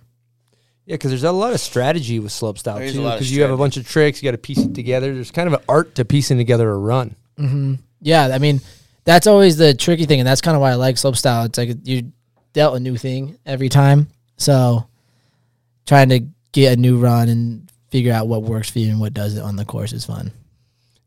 Yeah, 0.85 0.95
because 0.95 1.11
there's 1.11 1.23
a 1.23 1.31
lot 1.31 1.53
of 1.53 1.59
strategy 1.59 2.19
with 2.19 2.31
slopestyle 2.31 2.75
There 2.75 2.83
is 2.83 2.95
a 2.95 2.99
too. 2.99 3.03
Because 3.03 3.35
you 3.35 3.41
have 3.41 3.51
a 3.51 3.57
bunch 3.57 3.77
of 3.77 3.87
tricks, 3.87 4.21
you 4.21 4.27
got 4.27 4.31
to 4.31 4.37
piece 4.37 4.59
it 4.59 4.73
together. 4.75 5.13
There's 5.13 5.31
kind 5.31 5.47
of 5.47 5.53
an 5.53 5.61
art 5.67 5.95
to 5.95 6.05
piecing 6.05 6.37
together 6.37 6.69
a 6.69 6.77
run. 6.77 7.15
hmm 7.37 7.75
Yeah, 8.01 8.29
I 8.33 8.37
mean, 8.37 8.61
that's 9.03 9.27
always 9.27 9.57
the 9.57 9.73
tricky 9.73 10.05
thing, 10.05 10.19
and 10.19 10.27
that's 10.27 10.41
kind 10.41 10.55
of 10.55 10.61
why 10.61 10.71
I 10.71 10.75
like 10.75 10.95
slopestyle. 10.95 11.45
It's 11.47 11.57
like 11.57 11.69
you 11.83 12.11
dealt 12.55 12.75
a 12.75 12.79
new 12.79 12.97
thing 12.97 13.37
every 13.45 13.69
time, 13.69 14.07
so 14.37 14.87
trying 15.85 16.09
to 16.09 16.21
get 16.51 16.73
a 16.73 16.81
new 16.81 16.97
run 16.97 17.29
and 17.29 17.71
figure 17.91 18.11
out 18.11 18.27
what 18.27 18.41
works 18.41 18.69
for 18.71 18.79
you 18.79 18.89
and 18.89 18.99
what 18.99 19.13
doesn't 19.13 19.41
on 19.43 19.55
the 19.55 19.65
course 19.65 19.93
is 19.93 20.05
fun. 20.05 20.31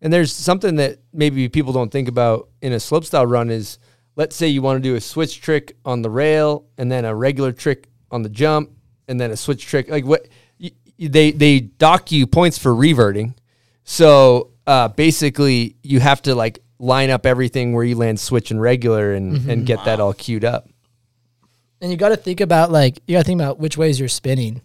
And 0.00 0.12
there's 0.12 0.32
something 0.32 0.76
that 0.76 0.98
maybe 1.12 1.48
people 1.48 1.72
don't 1.72 1.90
think 1.90 2.06
about 2.06 2.48
in 2.62 2.72
a 2.72 2.76
slopestyle 2.76 3.28
run 3.28 3.50
is 3.50 3.78
let's 4.14 4.36
say 4.36 4.46
you 4.46 4.62
want 4.62 4.76
to 4.82 4.88
do 4.88 4.94
a 4.94 5.00
switch 5.00 5.40
trick 5.40 5.76
on 5.84 6.02
the 6.02 6.10
rail 6.10 6.66
and 6.78 6.90
then 6.92 7.04
a 7.04 7.14
regular 7.14 7.50
trick 7.52 7.88
on 8.10 8.22
the 8.22 8.28
jump 8.28 8.70
and 9.08 9.20
then 9.20 9.30
a 9.32 9.36
switch 9.36 9.66
trick 9.66 9.88
like 9.88 10.04
what 10.04 10.28
they 10.98 11.30
they 11.32 11.60
dock 11.60 12.12
you 12.12 12.26
points 12.26 12.58
for 12.58 12.74
reverting. 12.74 13.34
So 13.84 14.50
uh, 14.66 14.88
basically 14.88 15.76
you 15.82 15.98
have 16.00 16.20
to 16.22 16.34
like 16.34 16.60
line 16.78 17.10
up 17.10 17.26
everything 17.26 17.72
where 17.72 17.84
you 17.84 17.96
land 17.96 18.20
switch 18.20 18.50
and 18.50 18.60
regular 18.60 19.14
and 19.14 19.38
Mhm. 19.38 19.48
and 19.48 19.66
get 19.66 19.84
that 19.84 19.98
all 19.98 20.12
queued 20.12 20.44
up. 20.44 20.68
And 21.80 21.90
you 21.90 21.96
got 21.96 22.08
to 22.08 22.16
think 22.16 22.40
about 22.40 22.70
like 22.70 22.98
you 23.06 23.14
got 23.14 23.20
to 23.20 23.24
think 23.24 23.40
about 23.40 23.58
which 23.58 23.76
ways 23.76 23.98
you're 24.00 24.08
spinning, 24.08 24.60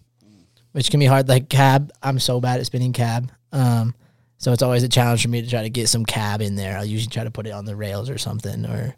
which 0.72 0.90
can 0.90 1.00
be 1.00 1.06
hard. 1.06 1.28
Like 1.28 1.48
cab, 1.48 1.92
I'm 2.02 2.18
so 2.18 2.40
bad 2.40 2.60
at 2.60 2.66
spinning 2.66 2.92
cab, 2.92 3.30
um, 3.52 3.94
so 4.38 4.52
it's 4.52 4.62
always 4.62 4.82
a 4.82 4.88
challenge 4.88 5.22
for 5.22 5.28
me 5.28 5.42
to 5.42 5.48
try 5.48 5.62
to 5.62 5.70
get 5.70 5.88
some 5.88 6.04
cab 6.04 6.40
in 6.40 6.56
there. 6.56 6.76
I'll 6.76 6.84
usually 6.84 7.12
try 7.12 7.24
to 7.24 7.30
put 7.30 7.46
it 7.46 7.52
on 7.52 7.64
the 7.64 7.76
rails 7.76 8.10
or 8.10 8.18
something, 8.18 8.66
or 8.66 8.96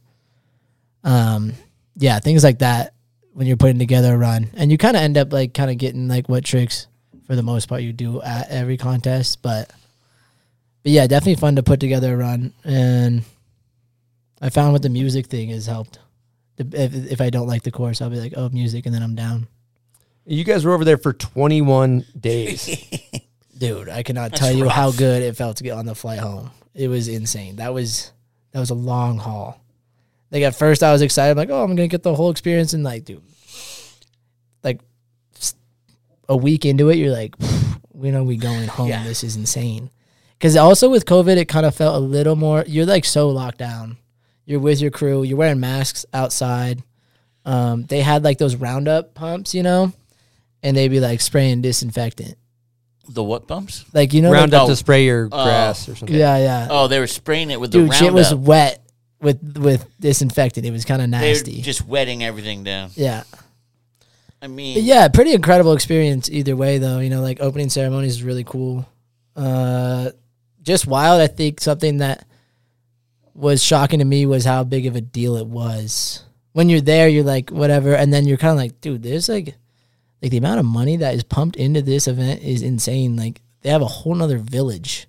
um, 1.04 1.52
yeah, 1.96 2.18
things 2.18 2.42
like 2.42 2.60
that. 2.60 2.94
When 3.32 3.46
you're 3.46 3.58
putting 3.58 3.78
together 3.78 4.14
a 4.14 4.18
run, 4.18 4.48
and 4.54 4.72
you 4.72 4.78
kind 4.78 4.96
of 4.96 5.02
end 5.02 5.18
up 5.18 5.30
like 5.30 5.52
kind 5.52 5.70
of 5.70 5.76
getting 5.76 6.08
like 6.08 6.26
what 6.26 6.42
tricks 6.42 6.86
for 7.26 7.36
the 7.36 7.42
most 7.42 7.68
part 7.68 7.82
you 7.82 7.92
do 7.92 8.22
at 8.22 8.48
every 8.48 8.78
contest, 8.78 9.42
but 9.42 9.70
but 10.82 10.92
yeah, 10.92 11.06
definitely 11.08 11.34
fun 11.34 11.56
to 11.56 11.64
put 11.64 11.80
together 11.80 12.14
a 12.14 12.16
run. 12.16 12.52
And 12.62 13.24
I 14.40 14.50
found 14.50 14.72
with 14.72 14.82
the 14.82 14.88
music 14.88 15.26
thing 15.26 15.48
has 15.48 15.66
helped. 15.66 15.98
The- 16.56 16.84
If, 16.84 17.12
if 17.12 17.20
I 17.20 17.30
don't 17.30 17.46
like 17.46 17.62
the 17.62 17.70
course, 17.70 18.00
I'll 18.00 18.10
be 18.10 18.20
like, 18.20 18.34
oh, 18.36 18.48
music, 18.48 18.86
and 18.86 18.94
then 18.94 19.02
I'm 19.02 19.14
down. 19.14 19.48
You 20.24 20.42
guys 20.44 20.64
were 20.64 20.72
over 20.72 20.84
there 20.84 20.98
for 20.98 21.12
21 21.12 22.04
days. 22.18 22.68
Dude, 23.58 23.88
I 23.88 24.02
cannot 24.02 24.32
That's 24.32 24.40
tell 24.40 24.52
you 24.52 24.68
how 24.68 24.90
good 24.90 25.22
it 25.22 25.36
felt 25.36 25.58
to 25.58 25.64
get 25.64 25.72
on 25.72 25.86
the 25.86 25.94
flight 25.94 26.18
home. 26.18 26.50
It 26.74 26.88
was 26.88 27.08
insane. 27.08 27.56
That 27.56 27.72
was 27.72 28.12
that 28.52 28.60
was 28.60 28.70
a 28.70 28.74
long 28.74 29.18
haul. 29.18 29.58
Like 30.30 30.42
at 30.42 30.56
first, 30.56 30.82
I 30.82 30.92
was 30.92 31.00
excited, 31.00 31.30
I'm 31.30 31.36
like, 31.36 31.50
oh, 31.50 31.62
I'm 31.62 31.74
gonna 31.74 31.88
get 31.88 32.02
the 32.02 32.14
whole 32.14 32.30
experience, 32.30 32.74
and 32.74 32.84
like, 32.84 33.04
dude, 33.04 33.22
like 34.62 34.80
a 36.28 36.36
week 36.36 36.64
into 36.64 36.90
it, 36.90 36.96
you're 36.96 37.12
like, 37.12 37.34
we 37.92 38.10
know 38.10 38.24
we 38.24 38.36
going 38.36 38.68
home. 38.68 38.88
This 39.04 39.24
is 39.24 39.36
insane. 39.36 39.90
Because 40.38 40.56
also 40.56 40.90
with 40.90 41.06
COVID, 41.06 41.36
it 41.36 41.46
kind 41.46 41.64
of 41.64 41.74
felt 41.74 41.96
a 41.96 42.04
little 42.04 42.36
more. 42.36 42.64
You're 42.66 42.84
like 42.84 43.04
so 43.06 43.30
locked 43.30 43.58
down. 43.58 43.96
You're 44.46 44.60
with 44.60 44.80
your 44.80 44.90
crew. 44.90 45.22
You're 45.24 45.36
wearing 45.36 45.60
masks 45.60 46.06
outside. 46.14 46.82
Um, 47.44 47.84
they 47.84 48.00
had 48.00 48.24
like 48.24 48.38
those 48.38 48.56
Roundup 48.56 49.14
pumps, 49.14 49.54
you 49.54 49.62
know, 49.62 49.92
and 50.62 50.76
they'd 50.76 50.88
be 50.88 51.00
like 51.00 51.20
spraying 51.20 51.60
disinfectant. 51.62 52.36
The 53.08 53.22
what 53.22 53.46
pumps? 53.46 53.84
Like 53.92 54.12
you 54.14 54.22
know, 54.22 54.32
Round 54.32 54.52
like, 54.52 54.62
up 54.62 54.68
to 54.68 54.74
spray 54.76 55.04
your 55.04 55.26
Oh, 55.26 55.44
grass 55.44 55.88
or 55.88 55.94
something. 55.94 56.16
Yeah, 56.16 56.38
yeah. 56.38 56.68
Oh, 56.70 56.88
they 56.88 56.98
were 56.98 57.06
spraying 57.06 57.50
it 57.50 57.60
with 57.60 57.70
the 57.70 57.78
Dude, 57.78 57.90
Roundup. 57.90 57.98
shit 58.06 58.12
was 58.12 58.34
wet 58.34 58.82
with 59.20 59.58
with 59.58 59.86
disinfectant. 60.00 60.66
It 60.66 60.70
was 60.72 60.84
kind 60.84 61.00
of 61.02 61.10
They 61.10 61.16
were 61.18 61.22
nasty. 61.34 61.60
just 61.62 61.86
wetting 61.86 62.24
everything 62.24 62.64
down. 62.64 62.90
Yeah. 62.94 63.22
I 64.42 64.48
mean, 64.48 64.74
But 64.74 64.82
yeah, 64.82 65.08
pretty 65.08 65.32
incredible 65.32 65.72
experience 65.72 66.28
either 66.30 66.54
way 66.56 66.78
though. 66.78 66.98
You 66.98 67.10
know, 67.10 67.20
like 67.20 67.40
opening 67.40 67.68
ceremonies 67.68 68.12
is 68.16 68.22
really 68.22 68.44
cool. 68.44 68.86
Uh 69.36 70.10
just 70.62 70.86
wild. 70.86 71.20
I 71.20 71.26
think 71.28 71.60
something 71.60 71.98
that 71.98 72.26
was 73.36 73.62
shocking 73.62 73.98
to 73.98 74.04
me 74.04 74.26
was 74.26 74.44
how 74.44 74.64
big 74.64 74.86
of 74.86 74.96
a 74.96 75.00
deal 75.00 75.36
it 75.36 75.46
was. 75.46 76.24
When 76.52 76.68
you're 76.68 76.80
there, 76.80 77.06
you're 77.08 77.22
like, 77.24 77.50
whatever, 77.50 77.94
and 77.94 78.12
then 78.12 78.26
you're 78.26 78.38
kind 78.38 78.52
of 78.52 78.56
like, 78.56 78.80
dude, 78.80 79.02
there's 79.02 79.28
like 79.28 79.54
like 80.22 80.30
the 80.30 80.38
amount 80.38 80.60
of 80.60 80.64
money 80.66 80.96
that 80.96 81.14
is 81.14 81.22
pumped 81.22 81.56
into 81.56 81.82
this 81.82 82.08
event 82.08 82.42
is 82.42 82.62
insane. 82.62 83.16
Like 83.16 83.42
they 83.60 83.70
have 83.70 83.82
a 83.82 83.86
whole 83.86 84.14
nother 84.14 84.38
village 84.38 85.06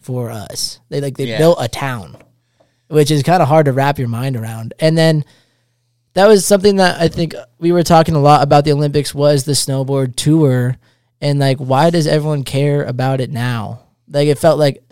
for 0.00 0.30
us. 0.30 0.80
They 0.88 1.00
like 1.00 1.16
they 1.16 1.26
Yeah. 1.26 1.38
built 1.38 1.58
a 1.60 1.68
town. 1.68 2.16
Which 2.88 3.12
is 3.12 3.22
kind 3.22 3.40
of 3.40 3.46
hard 3.46 3.66
to 3.66 3.72
wrap 3.72 4.00
your 4.00 4.08
mind 4.08 4.36
around. 4.36 4.74
And 4.80 4.98
then 4.98 5.24
that 6.14 6.26
was 6.26 6.44
something 6.44 6.76
that 6.76 7.00
I 7.00 7.06
think 7.06 7.36
we 7.60 7.70
were 7.70 7.84
talking 7.84 8.16
a 8.16 8.20
lot 8.20 8.42
about 8.42 8.64
the 8.64 8.72
Olympics 8.72 9.14
was 9.14 9.44
the 9.44 9.52
snowboard 9.52 10.16
tour 10.16 10.76
and 11.20 11.38
like 11.38 11.58
why 11.58 11.90
does 11.90 12.08
everyone 12.08 12.42
care 12.42 12.82
about 12.82 13.20
it 13.20 13.30
now? 13.30 13.82
Like 14.08 14.26
it 14.26 14.38
felt 14.40 14.58
like 14.58 14.82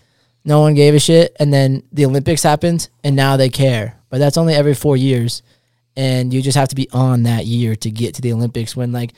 no 0.48 0.60
one 0.60 0.74
gave 0.74 0.94
a 0.94 0.98
shit 0.98 1.36
and 1.38 1.52
then 1.52 1.82
the 1.92 2.06
Olympics 2.06 2.42
happened 2.42 2.88
and 3.04 3.14
now 3.14 3.36
they 3.36 3.50
care. 3.50 4.00
But 4.08 4.16
that's 4.18 4.38
only 4.38 4.54
every 4.54 4.74
4 4.74 4.96
years 4.96 5.42
and 5.94 6.32
you 6.32 6.40
just 6.40 6.56
have 6.56 6.68
to 6.68 6.74
be 6.74 6.88
on 6.90 7.24
that 7.24 7.44
year 7.44 7.76
to 7.76 7.90
get 7.90 8.14
to 8.14 8.22
the 8.22 8.32
Olympics 8.32 8.74
when 8.74 8.90
like 8.90 9.12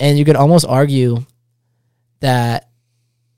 and 0.00 0.18
you 0.18 0.24
could 0.24 0.34
almost 0.34 0.64
argue 0.66 1.26
that 2.20 2.70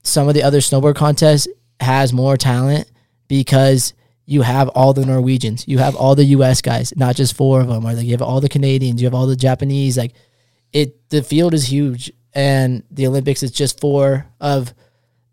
some 0.03 0.29
of 0.29 0.33
the 0.33 0.43
other 0.43 0.59
snowboard 0.59 0.95
contests 0.95 1.49
has 1.81 2.13
more 2.13 2.37
talent 2.37 2.89
because 3.27 3.93
you 4.25 4.41
have 4.41 4.69
all 4.69 4.93
the 4.93 5.05
Norwegians, 5.05 5.67
you 5.67 5.79
have 5.79 5.95
all 5.95 6.15
the 6.15 6.25
US 6.25 6.61
guys, 6.61 6.93
not 6.95 7.17
just 7.17 7.35
four 7.35 7.59
of 7.59 7.67
them, 7.67 7.85
or 7.85 7.93
like 7.93 8.05
you 8.05 8.11
have 8.11 8.21
all 8.21 8.39
the 8.39 8.47
Canadians, 8.47 9.01
you 9.01 9.07
have 9.07 9.13
all 9.13 9.27
the 9.27 9.35
Japanese. 9.35 9.97
Like 9.97 10.13
it, 10.71 11.09
the 11.09 11.21
field 11.21 11.53
is 11.53 11.69
huge, 11.69 12.13
and 12.33 12.83
the 12.91 13.07
Olympics 13.07 13.43
is 13.43 13.51
just 13.51 13.81
four 13.81 14.25
of 14.39 14.73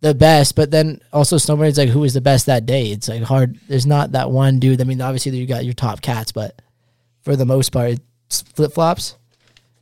the 0.07 0.15
best. 0.15 0.55
But 0.55 0.70
then 0.70 1.01
also 1.12 1.37
snowboarding 1.37 1.69
is 1.69 1.78
like 1.78 1.89
who 1.89 2.05
is 2.05 2.15
the 2.15 2.20
best 2.20 2.47
that 2.47 2.66
day. 2.66 2.91
It's 2.91 3.09
like 3.09 3.23
hard. 3.23 3.59
There's 3.69 3.87
not 3.87 4.12
that 4.12 4.31
one 4.31 4.59
dude. 4.59 4.81
I 4.81 4.85
mean, 4.85 5.01
obviously 5.01 5.37
you 5.37 5.47
got 5.47 5.65
your 5.65 5.74
top 5.74 6.01
cats, 6.01 6.33
but 6.33 6.61
for 7.23 7.37
the 7.37 7.47
most 7.47 7.70
part, 7.70 7.99
it's 8.27 8.43
flip 8.43 8.73
flops. 8.73 9.16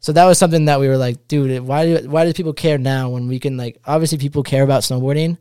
So 0.00 0.12
that 0.12 0.24
was 0.24 0.38
something 0.38 0.66
that 0.66 0.80
we 0.80 0.88
were 0.88 0.98
like, 0.98 1.28
dude, 1.28 1.62
why 1.62 1.86
do 1.86 2.08
why 2.08 2.24
do 2.24 2.32
people 2.32 2.52
care 2.52 2.78
now 2.78 3.10
when 3.10 3.28
we 3.28 3.38
can 3.38 3.56
like 3.56 3.80
obviously 3.86 4.18
people 4.18 4.42
care 4.42 4.62
about 4.62 4.82
snowboarding, 4.82 5.38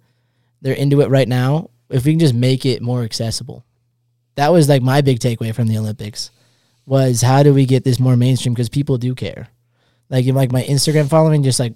they're 0.61 0.73
into 0.73 1.01
it 1.01 1.09
right 1.09 1.27
now. 1.27 1.69
If 1.89 2.05
we 2.05 2.13
can 2.13 2.19
just 2.19 2.33
make 2.33 2.65
it 2.65 2.81
more 2.81 3.03
accessible, 3.03 3.65
that 4.35 4.51
was 4.51 4.69
like 4.69 4.81
my 4.81 5.01
big 5.01 5.19
takeaway 5.19 5.53
from 5.53 5.67
the 5.67 5.77
Olympics 5.77 6.31
was 6.85 7.21
how 7.21 7.43
do 7.43 7.53
we 7.53 7.65
get 7.65 7.83
this 7.83 7.99
more 7.99 8.17
mainstream 8.17 8.53
because 8.53 8.69
people 8.69 8.97
do 8.97 9.15
care. 9.15 9.47
Like 10.09 10.25
like 10.27 10.51
my 10.51 10.63
Instagram 10.63 11.09
following, 11.09 11.43
just 11.43 11.59
like 11.59 11.73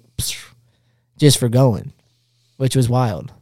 just 1.18 1.38
for 1.38 1.48
going, 1.48 1.92
which 2.58 2.76
was 2.76 2.88
wild. 2.88 3.32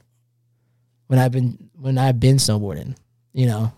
When 1.08 1.18
I've 1.18 1.32
been 1.32 1.70
when 1.74 1.98
I've 1.98 2.20
been 2.20 2.36
snowboarding, 2.36 2.96
you 3.32 3.46
know. 3.46 3.72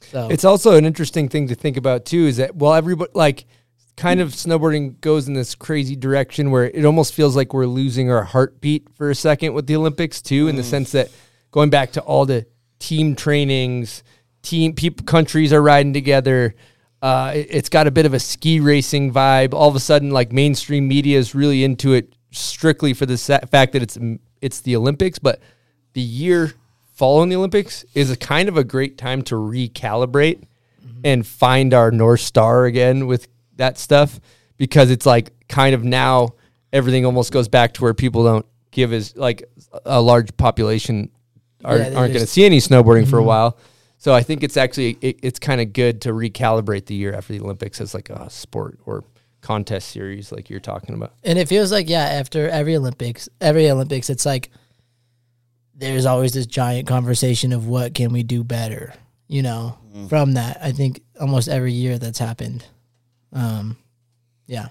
So 0.00 0.28
It's 0.30 0.44
also 0.44 0.76
an 0.76 0.84
interesting 0.84 1.28
thing 1.28 1.48
to 1.48 1.56
think 1.56 1.76
about 1.76 2.04
too. 2.04 2.26
Is 2.26 2.36
that 2.36 2.54
well, 2.54 2.74
everybody 2.74 3.10
like 3.14 3.46
kind 3.96 4.20
of 4.20 4.30
snowboarding 4.30 5.00
goes 5.00 5.26
in 5.26 5.34
this 5.34 5.54
crazy 5.54 5.96
direction 5.96 6.50
where 6.50 6.64
it 6.64 6.84
almost 6.84 7.14
feels 7.14 7.34
like 7.34 7.54
we're 7.54 7.66
losing 7.66 8.10
our 8.10 8.22
heartbeat 8.24 8.88
for 8.94 9.10
a 9.10 9.14
second 9.14 9.54
with 9.54 9.66
the 9.66 9.74
Olympics 9.74 10.22
too, 10.22 10.48
in 10.48 10.56
the 10.56 10.62
sense 10.62 10.92
that 10.92 11.10
going 11.50 11.70
back 11.70 11.92
to 11.92 12.00
all 12.02 12.26
the 12.26 12.46
team 12.78 13.16
trainings, 13.16 14.02
team 14.42 14.74
people 14.74 15.04
countries 15.04 15.52
are 15.52 15.62
riding 15.62 15.92
together. 15.92 16.54
Uh, 17.00 17.32
it's 17.34 17.68
got 17.68 17.86
a 17.86 17.90
bit 17.90 18.06
of 18.06 18.14
a 18.14 18.18
ski 18.18 18.58
racing 18.60 19.12
vibe. 19.12 19.54
All 19.54 19.68
of 19.68 19.76
a 19.76 19.80
sudden, 19.80 20.10
like 20.10 20.32
mainstream 20.32 20.88
media 20.88 21.18
is 21.18 21.34
really 21.34 21.62
into 21.62 21.92
it 21.94 22.15
strictly 22.30 22.92
for 22.94 23.06
the 23.06 23.16
fact 23.18 23.72
that 23.72 23.82
it's 23.82 23.98
it's 24.40 24.60
the 24.60 24.76
Olympics, 24.76 25.18
but 25.18 25.40
the 25.94 26.00
year 26.00 26.52
following 26.94 27.28
the 27.28 27.36
Olympics 27.36 27.84
is 27.94 28.10
a 28.10 28.16
kind 28.16 28.48
of 28.48 28.56
a 28.56 28.64
great 28.64 28.98
time 28.98 29.22
to 29.22 29.34
recalibrate 29.34 30.42
and 31.04 31.26
find 31.26 31.72
our 31.74 31.90
North 31.90 32.20
Star 32.20 32.64
again 32.64 33.06
with 33.06 33.28
that 33.56 33.78
stuff 33.78 34.18
because 34.56 34.90
it's 34.90 35.06
like 35.06 35.32
kind 35.48 35.74
of 35.74 35.84
now 35.84 36.30
everything 36.72 37.04
almost 37.06 37.32
goes 37.32 37.48
back 37.48 37.74
to 37.74 37.82
where 37.82 37.94
people 37.94 38.24
don't 38.24 38.46
give 38.70 38.92
as 38.92 39.16
like 39.16 39.44
a 39.84 40.00
large 40.00 40.34
population 40.36 41.10
are, 41.64 41.76
yeah, 41.78 41.84
aren't 41.94 42.12
going 42.12 42.24
to 42.24 42.26
see 42.26 42.44
any 42.44 42.58
snowboarding 42.58 43.06
for 43.08 43.18
a 43.18 43.22
Mhm. 43.22 43.26
while. 43.26 43.58
So 43.98 44.12
I 44.14 44.22
think 44.22 44.42
it's 44.42 44.56
actually 44.56 44.98
it, 45.00 45.18
it's 45.22 45.38
kind 45.38 45.60
of 45.60 45.72
good 45.72 46.00
to 46.02 46.12
recalibrate 46.12 46.86
the 46.86 46.94
year 46.94 47.14
after 47.14 47.32
the 47.32 47.40
Olympics 47.40 47.80
as 47.80 47.94
like 47.94 48.10
a 48.10 48.28
sport 48.30 48.78
or 48.86 49.04
contest 49.40 49.88
series 49.90 50.32
like 50.32 50.50
you're 50.50 50.60
talking 50.60 50.94
about. 50.94 51.12
And 51.24 51.38
it 51.38 51.48
feels 51.48 51.70
like 51.72 51.88
yeah, 51.88 52.00
after 52.04 52.48
every 52.48 52.76
Olympics, 52.76 53.28
every 53.40 53.70
Olympics, 53.70 54.10
it's 54.10 54.26
like 54.26 54.50
there's 55.74 56.06
always 56.06 56.32
this 56.32 56.46
giant 56.46 56.88
conversation 56.88 57.52
of 57.52 57.66
what 57.66 57.94
can 57.94 58.12
we 58.12 58.22
do 58.22 58.42
better. 58.44 58.94
You 59.28 59.42
know, 59.42 59.78
Mm. 59.94 60.08
from 60.08 60.32
that, 60.34 60.58
I 60.62 60.72
think 60.72 61.00
almost 61.18 61.48
every 61.48 61.72
year 61.72 61.98
that's 61.98 62.18
happened. 62.18 62.64
Um, 63.32 63.76
yeah. 64.46 64.68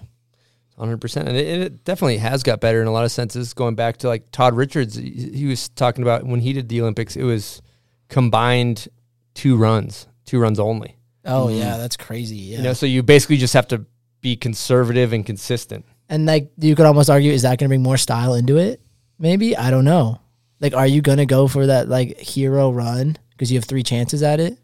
Hundred 0.78 1.00
percent, 1.00 1.26
and 1.28 1.36
it, 1.36 1.46
it 1.60 1.84
definitely 1.84 2.18
has 2.18 2.42
got 2.42 2.60
better 2.60 2.80
in 2.82 2.86
a 2.86 2.92
lot 2.92 3.04
of 3.04 3.10
senses. 3.10 3.54
Going 3.54 3.74
back 3.76 3.96
to 3.98 4.08
like 4.08 4.30
Todd 4.30 4.54
Richards, 4.54 4.94
he 4.94 5.30
he 5.34 5.46
was 5.46 5.68
talking 5.70 6.02
about 6.02 6.24
when 6.24 6.40
he 6.40 6.52
did 6.52 6.68
the 6.68 6.80
Olympics, 6.82 7.16
it 7.16 7.22
was 7.24 7.62
combined 8.10 8.86
two 9.34 9.56
runs, 9.56 10.06
two 10.26 10.38
runs 10.38 10.60
only. 10.60 10.96
Oh 11.24 11.48
yeah, 11.48 11.78
that's 11.78 11.96
crazy. 11.96 12.36
Yeah. 12.36 12.58
You 12.58 12.62
know, 12.64 12.72
so 12.74 12.84
you 12.86 13.02
basically 13.02 13.38
just 13.38 13.54
have 13.54 13.66
to 13.68 13.86
be 14.26 14.34
conservative 14.34 15.12
and 15.12 15.24
consistent. 15.24 15.84
And 16.08 16.26
like 16.26 16.50
you 16.58 16.74
could 16.74 16.84
almost 16.84 17.08
argue, 17.08 17.30
is 17.30 17.42
that 17.42 17.60
going 17.60 17.66
to 17.66 17.68
bring 17.68 17.82
more 17.84 17.96
style 17.96 18.34
into 18.34 18.56
it? 18.56 18.80
Maybe 19.20 19.56
I 19.56 19.70
don't 19.70 19.84
know. 19.84 20.20
Like, 20.58 20.74
are 20.74 20.86
you 20.86 21.00
going 21.00 21.18
to 21.18 21.26
go 21.26 21.46
for 21.46 21.66
that 21.66 21.88
like 21.88 22.18
hero 22.18 22.72
run 22.72 23.16
because 23.30 23.52
you 23.52 23.58
have 23.58 23.66
three 23.66 23.84
chances 23.84 24.24
at 24.24 24.40
it, 24.40 24.58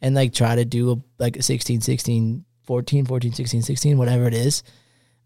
and 0.00 0.14
like 0.14 0.32
try 0.32 0.56
to 0.56 0.64
do 0.64 0.92
a, 0.92 0.96
like 1.18 1.36
a 1.36 1.42
16, 1.42 1.82
16, 1.82 2.44
14, 2.62 3.04
14, 3.04 3.32
16, 3.34 3.62
16, 3.62 3.98
whatever 3.98 4.26
it 4.26 4.32
is? 4.32 4.62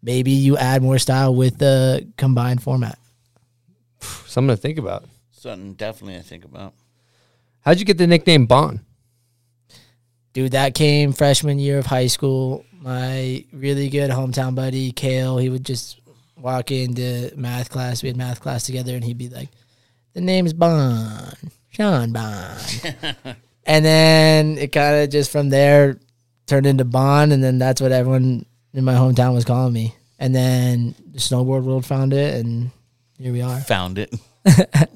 Maybe 0.01 0.31
you 0.31 0.57
add 0.57 0.83
more 0.83 0.99
style 0.99 1.33
with 1.33 1.57
the 1.57 2.11
combined 2.17 2.61
format. 2.61 2.99
Something 4.01 4.53
to 4.53 4.61
think 4.61 4.79
about. 4.79 5.05
Something 5.31 5.75
definitely 5.75 6.17
I 6.17 6.23
think 6.23 6.43
about. 6.43 6.73
How'd 7.61 7.79
you 7.79 7.85
get 7.85 7.97
the 7.97 8.07
nickname 8.07 8.47
Bond? 8.47 8.81
Dude, 10.33 10.51
that 10.51 10.75
came 10.75 11.13
freshman 11.13 11.57
year 11.57 11.79
of 11.79 11.85
high 11.85 12.07
school. 12.07 12.65
My 12.81 13.43
really 13.51 13.89
good 13.89 14.09
hometown 14.11 14.55
buddy, 14.55 14.91
Kale, 14.91 15.37
he 15.37 15.49
would 15.49 15.65
just 15.65 15.99
walk 16.37 16.71
into 16.71 17.31
math 17.35 17.69
class. 17.69 18.03
We 18.03 18.09
had 18.09 18.17
math 18.17 18.39
class 18.39 18.63
together, 18.65 18.95
and 18.95 19.03
he'd 19.03 19.17
be 19.17 19.29
like, 19.29 19.49
The 20.13 20.21
name's 20.21 20.53
Bond, 20.53 21.35
Sean 21.69 22.11
Bond," 22.11 22.95
and 23.65 23.85
then 23.85 24.57
it 24.57 24.71
kind 24.71 24.97
of 25.03 25.09
just 25.09 25.31
from 25.31 25.49
there 25.49 25.99
turned 26.45 26.65
into 26.65 26.85
Bond, 26.85 27.33
and 27.33 27.43
then 27.43 27.57
that's 27.57 27.81
what 27.81 27.91
everyone 27.91 28.45
in 28.73 28.83
my 28.85 28.93
hometown 28.93 29.33
was 29.33 29.45
calling 29.45 29.73
me. 29.73 29.95
And 30.19 30.33
then 30.33 30.95
the 31.11 31.19
snowboard 31.19 31.63
world 31.63 31.85
found 31.85 32.13
it, 32.13 32.35
and 32.35 32.71
here 33.19 33.33
we 33.33 33.41
are. 33.41 33.59
Found 33.61 33.97
it. 33.99 34.13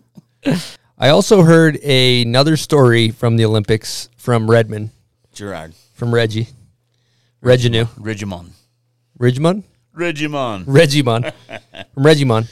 I 0.98 1.10
also 1.10 1.44
heard 1.44 1.76
another 1.78 2.58
story 2.58 3.10
from 3.10 3.38
the 3.38 3.46
Olympics 3.46 4.10
from 4.18 4.50
Redmond, 4.50 4.92
Gerard. 5.34 5.74
from 5.94 6.14
Reggie, 6.14 6.48
Reginu, 7.44 7.86
Regimon. 8.00 8.52
Ridgemont, 9.20 9.64
Regimon. 9.96 10.66
Regimon, 10.66 11.34
from 11.94 12.04
Regimon. 12.04 12.52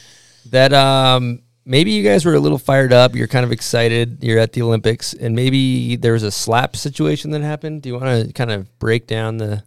That 0.49 0.73
um, 0.73 1.41
maybe 1.65 1.91
you 1.91 2.03
guys 2.03 2.25
were 2.25 2.33
a 2.33 2.39
little 2.39 2.57
fired 2.57 2.91
up. 2.91 3.15
You're 3.15 3.27
kind 3.27 3.45
of 3.45 3.51
excited. 3.51 4.23
You're 4.23 4.39
at 4.39 4.53
the 4.53 4.63
Olympics, 4.63 5.13
and 5.13 5.35
maybe 5.35 5.95
there 5.95 6.13
was 6.13 6.23
a 6.23 6.31
slap 6.31 6.75
situation 6.75 7.31
that 7.31 7.41
happened. 7.41 7.83
Do 7.83 7.89
you 7.89 7.99
want 7.99 8.27
to 8.27 8.33
kind 8.33 8.51
of 8.51 8.79
break 8.79 9.05
down 9.05 9.37
the, 9.37 9.63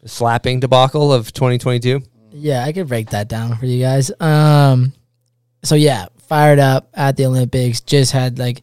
the 0.00 0.08
slapping 0.08 0.58
debacle 0.58 1.12
of 1.12 1.32
2022? 1.32 2.02
Yeah, 2.32 2.64
I 2.64 2.72
could 2.72 2.88
break 2.88 3.10
that 3.10 3.28
down 3.28 3.56
for 3.56 3.66
you 3.66 3.80
guys. 3.80 4.10
Um, 4.20 4.92
so 5.62 5.76
yeah, 5.76 6.06
fired 6.26 6.58
up 6.58 6.88
at 6.94 7.16
the 7.16 7.26
Olympics. 7.26 7.80
Just 7.80 8.10
had 8.10 8.40
like, 8.40 8.62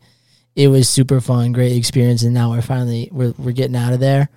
it 0.58 0.68
was 0.68 0.90
super 0.90 1.22
fun, 1.22 1.54
great 1.54 1.78
experience, 1.78 2.24
and 2.24 2.34
now 2.34 2.52
we're 2.52 2.62
finally 2.62 3.08
we're 3.14 3.34
we're 3.38 3.54
getting 3.54 3.78
out 3.78 3.94
of 3.94 4.02
there 4.02 4.30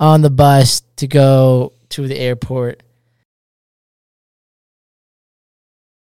on 0.00 0.22
the 0.22 0.30
bus 0.30 0.82
to 0.96 1.06
go 1.06 1.72
to 1.90 2.06
the 2.08 2.18
airport, 2.18 2.82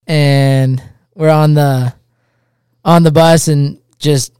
and 0.06 0.82
we're 1.14 1.30
on 1.30 1.54
the 1.54 1.94
on 2.84 3.02
the 3.02 3.12
bus 3.12 3.48
and 3.48 3.80
just 3.98 4.32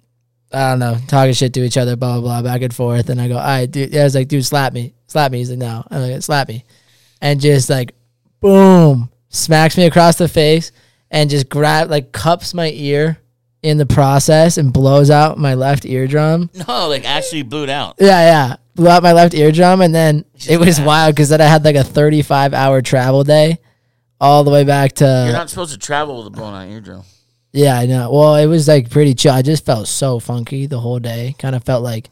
I 0.52 0.70
don't 0.70 0.78
know 0.78 0.96
talking 1.08 1.34
shit 1.34 1.54
to 1.54 1.64
each 1.64 1.76
other, 1.76 1.96
blah 1.96 2.20
blah 2.20 2.40
blah, 2.40 2.52
back 2.52 2.62
and 2.62 2.74
forth. 2.74 3.10
And 3.10 3.20
I 3.20 3.28
go, 3.28 3.36
all 3.36 3.44
right, 3.44 3.70
dude. 3.70 3.94
I 3.96 4.04
was 4.04 4.14
like, 4.14 4.28
dude, 4.28 4.44
slap 4.44 4.72
me, 4.72 4.94
slap 5.06 5.32
me. 5.32 5.38
He's 5.38 5.50
like, 5.50 5.58
no. 5.58 5.84
I'm 5.90 6.00
like, 6.00 6.22
slap 6.22 6.48
me, 6.48 6.64
and 7.20 7.40
just 7.40 7.68
like 7.68 7.94
boom, 8.40 9.10
smacks 9.28 9.76
me 9.76 9.84
across 9.84 10.16
the 10.16 10.28
face 10.28 10.72
and 11.10 11.30
just 11.30 11.48
grab 11.48 11.90
like 11.90 12.12
cups 12.12 12.54
my 12.54 12.70
ear 12.70 13.18
in 13.62 13.78
the 13.78 13.86
process 13.86 14.56
and 14.58 14.72
blows 14.72 15.10
out 15.10 15.38
my 15.38 15.54
left 15.54 15.84
eardrum. 15.84 16.50
No, 16.66 16.88
like 16.88 17.04
actually 17.04 17.42
blew 17.42 17.64
it 17.64 17.70
out. 17.70 17.96
Yeah, 17.98 18.06
yeah. 18.20 18.56
Blew 18.78 18.88
out 18.88 19.02
my 19.02 19.12
left 19.12 19.34
eardrum 19.34 19.80
and 19.80 19.92
then 19.94 20.24
it 20.48 20.58
was 20.58 20.80
wild 20.80 21.14
because 21.14 21.28
then 21.28 21.40
I 21.40 21.44
had 21.46 21.64
like 21.64 21.74
a 21.76 21.82
35 21.84 22.54
hour 22.54 22.80
travel 22.80 23.24
day 23.24 23.58
all 24.20 24.44
the 24.44 24.50
way 24.52 24.62
back 24.64 24.92
to 24.94 25.04
You're 25.04 25.32
not 25.32 25.50
supposed 25.50 25.72
to 25.72 25.78
travel 25.78 26.18
with 26.18 26.28
a 26.28 26.30
blown 26.30 26.54
out 26.54 26.68
eardrum. 26.68 27.02
Yeah, 27.52 27.76
I 27.76 27.86
know. 27.86 28.10
Well, 28.12 28.36
it 28.36 28.46
was 28.46 28.68
like 28.68 28.88
pretty 28.88 29.14
chill. 29.14 29.32
I 29.34 29.42
just 29.42 29.66
felt 29.66 29.88
so 29.88 30.18
funky 30.20 30.66
the 30.66 30.78
whole 30.78 31.00
day. 31.00 31.34
Kind 31.38 31.56
of 31.56 31.64
felt 31.64 31.82
like 31.82 32.08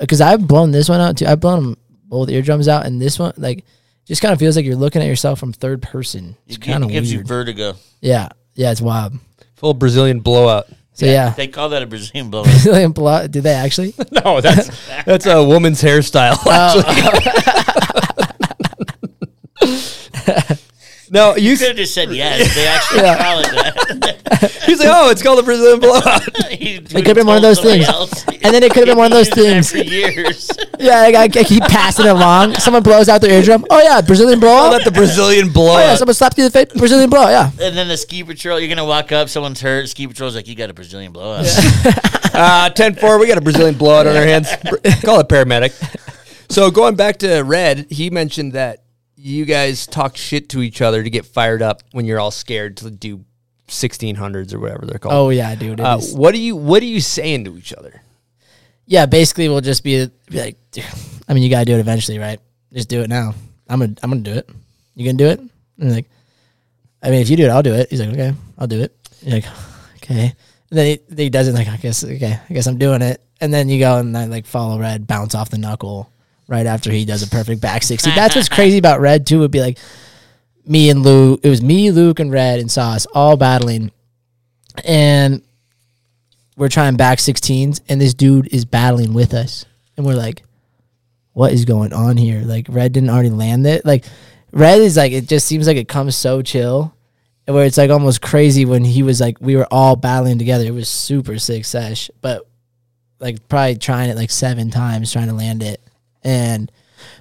because 0.00 0.20
I've 0.20 0.46
blown 0.48 0.72
this 0.72 0.88
one 0.88 1.00
out 1.00 1.16
too. 1.18 1.26
I've 1.26 1.40
blown 1.40 1.76
both 2.06 2.28
eardrums 2.30 2.66
out, 2.66 2.84
and 2.86 3.00
this 3.00 3.18
one 3.18 3.32
like 3.36 3.64
just 4.06 4.22
kind 4.22 4.32
of 4.32 4.38
feels 4.40 4.56
like 4.56 4.64
you're 4.64 4.76
looking 4.76 5.02
at 5.02 5.08
yourself 5.08 5.38
from 5.38 5.52
third 5.52 5.82
person. 5.82 6.36
It's 6.46 6.56
It 6.56 6.62
kind 6.62 6.82
of 6.82 6.90
gives 6.90 7.10
weird. 7.12 7.22
you 7.22 7.28
vertigo. 7.28 7.74
yeah, 8.00 8.28
yeah, 8.54 8.72
it's 8.72 8.80
wild. 8.80 9.12
Full 9.54 9.74
Brazilian 9.74 10.18
blowout. 10.20 10.66
So 10.96 11.06
yeah, 11.06 11.30
They 11.30 11.48
call 11.48 11.70
that 11.70 11.82
a 11.82 11.86
Brazilian 11.86 12.30
blow. 12.30 12.44
Brazilian 12.44 12.92
blowout. 12.92 13.30
Did 13.30 13.42
they 13.42 13.52
actually? 13.52 13.94
No, 14.24 14.40
that's 14.40 14.70
that's 15.04 15.26
a 15.26 15.42
woman's 15.42 15.82
hairstyle. 15.82 16.36
Oh. 16.46 16.82
Actually. 19.60 20.56
no, 21.10 21.36
you. 21.36 21.50
You 21.52 21.56
could 21.58 21.68
have 21.68 21.76
just 21.76 21.94
said 21.94 22.10
yes. 22.10 22.54
They 22.54 22.66
actually 22.66 23.00
Yeah. 23.02 23.18
call 23.18 23.38
it 23.40 23.50
that. 23.52 24.50
He's 24.66 24.78
like, 24.80 24.88
oh, 24.90 25.10
it's 25.10 25.22
called 25.22 25.38
a 25.38 25.42
Brazilian 25.42 25.80
blowout. 25.80 26.22
It 26.50 26.88
could 26.90 27.06
have 27.06 27.16
been 27.16 27.26
one 27.26 27.36
of 27.36 27.42
those 27.42 27.60
things, 27.60 27.86
else. 27.88 28.24
and 28.28 28.54
then 28.54 28.62
it 28.62 28.72
could 28.72 28.86
have 28.88 28.96
been 28.96 28.98
one 28.98 29.06
of 29.06 29.12
those 29.12 29.28
things. 29.28 29.70
for 29.70 29.78
years. 29.78 30.50
Yeah, 30.78 31.00
I, 31.16 31.24
I 31.24 31.28
keep 31.28 31.62
passing 31.64 32.06
it 32.06 32.10
along. 32.10 32.54
Someone 32.54 32.82
blows 32.82 33.08
out 33.08 33.20
their 33.20 33.30
eardrum. 33.32 33.64
Oh 33.70 33.80
yeah, 33.82 34.00
Brazilian 34.00 34.40
blowout. 34.40 34.72
Let 34.72 34.84
the 34.84 34.90
Brazilian 34.90 35.50
Oh 35.54 35.78
yeah, 35.78 35.94
someone 35.94 36.14
slapped 36.14 36.36
you 36.38 36.44
in 36.44 36.50
the 36.50 36.58
face. 36.66 36.72
Brazilian 36.78 37.08
blowout. 37.10 37.30
Yeah. 37.30 37.66
And 37.66 37.76
then 37.76 37.88
the 37.88 37.96
ski 37.96 38.24
patrol, 38.24 38.58
you're 38.58 38.68
gonna 38.68 38.84
walk 38.84 39.12
up, 39.12 39.28
someone's 39.28 39.60
hurt. 39.60 39.88
Ski 39.88 40.06
patrol's 40.06 40.34
like, 40.34 40.48
"You 40.48 40.54
got 40.54 40.70
a 40.70 40.74
Brazilian 40.74 41.12
blowout." 41.12 41.46
Uh, 42.34 42.68
10 42.70 42.96
4, 42.96 43.18
we 43.18 43.28
got 43.28 43.38
a 43.38 43.40
Brazilian 43.40 43.76
blowout 43.76 44.06
on 44.06 44.16
our 44.16 44.24
hands. 44.24 44.48
Call 45.02 45.20
it 45.20 45.28
paramedic. 45.28 45.72
So, 46.50 46.70
going 46.70 46.94
back 46.96 47.18
to 47.18 47.42
Red, 47.42 47.86
he 47.90 48.10
mentioned 48.10 48.52
that 48.52 48.83
you 49.24 49.46
guys 49.46 49.86
talk 49.86 50.18
shit 50.18 50.50
to 50.50 50.60
each 50.60 50.82
other 50.82 51.02
to 51.02 51.08
get 51.08 51.24
fired 51.24 51.62
up 51.62 51.82
when 51.92 52.04
you're 52.04 52.20
all 52.20 52.30
scared 52.30 52.76
to 52.76 52.90
do 52.90 53.24
1600s 53.68 54.52
or 54.52 54.60
whatever 54.60 54.84
they're 54.84 54.98
called. 54.98 55.14
Oh 55.14 55.30
yeah, 55.30 55.54
dude. 55.54 55.80
Uh, 55.80 55.98
what 55.98 56.34
are 56.34 56.38
you 56.38 56.54
What 56.56 56.82
are 56.82 56.86
you 56.86 57.00
saying 57.00 57.44
to 57.46 57.56
each 57.56 57.72
other? 57.72 58.02
yeah, 58.86 59.06
basically 59.06 59.48
we'll 59.48 59.62
just 59.62 59.82
be, 59.82 60.06
be 60.28 60.38
like, 60.38 60.58
"Dude, 60.70 60.84
I 61.26 61.32
mean, 61.32 61.42
you 61.42 61.48
gotta 61.48 61.64
do 61.64 61.74
it 61.74 61.80
eventually, 61.80 62.18
right? 62.18 62.38
Just 62.70 62.90
do 62.90 63.00
it 63.00 63.08
now. 63.08 63.34
I'm 63.66 63.80
gonna, 63.80 63.94
I'm 64.02 64.10
gonna 64.10 64.20
do 64.22 64.34
it. 64.34 64.50
You 64.94 65.06
gonna 65.06 65.16
do 65.16 65.28
it? 65.28 65.40
And 65.78 65.94
like, 65.94 66.06
I 67.02 67.08
mean, 67.08 67.22
if 67.22 67.30
you 67.30 67.38
do 67.38 67.46
it, 67.46 67.48
I'll 67.48 67.62
do 67.62 67.72
it. 67.72 67.88
He's 67.88 68.00
like, 68.00 68.10
okay, 68.10 68.34
I'll 68.58 68.66
do 68.66 68.82
it. 68.82 68.94
You're 69.22 69.36
like, 69.36 69.46
okay. 69.96 70.34
And 70.70 70.78
then 70.78 70.86
he, 70.86 71.22
he 71.24 71.30
does 71.30 71.48
it 71.48 71.52
like, 71.54 71.68
I 71.68 71.78
guess, 71.78 72.04
okay, 72.04 72.38
I 72.48 72.52
guess 72.52 72.66
I'm 72.66 72.76
doing 72.76 73.00
it. 73.00 73.22
And 73.40 73.54
then 73.54 73.70
you 73.70 73.78
go 73.78 73.96
and 73.98 74.16
I 74.16 74.26
like 74.26 74.44
follow 74.44 74.78
Red, 74.78 75.06
bounce 75.06 75.34
off 75.34 75.48
the 75.48 75.56
knuckle 75.56 76.10
right 76.48 76.66
after 76.66 76.90
he 76.90 77.04
does 77.04 77.22
a 77.22 77.28
perfect 77.28 77.60
back 77.60 77.82
sixty. 77.82 78.10
That's 78.10 78.34
what's 78.34 78.48
crazy 78.48 78.78
about 78.78 79.00
Red 79.00 79.26
too. 79.26 79.40
Would 79.40 79.50
be 79.50 79.60
like 79.60 79.78
me 80.66 80.90
and 80.90 81.02
Luke. 81.02 81.40
It 81.42 81.48
was 81.48 81.62
me, 81.62 81.90
Luke, 81.90 82.20
and 82.20 82.32
Red 82.32 82.60
and 82.60 82.70
Sauce 82.70 83.06
all 83.14 83.36
battling, 83.36 83.90
and 84.84 85.42
we're 86.56 86.68
trying 86.68 86.96
back 86.96 87.18
16s 87.18 87.80
and 87.88 88.00
this 88.00 88.14
dude 88.14 88.52
is 88.52 88.64
battling 88.64 89.12
with 89.12 89.34
us 89.34 89.64
and 89.96 90.06
we're 90.06 90.14
like 90.14 90.42
what 91.32 91.52
is 91.52 91.64
going 91.64 91.92
on 91.92 92.16
here 92.16 92.42
like 92.42 92.66
red 92.68 92.92
didn't 92.92 93.10
already 93.10 93.30
land 93.30 93.66
it 93.66 93.84
like 93.84 94.04
red 94.52 94.80
is 94.80 94.96
like 94.96 95.12
it 95.12 95.28
just 95.28 95.46
seems 95.46 95.66
like 95.66 95.76
it 95.76 95.88
comes 95.88 96.16
so 96.16 96.42
chill 96.42 96.94
where 97.46 97.66
it's 97.66 97.76
like 97.76 97.90
almost 97.90 98.22
crazy 98.22 98.64
when 98.64 98.84
he 98.84 99.02
was 99.02 99.20
like 99.20 99.36
we 99.40 99.56
were 99.56 99.66
all 99.70 99.96
battling 99.96 100.38
together 100.38 100.64
it 100.64 100.74
was 100.74 100.88
super 100.88 101.38
sick 101.38 101.64
sesh 101.64 102.10
but 102.20 102.46
like 103.18 103.48
probably 103.48 103.76
trying 103.76 104.10
it 104.10 104.16
like 104.16 104.30
seven 104.30 104.70
times 104.70 105.12
trying 105.12 105.28
to 105.28 105.34
land 105.34 105.62
it 105.62 105.80
and 106.24 106.72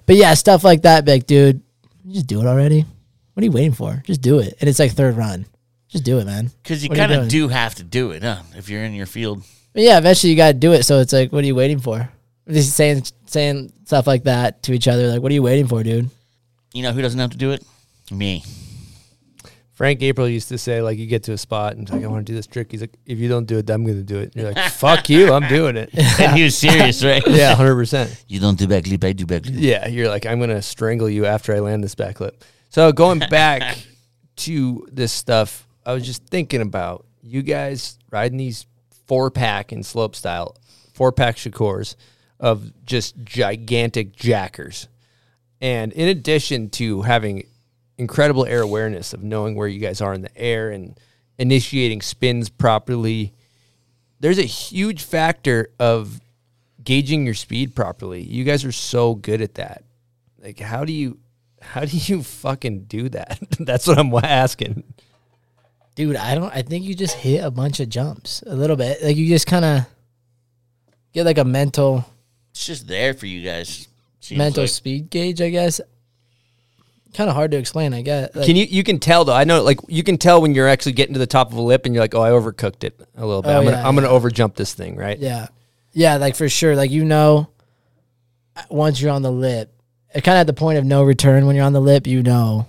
but 0.05 0.15
yeah 0.15 0.33
stuff 0.33 0.63
like 0.63 0.81
that 0.83 1.07
like 1.07 1.27
dude 1.27 1.61
just 2.07 2.27
do 2.27 2.41
it 2.41 2.47
already 2.47 2.85
what 3.33 3.41
are 3.41 3.45
you 3.45 3.51
waiting 3.51 3.73
for 3.73 4.01
just 4.05 4.21
do 4.21 4.39
it 4.39 4.55
and 4.59 4.69
it's 4.69 4.79
like 4.79 4.91
third 4.91 5.15
run 5.17 5.45
just 5.93 6.03
do 6.03 6.17
it 6.17 6.25
man 6.25 6.49
Because 6.63 6.83
you 6.83 6.89
What 6.89 6.97
are 6.97 7.01
you 7.03 7.07
kind 7.07 7.21
of 7.21 7.29
do 7.29 7.47
have 7.49 7.75
to 7.75 7.83
do 7.83 8.11
it, 8.11 8.23
huh? 8.23 8.41
If 8.55 8.67
you're 8.67 8.83
in 8.83 8.95
your 8.95 9.05
field. 9.05 9.43
But 9.73 9.83
yeah, 9.83 9.99
eventually 9.99 10.31
you 10.31 10.37
gotta 10.37 10.55
do 10.55 10.73
it. 10.73 10.83
So 10.83 10.99
it's 10.99 11.13
like, 11.13 11.31
what 11.31 11.43
are 11.43 11.47
you 11.47 11.53
waiting 11.53 11.77
for? 11.77 12.09
Just 12.49 12.73
saying 12.73 13.03
saying 13.27 13.71
stuff 13.85 14.07
like 14.07 14.23
that 14.23 14.63
to 14.63 14.73
each 14.73 14.87
other. 14.87 15.07
Like, 15.09 15.21
what 15.21 15.31
are 15.31 15.35
you 15.35 15.43
waiting 15.43 15.67
for, 15.67 15.83
dude? 15.83 16.09
You 16.73 16.81
know 16.81 16.93
who 16.93 17.01
doesn't 17.03 17.19
have 17.19 17.29
to 17.29 17.37
do 17.37 17.51
it? 17.51 17.63
Me. 18.11 18.43
Frank 19.73 20.03
April 20.03 20.29
used 20.29 20.49
to 20.49 20.57
say, 20.57 20.81
like, 20.81 20.99
you 20.99 21.07
get 21.07 21.23
to 21.23 21.33
a 21.33 21.37
spot 21.37 21.73
and 21.73 21.81
it's 21.83 21.91
like, 21.91 22.03
I 22.03 22.07
want 22.07 22.25
to 22.25 22.31
do 22.31 22.35
this 22.35 22.45
trick. 22.45 22.71
He's 22.71 22.81
like, 22.81 22.93
if 23.07 23.17
you 23.17 23.27
don't 23.27 23.45
do 23.45 23.57
it, 23.57 23.69
I'm 23.69 23.83
going 23.83 23.97
to 23.97 24.03
do 24.03 24.19
it. 24.19 24.33
And 24.33 24.35
you're 24.35 24.51
like, 24.53 24.71
fuck 24.73 25.09
you, 25.09 25.33
I'm 25.33 25.47
doing 25.47 25.77
it. 25.77 25.89
And 26.19 26.37
he 26.37 26.43
was 26.43 26.55
serious, 26.55 27.03
right? 27.03 27.23
yeah, 27.27 27.55
100%. 27.55 28.23
You 28.27 28.39
don't 28.39 28.57
do 28.57 28.67
backflip, 28.67 29.03
I 29.03 29.13
do 29.13 29.25
backflip. 29.25 29.51
Yeah, 29.53 29.87
you're 29.87 30.09
like, 30.09 30.27
I'm 30.27 30.39
gonna 30.39 30.61
strangle 30.61 31.09
you 31.09 31.25
after 31.25 31.55
I 31.55 31.59
land 31.59 31.83
this 31.83 31.95
backflip. 31.95 32.33
So 32.69 32.91
going 32.91 33.19
back 33.19 33.77
to 34.37 34.87
this 34.91 35.11
stuff, 35.11 35.67
I 35.85 35.93
was 35.93 36.05
just 36.05 36.23
thinking 36.27 36.61
about 36.61 37.05
you 37.23 37.41
guys 37.41 37.97
riding 38.11 38.37
these 38.37 38.67
four 39.07 39.31
pack 39.31 39.71
in 39.73 39.83
slope 39.83 40.15
style, 40.15 40.55
four 40.93 41.11
pack 41.11 41.37
Shakors 41.37 41.95
of 42.39 42.71
just 42.85 43.15
gigantic 43.23 44.15
jackers. 44.15 44.87
And 45.61 45.93
in 45.93 46.09
addition 46.09 46.69
to 46.71 47.01
having 47.03 47.47
incredible 47.97 48.45
air 48.45 48.61
awareness 48.61 49.13
of 49.13 49.23
knowing 49.23 49.55
where 49.55 49.67
you 49.67 49.79
guys 49.79 50.01
are 50.01 50.13
in 50.13 50.21
the 50.21 50.37
air 50.37 50.69
and 50.71 50.99
initiating 51.37 52.01
spins 52.01 52.49
properly. 52.49 53.33
There's 54.19 54.39
a 54.39 54.43
huge 54.43 55.03
factor 55.03 55.69
of 55.79 56.21
gauging 56.83 57.25
your 57.25 57.33
speed 57.33 57.75
properly. 57.75 58.21
You 58.21 58.43
guys 58.43 58.65
are 58.65 58.71
so 58.71 59.15
good 59.15 59.41
at 59.41 59.55
that. 59.55 59.83
Like, 60.41 60.59
how 60.59 60.85
do 60.85 60.93
you, 60.93 61.19
how 61.61 61.85
do 61.85 61.95
you 61.95 62.23
fucking 62.23 62.85
do 62.85 63.09
that? 63.09 63.39
That's 63.59 63.87
what 63.87 63.97
I'm 63.97 64.13
asking. 64.13 64.83
Dude, 65.95 66.15
I 66.15 66.33
don't. 66.35 66.53
I 66.53 66.63
think 66.63 66.85
you 66.85 66.95
just 66.95 67.15
hit 67.15 67.43
a 67.43 67.51
bunch 67.51 67.79
of 67.79 67.87
jumps 67.87 68.41
a 68.47 68.55
little 68.55 68.75
bit. 68.75 69.03
Like 69.03 69.15
you 69.15 69.27
just 69.27 69.45
kind 69.45 69.63
of 69.63 69.85
get 71.13 71.23
like 71.23 71.37
a 71.37 71.43
mental 71.45 72.03
It's 72.49 72.65
just 72.65 72.87
there 72.87 73.13
for 73.13 73.27
you 73.27 73.43
guys. 73.43 73.87
Mental 74.31 74.63
like. 74.63 74.69
speed 74.71 75.09
gauge. 75.11 75.39
I 75.39 75.49
guess. 75.49 75.79
Kind 77.13 77.29
of 77.29 77.35
hard 77.35 77.51
to 77.51 77.57
explain. 77.57 77.93
I 77.93 78.01
guess. 78.01 78.35
Like, 78.35 78.45
can 78.45 78.55
you 78.55 78.65
you 78.65 78.83
can 78.83 78.99
tell 78.99 79.25
though? 79.25 79.33
I 79.33 79.43
know 79.43 79.61
like 79.61 79.79
you 79.87 80.03
can 80.03 80.17
tell 80.17 80.41
when 80.41 80.55
you're 80.55 80.67
actually 80.67 80.93
getting 80.93 81.13
to 81.13 81.19
the 81.19 81.27
top 81.27 81.51
of 81.51 81.57
a 81.57 81.61
lip 81.61 81.85
and 81.85 81.93
you're 81.93 82.03
like, 82.03 82.15
oh, 82.15 82.21
I 82.21 82.29
overcooked 82.29 82.83
it 82.83 82.99
a 83.15 83.25
little 83.25 83.41
bit. 83.41 83.49
Oh, 83.49 83.59
I'm 83.59 83.65
gonna 83.65 83.77
yeah, 83.77 83.87
I'm 83.87 83.95
gonna 83.95 84.07
overjump 84.07 84.55
this 84.55 84.73
thing, 84.73 84.95
right? 84.95 85.17
Yeah, 85.19 85.47
yeah. 85.91 86.17
Like 86.17 86.35
for 86.35 86.49
sure. 86.49 86.75
Like 86.75 86.91
you 86.91 87.05
know, 87.05 87.49
once 88.69 88.99
you're 88.99 89.11
on 89.11 89.21
the 89.21 89.31
lip, 89.31 89.71
it 90.13 90.23
kind 90.23 90.37
of 90.37 90.41
at 90.41 90.47
the 90.47 90.53
point 90.53 90.77
of 90.79 90.85
no 90.85 91.03
return. 91.03 91.45
When 91.45 91.55
you're 91.55 91.65
on 91.65 91.73
the 91.73 91.81
lip, 91.81 92.07
you 92.07 92.23
know 92.23 92.67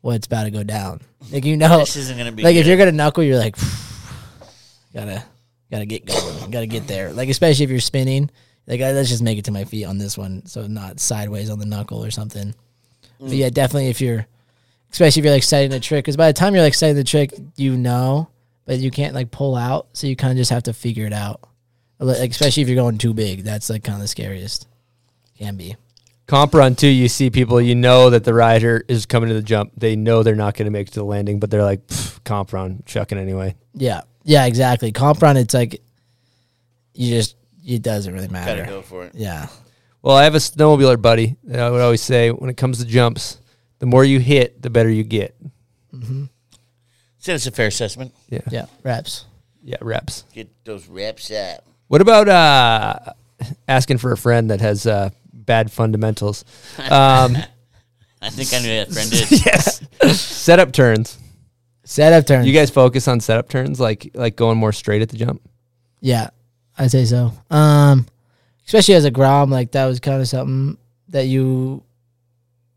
what's 0.00 0.26
about 0.26 0.44
to 0.44 0.50
go 0.50 0.62
down. 0.62 1.00
Like 1.30 1.44
you 1.44 1.56
know, 1.56 1.78
This 1.80 1.96
isn't 1.96 2.16
gonna 2.16 2.32
be 2.32 2.42
like 2.42 2.56
if 2.56 2.66
you're 2.66 2.76
gonna 2.78 2.92
knuckle, 2.92 3.22
you're 3.22 3.38
like, 3.38 3.56
gotta 4.94 5.24
gotta 5.70 5.86
get 5.86 6.06
going, 6.06 6.50
gotta 6.50 6.66
get 6.66 6.86
there. 6.86 7.12
Like 7.12 7.28
especially 7.28 7.64
if 7.64 7.70
you're 7.70 7.80
spinning. 7.80 8.30
Like 8.66 8.80
uh, 8.82 8.92
let's 8.92 9.08
just 9.08 9.22
make 9.22 9.38
it 9.38 9.46
to 9.46 9.50
my 9.50 9.64
feet 9.64 9.86
on 9.86 9.96
this 9.96 10.18
one, 10.18 10.44
so 10.46 10.66
not 10.66 11.00
sideways 11.00 11.48
on 11.48 11.58
the 11.58 11.64
knuckle 11.66 12.04
or 12.04 12.10
something. 12.10 12.54
But 13.20 13.30
yeah, 13.30 13.50
definitely 13.50 13.88
if 13.88 14.00
you're, 14.00 14.26
especially 14.92 15.20
if 15.20 15.24
you're 15.24 15.34
like 15.34 15.42
setting 15.42 15.70
the 15.70 15.80
trick, 15.80 16.04
because 16.04 16.16
by 16.16 16.28
the 16.28 16.32
time 16.32 16.54
you're 16.54 16.62
like 16.62 16.74
setting 16.74 16.96
the 16.96 17.04
trick, 17.04 17.32
you 17.56 17.76
know, 17.76 18.28
but 18.64 18.78
you 18.78 18.90
can't 18.90 19.14
like 19.14 19.30
pull 19.30 19.56
out, 19.56 19.88
so 19.92 20.06
you 20.06 20.16
kind 20.16 20.30
of 20.30 20.36
just 20.36 20.50
have 20.50 20.64
to 20.64 20.72
figure 20.72 21.06
it 21.06 21.12
out. 21.12 21.40
Like, 21.98 22.30
especially 22.30 22.62
if 22.62 22.68
you're 22.68 22.76
going 22.76 22.98
too 22.98 23.14
big, 23.14 23.42
that's 23.42 23.70
like 23.70 23.82
kind 23.82 23.96
of 23.96 24.02
the 24.02 24.08
scariest. 24.08 24.68
Can 25.36 25.56
be. 25.56 25.76
Comp 26.26 26.54
run 26.54 26.74
too, 26.74 26.88
you 26.88 27.08
see 27.08 27.30
people, 27.30 27.60
you 27.60 27.74
know 27.74 28.10
that 28.10 28.24
the 28.24 28.34
rider 28.34 28.84
is 28.86 29.06
coming 29.06 29.28
to 29.30 29.34
the 29.34 29.42
jump. 29.42 29.72
They 29.76 29.96
know 29.96 30.22
they're 30.22 30.34
not 30.34 30.54
going 30.54 30.66
to 30.66 30.70
make 30.70 30.88
it 30.88 30.90
to 30.92 31.00
the 31.00 31.04
landing, 31.04 31.38
but 31.40 31.50
they're 31.50 31.62
like, 31.62 31.86
"Pff, 31.86 32.22
comp 32.24 32.52
run, 32.52 32.82
chucking 32.84 33.16
anyway. 33.16 33.56
Yeah, 33.72 34.02
yeah, 34.24 34.44
exactly. 34.44 34.92
Comp 34.92 35.22
run, 35.22 35.38
it's 35.38 35.54
like 35.54 35.80
you 36.92 37.14
just 37.14 37.36
it 37.66 37.82
doesn't 37.82 38.12
really 38.12 38.28
matter. 38.28 38.62
Gotta 38.62 38.70
go 38.70 38.82
for 38.82 39.04
it. 39.04 39.12
Yeah, 39.14 39.48
Well, 40.02 40.16
I 40.16 40.24
have 40.24 40.34
a 40.34 40.38
snowmobiler 40.38 41.00
buddy. 41.00 41.36
that 41.44 41.60
I 41.60 41.70
would 41.70 41.80
always 41.80 42.02
say 42.02 42.30
when 42.30 42.50
it 42.50 42.56
comes 42.56 42.78
to 42.78 42.84
jumps, 42.84 43.38
the 43.78 43.86
more 43.86 44.04
you 44.04 44.20
hit, 44.20 44.62
the 44.62 44.70
better 44.70 44.90
you 44.90 45.04
get. 45.04 45.36
Said 47.18 47.34
it's 47.34 47.46
a 47.46 47.50
fair 47.50 47.66
assessment. 47.66 48.14
Yeah. 48.28 48.40
yeah, 48.50 48.66
reps. 48.84 49.26
Yeah, 49.62 49.76
reps. 49.80 50.24
Get 50.32 50.48
those 50.64 50.86
reps 50.86 51.30
up. 51.30 51.64
What 51.88 52.00
about 52.00 52.28
uh, 52.28 53.12
asking 53.66 53.98
for 53.98 54.12
a 54.12 54.16
friend 54.16 54.50
that 54.50 54.60
has 54.60 54.86
uh, 54.86 55.10
bad 55.32 55.70
fundamentals? 55.72 56.44
Um, 56.90 57.36
I 58.20 58.30
think 58.30 58.52
I 58.52 58.58
knew 58.58 58.68
that 58.68 58.90
friend 58.92 59.12
is. 59.12 59.46
yes. 59.46 60.18
setup 60.20 60.72
turns. 60.72 61.18
Setup 61.84 62.26
turns. 62.26 62.46
You 62.46 62.52
guys 62.52 62.70
focus 62.70 63.06
on 63.08 63.20
setup 63.20 63.48
turns, 63.48 63.78
like 63.78 64.10
like 64.14 64.36
going 64.36 64.58
more 64.58 64.72
straight 64.72 65.02
at 65.02 65.08
the 65.08 65.16
jump. 65.16 65.40
Yeah, 66.00 66.30
I'd 66.76 66.90
say 66.90 67.04
so. 67.04 67.32
Um, 67.50 68.06
especially 68.68 68.94
as 68.94 69.06
a 69.06 69.10
Grom, 69.10 69.50
like 69.50 69.70
that 69.72 69.86
was 69.86 69.98
kind 69.98 70.20
of 70.20 70.28
something 70.28 70.76
that 71.08 71.24
you 71.26 71.82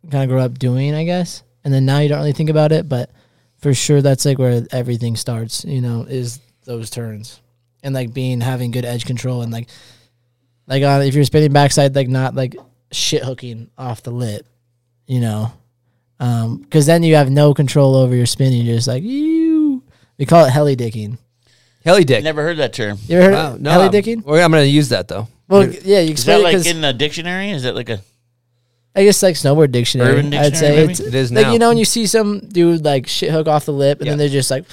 kind 0.10 0.24
of 0.24 0.30
grew 0.30 0.40
up 0.40 0.58
doing, 0.58 0.96
I 0.96 1.04
guess. 1.04 1.44
And 1.66 1.74
then 1.74 1.86
now 1.86 2.00
you 2.00 2.08
don't 2.08 2.20
really 2.20 2.32
think 2.32 2.50
about 2.50 2.72
it, 2.72 2.88
but 2.88 3.12
for 3.58 3.74
sure 3.74 4.02
that's 4.02 4.24
like 4.26 4.40
where 4.40 4.66
everything 4.72 5.18
starts. 5.18 5.66
You 5.66 5.82
know, 5.82 6.04
is 6.04 6.40
those 6.64 6.90
turns 6.90 7.42
and 7.84 7.94
like 7.94 8.14
being 8.14 8.40
having 8.40 8.72
good 8.72 8.86
edge 8.86 9.06
control 9.06 9.42
and 9.42 9.52
like 9.52 9.68
like 10.66 10.82
uh, 10.82 11.02
if 11.04 11.14
you're 11.14 11.26
spinning 11.26 11.52
backside, 11.52 11.94
like 11.94 12.08
not 12.08 12.36
like 12.36 12.56
shit 12.94 13.24
hooking 13.24 13.70
off 13.78 14.02
the 14.02 14.12
lip, 14.12 14.48
you 15.08 15.20
know. 15.20 15.52
Um, 16.22 16.60
because 16.60 16.86
then 16.86 17.04
you 17.04 17.16
have 17.16 17.30
no 17.30 17.54
control 17.54 17.96
over 17.96 18.16
your 18.16 18.26
spinning. 18.28 18.66
You're 18.66 18.76
just 18.78 18.88
like 18.88 19.04
you. 19.04 19.84
We 20.18 20.26
call 20.26 20.46
it 20.46 20.52
heli 20.52 20.76
dicking. 20.78 21.18
Heli 21.84 22.04
dick. 22.06 22.24
Never 22.24 22.44
heard 22.44 22.58
that 22.58 22.74
term. 22.74 23.00
You 23.08 23.18
ever 23.18 23.26
heard 23.26 23.34
Wow, 23.34 23.54
of 23.56 23.62
no, 23.62 23.72
heli 23.72 23.84
I'm- 23.86 23.92
dicking? 23.92 24.18
I'm 24.20 24.52
going 24.52 24.64
to 24.64 24.68
use 24.68 24.90
that 24.90 25.08
though. 25.08 25.28
Well, 25.52 25.70
yeah, 25.70 26.00
you 26.00 26.14
Is 26.14 26.24
that 26.26 26.40
explain 26.40 26.44
like 26.44 26.52
because 26.54 26.68
in 26.68 26.84
a 26.84 26.94
dictionary? 26.94 27.52
Is 27.52 27.64
that 27.64 27.76
like 27.76 27.90
a 27.90 28.00
I 28.96 29.04
guess 29.06 29.22
like 29.24 29.36
snowboard 29.36 29.72
dictionary. 29.72 30.14
Urban 30.20 30.34
I'd 30.34 30.56
say 30.56 30.76
Dictionary, 30.76 30.92
it's 30.92 31.00
maybe? 31.00 31.10
It 31.10 31.16
is 31.16 31.32
like 31.32 31.46
now. 31.46 31.54
you 31.54 31.60
know 31.60 31.70
when 31.70 31.78
you 31.78 31.86
see 31.86 32.06
some 32.08 32.40
dude 32.40 32.84
like 32.84 33.08
shit 33.08 33.32
hook 33.32 33.48
off 33.48 33.66
the 33.66 33.72
lip 33.74 34.00
and 34.00 34.06
Yeah. 34.06 34.12
then 34.14 34.18
they're 34.20 34.28
just 34.30 34.52
like, 34.52 34.66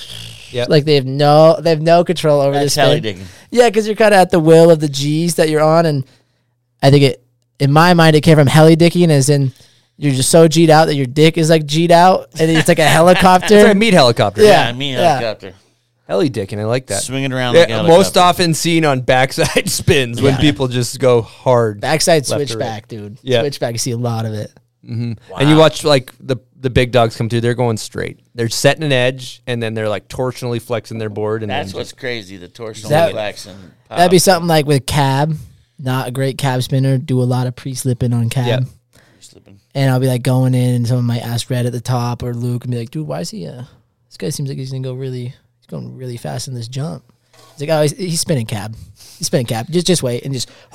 Yep. 0.50 0.68
like 0.70 0.84
they 0.86 0.94
have 0.96 1.04
no 1.04 1.60
they 1.60 1.70
have 1.70 1.82
no 1.82 2.04
control 2.04 2.40
over 2.40 2.52
that's 2.58 2.74
the 2.74 2.80
heli 2.80 2.94
spin. 2.94 3.02
digging? 3.02 3.26
Yeah, 3.50 3.68
because 3.68 3.86
you're 3.86 3.96
kind 3.96 4.14
of 4.14 4.18
at 4.20 4.30
the 4.30 4.40
will 4.40 4.70
of 4.70 4.80
the 4.80 4.88
G's 4.88 5.34
that 5.36 5.48
you're 5.50 5.62
on, 5.62 5.84
and 5.86 6.04
I 6.82 6.90
think 6.90 7.02
it 7.04 7.22
in 7.60 7.70
my 7.72 7.92
mind 7.94 8.16
it 8.16 8.22
came 8.22 8.36
from 8.36 8.46
heli 8.46 8.76
dicking, 8.76 9.08
as 9.10 9.28
in 9.28 9.52
you're 9.96 10.14
just 10.14 10.30
so 10.30 10.48
G'd 10.48 10.70
out 10.70 10.86
that 10.86 10.94
your 10.94 11.06
dick 11.06 11.36
is 11.38 11.50
like 11.50 11.66
G'd 11.66 11.90
out, 11.92 12.28
and 12.40 12.50
it's 12.50 12.66
like 12.68 12.78
a 12.78 12.84
helicopter. 12.88 13.54
It's 13.54 13.64
like 13.64 13.74
a 13.74 13.78
meat 13.78 13.94
helicopter. 13.94 14.42
Yeah. 14.42 14.66
I 14.68 14.72
mean 14.72 14.94
yeah. 14.94 15.18
helicopter. 15.18 15.54
Heli 16.08 16.30
dick, 16.30 16.52
and 16.52 16.60
I 16.60 16.64
like 16.64 16.86
that. 16.86 17.02
Swinging 17.02 17.32
around 17.32 17.54
Yeah, 17.54 17.60
like 17.60 17.70
a 17.70 17.82
most 17.82 18.14
helicopter. 18.14 18.20
often 18.20 18.54
seen 18.54 18.84
on 18.86 19.02
backside 19.02 19.68
spins 19.70 20.22
when 20.22 20.34
Yeah. 20.34 20.40
people 20.40 20.66
just 20.66 20.98
go 20.98 21.20
hard. 21.22 21.80
Backside 21.82 22.22
Left 22.28 22.32
or 22.32 22.38
right. 22.38 22.48
switchback, 22.48 22.88
dude. 22.88 23.18
Yeah. 23.22 23.40
Switchback, 23.42 23.74
you 23.74 23.78
see 23.78 23.90
a 23.90 23.96
lot 23.98 24.24
of 24.24 24.32
it. 24.32 24.50
And 24.82 25.18
you 25.40 25.56
watch 25.56 25.84
like 25.84 26.12
the 26.18 26.36
the 26.60 26.70
big 26.70 26.90
dogs 26.92 27.14
come 27.16 27.28
through. 27.28 27.40
They're 27.42 27.54
going 27.54 27.76
straight. 27.76 28.20
They're 28.34 28.48
setting 28.48 28.82
an 28.82 28.90
edge, 28.90 29.42
and 29.46 29.62
then 29.62 29.74
they're 29.74 29.88
like 29.88 30.08
torsionally 30.08 30.60
flexing 30.62 30.98
their 30.98 31.10
board. 31.10 31.42
And 31.42 31.50
That's 31.50 31.72
then 31.72 31.78
what's 31.80 31.92
crazy. 31.92 32.36
The 32.38 32.48
torsional 32.48 32.88
That- 32.88 33.12
flex 33.12 33.46
and 33.46 33.72
That'd 33.90 34.10
be 34.10 34.18
something 34.18 34.48
like 34.48 34.64
with 34.66 34.86
cab. 34.86 35.36
Not 35.78 36.08
a 36.08 36.10
great 36.10 36.38
cab 36.38 36.62
spinner. 36.62 36.96
Do 36.98 37.20
a 37.22 37.24
lot 37.24 37.46
of 37.46 37.54
pre 37.54 37.74
slipping 37.74 38.12
on 38.14 38.30
cab. 38.30 38.46
Yeah. 38.46 39.00
Slipping. 39.20 39.60
And 39.74 39.90
I'll 39.90 40.00
be 40.00 40.06
like 40.08 40.22
going 40.22 40.54
in, 40.54 40.74
and 40.74 40.86
someone 40.88 41.04
might 41.04 41.20
ask 41.22 41.48
Red 41.50 41.66
at 41.66 41.72
the 41.72 41.80
top 41.80 42.22
or 42.22 42.32
Luke 42.34 42.64
and 42.64 42.72
be 42.72 42.78
like, 42.78 42.90
"Dude, 42.90 43.06
why 43.06 43.20
is 43.20 43.30
he? 43.30 43.46
Uh, 43.46 43.64
this 44.08 44.16
guy 44.16 44.30
seems 44.30 44.48
like 44.48 44.58
he's 44.58 44.70
gonna 44.72 44.82
go 44.82 44.94
really, 44.94 45.26
he's 45.26 45.34
going 45.68 45.96
really 45.96 46.16
fast 46.16 46.48
in 46.48 46.54
this 46.54 46.68
jump." 46.68 47.04
He's 47.52 47.60
like, 47.60 47.70
"Oh, 47.70 47.82
he's, 47.82 47.92
he's 47.92 48.20
spinning 48.20 48.46
cab. 48.46 48.76
He's 49.18 49.26
spinning 49.26 49.46
cab. 49.46 49.66
Just, 49.70 49.86
just 49.86 50.02
wait 50.02 50.24
and 50.24 50.34
just." 50.34 50.48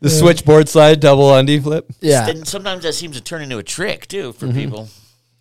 the 0.00 0.10
switchboard 0.10 0.68
slide 0.68 1.00
double 1.00 1.34
undie 1.34 1.60
flip. 1.60 1.90
Yeah, 2.00 2.28
And 2.28 2.46
sometimes 2.46 2.82
that 2.82 2.94
seems 2.94 3.16
to 3.16 3.22
turn 3.22 3.42
into 3.42 3.58
a 3.58 3.62
trick 3.62 4.08
too 4.08 4.32
for 4.32 4.46
mm-hmm. 4.46 4.58
people. 4.58 4.88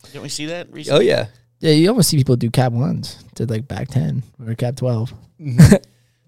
Didn't 0.05 0.23
we 0.23 0.29
see 0.29 0.45
that 0.47 0.71
recently? 0.71 0.99
Oh 0.99 1.01
yeah, 1.01 1.27
yeah. 1.59 1.71
You 1.71 1.89
almost 1.89 2.09
see 2.09 2.17
people 2.17 2.35
do 2.35 2.49
cab 2.49 2.73
ones 2.73 3.23
to 3.35 3.45
like 3.45 3.67
back 3.67 3.89
ten 3.89 4.23
or 4.45 4.55
cab 4.55 4.75
twelve. 4.75 5.13
Mm-hmm. 5.39 5.75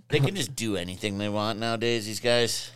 They 0.10 0.20
can 0.20 0.36
just 0.36 0.56
do 0.56 0.78
anything 0.78 1.18
they 1.18 1.30
want 1.30 1.60
nowadays. 1.60 2.06
These 2.06 2.20
guys. 2.20 2.72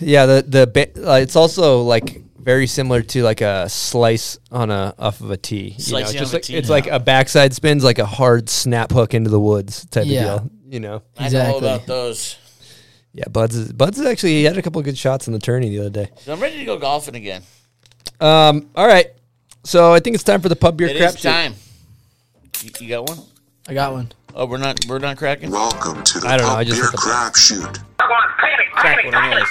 Yeah. 0.00 0.26
The 0.26 0.44
the 0.46 0.66
ba- 0.66 1.10
uh, 1.12 1.16
it's 1.16 1.36
also 1.36 1.82
like 1.82 2.22
very 2.38 2.66
similar 2.66 3.02
to 3.02 3.22
like 3.22 3.40
a 3.40 3.68
slice 3.68 4.38
on 4.50 4.70
a 4.70 4.94
off 4.98 5.20
of 5.20 5.30
a 5.30 5.36
tee. 5.36 5.56
You 5.56 5.70
know, 5.70 5.78
Slicing 5.78 6.18
just 6.18 6.32
on 6.32 6.34
a 6.34 6.36
like, 6.38 6.42
tee, 6.42 6.56
it's 6.56 6.68
yeah. 6.68 6.72
like 6.74 6.86
a 6.88 6.98
backside 7.00 7.54
spins 7.54 7.84
like 7.84 7.98
a 7.98 8.06
hard 8.06 8.48
snap 8.48 8.90
hook 8.92 9.14
into 9.14 9.30
the 9.30 9.40
woods 9.40 9.84
type 9.86 10.04
Yeah. 10.06 10.34
of 10.34 10.42
deal. 10.42 10.50
You 10.70 10.80
know. 10.80 11.02
I 11.16 11.22
know 11.22 11.26
Exactly. 11.26 11.58
about 11.58 11.86
those. 11.86 12.36
Yeah, 13.14 13.24
Buds 13.30 13.54
is 13.54 13.72
Buds 13.72 13.98
is 14.00 14.06
actually 14.06 14.32
he 14.36 14.44
had 14.44 14.56
a 14.56 14.62
couple 14.62 14.78
of 14.78 14.84
good 14.86 14.96
shots 14.96 15.26
in 15.26 15.34
the 15.34 15.38
tourney 15.38 15.68
the 15.68 15.80
other 15.80 15.90
day. 15.90 16.10
So 16.16 16.32
I'm 16.32 16.40
ready 16.40 16.56
to 16.58 16.64
go 16.64 16.78
golfing 16.78 17.14
again. 17.14 17.42
Um, 18.20 18.70
all 18.74 18.86
right. 18.86 19.08
So 19.64 19.92
I 19.92 20.00
think 20.00 20.14
it's 20.14 20.24
time 20.24 20.40
for 20.40 20.48
the 20.48 20.56
pub 20.56 20.76
beer 20.78 20.88
It 20.88 20.96
crap 20.96 21.10
is 21.14 21.20
shoot. 21.20 21.28
time. 21.28 21.54
You, 22.62 22.70
you 22.80 22.88
got 22.88 23.08
one? 23.08 23.18
I 23.68 23.74
got 23.74 23.92
one. 23.92 24.10
Oh, 24.34 24.46
we're 24.46 24.56
not. 24.56 24.84
We're 24.86 24.98
not 24.98 25.18
cracking. 25.18 25.50
Welcome 25.50 26.02
to 26.04 26.20
the 26.20 26.26
I 26.26 26.38
don't 26.38 26.46
know, 26.46 26.52
Pub 26.52 26.58
I 26.58 26.64
just 26.64 26.76
Beer 26.80 26.84
hit 26.84 26.92
the- 26.92 26.96
Crapshoot. 26.96 27.84
Crack 28.74 29.04
one 29.04 29.14
anyways. 29.14 29.48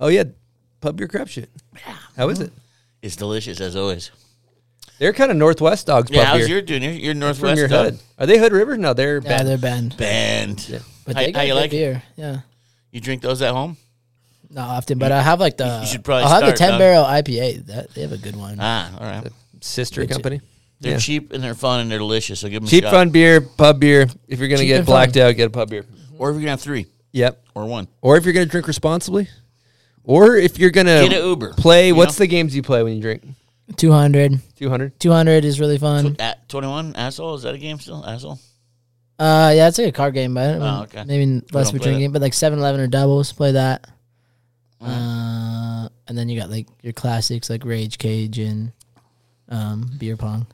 Oh 0.00 0.08
yeah, 0.08 0.24
pub 0.80 0.98
your 1.00 1.08
crap 1.08 1.28
shit. 1.28 1.50
How 2.16 2.28
is 2.28 2.40
it? 2.40 2.52
It's 3.02 3.16
delicious 3.16 3.60
as 3.60 3.74
always. 3.76 4.10
They're 4.98 5.12
kind 5.12 5.30
of 5.30 5.36
Northwest 5.36 5.86
dogs. 5.86 6.10
Yeah, 6.10 6.24
how's 6.24 6.38
beer. 6.40 6.48
your 6.48 6.62
doing? 6.62 6.82
You're, 6.82 6.92
you're 6.92 7.12
From 7.14 7.20
Northwest 7.20 7.58
your 7.58 7.68
dog. 7.68 7.84
hood. 7.92 7.98
Are 8.18 8.26
they 8.26 8.38
Hood 8.38 8.52
River? 8.52 8.76
No, 8.76 8.94
they're 8.94 9.20
Yeah, 9.22 9.28
bad. 9.38 9.46
they're 9.46 9.58
banned, 9.58 9.96
Band. 9.96 10.82
but 11.04 11.14
How- 11.16 11.20
they 11.22 11.26
how 11.26 11.32
got 11.32 11.46
you 11.46 11.52
good 11.52 11.60
like 11.60 11.66
it? 11.68 11.70
beer. 11.70 12.02
Yeah, 12.16 12.40
You 12.90 13.00
drink 13.00 13.22
those 13.22 13.40
at 13.42 13.52
home? 13.52 13.76
not 14.50 14.68
often, 14.70 14.98
but 14.98 15.12
I 15.12 15.20
have 15.22 15.40
like 15.40 15.56
the. 15.56 15.80
You 15.82 15.86
should 15.86 16.04
probably 16.04 16.24
I'll 16.24 16.40
have 16.40 16.50
the 16.50 16.56
ten 16.56 16.70
dog. 16.70 16.78
barrel 16.78 17.04
IPA. 17.04 17.66
That 17.66 17.94
they 17.94 18.00
have 18.02 18.12
a 18.12 18.16
good 18.18 18.34
one. 18.34 18.56
Ah, 18.58 18.90
all 18.98 19.06
right. 19.06 19.32
sister 19.60 20.00
Which- 20.00 20.10
company. 20.10 20.40
They're 20.80 20.92
Yeah. 20.92 20.98
cheap 20.98 21.32
and 21.32 21.42
they're 21.42 21.54
fun 21.54 21.80
and 21.80 21.90
they're 21.90 21.98
delicious. 21.98 22.40
So 22.40 22.48
give 22.48 22.62
them 22.62 22.68
Cheap 22.68 22.84
a 22.84 22.86
shot. 22.86 22.92
fun 22.92 23.10
beer, 23.10 23.40
pub 23.40 23.80
beer. 23.80 24.06
If 24.28 24.38
you're 24.38 24.48
gonna 24.48 24.60
Cheap 24.60 24.68
get 24.68 24.86
blacked 24.86 25.14
fun. 25.14 25.22
out, 25.22 25.36
get 25.36 25.46
a 25.46 25.50
pub 25.50 25.70
beer. 25.70 25.84
Or 26.18 26.30
if 26.30 26.34
you're 26.34 26.40
gonna 26.42 26.50
have 26.52 26.60
three 26.60 26.86
Yep. 27.12 27.42
or 27.54 27.64
one. 27.66 27.88
Or 28.00 28.16
if 28.16 28.24
you're 28.24 28.32
gonna 28.34 28.46
drink 28.46 28.66
responsibly, 28.68 29.28
or 30.04 30.36
if 30.36 30.58
you're 30.58 30.70
gonna 30.70 31.08
Get 31.08 31.20
a 31.20 31.26
Uber, 31.26 31.54
play. 31.54 31.92
What's 31.92 32.18
know? 32.18 32.22
the 32.24 32.28
games 32.28 32.54
you 32.54 32.62
play 32.62 32.82
when 32.82 32.94
you 32.94 33.00
drink? 33.02 33.22
200. 33.76 34.40
Two 34.56 34.70
hundred. 34.70 34.98
200 35.00 35.44
is 35.44 35.60
really 35.60 35.78
fun. 35.78 36.16
At 36.18 36.48
21 36.48 36.94
asshole 36.96 37.34
is 37.34 37.42
that 37.42 37.54
a 37.54 37.58
game 37.58 37.78
still? 37.80 38.04
Asshole. 38.06 38.38
Uh, 39.18 39.52
yeah, 39.54 39.66
it's 39.68 39.78
like 39.78 39.88
a 39.88 39.92
card 39.92 40.14
game, 40.14 40.32
but 40.34 40.60
Oh, 40.62 40.82
okay. 40.84 41.02
maybe 41.04 41.26
We 41.26 41.34
less 41.52 41.66
don't 41.66 41.74
of 41.74 41.74
a 41.74 41.78
drinking 41.84 42.00
game. 42.00 42.12
But 42.12 42.22
like 42.22 42.32
7-Eleven 42.34 42.80
or 42.80 42.86
doubles, 42.86 43.32
play 43.32 43.52
that. 43.52 43.88
Uh, 44.80 45.88
and 46.06 46.16
then 46.16 46.28
you 46.28 46.38
got 46.38 46.50
like 46.50 46.66
your 46.82 46.92
classics 46.92 47.50
like 47.50 47.64
Rage 47.64 47.98
Cage 47.98 48.38
and 48.38 48.72
um, 49.48 49.90
beer 49.98 50.16
pong. 50.16 50.46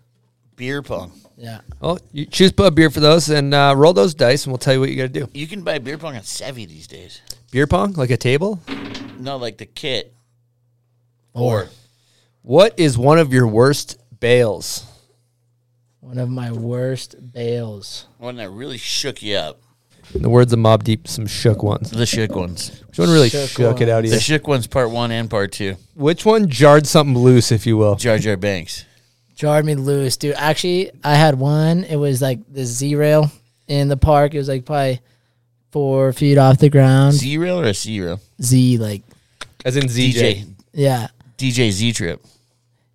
Beer 0.57 0.83
pong. 0.83 1.13
Yeah. 1.37 1.61
Well, 1.81 1.99
you 2.13 2.27
choose 2.27 2.53
pub 2.53 2.75
beer 2.77 2.91
for 2.91 3.01
those 3.01 3.29
and 3.29 3.53
uh, 3.53 3.75
roll 3.77 3.93
those 3.93 4.15
dice, 4.15 4.45
and 4.45 4.53
we'll 4.53 4.59
tell 4.59 4.75
you 4.75 4.81
what 4.81 4.91
you 4.91 4.97
got 4.97 5.13
to 5.13 5.21
do. 5.21 5.29
You 5.35 5.47
can 5.47 5.63
buy 5.63 5.79
beer 5.79 5.99
pong 5.99 6.15
at 6.17 6.25
Savvy 6.27 6.65
these 6.67 6.87
days. 6.87 7.21
Beer 7.51 7.67
pong, 7.67 7.95
like 7.95 8.11
a 8.11 8.17
table. 8.17 8.61
No, 9.19 9.37
like 9.37 9.59
the 9.59 9.67
kit. 9.67 10.15
Or 11.33 11.69
What 12.43 12.79
is 12.79 12.97
one 12.97 13.19
of 13.19 13.33
your 13.33 13.47
worst 13.47 13.99
bails? 14.21 14.87
one 16.01 16.19
of 16.19 16.29
my 16.29 16.53
worst 16.53 17.17
bails. 17.33 18.07
One 18.19 18.37
that 18.37 18.51
really 18.51 18.77
shook 18.79 19.23
you 19.23 19.37
up. 19.37 19.61
In 20.15 20.21
the 20.23 20.29
words 20.29 20.53
of 20.53 20.59
Mobb 20.59 20.83
Deep, 20.85 21.09
some 21.09 21.27
shook 21.27 21.63
ones. 21.63 21.91
The 21.91 22.05
shook 22.05 22.37
ones. 22.37 22.83
Which 22.89 22.99
one 22.99 23.09
really 23.09 23.31
Shook 23.31 23.49
shook, 23.49 23.81
it 23.81 23.89
out 23.89 24.01
of 24.01 24.05
you? 24.05 24.11
The 24.11 24.21
shook 24.21 24.47
ones, 24.47 24.67
part 24.67 24.91
one 24.91 25.11
and 25.11 25.31
part 25.31 25.51
two. 25.53 25.77
Which 25.95 26.27
one 26.27 26.49
jarred 26.51 26.87
something 26.87 27.17
loose, 27.17 27.51
if 27.51 27.67
you 27.67 27.79
will? 27.79 27.97
Jar 27.97 28.19
Jar 28.19 28.37
Banks. 28.37 28.85
Jarred 29.35 29.65
me 29.65 29.75
loose, 29.75 30.17
dude. 30.17 30.35
Actually, 30.37 30.91
I 31.03 31.15
had 31.15 31.39
one. 31.39 31.85
It 31.85 31.97
was 31.97 32.23
like 32.23 32.41
the 32.53 32.65
Z 32.65 32.95
rail 32.95 33.31
in 33.67 33.89
the 33.89 33.97
park. 33.97 34.35
It 34.35 34.39
was 34.39 34.49
like 34.49 34.65
probably 34.65 35.01
four 35.73 36.13
feet 36.13 36.39
off 36.39 36.59
the 36.59 36.71
ground. 36.71 37.15
Z 37.15 37.37
rail 37.39 37.61
or 37.61 37.65
a 37.65 37.75
C 37.75 38.01
rail? 38.01 38.21
Z 38.41 38.79
like 38.79 39.03
As 39.65 39.77
in 39.77 39.85
ZJ. 39.85 40.13
DJ. 40.13 40.55
yeah. 40.73 41.09
DJ 41.37 41.71
Z 41.71 41.93
trip. 41.93 42.25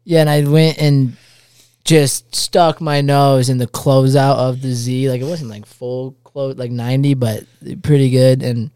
Yeah, 0.05 0.21
and 0.21 0.29
I 0.29 0.47
went 0.47 0.77
and 0.81 1.17
just 1.83 2.33
stuck 2.33 2.79
my 2.79 3.01
nose 3.01 3.49
in 3.49 3.57
the 3.57 3.67
closeout 3.67 4.37
of 4.37 4.61
the 4.61 4.71
Z. 4.71 5.09
Like 5.09 5.21
it 5.21 5.25
wasn't 5.25 5.49
like 5.49 5.65
full 5.65 6.15
close, 6.23 6.55
like 6.55 6.71
ninety, 6.71 7.15
but 7.15 7.43
pretty 7.83 8.09
good. 8.09 8.43
And 8.43 8.71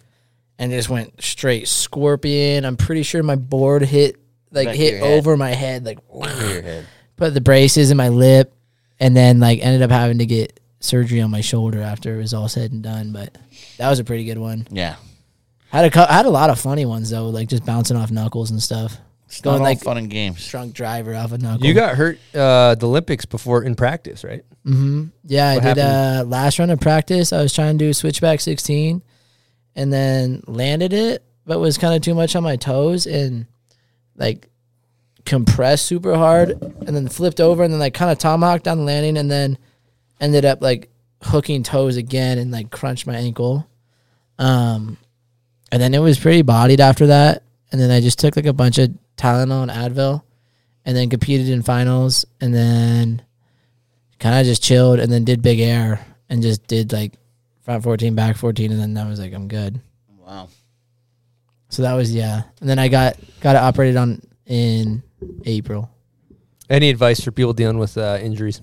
and 0.60 0.72
just 0.72 0.90
went 0.90 1.24
straight 1.24 1.68
scorpion. 1.68 2.66
I'm 2.66 2.76
pretty 2.78 3.04
sure 3.04 3.24
my 3.24 3.36
board 3.36 3.84
hit 3.84 4.18
like 4.52 4.68
Back 4.68 4.76
hit 4.76 5.02
over 5.02 5.38
my 5.38 5.52
head, 5.52 5.86
like 5.86 6.00
Over 6.10 6.50
your 6.54 6.62
head. 6.62 6.86
Put 7.18 7.34
the 7.34 7.42
braces 7.42 7.92
in 7.92 7.98
my 7.98 8.10
lip, 8.10 8.54
and 9.00 9.16
then 9.16 9.40
like 9.40 9.60
ended 9.62 9.82
up 9.82 9.92
having 9.92 10.18
to 10.20 10.26
get 10.26 10.60
surgery 10.80 11.22
on 11.22 11.32
my 11.32 11.42
shoulder 11.42 11.82
after 11.82 12.16
it 12.16 12.18
was 12.18 12.34
all 12.34 12.50
said 12.50 12.72
and 12.72 12.84
done. 12.84 13.12
But 13.14 13.38
that 13.78 13.90
was 13.90 14.00
a 14.00 14.04
pretty 14.04 14.26
good 14.26 14.38
one. 14.38 14.68
Yeah. 14.72 14.96
Had 15.72 15.86
a 15.86 15.90
cou- 15.90 16.06
had 16.06 16.26
a 16.26 16.30
lot 16.30 16.50
of 16.50 16.60
funny 16.60 16.86
ones 16.86 17.10
though, 17.10 17.30
like 17.30 17.48
just 17.50 17.66
bouncing 17.66 17.98
off 17.98 18.12
knuckles 18.12 18.52
and 18.52 18.62
stuff. 18.62 18.98
It's 19.28 19.42
Going 19.42 19.56
not 19.56 19.60
all 19.62 19.66
like 19.66 19.82
fun 19.82 19.98
and 19.98 20.10
games. 20.10 20.48
drunk 20.48 20.76
driver 20.76 21.16
off 21.16 21.32
a 21.32 21.40
knuckle. 21.40 21.66
You 21.66 21.74
got 21.74 21.96
hurt 21.96 22.20
uh, 22.36 22.76
the 22.76 22.88
Olympics 22.88 23.26
before 23.26 23.64
in 23.64 23.74
practice, 23.76 24.24
right? 24.24 24.44
Mm 24.66 24.74
hmm 24.76 25.04
Yeah, 25.24 25.56
What 25.56 25.64
I 25.66 25.74
did 25.74 25.82
happened? 25.82 26.28
uh 26.28 26.30
last 26.30 26.60
run 26.60 26.70
of 26.70 26.80
practice. 26.80 27.34
I 27.34 27.42
was 27.42 27.52
trying 27.54 27.78
to 27.80 27.86
do 27.86 27.92
switchback 27.94 28.40
16 28.42 29.02
and 29.76 29.92
then 29.92 30.44
landed 30.46 30.94
it, 30.94 31.24
but 31.48 31.60
was 31.60 31.80
kind 31.80 31.96
of 31.96 32.04
too 32.04 32.14
much 32.14 32.36
on 32.36 32.44
my 32.44 32.56
toes 32.58 33.08
and 33.08 33.48
like 34.16 34.48
compressed 35.26 35.86
super 35.86 36.16
hard 36.16 36.52
and 36.62 36.96
then 36.96 37.08
flipped 37.08 37.40
over 37.40 37.64
and 37.64 37.72
then 37.74 37.80
like 37.80 37.94
kind 37.94 38.12
of 38.12 38.18
tomahawked 38.18 38.64
down 38.66 38.78
the 38.80 38.84
landing 38.84 39.18
and 39.18 39.30
then 39.32 39.58
ended 40.20 40.46
up 40.46 40.62
like 40.62 40.90
hooking 41.24 41.64
toes 41.64 41.96
again 41.98 42.38
and 42.38 42.52
like 42.52 42.70
crunched 42.72 43.08
my 43.08 43.16
ankle. 43.16 43.68
Um 44.38 44.98
and 45.72 45.82
then 45.82 45.94
it 45.94 46.00
was 46.00 46.20
pretty 46.20 46.42
bodied 46.42 46.82
after 46.82 47.08
that. 47.08 47.44
And 47.72 47.80
then 47.82 47.90
I 47.90 48.00
just 48.02 48.20
took 48.20 48.36
like 48.36 48.46
a 48.46 48.54
bunch 48.54 48.78
of 48.78 48.92
Tylenol 49.18 49.64
and 49.64 49.72
Advil 49.72 50.22
and 50.86 50.96
then 50.96 51.10
competed 51.10 51.50
in 51.50 51.62
finals 51.64 52.26
and 52.42 52.54
then 52.54 53.22
kind 54.20 54.38
of 54.40 54.46
just 54.46 54.62
chilled 54.64 55.00
and 55.00 55.12
then 55.12 55.24
did 55.24 55.42
big 55.42 55.60
air 55.60 56.06
and 56.30 56.42
just 56.42 56.66
did 56.68 56.92
like 56.94 57.14
front 57.62 57.84
14 57.84 58.14
back 58.16 58.36
14 58.38 58.72
and 58.72 58.80
then 58.82 58.94
that 58.96 59.08
was 59.08 59.20
like 59.20 59.34
i'm 59.34 59.48
good 59.48 59.80
Wow. 60.26 60.50
so 61.70 61.82
that 61.84 61.94
was 61.94 62.14
yeah 62.14 62.44
and 62.60 62.70
then 62.70 62.80
i 62.80 62.88
got 62.90 63.16
got 63.40 63.56
it 63.56 63.60
operated 63.60 63.96
on 63.98 64.22
in 64.46 65.02
april. 65.46 65.90
Any 66.70 66.90
advice 66.90 67.22
for 67.22 67.32
people 67.32 67.54
dealing 67.54 67.78
with 67.78 67.98
uh, 67.98 68.20
injuries? 68.22 68.62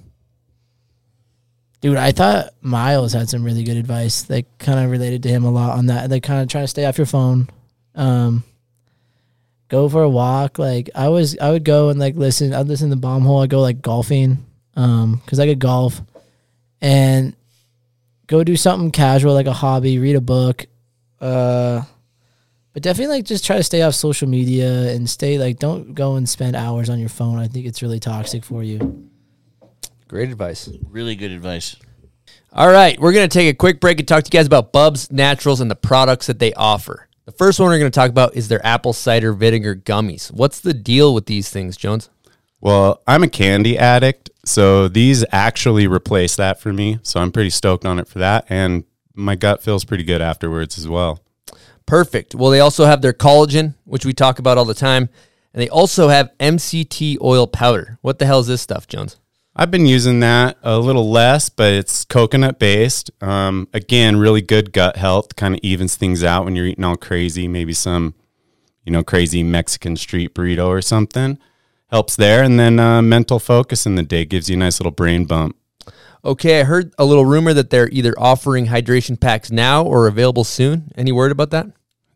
dude 1.80 1.96
i 1.96 2.12
thought 2.12 2.52
miles 2.60 3.12
had 3.12 3.28
some 3.28 3.42
really 3.42 3.64
good 3.64 3.76
advice 3.76 4.28
like 4.28 4.46
kind 4.58 4.78
of 4.78 4.90
related 4.90 5.22
to 5.22 5.28
him 5.28 5.44
a 5.44 5.50
lot 5.50 5.78
on 5.78 5.86
that 5.86 6.10
like 6.10 6.22
kind 6.22 6.42
of 6.42 6.48
trying 6.48 6.64
to 6.64 6.68
stay 6.68 6.84
off 6.84 6.98
your 6.98 7.06
phone. 7.06 7.48
Um 7.94 8.44
go 9.68 9.88
for 9.88 10.02
a 10.02 10.08
walk 10.08 10.58
like 10.58 10.90
i 10.94 11.08
was 11.08 11.38
i 11.38 11.50
would 11.50 11.64
go 11.64 11.90
and 11.90 11.98
like 11.98 12.16
listen 12.16 12.52
i'd 12.52 12.66
listen 12.66 12.90
to 12.90 12.96
bomb 12.96 13.22
hole 13.22 13.40
i 13.40 13.46
go 13.46 13.60
like 13.60 13.80
golfing 13.80 14.44
um 14.74 15.20
because 15.24 15.40
i 15.40 15.46
could 15.46 15.58
golf. 15.58 16.02
And 16.82 17.36
go 18.26 18.42
do 18.42 18.56
something 18.56 18.90
casual 18.90 19.34
like 19.34 19.46
a 19.46 19.52
hobby 19.52 19.98
read 19.98 20.16
a 20.16 20.20
book 20.20 20.66
uh 21.20 21.82
but 22.72 22.82
definitely 22.82 23.16
like 23.16 23.24
just 23.24 23.44
try 23.44 23.56
to 23.56 23.62
stay 23.62 23.82
off 23.82 23.94
social 23.94 24.28
media 24.28 24.92
and 24.92 25.08
stay 25.08 25.38
like 25.38 25.58
don't 25.58 25.94
go 25.94 26.16
and 26.16 26.28
spend 26.28 26.56
hours 26.56 26.88
on 26.88 26.98
your 26.98 27.08
phone 27.08 27.38
i 27.38 27.46
think 27.46 27.66
it's 27.66 27.82
really 27.82 28.00
toxic 28.00 28.44
for 28.44 28.62
you 28.62 29.10
Great 30.10 30.28
advice. 30.28 30.68
Really 30.88 31.14
good 31.14 31.30
advice. 31.30 31.76
All 32.52 32.68
right, 32.68 32.98
we're 32.98 33.12
going 33.12 33.28
to 33.28 33.32
take 33.32 33.48
a 33.48 33.56
quick 33.56 33.78
break 33.78 34.00
and 34.00 34.08
talk 34.08 34.24
to 34.24 34.26
you 34.26 34.36
guys 34.36 34.48
about 34.48 34.72
Bubs 34.72 35.12
Naturals 35.12 35.60
and 35.60 35.70
the 35.70 35.76
products 35.76 36.26
that 36.26 36.40
they 36.40 36.52
offer. 36.54 37.06
The 37.26 37.30
first 37.30 37.60
one 37.60 37.68
we're 37.68 37.78
going 37.78 37.92
to 37.92 37.94
talk 37.94 38.10
about 38.10 38.34
is 38.34 38.48
their 38.48 38.64
apple 38.66 38.92
cider 38.92 39.32
vinegar 39.32 39.76
gummies. 39.76 40.32
What's 40.32 40.58
the 40.58 40.74
deal 40.74 41.14
with 41.14 41.26
these 41.26 41.48
things, 41.48 41.76
Jones? 41.76 42.10
Well, 42.60 43.00
I'm 43.06 43.22
a 43.22 43.28
candy 43.28 43.78
addict, 43.78 44.30
so 44.44 44.88
these 44.88 45.24
actually 45.30 45.86
replace 45.86 46.34
that 46.34 46.58
for 46.58 46.72
me. 46.72 46.98
So 47.04 47.20
I'm 47.20 47.30
pretty 47.30 47.50
stoked 47.50 47.84
on 47.84 48.00
it 48.00 48.08
for 48.08 48.18
that. 48.18 48.46
And 48.48 48.82
my 49.14 49.36
gut 49.36 49.62
feels 49.62 49.84
pretty 49.84 50.02
good 50.02 50.20
afterwards 50.20 50.76
as 50.76 50.88
well. 50.88 51.20
Perfect. 51.86 52.34
Well, 52.34 52.50
they 52.50 52.60
also 52.60 52.84
have 52.84 53.02
their 53.02 53.12
collagen, 53.12 53.74
which 53.84 54.04
we 54.04 54.12
talk 54.12 54.38
about 54.38 54.58
all 54.58 54.64
the 54.64 54.74
time, 54.74 55.08
and 55.52 55.60
they 55.60 55.68
also 55.68 56.08
have 56.08 56.30
MCT 56.38 57.18
oil 57.20 57.46
powder. 57.46 57.98
What 58.00 58.18
the 58.18 58.26
hell 58.26 58.40
is 58.40 58.46
this 58.46 58.62
stuff, 58.62 58.86
Jones? 58.86 59.16
I've 59.56 59.70
been 59.70 59.86
using 59.86 60.20
that 60.20 60.58
a 60.62 60.78
little 60.78 61.10
less, 61.10 61.48
but 61.48 61.72
it's 61.72 62.04
coconut 62.04 62.58
based. 62.58 63.10
Um, 63.20 63.68
again, 63.74 64.16
really 64.16 64.42
good 64.42 64.72
gut 64.72 64.96
health, 64.96 65.34
kind 65.34 65.54
of 65.54 65.60
evens 65.62 65.96
things 65.96 66.22
out 66.22 66.44
when 66.44 66.54
you're 66.54 66.66
eating 66.66 66.84
all 66.84 66.96
crazy, 66.96 67.48
maybe 67.48 67.72
some, 67.72 68.14
you 68.84 68.92
know, 68.92 69.02
crazy 69.02 69.42
Mexican 69.42 69.96
street 69.96 70.34
burrito 70.34 70.66
or 70.68 70.80
something. 70.80 71.38
Helps 71.90 72.14
there. 72.14 72.44
And 72.44 72.60
then 72.60 72.78
uh, 72.78 73.02
mental 73.02 73.40
focus 73.40 73.84
in 73.84 73.96
the 73.96 74.04
day 74.04 74.24
gives 74.24 74.48
you 74.48 74.54
a 74.54 74.58
nice 74.60 74.78
little 74.78 74.92
brain 74.92 75.24
bump. 75.24 75.56
Okay, 76.24 76.60
I 76.60 76.64
heard 76.64 76.92
a 76.98 77.04
little 77.04 77.24
rumor 77.24 77.54
that 77.54 77.70
they're 77.70 77.88
either 77.90 78.14
offering 78.18 78.66
hydration 78.66 79.18
packs 79.18 79.50
now 79.50 79.84
or 79.84 80.06
available 80.06 80.44
soon. 80.44 80.92
Any 80.96 81.12
word 81.12 81.32
about 81.32 81.50
that? 81.50 81.68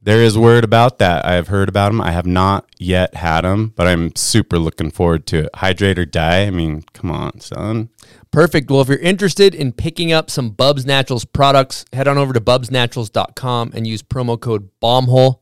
There 0.02 0.22
is 0.22 0.36
word 0.36 0.64
about 0.64 0.98
that. 0.98 1.24
I 1.24 1.32
have 1.32 1.48
heard 1.48 1.70
about 1.70 1.88
them. 1.88 2.02
I 2.02 2.10
have 2.10 2.26
not 2.26 2.66
yet 2.78 3.14
had 3.14 3.40
them, 3.40 3.72
but 3.74 3.86
I'm 3.86 4.14
super 4.14 4.58
looking 4.58 4.90
forward 4.90 5.26
to 5.28 5.44
it. 5.44 5.50
Hydrate 5.54 5.98
or 5.98 6.04
die. 6.04 6.42
I 6.42 6.50
mean, 6.50 6.82
come 6.92 7.10
on, 7.10 7.40
son. 7.40 7.88
Perfect. 8.30 8.70
Well, 8.70 8.82
if 8.82 8.88
you're 8.88 8.98
interested 8.98 9.54
in 9.54 9.72
picking 9.72 10.12
up 10.12 10.28
some 10.28 10.50
Bubs 10.50 10.84
Naturals 10.84 11.24
products, 11.24 11.86
head 11.94 12.06
on 12.06 12.18
over 12.18 12.34
to 12.34 12.40
bubsnaturals.com 12.40 13.72
and 13.74 13.86
use 13.86 14.02
promo 14.02 14.38
code 14.38 14.68
BOMBHOLE, 14.82 15.40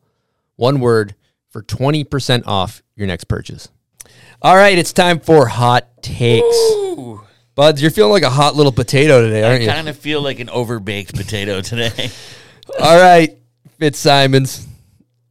one 0.55 0.79
word, 0.79 1.17
for 1.51 1.63
20% 1.63 2.47
off 2.47 2.85
your 2.95 3.09
next 3.09 3.25
purchase. 3.25 3.69
All 4.41 4.55
right, 4.55 4.79
it's 4.79 4.93
time 4.93 5.19
for 5.19 5.47
hot 5.47 6.03
takes. 6.05 6.57
Buds, 7.55 7.83
you're 7.83 7.91
feeling 7.91 8.13
like 8.13 8.23
a 8.23 8.31
hot 8.31 8.57
little 8.57 8.73
potato 8.73 9.21
today, 9.23 9.43
aren't 9.43 9.63
you? 9.63 9.69
I 9.69 9.73
you? 9.73 9.77
kind 9.77 9.89
of 9.89 9.97
feel 9.99 10.23
like 10.23 10.41
an 10.41 10.47
overbaked 10.49 11.15
potato 11.15 11.61
today. 11.61 12.11
All 12.81 12.99
right, 12.99 13.37
Fitzsimons, 13.79 14.67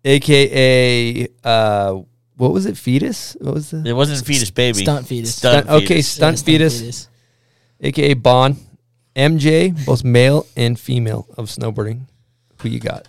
aka 0.06 1.28
uh, 1.44 1.94
what 2.38 2.52
was 2.54 2.66
it? 2.68 2.78
Fetus? 2.78 3.36
What 3.40 3.54
was 3.56 3.72
the? 3.72 3.84
It 3.86 3.94
wasn't 3.94 4.26
fetus 4.26 4.52
baby. 4.52 4.80
Stunt 4.84 5.08
fetus. 5.08 5.36
Stunt, 5.36 5.68
okay, 5.70 5.86
fetus. 5.88 6.08
stunt, 6.08 6.34
Yeah, 6.34 6.36
stunt 6.38 6.46
fetus, 6.46 6.80
fetus. 6.80 7.08
aka 7.82 8.14
Bond, 8.14 8.58
MJ, 9.16 9.86
both 9.86 10.04
male 10.04 10.46
and 10.56 10.80
female 10.80 11.28
of 11.38 11.48
snowboarding. 11.48 12.02
Who 12.60 12.70
you 12.70 12.80
got? 12.80 13.08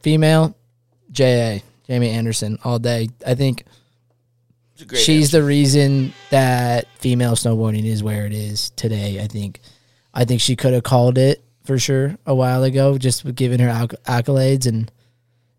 female 0.00 0.54
ja 1.16 1.58
jamie 1.88 2.10
anderson 2.10 2.58
all 2.62 2.78
day 2.78 3.08
i 3.26 3.34
think 3.34 3.64
It's 4.74 4.82
a 4.82 4.86
great 4.86 5.00
she's 5.02 5.30
the 5.30 5.42
reason 5.42 6.12
that 6.30 6.86
female 6.98 7.32
snowboarding 7.34 7.84
is 7.84 8.02
where 8.02 8.26
it 8.26 8.32
is 8.32 8.70
today 8.70 9.20
i 9.22 9.26
think. 9.26 9.60
I 10.16 10.24
think 10.24 10.40
she 10.40 10.54
could 10.54 10.72
have 10.74 10.84
called 10.84 11.18
it 11.18 11.42
for 11.64 11.76
sure 11.78 12.16
a 12.24 12.34
while 12.34 12.62
ago 12.62 12.96
just 12.98 13.34
giving 13.34 13.58
her 13.58 13.68
acc- 13.68 14.00
accolades 14.04 14.66
and 14.66 14.90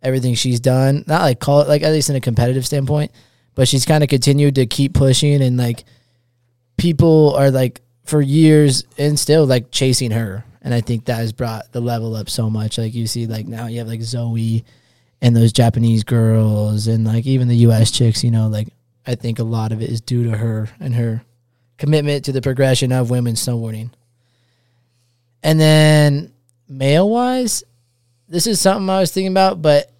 everything 0.01 0.33
she's 0.35 0.59
done. 0.61 1.03
Not 1.07 1.23
like 1.23 1.39
call 1.39 1.61
it 1.61 1.67
like 1.67 1.81
at 1.83 1.91
least 1.91 2.09
in 2.09 2.15
a 2.15 2.21
competitive 2.21 2.65
standpoint 2.65 3.11
but 3.55 3.67
she's 3.67 3.85
kind 3.85 4.03
of 4.03 4.09
continued 4.09 4.55
to 4.55 4.65
keep 4.65 4.93
pushing 4.93 5.41
and 5.41 5.57
like 5.57 5.83
people 6.77 7.33
are 7.35 7.51
like 7.51 7.81
for 8.03 8.21
years 8.21 8.83
and 8.97 9.19
still 9.19 9.45
like 9.45 9.71
chasing 9.71 10.11
her. 10.11 10.45
And 10.61 10.73
i 10.73 10.81
think 10.81 11.05
that 11.05 11.17
has 11.17 11.33
brought 11.33 11.71
the 11.73 11.81
level 11.81 12.15
up 12.15 12.29
so 12.29 12.49
much. 12.49 12.77
Like 12.77 12.93
you 12.93 13.07
see 13.07 13.27
like 13.27 13.45
now 13.47 13.67
you 13.67 13.79
have 13.79 13.87
like 13.87 14.01
zoe 14.01 14.63
and 15.21 15.35
those 15.35 15.53
japanese 15.53 16.03
girls 16.03 16.87
and 16.87 17.05
like 17.05 17.25
even 17.25 17.47
the 17.47 17.55
us 17.57 17.89
chicks 17.91 18.23
you 18.23 18.31
know 18.31 18.47
like 18.47 18.67
i 19.05 19.15
think 19.15 19.39
a 19.39 19.43
lot 19.43 19.71
of 19.71 19.81
it 19.81 19.89
is 19.89 20.01
due 20.01 20.23
to 20.25 20.37
her 20.37 20.69
and 20.79 20.95
her 20.95 21.23
commitment 21.77 22.25
to 22.25 22.31
the 22.31 22.41
progression 22.41 22.91
of 22.91 23.09
women's 23.09 23.45
snowboarding 23.45 23.89
And 25.43 25.59
then 25.59 26.33
male 26.67 27.09
wise, 27.09 27.63
this 28.27 28.47
is 28.47 28.59
something 28.59 28.89
I 28.89 28.99
was 28.99 29.11
thinking 29.11 29.31
about, 29.31 29.61
but 29.61 29.91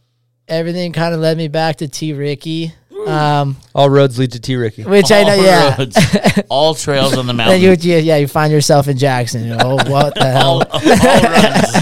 everything 0.47 0.91
kind 0.93 1.13
of 1.13 1.19
led 1.19 1.37
me 1.37 1.47
back 1.49 1.75
to 1.77 1.87
T 1.87 2.13
Ricky. 2.13 2.73
Um, 3.05 3.57
All 3.75 3.87
roads 3.89 4.17
lead 4.17 4.31
to 4.31 4.39
T 4.39 4.55
Ricky. 4.55 4.83
which 4.83 5.11
I 5.11 5.23
know, 5.23 5.35
yeah. 5.35 5.75
roads, 5.77 5.95
all 6.49 6.73
trails 6.73 7.15
on 7.17 7.27
the 7.27 7.33
mountain. 7.33 7.61
you, 7.61 7.71
you, 7.73 7.97
yeah, 7.97 8.15
you 8.17 8.27
find 8.27 8.51
yourself 8.51 8.87
in 8.87 8.97
Jackson. 8.97 9.43
You 9.45 9.55
know, 9.57 9.75
what 9.75 10.15
the 10.15 10.25
hell? 10.31 10.63
all, 10.71 10.81
all 10.81 11.21
runs, 11.21 11.75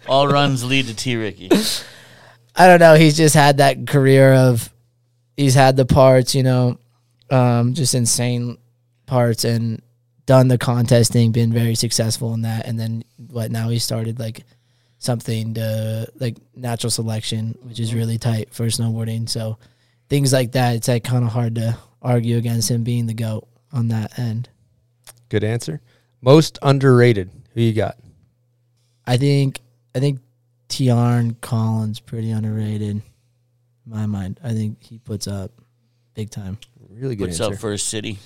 all 0.08 0.28
runs 0.28 0.64
lead 0.64 0.86
to 0.88 0.94
T. 0.94 1.16
Ricky. 1.16 1.48
I 2.54 2.66
don't 2.66 2.80
know. 2.80 2.94
He's 2.96 3.16
just 3.16 3.34
had 3.34 3.56
that 3.58 3.86
career 3.86 4.34
of 4.34 4.68
he's 5.38 5.54
had 5.54 5.76
the 5.76 5.86
parts, 5.86 6.34
you 6.34 6.42
know, 6.42 6.78
um, 7.30 7.72
just 7.72 7.94
insane 7.94 8.58
parts 9.06 9.44
and 9.44 9.80
done 10.26 10.48
the 10.48 10.58
contesting, 10.58 11.32
been 11.32 11.52
very 11.52 11.74
successful 11.74 12.34
in 12.34 12.42
that. 12.42 12.66
And 12.66 12.78
then 12.78 13.04
what 13.28 13.50
now 13.50 13.70
he 13.70 13.78
started 13.78 14.18
like 14.18 14.44
something 14.98 15.54
to 15.54 16.08
like 16.18 16.36
natural 16.54 16.90
selection, 16.90 17.56
which 17.62 17.80
is 17.80 17.94
really 17.94 18.18
tight 18.18 18.52
for 18.52 18.66
snowboarding. 18.66 19.28
So 19.28 19.58
things 20.10 20.32
like 20.32 20.52
that, 20.52 20.74
it's 20.74 20.88
like 20.88 21.04
kind 21.04 21.24
of 21.24 21.30
hard 21.30 21.54
to 21.54 21.78
argue 22.02 22.36
against 22.36 22.70
him 22.70 22.82
being 22.82 23.06
the 23.06 23.14
GOAT 23.14 23.46
on 23.72 23.88
that 23.88 24.18
end. 24.18 24.48
Good 25.28 25.44
answer. 25.44 25.80
Most 26.20 26.58
underrated. 26.62 27.30
Who 27.54 27.62
you 27.62 27.72
got? 27.72 27.96
I 29.06 29.16
think 29.16 29.60
I 29.94 30.00
think 30.00 30.20
Tiarn 30.68 31.40
Collins 31.40 32.00
pretty 32.00 32.30
underrated. 32.32 33.02
In 33.90 33.96
my 33.96 34.06
mind. 34.06 34.38
I 34.44 34.52
think 34.52 34.82
he 34.82 34.98
puts 34.98 35.26
up 35.26 35.50
big 36.14 36.30
time. 36.30 36.58
Really 36.90 37.16
good 37.16 37.28
What's 37.28 37.40
answer. 37.40 37.54
up 37.54 37.60
for 37.60 37.72
a 37.72 37.78
city? 37.78 38.18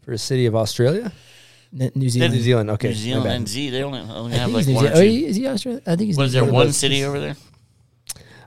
For 0.00 0.12
a 0.12 0.18
city 0.18 0.46
of 0.46 0.54
Australia? 0.56 1.12
N- 1.78 1.90
New 1.94 2.08
Zealand. 2.08 2.34
New 2.34 2.40
Zealand. 2.40 2.70
Okay. 2.70 2.88
New 2.88 2.94
Zealand 2.94 3.24
bad. 3.24 3.36
and 3.36 3.48
Z. 3.48 3.70
They 3.70 3.82
only, 3.82 4.00
only 4.00 4.32
have 4.38 4.50
like 4.50 4.66
New 4.66 4.74
one 4.74 4.84
or 4.86 4.88
Zealand. 4.88 4.98
Oh, 4.98 5.00
two. 5.02 5.08
he- 5.08 5.26
is 5.26 5.36
he 5.36 5.46
Australia? 5.48 5.82
I 5.86 5.96
think 5.96 6.06
he's. 6.06 6.16
Was 6.18 6.32
New 6.32 6.40
there 6.40 6.48
Zealand. 6.48 6.54
one 6.66 6.72
city 6.72 7.04
over 7.04 7.20
there? 7.20 7.36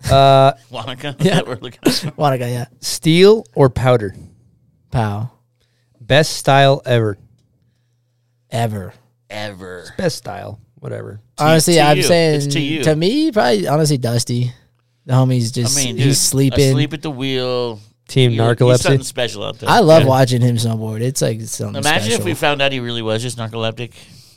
Uh, 0.10 0.54
Wanaka? 0.72 1.16
Yeah. 1.20 1.36
That 1.36 1.48
we're 1.48 1.56
looking 1.56 1.80
at? 1.86 2.14
Wanaka, 2.18 2.50
yeah. 2.50 2.66
steel 2.80 3.46
or 3.54 3.70
powder? 3.70 4.16
Pow. 4.92 5.30
Best 6.02 6.38
style 6.38 6.82
ever. 6.86 7.18
Ever. 8.50 8.94
Ever. 9.30 9.86
Best 9.98 10.18
style. 10.18 10.60
Whatever. 10.76 11.20
Honestly, 11.38 11.76
to 11.76 11.82
I'm 11.82 11.98
you. 11.98 12.04
saying 12.04 12.36
It's 12.36 12.48
to 12.54 12.60
you. 12.60 12.84
to 12.86 12.96
me, 12.96 13.32
probably 13.32 13.68
honestly 13.68 13.98
Dusty. 13.98 14.52
The 15.06 15.14
homie's 15.14 15.52
just 15.52 15.78
I 15.78 15.84
mean, 15.84 15.96
dude, 15.96 16.06
he's 16.06 16.20
sleeping. 16.22 16.70
Asleep 16.72 16.94
at 16.94 17.02
the 17.02 17.10
wheel. 17.12 17.80
Team 18.08 18.32
He- 18.32 18.38
He's 18.38 18.42
narcolepsy. 18.44 18.80
something 18.82 19.04
special 19.04 19.44
out 19.44 19.60
there. 19.60 19.70
I 19.70 19.80
love 19.80 20.04
Yeah. 20.04 20.10
watching 20.10 20.42
him 20.42 20.58
snowboard. 20.58 21.02
It's 21.02 21.22
like 21.22 21.42
something 21.42 21.76
Imagine 21.82 22.02
special. 22.10 22.20
if 22.20 22.26
we 22.26 22.34
found 22.34 22.62
out 22.62 22.72
he 22.72 22.80
really 22.80 23.02
was 23.04 23.22
just 23.22 23.38
narcoleptic, 23.38 23.92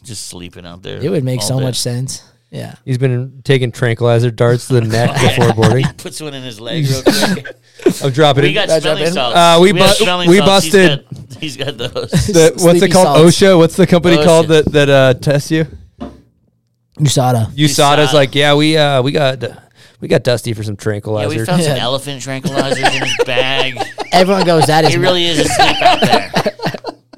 just 0.04 0.26
sleeping 0.26 0.66
out 0.66 0.82
there. 0.82 0.98
it 1.02 1.10
would 1.10 1.24
make 1.24 1.40
all 1.40 1.46
so 1.46 1.58
day. 1.58 1.64
much 1.64 1.78
sense. 1.78 2.22
Yeah. 2.50 2.74
He's 2.84 2.98
been 2.98 3.40
taking 3.44 3.72
tranquilizer 3.72 4.30
darts 4.30 4.66
to 4.68 4.74
the 4.74 4.82
neck 4.82 5.10
before 5.38 5.54
boarding. 5.54 5.86
He 5.86 5.92
puts 5.94 6.20
one 6.20 6.34
in 6.34 6.42
his 6.42 6.60
leg 6.60 6.86
real 6.86 7.02
quick. 7.02 7.56
I'm 8.04 8.10
dropping 8.10 8.42
we 8.44 8.50
it. 8.50 8.52
got 8.52 8.68
That's 8.68 8.82
smelling 8.82 8.98
dropping. 9.04 9.14
salts. 9.14 9.36
Uh, 9.36 9.58
we 9.62 9.68
have 9.68 9.76
bu- 9.98 10.04
smelling 10.04 10.28
we 10.30 10.36
salts. 10.38 10.64
He's 10.64 10.72
busted- 10.74 11.04
got- 11.30 11.40
he's 11.40 11.56
got 11.56 11.78
those. 11.78 12.10
The, 12.26 12.52
what's 12.58 12.82
it 12.82 12.90
called? 12.92 13.16
salts. 13.16 13.36
OSHA. 13.40 13.56
What's 13.58 13.76
the 13.76 13.86
company 13.86 14.16
OSHA. 14.18 14.24
called 14.26 14.48
that 14.48 14.66
that 14.72 14.90
uh, 14.90 15.14
tests 15.14 15.50
you? 15.50 15.66
USADA. 16.98 17.46
USADA's 17.54 18.10
USADA. 18.10 18.12
like, 18.12 18.34
yeah, 18.34 18.54
we 18.54 18.76
uh, 18.76 19.00
we 19.02 19.12
got 19.12 19.42
we 20.02 20.08
got 20.08 20.22
Dusty 20.24 20.52
for 20.52 20.62
some 20.62 20.76
tranquilizers. 20.76 21.32
Yeah, 21.32 21.40
we 21.40 21.44
found 21.46 21.62
some 21.62 21.76
Yeah. 21.76 21.82
elephant 21.82 22.20
tranquilizers 22.22 22.94
in 22.94 23.02
his 23.06 23.16
bag. 23.24 23.78
Everyone 24.12 24.44
goes, 24.44 24.66
that 24.66 24.84
is 24.84 24.90
He 24.92 24.98
really 24.98 25.24
is 25.24 25.38
asleep 25.38 25.80
out 25.82 26.00
there. 26.02 26.30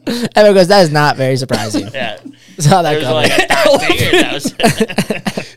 Everyone 0.36 0.54
goes, 0.54 0.68
that 0.68 0.82
is 0.82 0.90
not 0.92 1.16
very 1.16 1.36
surprising. 1.36 1.88
Yeah. 1.92 2.18
That's 2.56 2.66
how 2.66 2.82
that 2.82 2.92
There's 2.92 3.02
goes. 3.04 3.12
like, 3.14 3.48
that 3.48 3.64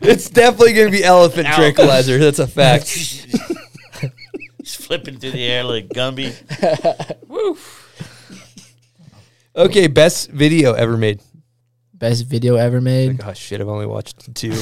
it's 0.02 0.30
definitely 0.30 0.72
gonna 0.72 0.90
be 0.90 1.04
elephant 1.04 1.46
tranquilizer. 1.48 2.18
That's 2.18 2.38
a 2.40 2.46
fact. 2.46 2.88
He's 2.88 4.74
flipping 4.74 5.18
through 5.18 5.32
the 5.32 5.44
air 5.44 5.62
like 5.64 5.88
Gumby. 5.90 6.32
Woof. 7.28 7.84
Okay, 9.54 9.86
best 9.86 10.30
video 10.30 10.72
ever 10.72 10.96
made. 10.96 11.20
Best 11.92 12.24
video 12.26 12.56
ever 12.56 12.80
made. 12.80 13.20
Oh 13.24 13.34
shit, 13.34 13.60
I've 13.60 13.68
only 13.68 13.86
watched 13.86 14.34
two. 14.34 14.52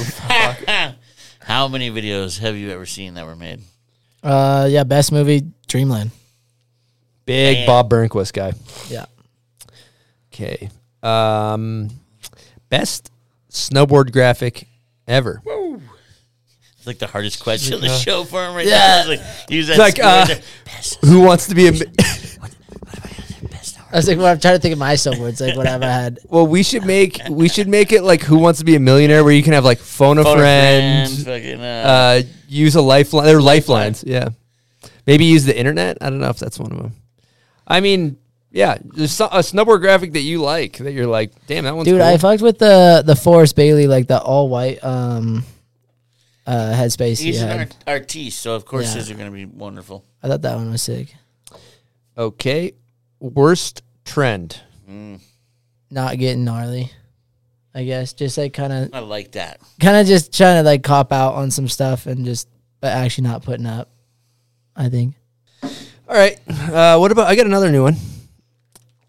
How 1.46 1.68
many 1.68 1.90
videos 1.92 2.40
have 2.40 2.56
you 2.56 2.70
ever 2.70 2.86
seen 2.86 3.14
that 3.14 3.24
were 3.24 3.36
made? 3.36 3.60
Uh, 4.20 4.66
yeah, 4.68 4.82
best 4.82 5.12
movie, 5.12 5.44
Dreamland. 5.68 6.10
Big 7.24 7.58
Damn. 7.58 7.66
Bob 7.66 7.88
Burnquist 7.88 8.32
guy. 8.32 8.52
Yeah. 8.88 9.04
Okay. 10.32 10.68
Um, 11.04 11.88
best 12.68 13.12
snowboard 13.48 14.10
graphic 14.12 14.66
ever. 15.06 15.40
It's 16.78 16.86
like 16.86 16.98
the 16.98 17.06
hardest 17.06 17.40
question 17.40 17.74
of 17.74 17.80
the 17.80 17.90
Uh, 17.92 17.98
show 17.98 18.24
for 18.24 18.44
him 18.44 18.54
right 18.54 18.66
Yeah. 18.66 19.04
now. 19.06 19.10
It's 19.12 19.22
like, 19.22 19.50
use 19.50 19.66
that 19.68 19.78
like, 19.78 19.98
uh. 20.02 20.26
Best- 20.64 20.98
Who 21.04 21.20
wants 21.20 21.46
to 21.46 21.54
be 21.54 21.68
a? 21.68 21.72
mi- 23.96 23.98
I 23.98 23.98
was 23.98 24.08
like, 24.08 24.18
well, 24.18 24.26
I'm 24.26 24.40
trying 24.40 24.54
to 24.56 24.60
think 24.60 24.72
of 24.72 24.78
my 24.78 24.94
snowboards, 24.94 25.40
like 25.40 25.56
what 25.56 25.66
have 25.66 25.82
I 25.82 25.86
had? 25.86 26.18
Well, 26.28 26.46
we 26.46 26.62
should 26.62 26.84
make 26.84 27.20
we 27.30 27.48
should 27.48 27.68
make 27.68 27.92
it 27.92 28.02
like 28.02 28.22
Who 28.22 28.38
Wants 28.38 28.58
to 28.60 28.64
Be 28.64 28.76
a 28.76 28.80
Millionaire, 28.80 29.24
where 29.24 29.32
you 29.32 29.42
can 29.42 29.52
have 29.52 29.64
like 29.64 29.78
phone 29.78 30.18
a 30.18 30.24
Phone 30.24 30.38
a 30.38 30.40
friend, 30.40 31.10
friend, 31.10 31.24
fucking, 31.26 31.60
uh, 31.60 31.64
uh, 31.64 32.22
use 32.48 32.74
a 32.76 32.82
lifeline. 32.82 33.24
They're 33.26 33.40
lifelines, 33.40 34.04
yeah. 34.06 34.28
Maybe 35.06 35.24
use 35.24 35.44
the 35.44 35.56
internet. 35.56 35.98
I 36.00 36.10
don't 36.10 36.18
know 36.20 36.28
if 36.30 36.38
that's 36.38 36.58
one 36.58 36.72
of 36.72 36.78
them. 36.78 36.92
I 37.66 37.80
mean, 37.80 38.16
yeah, 38.52 38.78
there's 38.82 39.12
so- 39.12 39.26
a 39.26 39.38
snowboard 39.40 39.80
graphic 39.80 40.12
that 40.14 40.20
you 40.20 40.40
like 40.40 40.78
that 40.78 40.92
you're 40.92 41.06
like, 41.06 41.32
damn, 41.46 41.64
that 41.64 41.74
one's 41.74 41.86
Dude, 41.88 42.00
cool. 42.00 42.06
I 42.08 42.16
fucked 42.18 42.42
with 42.42 42.58
the 42.58 43.02
the 43.06 43.16
Forest 43.16 43.54
Bailey, 43.56 43.86
like 43.86 44.06
the 44.08 44.20
all 44.20 44.48
white 44.48 44.82
um 44.84 45.44
uh 46.46 46.72
headspace 46.74 47.18
he 47.18 47.26
He's 47.26 47.42
an 47.42 47.48
had. 47.48 47.58
art- 47.58 47.76
artiste, 47.86 48.40
so 48.40 48.54
of 48.54 48.64
course 48.64 48.86
Yeah. 48.92 48.94
his 49.00 49.10
are 49.10 49.14
going 49.14 49.30
to 49.30 49.34
be 49.36 49.44
wonderful. 49.46 50.04
I 50.22 50.28
thought 50.28 50.42
that 50.42 50.56
one 50.56 50.70
was 50.70 50.82
sick. 50.82 51.14
okay, 52.16 52.72
worst 53.20 53.82
trend. 54.06 54.60
Not 55.90 56.18
getting 56.18 56.44
gnarly. 56.44 56.90
I 57.74 57.84
guess 57.84 58.14
just 58.14 58.38
like 58.38 58.54
kind 58.54 58.72
of 58.72 58.94
I 58.94 59.00
like 59.00 59.32
that. 59.32 59.60
kind 59.80 59.96
of 59.98 60.06
just 60.06 60.34
trying 60.34 60.56
to 60.56 60.62
like 60.62 60.82
cop 60.82 61.12
out 61.12 61.34
on 61.34 61.50
some 61.50 61.68
stuff 61.68 62.06
and 62.06 62.24
just 62.24 62.48
but 62.80 62.92
actually 62.92 63.28
not 63.28 63.42
putting 63.42 63.66
up. 63.66 63.90
I 64.74 64.88
think. 64.88 65.14
All 65.62 66.14
right, 66.16 66.38
uh, 66.48 66.96
what 66.98 67.12
about? 67.12 67.26
I 67.26 67.34
got 67.36 67.46
another 67.46 67.70
new 67.70 67.82
one. 67.82 67.96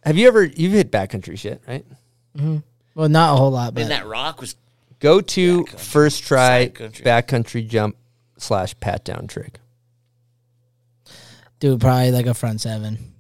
Have 0.04 0.18
you 0.18 0.28
ever 0.28 0.44
you've 0.44 0.74
hit 0.74 0.92
backcountry 0.92 1.38
shit, 1.38 1.62
right? 1.68 1.86
hmm 2.38 2.58
Well, 2.96 3.08
not 3.10 3.34
a 3.34 3.38
whole 3.38 3.52
lot, 3.52 3.68
I 3.68 3.72
but 3.72 3.80
mean, 3.82 3.90
that 3.90 4.06
rock 4.08 4.42
was 4.42 4.56
Go 5.00 5.22
to 5.22 5.66
first 5.66 6.24
try 6.24 6.64
Side 6.66 6.74
country. 6.76 7.06
backcountry 7.06 7.68
jump 7.68 7.96
slash 8.38 8.78
pat 8.80 9.06
down 9.06 9.28
trick. 9.28 9.60
dude, 11.60 11.80
probably 11.80 12.12
like 12.12 12.26
a 12.26 12.34
front 12.34 12.62
seven. 12.62 13.14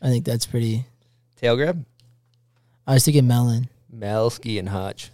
I 0.00 0.08
think 0.08 0.24
that's 0.24 0.46
pretty. 0.46 0.84
Tail 1.42 1.56
grab, 1.56 1.84
I 2.86 2.94
was 2.94 3.04
thinking 3.04 3.26
melon. 3.26 3.68
Melski 3.92 4.60
and 4.60 4.68
Hutch. 4.68 5.10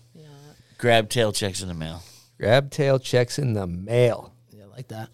grab 0.77 1.09
tail 1.09 1.33
checks 1.33 1.63
in 1.63 1.69
the 1.69 1.75
mail. 1.75 2.03
Grab 2.39 2.71
tail 2.71 2.99
checks 2.99 3.39
in 3.39 3.55
the 3.55 3.67
mail. 3.67 4.35
Yeah, 4.51 4.67
like 4.67 4.89
that. 4.89 5.09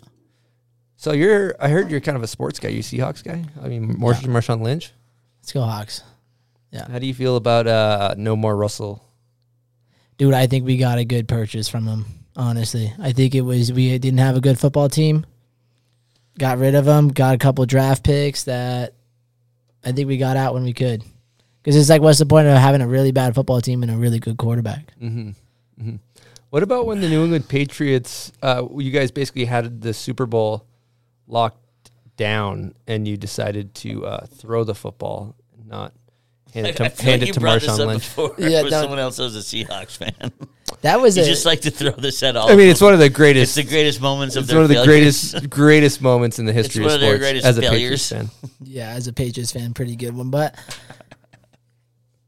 So 0.97 1.13
you're, 1.13 1.55
I 1.61 1.69
heard 1.69 1.89
you're 1.89 2.01
kind 2.01 2.17
of 2.17 2.25
a 2.25 2.27
sports 2.27 2.59
guy. 2.59 2.71
You 2.71 2.83
Seahawks 2.83 3.23
guy. 3.23 3.45
I 3.63 3.69
mean, 3.69 3.97
Mar- 3.99 4.15
Marshawn 4.15 4.61
Lynch. 4.61 4.91
Let's 5.41 5.53
go 5.53 5.61
Hawks. 5.63 6.03
Yeah. 6.73 6.89
How 6.91 6.99
do 6.99 7.07
you 7.07 7.15
feel 7.15 7.37
about 7.37 7.69
uh, 7.69 8.15
no 8.19 8.35
more 8.35 8.57
Russell? 8.57 9.05
Dude, 10.19 10.35
I 10.35 10.49
think 10.49 10.65
we 10.65 10.77
got 10.79 10.99
a 10.99 11.05
good 11.05 11.29
purchase 11.29 11.69
from 11.69 11.87
him. 11.87 12.07
Honestly, 12.35 12.93
I 12.99 13.13
think 13.13 13.37
it 13.37 13.43
was 13.43 13.73
we 13.73 13.97
didn't 13.99 14.19
have 14.19 14.37
a 14.37 14.41
good 14.41 14.59
football 14.59 14.89
team. 14.89 15.25
Got 16.41 16.59
rid 16.59 16.75
of 16.75 16.87
him. 16.89 17.09
Got 17.09 17.37
a 17.37 17.39
couple 17.39 17.65
draft 17.67 18.03
picks 18.03 18.45
that 18.45 18.95
I 19.85 19.93
think 19.93 20.09
we 20.09 20.17
got 20.17 20.37
out 20.37 20.55
when 20.55 20.65
we 20.65 20.73
could. 20.73 21.03
Because 21.63 21.77
it's 21.77 21.89
like, 21.89 22.03
what's 22.03 22.19
the 22.19 22.27
point 22.27 22.47
of 22.47 22.57
having 22.59 22.83
a 22.83 22.89
really 22.89 23.11
bad 23.13 23.35
football 23.35 23.61
team 23.61 23.83
and 23.83 23.91
a 23.91 23.97
really 23.97 24.19
good 24.19 24.37
quarterback? 24.37 24.93
Mm-hmm. 25.01 25.31
hmm 25.81 25.97
What 26.51 26.63
about 26.63 26.87
when 26.87 27.01
the 27.01 27.09
New 27.09 27.25
England 27.25 27.49
Patriots, 27.49 28.33
uh, 28.43 28.67
you 28.77 28.91
guys 28.91 29.11
basically 29.11 29.47
had 29.47 29.81
the 29.81 29.95
Super 29.95 30.27
Bowl 30.27 30.67
locked 31.27 31.91
down, 32.17 32.75
and 32.87 33.09
you 33.09 33.17
decided 33.17 33.75
to 33.77 34.07
uh, 34.07 34.27
throw 34.27 34.63
the 34.63 34.75
football, 34.75 35.35
not 35.67 35.95
hand 36.55 36.67
it 36.69 36.81
I 36.81 36.85
to, 36.89 36.91
feel 36.91 37.05
hand 37.11 37.21
like 37.23 37.29
it 37.31 37.33
to 37.35 37.41
brought 37.41 37.61
this 37.61 37.71
Marshawn 37.71 37.81
up 37.81 37.87
Lynch. 37.89 38.03
before 38.03 38.35
Yeah, 38.39 38.63
with 38.63 38.71
that- 38.73 38.81
someone 38.83 38.99
else 38.99 39.17
who's 39.19 39.37
a 39.37 39.41
Seahawks 39.41 39.97
fan. 39.99 40.33
That 40.81 41.01
was 41.01 41.17
you 41.17 41.23
a- 41.23 41.27
just 41.27 41.47
like 41.47 41.61
to 41.63 41.71
throw 41.71 41.93
this 41.93 42.23
at 42.23 42.37
all. 42.37 42.51
I 42.51 42.57
mean, 42.57 42.69
it's 42.69 42.81
one 42.81 42.93
of 42.95 42.99
the 42.99 43.09
greatest. 43.09 43.57
It's 43.57 43.67
the 43.67 43.71
greatest 43.75 44.01
moments 44.01 44.35
of 44.37 44.43
It's 44.43 44.49
their 44.51 44.57
one 44.59 44.65
of 44.65 44.69
the 44.69 44.75
failures. 44.77 45.33
greatest 45.33 45.51
greatest 45.51 46.03
moments 46.03 46.39
in 46.39 46.47
the 46.47 46.53
It's 46.53 46.67
history 46.69 46.83
one 46.85 46.91
of 46.91 46.95
of 46.97 47.01
their 47.01 47.11
sports 47.17 47.23
greatest 47.23 47.47
as 47.47 47.59
a 47.59 47.61
failures. 47.63 48.09
Patriots 48.09 48.09
fan. 48.41 48.51
Yeah, 48.65 48.89
as 48.91 49.07
a 49.07 49.13
Patriots 49.13 49.53
fan, 49.53 49.73
pretty 49.73 49.95
good 49.97 50.15
one. 50.17 50.31
But 50.31 50.55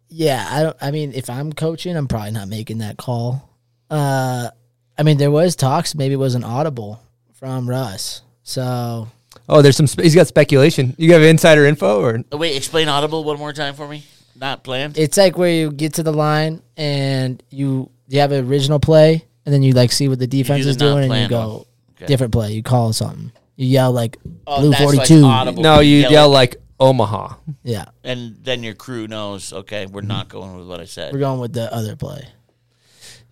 yeah, 0.09 0.47
I 0.51 0.63
don't. 0.63 0.77
I 0.81 0.91
mean, 0.91 1.13
if 1.15 1.29
I'm 1.29 1.53
coaching, 1.53 1.97
I'm 1.97 2.09
probably 2.09 2.31
not 2.31 2.49
making 2.49 2.79
that 2.79 2.97
call. 2.97 3.51
Uh, 3.91 4.51
I 4.97 5.03
mean, 5.03 5.19
there 5.19 5.31
was 5.31 5.57
talks. 5.57 5.95
Maybe 5.95 6.15
it 6.15 6.19
was 6.19 6.35
an 6.35 6.45
audible 6.45 7.01
from 7.35 7.69
Russ. 7.69 8.23
So 8.43 9.09
Oh, 9.49 9.61
there's 9.63 9.77
some. 9.77 9.87
Spe- 9.87 10.01
he's 10.03 10.15
got 10.15 10.27
speculation. 10.29 10.95
You 10.99 11.13
have 11.13 11.23
insider 11.23 11.67
info, 11.67 12.01
or 12.01 12.23
Oh, 12.33 12.37
wait, 12.37 12.57
explain 12.57 12.89
audible 12.89 13.25
one 13.25 13.39
more 13.39 13.53
time 13.53 13.75
for 13.75 13.89
me. 13.89 14.05
Not 14.39 14.63
planned. 14.65 14.99
it's 14.99 15.17
like 15.17 15.39
where 15.39 15.51
you 15.51 15.73
get 15.73 15.95
to 15.95 16.03
the 16.03 16.13
line 16.13 16.63
and 16.77 17.43
you 17.51 17.91
you 18.09 18.21
have 18.21 18.33
an 18.33 18.47
original 18.49 18.79
play, 18.79 19.25
and 19.45 19.53
then 19.55 19.63
you 19.63 19.73
like 19.73 19.93
see 19.93 20.09
what 20.09 20.19
the 20.19 20.27
defense 20.27 20.65
the 20.65 20.71
is 20.71 20.77
doing, 20.77 21.11
and 21.11 21.23
you 21.23 21.29
go 21.29 21.49
one. 21.49 21.65
Okay. 21.97 22.07
different 22.07 22.33
play. 22.33 22.53
You 22.53 22.63
call 22.63 22.93
something. 22.93 23.33
You 23.57 23.67
yell 23.67 23.93
like 23.93 24.19
Oh, 24.47 24.61
blue 24.61 24.71
that's 24.71 24.83
like 24.85 24.95
forty 24.97 25.07
two. 25.09 25.63
No, 25.63 25.81
you 25.81 26.01
Yell 26.01 26.13
yell 26.13 26.27
it. 26.27 26.35
like 26.35 26.57
Omaha. 26.79 27.37
yeah, 27.63 27.87
And 28.05 28.37
then 28.43 28.63
your 28.63 28.75
crew 28.75 29.09
knows, 29.09 29.51
okay, 29.53 29.87
we're 29.87 30.03
not 30.03 30.29
going 30.29 30.59
with 30.59 30.69
what 30.69 30.79
I 30.79 30.85
said. 30.85 31.13
we're 31.15 31.21
going 31.21 31.41
with 31.41 31.55
the 31.55 31.73
other 31.73 31.97
play. 31.97 32.29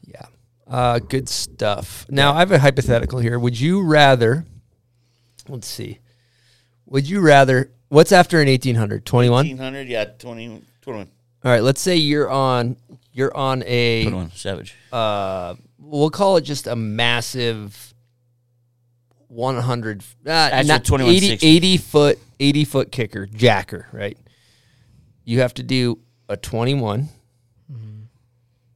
Yeah. 0.06 0.22
Uh, 0.66 0.98
good 0.98 1.28
stuff. 1.28 2.06
Now, 2.08 2.32
I 2.32 2.38
have 2.38 2.52
a 2.52 2.58
hypothetical 2.58 3.18
here. 3.18 3.38
Would 3.38 3.60
you 3.60 3.82
rather, 3.82 4.46
let's 5.46 5.66
see, 5.68 5.98
would 6.86 7.06
you 7.06 7.20
rather, 7.20 7.70
what's 7.90 8.12
after 8.12 8.40
an 8.40 8.48
1800? 8.48 9.04
21? 9.04 9.34
1800, 9.36 9.88
yeah, 9.88 10.04
20, 10.04 10.62
21. 10.84 11.08
All 11.44 11.50
right, 11.50 11.62
let's 11.62 11.80
say 11.80 11.96
you're 11.96 12.30
on, 12.30 12.76
you're 13.12 13.36
on 13.36 13.62
a, 13.66 14.02
21, 14.04 14.30
Savage. 14.32 14.74
uh, 14.92 15.54
we'll 15.78 16.10
call 16.10 16.36
it 16.38 16.42
just 16.42 16.66
a 16.66 16.76
massive 16.76 17.92
100, 19.28 20.02
uh, 20.26 20.30
Actually, 20.30 20.68
not- 20.68 20.84
21, 20.84 21.14
80, 21.14 21.28
60. 21.28 21.46
80 21.46 21.76
foot, 21.78 22.18
80 22.40 22.64
foot 22.64 22.92
kicker, 22.92 23.26
jacker, 23.26 23.88
right? 23.92 24.16
You 25.24 25.40
have 25.40 25.54
to 25.54 25.62
do 25.62 25.98
a 26.28 26.36
21 26.36 27.08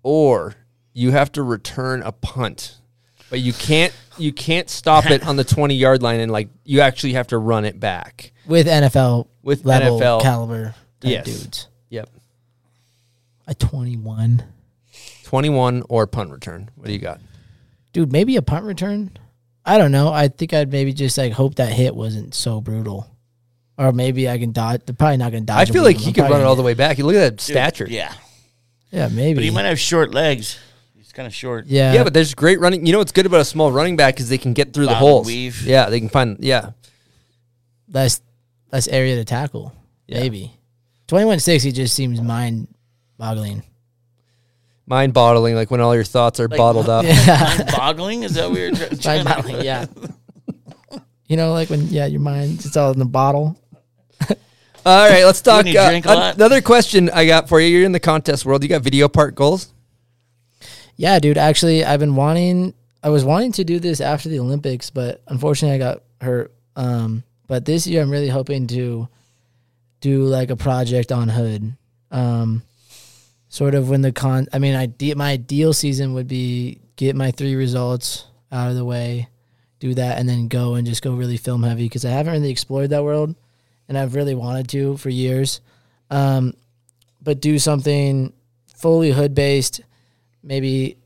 or 0.03 0.55
you 0.93 1.11
have 1.11 1.31
to 1.33 1.43
return 1.43 2.03
a 2.03 2.13
punt. 2.13 2.77
But 3.31 3.41
you 3.41 3.53
can't 3.53 3.93
you 4.17 4.33
can't 4.33 4.71
stop 4.71 5.07
it 5.11 5.27
on 5.27 5.37
the 5.37 5.45
20 5.57 5.75
yard 5.75 6.03
line 6.03 6.21
and 6.21 6.33
like 6.33 6.49
you 6.65 6.81
actually 6.81 7.13
have 7.13 7.27
to 7.29 7.39
run 7.39 7.65
it 7.67 7.79
back. 7.79 8.33
With 8.47 8.67
NFL 8.67 9.29
With 9.43 9.65
level 9.67 10.01
NFL 10.01 10.23
caliber 10.23 10.75
type 11.01 11.11
Yes. 11.13 11.25
dudes. 11.27 11.69
Yep. 13.49 13.51
A 13.51 13.55
twenty 13.67 13.97
one. 13.97 14.45
21 15.25 15.83
or 15.91 16.07
punt 16.07 16.31
return. 16.31 16.71
What 16.75 16.87
do 16.87 16.93
you 16.93 16.99
got? 16.99 17.21
Dude, 17.93 18.11
maybe 18.11 18.37
a 18.37 18.43
punt 18.43 18.65
return. 18.65 19.11
I 19.65 19.77
don't 19.77 19.93
know. 19.93 20.11
I 20.11 20.29
think 20.29 20.55
I'd 20.55 20.73
maybe 20.73 20.93
just 20.95 21.19
like 21.19 21.33
hope 21.35 21.57
that 21.57 21.71
hit 21.71 21.95
wasn't 21.95 22.35
so 22.35 22.61
brutal, 22.63 23.07
or 23.77 23.93
maybe 23.93 24.29
I 24.29 24.39
can 24.39 24.53
dodge. 24.53 24.81
They're 24.87 24.95
probably 24.97 25.19
not 25.19 25.31
gonna 25.33 25.45
dodge. 25.45 25.69
I 25.69 25.73
feel 25.73 25.83
like 25.83 25.99
he 25.99 26.13
could 26.13 26.23
run 26.31 26.41
it 26.41 26.45
all 26.45 26.57
the 26.57 26.63
way 26.63 26.73
back. 26.75 26.97
You 26.97 27.05
look 27.05 27.15
at 27.15 27.21
that 27.21 27.31
Dude, 27.33 27.41
stature. 27.43 27.87
Yeah. 27.89 28.13
Yeah, 28.91 29.09
maybe. 29.09 29.35
But 29.35 29.45
he 29.45 29.51
might 29.51 29.67
have 29.67 29.79
short 29.79 30.15
legs. 30.15 30.59
He's 30.97 31.13
kind 31.13 31.27
of 31.27 31.35
short. 31.35 31.67
Yeah. 31.67 31.93
Yeah, 31.93 32.05
but 32.05 32.15
there's 32.15 32.35
great 32.35 32.59
running. 32.59 32.87
You 32.87 32.93
know 32.93 32.99
what's 32.99 33.13
good 33.13 33.27
about 33.27 33.41
a 33.41 33.45
small 33.45 33.71
running 33.71 33.97
back 33.97 34.19
is 34.21 34.31
they 34.31 34.39
can 34.39 34.55
get 34.55 34.73
through 34.73 34.87
the 34.87 34.93
Bob 34.93 35.03
and 35.03 35.09
holes. 35.09 35.27
weave. 35.27 35.63
Yeah, 35.67 35.91
they 35.91 36.01
can 36.01 36.09
find. 36.09 36.39
Yeah, 36.41 36.71
less 37.93 38.23
less 38.73 38.89
area 38.89 39.17
to 39.17 39.25
tackle. 39.27 39.75
Yeah. 40.07 40.21
Maybe 40.21 40.53
twenty 41.07 41.27
one 41.27 41.39
sixty 41.41 41.71
just 41.73 41.95
seems 41.95 42.23
mind 42.23 42.69
boggling. 43.19 43.63
Mind 44.87 45.13
boggling, 45.13 45.55
like 45.55 45.71
when 45.71 45.81
all 45.81 45.95
your 45.95 46.05
thoughts 46.05 46.41
are 46.41 46.49
Like, 46.49 46.57
bottled 46.57 46.89
up. 46.89 47.05
Yeah, 47.09 47.71
boggling? 47.77 48.23
Is 48.23 48.35
that 48.35 48.51
weird? 48.51 48.79
mind 49.05 49.25
boggling. 49.25 49.63
Yeah. 49.63 49.87
You 51.27 51.37
know, 51.37 51.53
like 51.53 51.69
when 51.69 51.89
yeah, 51.89 52.07
your 52.07 52.21
mind 52.21 52.65
it's 52.65 52.75
all 52.75 52.91
in 52.91 52.99
the 52.99 53.05
bottle. 53.05 53.61
All 54.87 55.11
right, 55.11 55.25
let's 55.27 55.43
talk. 55.43 55.65
When 55.65 55.75
you 55.75 55.79
uh, 55.79 55.91
drink 55.91 56.07
a 56.07 56.15
lot? 56.15 56.35
another 56.37 56.63
question 56.63 57.11
I 57.11 57.27
got 57.27 57.47
for 57.47 57.61
you. 57.61 57.69
You're 57.69 57.85
in 57.85 57.93
the 57.93 58.01
contest 58.01 58.47
world. 58.47 58.63
You 58.63 58.71
got 58.71 58.81
video 58.81 59.09
part 59.09 59.35
goals. 59.35 59.71
Yeah, 60.97 61.19
dude. 61.19 61.37
Actually, 61.37 61.85
I've 61.85 62.01
been 62.01 62.17
wanting. 62.17 62.73
I 63.03 63.11
was 63.11 63.27
wanting 63.27 63.53
to 63.53 63.65
do 63.65 63.79
this 63.79 64.01
after 64.01 64.31
the 64.31 64.39
Olympics, 64.39 64.89
but 64.89 65.21
unfortunately, 65.29 65.75
I 65.75 65.79
got 65.79 66.03
hurt. 66.23 66.55
Um, 66.75 67.23
but 67.47 67.67
this 67.67 67.87
year, 67.87 68.01
I'm 68.01 68.11
really 68.11 68.31
hoping 68.31 68.67
to 68.69 69.07
do 70.01 70.25
like 70.25 70.49
a 70.49 70.57
project 70.57 71.13
on 71.13 71.29
Hood. 71.29 71.77
Um, 72.11 72.63
sort 73.49 73.75
of 73.75 73.89
when 73.89 74.03
the 74.03 74.13
con. 74.13 74.47
I 74.53 74.59
mean, 74.59 74.75
ide- 74.75 75.17
my 75.17 75.33
ideal 75.33 75.73
season 75.73 76.15
would 76.15 76.29
be 76.29 76.81
get 76.97 77.17
my 77.17 77.31
three 77.31 77.55
results 77.55 78.27
out 78.51 78.71
of 78.71 78.77
the 78.77 78.85
way, 78.85 79.29
do 79.81 79.95
that, 79.95 80.19
and 80.19 80.29
then 80.29 80.49
go 80.49 80.75
and 80.75 80.87
just 80.87 81.03
go 81.03 81.15
really 81.15 81.37
film 81.37 81.63
heavy 81.63 81.85
because 81.85 82.05
I 82.05 82.11
haven't 82.11 82.33
really 82.33 82.51
explored 82.51 82.91
that 82.91 83.05
world, 83.05 83.35
and 83.89 83.97
I've 83.97 84.15
really 84.15 84.35
wanted 84.35 84.69
to 84.71 84.97
for 84.97 85.11
years. 85.11 85.61
Um, 86.11 86.55
but 87.21 87.41
do 87.41 87.59
something 87.59 88.33
fully 88.75 89.11
hood 89.11 89.35
based 89.35 89.81
maybe 90.43 90.97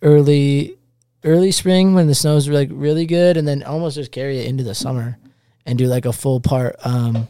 early 0.00 0.76
early 1.24 1.52
spring 1.52 1.94
when 1.94 2.06
the 2.06 2.14
snow's 2.14 2.48
like 2.48 2.70
really 2.72 3.06
good 3.06 3.36
and 3.36 3.46
then 3.46 3.62
almost 3.62 3.94
just 3.94 4.10
carry 4.10 4.38
it 4.38 4.46
into 4.46 4.64
the 4.64 4.74
summer 4.74 5.18
and 5.66 5.78
do 5.78 5.86
like 5.86 6.06
a 6.06 6.12
full 6.12 6.40
part 6.40 6.74
um 6.84 7.28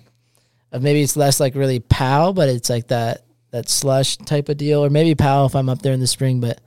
of 0.70 0.80
maybe 0.80 1.02
it's 1.02 1.16
less 1.16 1.40
like 1.40 1.54
really 1.54 1.80
pow 1.80 2.32
but 2.32 2.48
it's 2.48 2.70
like 2.70 2.88
that 2.88 3.24
that 3.52 3.68
slush 3.68 4.16
type 4.18 4.48
of 4.48 4.56
deal 4.56 4.84
or 4.84 4.90
maybe 4.90 5.14
pow 5.14 5.46
if 5.46 5.54
I'm 5.54 5.68
up 5.68 5.80
there 5.80 5.92
in 5.92 6.00
the 6.00 6.06
spring 6.06 6.40
but 6.40 6.60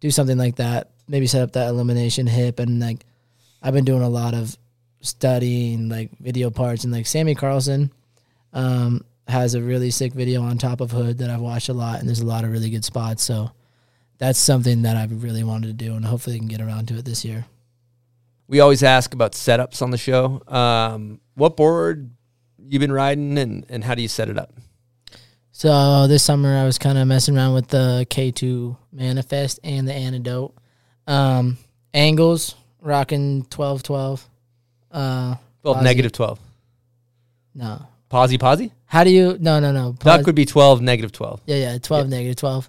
do 0.00 0.10
something 0.10 0.38
like 0.38 0.56
that 0.56 0.90
maybe 1.08 1.26
set 1.26 1.42
up 1.42 1.52
that 1.52 1.68
Illumination 1.68 2.26
hip 2.26 2.60
and 2.60 2.80
like 2.80 3.04
I've 3.62 3.74
been 3.74 3.84
doing 3.84 4.02
a 4.02 4.08
lot 4.08 4.34
of 4.34 4.56
studying 5.00 5.88
like 5.88 6.10
video 6.18 6.50
parts 6.50 6.84
and 6.84 6.92
like 6.92 7.06
Sammy 7.06 7.34
Carlson 7.34 7.90
um 8.52 9.04
has 9.26 9.54
a 9.54 9.62
really 9.62 9.90
sick 9.90 10.12
video 10.12 10.42
on 10.42 10.58
top 10.58 10.80
of 10.80 10.90
hood 10.90 11.18
that 11.18 11.30
I've 11.30 11.40
watched 11.40 11.70
a 11.70 11.72
lot 11.72 11.98
and 11.98 12.08
there's 12.08 12.20
a 12.20 12.26
lot 12.26 12.44
of 12.44 12.52
really 12.52 12.70
good 12.70 12.84
spots 12.84 13.22
so 13.24 13.50
that's 14.18 14.38
something 14.38 14.82
that 14.82 14.96
I've 14.96 15.22
really 15.22 15.44
wanted 15.44 15.66
to 15.66 15.72
do, 15.72 15.94
and 15.94 16.04
hopefully, 16.04 16.36
I 16.36 16.38
can 16.38 16.48
get 16.48 16.60
around 16.60 16.88
to 16.88 16.98
it 16.98 17.04
this 17.04 17.24
year. 17.24 17.46
We 18.46 18.60
always 18.60 18.82
ask 18.82 19.14
about 19.14 19.32
setups 19.32 19.82
on 19.82 19.90
the 19.90 19.98
show. 19.98 20.42
Um, 20.46 21.20
what 21.34 21.56
board 21.56 22.10
you've 22.58 22.80
been 22.80 22.92
riding, 22.92 23.36
and 23.38 23.66
and 23.68 23.84
how 23.84 23.94
do 23.94 24.02
you 24.02 24.08
set 24.08 24.28
it 24.28 24.38
up? 24.38 24.54
So 25.56 26.08
this 26.08 26.24
summer, 26.24 26.56
I 26.56 26.64
was 26.64 26.78
kind 26.78 26.98
of 26.98 27.06
messing 27.06 27.36
around 27.36 27.54
with 27.54 27.68
the 27.68 28.04
K2 28.10 28.76
Manifest 28.92 29.60
and 29.62 29.86
the 29.86 29.92
Antidote. 29.94 30.52
Um, 31.06 31.58
angles, 31.94 32.56
rocking 32.80 33.44
12 33.50 33.84
12. 33.84 34.28
Uh, 34.90 35.36
Well, 35.62 35.76
posi- 35.76 35.82
negative 35.84 36.10
twelve. 36.10 36.40
No. 37.54 37.86
Posy, 38.08 38.36
posy. 38.36 38.72
How 38.86 39.04
do 39.04 39.10
you? 39.10 39.36
No, 39.38 39.60
no, 39.60 39.70
no. 39.70 39.92
Duck 39.92 40.18
Pos- 40.18 40.26
would 40.26 40.34
be 40.34 40.44
twelve, 40.44 40.80
negative 40.82 41.12
twelve. 41.12 41.40
Yeah, 41.46 41.56
yeah, 41.56 41.78
12, 41.78 42.08
negative 42.08 42.34
12. 42.36 42.68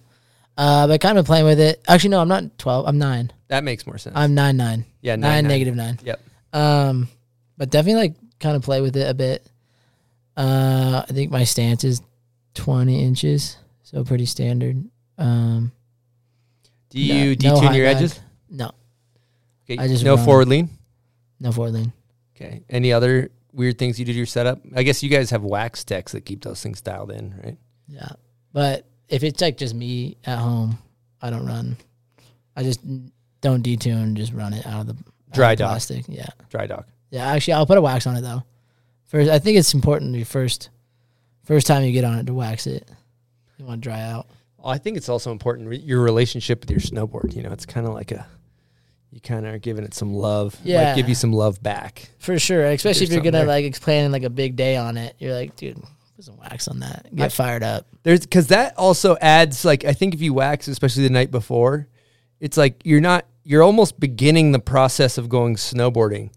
Uh, 0.55 0.85
but 0.87 1.01
kind 1.01 1.17
of 1.17 1.25
playing 1.25 1.45
with 1.45 1.59
it. 1.59 1.81
Actually, 1.87 2.11
no, 2.11 2.21
I'm 2.21 2.27
not 2.27 2.55
12. 2.59 2.85
I'm 2.87 2.99
9. 2.99 3.31
That 3.47 3.63
makes 3.63 3.87
more 3.87 3.97
sense. 3.97 4.15
I'm 4.15 4.35
9 4.35 4.55
9. 4.57 4.85
Yeah, 5.01 5.15
9, 5.15 5.21
nine, 5.21 5.43
nine. 5.43 5.47
negative 5.49 5.75
9. 5.75 5.99
Yep. 6.03 6.21
Um, 6.53 7.07
but 7.57 7.71
definitely 7.71 8.09
like 8.09 8.15
kind 8.39 8.55
of 8.55 8.61
play 8.61 8.79
with 8.81 8.95
it 8.95 9.09
a 9.09 9.13
bit. 9.15 9.43
Uh, 10.37 11.03
I 11.09 11.11
think 11.11 11.31
my 11.31 11.45
stance 11.45 11.83
is 11.83 12.01
20 12.55 13.03
inches, 13.03 13.57
so 13.83 14.03
pretty 14.03 14.25
standard. 14.25 14.83
Um, 15.17 15.71
Do 16.89 16.99
you 16.99 17.29
no 17.29 17.35
detune 17.35 17.63
high 17.67 17.75
your 17.75 17.85
back. 17.87 17.97
edges? 17.97 18.19
No, 18.49 18.71
Okay. 19.69 19.77
I 19.81 19.87
just 19.87 20.03
no 20.03 20.15
run. 20.15 20.25
forward 20.25 20.47
lean. 20.47 20.69
no 21.39 21.51
forward 21.51 21.73
lean. 21.73 21.93
Okay. 22.35 22.63
Any 22.69 22.91
other 22.93 23.29
weird 23.53 23.77
things 23.77 23.97
you 23.99 24.05
do 24.05 24.11
to 24.13 24.17
your 24.17 24.25
setup? 24.25 24.59
I 24.75 24.83
guess 24.83 25.01
you 25.03 25.09
guys 25.09 25.29
have 25.31 25.43
wax 25.43 25.83
decks 25.83 26.11
that 26.11 26.21
keep 26.21 26.43
those 26.43 26.61
things 26.61 26.81
dialed 26.81 27.11
in, 27.11 27.33
right? 27.43 27.57
Yeah, 27.87 28.09
but 28.53 28.85
if 29.07 29.23
it's 29.23 29.41
like 29.41 29.57
just 29.57 29.73
me 29.75 30.17
at 30.25 30.37
home, 30.39 30.77
I 31.21 31.29
don't 31.29 31.45
run. 31.45 31.77
I 32.55 32.63
just 32.63 32.81
don't 33.41 33.63
detune, 33.63 34.15
just 34.15 34.33
run 34.33 34.53
it 34.53 34.65
out 34.65 34.81
of 34.81 34.87
the 34.87 34.95
Dry 35.33 35.51
of 35.53 35.57
the 35.57 35.63
dock. 35.63 35.71
plastic. 35.71 36.05
Yeah, 36.07 36.27
Dry 36.49 36.67
dog. 36.67 36.85
yeah. 37.11 37.27
Actually, 37.27 37.53
I'll 37.55 37.65
put 37.65 37.77
a 37.77 37.81
wax 37.81 38.05
on 38.07 38.15
it 38.15 38.21
though. 38.21 38.43
First, 39.05 39.29
I 39.29 39.39
think 39.39 39.57
it's 39.57 39.73
important 39.73 40.15
your 40.15 40.25
first 40.25 40.69
first 41.45 41.67
time 41.67 41.83
you 41.83 41.91
get 41.91 42.03
on 42.03 42.17
it 42.19 42.25
to 42.27 42.33
wax 42.33 42.67
it. 42.67 42.87
You 43.57 43.65
want 43.65 43.81
to 43.81 43.89
dry 43.89 44.01
out. 44.01 44.27
Well, 44.57 44.73
I 44.73 44.77
think 44.77 44.97
it's 44.97 45.09
also 45.09 45.31
important 45.31 45.69
re- 45.69 45.77
your 45.77 46.01
relationship 46.01 46.61
with 46.61 46.71
your 46.71 46.79
snowboard. 46.79 47.35
You 47.35 47.43
know, 47.43 47.51
it's 47.51 47.65
kind 47.65 47.87
of 47.87 47.93
like 47.93 48.11
a 48.11 48.27
you 49.11 49.21
kind 49.21 49.45
of 49.45 49.53
are 49.53 49.59
giving 49.59 49.85
it 49.85 49.93
some 49.93 50.13
love. 50.13 50.57
Yeah. 50.63 50.87
Like 50.87 50.95
give 50.97 51.07
you 51.07 51.15
some 51.15 51.31
love 51.31 51.63
back. 51.63 52.09
For 52.19 52.37
sure, 52.37 52.65
especially 52.65 53.05
if 53.05 53.13
you're 53.13 53.21
gonna 53.21 53.37
there. 53.37 53.45
like 53.45 53.63
explain 53.63 54.11
like 54.11 54.23
a 54.23 54.29
big 54.29 54.55
day 54.57 54.75
on 54.75 54.97
it. 54.97 55.15
You're 55.19 55.33
like, 55.33 55.55
dude, 55.55 55.81
put 56.15 56.25
some 56.25 56.37
wax 56.37 56.67
on 56.67 56.79
that. 56.79 57.07
Get 57.15 57.25
I- 57.25 57.29
fired 57.29 57.63
up. 57.63 57.87
There's 58.03 58.21
because 58.21 58.47
that 58.47 58.77
also 58.77 59.15
adds 59.21 59.63
like 59.63 59.85
I 59.85 59.93
think 59.93 60.13
if 60.13 60.21
you 60.21 60.33
wax, 60.33 60.67
especially 60.67 61.03
the 61.03 61.11
night 61.11 61.31
before, 61.31 61.87
it's 62.39 62.57
like 62.57 62.81
you're 62.83 63.01
not 63.01 63.25
you're 63.43 63.63
almost 63.63 63.99
beginning 63.99 64.51
the 64.51 64.59
process 64.59 65.17
of 65.17 65.29
going 65.29 65.55
snowboarding 65.55 66.31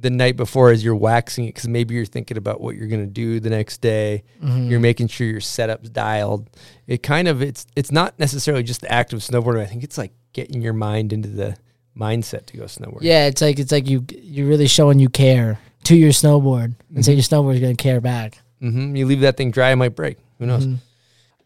the 0.00 0.10
night 0.10 0.36
before 0.36 0.70
as 0.70 0.82
you're 0.84 0.96
waxing 0.96 1.44
it 1.44 1.48
because 1.54 1.68
maybe 1.68 1.94
you're 1.94 2.04
thinking 2.06 2.36
about 2.36 2.60
what 2.60 2.74
you're 2.76 2.86
gonna 2.88 3.06
do 3.06 3.38
the 3.40 3.50
next 3.50 3.80
day. 3.80 4.22
Mhm. 4.42 4.70
You're 4.70 4.80
making 4.80 5.08
sure 5.08 5.26
your 5.26 5.40
setup's 5.40 5.90
dialed. 5.90 6.48
It 6.86 7.02
kind 7.02 7.28
of 7.28 7.42
it's 7.42 7.66
it's 7.76 7.92
not 7.92 8.18
necessarily 8.18 8.62
just 8.62 8.80
the 8.80 8.90
act 8.90 9.12
of 9.12 9.20
snowboarding. 9.20 9.60
I 9.60 9.66
think 9.66 9.84
it's 9.84 9.98
like 9.98 10.12
getting 10.32 10.62
your 10.62 10.72
mind 10.72 11.12
into 11.12 11.28
the 11.28 11.56
mindset 11.96 12.46
to 12.46 12.56
go 12.56 12.64
snowboarding. 12.64 13.02
Yeah, 13.02 13.26
it's 13.26 13.42
like 13.42 13.58
it's 13.58 13.72
like 13.72 13.88
you 13.88 14.04
you're 14.22 14.46
really 14.48 14.66
showing 14.68 14.98
you 14.98 15.08
care 15.08 15.58
to 15.84 15.96
your 15.96 16.10
snowboard, 16.12 16.74
and 16.94 17.04
so 17.04 17.10
Mhm. 17.12 17.14
your 17.16 17.22
snowboard's 17.22 17.60
gonna 17.60 17.74
care 17.74 18.00
back. 18.00 18.38
mm-hmm. 18.62 18.94
You 18.94 19.06
leave 19.06 19.20
that 19.20 19.36
thing 19.38 19.50
dry, 19.50 19.70
it 19.72 19.76
might 19.76 19.96
break. 19.96 20.18
Who 20.38 20.46
knows? 20.46 20.66
Mhm. 20.66 20.76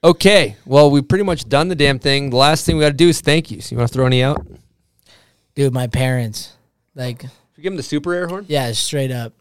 Okay, 0.02 0.57
well, 0.66 0.91
we've 0.91 1.07
pretty 1.08 1.24
much 1.24 1.49
done 1.49 1.68
the 1.68 1.74
damn 1.74 1.99
thing. 1.99 2.31
The 2.31 2.36
last 2.36 2.66
thing 2.66 2.76
we 2.76 2.83
got 2.83 2.89
to 2.91 2.94
do 2.94 3.08
is 3.08 3.20
thank 3.20 3.50
you. 3.50 3.60
So 3.60 3.73
you 3.73 3.78
want 3.78 3.89
to 3.91 3.94
throw 3.94 4.05
any 4.07 4.23
out? 4.23 4.44
Dude, 5.55 5.73
my 5.73 5.86
parents, 5.86 6.52
like, 6.94 7.24
Should 7.55 7.58
we 7.58 7.62
give 7.62 7.73
them 7.73 7.76
the 7.76 7.83
super 7.84 8.12
air 8.12 8.26
horn? 8.26 8.47
yeah, 8.49 8.73
straight 8.73 9.12
up. 9.12 9.33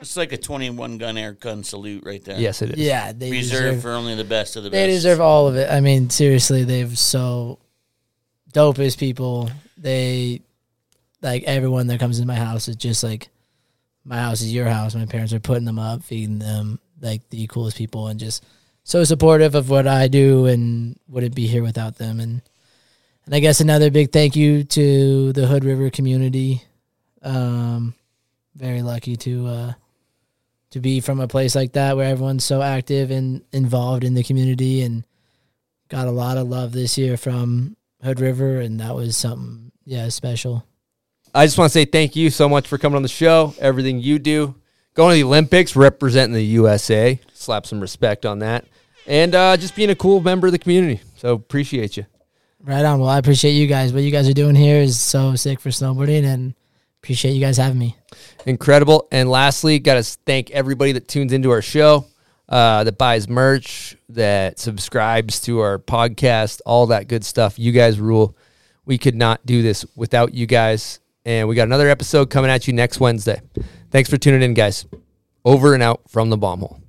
It's 0.00 0.16
like 0.16 0.32
a 0.32 0.38
21 0.38 0.98
gun 0.98 1.18
air 1.18 1.32
gun 1.34 1.62
salute 1.62 2.04
right 2.04 2.24
there. 2.24 2.38
Yes, 2.38 2.62
it 2.62 2.70
is. 2.70 2.78
Yeah, 2.78 3.12
they 3.12 3.30
reserved 3.30 3.62
deserve- 3.64 3.82
for 3.82 3.90
only 3.92 4.14
the 4.14 4.24
best 4.24 4.56
of 4.56 4.64
the 4.64 4.70
best. 4.70 4.76
They 4.76 4.86
deserve 4.86 5.20
all 5.20 5.46
of 5.46 5.56
it. 5.56 5.70
I 5.70 5.80
mean, 5.80 6.10
seriously, 6.10 6.64
they've 6.64 6.98
so 6.98 7.58
dope 8.52 8.78
as 8.78 8.96
people. 8.96 9.50
They 9.76 10.40
like 11.22 11.44
everyone 11.44 11.86
that 11.88 12.00
comes 12.00 12.18
in 12.18 12.26
my 12.26 12.34
house 12.34 12.66
is 12.66 12.76
just 12.76 13.02
like 13.04 13.28
my 14.04 14.16
house 14.16 14.40
is 14.40 14.52
your 14.52 14.66
house. 14.66 14.94
My 14.94 15.06
parents 15.06 15.32
are 15.32 15.40
putting 15.40 15.66
them 15.66 15.78
up, 15.78 16.02
feeding 16.02 16.38
them, 16.38 16.80
like 17.00 17.28
the 17.28 17.46
coolest 17.46 17.76
people, 17.76 18.08
and 18.08 18.18
just 18.18 18.44
so 18.90 19.04
supportive 19.04 19.54
of 19.54 19.70
what 19.70 19.86
I 19.86 20.08
do 20.08 20.46
and 20.46 20.98
wouldn't 21.06 21.36
be 21.36 21.46
here 21.46 21.62
without 21.62 21.96
them. 21.96 22.18
And 22.18 22.42
and 23.24 23.34
I 23.34 23.38
guess 23.38 23.60
another 23.60 23.88
big 23.88 24.10
thank 24.10 24.34
you 24.34 24.64
to 24.64 25.32
the 25.32 25.46
Hood 25.46 25.64
River 25.64 25.90
community. 25.90 26.64
Um, 27.22 27.94
very 28.56 28.82
lucky 28.82 29.14
to 29.14 29.46
uh, 29.46 29.72
to 30.70 30.80
be 30.80 30.98
from 30.98 31.20
a 31.20 31.28
place 31.28 31.54
like 31.54 31.74
that 31.74 31.96
where 31.96 32.10
everyone's 32.10 32.44
so 32.44 32.62
active 32.62 33.12
and 33.12 33.44
involved 33.52 34.02
in 34.02 34.14
the 34.14 34.24
community 34.24 34.82
and 34.82 35.04
got 35.88 36.08
a 36.08 36.12
lot 36.12 36.36
of 36.36 36.48
love 36.48 36.72
this 36.72 36.98
year 36.98 37.16
from 37.16 37.76
Hood 38.02 38.18
River 38.18 38.60
and 38.60 38.80
that 38.80 38.96
was 38.96 39.16
something 39.16 39.70
yeah 39.84 40.08
special. 40.08 40.66
I 41.32 41.46
just 41.46 41.58
want 41.58 41.70
to 41.70 41.78
say 41.78 41.84
thank 41.84 42.16
you 42.16 42.28
so 42.28 42.48
much 42.48 42.66
for 42.66 42.76
coming 42.76 42.96
on 42.96 43.02
the 43.02 43.08
show. 43.08 43.54
Everything 43.60 44.00
you 44.00 44.18
do, 44.18 44.56
going 44.94 45.12
to 45.12 45.14
the 45.14 45.28
Olympics, 45.28 45.76
representing 45.76 46.34
the 46.34 46.44
USA. 46.44 47.20
Slap 47.34 47.66
some 47.66 47.78
respect 47.78 48.26
on 48.26 48.40
that, 48.40 48.64
and 49.10 49.34
uh, 49.34 49.56
just 49.56 49.74
being 49.74 49.90
a 49.90 49.94
cool 49.94 50.20
member 50.20 50.46
of 50.46 50.52
the 50.52 50.58
community. 50.58 51.02
So 51.16 51.34
appreciate 51.34 51.96
you. 51.96 52.06
Right 52.62 52.84
on. 52.84 53.00
Well, 53.00 53.08
I 53.08 53.18
appreciate 53.18 53.52
you 53.52 53.66
guys. 53.66 53.92
What 53.92 54.04
you 54.04 54.12
guys 54.12 54.28
are 54.28 54.34
doing 54.34 54.54
here 54.54 54.76
is 54.76 54.98
so 54.98 55.34
sick 55.34 55.60
for 55.60 55.70
snowboarding 55.70 56.24
and 56.24 56.54
appreciate 57.02 57.32
you 57.32 57.40
guys 57.40 57.56
having 57.56 57.78
me. 57.78 57.96
Incredible. 58.46 59.08
And 59.10 59.28
lastly, 59.28 59.80
got 59.80 59.94
to 59.94 60.02
thank 60.26 60.50
everybody 60.52 60.92
that 60.92 61.08
tunes 61.08 61.32
into 61.32 61.50
our 61.50 61.62
show, 61.62 62.06
uh, 62.48 62.84
that 62.84 62.98
buys 62.98 63.28
merch, 63.28 63.96
that 64.10 64.60
subscribes 64.60 65.40
to 65.40 65.58
our 65.58 65.78
podcast, 65.78 66.60
all 66.64 66.86
that 66.88 67.08
good 67.08 67.24
stuff. 67.24 67.58
You 67.58 67.72
guys 67.72 67.98
rule. 67.98 68.36
We 68.84 68.96
could 68.96 69.16
not 69.16 69.44
do 69.44 69.60
this 69.60 69.84
without 69.96 70.34
you 70.34 70.46
guys. 70.46 71.00
And 71.24 71.48
we 71.48 71.56
got 71.56 71.64
another 71.64 71.88
episode 71.88 72.30
coming 72.30 72.50
at 72.50 72.68
you 72.68 72.74
next 72.74 73.00
Wednesday. 73.00 73.40
Thanks 73.90 74.08
for 74.08 74.18
tuning 74.18 74.42
in, 74.42 74.54
guys. 74.54 74.86
Over 75.44 75.74
and 75.74 75.82
out 75.82 76.02
from 76.08 76.30
the 76.30 76.36
bomb 76.36 76.60
hole. 76.60 76.80